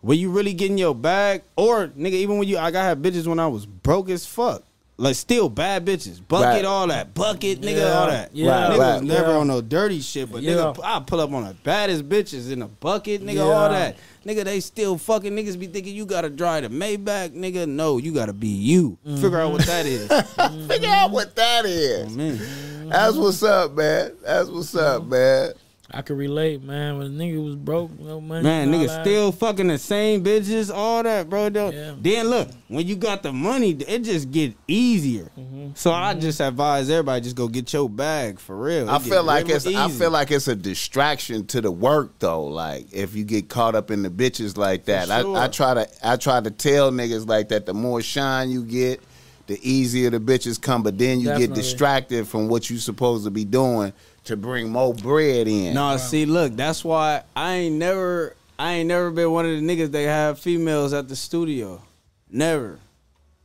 when 0.00 0.16
you 0.16 0.30
really 0.30 0.52
get 0.52 0.70
in 0.70 0.78
your 0.78 0.94
bag, 0.94 1.42
or 1.56 1.88
nigga, 1.88 2.12
even 2.12 2.38
when 2.38 2.46
you 2.46 2.56
I 2.56 2.70
got 2.70 2.84
had 2.84 3.02
bitches 3.02 3.26
when 3.26 3.40
I 3.40 3.48
was 3.48 3.66
broke 3.66 4.10
as 4.10 4.24
fuck. 4.24 4.62
Like 5.00 5.14
still 5.14 5.48
bad 5.48 5.86
bitches. 5.86 6.20
Bucket 6.26 6.44
Right. 6.44 6.64
all 6.64 6.88
that. 6.88 7.14
Bucket, 7.14 7.60
nigga, 7.60 7.76
Yeah, 7.76 7.92
all 8.00 8.06
that. 8.08 8.30
yeah, 8.34 8.46
nigga 8.46 8.78
right, 8.78 8.94
was 8.96 9.02
never 9.02 9.30
yeah. 9.30 9.36
on 9.36 9.46
no 9.46 9.60
dirty 9.60 10.00
shit, 10.00 10.30
but 10.32 10.42
Yeah. 10.42 10.54
nigga, 10.54 10.80
I 10.82 10.98
pull 10.98 11.20
up 11.20 11.32
on 11.32 11.44
the 11.44 11.54
baddest 11.62 12.08
bitches 12.08 12.50
in 12.50 12.62
a 12.62 12.66
bucket, 12.66 13.24
nigga, 13.24 13.34
Yeah. 13.34 13.42
all 13.42 13.68
that. 13.70 13.96
Nigga, 14.26 14.42
they 14.44 14.58
still 14.58 14.98
fucking 14.98 15.32
niggas 15.36 15.56
be 15.56 15.68
thinking 15.68 15.94
you 15.94 16.04
gotta 16.04 16.28
drive 16.28 16.64
the 16.64 16.68
Maybach, 16.68 17.30
nigga. 17.30 17.68
No, 17.68 17.98
you 17.98 18.12
gotta 18.12 18.32
be 18.32 18.48
you. 18.48 18.98
Mm-hmm. 19.06 19.22
Figure 19.22 19.40
out 19.40 19.52
what 19.52 19.66
that 19.66 19.86
is. 19.86 20.08
Figure 20.66 20.88
out 20.90 21.12
what 21.12 21.36
that 21.36 21.64
is. 21.64 22.10
Man. 22.16 22.88
That's 22.88 23.14
what's 23.16 23.42
up, 23.44 23.76
man. 23.76 24.12
That's 24.24 24.48
what's 24.48 24.74
up, 24.74 25.04
man. 25.06 25.52
I 25.90 26.02
can 26.02 26.18
relate, 26.18 26.62
man. 26.62 26.98
When 26.98 27.06
a 27.06 27.10
nigga 27.10 27.42
was 27.42 27.56
broke, 27.56 27.98
no 27.98 28.20
money. 28.20 28.42
Man, 28.42 28.70
nigga 28.70 28.88
that. 28.88 29.04
still 29.04 29.32
fucking 29.32 29.68
the 29.68 29.78
same 29.78 30.22
bitches, 30.22 30.70
all 30.72 31.02
that, 31.02 31.30
bro. 31.30 31.46
Yeah. 31.46 31.94
Then 31.98 32.28
look, 32.28 32.50
when 32.68 32.86
you 32.86 32.94
got 32.94 33.22
the 33.22 33.32
money, 33.32 33.70
it 33.70 34.00
just 34.00 34.30
get 34.30 34.54
easier. 34.66 35.30
Mm-hmm. 35.38 35.70
So 35.74 35.90
I 35.90 36.12
just 36.12 36.40
advise 36.40 36.90
everybody 36.90 37.22
just 37.22 37.36
go 37.36 37.48
get 37.48 37.72
your 37.72 37.88
bag 37.88 38.38
for 38.38 38.54
real. 38.54 38.90
I 38.90 38.96
It 38.96 39.04
get 39.04 39.08
feel 39.08 39.24
like 39.24 39.46
real 39.46 39.56
it's 39.56 39.66
I 39.66 39.88
feel 39.88 40.10
like 40.10 40.30
it's 40.30 40.46
a 40.46 40.54
distraction 40.54 41.46
to 41.46 41.62
the 41.62 41.70
work 41.70 42.18
though. 42.18 42.44
Like 42.44 42.92
if 42.92 43.14
you 43.14 43.24
get 43.24 43.48
caught 43.48 43.74
up 43.74 43.90
in 43.90 44.02
the 44.02 44.10
bitches 44.10 44.58
like 44.58 44.84
that, 44.86 45.08
sure. 45.08 45.36
I, 45.36 45.44
I 45.44 45.48
try 45.48 45.72
to 45.72 45.88
I 46.02 46.16
try 46.16 46.42
to 46.42 46.50
tell 46.50 46.92
niggas 46.92 47.26
like 47.26 47.48
that. 47.48 47.64
The 47.64 47.72
more 47.72 48.02
shine 48.02 48.50
you 48.50 48.62
get, 48.62 49.00
the 49.46 49.58
easier 49.62 50.10
the 50.10 50.20
bitches 50.20 50.60
come. 50.60 50.82
But 50.82 50.98
then 50.98 51.20
you 51.20 51.34
get 51.38 51.54
distracted 51.54 52.28
from 52.28 52.48
what 52.48 52.68
you 52.68 52.76
supposed 52.76 53.24
to 53.24 53.30
be 53.30 53.46
doing 53.46 53.94
to 54.28 54.36
bring 54.36 54.70
more 54.70 54.94
bread 54.94 55.46
in. 55.48 55.74
No, 55.74 55.96
see, 55.98 56.24
look, 56.24 56.54
that's 56.56 56.84
why 56.84 57.22
I 57.36 57.54
ain't 57.54 57.76
never, 57.76 58.34
I 58.58 58.74
ain't 58.74 58.88
never 58.88 59.10
been 59.10 59.30
one 59.30 59.44
of 59.46 59.52
the 59.52 59.60
niggas 59.60 59.90
that 59.92 60.02
have 60.02 60.38
females 60.38 60.92
at 60.92 61.08
the 61.08 61.16
studio. 61.16 61.82
Never. 62.30 62.78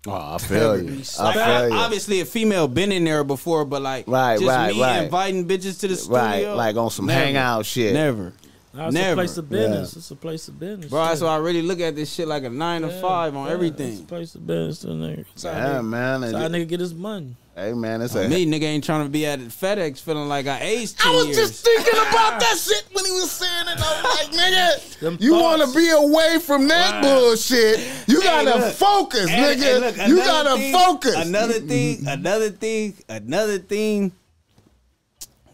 oh, 0.07 0.35
I 0.35 0.37
feel 0.37 0.81
you. 0.81 0.89
I 0.89 0.97
Respect. 0.97 1.33
feel 1.37 1.69
you. 1.69 1.75
Obviously, 1.75 2.19
a 2.21 2.25
female 2.25 2.67
been 2.67 2.91
in 2.91 3.03
there 3.05 3.23
before, 3.23 3.65
but 3.65 3.81
like, 3.81 4.05
Right, 4.07 4.37
just 4.39 4.47
right, 4.49 4.73
me 4.75 4.81
right. 4.81 5.03
inviting 5.03 5.47
bitches 5.47 5.79
to 5.81 5.87
the 5.87 5.95
studio, 5.95 6.17
Right, 6.19 6.47
like 6.47 6.75
on 6.75 6.89
some 6.89 7.05
Never. 7.07 7.25
hangout 7.25 7.65
shit. 7.65 7.93
Never. 7.93 8.33
Nah, 8.73 8.87
it's 8.87 8.93
Never. 8.95 9.11
a 9.11 9.15
place 9.15 9.37
of 9.37 9.49
business. 9.49 9.95
It's 9.95 10.09
a 10.11 10.15
place 10.15 10.47
of 10.47 10.59
business. 10.59 10.89
Bro, 10.89 11.05
that's 11.05 11.19
shit. 11.19 11.27
why 11.27 11.35
I 11.35 11.37
really 11.37 11.61
look 11.61 11.79
at 11.79 11.95
this 11.95 12.11
shit 12.11 12.27
like 12.27 12.43
a 12.43 12.49
nine 12.49 12.81
to 12.81 12.89
five 12.89 13.35
on 13.35 13.45
yeah, 13.45 13.45
It's 13.45 13.51
a 13.51 13.53
everything. 13.53 14.05
place 14.07 14.33
of 14.35 14.47
business, 14.47 14.81
too, 14.81 14.87
nigga. 14.89 15.25
It's 15.33 15.43
Yeah, 15.43 15.53
nigga- 15.75 15.85
man. 15.85 16.23
it's 16.23 16.33
how 16.33 16.39
And- 16.45 16.55
nigga 16.55 16.67
get 16.67 16.79
his 16.79 16.93
money. 16.93 17.35
Hey, 17.55 17.71
man, 17.73 18.01
it's 18.01 18.15
a. 18.15 18.27
Me, 18.27 18.47
nigga, 18.47 18.63
ain't 18.63 18.83
trying 18.83 19.05
to 19.05 19.11
be 19.11 19.27
at 19.27 19.39
FedEx 19.39 19.99
feeling 19.99 20.27
like 20.27 20.47
I 20.47 20.59
aged 20.61 20.99
two 20.99 21.07
I 21.07 21.15
was 21.15 21.25
years. 21.27 21.37
just 21.37 21.63
thinking 21.63 21.93
about 21.93 22.39
that 22.39 22.57
shit 22.57 22.83
when 22.93 23.05
he 23.05 23.11
was 23.11 23.29
saying 23.29 23.67
it. 23.67 23.77
I 23.77 24.01
was 24.01 24.03
like, 24.27 24.39
nigga, 24.39 24.99
Them 25.01 25.17
you 25.19 25.33
want 25.35 25.61
to 25.61 25.77
be 25.77 25.87
away 25.91 26.39
from 26.39 26.67
that 26.69 26.93
Right. 26.93 27.03
bullshit. 27.03 27.79
You 28.07 28.21
Hey, 28.21 28.27
gotta 28.45 28.59
look. 28.59 28.73
focus, 28.73 29.29
And- 29.29 29.61
nigga. 29.61 29.75
and 29.75 29.81
look, 29.97 30.07
you 30.07 30.17
gotta 30.17 30.55
thing- 30.55 30.73
focus. 30.73 31.15
Another 31.15 31.59
thing, 31.59 31.97
mm-hmm. 31.97 32.07
another 32.07 32.49
thing, 32.49 32.95
another 33.07 33.59
thing, 33.59 34.11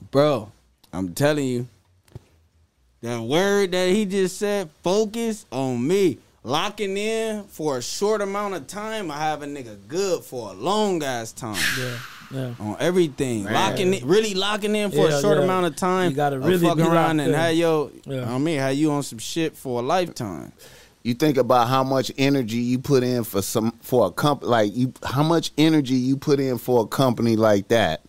bro. 0.10 0.50
I'm 0.94 1.14
telling 1.14 1.46
you, 1.48 1.68
that 3.02 3.20
word 3.22 3.72
that 3.74 3.90
he 3.90 4.06
just 4.06 4.38
said, 4.38 4.70
focus 4.84 5.46
on 5.52 5.86
me. 5.86 6.18
Locking 6.44 6.96
in 6.98 7.44
for 7.44 7.78
a 7.78 7.82
short 7.82 8.22
amount 8.22 8.54
of 8.54 8.66
time, 8.68 9.12
I 9.12 9.18
have 9.18 9.42
a 9.42 9.46
nigga 9.46 9.78
good 9.88 10.24
for 10.24 10.50
a 10.52 10.54
long 10.54 11.04
ass 11.04 11.34
time 11.34 11.62
Yeah, 11.78 11.98
yeah. 12.32 12.54
on 12.60 12.78
everything. 12.80 13.44
Man. 13.44 13.54
Locking 13.54 13.94
in, 13.94 14.08
really 14.08 14.34
locking 14.34 14.74
in 14.76 14.90
for 14.92 15.10
Yeah, 15.10 15.18
a 15.18 15.22
short 15.22 15.38
yeah. 15.38 15.44
amount 15.44 15.66
of 15.66 15.76
time. 15.76 16.12
You 16.12 16.16
gotta 16.16 16.38
of 16.38 16.46
really 16.46 16.66
fucking 16.66 16.82
around 16.86 17.18
locked 17.18 17.28
and 17.28 17.34
in. 17.34 17.34
have 17.34 17.56
yo, 17.56 17.92
Yeah. 18.06 18.34
I 18.34 18.38
mean, 18.38 18.58
have 18.60 18.76
you 18.76 18.90
on 18.92 19.04
some 19.04 19.20
shit 19.20 19.56
for 19.58 19.82
a 19.82 19.84
lifetime. 19.84 20.54
you 21.04 21.14
think 21.14 21.38
about 21.38 21.68
how 21.68 21.84
much 21.84 22.10
energy 22.18 22.58
you 22.58 22.80
put 22.80 23.04
in 23.04 23.24
for 23.26 23.42
some 23.42 23.72
for 23.82 24.08
a 24.08 24.12
company 24.12 24.50
like 24.50 24.76
you 24.76 24.94
how 25.04 25.24
much 25.24 25.52
energy 25.58 25.96
you 25.96 26.16
put 26.18 26.40
in 26.40 26.58
for 26.58 26.84
a 26.84 26.88
company 26.88 27.36
like 27.36 27.68
that 27.70 28.02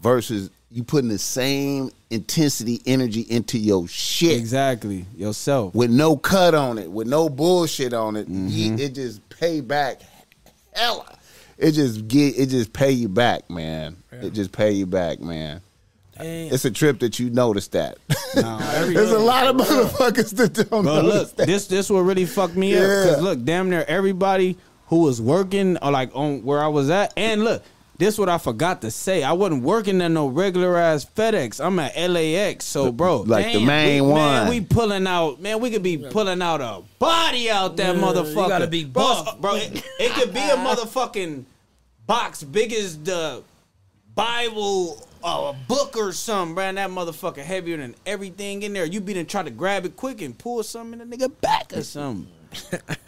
versus 0.00 0.50
you 0.70 0.84
putting 0.84 1.08
the 1.08 1.18
same 1.18 1.90
intensity 2.10 2.80
energy 2.86 3.22
into 3.22 3.58
your 3.58 3.88
shit 3.88 4.36
Exactly, 4.36 5.06
yourself. 5.16 5.74
with 5.74 5.90
no 5.90 6.16
cut 6.16 6.54
on 6.54 6.78
it, 6.78 6.90
with 6.90 7.06
no 7.06 7.28
bullshit 7.28 7.92
on 7.94 8.16
it. 8.16 8.28
Mm-hmm. 8.28 8.78
it 8.78 8.94
just 8.94 9.26
pay 9.30 9.60
back 9.60 10.00
hella. 10.74 11.16
It 11.56 11.72
just 11.72 12.06
get 12.06 12.38
it 12.38 12.46
just 12.50 12.72
pay 12.72 12.92
you 12.92 13.08
back, 13.08 13.48
man. 13.50 13.96
It 14.12 14.30
just 14.32 14.52
pay 14.52 14.72
you 14.72 14.86
back, 14.86 15.20
man. 15.20 15.60
Damn. 16.16 16.52
It's 16.52 16.64
a 16.64 16.70
trip 16.70 16.98
that 17.00 17.18
you 17.18 17.30
noticed 17.30 17.72
that. 17.72 17.98
Every- 18.36 18.94
There's 18.94 19.10
a 19.12 19.18
lot 19.18 19.46
of 19.46 19.56
motherfuckers 19.56 20.34
that 20.36 20.68
don't 20.68 20.84
But 20.84 21.04
look, 21.04 21.34
that. 21.36 21.46
this 21.46 21.66
this 21.66 21.88
what 21.90 22.00
really 22.00 22.26
fucked 22.26 22.56
me 22.56 22.76
up. 22.76 22.82
Yeah. 22.82 23.04
Cause 23.12 23.22
look, 23.22 23.44
damn 23.44 23.70
near 23.70 23.84
everybody 23.88 24.56
who 24.86 25.00
was 25.02 25.20
working 25.20 25.76
or 25.78 25.90
like 25.90 26.10
on 26.14 26.42
where 26.44 26.62
I 26.62 26.68
was 26.68 26.90
at, 26.90 27.12
and 27.16 27.42
look, 27.44 27.62
this 27.98 28.16
what 28.16 28.28
I 28.28 28.38
forgot 28.38 28.80
to 28.82 28.90
say. 28.90 29.22
I 29.24 29.32
wasn't 29.32 29.64
working 29.64 30.00
at 30.00 30.10
no 30.12 30.28
regular 30.28 30.76
ass 30.76 31.04
FedEx. 31.04 31.64
I'm 31.64 31.78
at 31.80 31.96
LAX. 31.96 32.64
So 32.64 32.92
bro, 32.92 33.22
Like 33.22 33.52
the 33.52 33.64
main 33.64 34.04
we, 34.04 34.10
one. 34.12 34.18
Man, 34.20 34.48
we 34.48 34.60
pulling 34.60 35.06
out. 35.06 35.40
Man, 35.40 35.60
we 35.60 35.70
could 35.70 35.82
be 35.82 35.98
pulling 35.98 36.40
out 36.40 36.60
a 36.60 36.82
body 36.98 37.50
out 37.50 37.76
that 37.76 37.94
Yeah, 37.96 38.00
you 38.00 38.06
motherfucker. 38.06 38.48
gotta 38.48 38.66
be 38.68 38.84
bro, 38.84 39.02
buff. 39.02 39.40
bro. 39.40 39.56
It, 39.56 39.84
it 39.98 40.12
could 40.12 40.32
be 40.32 40.40
a 40.40 40.56
motherfucking 40.56 41.44
box 42.06 42.44
big 42.44 42.72
as 42.72 42.98
the 43.02 43.42
Bible 44.14 45.04
uh, 45.24 45.52
a 45.52 45.66
book 45.66 45.96
or 45.96 46.12
something, 46.12 46.54
bro. 46.54 46.64
And 46.64 46.78
that 46.78 46.90
motherfucker 46.90 47.38
heavier 47.42 47.76
than 47.78 47.96
everything 48.06 48.62
in 48.62 48.72
there. 48.72 48.84
You 48.84 49.00
be 49.00 49.14
done 49.14 49.26
try 49.26 49.42
to 49.42 49.50
grab 49.50 49.84
it 49.84 49.96
quick 49.96 50.20
and 50.22 50.38
pull 50.38 50.62
something 50.62 51.00
in 51.00 51.10
the 51.10 51.16
nigga 51.16 51.32
back 51.40 51.72
or 51.76 51.82
something. 51.82 52.28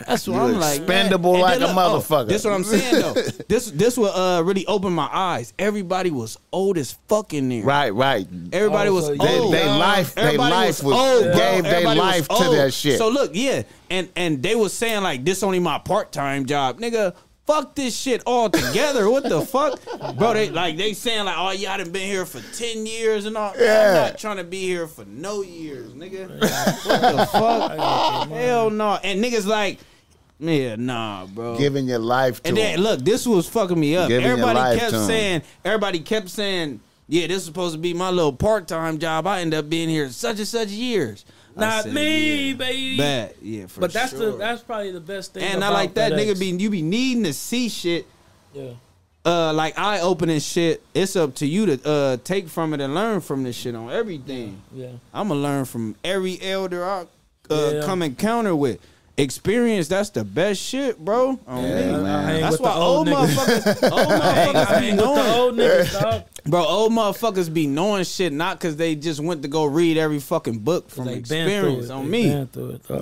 That's 0.06 0.26
what 0.28 0.34
You 0.36 0.40
I'm 0.40 0.52
like. 0.52 0.60
man. 0.60 1.06
expendable 1.06 1.32
And 1.34 1.42
like 1.42 1.58
then 1.60 1.70
a 1.70 1.72
look, 1.72 1.76
oh, 1.76 1.98
motherfucker. 2.00 2.28
this 2.28 2.44
what 2.44 2.52
I'm 2.52 2.64
saying 2.64 3.00
though. 3.00 3.14
this 3.48 3.70
this 3.70 3.96
will 3.96 4.10
uh 4.10 4.42
really 4.42 4.66
open 4.66 4.92
my 4.92 5.08
eyes. 5.10 5.52
Everybody 5.58 6.10
was 6.10 6.38
old 6.52 6.76
as 6.78 6.92
fucking 7.08 7.48
there. 7.48 7.62
Right, 7.64 7.90
right. 7.90 8.26
Everybody 8.52 8.90
Oh, 8.90 8.94
was 8.94 9.06
so 9.06 9.12
old. 9.12 9.20
They, 9.20 9.58
they 9.58 9.68
Oh, 9.68 9.78
life, 9.78 10.14
they 10.14 10.22
Everybody 10.22 10.50
life 10.50 10.82
was, 10.82 10.94
old, 10.94 11.24
bro. 11.24 11.32
gave 11.34 11.62
their 11.64 11.74
Everybody 11.74 12.00
was 12.00 12.08
life 12.08 12.28
to 12.28 12.34
old. 12.34 12.56
that 12.56 12.74
shit. 12.74 12.98
So 12.98 13.08
look, 13.08 13.30
yeah, 13.34 13.62
and 13.88 14.08
and 14.16 14.42
they 14.42 14.54
was 14.54 14.72
saying 14.72 15.02
like 15.02 15.24
this 15.24 15.42
only 15.42 15.58
my 15.60 15.78
part 15.78 16.12
time 16.12 16.44
job, 16.46 16.78
nigga. 16.80 17.14
Fuck 17.50 17.74
this 17.74 17.96
shit 17.96 18.22
all 18.26 18.48
together. 18.48 19.10
what 19.10 19.24
the 19.24 19.40
fuck, 19.40 19.80
bro? 20.16 20.34
They 20.34 20.50
like 20.50 20.76
they 20.76 20.92
saying 20.92 21.24
like, 21.24 21.34
oh 21.36 21.50
yeah, 21.50 21.74
I 21.74 21.78
done 21.78 21.90
been 21.90 22.06
here 22.06 22.24
for 22.24 22.40
ten 22.56 22.86
years 22.86 23.26
and 23.26 23.36
all. 23.36 23.52
Yeah. 23.58 23.88
I'm 23.88 23.94
not 24.12 24.18
trying 24.20 24.36
to 24.36 24.44
be 24.44 24.60
here 24.62 24.86
for 24.86 25.04
no 25.04 25.42
years, 25.42 25.92
nigga. 25.92 26.28
what 26.28 27.00
the 27.16 27.26
fuck? 27.26 28.28
Hell 28.28 28.70
no. 28.70 29.00
And 29.02 29.22
niggas 29.24 29.46
like, 29.46 29.80
yeah, 30.38 30.76
nah, 30.76 31.26
bro. 31.26 31.58
Giving 31.58 31.86
your 31.88 31.98
life 31.98 32.40
to 32.42 32.48
And 32.50 32.56
then 32.56 32.74
them. 32.76 32.82
look, 32.84 33.00
this 33.00 33.26
was 33.26 33.48
fucking 33.48 33.78
me 33.80 33.96
up. 33.96 34.06
Giving 34.08 34.24
your 34.26 34.32
everybody 34.34 34.58
life 34.58 34.78
kept 34.78 34.90
to 34.92 34.98
'em. 34.98 35.06
saying, 35.06 35.42
everybody 35.64 35.98
kept 35.98 36.28
saying, 36.28 36.78
yeah, 37.08 37.26
this 37.26 37.38
is 37.38 37.44
supposed 37.46 37.74
to 37.74 37.80
be 37.80 37.92
my 37.92 38.10
little 38.10 38.32
part 38.32 38.68
time 38.68 38.98
job. 38.98 39.26
I 39.26 39.40
end 39.40 39.54
up 39.54 39.68
being 39.68 39.88
here 39.88 40.08
such 40.10 40.38
and 40.38 40.46
such 40.46 40.68
years. 40.68 41.24
Not 41.56 41.84
said, 41.84 41.94
me, 41.94 42.50
yeah. 42.50 42.56
baby. 42.56 42.96
Bad, 42.96 43.34
yeah, 43.42 43.66
for 43.66 43.74
sure. 43.74 43.80
But 43.80 43.92
that's 43.92 44.10
sure. 44.12 44.32
the 44.32 44.36
that's 44.38 44.62
probably 44.62 44.92
the 44.92 45.00
best 45.00 45.34
thing. 45.34 45.42
and 45.42 45.64
I 45.64 45.68
like 45.70 45.94
that 45.94 46.12
FedEx. 46.12 46.34
nigga 46.34 46.38
be 46.38 46.62
you 46.62 46.70
be 46.70 46.82
needing 46.82 47.24
to 47.24 47.32
see 47.32 47.68
shit. 47.68 48.06
Yeah. 48.52 48.70
Uh, 49.24 49.52
like 49.52 49.78
eye 49.78 50.00
opening 50.00 50.40
shit. 50.40 50.82
It's 50.94 51.14
up 51.14 51.34
to 51.36 51.46
you 51.46 51.66
to 51.66 51.88
uh 51.88 52.16
take 52.24 52.48
from 52.48 52.72
it 52.72 52.80
and 52.80 52.94
learn 52.94 53.20
from 53.20 53.42
this 53.42 53.56
shit 53.56 53.74
on 53.74 53.90
everything. 53.90 54.62
Yeah. 54.72 54.92
I'm 55.12 55.28
gonna 55.28 55.40
learn 55.40 55.64
from 55.66 55.96
every 56.02 56.40
elder 56.40 56.84
I 56.84 57.06
uh, 57.50 57.70
Yeah. 57.74 57.82
come 57.84 58.02
encounter 58.02 58.56
with. 58.56 58.80
Experience, 59.20 59.88
that's 59.88 60.10
the 60.10 60.24
best 60.24 60.60
shit, 60.60 60.98
bro. 60.98 61.38
On 61.46 61.62
Yeah, 61.62 61.96
me. 61.96 62.02
man. 62.02 62.40
That's 62.40 62.58
why 62.60 62.72
old 62.74 63.08
old 63.08 63.08
niggas. 63.08 63.34
motherfuckers, 63.34 63.92
old 63.92 64.08
motherfuckers 64.08 64.80
be 64.80 64.86
hang 64.86 64.96
with 64.96 65.04
the 65.04 65.04
knowing, 65.04 65.28
old 65.38 65.54
niggas, 65.54 66.00
dog. 66.00 66.22
bro. 66.46 66.64
Old 66.64 66.92
motherfuckers 66.92 67.52
be 67.52 67.66
knowing 67.66 68.04
shit 68.04 68.32
not 68.32 68.58
because 68.58 68.76
they 68.76 68.94
just 68.94 69.20
went 69.20 69.42
to 69.42 69.48
go 69.48 69.64
read 69.66 69.96
every 69.98 70.20
fucking 70.20 70.60
book 70.60 70.88
from 70.90 71.04
They 71.06 71.14
been 71.16 71.24
through 71.24 71.38
experience 71.46 71.90
on 71.90 72.10
me. 72.10 72.28
it. 72.28 72.48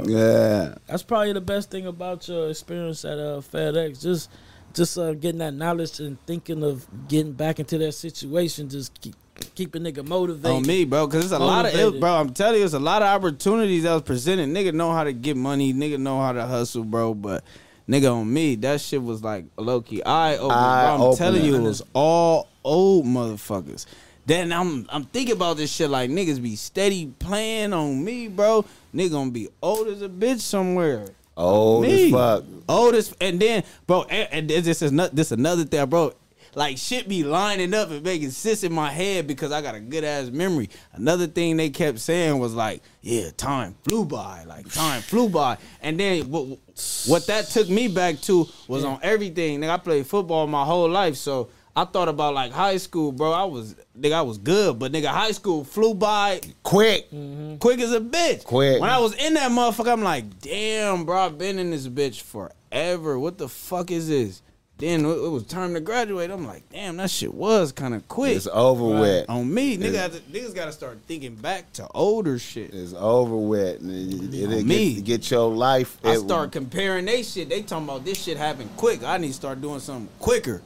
Yeah. 0.07 0.75
That's 0.87 1.03
probably 1.03 1.33
the 1.33 1.41
best 1.41 1.71
thing 1.71 1.87
about 1.87 2.27
your 2.29 2.51
experience 2.51 3.05
at 3.05 3.19
uh, 3.19 3.41
FedEx. 3.41 4.03
Just, 4.03 4.31
just 4.75 4.99
uh, 4.99 5.15
getting 5.15 5.39
that 5.39 5.55
knowledge 5.55 6.01
and 6.01 6.19
thinking 6.27 6.63
of 6.65 6.87
getting 7.09 7.33
back 7.33 7.59
into 7.61 7.79
that 7.79 7.93
situation. 7.93 8.69
Just 8.69 9.01
keep, 9.01 9.15
keep 9.55 9.75
a 9.75 9.79
nigga 9.79 10.07
motivated. 10.07 10.57
On 10.57 10.63
me, 10.67 10.85
bro, 10.85 11.07
because 11.07 11.25
it's 11.25 11.33
a 11.33 11.39
lot 11.39 11.67
of 11.67 11.73
Motivated. 11.73 11.95
it, 11.97 12.01
bro. 12.01 12.11
I'm 12.15 12.33
telling 12.35 12.59
you, 12.61 12.65
it's 12.65 12.75
a 12.75 12.79
lot 12.79 13.03
of 13.03 13.09
opportunities 13.09 13.83
that 13.85 13.93
was 13.95 14.03
presented. 14.03 14.49
Nigga 14.49 14.73
know 14.75 14.93
how 14.93 15.05
to 15.05 15.13
get 15.13 15.37
money. 15.37 15.73
Nigga 15.75 15.99
know 15.99 16.21
how 16.21 16.33
to 16.33 16.47
hustle, 16.47 16.85
bro. 16.85 17.15
But 17.15 17.45
nigga 17.89 18.13
on 18.15 18.33
me, 18.33 18.55
that 18.57 18.81
shit 18.81 19.03
was 19.03 19.23
like 19.23 19.47
low 19.57 19.81
key 19.81 20.03
eye 20.03 20.37
opening. 20.37 20.51
I'm 20.53 21.01
Eye-opening. 21.01 21.17
telling 21.17 21.45
you, 21.45 21.57
it 21.57 21.63
was 21.63 21.83
all 21.95 22.49
old 22.65 23.07
motherfuckers. 23.07 23.87
Then 24.27 24.53
I'm 24.53 24.87
I'm 24.91 25.05
thinking 25.05 25.35
about 25.37 25.57
this 25.57 25.73
shit 25.73 25.89
like 25.89 26.11
niggas 26.11 26.43
be 26.43 26.55
steady 26.57 27.07
playing 27.19 27.73
on 27.73 28.05
me, 28.05 28.29
bro. 28.29 28.65
Nigga 28.95 29.11
gonna 29.13 29.31
be 29.31 29.49
old 29.63 29.89
as 29.89 30.03
a 30.03 30.09
bitch 30.09 30.41
somewhere. 30.41 31.07
Old 31.35 31.83
Me. 31.83 32.07
as 32.07 32.11
fuck. 32.13 32.45
Oldest, 32.69 33.15
and 33.21 33.39
then, 33.39 33.63
bro, 33.87 34.03
and, 34.11 34.29
and 34.33 34.51
this 34.51 34.83
is 34.83 34.91
not 34.91 35.15
this 35.15 35.31
another 35.31 35.65
thing, 35.65 35.87
bro. 35.87 36.13
Like 36.55 36.79
shit 36.79 37.09
be 37.09 37.25
lining 37.25 37.75
up 37.75 37.91
and 37.91 38.03
making 38.03 38.31
sense 38.31 38.65
in 38.65 38.73
my 38.73 38.91
head 38.91 39.27
because 39.27 39.53
I 39.53 39.63
got 39.63 39.75
a 39.75 39.81
good 39.81 40.05
ass 40.05 40.31
memory. 40.31 40.71
Another 40.93 41.27
thing 41.27 41.57
they 41.57 41.71
kept 41.71 41.99
saying 41.99 42.39
was 42.39 42.55
like, 42.55 42.83
"Yeah, 43.03 43.31
time 43.37 43.77
flew 43.85 44.05
by, 44.05 44.45
like 44.45 44.71
time 44.73 45.03
flew 45.03 45.29
by." 45.29 45.59
And 45.83 45.99
then 45.99 46.31
what, 46.31 46.59
what 47.07 47.27
that 47.27 47.47
took 47.49 47.69
me 47.69 47.89
back 47.89 48.21
to 48.23 48.47
was 48.67 48.85
on 48.85 48.99
everything. 49.03 49.61
Nigga, 49.61 49.71
I 49.71 49.77
played 49.79 50.07
football 50.07 50.47
my 50.47 50.65
whole 50.65 50.89
life, 50.89 51.17
so 51.17 51.51
I 51.79 51.85
thought 51.85 52.09
about 52.09 52.35
like 52.35 52.51
high 52.51 52.77
school, 52.79 53.13
bro. 53.13 53.31
I 53.31 53.45
was 53.45 53.77
nigga, 53.97 54.15
I 54.15 54.23
was 54.23 54.39
good, 54.39 54.81
but 54.81 54.91
nigga, 54.91 55.07
high 55.07 55.31
school 55.31 55.63
flew 55.63 55.95
by 55.95 56.41
Quick. 56.65 57.09
Mm-hmm. 57.13 57.59
quick 57.59 57.79
as 57.79 57.93
a 57.93 58.01
bitch. 58.01 58.43
Quick. 58.43 58.81
When 58.81 58.91
I 58.91 58.99
was 58.99 59.15
in 59.15 59.35
that 59.35 59.53
motherfucker, 59.53 59.93
I'm 59.93 60.03
like, 60.03 60.41
damn, 60.41 61.05
bro, 61.05 61.19
I've 61.19 61.39
been 61.39 61.61
in 61.61 61.71
this 61.71 61.87
bitch 61.87 62.23
forever. 62.23 63.17
What 63.19 63.39
the 63.39 63.49
fuck 63.49 63.93
is 63.93 64.09
this? 64.09 64.43
Then 64.79 65.05
it 65.05 65.09
it 65.09 65.29
was 65.29 65.45
time 65.45 65.75
to 65.75 65.81
graduate. 65.81 66.31
I'm 66.31 66.47
like, 66.47 66.63
damn, 66.71 66.97
that 66.99 67.11
shit 67.11 67.35
was 67.35 67.73
kind 67.73 67.95
of 67.95 68.07
quick. 68.07 68.37
It's 68.37 68.47
over 68.47 69.01
with. 69.01 69.29
On 69.29 69.53
me, 69.53 69.77
nigga, 69.77 70.13
to- 70.13 70.21
niggas 70.21 70.55
got 70.55 70.67
to 70.67 70.73
start 70.73 70.99
thinking 71.09 71.35
back 71.35 71.73
to 71.75 71.89
older 71.95 72.39
shit. 72.39 72.73
It's 72.73 72.95
over 72.95 73.37
with. 73.37 73.83
It, 73.83 74.35
it, 74.35 74.53
it 74.53 74.65
Me. 74.65 74.95
get, 74.95 75.05
get 75.05 75.31
your 75.33 75.51
life. 75.51 75.99
I 76.05 76.15
start 76.17 76.53
comparing 76.53 77.07
they 77.07 77.25
shit. 77.25 77.49
They 77.49 77.63
talking 77.63 77.89
about 77.89 78.05
this 78.05 78.23
shit 78.23 78.37
happened 78.37 78.71
quick. 78.77 79.03
I 79.03 79.19
need 79.19 79.29
to 79.29 79.35
start 79.35 79.61
doing 79.61 79.81
something 79.81 80.09
quicker. 80.21 80.63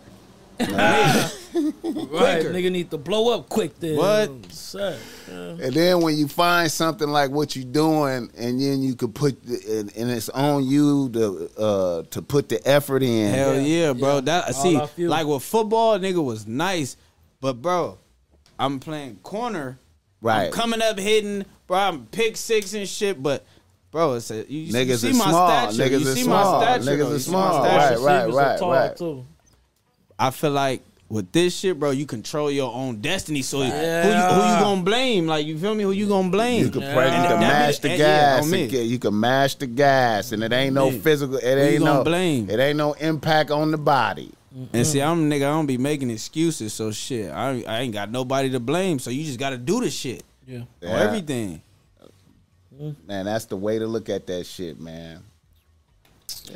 Right, 1.55 2.43
nigga 2.47 2.70
need 2.73 2.91
to 2.91 2.99
blow 2.99 3.35
up 3.35 3.49
quick 3.49 3.79
then. 3.79 3.97
What? 3.97 4.53
Son, 4.53 4.97
yeah. 5.29 5.35
And 5.66 5.74
then 5.74 6.01
when 6.01 6.16
you 6.16 6.27
find 6.29 6.70
something 6.70 7.09
like 7.09 7.31
what 7.31 7.55
you're 7.55 7.65
doing, 7.65 8.31
and 8.37 8.61
then 8.61 8.83
you 8.83 8.95
could 8.95 9.15
put, 9.15 9.43
the, 9.45 9.81
and, 9.81 9.97
and 9.97 10.11
it's 10.11 10.29
on 10.31 10.65
you 10.65 11.09
to 11.11 11.51
uh, 11.59 12.03
to 12.11 12.23
put 12.23 12.49
the 12.49 12.66
effort 12.66 13.03
in. 13.03 13.33
Hell 13.35 13.55
yeah, 13.61 13.61
Yeah, 13.89 13.93
bro. 13.93 14.15
yeah. 14.16 14.20
That 14.23 14.55
All 14.57 14.87
see, 14.89 15.07
like 15.07 15.27
with 15.27 15.43
football, 15.43 15.99
nigga 15.99 16.24
was 16.24 16.47
nice, 16.47 16.97
but 17.41 17.61
bro, 17.61 17.99
I'm 18.59 18.81
playing 18.81 19.16
corner. 19.16 19.79
Right. 20.23 20.47
I'm 20.47 20.53
coming 20.53 20.81
up 20.81 20.99
hitting, 20.99 21.45
bro. 21.66 21.79
I'm 21.79 22.07
pick 22.07 22.37
six 22.37 22.73
and 22.74 22.89
shit, 22.89 23.23
but 23.23 23.45
bro, 23.91 24.15
it's 24.15 24.31
a 24.31 24.37
you, 24.51 24.61
you 24.61 24.73
Niggas 24.73 24.99
see 25.01 25.12
my 25.12 25.29
small. 25.29 25.70
stature. 25.73 25.91
Niggas 25.91 26.01
you 26.01 26.07
see 26.15 26.23
small. 26.23 26.61
my 26.61 26.65
stature. 26.79 26.91
Niggas 26.91 26.99
though. 26.99 27.09
You 27.09 27.15
is 27.15 27.24
see 27.27 27.33
my 27.33 27.51
small. 27.51 27.62
Right, 27.65 27.74
right, 27.77 27.91
Receivers 27.91 28.35
are 28.35 28.37
right, 28.39 28.59
tall, 28.59 28.70
right. 28.73 29.24
Too. 30.18 30.26
I 30.26 30.30
feel 30.30 30.51
like 30.51 30.82
with 31.09 31.30
this 31.32 31.55
shit, 31.59 31.78
bro, 31.78 31.90
you 31.90 32.06
control 32.06 32.51
your 32.51 32.72
own 32.72 33.01
destiny. 33.02 33.43
So 33.43 33.59
who, 33.59 33.64
you, 33.64 33.70
who 33.70 33.76
you 33.76 34.60
gonna 34.60 34.82
blame? 34.82 35.26
Like 35.26 35.44
you 35.47 35.59
feel 35.59 35.74
me? 35.74 35.82
Who 35.84 35.93
you 35.93 36.06
gonna 36.09 36.30
blame? 36.30 36.64
You 36.64 36.70
can 36.70 36.80
Yeah. 36.82 36.94
pray, 36.94 37.06
you 37.06 37.28
can 37.28 37.40
mash 37.40 37.78
the 37.80 37.90
and 37.90 37.98
yeah, 37.98 38.36
gas. 38.40 38.52
and 38.52 38.70
get- 38.70 38.86
you 38.86 38.98
can 38.98 39.20
mash 39.20 39.55
the 39.56 39.66
gas, 39.66 40.32
and 40.32 40.43
it 40.43 40.52
ain't 40.52 40.74
no 40.74 40.90
Me. 40.90 40.98
physical. 40.98 41.36
It 41.36 41.43
Who 41.44 41.48
ain't 41.60 41.78
gonna 41.84 41.98
no 41.98 42.05
blame? 42.05 42.48
It 42.48 42.59
ain't 42.59 42.78
no 42.78 42.94
impact 42.94 43.51
on 43.51 43.70
the 43.70 43.78
body. 43.78 44.30
And 44.74 44.86
see, 44.86 45.01
I'm 45.01 45.30
a 45.32 45.34
nigga. 45.34 45.44
I 45.44 45.51
don't 45.52 45.66
be 45.66 45.78
making 45.78 46.10
excuses. 46.10 46.74
So 46.74 46.90
shit, 46.93 47.30
I 47.30 47.62
I 47.66 47.80
ain't 47.80 47.93
got 47.94 48.10
nobody 48.10 48.51
to 48.51 48.60
blame. 48.60 48.98
So 48.98 49.10
you 49.10 49.24
just 49.24 49.39
got 49.39 49.51
to 49.51 49.59
do 49.59 49.80
the 49.80 49.90
shit 49.90 50.22
Yeah. 50.47 50.62
Yeah. 50.80 50.90
everything. 51.01 51.62
Man, 53.06 53.26
that's 53.26 53.44
the 53.44 53.56
way 53.56 53.78
to 53.78 53.86
look 53.86 54.09
at 54.09 54.26
that 54.26 54.44
shit, 54.44 54.80
man. 54.80 55.22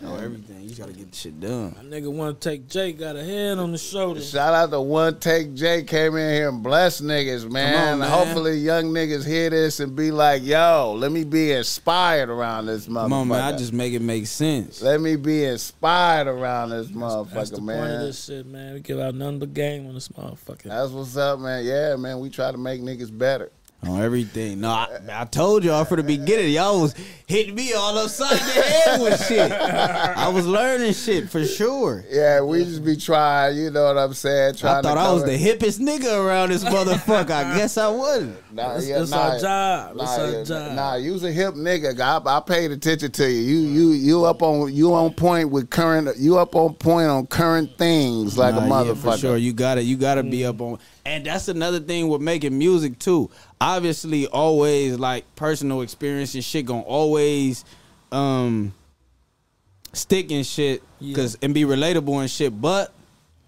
On 0.03 0.23
everything. 0.23 0.69
You 0.69 0.75
got 0.75 0.89
to 0.89 0.93
get 0.93 1.11
the 1.13 1.17
shit 1.17 1.39
done. 1.41 1.75
My 1.77 1.85
nigga 1.85 2.07
1TakeJay, 2.07 2.99
got 2.99 3.17
a 3.17 3.25
head 3.25 3.59
on 3.59 3.73
the 3.73 3.79
shoulder. 3.79 4.21
Shout 4.21 4.53
out 4.53 4.71
to 4.71 4.77
1TakeJay 4.77 5.87
came 5.87 6.17
in 6.17 6.35
here 6.35 6.49
and 6.49 6.63
blessed 6.63 7.03
niggas, 7.05 7.51
man. 7.51 7.93
on, 7.93 7.99
man. 8.01 8.11
Hopefully, 8.11 8.57
young 8.57 8.87
niggas 8.87 9.25
hear 9.25 9.49
this 9.51 9.81
and 9.81 9.95
be 9.95 10.11
like, 10.11 10.43
"Yo, 10.43 10.95
let 10.99 11.13
me 11.13 11.25
be 11.25 11.53
inspired 11.53 12.29
around 12.29 12.67
this 12.67 12.89
motherfucker." 12.89 13.03
Come 13.05 13.13
on, 13.13 13.29
man. 13.29 13.55
I 13.55 13.57
just 13.57 13.73
make 13.73 13.95
it 13.95 14.03
make 14.03 14.27
sense. 14.27 14.83
let 14.83 15.01
me 15.01 15.17
be 15.17 15.45
inspired 15.45 16.27
around 16.27 16.71
this 16.71 16.89
That's 16.89 16.99
motherfucker, 16.99 17.55
the 17.55 17.61
man. 17.63 17.79
point 17.79 17.93
of 17.93 18.01
this 18.01 18.25
shit, 18.25 18.47
man. 18.47 18.75
We 18.75 18.81
give 18.81 18.99
out 18.99 19.15
none 19.15 19.39
but 19.39 19.55
game 19.55 19.87
on 19.87 19.95
this 19.95 20.09
motherfucker. 20.09 20.65
That's 20.65 20.91
what's 20.91 21.17
up, 21.17 21.39
man. 21.39 21.65
Yeah, 21.65 21.97
man. 21.97 22.19
We 22.21 22.29
try 22.31 22.51
to 22.51 22.59
make 22.59 22.81
niggas 22.81 23.17
better. 23.17 23.51
On 23.89 24.03
everything. 24.03 24.61
No, 24.61 24.71
I, 24.71 24.99
I 25.13 25.25
told 25.27 25.63
y'all 25.63 25.85
from 25.85 25.99
the 25.99 26.03
beginning, 26.03 26.51
y'all 26.53 26.81
was 26.81 26.95
hitting 27.27 27.55
me 27.55 27.73
all 27.73 27.97
upside 27.99 28.33
the 28.33 28.63
head 28.63 29.01
with 29.01 29.27
shit. 29.27 29.53
I 29.53 30.29
was 30.29 30.47
learning 30.47 30.93
shit 30.93 31.29
for 31.31 31.45
sure. 31.45 32.05
Yeah, 32.11 32.41
we 32.41 32.65
just 32.65 32.85
be 32.85 32.97
trying. 32.97 33.57
You 33.57 33.71
know 33.71 33.85
what 33.85 33.99
I'm 33.99 34.13
saying? 34.15 34.57
Trying 34.57 34.79
I 34.79 34.83
thought 34.83 34.95
to 34.95 35.01
I 35.01 35.13
was 35.13 35.25
the 35.25 35.39
hippest 35.39 35.79
nigga 35.79 36.25
around 36.27 36.51
this 36.51 36.65
motherfucker. 36.65 37.31
I 37.31 37.57
guess 37.57 37.77
I 37.79 37.89
wasn't. 37.89 38.37
Nah, 38.53 38.75
That's, 38.75 38.89
yeah, 38.89 38.99
that's 38.99 39.11
nah, 39.11 39.19
our 39.19 39.39
job. 39.39 39.97
That's 39.99 40.17
Nah, 40.19 40.25
our 40.25 40.31
yeah, 40.33 40.45
job. 40.45 40.73
nah, 40.73 40.95
you's 40.97 41.23
a 41.25 41.31
hip 41.33 41.55
nigga. 41.55 42.01
I, 42.01 42.37
I 42.37 42.41
paid 42.41 42.71
attention 42.73 43.13
to 43.13 43.31
you. 43.31 43.41
You 43.41 43.59
you 43.69 43.91
you 43.93 44.25
up 44.25 44.43
on 44.43 44.75
you 44.75 44.95
on 44.95 45.13
point 45.13 45.51
with 45.51 45.71
current. 45.71 46.17
You 46.17 46.39
up 46.39 46.57
on 46.57 46.75
point 46.75 47.09
on 47.09 47.27
current 47.27 47.77
things 47.79 48.37
like 48.37 48.55
a 48.55 48.57
Nah, 48.57 48.83
yeah, 48.83 48.93
motherfucker. 48.93 49.13
for 49.13 49.19
sure. 49.19 49.37
You 49.37 49.53
got 49.53 49.75
to 49.77 49.83
You 49.83 49.97
got 49.97 50.17
to 50.17 50.23
be 50.23 50.45
up 50.45 50.61
on. 50.61 50.79
And 51.05 51.25
that's 51.25 51.47
another 51.47 51.79
thing 51.79 52.09
with 52.09 52.21
making 52.21 52.59
music 52.59 52.99
too. 52.99 53.31
Obviously, 53.61 54.27
always 54.27 54.99
like 54.99 55.25
personal 55.35 55.81
experience 55.83 56.35
and 56.35 56.45
shit 56.45 56.67
gonna 56.67 56.83
always 56.83 57.65
um 58.13 58.73
stick 59.93 60.31
and 60.31 60.47
shit 60.47 60.83
cause 61.15 61.39
and 61.43 61.55
be 61.55 61.63
relatable 61.63 62.21
and 62.21 62.31
shit. 62.31 62.61
But 62.61 62.93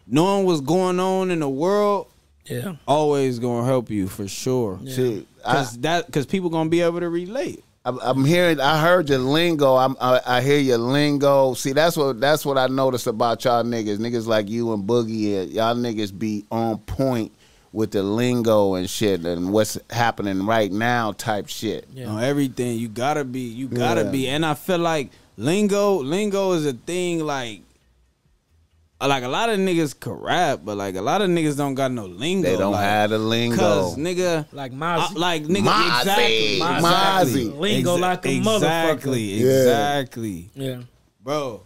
knowing 0.06 0.46
what's 0.46 0.60
going 0.62 0.98
on 0.98 1.30
in 1.30 1.40
the 1.40 1.48
world 1.48 2.08
Yeah. 2.46 2.76
always 2.86 3.38
gonna 3.38 3.66
help 3.66 3.90
you 3.90 4.08
for 4.08 4.26
sure. 4.26 4.78
Yeah. 4.82 4.94
Shit, 4.94 5.26
I, 5.44 5.54
Cause 5.56 5.78
that 5.80 6.10
cause 6.10 6.24
people 6.26 6.48
gonna 6.50 6.70
be 6.70 6.80
able 6.80 7.00
to 7.00 7.08
relate. 7.08 7.62
I'm, 7.84 7.98
I'm 8.02 8.24
hearing. 8.24 8.60
I 8.60 8.80
heard 8.82 9.08
your 9.08 9.18
lingo. 9.18 9.76
I'm, 9.76 9.96
I, 10.00 10.20
I 10.26 10.40
hear 10.42 10.58
your 10.58 10.78
lingo. 10.78 11.54
See, 11.54 11.72
that's 11.72 11.96
what 11.96 12.20
that's 12.20 12.44
what 12.44 12.58
I 12.58 12.66
noticed 12.66 13.06
about 13.06 13.44
y'all 13.44 13.62
niggas. 13.62 13.98
Niggas 13.98 14.26
like 14.26 14.48
you 14.48 14.72
and 14.72 14.84
Boogie. 14.88 15.52
Y'all 15.52 15.74
niggas 15.74 16.18
be 16.18 16.44
on 16.50 16.78
point 16.78 17.32
with 17.72 17.90
the 17.90 18.02
lingo 18.02 18.74
and 18.74 18.88
shit 18.88 19.24
and 19.26 19.52
what's 19.52 19.78
happening 19.90 20.46
right 20.46 20.72
now 20.72 21.12
type 21.12 21.48
shit. 21.48 21.86
Yeah. 21.92 22.06
on 22.06 22.22
everything. 22.22 22.78
You 22.78 22.88
gotta 22.88 23.24
be, 23.24 23.40
you 23.40 23.68
gotta 23.68 24.04
Yeah. 24.04 24.10
be, 24.10 24.28
and 24.28 24.44
I 24.46 24.54
feel 24.54 24.78
like 24.78 25.10
lingo, 25.36 25.96
lingo 26.02 26.52
is 26.52 26.64
a 26.66 26.72
thing. 26.72 27.20
Like, 27.24 27.60
like 29.00 29.22
a 29.22 29.28
lot 29.28 29.48
of 29.48 29.58
niggas 29.60 29.98
can 30.00 30.12
rap, 30.14 30.60
but 30.64 30.76
like 30.76 30.96
a 30.96 31.02
lot 31.02 31.22
of 31.22 31.28
niggas 31.30 31.56
don't 31.56 31.74
got 31.74 31.92
no 31.92 32.06
lingo. 32.06 32.50
They 32.50 32.56
don't 32.56 32.72
like, 32.72 32.82
have 32.84 33.10
the 33.10 33.18
lingo. 33.18 33.56
Cause 33.56 33.96
nigga, 33.96 34.46
Like 34.52 34.72
I- 34.72 34.74
Mozzy. 34.74 35.14
Uh, 35.16 35.18
like 35.18 35.44
nigga, 35.44 35.68
Mozzy. 35.68 35.98
exactly, 36.00 36.58
Mozzy. 36.60 36.76
exactly, 36.78 37.44
Lingo 37.50 37.96
like 37.96 38.26
a 38.26 38.28
motherfucker. 38.40 38.54
exactly, 38.56 39.22
Yeah. 39.22 39.50
exactly, 39.60 40.50
yeah. 40.54 40.76
bro. 41.22 41.62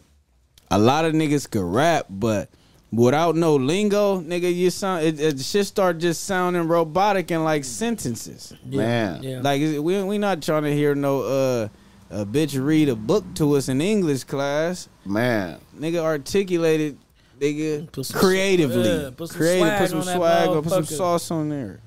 A 0.70 0.79
lot 0.79 1.05
of 1.05 1.12
niggas 1.15 1.49
can 1.49 1.62
rap, 1.62 2.07
but 2.11 2.49
without 2.93 3.35
no 3.36 3.56
lingo, 3.56 4.20
nigga, 4.20 4.55
you 4.55 4.70
sound 4.70 5.05
it, 5.05 5.19
it 5.20 5.40
shit 5.40 5.66
start 5.66 5.98
just 5.98 6.24
sounding 6.24 6.69
robotic 6.69 7.31
and 7.31 7.43
like 7.44 7.64
sentences. 7.64 8.52
Yeah. 8.69 8.77
Man. 8.78 9.23
Yeah. 9.23 9.40
Like 9.43 9.60
we 9.60 10.02
we 10.02 10.19
not 10.19 10.43
trying 10.43 10.64
to 10.64 10.74
hear 10.74 10.94
no 10.94 11.23
uh 11.23 11.69
a 12.10 12.27
bitch 12.27 12.62
read 12.62 12.90
a 12.90 12.94
book 12.97 13.24
to 13.36 13.55
us 13.56 13.69
in 13.70 13.81
English 13.81 14.24
class. 14.24 14.89
Man, 15.06 15.59
Nigga 15.78 15.98
articulated 16.01 16.98
nigga 17.40 17.90
Put 17.90 18.06
some- 18.06 18.20
creatively. 18.20 18.89
yeah, 18.89 19.10
put 19.16 19.28
some 19.31 19.39
Creative, 19.39 19.66
swag 19.66 19.78
put 19.81 19.89
some 19.90 19.98
on 20.01 20.06
that 20.06 20.16
swag 20.16 20.48
or 20.51 20.62
put 20.62 20.73
some 20.73 20.85
sauce 20.85 21.31
on 21.31 21.48
there. 21.48 21.81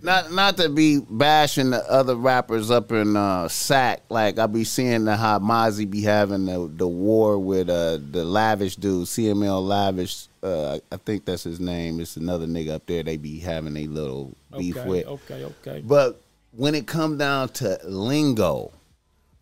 not 0.00 0.32
not 0.32 0.56
to 0.56 0.68
be 0.68 1.00
bashing 1.10 1.70
the 1.70 1.90
other 1.90 2.14
rappers 2.14 2.70
up 2.70 2.92
in 2.92 3.16
uh, 3.16 3.48
Sac. 3.48 4.02
Like 4.08 4.38
I 4.38 4.46
be 4.46 4.62
seeing 4.64 5.04
the 5.04 5.16
how 5.16 5.40
Mozzy 5.40 5.90
be 5.90 6.02
having 6.02 6.46
the 6.46 6.70
the 6.74 6.86
war 6.88 7.36
with 7.38 7.68
uh, 7.68 7.98
the 8.10 8.24
Lavish 8.24 8.76
dude, 8.76 9.06
CML 9.08 9.66
Lavish. 9.66 10.28
Uh, 10.42 10.78
I 10.90 10.96
think 10.96 11.24
that's 11.24 11.44
his 11.44 11.60
name. 11.60 12.00
It's 12.00 12.16
another 12.16 12.46
nigga 12.46 12.70
up 12.70 12.86
there. 12.86 13.02
They 13.02 13.16
be 13.16 13.38
having 13.38 13.76
a 13.76 13.86
little 13.86 14.34
beef 14.58 14.76
okay, 14.76 14.88
with. 14.88 15.06
okay, 15.06 15.44
okay. 15.44 15.82
But 15.84 16.20
when 16.50 16.74
it 16.74 16.86
come 16.86 17.16
down 17.16 17.50
to 17.50 17.78
lingo, 17.84 18.72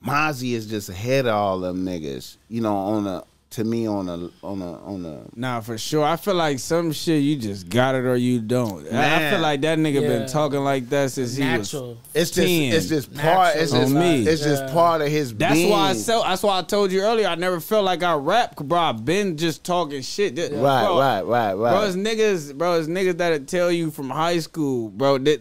Mozzy 0.04 0.52
is 0.52 0.66
just 0.66 0.88
ahead 0.88 1.26
of 1.26 1.34
all 1.34 1.60
them 1.60 1.84
niggas. 1.84 2.36
You 2.48 2.60
know, 2.60 2.76
on 2.76 3.06
a 3.06 3.24
to 3.50 3.64
me 3.64 3.84
on 3.88 4.08
a 4.08 4.30
on 4.46 4.62
a 4.62 4.72
on 4.84 5.04
a 5.04 5.22
Nah, 5.34 5.60
for 5.60 5.76
sure. 5.76 6.04
I 6.04 6.14
feel 6.16 6.34
like 6.34 6.60
some 6.60 6.92
shit 6.92 7.20
you 7.22 7.34
just 7.34 7.68
got 7.68 7.96
it 7.96 8.04
or 8.04 8.14
you 8.14 8.38
don't. 8.40 8.86
I- 8.92 9.26
I 9.26 9.30
feel 9.32 9.40
like 9.40 9.60
that 9.62 9.76
nigga 9.76 10.02
Yeah. 10.02 10.08
been 10.08 10.28
talking 10.28 10.60
like 10.60 10.88
that 10.90 11.10
since 11.10 11.34
he 11.34 11.42
was. 11.42 11.72
Natural. 11.74 11.98
it's 12.14 12.30
just 12.30 12.46
10. 12.46 12.72
it's 12.72 12.86
just 12.86 13.12
part 13.12 13.56
it's 13.56 13.72
just 13.72 13.92
on 13.92 13.98
me. 14.00 14.22
it's 14.24 14.40
just 14.42 14.72
part 14.72 15.00
of 15.02 15.08
his 15.08 15.34
That's 15.34 15.54
being. 15.54 15.70
why 15.70 15.88
I 15.90 15.92
so, 15.94 16.22
That's 16.22 16.44
why 16.44 16.58
I 16.60 16.62
told 16.62 16.92
you 16.92 17.00
earlier. 17.00 17.26
I 17.26 17.34
never 17.34 17.58
felt 17.58 17.84
like 17.84 18.04
I 18.04 18.14
rap, 18.14 18.54
bro. 18.54 18.78
I 18.78 18.92
been 18.92 19.36
just 19.36 19.64
talking 19.64 20.00
shit. 20.02 20.36
That- 20.36 20.52
Right, 20.52 20.84
bro, 20.84 20.98
right, 21.00 21.22
right, 21.22 21.54
right. 21.54 21.70
Bro, 21.72 21.84
it's 21.86 21.96
niggas, 21.96 22.56
bro, 22.56 22.78
it's 22.78 22.86
niggas 22.88 23.16
that'll 23.18 23.44
tell 23.46 23.72
you 23.72 23.90
from 23.90 24.10
high 24.10 24.38
school, 24.38 24.90
bro. 24.90 25.18
That 25.18 25.40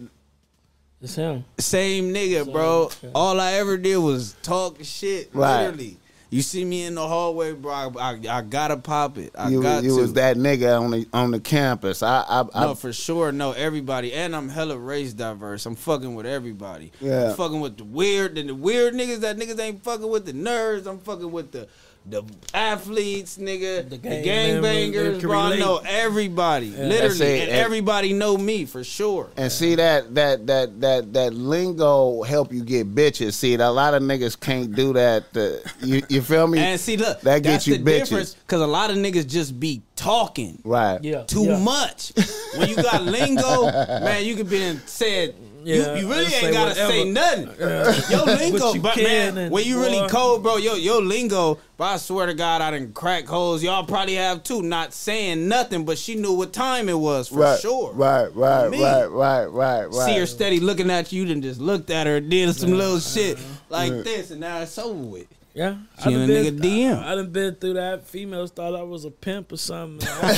It's 0.99 1.13
him. 1.13 1.45
same 1.59 2.11
nigga, 2.11 2.51
bro. 2.51 2.85
okay. 2.85 3.09
All 3.13 3.39
I 3.39 3.53
ever 3.53 3.77
did 3.77 3.97
was 3.97 4.35
talk 4.41 4.77
shit. 4.83 5.29
Right. 5.31 5.65
Literally. 5.67 5.97
You 6.31 6.43
see 6.43 6.63
me 6.63 6.83
in 6.83 6.93
the 6.93 7.07
hallway, 7.07 7.53
bro. 7.53 7.73
I, 7.73 7.89
I, 7.99 8.19
I 8.29 8.41
gotta 8.43 8.77
pop 8.77 9.17
it. 9.17 9.33
I 9.35 9.49
you, 9.49 9.63
got 9.63 9.83
you 9.83 9.95
to. 9.95 10.01
was 10.01 10.13
that 10.13 10.37
nigga 10.37 10.79
on 10.79 10.91
the 10.91 11.07
on 11.11 11.31
the 11.31 11.39
campus. 11.39 12.03
I 12.03 12.21
I, 12.21 12.45
I 12.53 12.65
No, 12.65 12.75
for 12.75 12.93
sure. 12.93 13.31
No, 13.31 13.51
everybody. 13.53 14.13
And 14.13 14.35
I'm 14.35 14.47
hella 14.47 14.77
race 14.77 15.13
diverse. 15.13 15.65
I'm 15.65 15.75
fucking 15.75 16.13
with 16.13 16.27
everybody. 16.27 16.91
Yeah. 17.01 17.31
I'm 17.31 17.35
fucking 17.35 17.59
with 17.59 17.77
the 17.77 17.83
weird 17.83 18.37
and 18.37 18.49
the 18.49 18.55
weird 18.55 18.93
niggas 18.93 19.21
that 19.21 19.37
niggas 19.37 19.59
ain't 19.59 19.83
fucking 19.83 20.07
with 20.07 20.25
the 20.25 20.33
nerds. 20.33 20.85
I'm 20.85 20.99
fucking 20.99 21.31
with 21.31 21.51
the 21.51 21.67
the 22.05 22.23
athletes, 22.53 23.37
nigga. 23.37 23.83
The, 23.83 23.89
The 23.89 23.97
gang 23.97 24.23
gang 24.23 24.61
members, 24.61 24.71
bangers, 24.93 25.21
bro. 25.21 25.39
I 25.39 25.57
know 25.57 25.81
everybody. 25.85 26.69
That's 26.69 27.19
Literally. 27.19 27.33
it. 27.33 27.41
And 27.43 27.51
And- 27.51 27.59
everybody 27.59 28.13
know 28.13 28.37
me 28.37 28.65
for 28.65 28.83
sure. 28.83 29.29
and 29.37 29.51
see 29.51 29.75
that 29.75 30.15
that 30.15 30.47
that 30.47 30.81
that 30.81 31.13
that 31.13 31.33
lingo 31.33 32.23
help 32.23 32.51
you 32.51 32.63
get 32.63 32.95
bitches. 32.95 33.33
See, 33.33 33.53
a 33.55 33.69
lot 33.69 33.93
of 33.93 34.01
niggas 34.01 34.39
can't 34.39 34.73
do 34.73 34.93
that. 34.93 35.31
The, 35.33 35.61
you 35.81 36.01
you 36.09 36.21
feel 36.21 36.47
me? 36.47 36.59
And 36.59 36.79
see, 36.79 36.97
look, 36.97 37.21
That 37.21 37.43
that's 37.43 37.65
gets 37.65 37.67
you 37.67 37.77
the 37.77 37.91
bitches. 37.91 38.35
Because 38.39 38.61
a 38.61 38.67
lot 38.67 38.89
of 38.89 38.97
niggas 38.97 39.27
just 39.27 39.59
be 39.59 39.81
talking. 39.95 40.59
right. 40.63 41.03
Yeah. 41.03 41.23
too 41.23 41.43
yeah. 41.45 41.59
much. 41.59 42.13
When 42.57 42.69
you 42.69 42.75
got 42.75 43.03
lingo, 43.03 43.65
man, 43.71 44.25
you 44.25 44.35
could 44.35 44.49
be 44.49 44.63
in 44.63 44.79
said. 44.87 45.35
Yeah, 45.63 45.95
you, 45.95 46.01
you 46.07 46.09
really 46.09 46.33
ain't 46.33 46.53
gotta 46.53 46.69
whatever. 46.69 46.91
say 46.91 47.11
nothing. 47.11 48.09
Your 48.09 48.25
lingo, 48.25 48.59
But 48.59 48.73
you 48.75 48.81
but 48.81 48.97
man, 48.97 49.37
and- 49.37 49.51
when 49.51 49.65
you 49.65 49.79
really 49.81 50.07
cold, 50.09 50.43
bro, 50.43 50.57
yo, 50.57 50.75
your 50.75 51.01
lingo, 51.01 51.59
but 51.77 51.85
I 51.85 51.97
swear 51.97 52.25
to 52.27 52.33
God, 52.33 52.61
I 52.61 52.71
didn't 52.71 52.93
crack 52.93 53.25
holes. 53.25 53.63
Y'all 53.63 53.85
probably 53.85 54.15
have 54.15 54.43
too, 54.43 54.61
not 54.61 54.93
saying 54.93 55.47
nothing, 55.47 55.85
but 55.85 55.97
she 55.97 56.15
knew 56.15 56.33
what 56.33 56.51
time 56.53 56.89
it 56.89 56.97
was 56.97 57.29
for 57.29 57.37
Right, 57.39 57.59
sure. 57.59 57.93
right, 57.93 58.33
right, 58.35 58.67
right, 58.69 59.05
right, 59.07 59.45
right, 59.45 59.85
right. 59.85 60.05
See 60.05 60.17
her 60.19 60.25
steady 60.25 60.59
looking 60.59 60.89
at 60.91 61.11
you, 61.11 61.25
then 61.25 61.41
just 61.41 61.59
looked 61.59 61.89
at 61.89 62.05
her, 62.07 62.19
did 62.19 62.53
some 62.55 62.71
little 62.71 62.99
shit 62.99 63.37
like 63.69 63.91
this, 64.03 64.31
and 64.31 64.41
now 64.41 64.59
it's 64.59 64.77
over 64.77 64.93
with. 64.93 65.27
Yeah, 65.55 65.77
She 65.97 66.11
done 66.11 66.13
in 66.13 66.21
a 66.29 66.51
been- 66.51 66.57
nigga 66.59 66.61
DM. 66.61 67.03
I, 67.03 67.11
I 67.11 67.15
done 67.15 67.31
been 67.31 67.55
through 67.55 67.73
that. 67.73 68.05
Females 68.07 68.51
thought 68.51 68.75
I 68.75 68.83
was 68.83 69.03
a 69.03 69.09
pimp 69.11 69.51
or 69.51 69.57
something, 69.57 70.07
and 70.07 70.17
I, 70.21 70.29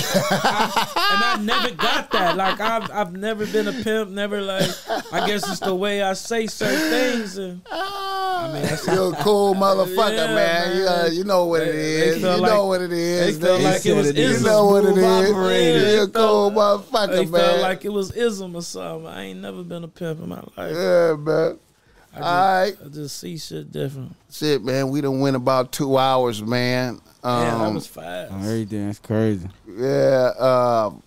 and 1.14 1.24
I 1.24 1.38
never 1.44 1.76
got 1.76 2.12
that. 2.12 2.38
Like 2.38 2.60
I've 2.62 2.90
I've 2.90 3.14
never 3.14 3.46
been 3.46 3.68
a 3.68 3.74
pimp. 3.84 4.10
Never 4.12 4.42
like. 4.42 4.70
I 5.12 5.28
guess 5.28 5.48
it's 5.50 5.60
the 5.60 5.76
way 5.76 6.02
I 6.02 6.14
say 6.14 6.48
certain 6.48 6.80
things, 6.90 7.38
and 7.38 7.62
I 7.70 8.52
mean, 8.54 8.64
that's 8.64 8.88
You're 8.88 9.14
a 9.14 9.18
cool 9.18 9.54
motherfucker, 9.56 10.16
Yeah, 10.16 10.34
man. 10.34 10.78
You, 10.78 10.84
uh, 10.88 11.10
you 11.12 11.24
know 11.26 11.46
what 11.46 11.62
it 11.64 11.76
is. 11.76 12.00
They- 12.00 12.10
they. 12.12 12.16
You 12.16 12.22
felt 12.22 12.42
know 12.44 12.66
what 12.68 12.82
it 12.82 12.94
is. 12.94 13.40
they 13.40 13.46
felt 13.46 13.62
man. 13.62 13.74
like 13.74 13.86
it 13.86 13.94
was 13.94 14.08
said 14.08 14.18
it 14.18 14.30
You 14.32 14.40
know 14.40 14.66
what 14.66 14.86
it 14.86 14.88
is. 14.90 14.94
Smooth 14.96 15.24
is. 15.26 15.32
operator. 15.32 15.92
You're 15.94 16.04
a 16.04 16.08
cool 16.08 16.50
they 16.50 16.56
motherfucker, 16.56 17.08
They 17.10 17.26
man. 17.26 17.32
felt 17.42 17.62
like 17.62 17.86
it 17.86 17.90
was 17.94 18.12
ism 18.14 18.56
or 18.56 18.62
something. 18.62 19.08
I 19.08 19.24
ain't 19.24 19.42
never 19.42 19.62
been 19.64 19.84
a 19.84 19.88
pimp 19.90 20.22
in 20.22 20.30
my 20.30 20.38
life. 20.56 20.74
yeah, 20.74 21.16
man. 21.20 21.60
I 22.14 22.18
just, 22.18 22.24
right. 22.82 22.86
I 22.86 22.90
just 22.90 23.18
see 23.20 23.38
shit 23.38 23.72
different. 23.72 24.16
Shit, 24.32 24.64
man. 24.64 24.90
We 24.90 25.02
done 25.02 25.20
went 25.20 25.36
about 25.36 25.72
two 25.72 25.98
hours, 25.98 26.42
man. 26.44 27.00
Um, 27.24 27.44
Yeah, 27.44 27.58
that 27.60 27.74
was 27.74 27.88
fast. 27.88 28.34
Everything 28.34 28.90
is 28.90 29.00
crazy. 29.00 29.48
Yeah, 29.68 30.32
um, 30.40 31.04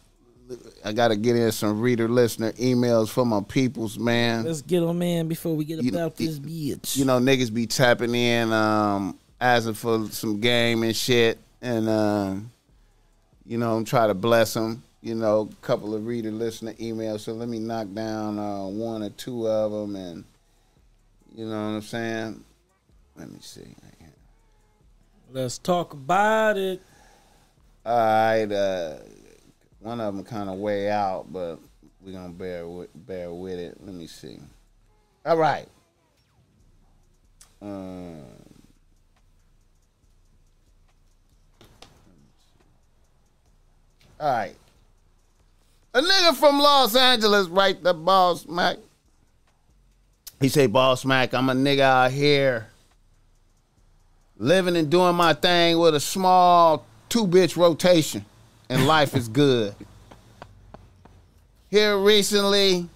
I 0.85 0.93
got 0.93 1.09
to 1.09 1.17
get 1.17 1.37
in 1.37 1.51
some 1.53 1.81
reader 1.81 2.09
listener 2.09 2.53
emails 2.53 3.09
for 3.09 3.25
my 3.27 3.41
peoples, 3.43 3.99
man. 3.99 4.45
Let's 4.45 4.63
get 4.63 4.83
on 4.83 4.99
man 4.99 5.29
before 5.29 5.55
we 5.57 5.65
get 5.65 5.83
You- 5.83 5.91
about 5.91 6.17
this 6.17 6.39
bitch. 6.39 6.97
You 6.97 7.05
know, 7.05 7.19
niggas 7.19 7.53
be 7.53 7.67
tapping 7.67 8.15
in, 8.15 8.53
um, 8.53 9.19
asking 9.41 9.75
for 9.75 10.07
some 10.11 10.41
game 10.41 10.83
and 10.85 10.95
shit, 10.97 11.39
and 11.61 11.89
um, 11.89 12.51
you 13.47 13.59
know, 13.59 13.77
I'm 13.77 13.85
trying 13.85 14.09
to 14.09 14.15
bless 14.15 14.55
them. 14.55 14.83
You 15.03 15.15
know, 15.15 15.51
a 15.53 15.67
couple 15.67 15.95
of 15.95 16.07
reader 16.07 16.31
listener 16.31 16.73
emails. 16.75 17.21
So 17.21 17.35
let 17.35 17.47
me 17.49 17.59
knock 17.59 17.89
down 17.93 18.39
uh, 18.39 18.65
one 18.67 19.03
or 19.03 19.11
two 19.11 19.47
of 19.49 19.71
them, 19.73 19.97
and 19.97 20.25
you 21.35 21.47
know 21.47 21.51
what 21.51 21.77
I'm 21.77 21.83
saying. 21.83 22.45
Let 23.17 23.31
me 23.31 23.39
see. 23.41 23.75
Let's 25.31 25.59
talk 25.59 25.93
about 25.93 26.57
it. 26.57 26.81
All 27.85 27.97
right, 27.97 28.51
uh, 28.51 28.99
one 29.81 30.01
of 30.01 30.15
them 30.15 30.25
kind 30.25 30.49
of 30.49 30.59
way 30.59 30.91
out, 30.91 31.27
but 31.33 31.59
we're 32.01 32.13
gonna 32.13 32.29
bear 32.31 32.69
with, 32.69 32.91
bear 32.95 33.33
with 33.33 33.59
it. 33.59 33.77
Let 33.85 33.95
me 33.95 34.07
see. 34.07 34.39
All 35.27 35.37
right. 35.37 35.67
Um, 37.61 38.23
all 44.21 44.31
right. 44.31 44.57
A 45.95 46.01
nigga 46.01 46.37
from 46.37 46.59
Los 46.59 46.95
Angeles, 46.95 47.49
right? 47.49 47.83
The 47.83 47.95
boss, 47.95 48.43
smack. 48.43 48.77
He 50.41 50.49
say, 50.49 50.67
"Boss 50.67 51.05
Mac, 51.05 51.33
I'm 51.35 51.49
a 51.49 51.55
nigga 51.55 51.81
out 51.81 52.13
here." 52.13 52.69
living 54.37 54.77
and 54.77 54.91
doing 54.91 55.15
my 55.15 55.33
thing 55.33 55.79
with 55.79 55.95
a 55.95 56.01
small 56.01 56.85
two 57.09 57.27
bitch 57.27 57.57
rotation, 57.57 58.25
and 58.69 58.87
life 58.87 59.15
is 59.15 59.29
good. 59.29 59.75
Here 61.71 61.97
recently, 61.99 62.89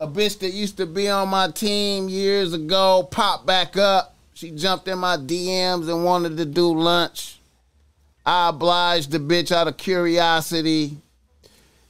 a 0.00 0.06
bitch 0.06 0.38
that 0.40 0.50
used 0.50 0.76
to 0.76 0.86
be 0.86 1.08
on 1.08 1.28
my 1.28 1.50
team 1.50 2.08
years 2.08 2.52
ago 2.52 3.06
popped 3.10 3.46
back 3.46 3.76
up. 3.76 4.14
She 4.34 4.50
jumped 4.50 4.86
in 4.86 4.98
my 4.98 5.16
DMs 5.16 5.88
and 5.88 6.04
wanted 6.04 6.36
to 6.36 6.44
do 6.44 6.74
lunch. 6.74 7.38
I 8.24 8.50
obliged 8.50 9.12
the 9.12 9.18
bitch 9.18 9.50
out 9.50 9.68
of 9.68 9.76
curiosity. 9.76 10.98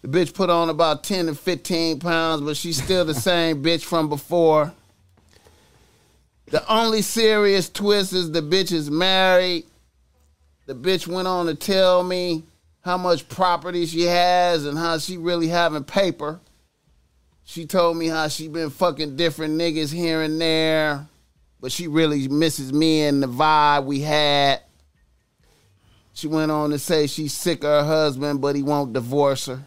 The 0.06 0.20
bitch 0.20 0.34
put 0.34 0.50
on 0.50 0.70
about 0.70 1.02
10 1.02 1.26
to 1.26 1.34
15 1.34 1.98
pounds, 1.98 2.40
but 2.40 2.56
she's 2.56 2.80
still 2.80 3.04
the 3.04 3.12
same 3.12 3.60
bitch 3.60 3.82
from 3.82 4.08
before. 4.08 4.72
The 6.44 6.64
only 6.72 7.02
serious 7.02 7.68
twist 7.68 8.12
is 8.12 8.30
the 8.30 8.40
bitch 8.40 8.70
is 8.70 8.88
married. 8.88 9.64
The 10.66 10.76
bitch 10.76 11.08
went 11.08 11.26
on 11.26 11.46
to 11.46 11.56
tell 11.56 12.04
me 12.04 12.44
how 12.82 12.96
much 12.96 13.28
property 13.28 13.84
she 13.84 14.02
has 14.02 14.64
and 14.64 14.78
how 14.78 14.98
she 14.98 15.16
really 15.16 15.48
having 15.48 15.82
paper. 15.82 16.38
She 17.42 17.66
told 17.66 17.96
me 17.96 18.06
how 18.06 18.28
she 18.28 18.46
been 18.46 18.70
fucking 18.70 19.16
different 19.16 19.60
niggas 19.60 19.92
here 19.92 20.22
and 20.22 20.40
there, 20.40 21.08
but 21.60 21.72
she 21.72 21.88
really 21.88 22.28
misses 22.28 22.72
me 22.72 23.02
and 23.02 23.20
the 23.20 23.26
vibe 23.26 23.86
we 23.86 24.02
had. 24.02 24.60
She 26.12 26.28
went 26.28 26.52
on 26.52 26.70
to 26.70 26.78
say 26.78 27.08
she's 27.08 27.32
sick 27.32 27.64
of 27.64 27.70
her 27.70 27.84
husband, 27.84 28.40
but 28.40 28.54
he 28.54 28.62
won't 28.62 28.92
divorce 28.92 29.46
her. 29.46 29.64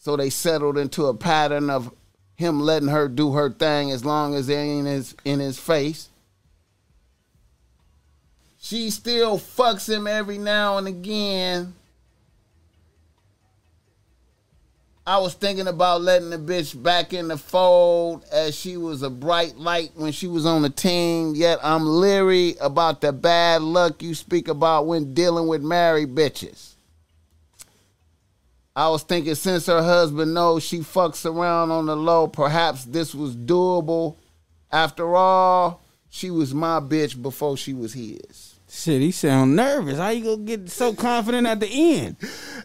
So 0.00 0.16
they 0.16 0.30
settled 0.30 0.78
into 0.78 1.06
a 1.06 1.14
pattern 1.14 1.68
of 1.68 1.92
him 2.34 2.58
letting 2.60 2.88
her 2.88 3.06
do 3.06 3.34
her 3.34 3.50
thing 3.50 3.90
as 3.90 4.02
long 4.02 4.34
as 4.34 4.48
it 4.48 4.54
ain't 4.54 4.86
in 4.86 4.92
his, 4.94 5.14
in 5.26 5.40
his 5.40 5.58
face. 5.58 6.08
She 8.58 8.88
still 8.88 9.38
fucks 9.38 9.94
him 9.94 10.06
every 10.06 10.38
now 10.38 10.78
and 10.78 10.88
again. 10.88 11.74
I 15.06 15.18
was 15.18 15.34
thinking 15.34 15.68
about 15.68 16.00
letting 16.00 16.30
the 16.30 16.38
bitch 16.38 16.82
back 16.82 17.12
in 17.12 17.28
the 17.28 17.36
fold 17.36 18.24
as 18.32 18.54
she 18.54 18.78
was 18.78 19.02
a 19.02 19.10
bright 19.10 19.58
light 19.58 19.90
when 19.96 20.12
she 20.12 20.26
was 20.26 20.46
on 20.46 20.62
the 20.62 20.70
team, 20.70 21.34
yet 21.34 21.58
I'm 21.62 21.84
leery 21.84 22.56
about 22.60 23.02
the 23.02 23.12
bad 23.12 23.60
luck 23.60 24.02
you 24.02 24.14
speak 24.14 24.48
about 24.48 24.86
when 24.86 25.12
dealing 25.12 25.46
with 25.46 25.62
married 25.62 26.14
bitches. 26.14 26.69
I 28.80 28.88
was 28.88 29.02
thinking 29.02 29.34
since 29.34 29.66
her 29.66 29.82
husband 29.82 30.32
knows 30.32 30.62
she 30.62 30.78
fucks 30.78 31.26
around 31.26 31.70
on 31.70 31.84
the 31.84 31.94
low, 31.94 32.26
perhaps 32.26 32.86
this 32.86 33.14
was 33.14 33.36
doable. 33.36 34.16
After 34.72 35.14
all, 35.14 35.82
she 36.08 36.30
was 36.30 36.54
my 36.54 36.80
bitch 36.80 37.20
before 37.20 37.58
she 37.58 37.74
was 37.74 37.92
his. 37.92 38.49
Shit, 38.72 39.02
he 39.02 39.10
sound 39.10 39.56
nervous. 39.56 39.98
How 39.98 40.10
you 40.10 40.22
gonna 40.24 40.36
get 40.44 40.70
so 40.70 40.94
confident 40.94 41.44
at 41.46 41.58
the 41.58 41.66
end? 41.66 42.16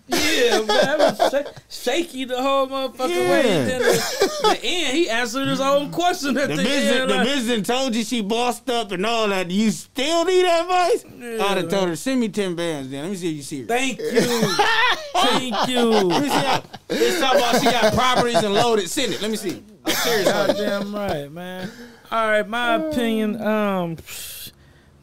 Yeah, 0.07 0.61
man, 0.61 0.87
I 0.89 0.97
was 0.97 1.31
sh- 1.33 1.83
shaky 1.83 2.25
the 2.25 2.39
whole 2.39 2.67
motherfucking 2.67 3.09
Yeah. 3.09 3.29
way. 3.31 3.41
Then 3.41 3.81
the, 3.81 4.39
the 4.43 4.59
end, 4.63 4.97
he 4.97 5.09
answered 5.09 5.47
his 5.47 5.59
own 5.59 5.91
question 5.91 6.37
at 6.37 6.49
The 6.49 6.57
the, 6.57 6.63
business, 6.63 7.01
end. 7.01 7.09
the 7.09 7.15
like, 7.15 7.25
business 7.25 7.67
told 7.67 7.95
you 7.95 8.03
she 8.03 8.21
bossed 8.21 8.69
up 8.69 8.91
and 8.91 9.03
all 9.03 9.27
that. 9.29 9.49
You 9.49 9.71
still 9.71 10.25
need 10.25 10.45
advice? 10.45 11.05
Yeah, 11.17 11.43
I'd 11.43 11.57
have 11.57 11.69
told 11.69 11.89
her, 11.89 11.95
send 11.95 12.19
me 12.21 12.29
10 12.29 12.53
bands 12.55 12.91
then. 12.91 13.01
Let 13.01 13.09
me 13.09 13.17
see 13.17 13.31
if 13.31 13.35
you 13.37 13.43
see 13.43 13.61
her. 13.61 13.67
Thank 13.67 13.97
you, 13.99 14.21
thank 15.15 15.67
you. 15.69 15.81
Let 15.89 16.21
me 16.21 16.29
see 16.29 16.35
how, 16.35 16.63
it's 16.89 17.19
talking 17.19 17.39
about 17.39 17.59
she 17.61 17.65
got 17.65 17.93
properties 17.95 18.43
and 18.43 18.53
loaded. 18.53 18.87
Send 18.91 19.11
it. 19.13 19.21
Let 19.23 19.31
me 19.31 19.37
see. 19.37 19.63
I'm 19.85 19.93
serious. 19.95 20.31
Goddamn 20.31 20.93
right, 20.95 21.31
man. 21.31 21.71
All 22.11 22.27
right, 22.29 22.47
my 22.47 22.75
opinion, 22.75 23.41
um, 23.41 23.97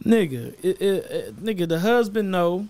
nigga, 0.05 0.55
it, 0.63 0.81
it, 0.81 0.83
it- 1.11 1.37
nigga, 1.45 1.69
the 1.69 1.81
husband 1.81 2.31
know, 2.31 2.69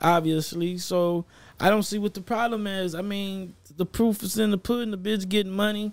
obviously. 0.00 0.78
So 0.78 1.24
I 1.60 1.68
don't 1.70 1.82
see 1.82 1.98
what 1.98 2.14
the 2.14 2.20
problem 2.22 2.66
is. 2.66 2.94
I 2.94 3.02
mean, 3.02 3.54
the 3.76 3.86
proof 3.86 4.22
is 4.22 4.38
in 4.38 4.50
the 4.50 4.58
pudding. 4.58 4.90
The 4.90 4.98
bitch 4.98 5.28
getting 5.28 5.52
money, 5.52 5.92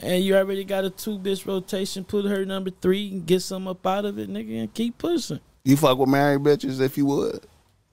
and 0.00 0.22
you 0.24 0.34
already 0.36 0.64
got 0.64 0.84
a 0.84 0.90
two 0.90 1.18
bitch 1.18 1.46
rotation. 1.46 2.04
Put 2.04 2.24
her 2.26 2.44
number 2.44 2.70
three 2.70 3.10
and 3.10 3.26
get 3.26 3.40
some 3.42 3.68
up 3.68 3.86
out 3.86 4.04
of 4.04 4.18
it, 4.18 4.28
nigga, 4.30 4.60
and 4.60 4.74
keep 4.74 4.98
pushing. 4.98 5.40
You 5.64 5.76
fuck 5.76 5.98
with 5.98 6.08
married 6.08 6.40
bitches 6.40 6.80
if 6.80 6.96
you 6.96 7.06
would. 7.06 7.40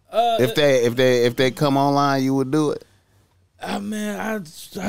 Uh, 0.09 0.37
If 0.39 0.55
they 0.55 0.85
if 0.85 0.95
they 0.95 1.25
if 1.25 1.35
they 1.35 1.51
come 1.51 1.75
online, 1.75 2.23
you 2.23 2.33
would 2.35 2.49
do 2.49 2.71
it. 2.71 2.85
Ah 3.61 3.79
man, 3.79 4.19
I, 4.19 4.39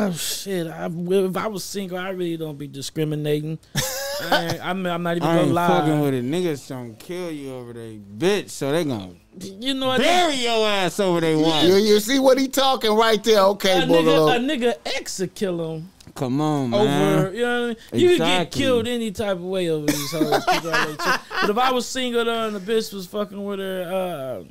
oh 0.07 0.13
shit. 0.13 0.67
I, 0.69 0.87
if 0.87 1.37
I 1.37 1.47
was 1.49 1.65
single, 1.65 1.99
I 1.99 2.11
really 2.11 2.37
don't 2.37 2.59
be 2.59 2.69
discriminating. 2.69 3.59
I 4.21 4.45
ain't, 4.47 4.65
I'm, 4.67 4.87
I'm 4.87 5.03
not 5.03 5.17
even 5.17 5.29
I 5.29 5.37
gonna 5.37 5.47
ain't 5.49 5.55
fucking 5.57 5.93
lie. 5.95 6.01
with 6.01 6.15
it. 6.15 6.25
Niggas 6.25 6.69
gonna 6.69 6.95
kill 6.95 7.31
you 7.31 7.55
over 7.55 7.73
they 7.73 7.97
bitch, 7.99 8.51
so 8.51 8.73
they 8.73 8.85
gonna 8.85 9.13
You 9.41 9.75
know 9.75 9.89
what? 9.89 10.01
bury 10.01 10.35
your 10.37 10.67
ass 10.67 10.99
over 11.01 11.21
they 11.21 11.37
You, 11.37 11.43
wife. 11.43 11.65
you 11.65 12.01
see 12.01 12.19
what 12.19 12.39
he 12.39 12.49
talking 12.49 12.93
right 12.95 13.23
there? 13.23 13.41
Okay, 13.41 13.79
a 13.83 13.83
nigga, 13.87 14.37
a 14.37 14.39
nigga 14.41 14.75
ex 14.97 15.19
would 15.21 15.35
kill 15.35 15.75
him 15.77 15.91
Come 16.15 16.41
on, 16.41 16.71
man. 16.71 17.19
over. 17.19 17.33
You 17.35 17.43
know 17.43 17.69
what 17.69 17.79
I 17.93 17.97
mean? 17.97 18.01
You 18.03 18.09
could 18.11 18.19
get 18.19 18.51
killed 18.51 18.89
any 18.89 19.11
type 19.13 19.37
of 19.37 19.43
way 19.43 19.69
over 19.71 19.87
these 19.87 20.11
hoes. 20.11 20.45
People 20.51 20.69
are 20.71 20.87
like, 20.89 20.89
shit. 21.03 21.21
but 21.43 21.51
if 21.51 21.59
I 21.59 21.71
was 21.71 21.87
single 21.87 22.25
though, 22.25 22.47
and 22.49 22.57
the 22.57 22.61
bitch 22.61 22.93
was 22.93 23.07
fucking 23.07 23.43
with 23.45 23.61
her, 23.61 24.45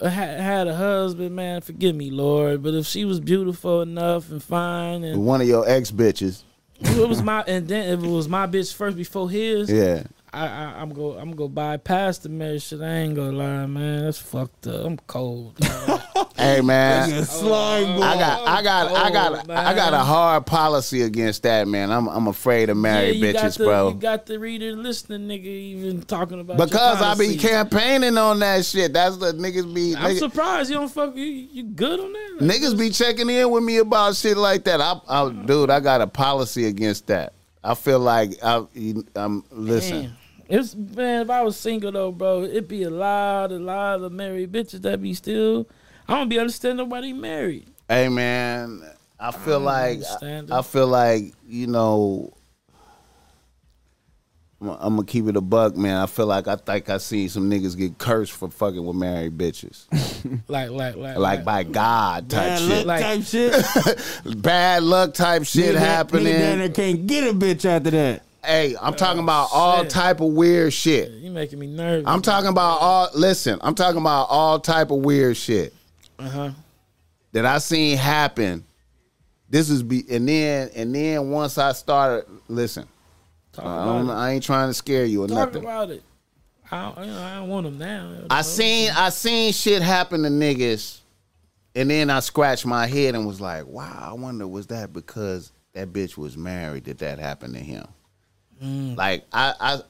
uh, 0.00 0.08
had, 0.08 0.40
had 0.40 0.66
a 0.68 0.74
husband, 0.74 1.36
man, 1.36 1.60
forgive 1.60 1.94
me, 1.94 2.10
Lord. 2.10 2.62
But 2.62 2.72
if 2.74 2.86
she 2.86 3.04
was 3.04 3.20
beautiful 3.20 3.82
enough 3.82 4.30
and 4.30 4.42
fine, 4.42 5.04
and 5.04 5.26
One 5.26 5.42
of 5.42 5.48
your 5.48 5.68
ex 5.68 5.90
bitches. 5.90 6.42
It 6.80 7.08
was 7.08 7.22
my, 7.22 7.42
and 7.46 7.68
then 7.68 7.92
if 7.98 8.04
it 8.04 8.08
was 8.08 8.28
my 8.28 8.46
bitch 8.46 8.72
first 8.74 8.96
before 8.96 9.30
his, 9.30 9.70
Yeah. 9.70 10.04
I, 10.32 10.46
I 10.46 10.80
I'm 10.80 10.92
go 10.92 11.12
I'm 11.12 11.32
gonna 11.32 11.48
bypass 11.48 12.18
the 12.18 12.28
marriage 12.28 12.64
shit. 12.64 12.80
I 12.80 12.98
ain't 12.98 13.16
gonna 13.16 13.32
lie, 13.32 13.66
man. 13.66 14.04
That's 14.04 14.18
fucked 14.18 14.66
up. 14.68 14.84
I'm 14.84 14.96
cold. 14.98 15.56
dog. 15.56 16.00
Hey 16.40 16.62
man. 16.62 17.10
Nigga, 17.10 17.26
slime 17.26 17.84
oh, 17.84 17.94
ball. 17.98 18.02
I 18.02 18.18
got, 18.18 18.48
I 18.48 18.62
got, 18.62 18.96
I 18.96 19.10
got, 19.10 19.50
Oh, 19.50 19.52
I 19.52 19.74
got 19.74 19.92
a 19.92 19.98
hard 19.98 20.46
policy 20.46 21.02
against 21.02 21.42
that, 21.42 21.68
man. 21.68 21.90
I'm, 21.90 22.08
I'm 22.08 22.28
afraid 22.28 22.70
of 22.70 22.78
married 22.78 23.16
yeah, 23.16 23.32
bitches, 23.32 23.58
the, 23.58 23.64
bro. 23.64 23.88
You 23.90 23.94
got 23.96 24.24
the 24.24 24.38
reader 24.38 24.72
listening, 24.72 25.28
nigga, 25.28 25.44
even 25.44 26.00
talking 26.00 26.40
about 26.40 26.56
Because 26.56 27.00
your 27.00 27.08
I 27.10 27.14
be 27.14 27.36
campaigning 27.36 28.16
on 28.16 28.38
that 28.38 28.64
shit. 28.64 28.94
That's 28.94 29.18
the 29.18 29.32
niggas 29.32 29.72
be. 29.74 29.94
I'm 29.94 30.12
nigga- 30.12 30.18
surprised 30.18 30.70
you 30.70 30.76
don't 30.76 30.88
fuck. 30.88 31.14
You, 31.14 31.24
you 31.24 31.62
good 31.64 32.00
on 32.00 32.12
that? 32.12 32.38
Niggas 32.40 32.78
be 32.78 32.88
checking 32.88 33.28
in 33.28 33.50
with 33.50 33.62
me 33.62 33.76
about 33.76 34.16
shit 34.16 34.38
like 34.38 34.64
that. 34.64 34.80
I, 34.80 34.98
I, 35.08 35.30
dude, 35.30 35.68
I 35.68 35.80
got 35.80 36.00
a 36.00 36.06
policy 36.06 36.64
against 36.64 37.08
that. 37.08 37.34
I 37.62 37.74
feel 37.74 37.98
like 37.98 38.42
I, 38.42 38.64
I'm 39.14 39.44
listen. 39.50 40.02
Damn. 40.02 40.16
It's 40.50 40.74
man, 40.74 41.22
if 41.22 41.30
I 41.30 41.42
was 41.42 41.56
single 41.56 41.92
though, 41.92 42.10
bro, 42.12 42.42
it'd 42.42 42.66
be 42.68 42.82
a 42.82 42.90
lot, 42.90 43.52
a 43.52 43.58
lot 43.58 44.02
of 44.02 44.12
married 44.12 44.50
bitches 44.52 44.82
that 44.82 45.00
be 45.00 45.14
still. 45.14 45.68
I 46.08 46.16
don't 46.16 46.28
be 46.28 46.38
understanding 46.40 46.78
nobody 46.78 47.12
married. 47.12 47.68
Hey 47.88 48.08
man, 48.08 48.82
I 49.18 49.30
feel 49.30 49.60
don't 49.60 49.64
like 49.64 50.00
I, 50.22 50.42
I 50.58 50.62
feel 50.62 50.88
like 50.88 51.32
you 51.46 51.66
know. 51.68 52.32
I'm, 54.60 54.68
I'm 54.70 54.96
gonna 54.96 55.04
keep 55.06 55.26
it 55.26 55.36
a 55.36 55.40
buck, 55.40 55.76
man. 55.76 55.96
I 55.96 56.06
feel 56.06 56.26
like 56.26 56.46
I 56.48 56.56
think 56.56 56.90
I 56.90 56.98
seen 56.98 57.28
some 57.28 57.48
niggas 57.50 57.76
get 57.78 57.96
cursed 57.98 58.32
for 58.32 58.50
fucking 58.50 58.84
with 58.84 58.96
married 58.96 59.38
bitches, 59.38 59.86
Like, 60.48 60.70
like, 60.70 60.96
like, 60.96 61.16
like 61.16 61.44
by 61.44 61.62
God 61.62 62.28
type 62.28 62.40
Bad 62.48 62.58
shit, 62.58 62.86
luck 62.86 62.86
Like- 62.86 63.02
type 63.02 63.22
shit. 63.22 64.42
bad 64.42 64.82
luck 64.82 65.14
type 65.14 65.44
shit 65.44 65.70
Nigga 65.70 65.72
that- 65.74 65.80
happening. 65.80 66.26
Nigga 66.34 66.38
down 66.40 66.58
there 66.58 66.68
can't 66.70 67.06
get 67.06 67.24
a 67.28 67.32
bitch 67.32 67.64
after 67.64 67.90
that. 67.90 68.22
Hey, 68.44 68.74
I'm 68.80 68.94
talking 68.94 69.22
about 69.22 69.48
all 69.52 69.84
type 69.84 70.20
of 70.20 70.28
weird 70.32 70.72
shit. 70.72 71.10
you 71.10 71.30
making 71.30 71.58
me 71.58 71.66
nervous. 71.66 72.06
I'm 72.06 72.22
talking 72.22 72.48
about 72.48 72.78
all. 72.80 73.08
Listen, 73.14 73.58
I'm 73.62 73.74
talking 73.74 74.00
about 74.00 74.24
all 74.30 74.58
type 74.58 74.90
of 74.90 74.98
weird 74.98 75.36
shit 75.36 75.74
Uh 76.18 76.28
huh. 76.28 76.50
that 77.32 77.44
I 77.44 77.58
seen 77.58 77.98
happen. 77.98 78.64
This 79.48 79.68
is 79.68 79.82
be 79.82 80.04
and 80.10 80.28
then 80.28 80.70
and 80.74 80.94
then 80.94 81.30
once 81.30 81.58
I 81.58 81.72
started 81.72 82.24
listen, 82.48 82.86
Talk 83.52 83.64
I, 83.66 83.68
about 83.82 83.84
don't, 83.98 84.08
it. 84.08 84.12
I 84.12 84.30
ain't 84.30 84.44
trying 84.44 84.68
to 84.70 84.74
scare 84.74 85.04
you 85.04 85.24
or 85.24 85.28
Talk 85.28 85.36
nothing. 85.52 85.62
about 85.62 85.90
it. 85.90 86.02
I 86.70 86.88
you 87.04 87.10
know, 87.10 87.20
I 87.22 87.34
don't 87.36 87.48
want 87.48 87.64
them 87.64 87.78
now. 87.78 88.12
I 88.30 88.42
seen 88.42 88.90
I 88.96 89.08
seen 89.10 89.52
shit 89.52 89.82
happen 89.82 90.22
to 90.22 90.28
niggas, 90.28 91.00
and 91.74 91.90
then 91.90 92.10
I 92.10 92.20
scratched 92.20 92.64
my 92.64 92.86
head 92.86 93.14
and 93.16 93.26
was 93.26 93.40
like, 93.40 93.66
wow, 93.66 94.08
I 94.10 94.12
wonder 94.14 94.46
was 94.46 94.68
that 94.68 94.92
because 94.92 95.50
that 95.72 95.92
bitch 95.92 96.16
was 96.16 96.36
married 96.36 96.84
that 96.84 96.98
that 96.98 97.18
happened 97.18 97.54
to 97.54 97.60
him? 97.60 97.86
Mm. 98.62 98.96
Like 98.96 99.24
I 99.32 99.54
I 99.60 99.80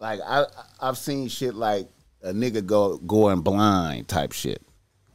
like 0.00 0.20
I 0.24 0.44
I've 0.80 0.98
seen 0.98 1.28
shit 1.28 1.54
like 1.54 1.88
a 2.22 2.32
nigga 2.32 2.64
go 2.64 2.98
going 2.98 3.40
blind 3.40 4.08
type 4.08 4.32
shit. 4.32 4.62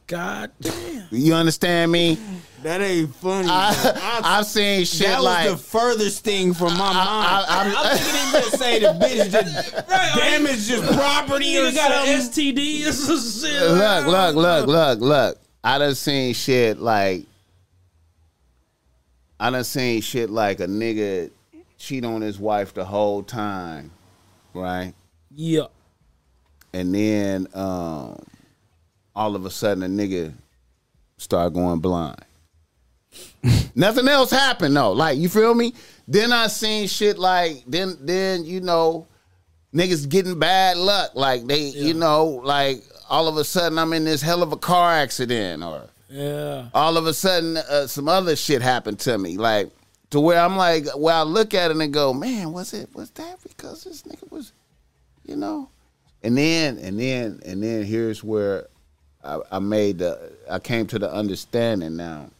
God 0.06 0.50
damn. 0.60 1.06
You 1.10 1.32
understand 1.34 1.90
me? 1.90 2.18
That 2.62 2.82
ain't 2.82 3.14
funny. 3.14 3.46
bro. 3.46 3.54
I, 3.54 4.20
I've 4.22 4.46
seen 4.46 4.84
shit 4.84 5.06
that 5.06 5.22
was 5.22 5.52
the 5.52 5.56
furthest 5.56 6.22
thing 6.22 6.52
from 6.52 6.72
my 6.74 6.92
mind. 6.92 6.98
I- 6.98 7.44
I, 7.48 7.62
I- 7.62 7.90
am 7.92 7.96
thinking 7.98 8.20
him 8.20 8.32
just 8.42 8.58
say 8.58 8.78
the 8.80 8.86
bitch 8.88 9.30
just 9.30 9.88
damaged 10.18 10.68
his 10.68 10.96
property 10.96 11.56
or 11.58 11.64
You 11.68 11.72
got 11.74 11.92
an. 11.92 12.20
STD 12.20 12.86
or 12.88 12.92
shit. 12.92 13.70
look, 13.70 14.06
look, 14.06 14.34
look, 14.36 14.66
look, 14.66 15.00
look. 15.00 15.38
I 15.64 15.78
done 15.78 15.94
seen 15.94 16.34
shit 16.34 16.78
like 16.78 17.24
I 19.40 19.50
done 19.50 19.64
seen 19.64 20.00
shit 20.02 20.28
like 20.30 20.60
a 20.60 20.66
nigga 20.66 21.30
cheat 21.82 22.04
on 22.04 22.20
his 22.20 22.38
wife 22.38 22.72
the 22.72 22.84
whole 22.84 23.24
time, 23.24 23.90
right? 24.54 24.94
Yeah. 25.34 25.66
And 26.72 26.94
then 26.94 27.48
um, 27.54 28.22
all 29.16 29.34
of 29.34 29.44
a 29.44 29.50
sudden 29.50 29.82
a 29.82 29.88
nigga 29.88 30.32
start 31.18 31.52
going 31.54 31.80
blind. 31.80 32.24
Nothing 33.74 34.06
else 34.06 34.30
happened 34.30 34.76
though. 34.76 34.92
Like 34.92 35.18
you 35.18 35.28
feel 35.28 35.54
me? 35.54 35.74
Then 36.06 36.32
I 36.32 36.46
seen 36.46 36.86
shit 36.86 37.18
like 37.18 37.64
then 37.66 37.96
then 38.00 38.44
you 38.44 38.60
know 38.60 39.08
niggas 39.74 40.08
getting 40.08 40.38
bad 40.38 40.76
luck. 40.76 41.10
Like 41.14 41.46
they 41.46 41.64
you 41.70 41.94
know 41.94 42.26
like 42.44 42.82
all 43.10 43.26
of 43.26 43.36
a 43.38 43.44
sudden 43.44 43.76
I'm 43.78 43.92
in 43.92 44.04
this 44.04 44.22
hell 44.22 44.42
of 44.44 44.52
a 44.52 44.56
car 44.56 44.92
accident 44.92 45.64
or 45.64 45.88
Yeah. 46.08 46.68
all 46.74 46.96
of 46.96 47.06
a 47.06 47.12
sudden 47.14 47.56
uh, 47.56 47.86
some 47.88 48.08
other 48.08 48.36
shit 48.36 48.62
happened 48.62 49.00
to 49.00 49.18
me 49.18 49.36
like 49.36 49.70
to 50.12 50.20
where 50.20 50.40
I'm 50.40 50.56
like 50.56 50.86
well 50.96 51.20
I 51.20 51.28
look 51.28 51.52
at 51.52 51.70
it 51.70 51.76
and 51.76 51.92
go 51.92 52.14
man 52.14 52.52
was 52.52 52.72
it 52.72 52.94
was 52.94 53.10
that 53.10 53.42
because 53.42 53.84
this 53.84 54.02
nigga 54.02 54.30
was 54.30 54.52
you 55.26 55.36
know 55.36 55.68
and 56.22 56.38
then 56.38 56.78
and 56.78 56.98
then 56.98 57.40
and 57.44 57.62
then 57.62 57.84
here's 57.84 58.22
where 58.24 58.68
I, 59.24 59.40
I 59.50 59.58
made 59.58 59.98
the 59.98 60.32
I 60.50 60.58
came 60.58 60.86
to 60.88 60.98
the 60.98 61.12
understanding 61.12 61.96
now 61.96 62.30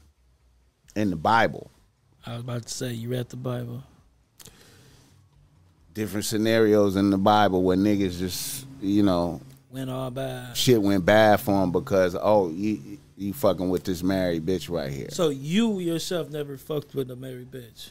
in 0.95 1.11
the 1.11 1.17
Bible 1.17 1.71
I 2.25 2.35
was 2.35 2.41
about 2.43 2.63
to 2.63 2.69
say 2.73 2.93
you 2.93 3.09
read 3.09 3.29
the 3.31 3.37
Bible. 3.37 3.83
Different 5.93 6.25
scenarios 6.25 6.95
in 6.97 7.11
the 7.11 7.19
Bible 7.19 7.63
where 7.63 7.77
niggas 7.77 8.19
just, 8.19 8.65
you 8.81 9.03
know, 9.03 9.41
Went 9.71 9.91
all 9.91 10.11
bad. 10.11 10.57
shit 10.57 10.81
went 10.81 11.05
bad 11.05 11.41
for 11.41 11.61
them 11.61 11.73
because 11.73 12.15
oh, 12.21 12.51
you 12.51 12.92
you 13.23 13.33
fucking 13.33 13.71
with 13.71 13.85
this 13.85 14.03
married 14.03 14.45
bitch 14.45 14.69
right 14.71 14.91
here. 14.91 15.09
So 15.11 15.29
you 15.31 15.79
yourself 15.79 16.31
never 16.31 16.57
fucked 16.57 16.95
with 16.95 17.11
a 17.11 17.17
married 17.17 17.51
bitch. 17.51 17.91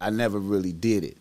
I 0.00 0.10
never 0.10 0.38
really 0.38 0.72
did 0.72 1.04
it. 1.04 1.16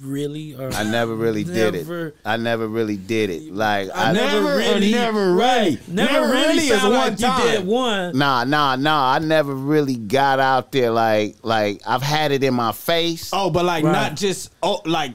Really? 0.00 0.54
Or 0.54 0.72
I 0.72 0.82
never 0.82 1.14
really 1.14 1.44
did 1.44 1.74
it. 1.76 2.16
I 2.24 2.36
never 2.36 2.66
really 2.66 2.96
did 2.96 3.30
it. 3.30 3.54
Like 3.54 3.88
I 3.94 4.10
I, 4.10 4.12
never 4.12 4.34
Never 4.42 4.48
uh, 4.52 4.56
really, 4.58 4.90
never 4.90 5.34
really. 5.34 5.78
Never, 5.86 6.12
Never 6.12 6.32
really, 6.32 6.48
really 6.48 6.66
is 6.68 6.82
one 6.82 6.92
like 6.92 7.12
you 7.12 7.16
did 7.18 7.56
time. 7.58 7.66
one. 7.66 8.18
Nah, 8.18 8.44
nah, 8.44 8.74
nah. 8.76 9.12
I 9.12 9.20
never 9.20 9.54
really 9.54 9.94
got 9.96 10.40
out 10.40 10.72
there 10.72 10.90
like 10.90 11.36
like 11.44 11.80
I've 11.86 12.02
had 12.02 12.32
it 12.32 12.42
in 12.42 12.54
my 12.54 12.72
face. 12.72 13.30
Oh, 13.32 13.50
but 13.50 13.64
like 13.64 13.84
Right. 13.84 13.92
not 13.92 14.16
just 14.16 14.50
oh 14.64 14.82
like 14.84 15.14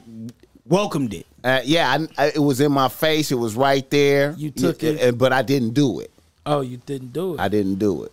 welcomed 0.66 1.12
it. 1.12 1.26
Uh, 1.42 1.60
yeah, 1.64 1.96
I, 2.16 2.24
I, 2.24 2.26
it 2.34 2.38
was 2.38 2.60
in 2.60 2.72
my 2.72 2.88
face. 2.88 3.32
It 3.32 3.38
was 3.38 3.56
right 3.56 3.88
there. 3.90 4.34
You 4.36 4.50
took 4.50 4.82
Yeah, 4.82 4.90
it. 4.90 5.14
uh, 5.14 5.16
but 5.16 5.32
I 5.32 5.42
didn't 5.42 5.70
do 5.74 6.00
it. 6.00 6.10
Oh, 6.44 6.60
you 6.60 6.76
didn't 6.78 7.12
do 7.12 7.34
it. 7.34 7.40
I 7.40 7.48
didn't 7.48 7.76
do 7.78 8.04
it. 8.04 8.12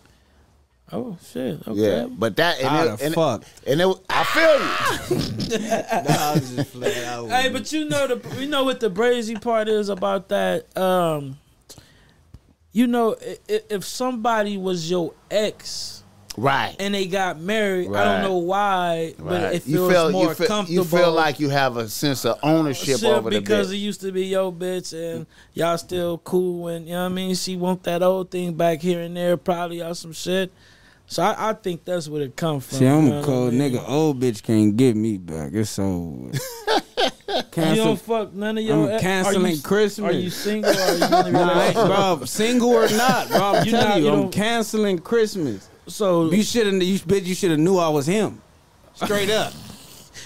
oh 0.94 1.18
shit. 1.32 1.60
Okay. 1.68 1.80
Yeah, 1.80 2.06
but 2.10 2.36
that 2.38 2.60
and 2.60 2.68
How 2.68 2.84
it, 2.86 2.98
the 3.00 3.06
and, 3.06 3.16
fuck? 3.16 3.44
and 3.66 3.82
it, 3.82 3.98
I 4.10 4.24
feel 4.24 5.18
you. 5.18 7.28
Hey, 7.30 7.50
but 7.50 7.72
you 7.72 7.86
know 7.86 8.08
the 8.08 8.40
you 8.42 8.48
know 8.48 8.64
what 8.64 8.80
the 8.80 8.90
brazy 8.90 9.40
part 9.42 9.68
is 9.68 9.90
about 9.90 10.30
that. 10.30 10.76
Um, 10.78 11.38
you 12.72 12.88
know, 12.88 13.16
i- 13.22 13.38
i- 13.50 13.62
if 13.70 13.84
somebody 13.86 14.58
was 14.58 14.90
your 14.90 15.14
ex 15.32 15.97
Right. 16.40 16.76
and 16.80 16.94
they 16.94 17.08
got 17.08 17.40
married, 17.40 17.92
I 17.96 18.04
don't 18.04 18.22
know 18.22 18.38
why, 18.38 19.16
but 19.18 19.26
right. 19.26 19.56
it 19.56 19.64
feels 19.64 19.68
you 19.68 19.90
feel 19.90 20.12
more 20.12 20.28
you 20.28 20.34
feel, 20.36 20.48
comfortable. 20.48 20.84
you 20.84 20.84
feel 20.88 21.12
like 21.12 21.40
you 21.40 21.50
have 21.50 21.78
a 21.78 21.90
sense 21.90 22.26
of 22.26 22.38
ownership 22.44 23.00
Shit, 23.00 23.10
over 23.10 23.32
the 23.32 23.40
because 23.40 23.70
bitch. 23.70 23.74
it 23.74 23.78
used 23.78 24.02
to 24.02 24.12
be 24.12 24.28
your 24.28 24.54
bitch 24.54 24.94
and 24.94 25.26
y'all 25.56 25.80
still 25.80 26.20
cool 26.20 26.68
and 26.68 26.86
you 26.88 26.94
know 26.94 27.00
what 27.06 27.12
I 27.12 27.16
mean. 27.16 27.34
She 27.34 27.58
want 27.58 27.82
that 27.84 28.04
old 28.04 28.30
thing 28.30 28.54
back 28.54 28.82
here 28.82 29.02
and 29.02 29.18
there, 29.18 29.36
probably 29.36 29.82
or 29.82 29.96
some 29.96 30.14
shit. 30.14 30.52
So 31.08 31.24
I, 31.24 31.50
I 31.50 31.54
think 31.54 31.86
that's 31.86 32.08
where 32.08 32.22
it 32.22 32.36
come 32.36 32.60
from. 32.60 32.78
See, 32.78 32.86
I'm 32.86 33.12
a 33.12 33.24
cold 33.24 33.54
I 33.54 33.58
mean? 33.58 33.72
nigga. 33.74 33.90
Old 33.90 34.20
bitch 34.22 34.44
can't 34.44 34.78
get 34.78 34.96
me 34.96 35.18
back. 35.18 35.54
It's 35.54 35.80
over. 35.80 36.32
You 37.58 37.76
don't 37.76 38.00
fuck 38.00 38.34
none 38.34 38.58
of 38.58 38.64
your. 38.64 38.86
I'm 38.86 38.90
ex- 38.92 39.02
canceling 39.04 39.46
are 39.46 39.50
you, 39.56 39.62
Christmas. 39.62 40.16
Are 40.16 40.18
you 40.18 40.30
single? 40.30 40.72
Or 40.72 40.82
are 40.82 40.94
you 40.94 41.00
Nah, 41.32 41.50
I 41.52 41.66
ain't- 41.68 41.76
relationship? 41.76 41.86
bro, 41.88 42.26
single 42.26 42.70
or 42.70 42.90
not, 42.90 43.28
bro. 43.30 43.40
I'm 43.40 43.66
You 43.66 43.72
telling 43.72 43.90
not- 43.90 43.98
you, 44.00 44.06
you 44.06 44.12
I'm 44.14 44.32
canceling 44.32 45.00
Christmas. 45.00 45.70
So 45.88 46.32
You 46.32 46.44
should 46.44 46.68
have, 46.68 46.82
you 46.84 47.00
bitch, 47.00 47.26
you 47.26 47.36
should 47.36 47.52
have 47.52 47.60
knew 47.60 47.78
I 47.78 47.90
was 47.90 48.06
him. 48.08 48.42
Straight 48.96 49.30
up. 49.30 49.54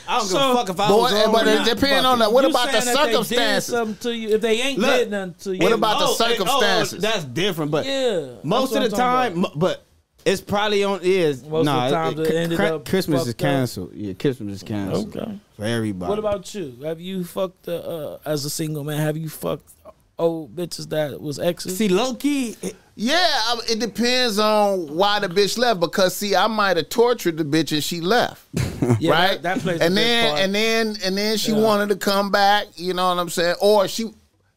I 0.08 0.20
don't 0.20 0.28
give 0.28 0.38
a 0.38 0.54
fuck 0.56 0.70
if 0.70 0.80
I 0.80 0.88
Boy, 0.90 0.98
was 1.02 1.14
on 1.14 1.32
but 1.32 1.48
it 1.48 1.66
depends 1.66 2.06
on 2.06 2.18
Fuck 2.20 2.28
the, 2.30 2.34
what 2.34 2.44
you 2.44 2.50
about 2.50 2.72
the 2.72 2.82
saying 2.82 2.96
that 2.96 3.06
they 3.06 3.12
circumstances? 3.12 3.66
something 3.74 3.96
to 3.98 4.16
you 4.18 4.30
if 4.30 4.42
they 4.42 4.62
ain't 4.62 4.80
Look, 4.80 4.90
did 5.00 5.12
nothing 5.12 5.36
to 5.40 5.56
you. 5.56 5.60
what 5.64 5.72
about 5.74 6.00
the 6.00 6.06
Oh, 6.06 6.08
and- 6.12 6.20
oh, 6.22 6.30
circumstances? 6.46 7.02
that's 7.02 7.24
different, 7.26 7.72
but 7.72 7.86
Yeah, 7.86 8.28
most 8.44 8.74
of 8.76 8.82
the 8.90 8.96
time, 8.96 9.46
m- 9.46 9.52
but 9.56 9.84
it's 10.26 10.42
probably 10.42 10.84
on 10.84 11.02
is 11.04 11.44
Most 11.44 11.68
of 11.68 11.90
the 11.90 11.96
times 11.96 12.20
it- 12.20 12.28
it 12.28 12.36
ended 12.36 12.58
Cri- 12.58 12.68
up 12.70 12.86
Christmas 12.86 13.22
is 13.22 13.28
fucked 13.28 13.42
up. 13.42 13.48
canceled. 13.48 13.92
Yeah, 13.94 14.14
Christmas 14.14 14.56
is 14.56 14.64
canceled 14.64 15.16
Okay. 15.16 15.40
for 15.58 15.66
everybody. 15.66 16.10
What 16.10 16.20
about 16.20 16.56
you? 16.56 16.78
Have 16.84 17.00
you 17.02 17.24
fucked 17.24 17.68
uh, 17.68 17.74
uh, 17.74 18.18
as 18.26 18.46
a 18.46 18.50
single 18.50 18.84
man? 18.84 18.98
Have 19.00 19.18
you 19.18 19.30
fucked 19.30 19.70
old 20.18 20.56
bitches 20.56 20.90
that 20.90 21.22
was 21.22 21.38
exes? 21.40 21.78
see 21.78 21.90
low 21.90 22.14
key? 22.16 22.56
Yeah, 23.04 23.56
it 23.68 23.80
depends 23.80 24.38
on 24.38 24.96
why 24.96 25.18
the 25.20 25.28
bitch 25.28 25.58
left. 25.58 25.80
Because 25.80 26.16
see, 26.16 26.36
I 26.36 26.46
might 26.46 26.78
have 26.78 26.90
tortured 26.90 27.38
the 27.38 27.44
bitch 27.44 27.72
and 27.72 27.84
she 27.84 28.00
left, 28.00 28.46
Yeah, 29.00 29.12
right? 29.12 29.42
That, 29.42 29.56
that 29.56 29.60
plays 29.60 29.82
and 29.82 29.96
big 29.96 30.04
then 30.04 30.30
part. 30.30 30.40
and 30.44 30.54
then 30.56 30.96
and 31.04 31.18
then 31.18 31.38
she 31.38 31.52
Yeah. 31.52 31.62
wanted 31.62 31.90
to 31.90 31.96
come 31.96 32.30
back. 32.30 32.68
You 32.76 32.94
know 32.94 33.08
what 33.10 33.18
I'm 33.20 33.30
saying? 33.30 33.56
Or 33.60 33.88
she, 33.88 34.12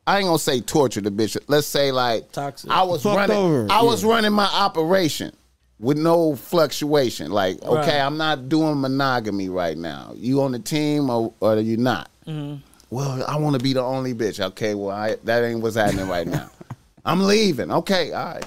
I 0.06 0.18
ain't 0.18 0.26
gonna 0.26 0.38
say 0.38 0.60
torture 0.60 1.00
the 1.00 1.10
bitch. 1.10 1.38
Let's 1.48 1.66
say 1.66 1.90
like 1.90 2.32
Toxic. 2.32 2.70
I 2.70 2.82
was 2.82 3.02
Fucked 3.04 3.16
running. 3.16 3.36
over, 3.36 3.66
I 3.70 3.80
was 3.82 4.04
running 4.04 4.32
my 4.34 4.48
operation 4.52 5.32
with 5.80 5.96
no 5.96 6.36
fluctuation. 6.36 7.30
Like, 7.30 7.62
okay, 7.62 7.74
Right. 7.98 8.06
I'm 8.06 8.18
not 8.18 8.50
doing 8.50 8.78
monogamy 8.78 9.48
right 9.48 9.78
now. 9.78 10.12
You 10.16 10.42
on 10.42 10.52
the 10.52 10.58
team 10.58 11.08
or 11.08 11.32
or 11.40 11.56
you 11.60 11.78
not? 11.78 12.10
Mm-hmm. 12.26 12.56
Well, 12.90 13.24
I 13.26 13.36
want 13.38 13.56
to 13.56 13.62
be 13.62 13.72
the 13.72 13.82
only 13.82 14.12
bitch. 14.12 14.38
Okay, 14.38 14.74
well, 14.74 14.94
I, 14.94 15.16
that 15.24 15.42
ain't 15.44 15.60
what's 15.62 15.76
happening 15.76 16.08
right 16.08 16.26
now. 16.26 16.50
I'm 17.04 17.22
leaving. 17.22 17.70
Okay, 17.70 18.12
all 18.12 18.24
right. 18.34 18.46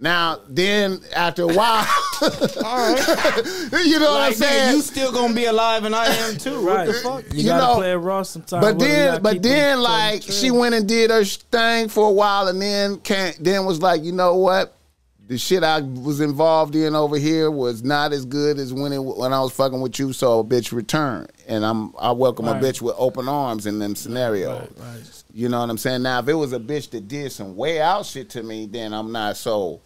Now, 0.00 0.40
then 0.48 1.00
after 1.14 1.42
a 1.42 1.46
while, 1.46 1.86
you 2.22 2.28
know 3.98 4.10
what 4.10 4.20
I'm 4.20 4.28
Like, 4.28 4.34
saying? 4.34 4.72
nigga, 4.72 4.74
you 4.74 4.80
still 4.82 5.12
gonna 5.12 5.34
be 5.34 5.44
alive, 5.44 5.84
and 5.84 5.94
I 5.94 6.06
am 6.06 6.36
too. 6.36 6.58
right. 6.60 6.86
What 6.88 6.94
the 6.94 7.00
fuck? 7.00 7.24
You, 7.32 7.42
You 7.42 7.48
gotta 7.50 7.66
know, 7.66 7.76
play 7.76 7.92
it 7.92 7.96
raw 7.96 8.22
sometimes. 8.22 8.64
but 8.64 8.76
whether 8.76 8.86
you 8.86 8.92
then, 8.92 9.08
gotta 9.12 9.22
but 9.22 9.32
keep 9.34 9.42
them 9.42 9.52
then, 9.52 9.70
to 9.76 9.76
the 9.76 9.82
like 9.82 10.22
trail. 10.22 10.36
she 10.36 10.50
went 10.50 10.74
and 10.74 10.88
did 10.88 11.10
her 11.10 11.24
thing 11.24 11.88
for 11.88 12.08
a 12.08 12.12
while, 12.12 12.48
and 12.48 12.60
then 12.60 12.98
can't. 12.98 13.36
Then 13.42 13.64
was 13.66 13.80
like, 13.80 14.02
you 14.02 14.12
know 14.12 14.34
what? 14.36 14.76
The 15.26 15.38
shit 15.38 15.62
I 15.64 15.80
was 15.80 16.20
involved 16.20 16.74
in 16.74 16.94
over 16.94 17.16
here 17.16 17.50
was 17.50 17.82
not 17.82 18.12
as 18.12 18.26
good 18.26 18.58
as 18.58 18.74
when 18.74 18.92
it 18.92 18.98
when 19.02 19.32
I 19.32 19.40
was 19.40 19.52
fucking 19.52 19.80
with 19.80 19.98
you. 19.98 20.12
So 20.12 20.40
a 20.40 20.44
bitch 20.44 20.72
return, 20.72 21.28
and 21.46 21.64
I'm 21.64 21.94
I 21.98 22.10
welcome 22.12 22.46
Right. 22.46 22.62
a 22.62 22.66
bitch 22.66 22.82
with 22.82 22.94
open 22.98 23.28
arms 23.28 23.64
in 23.64 23.78
them 23.78 23.94
scenarios. 23.94 24.60
Right, 24.60 24.70
right. 24.96 25.23
You 25.36 25.48
know 25.48 25.58
what 25.60 25.68
I'm 25.68 25.78
saying? 25.78 26.02
Now, 26.04 26.20
if 26.20 26.28
it 26.28 26.34
was 26.34 26.52
a 26.52 26.60
bitch 26.60 26.90
that 26.90 27.08
did 27.08 27.32
some 27.32 27.56
way 27.56 27.80
out 27.80 28.06
shit 28.06 28.30
to 28.30 28.42
me, 28.44 28.66
then 28.66 28.94
I'm 28.94 29.10
not 29.10 29.36
so. 29.36 29.80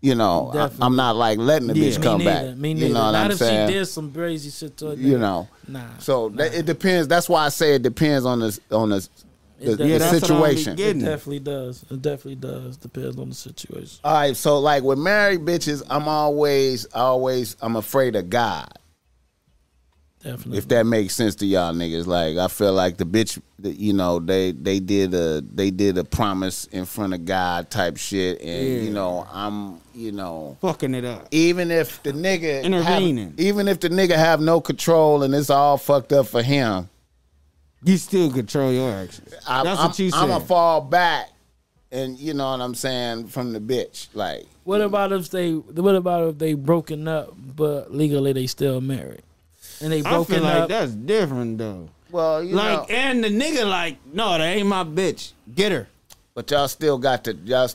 You 0.00 0.14
know, 0.16 0.50
I, 0.50 0.54
Definitely. 0.54 0.86
I'm 0.86 0.96
not 0.96 1.16
like 1.16 1.38
letting 1.38 1.68
the 1.68 1.76
Yeah. 1.76 1.90
bitch 1.90 1.98
Me 1.98 2.02
come 2.04 2.18
neither. 2.18 2.48
back. 2.50 2.56
Me 2.58 2.74
neither. 2.74 2.86
You 2.88 2.92
know 2.94 3.00
what 3.04 3.10
Not 3.12 3.24
I'm 3.26 3.30
if 3.32 3.38
saying? 3.38 3.68
she 3.68 3.74
did 3.74 3.86
some 3.86 4.12
crazy 4.12 4.50
shit 4.50 4.76
to 4.78 4.90
a 4.90 4.94
you 4.94 5.16
know. 5.18 5.48
Nah. 5.68 5.96
So 5.98 6.28
that, 6.30 6.54
it 6.54 6.66
depends. 6.66 7.06
That's 7.08 7.28
why 7.28 7.44
I 7.46 7.48
say 7.50 7.74
it 7.76 7.82
depends 7.82 8.24
on 8.24 8.40
the 8.40 8.60
on 8.72 8.90
the, 8.90 9.08
the, 9.60 9.72
It 9.72 9.76
the. 9.78 9.86
Yeah, 9.86 9.98
that's 9.98 10.22
what 10.22 10.30
I 10.30 10.50
be 10.50 10.56
situation. 10.56 10.78
It 10.78 10.94
definitely 10.98 11.38
does. 11.40 11.84
It 11.88 12.02
definitely 12.02 12.34
does. 12.36 12.76
Depends 12.78 13.16
on 13.16 13.28
the 13.28 13.34
situation. 13.36 13.98
All 14.02 14.12
right, 14.14 14.36
so 14.36 14.58
like 14.58 14.82
with 14.82 14.98
married 14.98 15.40
bitches, 15.42 15.84
I'm 15.88 16.08
always 16.08 16.84
always 16.86 17.56
I'm 17.60 17.76
afraid 17.76 18.16
of 18.16 18.28
God. 18.28 18.68
Definitely. 20.22 20.58
If 20.58 20.68
that 20.68 20.86
makes 20.86 21.14
sense 21.16 21.34
to 21.36 21.46
y'all 21.46 21.72
niggas, 21.74 22.06
like 22.06 22.36
I 22.36 22.46
feel 22.48 22.72
like 22.72 22.96
the 22.96 23.04
bitch, 23.04 23.40
you 23.60 23.92
know, 23.92 24.20
they 24.20 24.52
they 24.52 24.78
did 24.78 25.12
a 25.14 25.40
they 25.40 25.70
did 25.70 25.98
a 25.98 26.04
promise 26.04 26.66
in 26.66 26.84
front 26.84 27.12
of 27.14 27.24
God 27.24 27.70
type 27.70 27.96
shit, 27.96 28.40
and 28.40 28.48
Yeah. 28.68 28.82
you 28.82 28.90
know 28.90 29.26
I'm 29.32 29.80
you 29.94 30.12
know 30.12 30.56
Fucking 30.60 30.94
it 30.94 31.04
up. 31.04 31.26
even 31.32 31.70
if 31.72 32.00
the 32.04 32.12
nigga 32.12 32.62
Intervening. 32.62 33.30
have, 33.30 33.40
even 33.40 33.66
if 33.66 33.80
the 33.80 33.88
nigga 33.88 34.14
have 34.14 34.40
no 34.40 34.60
control 34.60 35.22
and 35.24 35.34
it's 35.34 35.50
all 35.50 35.76
fucked 35.76 36.12
up 36.12 36.26
for 36.28 36.42
him, 36.42 36.88
You 37.84 37.96
still 37.96 38.30
control 38.30 38.72
your 38.72 38.92
actions. 38.92 39.34
I, 39.46 39.64
That's 39.64 39.80
I'm, 39.80 39.88
what 39.88 39.98
you 39.98 40.10
said. 40.10 40.18
I'm 40.20 40.28
gonna 40.28 40.44
fall 40.44 40.80
back, 40.82 41.30
and 41.90 42.16
you 42.16 42.32
know 42.32 42.48
what 42.52 42.60
I'm 42.60 42.76
saying 42.76 43.26
from 43.26 43.52
the 43.52 43.58
bitch, 43.60 44.06
like 44.14 44.46
What 44.62 44.80
about 44.80 45.10
if 45.12 45.30
they? 45.30 45.52
What 45.54 45.96
about 45.96 46.28
if 46.28 46.38
they 46.38 46.54
broken 46.54 47.08
up, 47.08 47.34
but 47.56 47.92
legally 47.92 48.32
they 48.32 48.46
still 48.46 48.80
married, 48.80 49.22
and 49.82 49.92
they 49.92 50.00
I 50.02 50.10
broken 50.10 50.34
feel 50.36 50.44
like 50.44 50.54
up? 50.62 50.68
that's 50.68 50.92
different 50.92 51.58
though. 51.58 51.88
well, 52.10 52.42
you 52.42 52.54
like, 52.54 52.88
know, 52.88 52.94
and 52.94 53.22
the 53.24 53.28
nigga 53.28 53.68
like, 53.68 53.98
no, 54.12 54.30
that 54.38 54.40
ain't 54.42 54.66
my 54.68 54.84
bitch. 54.84 55.32
Get 55.54 55.72
her. 55.72 55.88
but 56.34 56.50
y'all 56.50 56.68
still 56.68 56.98
got 56.98 57.24
the 57.24 57.34
y'all 57.44 57.68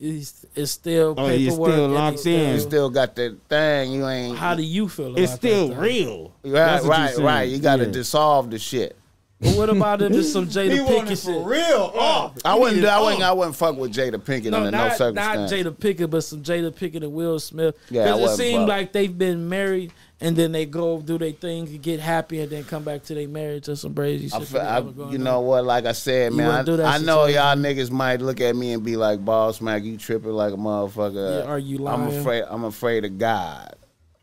It's, 0.00 0.46
it's 0.54 0.72
still 0.72 1.14
Oh, 1.18 1.26
paperwork. 1.28 1.38
you 1.40 1.50
still 1.74 1.88
locked 1.88 2.14
it's 2.18 2.26
in. 2.26 2.32
you 2.54 2.58
still- 2.60 2.70
still 2.70 2.90
got 2.90 3.14
the 3.16 3.36
thing. 3.48 3.92
You 3.92 4.06
ain't 4.08 4.38
How 4.38 4.54
do 4.54 4.62
you 4.62 4.88
feel? 4.88 5.08
About 5.08 5.18
It's 5.18 5.32
still 5.32 5.68
that, 5.68 5.78
real. 5.80 6.32
right, 6.44 6.52
That's 6.52 6.84
what 6.84 6.98
you 6.98 7.04
right, 7.04 7.18
right. 7.18 7.48
You 7.48 7.58
got 7.58 7.76
to 7.76 7.84
Yeah. 7.86 7.90
dissolve 7.92 8.50
the 8.50 8.58
shit. 8.58 8.96
But 9.38 9.54
what 9.54 9.68
about 9.68 10.00
if 10.00 10.12
it's 10.12 10.32
some 10.32 10.46
Jada 10.56 10.82
want 10.82 11.08
Pinkett 11.08 11.26
shit? 11.26 11.44
real. 11.44 11.92
Oh, 11.94 12.32
I 12.42 12.54
wouldn't, 12.54 12.82
I 12.86 12.98
wouldn't, 13.02 13.22
all. 13.22 13.28
I 13.28 13.32
wouldn't 13.34 13.54
fuck 13.56 13.76
with 13.76 13.92
Jada 13.92 14.14
Pinkett 14.16 14.50
No, 14.50 14.58
under 14.64 14.70
no 14.70 14.78
not, 14.88 14.98
not. 15.14 15.50
Jada 15.50 15.72
Pinkett, 15.76 16.08
but 16.08 16.22
some 16.22 16.42
Jada 16.42 16.70
Pinkett 16.72 17.02
and 17.02 17.12
Will 17.12 17.38
Smith. 17.38 17.76
Yeah, 17.90 18.04
Because 18.04 18.18
it 18.18 18.22
wouldn't 18.22 18.38
seemed 18.38 18.60
fuck. 18.62 18.68
like 18.68 18.92
they've 18.92 19.18
been 19.18 19.46
married 19.46 19.92
and 20.20 20.34
then 20.36 20.52
they 20.52 20.64
go 20.64 21.00
do 21.00 21.18
their 21.18 21.32
thing 21.32 21.66
and 21.68 21.82
get 21.82 22.00
happy 22.00 22.40
and 22.40 22.50
then 22.50 22.64
come 22.64 22.82
back 22.84 23.02
to 23.04 23.14
their 23.14 23.28
marriage 23.28 23.68
or 23.68 23.76
some 23.76 23.94
crazy 23.94 24.30
I 24.34 24.42
shit. 24.44 24.56
I- 24.60 24.80
going 24.80 25.10
you 25.12 25.18
on. 25.18 25.24
know 25.24 25.40
what? 25.42 25.64
Like 25.64 25.84
I 25.84 25.92
said, 25.92 26.32
You 26.32 26.38
man, 26.38 26.46
wouldn't 26.48 26.66
do 26.66 26.76
that 26.78 26.86
I, 26.86 26.94
I 26.94 26.98
know 26.98 27.26
y'all 27.26 27.54
niggas 27.56 27.90
might 27.90 28.20
look 28.20 28.40
at 28.40 28.56
me 28.56 28.72
and 28.72 28.82
be 28.82 28.96
like, 28.96 29.24
"Boss 29.24 29.60
Mac, 29.60 29.82
you 29.82 29.96
tripping 29.98 30.30
like 30.32 30.52
a 30.54 30.56
motherfucker." 30.56 31.44
Yeah, 31.44 31.50
are 31.50 31.58
you 31.58 31.78
lying? 31.78 32.02
I'm 32.02 32.08
afraid. 32.20 32.44
I'm 32.48 32.64
afraid 32.64 33.04
of 33.04 33.18
God. 33.18 33.74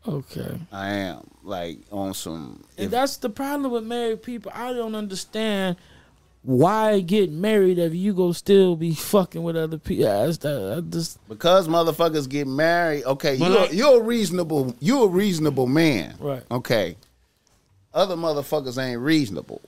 Okay. 0.06 0.58
I 0.72 0.88
am 0.94 1.20
like 1.42 1.78
on 1.90 2.12
some. 2.14 2.64
And 2.76 2.86
if- 2.86 2.90
that's 2.90 3.16
the 3.18 3.30
problem 3.30 3.70
with 3.72 3.84
married 3.84 4.22
people. 4.22 4.52
I 4.54 4.72
don't 4.72 4.94
understand 4.94 5.76
why 6.44 7.00
get 7.00 7.32
married 7.32 7.78
if 7.78 7.94
you 7.94 8.12
go 8.14 8.32
still 8.32 8.76
be 8.76 8.94
fucking 8.94 9.42
with 9.42 9.56
other 9.56 9.78
people. 9.78 10.04
That's 10.04 10.36
that. 10.38 10.74
I 10.76 10.80
just 10.82 11.18
because 11.28 11.66
motherfuckers 11.68 12.28
get 12.28 12.46
married. 12.46 13.04
Okay, 13.04 13.34
you're, 13.34 13.48
like- 13.48 13.72
you're 13.72 14.00
a 14.00 14.04
reasonable. 14.04 14.74
You're 14.78 15.06
a 15.06 15.10
reasonable 15.10 15.66
man. 15.66 16.14
Right. 16.20 16.42
Okay. 16.50 16.96
Other 17.94 18.16
motherfuckers 18.16 18.76
ain't 18.82 19.00
reasonable. 19.00 19.60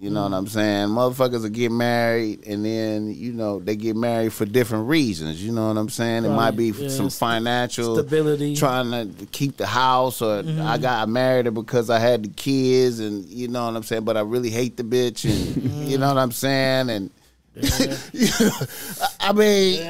You 0.00 0.08
know 0.08 0.22
what 0.22 0.32
mm. 0.32 0.38
I'm 0.38 0.46
saying? 0.46 0.88
Motherfuckers 0.88 1.42
will 1.42 1.50
get 1.50 1.70
married 1.70 2.46
and 2.46 2.64
then, 2.64 3.14
you 3.14 3.34
know, 3.34 3.60
they 3.60 3.76
get 3.76 3.96
married 3.96 4.32
for 4.32 4.46
different 4.46 4.88
reasons. 4.88 5.44
You 5.44 5.52
know 5.52 5.68
what 5.68 5.76
I'm 5.76 5.90
saying? 5.90 6.24
It 6.24 6.28
Right, 6.28 6.36
might 6.36 6.56
be 6.56 6.70
yeah, 6.70 6.88
some 6.88 7.10
financial 7.10 7.96
stability. 7.96 8.56
trying 8.56 8.90
to 9.14 9.26
keep 9.26 9.58
the 9.58 9.66
house 9.66 10.22
or 10.22 10.38
I 10.38 10.42
mm-hmm. 10.42 10.80
got 10.80 11.06
married 11.10 11.52
because 11.52 11.90
I 11.90 11.98
had 11.98 12.22
the 12.22 12.28
kids 12.30 12.98
and 12.98 13.26
you 13.26 13.48
know 13.48 13.66
what 13.66 13.76
I'm 13.76 13.82
saying, 13.82 14.04
but 14.04 14.16
I 14.16 14.22
really 14.22 14.48
hate 14.48 14.78
the 14.78 14.84
bitch 14.84 15.26
and 15.26 15.34
mm. 15.70 15.86
you 15.86 15.98
know 15.98 16.08
what 16.08 16.16
I'm 16.16 16.32
saying? 16.32 16.88
And 16.88 17.10
I 19.20 19.32
mean 19.34 19.82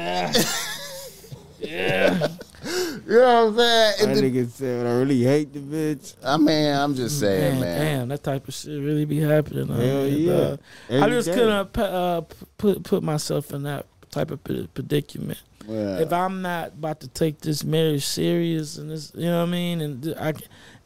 Yeah. 1.61 2.27
You 3.07 3.17
know 3.17 3.45
what 3.45 3.53
I'm 3.53 3.57
saying? 3.57 4.15
That 4.15 4.23
It 4.23 4.33
nigga 4.33 4.49
said, 4.49 4.85
I 4.85 4.91
really 4.99 5.23
hate 5.23 5.51
the 5.53 5.59
bitch. 5.59 6.15
I 6.23 6.37
mean, 6.37 6.73
I'm 6.73 6.93
just 6.95 7.19
saying, 7.19 7.59
Man, 7.59 7.61
man. 7.61 7.79
damn, 7.99 8.07
that 8.09 8.23
type 8.23 8.47
of 8.47 8.53
shit 8.53 8.79
really 8.81 9.05
be 9.05 9.19
happening. 9.19 9.69
out 9.71 9.79
Hell 9.79 10.05
here, 10.05 10.07
yeah. 10.09 10.37
dog. 10.37 10.59
I 11.03 11.09
just 11.09 11.27
day. 11.27 11.33
couldn't 11.33 11.77
uh, 11.79 12.21
put 12.57 12.83
put 12.83 13.03
myself 13.03 13.51
in 13.51 13.63
that 13.63 13.85
type 14.11 14.29
of 14.31 14.43
predicament. 14.43 15.41
Yeah. 15.67 15.99
If 15.99 16.13
I'm 16.13 16.41
not 16.41 16.69
about 16.69 16.99
to 17.01 17.07
take 17.07 17.39
this 17.41 17.63
marriage 17.63 18.05
serious 18.05 18.77
and 18.77 18.89
this, 18.89 19.11
you 19.15 19.25
know 19.25 19.39
what 19.39 19.49
I 19.49 19.51
mean, 19.51 19.81
and 19.81 20.13
I, 20.19 20.33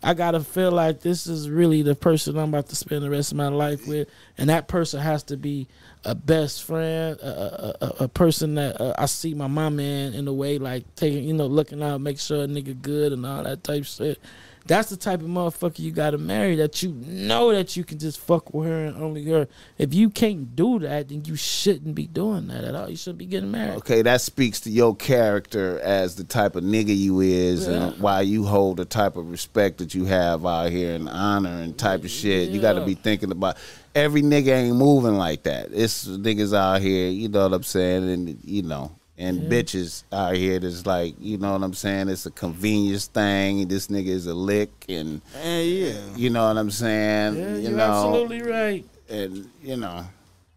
I 0.04 0.14
gotta 0.14 0.40
feel 0.42 0.72
like 0.72 1.02
this 1.02 1.28
is 1.28 1.50
really 1.50 1.82
the 1.82 1.96
person 1.96 2.38
I'm 2.38 2.50
about 2.50 2.70
to 2.70 2.76
spend 2.76 3.04
the 3.04 3.10
rest 3.10 3.32
of 3.32 3.38
my 3.38 3.48
life 3.48 3.88
with, 3.88 4.08
and 4.38 4.50
that 4.50 4.68
person 4.68 5.00
has 5.02 5.24
to 5.24 5.38
be 5.38 5.68
a 6.06 6.16
best 6.16 6.64
friend, 6.64 7.20
a, 7.20 7.28
a, 7.28 7.86
a, 7.86 8.04
a 8.04 8.08
person 8.08 8.56
that 8.56 8.80
uh, 8.80 8.94
I 8.98 9.06
see 9.08 9.34
my 9.34 9.48
mom 9.48 9.80
in 9.80 10.14
in 10.14 10.28
a 10.28 10.34
way 10.34 10.58
like 10.60 10.84
taking, 10.96 11.24
you 11.24 11.34
know, 11.34 11.48
looking 11.48 11.82
out, 11.82 12.00
make 12.02 12.20
sure 12.20 12.44
a 12.44 12.48
nigga 12.48 12.80
good 12.82 13.12
and 13.12 13.26
all 13.26 13.44
that 13.44 13.64
type 13.64 13.82
of 13.82 13.88
shit. 13.88 14.20
That's 14.68 14.90
the 14.90 14.98
type 14.98 15.20
of 15.22 15.28
motherfucker 15.28 15.78
you 15.78 15.92
gotta 15.92 16.18
marry 16.18 16.56
that 16.56 16.82
you 16.82 16.92
know 16.92 17.52
that 17.54 17.78
you 17.78 17.84
can 17.84 18.00
just 18.00 18.20
fuck 18.20 18.52
with 18.52 18.68
her 18.68 18.86
and 18.86 18.98
only 18.98 19.24
her. 19.26 19.48
If 19.78 19.94
you 19.94 20.10
can't 20.10 20.56
do 20.56 20.80
that, 20.80 21.10
then 21.10 21.24
you 21.26 21.36
shouldn't 21.36 21.94
be 21.94 22.08
doing 22.08 22.48
that 22.48 22.64
at 22.64 22.74
all. 22.74 22.90
You 22.90 22.98
shouldn't 22.98 23.20
be 23.20 23.28
getting 23.28 23.52
married. 23.52 23.76
Okay, 23.78 24.02
that 24.02 24.22
speaks 24.22 24.60
to 24.62 24.72
your 24.72 24.96
character 24.96 25.80
as 25.82 26.16
the 26.16 26.24
type 26.24 26.56
of 26.56 26.64
nigga 26.64 26.98
you 26.98 27.20
is, 27.20 27.68
Yeah. 27.68 27.90
and 27.90 28.02
why 28.02 28.22
you 28.22 28.46
hold 28.46 28.78
the 28.78 28.86
type 28.86 29.18
of 29.18 29.30
respect 29.30 29.78
that 29.78 29.94
you 29.94 30.06
have 30.06 30.44
out 30.48 30.72
here 30.72 30.96
and 30.96 31.10
honor 31.10 31.62
and 31.62 31.78
type 31.78 32.04
of 32.04 32.10
shit. 32.10 32.50
You 32.50 32.60
got 32.60 32.74
to 32.74 32.86
be 32.86 32.96
thinking 32.96 33.30
about 33.32 33.58
every 33.96 34.22
nigga 34.22 34.50
ain't 34.50 34.76
moving 34.76 35.16
like 35.18 35.44
that. 35.44 35.70
It's 35.72 36.06
niggas 36.08 36.56
out 36.56 36.82
here, 36.82 37.10
you 37.10 37.30
know 37.30 37.44
what 37.44 37.54
I'm 37.54 37.64
saying, 37.64 38.08
and 38.10 38.40
you 38.44 38.62
know, 38.62 38.92
and 39.18 39.44
bitches 39.44 40.04
out 40.12 40.36
here 40.36 40.60
that's 40.60 40.86
like, 40.86 41.16
you 41.20 41.38
know 41.38 41.54
what 41.54 41.64
I'm 41.64 41.74
saying. 41.74 42.10
It's 42.10 42.26
a 42.26 42.32
convenience 42.32 43.08
thing. 43.08 43.68
This 43.68 43.88
nigga 43.88 44.08
is 44.10 44.28
a 44.28 44.34
lick, 44.36 44.70
and 44.90 45.22
Man, 45.34 45.66
yeah. 45.66 45.94
you 46.16 46.30
know 46.30 46.48
what 46.48 46.58
I'm 46.58 46.70
saying. 46.72 47.36
Yeah, 47.38 47.56
you 47.56 47.62
you're 47.62 47.72
know, 47.72 48.12
absolutely 48.12 48.42
right. 48.44 48.86
and 49.10 49.50
you 49.64 49.78
know, 49.78 50.06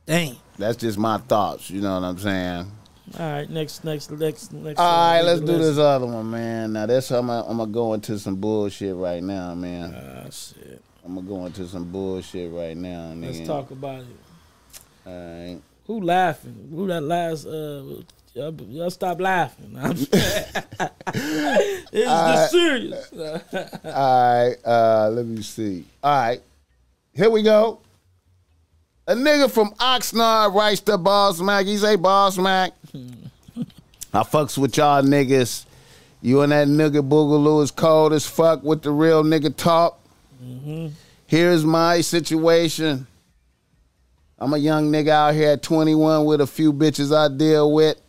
Dang. 0.06 0.36
that's 0.58 0.76
just 0.76 0.98
my 0.98 1.18
thoughts. 1.18 1.70
You 1.70 1.80
know 1.80 1.94
what 2.00 2.06
I'm 2.06 2.18
saying. 2.18 2.72
All 3.18 3.24
right, 3.32 3.48
next, 3.48 3.84
next, 3.84 4.10
next, 4.10 4.52
next. 4.52 4.78
All 4.78 4.84
right, 5.12 5.20
uh, 5.20 5.24
let's 5.24 5.40
do 5.40 5.52
let's- 5.52 5.64
this 5.64 5.78
other 5.78 6.04
one, 6.04 6.30
man. 6.30 6.74
Now 6.74 6.84
that's 6.84 7.08
how 7.08 7.20
I'm 7.20 7.30
I'm 7.30 7.56
gonna 7.56 7.66
go 7.72 7.94
into 7.94 8.18
some 8.18 8.36
bullshit 8.36 8.94
right 8.96 9.22
now, 9.22 9.54
man. 9.54 9.94
Ah, 9.96 10.28
shit. 10.30 10.82
I'm 11.08 11.14
gonna 11.14 11.26
go 11.26 11.46
into 11.46 11.66
some 11.66 11.90
bullshit 11.90 12.52
right 12.52 12.76
now, 12.76 13.12
nigga. 13.14 13.38
Let's 13.38 13.46
talk 13.48 13.70
about 13.70 14.00
it. 14.02 14.06
All 15.06 15.12
right. 15.14 15.58
Who 15.86 16.02
laughing? 16.02 16.68
Who 16.70 16.86
that 16.88 17.00
last? 17.00 17.46
Uh, 17.46 18.02
y'all, 18.34 18.52
y'all 18.68 18.90
stop 18.90 19.18
laughing. 19.18 19.74
I'm 19.78 19.92
it's 19.92 20.10
this 21.92 22.50
serious. 22.50 23.10
All 23.14 23.80
right. 23.82 24.56
Uh, 24.62 25.08
let 25.14 25.24
me 25.24 25.40
see. 25.40 25.86
All 26.02 26.12
right. 26.12 26.42
Here 27.14 27.30
we 27.30 27.42
go. 27.42 27.80
A 29.06 29.14
nigga 29.14 29.50
from 29.50 29.70
Oxnard 29.76 30.54
writes 30.54 30.82
to 30.82 30.98
Boss 30.98 31.40
Mac. 31.40 31.64
He 31.64 31.78
say, 31.78 31.96
Boss 31.96 32.36
Mac, 32.36 32.74
I 34.12 34.22
fucks 34.24 34.58
with 34.58 34.76
y'all 34.76 35.02
niggas. 35.02 35.64
You 36.20 36.42
and 36.42 36.52
that 36.52 36.68
nigga 36.68 37.00
Boogaloo 37.08 37.62
is 37.62 37.70
cold 37.70 38.12
as 38.12 38.26
fuck 38.26 38.62
with 38.62 38.82
the 38.82 38.90
real 38.90 39.24
nigga 39.24 39.56
talk. 39.56 39.97
Here's 41.26 41.64
my 41.64 42.00
situation. 42.00 43.06
I'm 44.38 44.52
a 44.52 44.58
young 44.58 44.90
nigga 44.92 45.08
out 45.08 45.34
here 45.34 45.50
at 45.50 45.62
21 45.62 46.24
with 46.24 46.40
a 46.40 46.46
few 46.46 46.72
bitches 46.72 47.14
I 47.14 47.34
deal 47.34 47.72
with. 47.72 48.00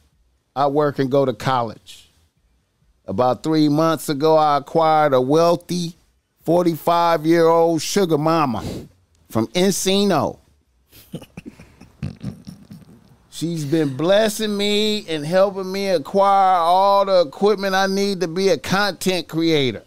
I 0.55 0.67
work 0.67 0.99
and 0.99 1.09
go 1.09 1.25
to 1.25 1.33
college. 1.33 2.09
About 3.05 3.41
three 3.41 3.67
months 3.69 4.09
ago, 4.09 4.37
I 4.37 4.57
acquired 4.57 5.13
a 5.13 5.21
wealthy 5.21 5.95
45 6.43 7.25
year 7.25 7.47
old 7.47 7.81
sugar 7.81 8.17
mama 8.17 8.63
from 9.29 9.47
Encino. 9.47 10.37
She's 13.31 13.65
been 13.65 13.95
blessing 13.95 14.55
me 14.55 15.07
and 15.07 15.25
helping 15.25 15.71
me 15.71 15.87
acquire 15.87 16.57
all 16.57 17.05
the 17.05 17.21
equipment 17.21 17.73
I 17.73 17.87
need 17.87 18.21
to 18.21 18.27
be 18.27 18.49
a 18.49 18.57
content 18.57 19.27
creator. 19.27 19.83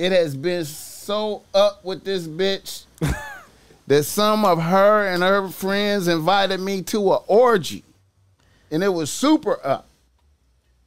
It 0.00 0.12
has 0.12 0.34
been 0.34 0.64
so 0.64 1.42
up 1.52 1.84
with 1.84 2.04
this 2.04 2.26
bitch 2.26 2.84
that 3.86 4.04
some 4.04 4.46
of 4.46 4.58
her 4.58 5.06
and 5.06 5.22
her 5.22 5.46
friends 5.48 6.08
invited 6.08 6.58
me 6.58 6.80
to 6.84 7.12
an 7.12 7.18
orgy. 7.26 7.84
And 8.70 8.82
it 8.82 8.88
was 8.88 9.10
super 9.10 9.58
up. 9.62 9.90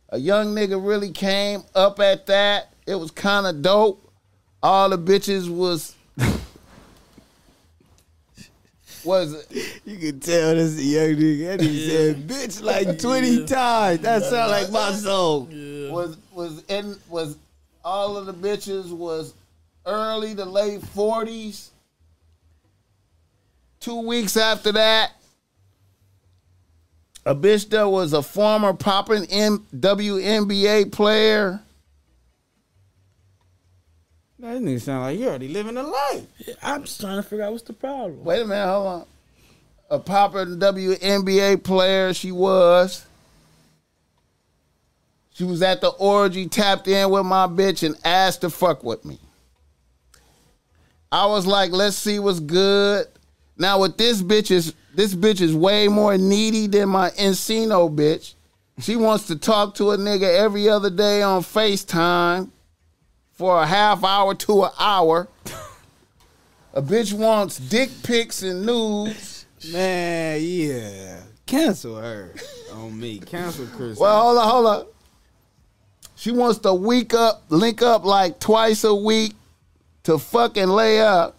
A 0.10 0.18
young 0.18 0.56
nigga 0.56 0.84
really 0.84 1.12
came 1.12 1.62
up 1.76 2.00
at 2.00 2.26
that. 2.26 2.74
It 2.88 2.96
was 2.96 3.12
kind 3.12 3.46
of 3.46 3.62
dope. 3.62 4.12
All 4.64 4.90
the 4.90 4.98
bitches 4.98 5.48
was 5.48 5.94
was 9.06 9.46
You 9.86 9.98
can 10.00 10.20
tell 10.22 10.56
this 10.56 10.84
young 10.84 11.10
nigga. 11.10 11.46
That 11.50 11.60
nigga 11.60 11.88
said 11.88 12.28
bitch 12.28 12.64
like 12.64 12.98
20 12.98 13.46
times. 13.46 14.00
That 14.00 14.24
sound 14.24 14.50
like 14.50 14.72
my 14.72 14.92
soul. 14.92 15.50
was 15.92 16.18
was 16.34 16.64
in 16.64 16.98
was 17.08 17.38
all 17.84 18.18
of 18.18 18.26
the 18.26 18.34
bitches 18.34 18.92
was 18.92 19.34
early 19.86 20.36
to 20.36 20.46
late 20.46 20.82
forties. 20.82 21.72
Two 23.80 24.02
weeks 24.02 24.38
after 24.38 24.72
that, 24.72 25.12
a 27.26 27.36
bitch 27.36 27.70
that 27.70 27.88
was 27.90 28.14
a 28.14 28.22
former 28.22 28.74
popping 28.74 29.26
M- 29.30 29.66
WNBA 29.76 30.92
player. 30.92 31.62
That 34.40 34.62
nigga 34.62 34.82
sound 34.82 35.04
like 35.04 35.20
you 35.20 35.28
already 35.28 35.48
living 35.48 35.78
a 35.78 35.84
life. 35.84 36.26
I'm 36.62 36.84
just 36.84 37.00
trying 37.00 37.16
to 37.16 37.24
figure 37.24 37.46
out 37.46 37.54
what's 37.54 37.64
the 37.64 37.74
problem. 37.74 38.24
Wait 38.26 38.42
a 38.42 38.46
minute, 38.46 38.68
hold 38.68 38.88
on. 38.88 39.06
A 39.90 40.00
popping 40.00 40.60
WNBA 40.60 41.64
player, 41.64 42.14
she 42.14 42.32
was. 42.32 43.06
She 45.34 45.44
was 45.44 45.62
at 45.62 45.82
the 45.82 45.90
orgy, 45.90 46.48
tapped 46.48 46.88
in 46.88 47.10
with 47.10 47.26
my 47.26 47.48
bitch, 47.48 47.84
and 47.84 47.96
asked 48.06 48.42
to 48.42 48.50
fuck 48.50 48.84
with 48.84 49.04
me. 49.04 49.20
I 51.12 51.26
was 51.26 51.46
like, 51.46 51.72
let's 51.72 51.96
see 51.96 52.20
what's 52.20 52.40
good. 52.40 53.08
Now 53.58 53.82
with 53.82 53.98
this 53.98 54.22
bitch 54.22 54.50
is 54.52 54.74
this 54.96 55.14
bitch 55.14 55.42
is 55.42 55.56
way 55.56 55.88
more 55.88 56.18
needy 56.18 56.68
than 56.68 56.90
my 56.90 57.10
Encino 57.12 57.94
bitch. 57.94 58.34
She 58.80 58.96
wants 58.96 59.28
to 59.28 59.36
talk 59.36 59.76
to 59.76 59.92
a 59.92 59.98
nigga 59.98 60.40
every 60.40 60.68
other 60.68 60.90
day 60.90 61.22
on 61.22 61.42
FaceTime 61.42 62.50
for 63.32 63.62
a 63.62 63.66
half 63.66 64.04
hour 64.04 64.34
to 64.34 64.64
an 64.64 64.72
hour. 64.80 65.28
A 66.74 66.82
bitch 66.82 67.14
wants 67.14 67.58
dick 67.58 67.92
pics 68.02 68.42
and 68.42 68.66
nudes. 68.66 69.46
Man, 69.72 70.40
yeah. 70.42 71.22
Cancel 71.46 71.98
her 71.98 72.34
on 72.74 73.00
me. 73.00 73.20
Cancel 73.20 73.68
Chris. 73.68 74.00
Well, 74.00 74.20
hold 74.20 74.38
on, 74.40 74.50
hold 74.50 74.66
on. 74.66 74.93
She 76.24 76.32
wants 76.32 76.60
to 76.60 76.74
week 76.74 77.14
up, 77.14 77.44
link 77.50 77.82
up 77.82 78.06
like 78.06 78.40
twice 78.40 78.86
a 78.86 78.96
week 78.96 79.34
to 80.04 80.18
fucking 80.18 80.70
lay 80.70 81.02
up. 81.02 81.36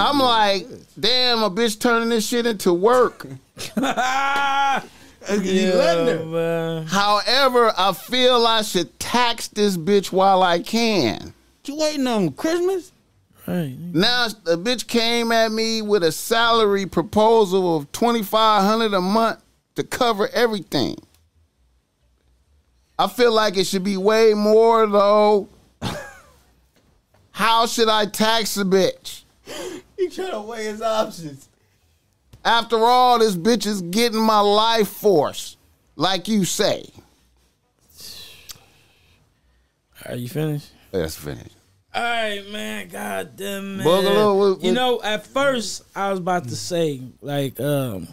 I'm 0.00 0.20
like, 0.20 0.68
damn, 1.00 1.42
a 1.42 1.50
bitch 1.50 1.80
turning 1.80 2.10
this 2.10 2.24
shit 2.24 2.46
into 2.46 2.72
work. 2.72 3.26
That's 3.74 4.86
'cause 5.26 5.44
you 5.44 5.66
Yeah, 5.70 5.74
letting 5.74 6.06
her. 6.18 6.24
man. 6.26 6.86
However, 6.86 7.72
I 7.76 7.92
feel 7.92 8.46
I 8.46 8.62
should 8.62 9.00
tax 9.00 9.48
this 9.48 9.76
bitch 9.76 10.12
while 10.12 10.44
I 10.44 10.60
can. 10.60 11.34
You 11.64 11.76
waiting 11.76 12.06
on 12.06 12.30
Christmas? 12.30 12.92
Right. 13.48 13.74
Now 13.92 14.28
the 14.44 14.56
bitch 14.56 14.86
came 14.86 15.32
at 15.32 15.50
me 15.50 15.82
with 15.82 16.04
a 16.04 16.12
salary 16.12 16.86
proposal 16.86 17.76
of 17.76 17.90
twenty 17.90 18.22
five 18.22 18.62
hundred 18.62 18.94
a 18.94 19.00
month 19.00 19.40
to 19.74 19.82
cover 19.82 20.28
everything. 20.28 20.96
I 23.02 23.08
feel 23.08 23.32
like 23.32 23.56
it 23.56 23.64
should 23.66 23.82
be 23.82 23.96
way 23.96 24.32
more 24.32 24.86
though. 24.86 25.48
How 27.32 27.66
should 27.66 27.88
I 27.88 28.06
tax 28.06 28.56
a 28.56 28.62
bitch? 28.64 29.22
He 29.98 30.08
trying 30.08 30.30
to 30.30 30.40
weigh 30.40 30.66
his 30.66 30.80
options. 30.80 31.48
After 32.44 32.76
all, 32.78 33.18
this 33.18 33.34
bitch 33.34 33.66
is 33.66 33.82
getting 33.82 34.20
my 34.20 34.38
life 34.38 34.88
force, 34.88 35.56
like 35.96 36.28
you 36.28 36.44
say. 36.44 36.84
Are 40.06 40.14
you 40.14 40.28
finished? 40.28 40.70
That's 40.92 41.16
finished. 41.16 41.56
All 41.94 42.02
right, 42.02 42.48
man. 42.52 42.86
God 42.88 43.36
damn 43.36 43.78
man. 43.78 43.86
Boogaloo, 43.86 44.54
what- 44.54 44.62
you 44.64 44.72
know, 44.72 45.00
at 45.02 45.26
first 45.26 45.82
I 45.96 46.10
was 46.10 46.20
about 46.20 46.44
to 46.48 46.56
say 46.56 47.02
like, 47.20 47.58
um, 47.58 48.06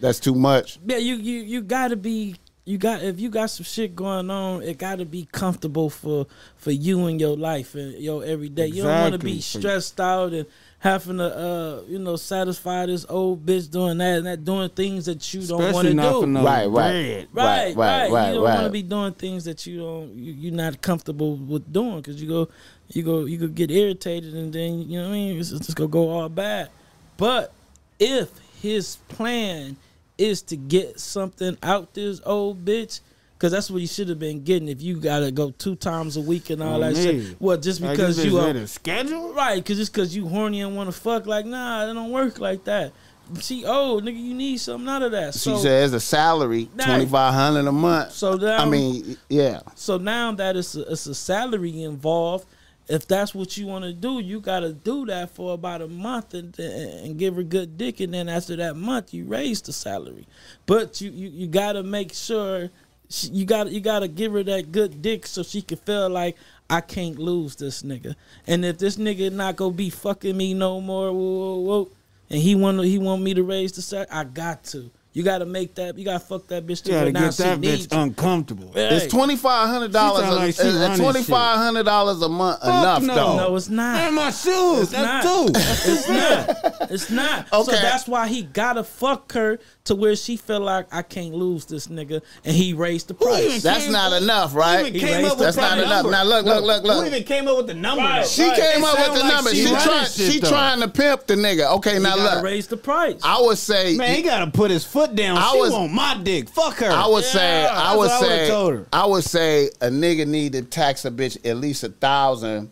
That's 0.00 0.18
too 0.18 0.34
much. 0.34 0.80
yeah, 0.84 0.96
you 0.98 1.14
you 1.14 1.40
you 1.42 1.62
gotta 1.62 1.94
be. 1.96 2.36
You 2.68 2.78
got 2.78 3.00
if 3.00 3.20
you 3.20 3.30
got 3.30 3.46
some 3.50 3.62
shit 3.62 3.94
going 3.94 4.28
on, 4.28 4.60
it 4.62 4.76
got 4.76 4.98
to 4.98 5.04
be 5.04 5.28
comfortable 5.30 5.88
for 5.88 6.26
for 6.56 6.72
you 6.72 7.06
and 7.06 7.20
your 7.20 7.36
life 7.36 7.76
and 7.76 7.94
your 7.94 8.24
everyday. 8.24 8.66
You 8.66 8.82
don't 8.82 9.00
want 9.02 9.12
to 9.12 9.18
be 9.20 9.40
stressed 9.40 10.00
out 10.00 10.32
and 10.32 10.46
having 10.80 11.18
to 11.18 11.24
uh 11.24 11.82
you 11.88 12.00
know 12.00 12.16
satisfy 12.16 12.86
this 12.86 13.06
old 13.08 13.46
bitch 13.46 13.70
doing 13.70 13.98
that 13.98 14.18
and 14.18 14.26
that 14.26 14.44
doing 14.44 14.68
things 14.70 15.06
that 15.06 15.32
you 15.32 15.42
don't 15.46 15.60
want 15.72 15.86
to 15.86 15.90
do. 15.90 16.26
no 16.26 16.42
Right, 16.44 16.66
right. 16.66 16.72
bread. 16.72 17.28
Right, 17.32 17.44
Right, 17.44 17.76
right, 17.76 17.76
right, 17.76 18.10
right, 18.12 18.28
You 18.30 18.34
don't 18.34 18.42
want 18.42 18.64
to 18.64 18.70
be 18.70 18.82
doing 18.82 19.12
things 19.12 19.44
that 19.44 19.64
you 19.64 19.78
don't, 19.78 20.14
you, 20.16 20.32
you're 20.32 20.52
not 20.52 20.82
comfortable 20.82 21.36
with 21.36 21.72
doing 21.72 21.98
because 21.98 22.20
you 22.20 22.28
go, 22.28 22.48
you 22.88 23.04
go, 23.04 23.26
you 23.26 23.38
could 23.38 23.54
get 23.54 23.70
irritated 23.70 24.34
and 24.34 24.52
then 24.52 24.90
you 24.90 24.98
know 24.98 25.04
what 25.04 25.14
I 25.14 25.18
mean. 25.18 25.38
It's 25.38 25.50
just 25.50 25.76
gonna 25.76 25.86
go 25.88 26.10
all 26.10 26.28
bad. 26.28 26.70
But 27.16 27.52
if 28.00 28.30
his 28.60 28.96
plan 29.08 29.76
is 30.18 30.42
to 30.42 30.56
get 30.56 30.98
something 31.00 31.56
out 31.62 31.94
this 31.94 32.20
old 32.24 32.64
bitch. 32.64 33.00
Cause 33.38 33.52
that's 33.52 33.70
what 33.70 33.82
you 33.82 33.86
should 33.86 34.08
have 34.08 34.18
been 34.18 34.44
getting 34.44 34.66
if 34.66 34.80
you 34.80 34.96
gotta 34.98 35.30
go 35.30 35.50
two 35.50 35.76
times 35.76 36.16
a 36.16 36.22
week 36.22 36.48
and 36.48 36.62
all 36.62 36.82
On 36.82 36.94
that 36.94 36.96
shit. 36.96 37.36
Well, 37.38 37.58
just 37.58 37.82
because 37.82 38.16
this 38.16 38.24
you 38.24 38.38
are 38.38 38.48
a 38.48 38.66
schedule. 38.66 39.34
right, 39.34 39.62
cause 39.62 39.76
just 39.76 39.92
cause 39.92 40.16
you 40.16 40.26
horny 40.26 40.62
and 40.62 40.74
want 40.74 40.88
to 40.90 40.98
fuck, 40.98 41.26
like 41.26 41.44
nah, 41.44 41.84
it 41.84 41.92
don't 41.92 42.10
work 42.10 42.40
like 42.40 42.64
that. 42.64 42.92
She 43.40 43.66
old 43.66 44.04
nigga, 44.04 44.18
you 44.18 44.32
need 44.32 44.56
something 44.56 44.88
out 44.88 45.02
of 45.02 45.10
that. 45.12 45.34
She 45.34 45.40
So, 45.40 45.58
says 45.58 45.92
a 45.92 46.00
salary 46.00 46.70
twenty 46.78 47.04
five 47.04 47.34
hundred 47.34 47.66
a 47.66 47.72
month. 47.72 48.12
so 48.12 48.36
now, 48.36 48.56
I 48.56 48.64
mean, 48.64 49.18
yeah. 49.28 49.60
So 49.74 49.98
now 49.98 50.32
that 50.32 50.56
it's 50.56 50.74
a, 50.74 50.90
it's 50.92 51.06
a 51.06 51.14
salary 51.14 51.82
involved, 51.82 52.46
if 52.88 53.06
that's 53.06 53.34
what 53.34 53.56
you 53.56 53.66
want 53.66 53.84
to 53.84 53.92
do, 53.92 54.20
you 54.20 54.40
got 54.40 54.60
to 54.60 54.72
do 54.72 55.06
that 55.06 55.30
for 55.30 55.54
about 55.54 55.82
a 55.82 55.88
month 55.88 56.34
and, 56.34 56.56
and 56.58 57.18
give 57.18 57.36
her 57.36 57.42
good 57.42 57.76
dick, 57.76 58.00
and 58.00 58.14
then 58.14 58.28
after 58.28 58.54
that 58.56 58.76
month, 58.76 59.12
you 59.12 59.24
raise 59.24 59.60
the 59.62 59.72
salary. 59.72 60.26
But 60.66 61.00
you 61.00 61.10
you, 61.10 61.28
you 61.28 61.46
got 61.48 61.72
to 61.72 61.82
make 61.82 62.12
sure 62.12 62.70
she, 63.08 63.28
you 63.28 63.44
got 63.44 63.70
you 63.70 63.80
got 63.80 64.00
to 64.00 64.08
give 64.08 64.32
her 64.32 64.42
that 64.44 64.70
good 64.72 65.02
dick 65.02 65.26
so 65.26 65.42
she 65.42 65.62
can 65.62 65.78
feel 65.78 66.08
like 66.08 66.36
I 66.70 66.80
can't 66.80 67.18
lose 67.18 67.56
this 67.56 67.82
nigga. 67.82 68.14
And 68.46 68.64
if 68.64 68.78
this 68.78 68.96
nigga 68.96 69.32
not 69.32 69.56
gonna 69.56 69.72
be 69.72 69.90
fucking 69.90 70.36
me 70.36 70.54
no 70.54 70.80
more, 70.80 71.12
whoa, 71.12 71.18
whoa, 71.18 71.56
whoa, 71.56 71.90
and 72.30 72.40
he 72.40 72.54
want 72.54 72.84
he 72.84 72.98
want 72.98 73.22
me 73.22 73.34
to 73.34 73.42
raise 73.42 73.72
the 73.72 73.82
salary, 73.82 74.08
I 74.10 74.24
got 74.24 74.64
to. 74.64 74.90
You 75.16 75.22
got 75.22 75.38
to 75.38 75.46
make 75.46 75.74
that. 75.76 75.96
You 75.96 76.04
got 76.04 76.20
to 76.20 76.26
fuck 76.26 76.46
that 76.48 76.66
bitch 76.66 76.82
to 76.82 76.90
You 76.90 76.98
gotta 76.98 77.12
now 77.12 77.20
get 77.20 77.34
she 77.34 77.42
that 77.44 77.58
needs 77.58 77.86
bitch 77.86 78.02
uncomfortable. 78.02 78.70
Hey. 78.74 78.96
It's 78.96 79.06
twenty 79.06 79.34
five 79.36 79.66
hundred 79.70 79.90
dollars. 79.90 80.28
Like 80.28 80.96
Twenty 80.98 81.22
five 81.22 81.56
hundred 81.56 81.84
dollars 81.84 82.20
a 82.20 82.28
month 82.28 82.62
enough 82.62 83.02
no. 83.02 83.14
though. 83.14 83.36
No, 83.38 83.56
it's 83.56 83.70
not. 83.70 83.94
Man, 83.94 84.14
my 84.14 84.30
shoes. 84.30 84.82
It's 84.82 84.90
That's 84.90 85.24
not. 85.24 85.46
two. 85.46 85.52
It's 85.56 86.08
not. 86.10 86.90
It's 86.90 87.10
not. 87.10 87.48
So 87.48 87.60
Okay. 87.62 87.80
that's 87.80 88.06
why 88.06 88.28
he 88.28 88.42
gotta 88.42 88.84
fuck 88.84 89.32
her 89.32 89.58
to 89.84 89.94
where 89.94 90.16
she 90.16 90.36
feel 90.36 90.60
like 90.60 90.86
I 90.92 91.00
can't 91.00 91.32
lose 91.34 91.64
this 91.64 91.86
nigga, 91.86 92.20
and 92.44 92.54
he 92.54 92.74
raised 92.74 93.08
the 93.08 93.14
price. 93.14 93.62
That's 93.62 93.84
came- 93.84 93.92
not 93.92 94.20
enough, 94.20 94.52
Who 94.52 94.58
right? 94.58 94.80
even 94.80 94.94
He 94.94 95.00
came 95.00 95.16
raised 95.22 95.30
up 95.32 95.38
the 95.38 95.44
with 95.46 95.54
That's 95.54 95.56
not 95.56 95.76
that 95.78 95.84
enough. 95.86 96.06
Now 96.10 96.24
look, 96.24 96.44
look, 96.44 96.62
look, 96.62 96.84
look. 96.84 97.00
Who 97.04 97.06
even 97.06 97.24
came 97.24 97.48
up 97.48 97.56
with 97.56 97.68
the 97.68 97.74
number? 97.74 98.02
Right. 98.02 98.26
She 98.26 98.42
Right. 98.42 98.54
came 98.60 98.82
It 98.82 98.86
up 98.86 98.98
with 98.98 99.14
the 99.18 99.24
like 99.24 99.32
number. 99.34 99.50
she 99.54 99.56
She, 99.64 99.72
running 99.72 99.82
trying. 99.88 100.06
She 100.08 100.40
though. 100.40 100.48
trying 100.50 100.80
to 100.80 100.88
pimp 100.88 101.26
the 101.26 101.34
nigga. 101.36 101.72
Okay, 101.76 101.94
He 101.94 102.00
now 102.00 102.16
gotta 102.16 102.34
look. 102.36 102.44
raise 102.44 102.66
the 102.66 102.76
price. 102.76 103.18
I 103.24 103.40
would 103.40 103.56
say. 103.56 103.96
Man, 103.96 104.14
he 104.14 104.22
gotta 104.22 104.50
put 104.50 104.70
his 104.70 104.84
foot 104.84 105.05
down. 105.14 105.36
I 105.38 105.52
she 105.52 105.60
was- 105.60 105.72
want 105.72 105.92
my 105.92 106.16
dick. 106.22 106.48
Fuck 106.48 106.76
her. 106.78 106.90
I 106.90 107.06
would 107.06 107.24
say. 107.24 107.62
Yeah, 107.62 107.70
I 107.72 107.92
would 107.96 107.98
what 108.08 108.10
I 108.10 108.20
would've 108.20 108.46
say. 108.48 108.48
her. 108.76 108.86
I 108.92 109.06
would 109.06 109.24
say 109.24 109.66
a 109.80 109.88
nigga 109.88 110.26
need 110.26 110.52
to 110.52 110.62
tax 110.62 111.04
a 111.04 111.10
bitch 111.10 111.38
at 111.48 111.56
least 111.56 111.84
a 111.84 111.88
thousand 111.90 112.70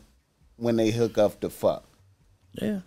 when 0.56 0.76
they 0.76 0.90
hook 0.90 1.18
up 1.18 1.40
to 1.40 1.50
fuck 1.50 1.84
yeah. 2.54 2.78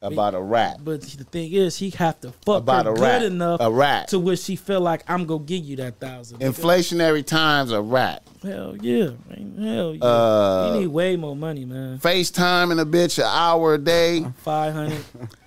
about 0.00 0.34
a 0.34 0.40
rat. 0.40 0.78
But 0.84 1.02
the 1.02 1.22
thing 1.24 1.52
is, 1.52 1.76
he 1.78 1.90
have 1.90 2.20
to 2.22 2.32
fuck 2.44 2.58
About 2.62 2.86
her 2.86 2.92
a 2.92 2.94
good 2.96 3.02
rat. 3.02 3.22
enough 3.22 3.60
A 3.60 3.70
rat. 3.70 4.08
to 4.08 4.18
where 4.18 4.34
she 4.36 4.56
feel 4.56 4.80
like 4.80 5.04
I'm 5.08 5.24
gonna 5.24 5.44
give 5.44 5.62
you 5.64 5.76
that 5.76 6.00
thousand. 6.00 6.40
Inflationary 6.40 7.24
times 7.24 7.70
a 7.70 7.80
rat. 7.80 8.24
Hell 8.42 8.76
yeah, 8.80 9.10
man. 9.28 9.56
Hell 9.56 9.94
yeah. 9.94 10.04
Uh, 10.04 10.72
you 10.74 10.80
need 10.80 10.86
way 10.88 11.14
more 11.16 11.36
money, 11.36 11.64
man. 11.64 11.98
FaceTime 11.98 12.72
and 12.72 12.80
a 12.80 12.84
bitch 12.84 13.18
an 13.18 13.24
hour 13.26 13.74
a 13.74 13.78
day. 13.78 14.24
Five 14.38 14.72
hundred. 14.74 15.04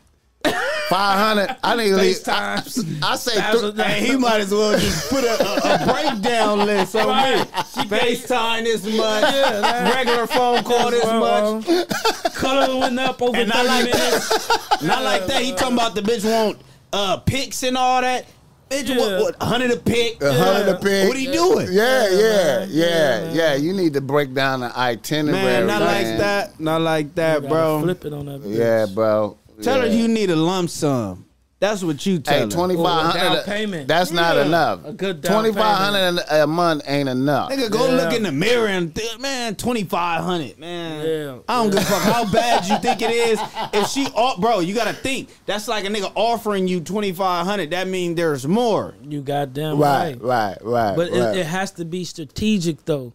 Five 0.90 1.18
hundred. 1.38 1.57
I 1.64 1.76
need 1.76 1.90
to 1.90 1.95
leave. 1.98 2.18
I, 2.28 2.62
I 3.03 3.16
say 3.16 3.36
Thousand 3.36 3.74
three, 3.76 3.84
Hey, 3.84 4.06
he 4.07 4.16
might 4.18 4.41
as 4.41 4.52
well 4.52 4.78
just 4.78 5.10
put 5.10 5.24
a, 5.24 5.41
a, 5.44 5.74
a 5.76 5.86
breakdown 5.86 6.60
list 6.60 6.95
on 6.95 7.07
Right. 7.07 7.40
me. 7.40 7.84
FaceTime 7.86 8.64
this 8.66 8.84
much, 8.86 9.34
Yeah, 9.34 9.94
regular 9.95 10.28
phone 10.28 10.64
call 10.64 10.91
this 10.91 11.03
much. 11.06 12.36
Color 12.36 12.80
went 12.80 12.99
up 12.99 13.22
over 13.22 13.36
And 13.38 13.49
not 13.49 13.66
thirty 13.66 13.68
like 13.70 13.86
minutes. 13.86 14.82
Not 14.84 15.03
like 15.03 15.26
that. 15.28 15.41
He 15.41 15.53
talking 15.53 15.74
about 15.74 15.95
the 15.95 16.02
bitch 16.02 16.24
want 16.24 16.60
uh 16.94 17.18
pics 17.18 17.64
and 17.64 17.78
all 17.78 18.02
that. 18.02 18.26
Bitch, 18.70 18.88
Yeah. 18.90 18.98
what, 18.98 19.22
what, 19.22 19.40
100 19.40 19.72
a 19.72 19.78
pic? 19.78 20.22
a 20.24 20.34
hundred 20.34 20.70
a 20.76 20.80
pick. 20.80 21.07
What 21.07 21.18
he 21.18 21.28
doing? 21.32 21.68
Yeah, 21.72 22.10
Yeah, 22.10 22.18
yeah, 22.20 22.66
yeah, 22.70 23.24
Yeah, 23.26 23.34
yeah. 23.34 23.56
You 23.56 23.74
need 23.74 23.94
to 23.94 24.02
break 24.02 24.34
down 24.34 24.62
the 24.62 24.76
itinerary, 24.78 25.44
Man, 25.44 25.68
not 25.68 25.82
like 25.82 26.06
that. 26.18 26.60
Not 26.60 26.82
like 26.82 27.14
that, 27.16 27.41
Gotta 27.41 27.48
bro. 27.53 27.82
Flip 27.82 28.06
it 28.06 28.14
on 28.14 28.26
that. 28.26 28.41
bitch. 28.41 28.57
Yeah, 28.57 28.86
bro. 28.94 29.38
Tell 29.61 29.82
her 29.82 29.88
you 29.88 30.07
need 30.07 30.30
a 30.30 30.36
lump 30.36 30.69
sum. 30.69 31.26
That's 31.57 31.82
what 31.84 32.06
you 32.06 32.19
tell 32.19 32.34
Hey, 32.34 32.41
her. 32.41 32.48
twenty 32.49 32.76
Or 32.76 32.84
five 32.84 33.15
a 33.40 33.41
payment. 33.44 33.88
That's 33.88 34.11
not 34.11 34.38
enough. 34.38 34.82
A 34.86 34.91
good 34.91 35.22
down 35.22 35.32
twenty 35.41 35.53
five 35.57 35.77
hundred 35.77 36.22
a 36.30 36.45
month 36.45 36.84
ain't 36.86 37.07
enough. 37.07 37.49
Nigga, 37.49 37.72
go 37.72 37.88
Yeah. 37.88 37.94
look 38.03 38.14
in 38.14 38.23
the 38.23 38.32
mirror 38.34 38.68
and 38.68 38.94
th- 38.94 39.18
man, 39.19 39.56
twenty 39.56 39.86
five 39.86 40.22
hundred, 40.23 40.60
man. 40.60 41.06
Yeah. 41.07 41.38
I 41.48 41.64
don't 41.64 41.72
give 41.72 41.80
a 41.82 41.86
fuck 41.86 42.02
how 42.02 42.26
bad 42.32 42.65
you 42.68 42.77
think 42.80 43.02
it 43.02 43.10
is. 43.10 43.40
If 43.73 43.88
she, 43.88 44.06
oh, 44.15 44.38
bro, 44.40 44.60
you 44.60 44.76
gotta 44.76 44.94
think. 44.94 45.30
That's 45.45 45.68
like 45.69 45.86
a 45.86 45.88
nigga 45.88 46.11
offering 46.14 46.68
you 46.68 46.82
twenty 46.82 47.14
five 47.14 47.45
hundred. 47.45 47.72
That 47.72 47.88
means 47.88 48.18
there's 48.18 48.45
more. 48.45 48.94
You 49.02 49.22
goddamn 49.22 49.80
Right, 49.80 50.18
right. 50.22 50.22
right, 50.22 50.57
right. 50.61 50.95
But 50.95 51.10
right. 51.11 51.36
it, 51.36 51.38
it 51.40 51.45
has 51.45 51.72
to 51.72 51.86
be 51.86 52.03
strategic, 52.03 52.84
though. 52.84 53.14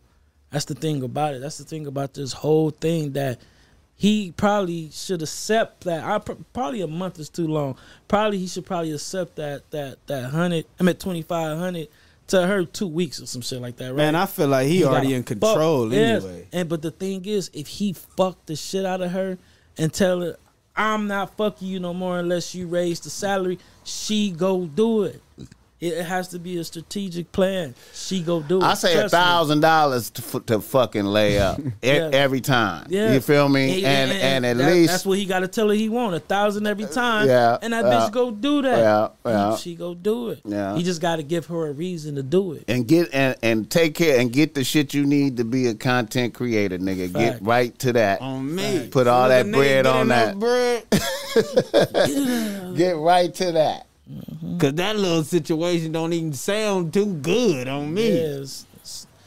That's 0.50 0.64
the 0.64 0.74
thing 0.74 1.02
about 1.04 1.34
it. 1.34 1.40
That's 1.42 1.58
the 1.58 1.64
thing 1.64 1.86
about 1.86 2.14
this 2.14 2.32
whole 2.32 2.70
thing 2.70 3.12
that 3.12 3.38
he 4.00 4.32
probably 4.34 4.88
should 4.94 5.20
accept 5.20 5.84
that. 5.84 6.02
I 6.02 6.16
probably 6.54 6.80
a 6.80 6.86
month 6.86 7.18
is 7.18 7.28
too 7.28 7.46
long. 7.46 7.76
Probably 8.08 8.38
he 8.38 8.46
should 8.46 8.64
probably 8.64 8.92
accept 8.92 9.36
that 9.36 9.70
that 9.72 9.98
that 10.06 10.30
hundred. 10.30 10.64
I 10.78 10.84
mean 10.84 10.96
twenty 10.96 11.20
five 11.20 11.58
hundred 11.58 11.88
to 12.28 12.46
her 12.46 12.64
two 12.64 12.86
weeks 12.86 13.20
or 13.20 13.26
some 13.26 13.42
shit 13.42 13.60
like 13.60 13.76
that. 13.76 13.88
Right? 13.88 13.96
Man, 13.96 14.14
I 14.14 14.24
feel 14.24 14.48
like 14.48 14.68
he, 14.68 14.78
He 14.78 14.84
already 14.84 15.12
in 15.12 15.22
control 15.22 15.84
fuck- 15.90 15.92
yes. 15.92 16.24
anyway. 16.24 16.48
And 16.50 16.66
but 16.66 16.80
the 16.80 16.90
thing 16.92 17.26
is, 17.26 17.50
if 17.52 17.66
he 17.66 17.92
fucked 17.92 18.46
the 18.46 18.56
shit 18.56 18.86
out 18.86 19.02
of 19.02 19.10
her 19.10 19.36
and 19.76 19.92
tell 19.92 20.22
her, 20.22 20.36
"I'm 20.74 21.06
not 21.06 21.36
fucking 21.36 21.68
you 21.68 21.78
no 21.78 21.92
more 21.92 22.18
unless 22.20 22.54
you 22.54 22.68
raise 22.68 23.00
the 23.00 23.10
salary," 23.10 23.58
she 23.84 24.30
go 24.30 24.64
do 24.64 25.02
it. 25.02 25.20
It 25.80 25.94
it 25.94 26.04
has 26.04 26.28
to 26.28 26.38
be 26.38 26.58
a 26.58 26.64
strategic 26.64 27.32
plan. 27.32 27.74
She 27.94 28.22
go 28.22 28.42
do 28.42 28.58
it. 28.58 28.62
I 28.64 28.74
say 28.74 28.96
a 28.98 29.08
thousand 29.08 29.60
dollars 29.60 30.10
to 30.10 30.60
fucking 30.60 31.04
lay 31.04 31.38
up 31.38 31.58
Yeah. 31.82 32.10
every 32.12 32.40
time. 32.40 32.86
Yeah. 32.90 33.12
You 33.14 33.20
feel 33.20 33.48
me? 33.48 33.84
And 33.84 34.10
and, 34.12 34.44
at 34.46 34.56
that- 34.58 34.72
least 34.72 34.90
that's 34.92 35.06
what 35.06 35.18
he 35.18 35.24
got 35.24 35.40
to 35.40 35.48
tell 35.48 35.68
her 35.68 35.74
he 35.74 35.88
want 35.88 36.14
a 36.14 36.20
thousand 36.20 36.66
every 36.66 36.84
uh, 36.84 36.88
time. 36.88 37.28
Yeah, 37.28 37.56
and 37.62 37.72
that 37.72 37.84
yeah. 37.84 37.90
bitch 37.92 38.12
go 38.12 38.30
do 38.30 38.62
that. 38.62 38.78
Yeah, 38.78 39.08
yeah. 39.24 39.56
She 39.56 39.74
go 39.74 39.94
do 39.94 40.30
it. 40.30 40.40
Yeah. 40.44 40.76
he 40.76 40.82
just 40.82 41.00
got 41.00 41.16
to 41.16 41.22
give 41.22 41.46
her 41.46 41.68
a 41.68 41.72
reason 41.72 42.14
to 42.16 42.22
do 42.22 42.52
it. 42.52 42.64
and 42.68 42.86
get 42.86 43.08
and, 43.14 43.36
and 43.42 43.70
take 43.70 43.94
care 43.94 44.18
and 44.20 44.32
get 44.32 44.54
the 44.54 44.64
shit 44.64 44.92
you 44.94 45.06
need 45.06 45.38
to 45.38 45.44
be 45.44 45.66
a 45.66 45.74
content 45.74 46.34
creator, 46.34 46.78
nigga. 46.78 47.12
Get 47.12 47.40
right 47.42 47.76
to 47.80 47.92
that. 47.94 48.20
On 48.20 48.54
me. 48.54 48.88
Put 48.90 49.06
all 49.06 49.28
Look, 49.28 49.30
that 49.30 49.50
bread 49.52 49.86
on 49.86 50.08
that. 50.08 50.38
bread. 50.38 50.84
Get 52.76 52.96
right 52.96 53.32
to 53.34 53.52
that. 53.52 53.86
Cause 54.58 54.74
that 54.74 54.96
little 54.96 55.22
situation 55.22 55.92
don't 55.92 56.12
even 56.12 56.32
sound 56.32 56.92
too 56.92 57.14
good 57.14 57.68
on 57.68 57.92
me. 57.92 58.10
Yes. 58.10 58.66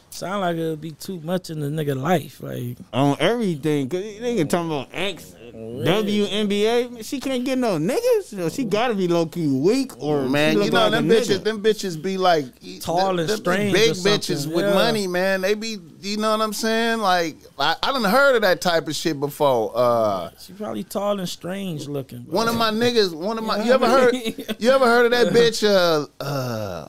Sound 0.10 0.42
like 0.42 0.58
it'll 0.58 0.76
be 0.76 0.92
too 0.92 1.20
much 1.22 1.50
in 1.50 1.60
the 1.60 1.68
nigga 1.68 2.00
life. 2.00 2.42
Like 2.42 2.78
On 2.94 3.18
everything. 3.20 3.90
Cause 3.90 4.03
you 4.03 4.22
nigga 4.22 4.48
talking 4.48 4.68
about 4.68 4.90
X 4.94 5.36
WNBA. 5.64 7.06
She 7.06 7.19
can't 7.19 7.43
get 7.45 7.58
no 7.58 7.77
niggas. 7.77 8.24
So 8.25 8.50
she 8.50 8.64
gotta 8.66 8.93
be 8.93 9.08
low 9.08 9.25
key 9.25 9.48
weak 9.48 9.92
or 10.01 10.27
Man, 10.27 10.61
you 10.61 10.72
know 10.72 10.82
like 10.83 10.92
them 10.92 11.08
bitches. 11.08 11.40
nigga. 11.40 11.43
Them 11.43 11.64
bitches 11.64 12.01
be 12.01 12.17
like 12.17 12.45
Tall 12.82 13.09
them- 13.09 13.19
and 13.19 13.30
them 13.30 13.38
strange 13.38 13.74
Big 13.74 13.92
or 13.92 13.93
something, 13.95 14.19
bitches 14.19 14.48
with 14.53 14.66
yeah. 14.66 14.74
money, 14.74 15.08
man. 15.08 15.42
They 15.42 15.53
be, 15.53 15.77
you 16.01 16.17
know 16.17 16.32
what 16.32 16.42
I'm 16.42 16.53
saying? 16.53 17.00
Like 17.00 17.35
I, 17.58 17.75
I 17.82 17.92
done 17.92 18.03
heard 18.03 18.35
of 18.35 18.42
that 18.43 18.61
type 18.61 18.88
of 18.88 18.95
shit 18.95 19.19
before. 19.19 19.72
Uh, 19.75 20.30
she 20.40 20.53
probably 20.53 20.83
tall 20.83 21.19
and 21.19 21.30
strange 21.30 21.88
looking. 21.88 22.24
bro. 22.24 22.35
one 22.35 22.48
of 22.48 22.56
my 22.56 22.72
niggas, 22.72 23.14
one 23.14 23.38
of 23.38 23.43
my, 23.43 23.58
You 23.58 23.66
you 23.66 23.72
ever 23.74 23.88
heard? 23.90 24.14
You 24.59 24.69
ever 24.72 24.85
heard 24.85 25.06
of 25.06 25.11
that 25.11 25.33
bitch? 25.33 25.64
Uh, 25.67 26.08
uh, 26.24 26.88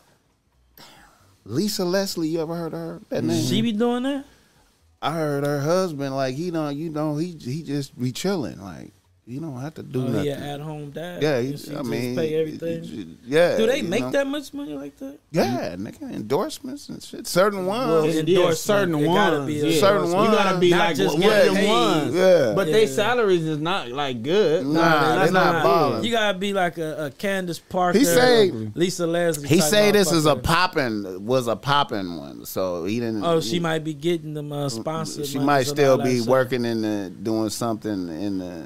Lisa 1.44 1.84
Leslie. 1.84 2.28
You 2.28 2.40
ever 2.42 2.54
heard 2.54 2.72
of 2.72 2.78
her? 2.78 3.00
That 3.10 3.24
name? 3.24 3.44
she 3.44 3.60
be 3.62 3.72
doing 3.72 4.04
that. 4.04 4.24
I 5.04 5.10
heard 5.10 5.44
her 5.44 5.60
husband 5.60 6.16
like 6.16 6.34
he 6.34 6.50
don't, 6.50 6.74
you 6.74 6.88
know, 6.88 7.18
he 7.18 7.36
he 7.38 7.62
just 7.62 7.98
be 7.98 8.10
chilling 8.10 8.58
like. 8.58 8.94
You 9.26 9.40
don't 9.40 9.58
have 9.58 9.72
to 9.76 9.82
do 9.82 10.02
Oh, 10.02 10.08
nothing. 10.08 10.26
yeah, 10.26 10.52
at 10.54 10.60
home 10.60 10.90
dad. 10.90 11.22
Yeah, 11.22 11.38
You 11.38 11.52
he, 11.52 11.56
see, 11.56 11.70
I 11.72 11.78
just 11.78 11.88
mean, 11.88 12.14
pay 12.14 12.28
he- 12.28 12.34
everything. 12.34 12.82
he- 12.82 13.16
yeah. 13.26 13.56
Do 13.56 13.66
they 13.66 13.80
make 13.80 14.02
know? 14.02 14.10
that 14.10 14.26
much 14.26 14.52
money 14.52 14.74
like 14.74 14.98
that? 14.98 15.18
Yeah, 15.32 15.76
nigga, 15.78 16.12
endorsements 16.12 16.90
and 16.90 17.02
shit. 17.02 17.26
Certain 17.26 17.64
Well, 17.64 18.02
ones. 18.02 18.14
Yeah, 18.14 18.20
endorsement, 18.20 18.58
certain 18.58 18.94
it 18.96 19.06
ones, 19.06 19.46
be 19.46 19.52
yeah. 19.54 19.80
Certain 19.80 20.04
endorsement. 20.04 20.30
You 20.30 20.36
gotta 20.36 20.58
be 20.58 20.70
Not 20.70 20.78
like 20.78 20.96
just 20.96 21.12
one 21.14 21.20
get 21.22 21.38
of 21.38 21.44
them 21.46 21.54
paid. 21.54 21.70
ones. 21.70 22.14
Yeah. 22.14 22.52
But 22.54 22.66
Yeah. 22.66 22.72
they 22.74 22.86
salaries 22.86 23.44
is 23.44 23.58
not 23.58 23.88
like 23.88 24.22
good. 24.22 24.66
Nah, 24.66 24.80
that's 24.82 25.30
they 25.30 25.32
not 25.32 25.52
not- 25.54 25.62
balling. 25.64 26.04
You 26.04 26.10
gotta 26.12 26.38
be 26.38 26.52
like 26.52 26.76
a, 26.76 27.06
a 27.06 27.10
Candace 27.12 27.58
Parker, 27.60 27.98
He 27.98 28.04
say- 28.04 28.50
Lisa 28.74 29.06
Leslie. 29.06 29.48
He 29.48 29.62
say 29.62 29.90
this 29.90 30.12
is 30.12 30.26
a 30.26 30.34
motherfucker. 30.36 30.42
popping 30.42 31.24
was 31.24 31.48
a 31.48 31.56
popping 31.56 32.18
one, 32.18 32.44
so 32.44 32.84
he 32.84 33.00
didn't. 33.00 33.24
Oh, 33.24 33.40
she 33.40 33.58
might 33.58 33.84
be 33.84 33.94
getting 33.94 34.34
them 34.34 34.52
uh, 34.52 34.68
sponsored. 34.68 35.24
She 35.24 35.38
might 35.38 35.62
still 35.66 35.96
be 35.96 36.20
working 36.20 36.66
in 36.66 36.82
the 36.82 37.10
doing 37.22 37.48
something 37.48 38.08
in 38.10 38.36
the. 38.40 38.62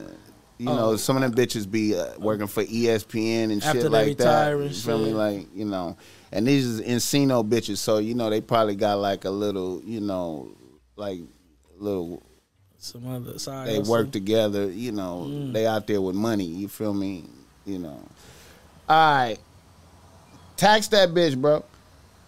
You 0.59 0.69
Oh. 0.71 0.77
know, 0.77 0.97
some 0.97 1.17
of 1.17 1.23
them 1.23 1.33
bitches 1.35 1.71
be 1.71 1.95
uh, 1.97 2.19
working 2.19 2.49
for 2.49 2.65
ESPN 2.65 3.53
and 3.53 3.63
After 3.63 3.83
shit 3.83 3.91
like 3.93 4.17
that. 4.19 4.51
You 4.59 4.71
feel 4.71 4.99
me? 4.99 5.13
Like 5.13 5.47
you 5.55 5.65
know, 5.65 5.97
and 6.33 6.47
these 6.47 6.67
is 6.67 6.81
Encino 6.81 7.49
bitches, 7.49 7.79
so 7.79 7.99
you 7.99 8.15
know 8.15 8.29
they 8.29 8.41
probably 8.41 8.75
got 8.75 8.99
like 8.99 9.25
a 9.25 9.31
little, 9.31 9.81
you 9.85 10.01
know, 10.01 10.51
like 10.97 11.21
little. 11.79 12.23
Some 12.81 13.09
other 13.09 13.39
side. 13.41 13.67
They 13.69 13.79
work 13.81 14.11
together. 14.13 14.71
You 14.71 14.93
know, 14.93 15.27
Mm. 15.29 15.53
they 15.53 15.67
out 15.67 15.87
there 15.87 16.01
with 16.01 16.15
money. 16.17 16.45
You 16.45 16.69
feel 16.69 16.95
me? 16.95 17.25
You 17.67 17.79
know. 17.81 18.01
All 18.89 19.15
right, 19.17 19.39
tax 20.57 20.89
that 20.89 21.11
bitch, 21.11 21.37
bro. 21.41 21.65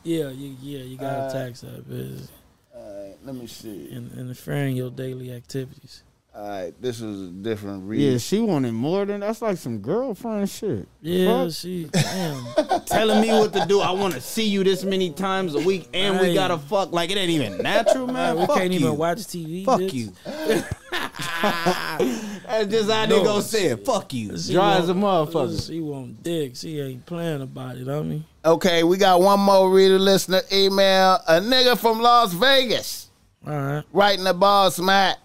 Yeah, 0.02 0.31
you, 0.31 0.57
yeah, 0.62 0.81
you 0.84 0.97
gotta 0.97 1.23
Uh, 1.25 1.33
tax 1.33 1.60
that 1.62 1.89
bitch 1.89 2.26
All 2.75 2.83
right, 3.07 3.17
let 3.25 3.34
me 3.34 3.47
see. 3.47 3.91
and 3.92 4.10
interfering 4.18 4.75
your 4.76 4.91
daily 4.91 5.33
activities. 5.33 6.02
All 6.33 6.49
right, 6.49 6.73
this 6.81 7.00
is 7.00 7.28
a 7.28 7.33
different 7.33 7.89
read. 7.89 8.00
Yeah, 8.00 8.18
she 8.18 8.39
wanted 8.39 8.73
more 8.73 9.05
than 9.05 9.18
that's 9.20 9.42
like 9.42 9.57
some 9.59 9.78
girlfriend 9.78 10.49
shit. 10.49 10.86
Yeah, 11.02 11.44
Fuck. 11.47 11.52
she 11.55 11.84
damn. 11.92 12.81
Telling 12.86 13.20
me 13.20 13.28
what 13.31 13.52
to 13.55 13.67
do. 13.67 13.81
I 13.81 13.91
want 13.91 14.15
to 14.15 14.20
see 14.20 14.44
you 14.47 14.62
this 14.62 14.84
many 14.84 15.10
times 15.10 15.57
a 15.57 15.59
week, 15.60 15.89
and 15.92 16.20
we 16.20 16.33
gotta 16.33 16.57
fuck. 16.57 16.92
Like 16.92 17.10
it 17.10 17.17
ain't 17.18 17.31
even 17.31 17.59
natural, 17.59 18.07
man. 18.07 18.39
we 18.39 18.47
Fuck 18.47 18.57
can't 18.59 18.73
you. 18.73 18.78
even 18.78 18.97
watch 18.97 19.18
TV. 19.18 19.65
Fuck 19.65 19.81
bitch. 19.81 19.92
you. 19.92 20.12
That's 21.42 22.67
just 22.70 22.91
how 22.91 23.07
they 23.07 23.17
No. 23.18 23.25
gonna 23.25 23.42
say 23.42 23.67
it. 23.67 23.84
Fuck 23.84 24.12
you. 24.12 24.39
She 24.39 24.52
Dry 24.52 24.76
as 24.78 24.89
a 24.89 24.94
motherfucker. 24.94 25.67
She 25.67 25.81
want 25.81 26.23
dick. 26.23 26.55
She 26.57 26.81
ain't 26.81 27.05
playing 27.07 27.42
about 27.42 27.76
it. 27.76 27.89
I 27.89 28.02
mean, 28.02 28.25
Okay, 28.44 28.84
we 28.84 28.97
got 28.97 29.20
one 29.20 29.41
more 29.41 29.70
reader 29.70 29.99
listener 29.99 30.42
email. 30.52 31.18
A 31.28 31.41
nigga 31.41 31.76
from 31.78 32.00
Las 32.00 32.33
Vegas 32.33 33.10
all 33.47 33.52
right. 33.52 33.84
writing 33.92 34.25
the 34.25 34.34
Boss 34.34 34.78
Mac. 34.78 35.18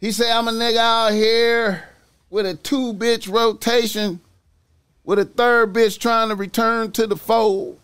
He 0.00 0.12
said, 0.12 0.30
I'm 0.30 0.48
a 0.48 0.52
nigga 0.52 0.76
out 0.76 1.12
here 1.12 1.88
with 2.30 2.46
a 2.46 2.54
two 2.54 2.92
bitch 2.94 3.30
rotation 3.32 4.20
with 5.04 5.18
a 5.18 5.24
third 5.24 5.72
bitch 5.72 5.98
trying 5.98 6.28
to 6.28 6.34
return 6.34 6.92
to 6.92 7.06
the 7.06 7.16
fold. 7.16 7.78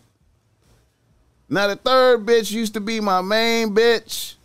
Now, 1.49 1.67
the 1.67 1.75
third 1.75 2.25
bitch 2.25 2.51
used 2.51 2.73
to 2.75 2.79
be 2.79 2.99
my 2.99 3.21
main 3.21 3.75
bitch. 3.75 4.35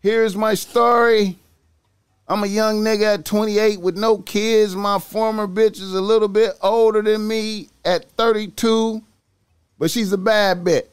Here's 0.00 0.36
my 0.36 0.54
story. 0.54 1.38
I'm 2.28 2.42
a 2.42 2.48
young 2.48 2.82
nigga 2.82 3.14
at 3.14 3.24
28 3.24 3.80
with 3.80 3.96
no 3.96 4.18
kids. 4.18 4.74
My 4.74 4.98
former 4.98 5.46
bitch 5.46 5.80
is 5.80 5.94
a 5.94 6.00
little 6.00 6.28
bit 6.28 6.54
older 6.60 7.02
than 7.02 7.28
me 7.28 7.68
at 7.84 8.10
32, 8.12 9.02
but 9.78 9.90
she's 9.90 10.12
a 10.12 10.18
bad 10.18 10.64
bitch. 10.64 10.86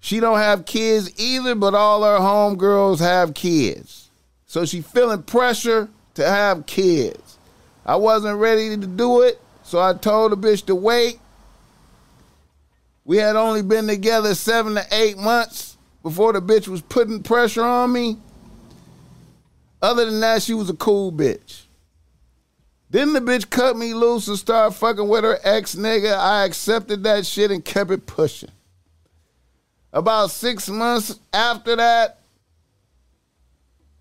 She 0.00 0.20
don't 0.20 0.38
have 0.38 0.64
kids 0.64 1.10
either, 1.18 1.54
but 1.54 1.74
all 1.74 2.02
her 2.02 2.18
homegirls 2.18 3.00
have 3.00 3.34
kids. 3.34 4.05
So 4.46 4.64
she 4.64 4.80
feeling 4.80 5.22
pressure 5.22 5.88
to 6.14 6.26
have 6.26 6.66
kids. 6.66 7.38
I 7.84 7.96
wasn't 7.96 8.38
ready 8.38 8.70
to 8.70 8.86
do 8.86 9.22
it, 9.22 9.40
so 9.62 9.80
I 9.80 9.94
told 9.94 10.32
the 10.32 10.36
bitch 10.36 10.66
to 10.66 10.74
wait. 10.74 11.18
We 13.04 13.18
had 13.18 13.36
only 13.36 13.62
been 13.62 13.86
together 13.86 14.34
seven 14.34 14.74
to 14.74 14.84
eight 14.90 15.18
months 15.18 15.76
before 16.02 16.32
the 16.32 16.40
bitch 16.40 16.66
was 16.68 16.82
putting 16.82 17.22
pressure 17.22 17.62
on 17.62 17.92
me. 17.92 18.18
Other 19.82 20.06
than 20.06 20.20
that, 20.20 20.42
she 20.42 20.54
was 20.54 20.70
a 20.70 20.74
cool 20.74 21.12
bitch. 21.12 21.62
Then 22.90 23.12
the 23.12 23.20
bitch 23.20 23.50
cut 23.50 23.76
me 23.76 23.94
loose 23.94 24.28
and 24.28 24.38
started 24.38 24.74
fucking 24.74 25.08
with 25.08 25.24
her 25.24 25.38
ex 25.42 25.74
nigga. 25.74 26.16
I 26.16 26.44
accepted 26.44 27.02
that 27.04 27.26
shit 27.26 27.50
and 27.50 27.64
kept 27.64 27.90
it 27.90 28.06
pushing. 28.06 28.50
About 29.92 30.30
six 30.30 30.68
months 30.68 31.18
after 31.32 31.76
that, 31.76 32.18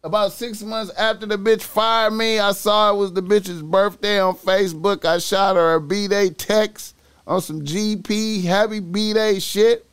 about 0.05 0.31
six 0.31 0.61
months 0.61 0.93
after 0.93 1.25
the 1.25 1.35
bitch 1.35 1.63
fired 1.63 2.13
me, 2.13 2.37
I 2.37 2.51
saw 2.51 2.93
it 2.93 2.95
was 2.95 3.11
the 3.11 3.23
bitch's 3.23 3.63
birthday 3.63 4.19
on 4.19 4.35
Facebook. 4.35 5.03
I 5.03 5.17
shot 5.17 5.55
her 5.55 5.73
a 5.73 5.81
B-Day 5.81 6.29
text 6.29 6.95
on 7.25 7.41
some 7.41 7.63
GP 7.63 8.43
happy 8.43 8.79
B-Day 8.79 9.39
shit. 9.39 9.83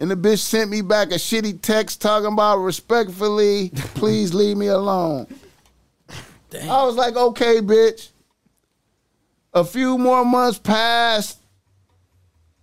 And 0.00 0.10
the 0.10 0.16
bitch 0.16 0.40
sent 0.40 0.68
me 0.68 0.80
back 0.80 1.12
a 1.12 1.14
shitty 1.14 1.62
text 1.62 2.02
talking 2.02 2.32
about 2.32 2.56
respectfully, 2.56 3.70
please 3.94 4.34
leave 4.34 4.56
me 4.56 4.66
alone. 4.66 5.28
Damn. 6.50 6.68
I 6.68 6.82
was 6.82 6.96
like, 6.96 7.14
okay, 7.14 7.60
bitch. 7.60 8.08
A 9.54 9.62
few 9.62 9.96
more 9.96 10.24
months 10.24 10.58
passed, 10.58 11.38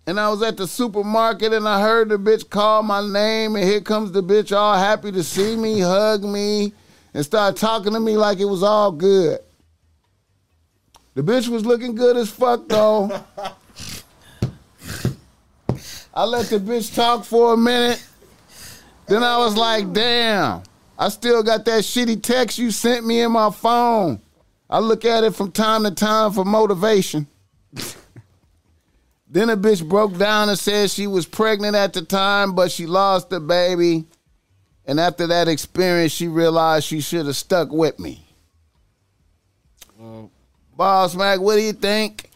and 0.06 0.18
I 0.18 0.28
was 0.28 0.42
at 0.42 0.56
the 0.56 0.66
supermarket, 0.66 1.52
and 1.52 1.68
I 1.68 1.80
heard 1.80 2.08
the 2.08 2.18
bitch 2.18 2.48
call 2.48 2.82
my 2.82 3.06
name, 3.06 3.56
and 3.56 3.64
here 3.64 3.80
comes 3.80 4.12
the 4.12 4.22
bitch 4.22 4.56
all 4.56 4.76
happy 4.76 5.12
to 5.12 5.22
see 5.22 5.56
me, 5.56 5.80
hug 5.80 6.24
me, 6.24 6.72
and 7.14 7.24
start 7.24 7.56
talking 7.56 7.92
to 7.92 8.00
me 8.00 8.16
like 8.16 8.38
it 8.38 8.46
was 8.46 8.62
all 8.62 8.92
good. 8.92 9.38
The 11.14 11.22
bitch 11.22 11.48
was 11.48 11.66
looking 11.66 11.94
good 11.94 12.16
as 12.16 12.30
fuck, 12.30 12.68
though. 12.68 13.24
I 16.14 16.24
let 16.24 16.46
the 16.46 16.58
bitch 16.58 16.94
talk 16.94 17.24
for 17.24 17.54
a 17.54 17.56
minute. 17.56 18.04
Then 19.06 19.22
I 19.22 19.38
was 19.38 19.56
like, 19.56 19.92
damn, 19.92 20.62
I 20.98 21.08
still 21.08 21.42
got 21.42 21.64
that 21.64 21.82
shitty 21.82 22.22
text 22.22 22.58
you 22.58 22.70
sent 22.70 23.06
me 23.06 23.20
in 23.20 23.32
my 23.32 23.50
phone. 23.50 24.20
I 24.68 24.78
look 24.78 25.04
at 25.04 25.24
it 25.24 25.34
from 25.34 25.50
time 25.50 25.82
to 25.84 25.90
time 25.90 26.32
for 26.32 26.44
motivation. 26.44 27.26
then 29.32 29.48
a 29.48 29.56
bitch 29.56 29.88
broke 29.88 30.18
down 30.18 30.48
and 30.48 30.58
said 30.58 30.90
she 30.90 31.06
was 31.06 31.24
pregnant 31.24 31.76
at 31.76 31.92
the 31.92 32.02
time, 32.02 32.54
but 32.54 32.72
she 32.72 32.86
lost 32.86 33.30
the 33.30 33.38
baby. 33.38 34.04
And 34.84 34.98
after 34.98 35.28
that 35.28 35.46
experience, 35.46 36.10
she 36.10 36.26
realized 36.26 36.84
she 36.86 37.00
should 37.00 37.26
have 37.26 37.36
stuck 37.36 37.70
with 37.70 37.98
me. 38.00 38.24
Boss 40.76 41.14
Mac, 41.14 41.40
what 41.40 41.54
do 41.54 41.62
you 41.62 41.72
think? 41.72 42.28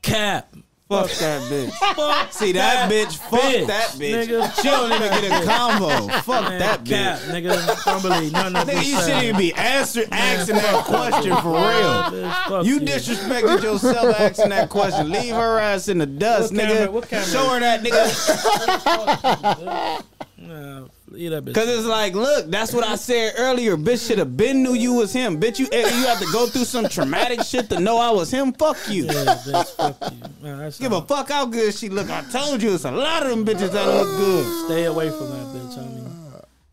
Cap. 0.00 0.54
Fuck 0.88 1.10
that 1.18 1.42
bitch. 1.52 1.70
Fuck 1.94 2.32
See 2.32 2.52
that 2.52 2.90
bitch? 2.90 3.18
Fuck 3.18 3.40
bitch, 3.42 3.66
that 3.66 3.88
bitch. 3.90 4.26
nigga. 4.26 4.56
She 4.56 4.62
don't 4.62 4.90
even 4.90 5.10
get 5.20 5.42
a 5.42 5.44
combo. 5.44 6.08
Fuck 6.22 6.44
Man, 6.48 6.58
that 6.60 6.82
cap, 6.86 7.18
bitch. 7.18 7.44
nigga. 7.44 7.84
Don't 7.84 8.00
believe 8.02 8.32
none 8.32 8.56
of 8.56 8.66
Nigga, 8.66 8.72
this. 8.74 8.88
you 8.88 8.98
shouldn't 9.00 9.22
even 9.24 9.36
be 9.36 9.52
answer, 9.52 10.04
asking 10.10 10.54
that 10.54 10.84
question 10.86 11.36
for 11.36 11.52
real. 11.52 12.32
Bitch, 12.32 12.64
You 12.64 12.80
disrespected 12.80 13.62
yourself 13.62 14.18
asking 14.18 14.48
that 14.48 14.70
question. 14.70 15.10
Leave 15.12 15.34
her 15.34 15.58
ass 15.58 15.88
in 15.88 15.98
the 15.98 16.06
dust, 16.06 16.54
What 16.54 16.62
nigga. 16.62 16.68
camera- 16.76 16.90
what 16.90 17.06
camera? 17.08 17.26
Show 17.26 17.48
her 17.50 17.60
that, 17.60 17.82
nigga. 17.82 20.02
Nah, 20.40 20.84
leave 21.10 21.30
that 21.30 21.44
bitch. 21.44 21.54
Cause 21.54 21.68
it's 21.68 21.86
like, 21.86 22.14
look, 22.14 22.50
that's 22.50 22.72
what 22.72 22.84
I 22.84 22.96
said 22.96 23.34
earlier. 23.36 23.76
Bitch 23.76 24.06
should 24.06 24.18
have 24.18 24.36
been 24.36 24.62
knew 24.62 24.74
you 24.74 24.94
was 24.94 25.12
him. 25.12 25.40
Bitch, 25.40 25.58
you 25.58 25.68
eh, 25.72 25.88
you 25.98 26.06
have 26.06 26.18
to 26.18 26.26
go 26.32 26.46
through 26.46 26.64
some 26.64 26.88
traumatic 26.88 27.42
shit 27.42 27.68
to 27.70 27.80
know 27.80 27.98
I 27.98 28.10
was 28.10 28.30
him. 28.30 28.52
Fuck 28.52 28.76
you. 28.88 29.04
Yeah, 29.04 29.12
bitch, 29.46 29.76
fuck 29.76 30.12
you. 30.12 30.20
That's 30.42 30.78
Give 30.78 30.92
a 30.92 31.02
fuck 31.02 31.28
how 31.28 31.46
good 31.46 31.74
she 31.74 31.88
look. 31.88 32.10
I 32.10 32.22
told 32.30 32.62
you 32.62 32.74
it's 32.74 32.84
a 32.84 32.90
lot 32.90 33.24
of 33.24 33.30
them 33.30 33.44
bitches 33.44 33.72
that 33.72 33.86
look 33.86 34.08
good. 34.16 34.66
Stay 34.66 34.84
away 34.84 35.08
from 35.10 35.30
that 35.30 35.46
bitch. 35.54 35.78
I 35.78 35.82
mean, 35.82 36.07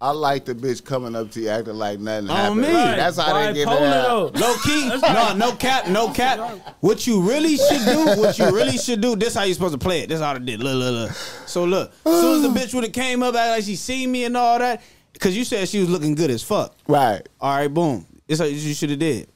I 0.06 0.12
like 0.12 0.46
the 0.46 0.54
bitch 0.54 0.84
coming 0.86 1.16
up 1.16 1.32
to 1.32 1.42
you 1.42 1.50
acting 1.50 1.74
like 1.74 2.00
nothing 2.00 2.30
On 2.30 2.36
happened. 2.36 2.62
me. 2.62 2.68
That's 2.68 3.18
how 3.18 3.34
they 3.34 3.54
get 3.56 3.62
it 3.64 3.68
Bipolar, 3.68 3.94
out. 3.94 4.34
though. 4.36 4.40
Low 4.40 4.56
key, 4.64 4.88
no, 5.02 5.34
no 5.36 5.56
cap, 5.56 5.88
no 5.88 6.12
cap. 6.12 6.78
What 6.82 7.08
you 7.08 7.22
really 7.22 7.58
should 7.58 7.84
do, 7.86 8.06
what 8.22 8.38
you 8.38 8.46
really 8.52 8.78
should 8.78 9.02
do, 9.02 9.16
this 9.16 9.34
how 9.34 9.42
you 9.46 9.56
supposed 9.56 9.74
to 9.74 9.80
play 9.80 10.02
it. 10.02 10.10
This 10.10 10.20
how 10.20 10.36
I 10.36 10.38
did. 10.38 10.62
Look, 10.62 10.76
look, 10.76 10.94
look. 10.94 11.12
So 11.48 11.66
look, 11.66 11.92
as 12.06 12.22
soon 12.22 12.36
as 12.46 12.54
the 12.54 12.60
bitch 12.60 12.76
would 12.76 12.84
have 12.84 12.94
came 12.94 13.24
up, 13.24 13.34
act 13.34 13.50
like 13.50 13.64
she 13.64 13.76
seen 13.76 14.12
me 14.12 14.26
and 14.26 14.38
all 14.38 14.60
that, 14.60 14.84
cause 15.20 15.36
you 15.36 15.44
said 15.44 15.68
she 15.68 15.80
was 15.80 15.90
looking 15.90 16.14
good 16.14 16.30
as 16.30 16.44
fuck. 16.44 16.76
Right. 16.88 17.28
All 17.42 17.56
right, 17.58 17.68
boom. 17.68 18.06
This 18.28 18.38
how 18.38 18.46
you 18.46 18.74
should 18.76 18.92
have 18.92 19.00
did. 19.00 19.28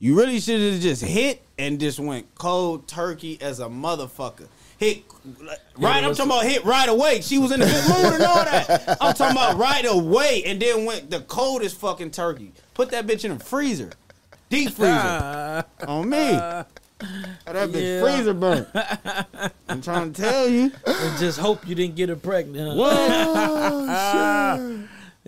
You 0.00 0.16
really 0.18 0.40
should 0.40 0.60
have 0.72 0.80
just 0.80 1.04
hit 1.04 1.40
and 1.56 1.78
just 1.78 2.00
went 2.00 2.34
cold 2.34 2.88
turkey 2.88 3.38
as 3.40 3.60
a 3.60 3.66
motherfucker. 3.66 4.48
Hit 4.76 5.06
right. 5.78 6.04
I'm 6.04 6.14
talking 6.14 6.26
about 6.30 6.44
hit 6.44 6.64
right 6.64 6.88
away. 6.88 7.20
She 7.20 7.38
was 7.38 7.52
in 7.52 7.62
a 7.62 7.64
good 7.66 7.88
mood 7.88 8.14
and 8.14 8.22
all 8.24 8.44
that. 8.44 8.98
I'm 9.00 9.14
talking 9.14 9.36
about 9.36 9.56
right 9.56 9.84
away, 9.86 10.42
and 10.46 10.60
then 10.60 10.84
went 10.84 11.10
the 11.10 11.20
coldest 11.20 11.76
fucking 11.78 12.10
turkey. 12.12 12.52
Put 12.74 12.90
that 12.90 13.06
bitch 13.06 13.24
in 13.24 13.36
the 13.36 13.44
freezer, 13.44 13.90
deep 14.48 14.70
freezer 14.72 14.92
ah, 14.94 15.64
on 15.88 16.08
me. 16.08 16.16
Had 16.16 16.66
that 17.46 17.68
bitch 17.70 17.82
Yeah. 17.82 18.00
freezer 18.16 18.34
burnt. 18.34 18.68
I'm 19.68 19.80
trying 19.82 20.12
to 20.12 20.20
tell 20.22 20.48
you. 20.48 20.70
and 20.86 21.18
just 21.18 21.38
hope 21.38 21.66
you 21.66 21.74
didn't 21.74 21.96
get 21.96 22.08
her 22.10 22.16
pregnant. 22.16 22.68
huh? 22.70 22.76
What? 22.76 22.96
Ah, 23.88 24.58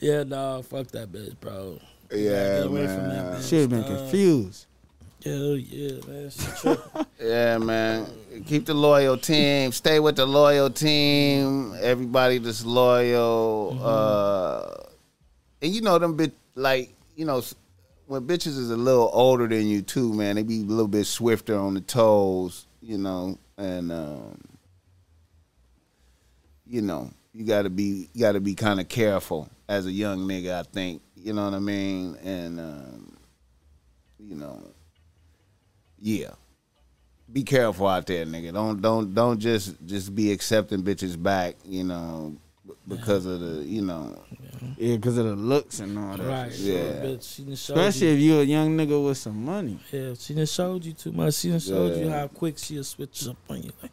yeah, 0.00 0.24
dog. 0.24 0.64
Fuck 0.66 0.88
that 0.88 1.10
bitch, 1.12 1.38
bro. 1.40 1.78
Yeah, 2.10 2.58
get 2.58 2.66
away 2.66 2.86
from 2.86 2.96
man. 3.08 3.08
that 3.32 3.40
bitch. 3.40 3.48
Shit 3.48 3.70
been 3.70 3.84
Uh, 3.84 3.86
confused. 3.86 4.66
Hell 5.24 5.56
yeah, 5.56 5.98
man. 6.06 6.30
Yeah, 7.20 7.58
man. 7.58 8.06
Keep 8.46 8.66
the 8.66 8.74
loyal 8.74 9.16
team. 9.16 9.70
Stay 9.70 10.00
with 10.00 10.16
the 10.16 10.26
loyal 10.26 10.70
team. 10.70 11.72
Everybody 11.80 12.38
that's 12.38 12.64
loyal. 12.64 13.78
Uh, 13.80 14.74
and 15.60 15.72
you 15.72 15.80
know 15.82 15.98
them 16.00 16.16
bit 16.16 16.32
like 16.56 16.92
you 17.14 17.24
know 17.24 17.40
when 18.06 18.26
bitches 18.26 18.58
is 18.58 18.70
a 18.70 18.76
little 18.76 19.08
older 19.12 19.46
than 19.46 19.68
you 19.68 19.82
too, 19.82 20.12
man. 20.12 20.34
They 20.34 20.42
be 20.42 20.62
a 20.62 20.64
little 20.64 20.88
bit 20.88 21.06
swifter 21.06 21.56
on 21.56 21.74
the 21.74 21.80
toes, 21.80 22.66
you 22.80 22.98
know, 22.98 23.38
and 23.56 23.92
um, 23.92 24.40
you 26.66 26.82
know 26.82 27.10
you 27.32 27.46
got 27.46 27.62
to 27.62 27.70
be 27.70 28.08
you 28.12 28.20
got 28.20 28.32
to 28.32 28.40
be 28.40 28.56
kind 28.56 28.80
of 28.80 28.88
careful 28.88 29.48
as 29.68 29.86
a 29.86 29.92
young 29.92 30.26
nigga. 30.26 30.58
I 30.58 30.62
think 30.64 31.02
you 31.14 31.32
know 31.32 31.44
what 31.44 31.54
I 31.54 31.60
mean, 31.60 32.16
and 32.24 32.58
um, 32.58 33.16
you 34.18 34.34
know, 34.34 34.60
yeah 36.02 36.30
be 37.32 37.42
careful 37.44 37.86
out 37.86 38.06
there, 38.06 38.26
nigga. 38.26 38.52
Don't 38.52 38.82
don't 38.82 39.14
don't 39.14 39.38
just 39.38 39.74
just 39.86 40.14
be 40.14 40.30
accepting 40.32 40.82
bitches 40.82 41.20
back, 41.22 41.54
you 41.64 41.82
know, 41.82 42.36
b- 42.66 42.74
because 42.86 43.24
of 43.24 43.40
the, 43.40 43.62
you 43.64 43.80
know, 43.80 44.20
Yeah, 44.76 44.96
because 44.96 45.16
of 45.16 45.24
the 45.24 45.36
looks 45.36 45.80
and 45.80 45.98
all 45.98 46.14
that. 46.18 46.26
right. 46.26 46.52
Yeah. 46.52 46.74
Yeah. 46.74 46.92
Bitch, 47.04 47.34
she 47.36 47.42
done 47.44 47.54
showed 47.56 47.78
Especially 47.78 48.08
you. 48.08 48.14
if 48.14 48.20
you 48.20 48.40
a 48.40 48.44
young 48.44 48.76
nigga 48.76 49.02
with 49.02 49.16
some 49.16 49.42
money. 49.46 49.78
Yeah, 49.90 50.12
she 50.18 50.34
done 50.34 50.44
showed 50.44 50.84
you 50.84 50.92
too 50.92 51.12
much. 51.12 51.34
She 51.36 51.48
done 51.48 51.60
showed 51.60 51.96
you 51.98 52.10
how 52.10 52.28
quick 52.28 52.58
she'll 52.58 52.84
switch 52.84 53.26
up 53.28 53.36
on 53.48 53.62
you. 53.62 53.72
Like, 53.80 53.92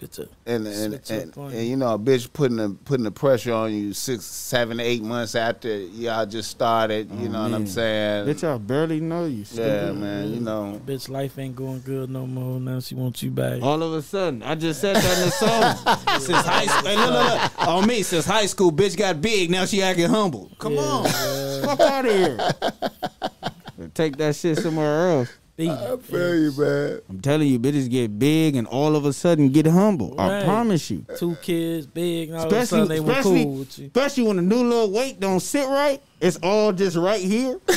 bitch, 0.00 0.18
uh, 0.18 0.24
and 0.46 0.66
and 0.66 1.00
and, 1.10 1.36
and 1.36 1.66
you 1.66 1.76
know, 1.76 1.92
a 1.94 1.98
bitch 1.98 2.32
putting 2.32 2.56
the 2.56 2.70
putting 2.84 3.04
the 3.04 3.10
pressure 3.10 3.52
on 3.52 3.72
you 3.72 3.92
six, 3.92 4.24
seven, 4.24 4.80
eight 4.80 5.02
months 5.02 5.34
after 5.34 5.68
y'all 5.78 6.24
just 6.26 6.50
started. 6.50 7.10
You 7.10 7.28
Oh, 7.28 7.32
know 7.32 7.42
what 7.42 7.52
I'm 7.54 7.66
saying? 7.66 8.26
Bitch, 8.26 8.42
I 8.42 8.56
barely 8.58 9.00
know 9.00 9.26
you. 9.26 9.44
yeah, 9.52 9.92
man. 9.92 10.32
You 10.32 10.40
know, 10.40 10.80
bitch, 10.86 11.08
life 11.08 11.38
ain't 11.38 11.54
going 11.54 11.80
good 11.82 12.08
no 12.10 12.26
more. 12.26 12.58
Now 12.58 12.80
she 12.80 12.94
wants 12.94 13.22
you 13.22 13.30
back. 13.30 13.62
All 13.62 13.82
of 13.82 13.92
a 13.92 14.02
sudden, 14.02 14.42
I 14.42 14.54
just 14.54 14.80
said 14.80 14.96
that 14.96 15.18
in 15.18 15.24
the 15.26 15.30
song. 15.30 16.20
since 16.20 16.44
high 16.44 16.66
school, 16.66 16.88
hey, 16.88 16.96
look, 16.96 17.10
look, 17.10 17.42
look. 17.58 17.68
on 17.68 17.86
me, 17.86 18.02
since 18.02 18.24
high 18.24 18.46
school, 18.46 18.72
bitch 18.72 18.96
got 18.96 19.20
big. 19.20 19.50
Now 19.50 19.64
she 19.66 19.82
acting 19.82 20.08
humble. 20.08 20.50
Come 20.58 20.74
Yeah, 20.74 20.80
on, 20.80 21.04
yeah. 21.04 21.62
fuck 21.66 21.80
out 21.80 22.06
of 22.06 22.14
here. 22.14 23.90
Take 23.94 24.16
that 24.18 24.36
shit 24.36 24.58
somewhere 24.58 25.08
else. 25.10 25.28
Beat 25.60 25.68
I 25.68 25.96
feel 25.98 26.34
you, 26.36 26.52
man. 26.56 27.00
I'm 27.10 27.20
telling 27.20 27.46
you, 27.46 27.58
bitches 27.58 27.90
get 27.90 28.18
big 28.18 28.56
and 28.56 28.66
all 28.66 28.96
of 28.96 29.04
a 29.04 29.12
sudden 29.12 29.50
get 29.50 29.66
humble. 29.66 30.18
I 30.18 30.42
promise 30.42 30.90
you. 30.90 31.04
Two 31.18 31.36
kids, 31.42 31.86
big, 31.86 32.30
and 32.30 32.38
all 32.38 32.46
of 32.46 32.52
a 32.52 32.56
Especially, 32.56 32.78
sudden 32.78 32.88
they 32.88 33.00
were 33.00 33.22
cool 33.22 33.58
with 33.58 33.78
you. 33.78 33.86
especially 33.88 34.22
when 34.24 34.36
the 34.36 34.42
new 34.42 34.62
little 34.64 34.90
weight 34.90 35.20
don't 35.20 35.40
sit 35.40 35.68
right. 35.68 36.02
It's 36.20 36.36
all 36.42 36.72
just 36.72 36.96
right 36.96 37.20
here. 37.22 37.58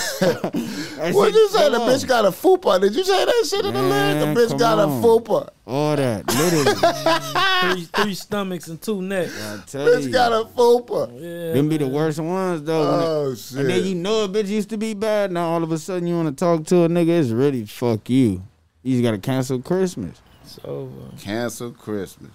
What 1.03 1.25
shit 1.27 1.35
you 1.35 1.49
say? 1.49 1.69
The 1.69 1.77
go 1.79 1.87
bitch 1.87 2.07
got 2.07 2.23
a 2.25 2.29
fupa. 2.29 2.79
Did 2.79 2.95
you 2.95 3.03
say 3.03 3.25
that 3.25 3.45
shit 3.49 3.65
in 3.65 3.73
the 3.73 3.81
Man, 3.81 4.21
lyric? 4.21 4.35
The 4.37 4.41
bitch 4.41 4.49
come 4.49 4.57
got 4.57 4.79
a 4.79 4.83
on. 4.83 5.01
fupa. 5.03 5.49
all 5.67 5.95
that. 5.97 6.25
Literally, 6.27 7.85
three, 7.91 8.03
three 8.03 8.13
stomachs 8.13 8.67
and 8.69 8.81
two 8.81 9.01
necks. 9.01 9.33
I 9.45 9.59
tell 9.65 9.85
Bitch 9.87 10.03
you. 10.05 10.11
got 10.11 10.31
a 10.31 10.45
fupa. 10.45 11.11
Yeah, 11.13 11.53
Them 11.53 11.67
be 11.67 11.77
the 11.77 11.87
worst 11.87 12.19
ones 12.19 12.63
though. 12.63 12.89
when 12.91 12.99
it- 12.99 13.05
Oh 13.05 13.35
shit. 13.35 13.59
And 13.59 13.69
then 13.69 13.83
you 13.85 13.95
know 13.95 14.23
a 14.23 14.29
bitch 14.29 14.47
used 14.47 14.69
to 14.69 14.77
be 14.77 14.93
bad. 14.93 15.31
Now 15.33 15.49
all 15.49 15.63
of 15.63 15.71
a 15.73 15.77
sudden 15.77 16.07
you 16.07 16.15
want 16.15 16.29
to 16.29 16.35
talk 16.45 16.65
to 16.67 16.83
a 16.83 16.87
nigga. 16.87 17.19
It's 17.19 17.29
really 17.31 17.65
fuck 17.65 18.09
you. 18.09 18.41
You 18.83 18.93
just 18.93 19.03
gotta 19.03 19.17
cancel 19.17 19.59
Christmas. 19.61 20.21
It's 20.43 20.59
over. 20.63 20.91
Cancel 21.19 21.71
Christmas. 21.71 22.31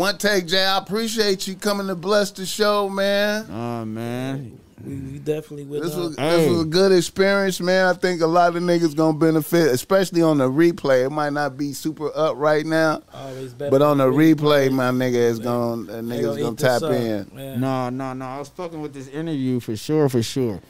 1TakeJay. 0.00 0.66
I 0.66 0.78
appreciate 0.78 1.46
you 1.46 1.54
coming 1.54 1.86
to 1.88 1.94
bless 1.94 2.30
the 2.30 2.46
show, 2.46 2.88
man. 2.88 3.46
Oh 3.50 3.84
man, 3.84 4.58
We, 4.82 4.94
we 4.94 5.18
definitely 5.18 5.64
with 5.64 5.82
This 5.82 5.94
uh, 5.94 6.00
was 6.00 6.16
Hey. 6.16 6.38
this 6.38 6.50
was 6.50 6.62
a 6.62 6.64
good 6.64 6.90
experience, 6.92 7.60
man. 7.60 7.84
I 7.84 7.92
think 7.92 8.22
a 8.22 8.26
lot 8.26 8.56
of 8.56 8.62
niggas 8.62 8.96
gonna 8.96 9.18
benefit, 9.18 9.66
especially 9.68 10.22
on 10.22 10.38
the 10.38 10.48
replay. 10.50 11.04
It 11.04 11.10
might 11.10 11.34
not 11.34 11.58
be 11.58 11.74
super 11.74 12.10
up 12.16 12.36
right 12.38 12.64
now, 12.64 13.02
always 13.12 13.52
better. 13.52 13.70
but 13.70 13.82
on 13.82 13.98
the 13.98 14.06
than 14.06 14.14
replay, 14.14 14.72
my 14.72 14.90
nigga 14.90 15.16
is 15.16 15.38
gonna 15.38 15.84
They 16.02 16.22
niggas 16.22 16.40
gonna 16.40 16.56
tap 16.56 16.82
in. 16.82 17.60
No, 17.60 17.90
no, 17.90 18.14
no. 18.14 18.24
I 18.24 18.38
was 18.38 18.48
fucking 18.48 18.80
with 18.80 18.94
this 18.94 19.08
interview 19.08 19.60
for 19.60 19.76
sure, 19.76 20.08
for 20.08 20.22
sure. 20.22 20.60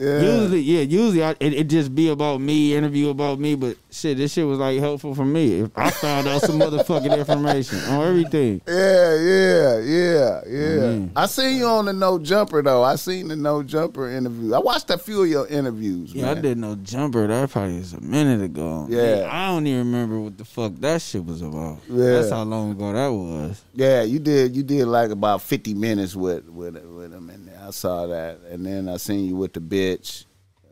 Yeah. 0.00 0.20
Usually, 0.22 0.60
yeah, 0.60 0.80
usually 0.80 1.22
I, 1.22 1.30
it, 1.40 1.52
it 1.52 1.64
just 1.68 1.94
be 1.94 2.08
about 2.08 2.40
me, 2.40 2.74
interview 2.74 3.10
about 3.10 3.38
me. 3.38 3.54
But 3.54 3.76
shit, 3.90 4.16
this 4.16 4.32
shit 4.32 4.46
was 4.46 4.58
like 4.58 4.78
helpful 4.78 5.14
for 5.14 5.26
me. 5.26 5.60
If 5.60 5.70
I 5.76 5.90
found 5.90 6.26
out 6.26 6.40
some 6.40 6.58
motherfucking 6.58 7.16
information 7.18 7.78
on 7.80 8.06
everything. 8.08 8.62
Yeah, 8.70 9.14
yeah, 9.16 9.78
yeah, 9.78 10.40
yeah. 10.46 10.80
Mhm. 10.90 11.10
I 11.14 11.26
seen 11.26 11.58
you 11.58 11.66
on 11.66 11.84
the 11.84 11.92
No 11.92 12.18
Jumper 12.18 12.62
though. 12.62 12.82
I 12.82 12.96
seen 12.96 13.28
the 13.28 13.36
No 13.36 13.62
Jumper 13.62 14.08
interview. 14.10 14.54
I 14.54 14.58
watched 14.58 14.88
a 14.90 14.96
few 14.98 15.22
of 15.24 15.28
your 15.28 15.46
interviews. 15.48 16.14
Yeah, 16.14 16.30
I 16.30 16.34
did 16.34 16.56
no 16.56 16.76
jumper. 16.76 17.26
That 17.26 17.50
probably 17.50 17.78
was 17.78 17.92
a 17.92 18.00
minute 18.00 18.42
ago. 18.42 18.86
Yeah. 18.88 19.28
I 19.30 19.48
don't 19.48 19.66
even 19.66 19.80
remember 19.80 20.18
what 20.20 20.38
the 20.38 20.44
fuck 20.44 20.72
that 20.76 21.02
shit 21.02 21.24
was 21.24 21.42
about. 21.42 21.78
Yeah. 21.88 22.12
That's 22.12 22.30
how 22.30 22.42
long 22.44 22.70
ago 22.72 22.92
that 22.92 23.08
was. 23.08 23.62
Yeah, 23.74 24.02
you 24.02 24.18
did. 24.18 24.56
You 24.56 24.62
did 24.62 24.86
like 24.86 25.10
about 25.10 25.42
fifty 25.42 25.74
minutes 25.74 26.16
with 26.16 26.48
with 26.48 26.74
with 26.82 27.12
him 27.12 27.28
in 27.30 27.44
there. 27.46 27.49
I 27.60 27.70
saw 27.70 28.06
that, 28.06 28.40
and 28.48 28.64
then 28.64 28.88
I 28.88 28.96
seen 28.96 29.26
you 29.26 29.36
with 29.36 29.52
the 29.52 29.60
bitch. 29.60 30.24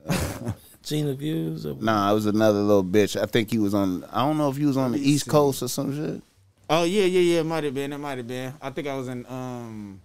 Gina 0.82 1.14
views. 1.14 1.66
Or, 1.66 1.74
Nah, 1.80 2.10
it 2.10 2.14
was 2.14 2.26
another 2.26 2.60
little 2.60 2.84
bitch. 2.84 3.20
I 3.20 3.26
think 3.26 3.50
he 3.50 3.58
was 3.58 3.74
on. 3.74 4.04
I 4.10 4.24
don't 4.26 4.38
know 4.38 4.48
if 4.48 4.56
he 4.56 4.64
was 4.64 4.76
on 4.76 4.92
the 4.92 4.98
East 4.98 5.28
Coast 5.28 5.62
or 5.62 5.68
some 5.68 5.94
shit. 5.94 6.22
Oh 6.70 6.84
yeah, 6.84 7.04
yeah, 7.04 7.20
yeah. 7.20 7.40
It 7.40 7.44
might 7.44 7.64
have 7.64 7.74
been. 7.74 7.92
It 7.92 7.98
might 7.98 8.18
have 8.18 8.26
been. 8.26 8.54
I 8.60 8.70
think 8.70 8.88
I 8.88 8.94
was 8.96 9.08
in. 9.08 9.26
Um, 9.26 10.00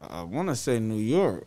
I 0.00 0.22
want 0.22 0.48
to 0.48 0.56
say 0.56 0.78
New 0.78 0.96
York. 0.96 1.46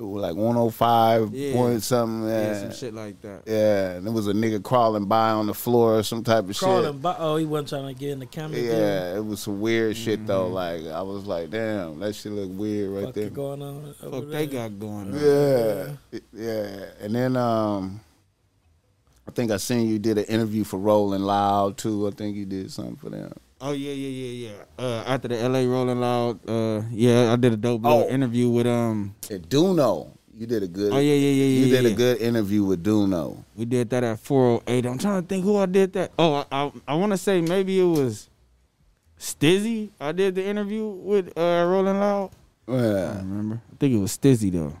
It 0.00 0.06
was 0.06 0.22
like 0.22 0.34
one 0.34 0.56
hundred 0.56 0.70
five 0.70 1.34
Yeah. 1.34 1.52
point 1.52 1.82
something. 1.82 2.26
Yeah, 2.26 2.52
Yeah, 2.52 2.60
some 2.60 2.72
shit 2.72 2.94
like 2.94 3.20
that. 3.20 3.42
yeah. 3.46 3.90
And 3.92 4.06
there 4.06 4.12
was 4.14 4.28
a 4.28 4.32
nigga 4.32 4.62
crawling 4.62 5.04
by 5.04 5.28
on 5.32 5.46
the 5.46 5.52
floor 5.52 5.98
or 5.98 6.02
some 6.02 6.24
type 6.24 6.48
of 6.48 6.56
crawling 6.58 6.92
shit. 6.94 7.02
by. 7.02 7.16
Oh, 7.18 7.36
he 7.36 7.44
wasn't 7.44 7.68
trying 7.68 7.94
to 7.94 8.00
get 8.00 8.10
in 8.12 8.20
the 8.20 8.24
camera. 8.26 8.58
Yeah, 8.58 9.16
it 9.16 9.24
was 9.26 9.40
some 9.40 9.60
weird 9.60 9.96
shit 9.98 10.26
though. 10.26 10.46
Mm-hmm. 10.46 10.54
Like 10.54 10.86
I 10.94 11.02
was 11.02 11.26
like, 11.26 11.50
damn, 11.50 11.98
that 12.00 12.14
shit 12.14 12.32
look 12.32 12.48
weird 12.50 12.90
right 12.92 13.04
What 13.04 13.14
there. 13.14 13.28
going 13.28 13.60
on? 13.60 13.94
over 14.02 14.20
Fuck 14.22 14.30
they 14.30 14.46
got 14.46 14.78
going 14.78 15.12
on. 15.14 15.20
Yeah, 15.20 16.20
yeah. 16.32 16.84
And 17.02 17.14
then 17.14 17.36
um, 17.36 18.00
I 19.28 19.32
think 19.32 19.50
I 19.50 19.58
seen 19.58 19.86
you 19.86 19.98
did 19.98 20.16
an 20.16 20.24
interview 20.24 20.64
for 20.64 20.78
Rolling 20.78 21.20
Loud 21.22 21.76
too. 21.76 22.08
I 22.08 22.10
think 22.12 22.36
you 22.36 22.46
did 22.46 22.72
something 22.72 22.96
for 22.96 23.10
them. 23.10 23.34
Oh 23.60 23.72
yeah, 23.72 23.92
yeah, 23.92 24.08
yeah, 24.08 24.48
yeah. 24.48 24.84
Uh, 24.84 25.04
after 25.06 25.28
the 25.28 25.38
L.A. 25.38 25.66
Rolling 25.66 26.00
Loud, 26.00 26.40
uh, 26.48 26.82
yeah, 26.90 27.30
I 27.32 27.36
did 27.36 27.52
a 27.52 27.56
dope 27.56 27.82
little 27.82 28.06
Oh. 28.06 28.08
interview 28.08 28.48
with 28.48 28.66
um. 28.66 29.14
At 29.30 29.42
Duno, 29.50 30.16
you 30.34 30.46
did 30.46 30.62
a 30.62 30.68
good. 30.68 30.92
Oh 30.92 30.98
yeah, 30.98 31.12
yeah, 31.12 31.28
yeah, 31.30 31.44
yeah. 31.44 31.64
You 31.66 31.70
did 31.76 31.84
yeah. 31.84 31.90
a 31.90 31.94
good 31.94 32.20
interview 32.22 32.64
with 32.64 32.82
Duno. 32.82 33.44
We 33.54 33.66
did 33.66 33.90
that 33.90 34.02
at 34.02 34.18
408. 34.20 34.86
I'm 34.86 34.96
trying 34.98 35.20
to 35.22 35.28
think 35.28 35.44
who 35.44 35.58
I 35.58 35.66
did 35.66 35.92
that. 35.92 36.12
Oh, 36.18 36.34
I 36.34 36.44
I, 36.50 36.72
I 36.88 36.94
want 36.94 37.12
to 37.12 37.18
say 37.18 37.42
maybe 37.42 37.78
it 37.78 37.84
was 37.84 38.30
Stizzy. 39.18 39.90
I 40.00 40.12
did 40.12 40.34
the 40.36 40.44
interview 40.44 40.88
with 40.88 41.36
uh, 41.36 41.64
Rolling 41.68 42.00
Loud. 42.00 42.30
Yeah, 42.66 42.74
don't 43.20 43.28
remember. 43.28 43.60
I 43.72 43.76
think 43.76 43.92
it 43.94 43.98
was 43.98 44.16
Stizzy 44.16 44.50
though. 44.52 44.72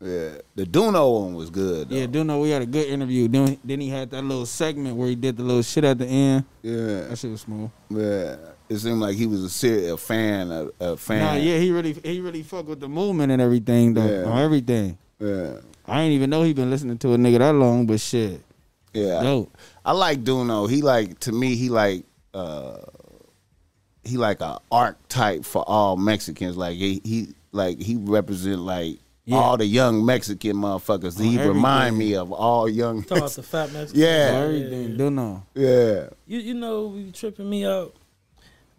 Yeah. 0.00 0.38
The 0.54 0.64
Duno 0.64 1.22
one 1.22 1.34
was 1.34 1.50
good. 1.50 1.88
Though. 1.88 1.96
Yeah, 1.96 2.06
Duno, 2.06 2.40
we 2.42 2.50
had 2.50 2.62
a 2.62 2.66
good 2.66 2.86
interview. 2.86 3.28
Then 3.28 3.58
then 3.64 3.80
he 3.80 3.88
had 3.88 4.10
that 4.10 4.22
little 4.22 4.46
segment 4.46 4.96
where 4.96 5.08
he 5.08 5.14
did 5.14 5.36
the 5.36 5.42
little 5.42 5.62
shit 5.62 5.84
at 5.84 5.98
the 5.98 6.06
end. 6.06 6.44
yeah, 6.62 7.08
That 7.08 7.18
shit 7.18 7.30
was 7.30 7.40
smooth. 7.42 7.70
yeah. 7.90 8.36
It 8.68 8.78
seemed 8.78 8.98
like 9.00 9.14
he 9.16 9.26
was 9.26 9.44
a 9.44 9.48
serious 9.48 9.92
a 9.92 9.96
fan, 9.96 10.50
a, 10.50 10.68
a 10.80 10.96
fan. 10.96 11.20
Nah, 11.20 11.34
yeah, 11.34 11.58
he 11.58 11.70
really 11.70 11.92
he 11.92 12.20
really 12.20 12.42
fuck 12.42 12.66
with 12.66 12.80
the 12.80 12.88
movement 12.88 13.30
and 13.30 13.40
everything 13.40 13.94
though. 13.94 14.04
Yeah. 14.04 14.24
On 14.28 14.38
everything. 14.38 14.98
yeah, 15.20 15.58
I 15.86 16.02
ain't 16.02 16.12
even 16.14 16.30
know 16.30 16.42
he 16.42 16.52
been 16.52 16.68
listening 16.70 16.98
to 16.98 17.14
a 17.14 17.16
nigga 17.16 17.38
that 17.38 17.52
long, 17.52 17.86
but 17.86 18.00
shit, 18.00 18.40
yeah. 18.92 19.22
dope. 19.22 19.56
I 19.84 19.92
like 19.92 20.24
Duno. 20.24 20.68
He 20.68 20.82
like 20.82 21.20
to 21.20 21.30
me. 21.30 21.54
He 21.54 21.68
like 21.68 22.04
uh, 22.34 22.78
he 24.02 24.16
like 24.16 24.40
a 24.40 24.58
archetype 24.72 25.44
for 25.44 25.62
all 25.68 25.96
Mexicans. 25.96 26.56
Like 26.56 26.76
he, 26.76 27.00
he 27.04 27.34
like 27.52 27.80
he 27.80 27.94
represent 27.94 28.58
like 28.62 28.98
Yeah. 29.26 29.36
all 29.38 29.56
the 29.56 29.66
young 29.66 30.06
Mexican 30.06 30.56
motherfuckers. 30.56 31.18
He 31.20 31.30
everything. 31.34 31.48
remind 31.48 31.98
me 31.98 32.14
of 32.14 32.30
all 32.32 32.68
young. 32.68 33.02
Talk 33.02 33.18
about 33.18 33.30
the 33.32 33.42
fat 33.42 33.72
Mexican. 33.72 34.00
Yeah. 34.00 34.40
everything. 34.44 34.96
Do 34.96 35.10
know. 35.10 35.42
yeah, 35.54 36.08
You 36.26 36.38
you 36.38 36.54
know 36.54 36.94
you 36.96 37.10
tripping 37.12 37.50
me 37.50 37.66
out. 37.66 37.94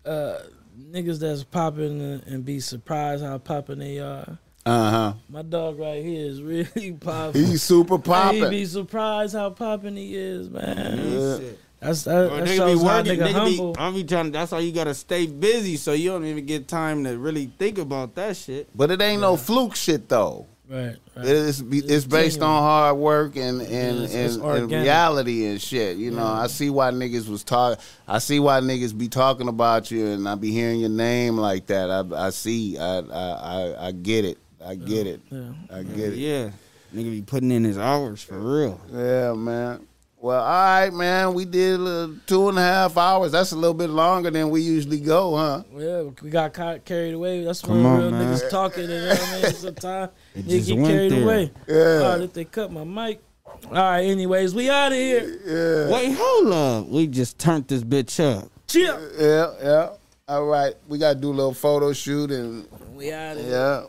Uh, 0.05 0.39
niggas 0.79 1.19
that's 1.19 1.43
popping 1.43 1.99
and, 1.99 2.23
and 2.27 2.45
be 2.45 2.59
surprised 2.61 3.23
how 3.23 3.37
popping 3.39 3.79
they 3.79 3.99
are. 3.99 4.37
uh 4.65 4.91
huh. 4.91 5.13
My 5.29 5.41
dog 5.41 5.77
right 5.79 6.01
here 6.03 6.25
is 6.25 6.41
really 6.53 6.93
popping. 6.93 7.45
He's 7.45 7.61
super 7.63 7.97
popping. 7.99 8.35
He 8.35 8.41
popping. 8.41 8.57
be 8.59 8.65
surprised 8.65 9.33
how 9.35 9.49
popping 9.49 9.97
he 9.97 10.15
is, 10.15 10.49
man. 10.49 11.11
Yeah. 11.11 11.49
Shit. 11.79 11.87
That's 11.87 12.03
that, 12.05 12.29
that 12.29 12.43
nigga 12.43 12.55
shows 12.57 12.79
be 12.81 12.85
how 12.87 12.97
working. 12.97 13.19
nigga 13.19 13.27
Nigga 13.27 13.31
humble. 13.33 13.73
be, 13.73 13.79
I 13.79 13.91
be 13.91 14.03
trying. 14.03 14.31
That's 14.31 14.51
how 14.51 14.57
you 14.57 14.71
gotta 14.71 14.93
stay 14.93 15.27
busy, 15.27 15.77
so 15.77 15.93
you 15.93 16.09
don't 16.09 16.25
even 16.25 16.45
get 16.45 16.67
time 16.67 17.03
to 17.03 17.17
really 17.17 17.51
think 17.59 17.77
about 17.77 18.15
that 18.15 18.35
shit. 18.35 18.69
But 18.75 18.91
it 18.91 19.01
ain't 19.01 19.21
no 19.21 19.37
fluke 19.37 19.75
shit 19.75 20.09
though. 20.09 20.47
right, 20.69 20.95
right. 21.15 21.25
It 21.25 21.31
is. 21.31 21.61
It's, 21.61 21.87
It's 21.91 22.05
based 22.05 22.37
genuine. 22.39 22.55
on 22.57 22.63
hard 22.63 22.97
work 22.97 23.35
and 23.35 23.61
and, 23.61 23.97
it's- 24.03 24.13
it's 24.13 24.35
and, 24.37 24.43
and 24.45 24.71
reality 24.71 25.45
and 25.45 25.61
shit. 25.61 25.97
You 25.97 26.11
know, 26.11 26.23
Yeah. 26.25 26.41
I 26.41 26.47
see 26.47 26.69
why 26.71 26.89
niggas 26.91 27.27
was 27.29 27.43
talk. 27.43 27.79
I 28.07 28.17
see 28.19 28.39
why 28.39 28.59
niggas 28.59 28.97
be 28.97 29.07
talking 29.07 29.47
about 29.47 29.91
you, 29.91 30.07
and 30.07 30.27
I 30.27 30.33
be 30.35 30.51
hearing 30.51 30.79
your 30.79 30.89
name 30.89 31.37
like 31.37 31.67
that. 31.67 31.91
I 31.91 32.25
I 32.27 32.29
see. 32.31 32.77
I 32.79 32.99
I 32.99 33.03
I, 33.03 33.87
I 33.87 33.91
get 33.91 34.25
it. 34.25 34.39
I 34.65 34.73
get 34.75 35.05
it. 35.07 35.21
Yeah. 35.29 35.51
I 35.71 35.83
get 35.83 36.13
it. 36.13 36.17
Yeah, 36.17 36.49
nigga 36.93 37.11
be 37.11 37.21
putting 37.21 37.51
in 37.51 37.63
his 37.63 37.77
hours 37.77 38.21
for 38.23 38.37
real. 38.39 38.81
Yeah, 38.91 39.33
man. 39.33 39.85
Well, 40.27 40.43
all 40.43 40.81
right, 40.81 40.93
man. 40.93 41.33
We 41.33 41.45
did 41.45 41.79
uh, 41.79 42.09
two 42.25 42.49
and 42.49 42.59
a 42.59 42.61
half 42.61 42.97
hours. 42.97 43.31
That's 43.31 43.53
a 43.53 43.55
little 43.55 43.73
bit 43.73 43.89
longer 43.89 44.29
than 44.29 44.49
we 44.49 44.59
usually 44.59 44.99
go, 44.99 45.37
huh? 45.37 45.63
Yeah, 45.73 46.01
we 46.21 46.29
got 46.29 46.51
ca- 46.53 46.79
carried 46.79 47.13
away. 47.13 47.45
That's 47.45 47.61
Come 47.61 47.81
when 47.81 47.85
on, 47.85 47.97
real 48.01 48.11
man. 48.11 48.35
niggas 48.35 48.49
talking. 48.49 48.83
You 48.83 48.89
know 48.89 49.07
what 49.07 49.23
I 49.23 49.41
mean? 49.41 49.51
Sometimes 49.53 50.11
It 50.35 50.45
niggas 50.45 50.49
just 50.49 50.67
get 50.67 50.85
carried 50.85 51.11
there. 51.13 51.23
away. 51.23 51.51
Yeah. 51.65 51.75
All 52.03 52.11
right, 52.11 52.21
if 52.23 52.33
they 52.33 52.43
cut 52.43 52.73
my 52.73 52.83
mic. 52.83 53.21
All 53.67 53.71
right, 53.71 54.01
anyways, 54.03 54.53
we 54.53 54.69
out 54.69 54.91
of 54.91 54.97
here. 54.97 55.39
Yeah. 55.87 55.93
Wait, 55.93 56.11
hold 56.19 56.51
up. 56.51 56.87
We 56.89 57.07
just 57.07 57.39
turned 57.39 57.65
this 57.69 57.83
bitch 57.85 58.19
up. 58.21 58.49
Chill. 58.67 58.99
Yeah, 59.17 59.53
yeah. 59.63 59.89
All 60.27 60.43
right. 60.43 60.73
We 60.89 60.97
gotta 60.97 61.17
do 61.17 61.29
a 61.29 61.31
little 61.31 61.53
photo 61.53 61.93
shoot 61.93 62.31
and 62.31 62.67
We 62.97 63.13
out 63.13 63.37
of 63.37 63.43
here. 63.45 63.51
yeah. 63.53 63.83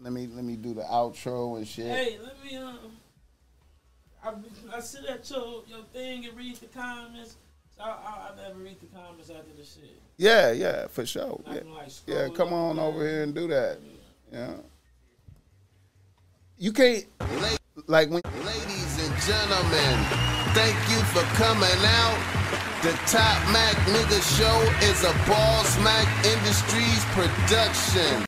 Let 0.00 0.12
me 0.12 0.26
let 0.26 0.44
me 0.44 0.56
do 0.56 0.74
the 0.74 0.82
outro 0.82 1.58
and 1.58 1.68
shit. 1.68 1.86
Hey, 1.86 2.18
let 2.24 2.44
me 2.44 2.56
um. 2.56 2.76
I, 4.26 4.76
I 4.76 4.80
sit 4.80 5.04
at 5.04 5.28
your 5.30 5.62
your 5.68 5.82
thing 5.92 6.26
and 6.26 6.36
read 6.36 6.56
the 6.56 6.66
comments. 6.66 7.36
I, 7.78 7.88
I, 7.88 8.30
I 8.32 8.48
never 8.48 8.58
read 8.58 8.80
the 8.80 8.86
comments 8.86 9.30
after 9.30 9.52
the 9.56 9.64
shit. 9.64 10.00
Yeah, 10.16 10.52
yeah, 10.52 10.86
for 10.88 11.06
sure. 11.06 11.40
Yeah, 11.46 11.60
like, 11.74 11.92
yeah 12.06 12.28
come 12.34 12.48
up 12.48 12.54
on 12.54 12.76
there. 12.76 12.84
over 12.84 13.06
here 13.06 13.22
and 13.22 13.34
do 13.34 13.46
that. 13.48 13.78
Yeah. 14.32 14.54
You 16.58 16.72
can't 16.72 17.04
like 17.86 18.10
when 18.10 18.22
ladies 18.44 19.08
and 19.08 19.14
gentlemen, 19.22 19.96
thank 20.54 20.76
you 20.90 21.00
for 21.12 21.22
coming 21.36 21.80
out. 21.84 22.18
The 22.82 22.92
Top 23.06 23.38
Mac 23.52 23.74
Nigga 23.88 24.20
Show 24.38 24.86
is 24.86 25.02
a 25.04 25.12
Boss 25.28 25.78
Mac 25.80 26.06
Industries 26.24 27.04
production. 27.12 28.26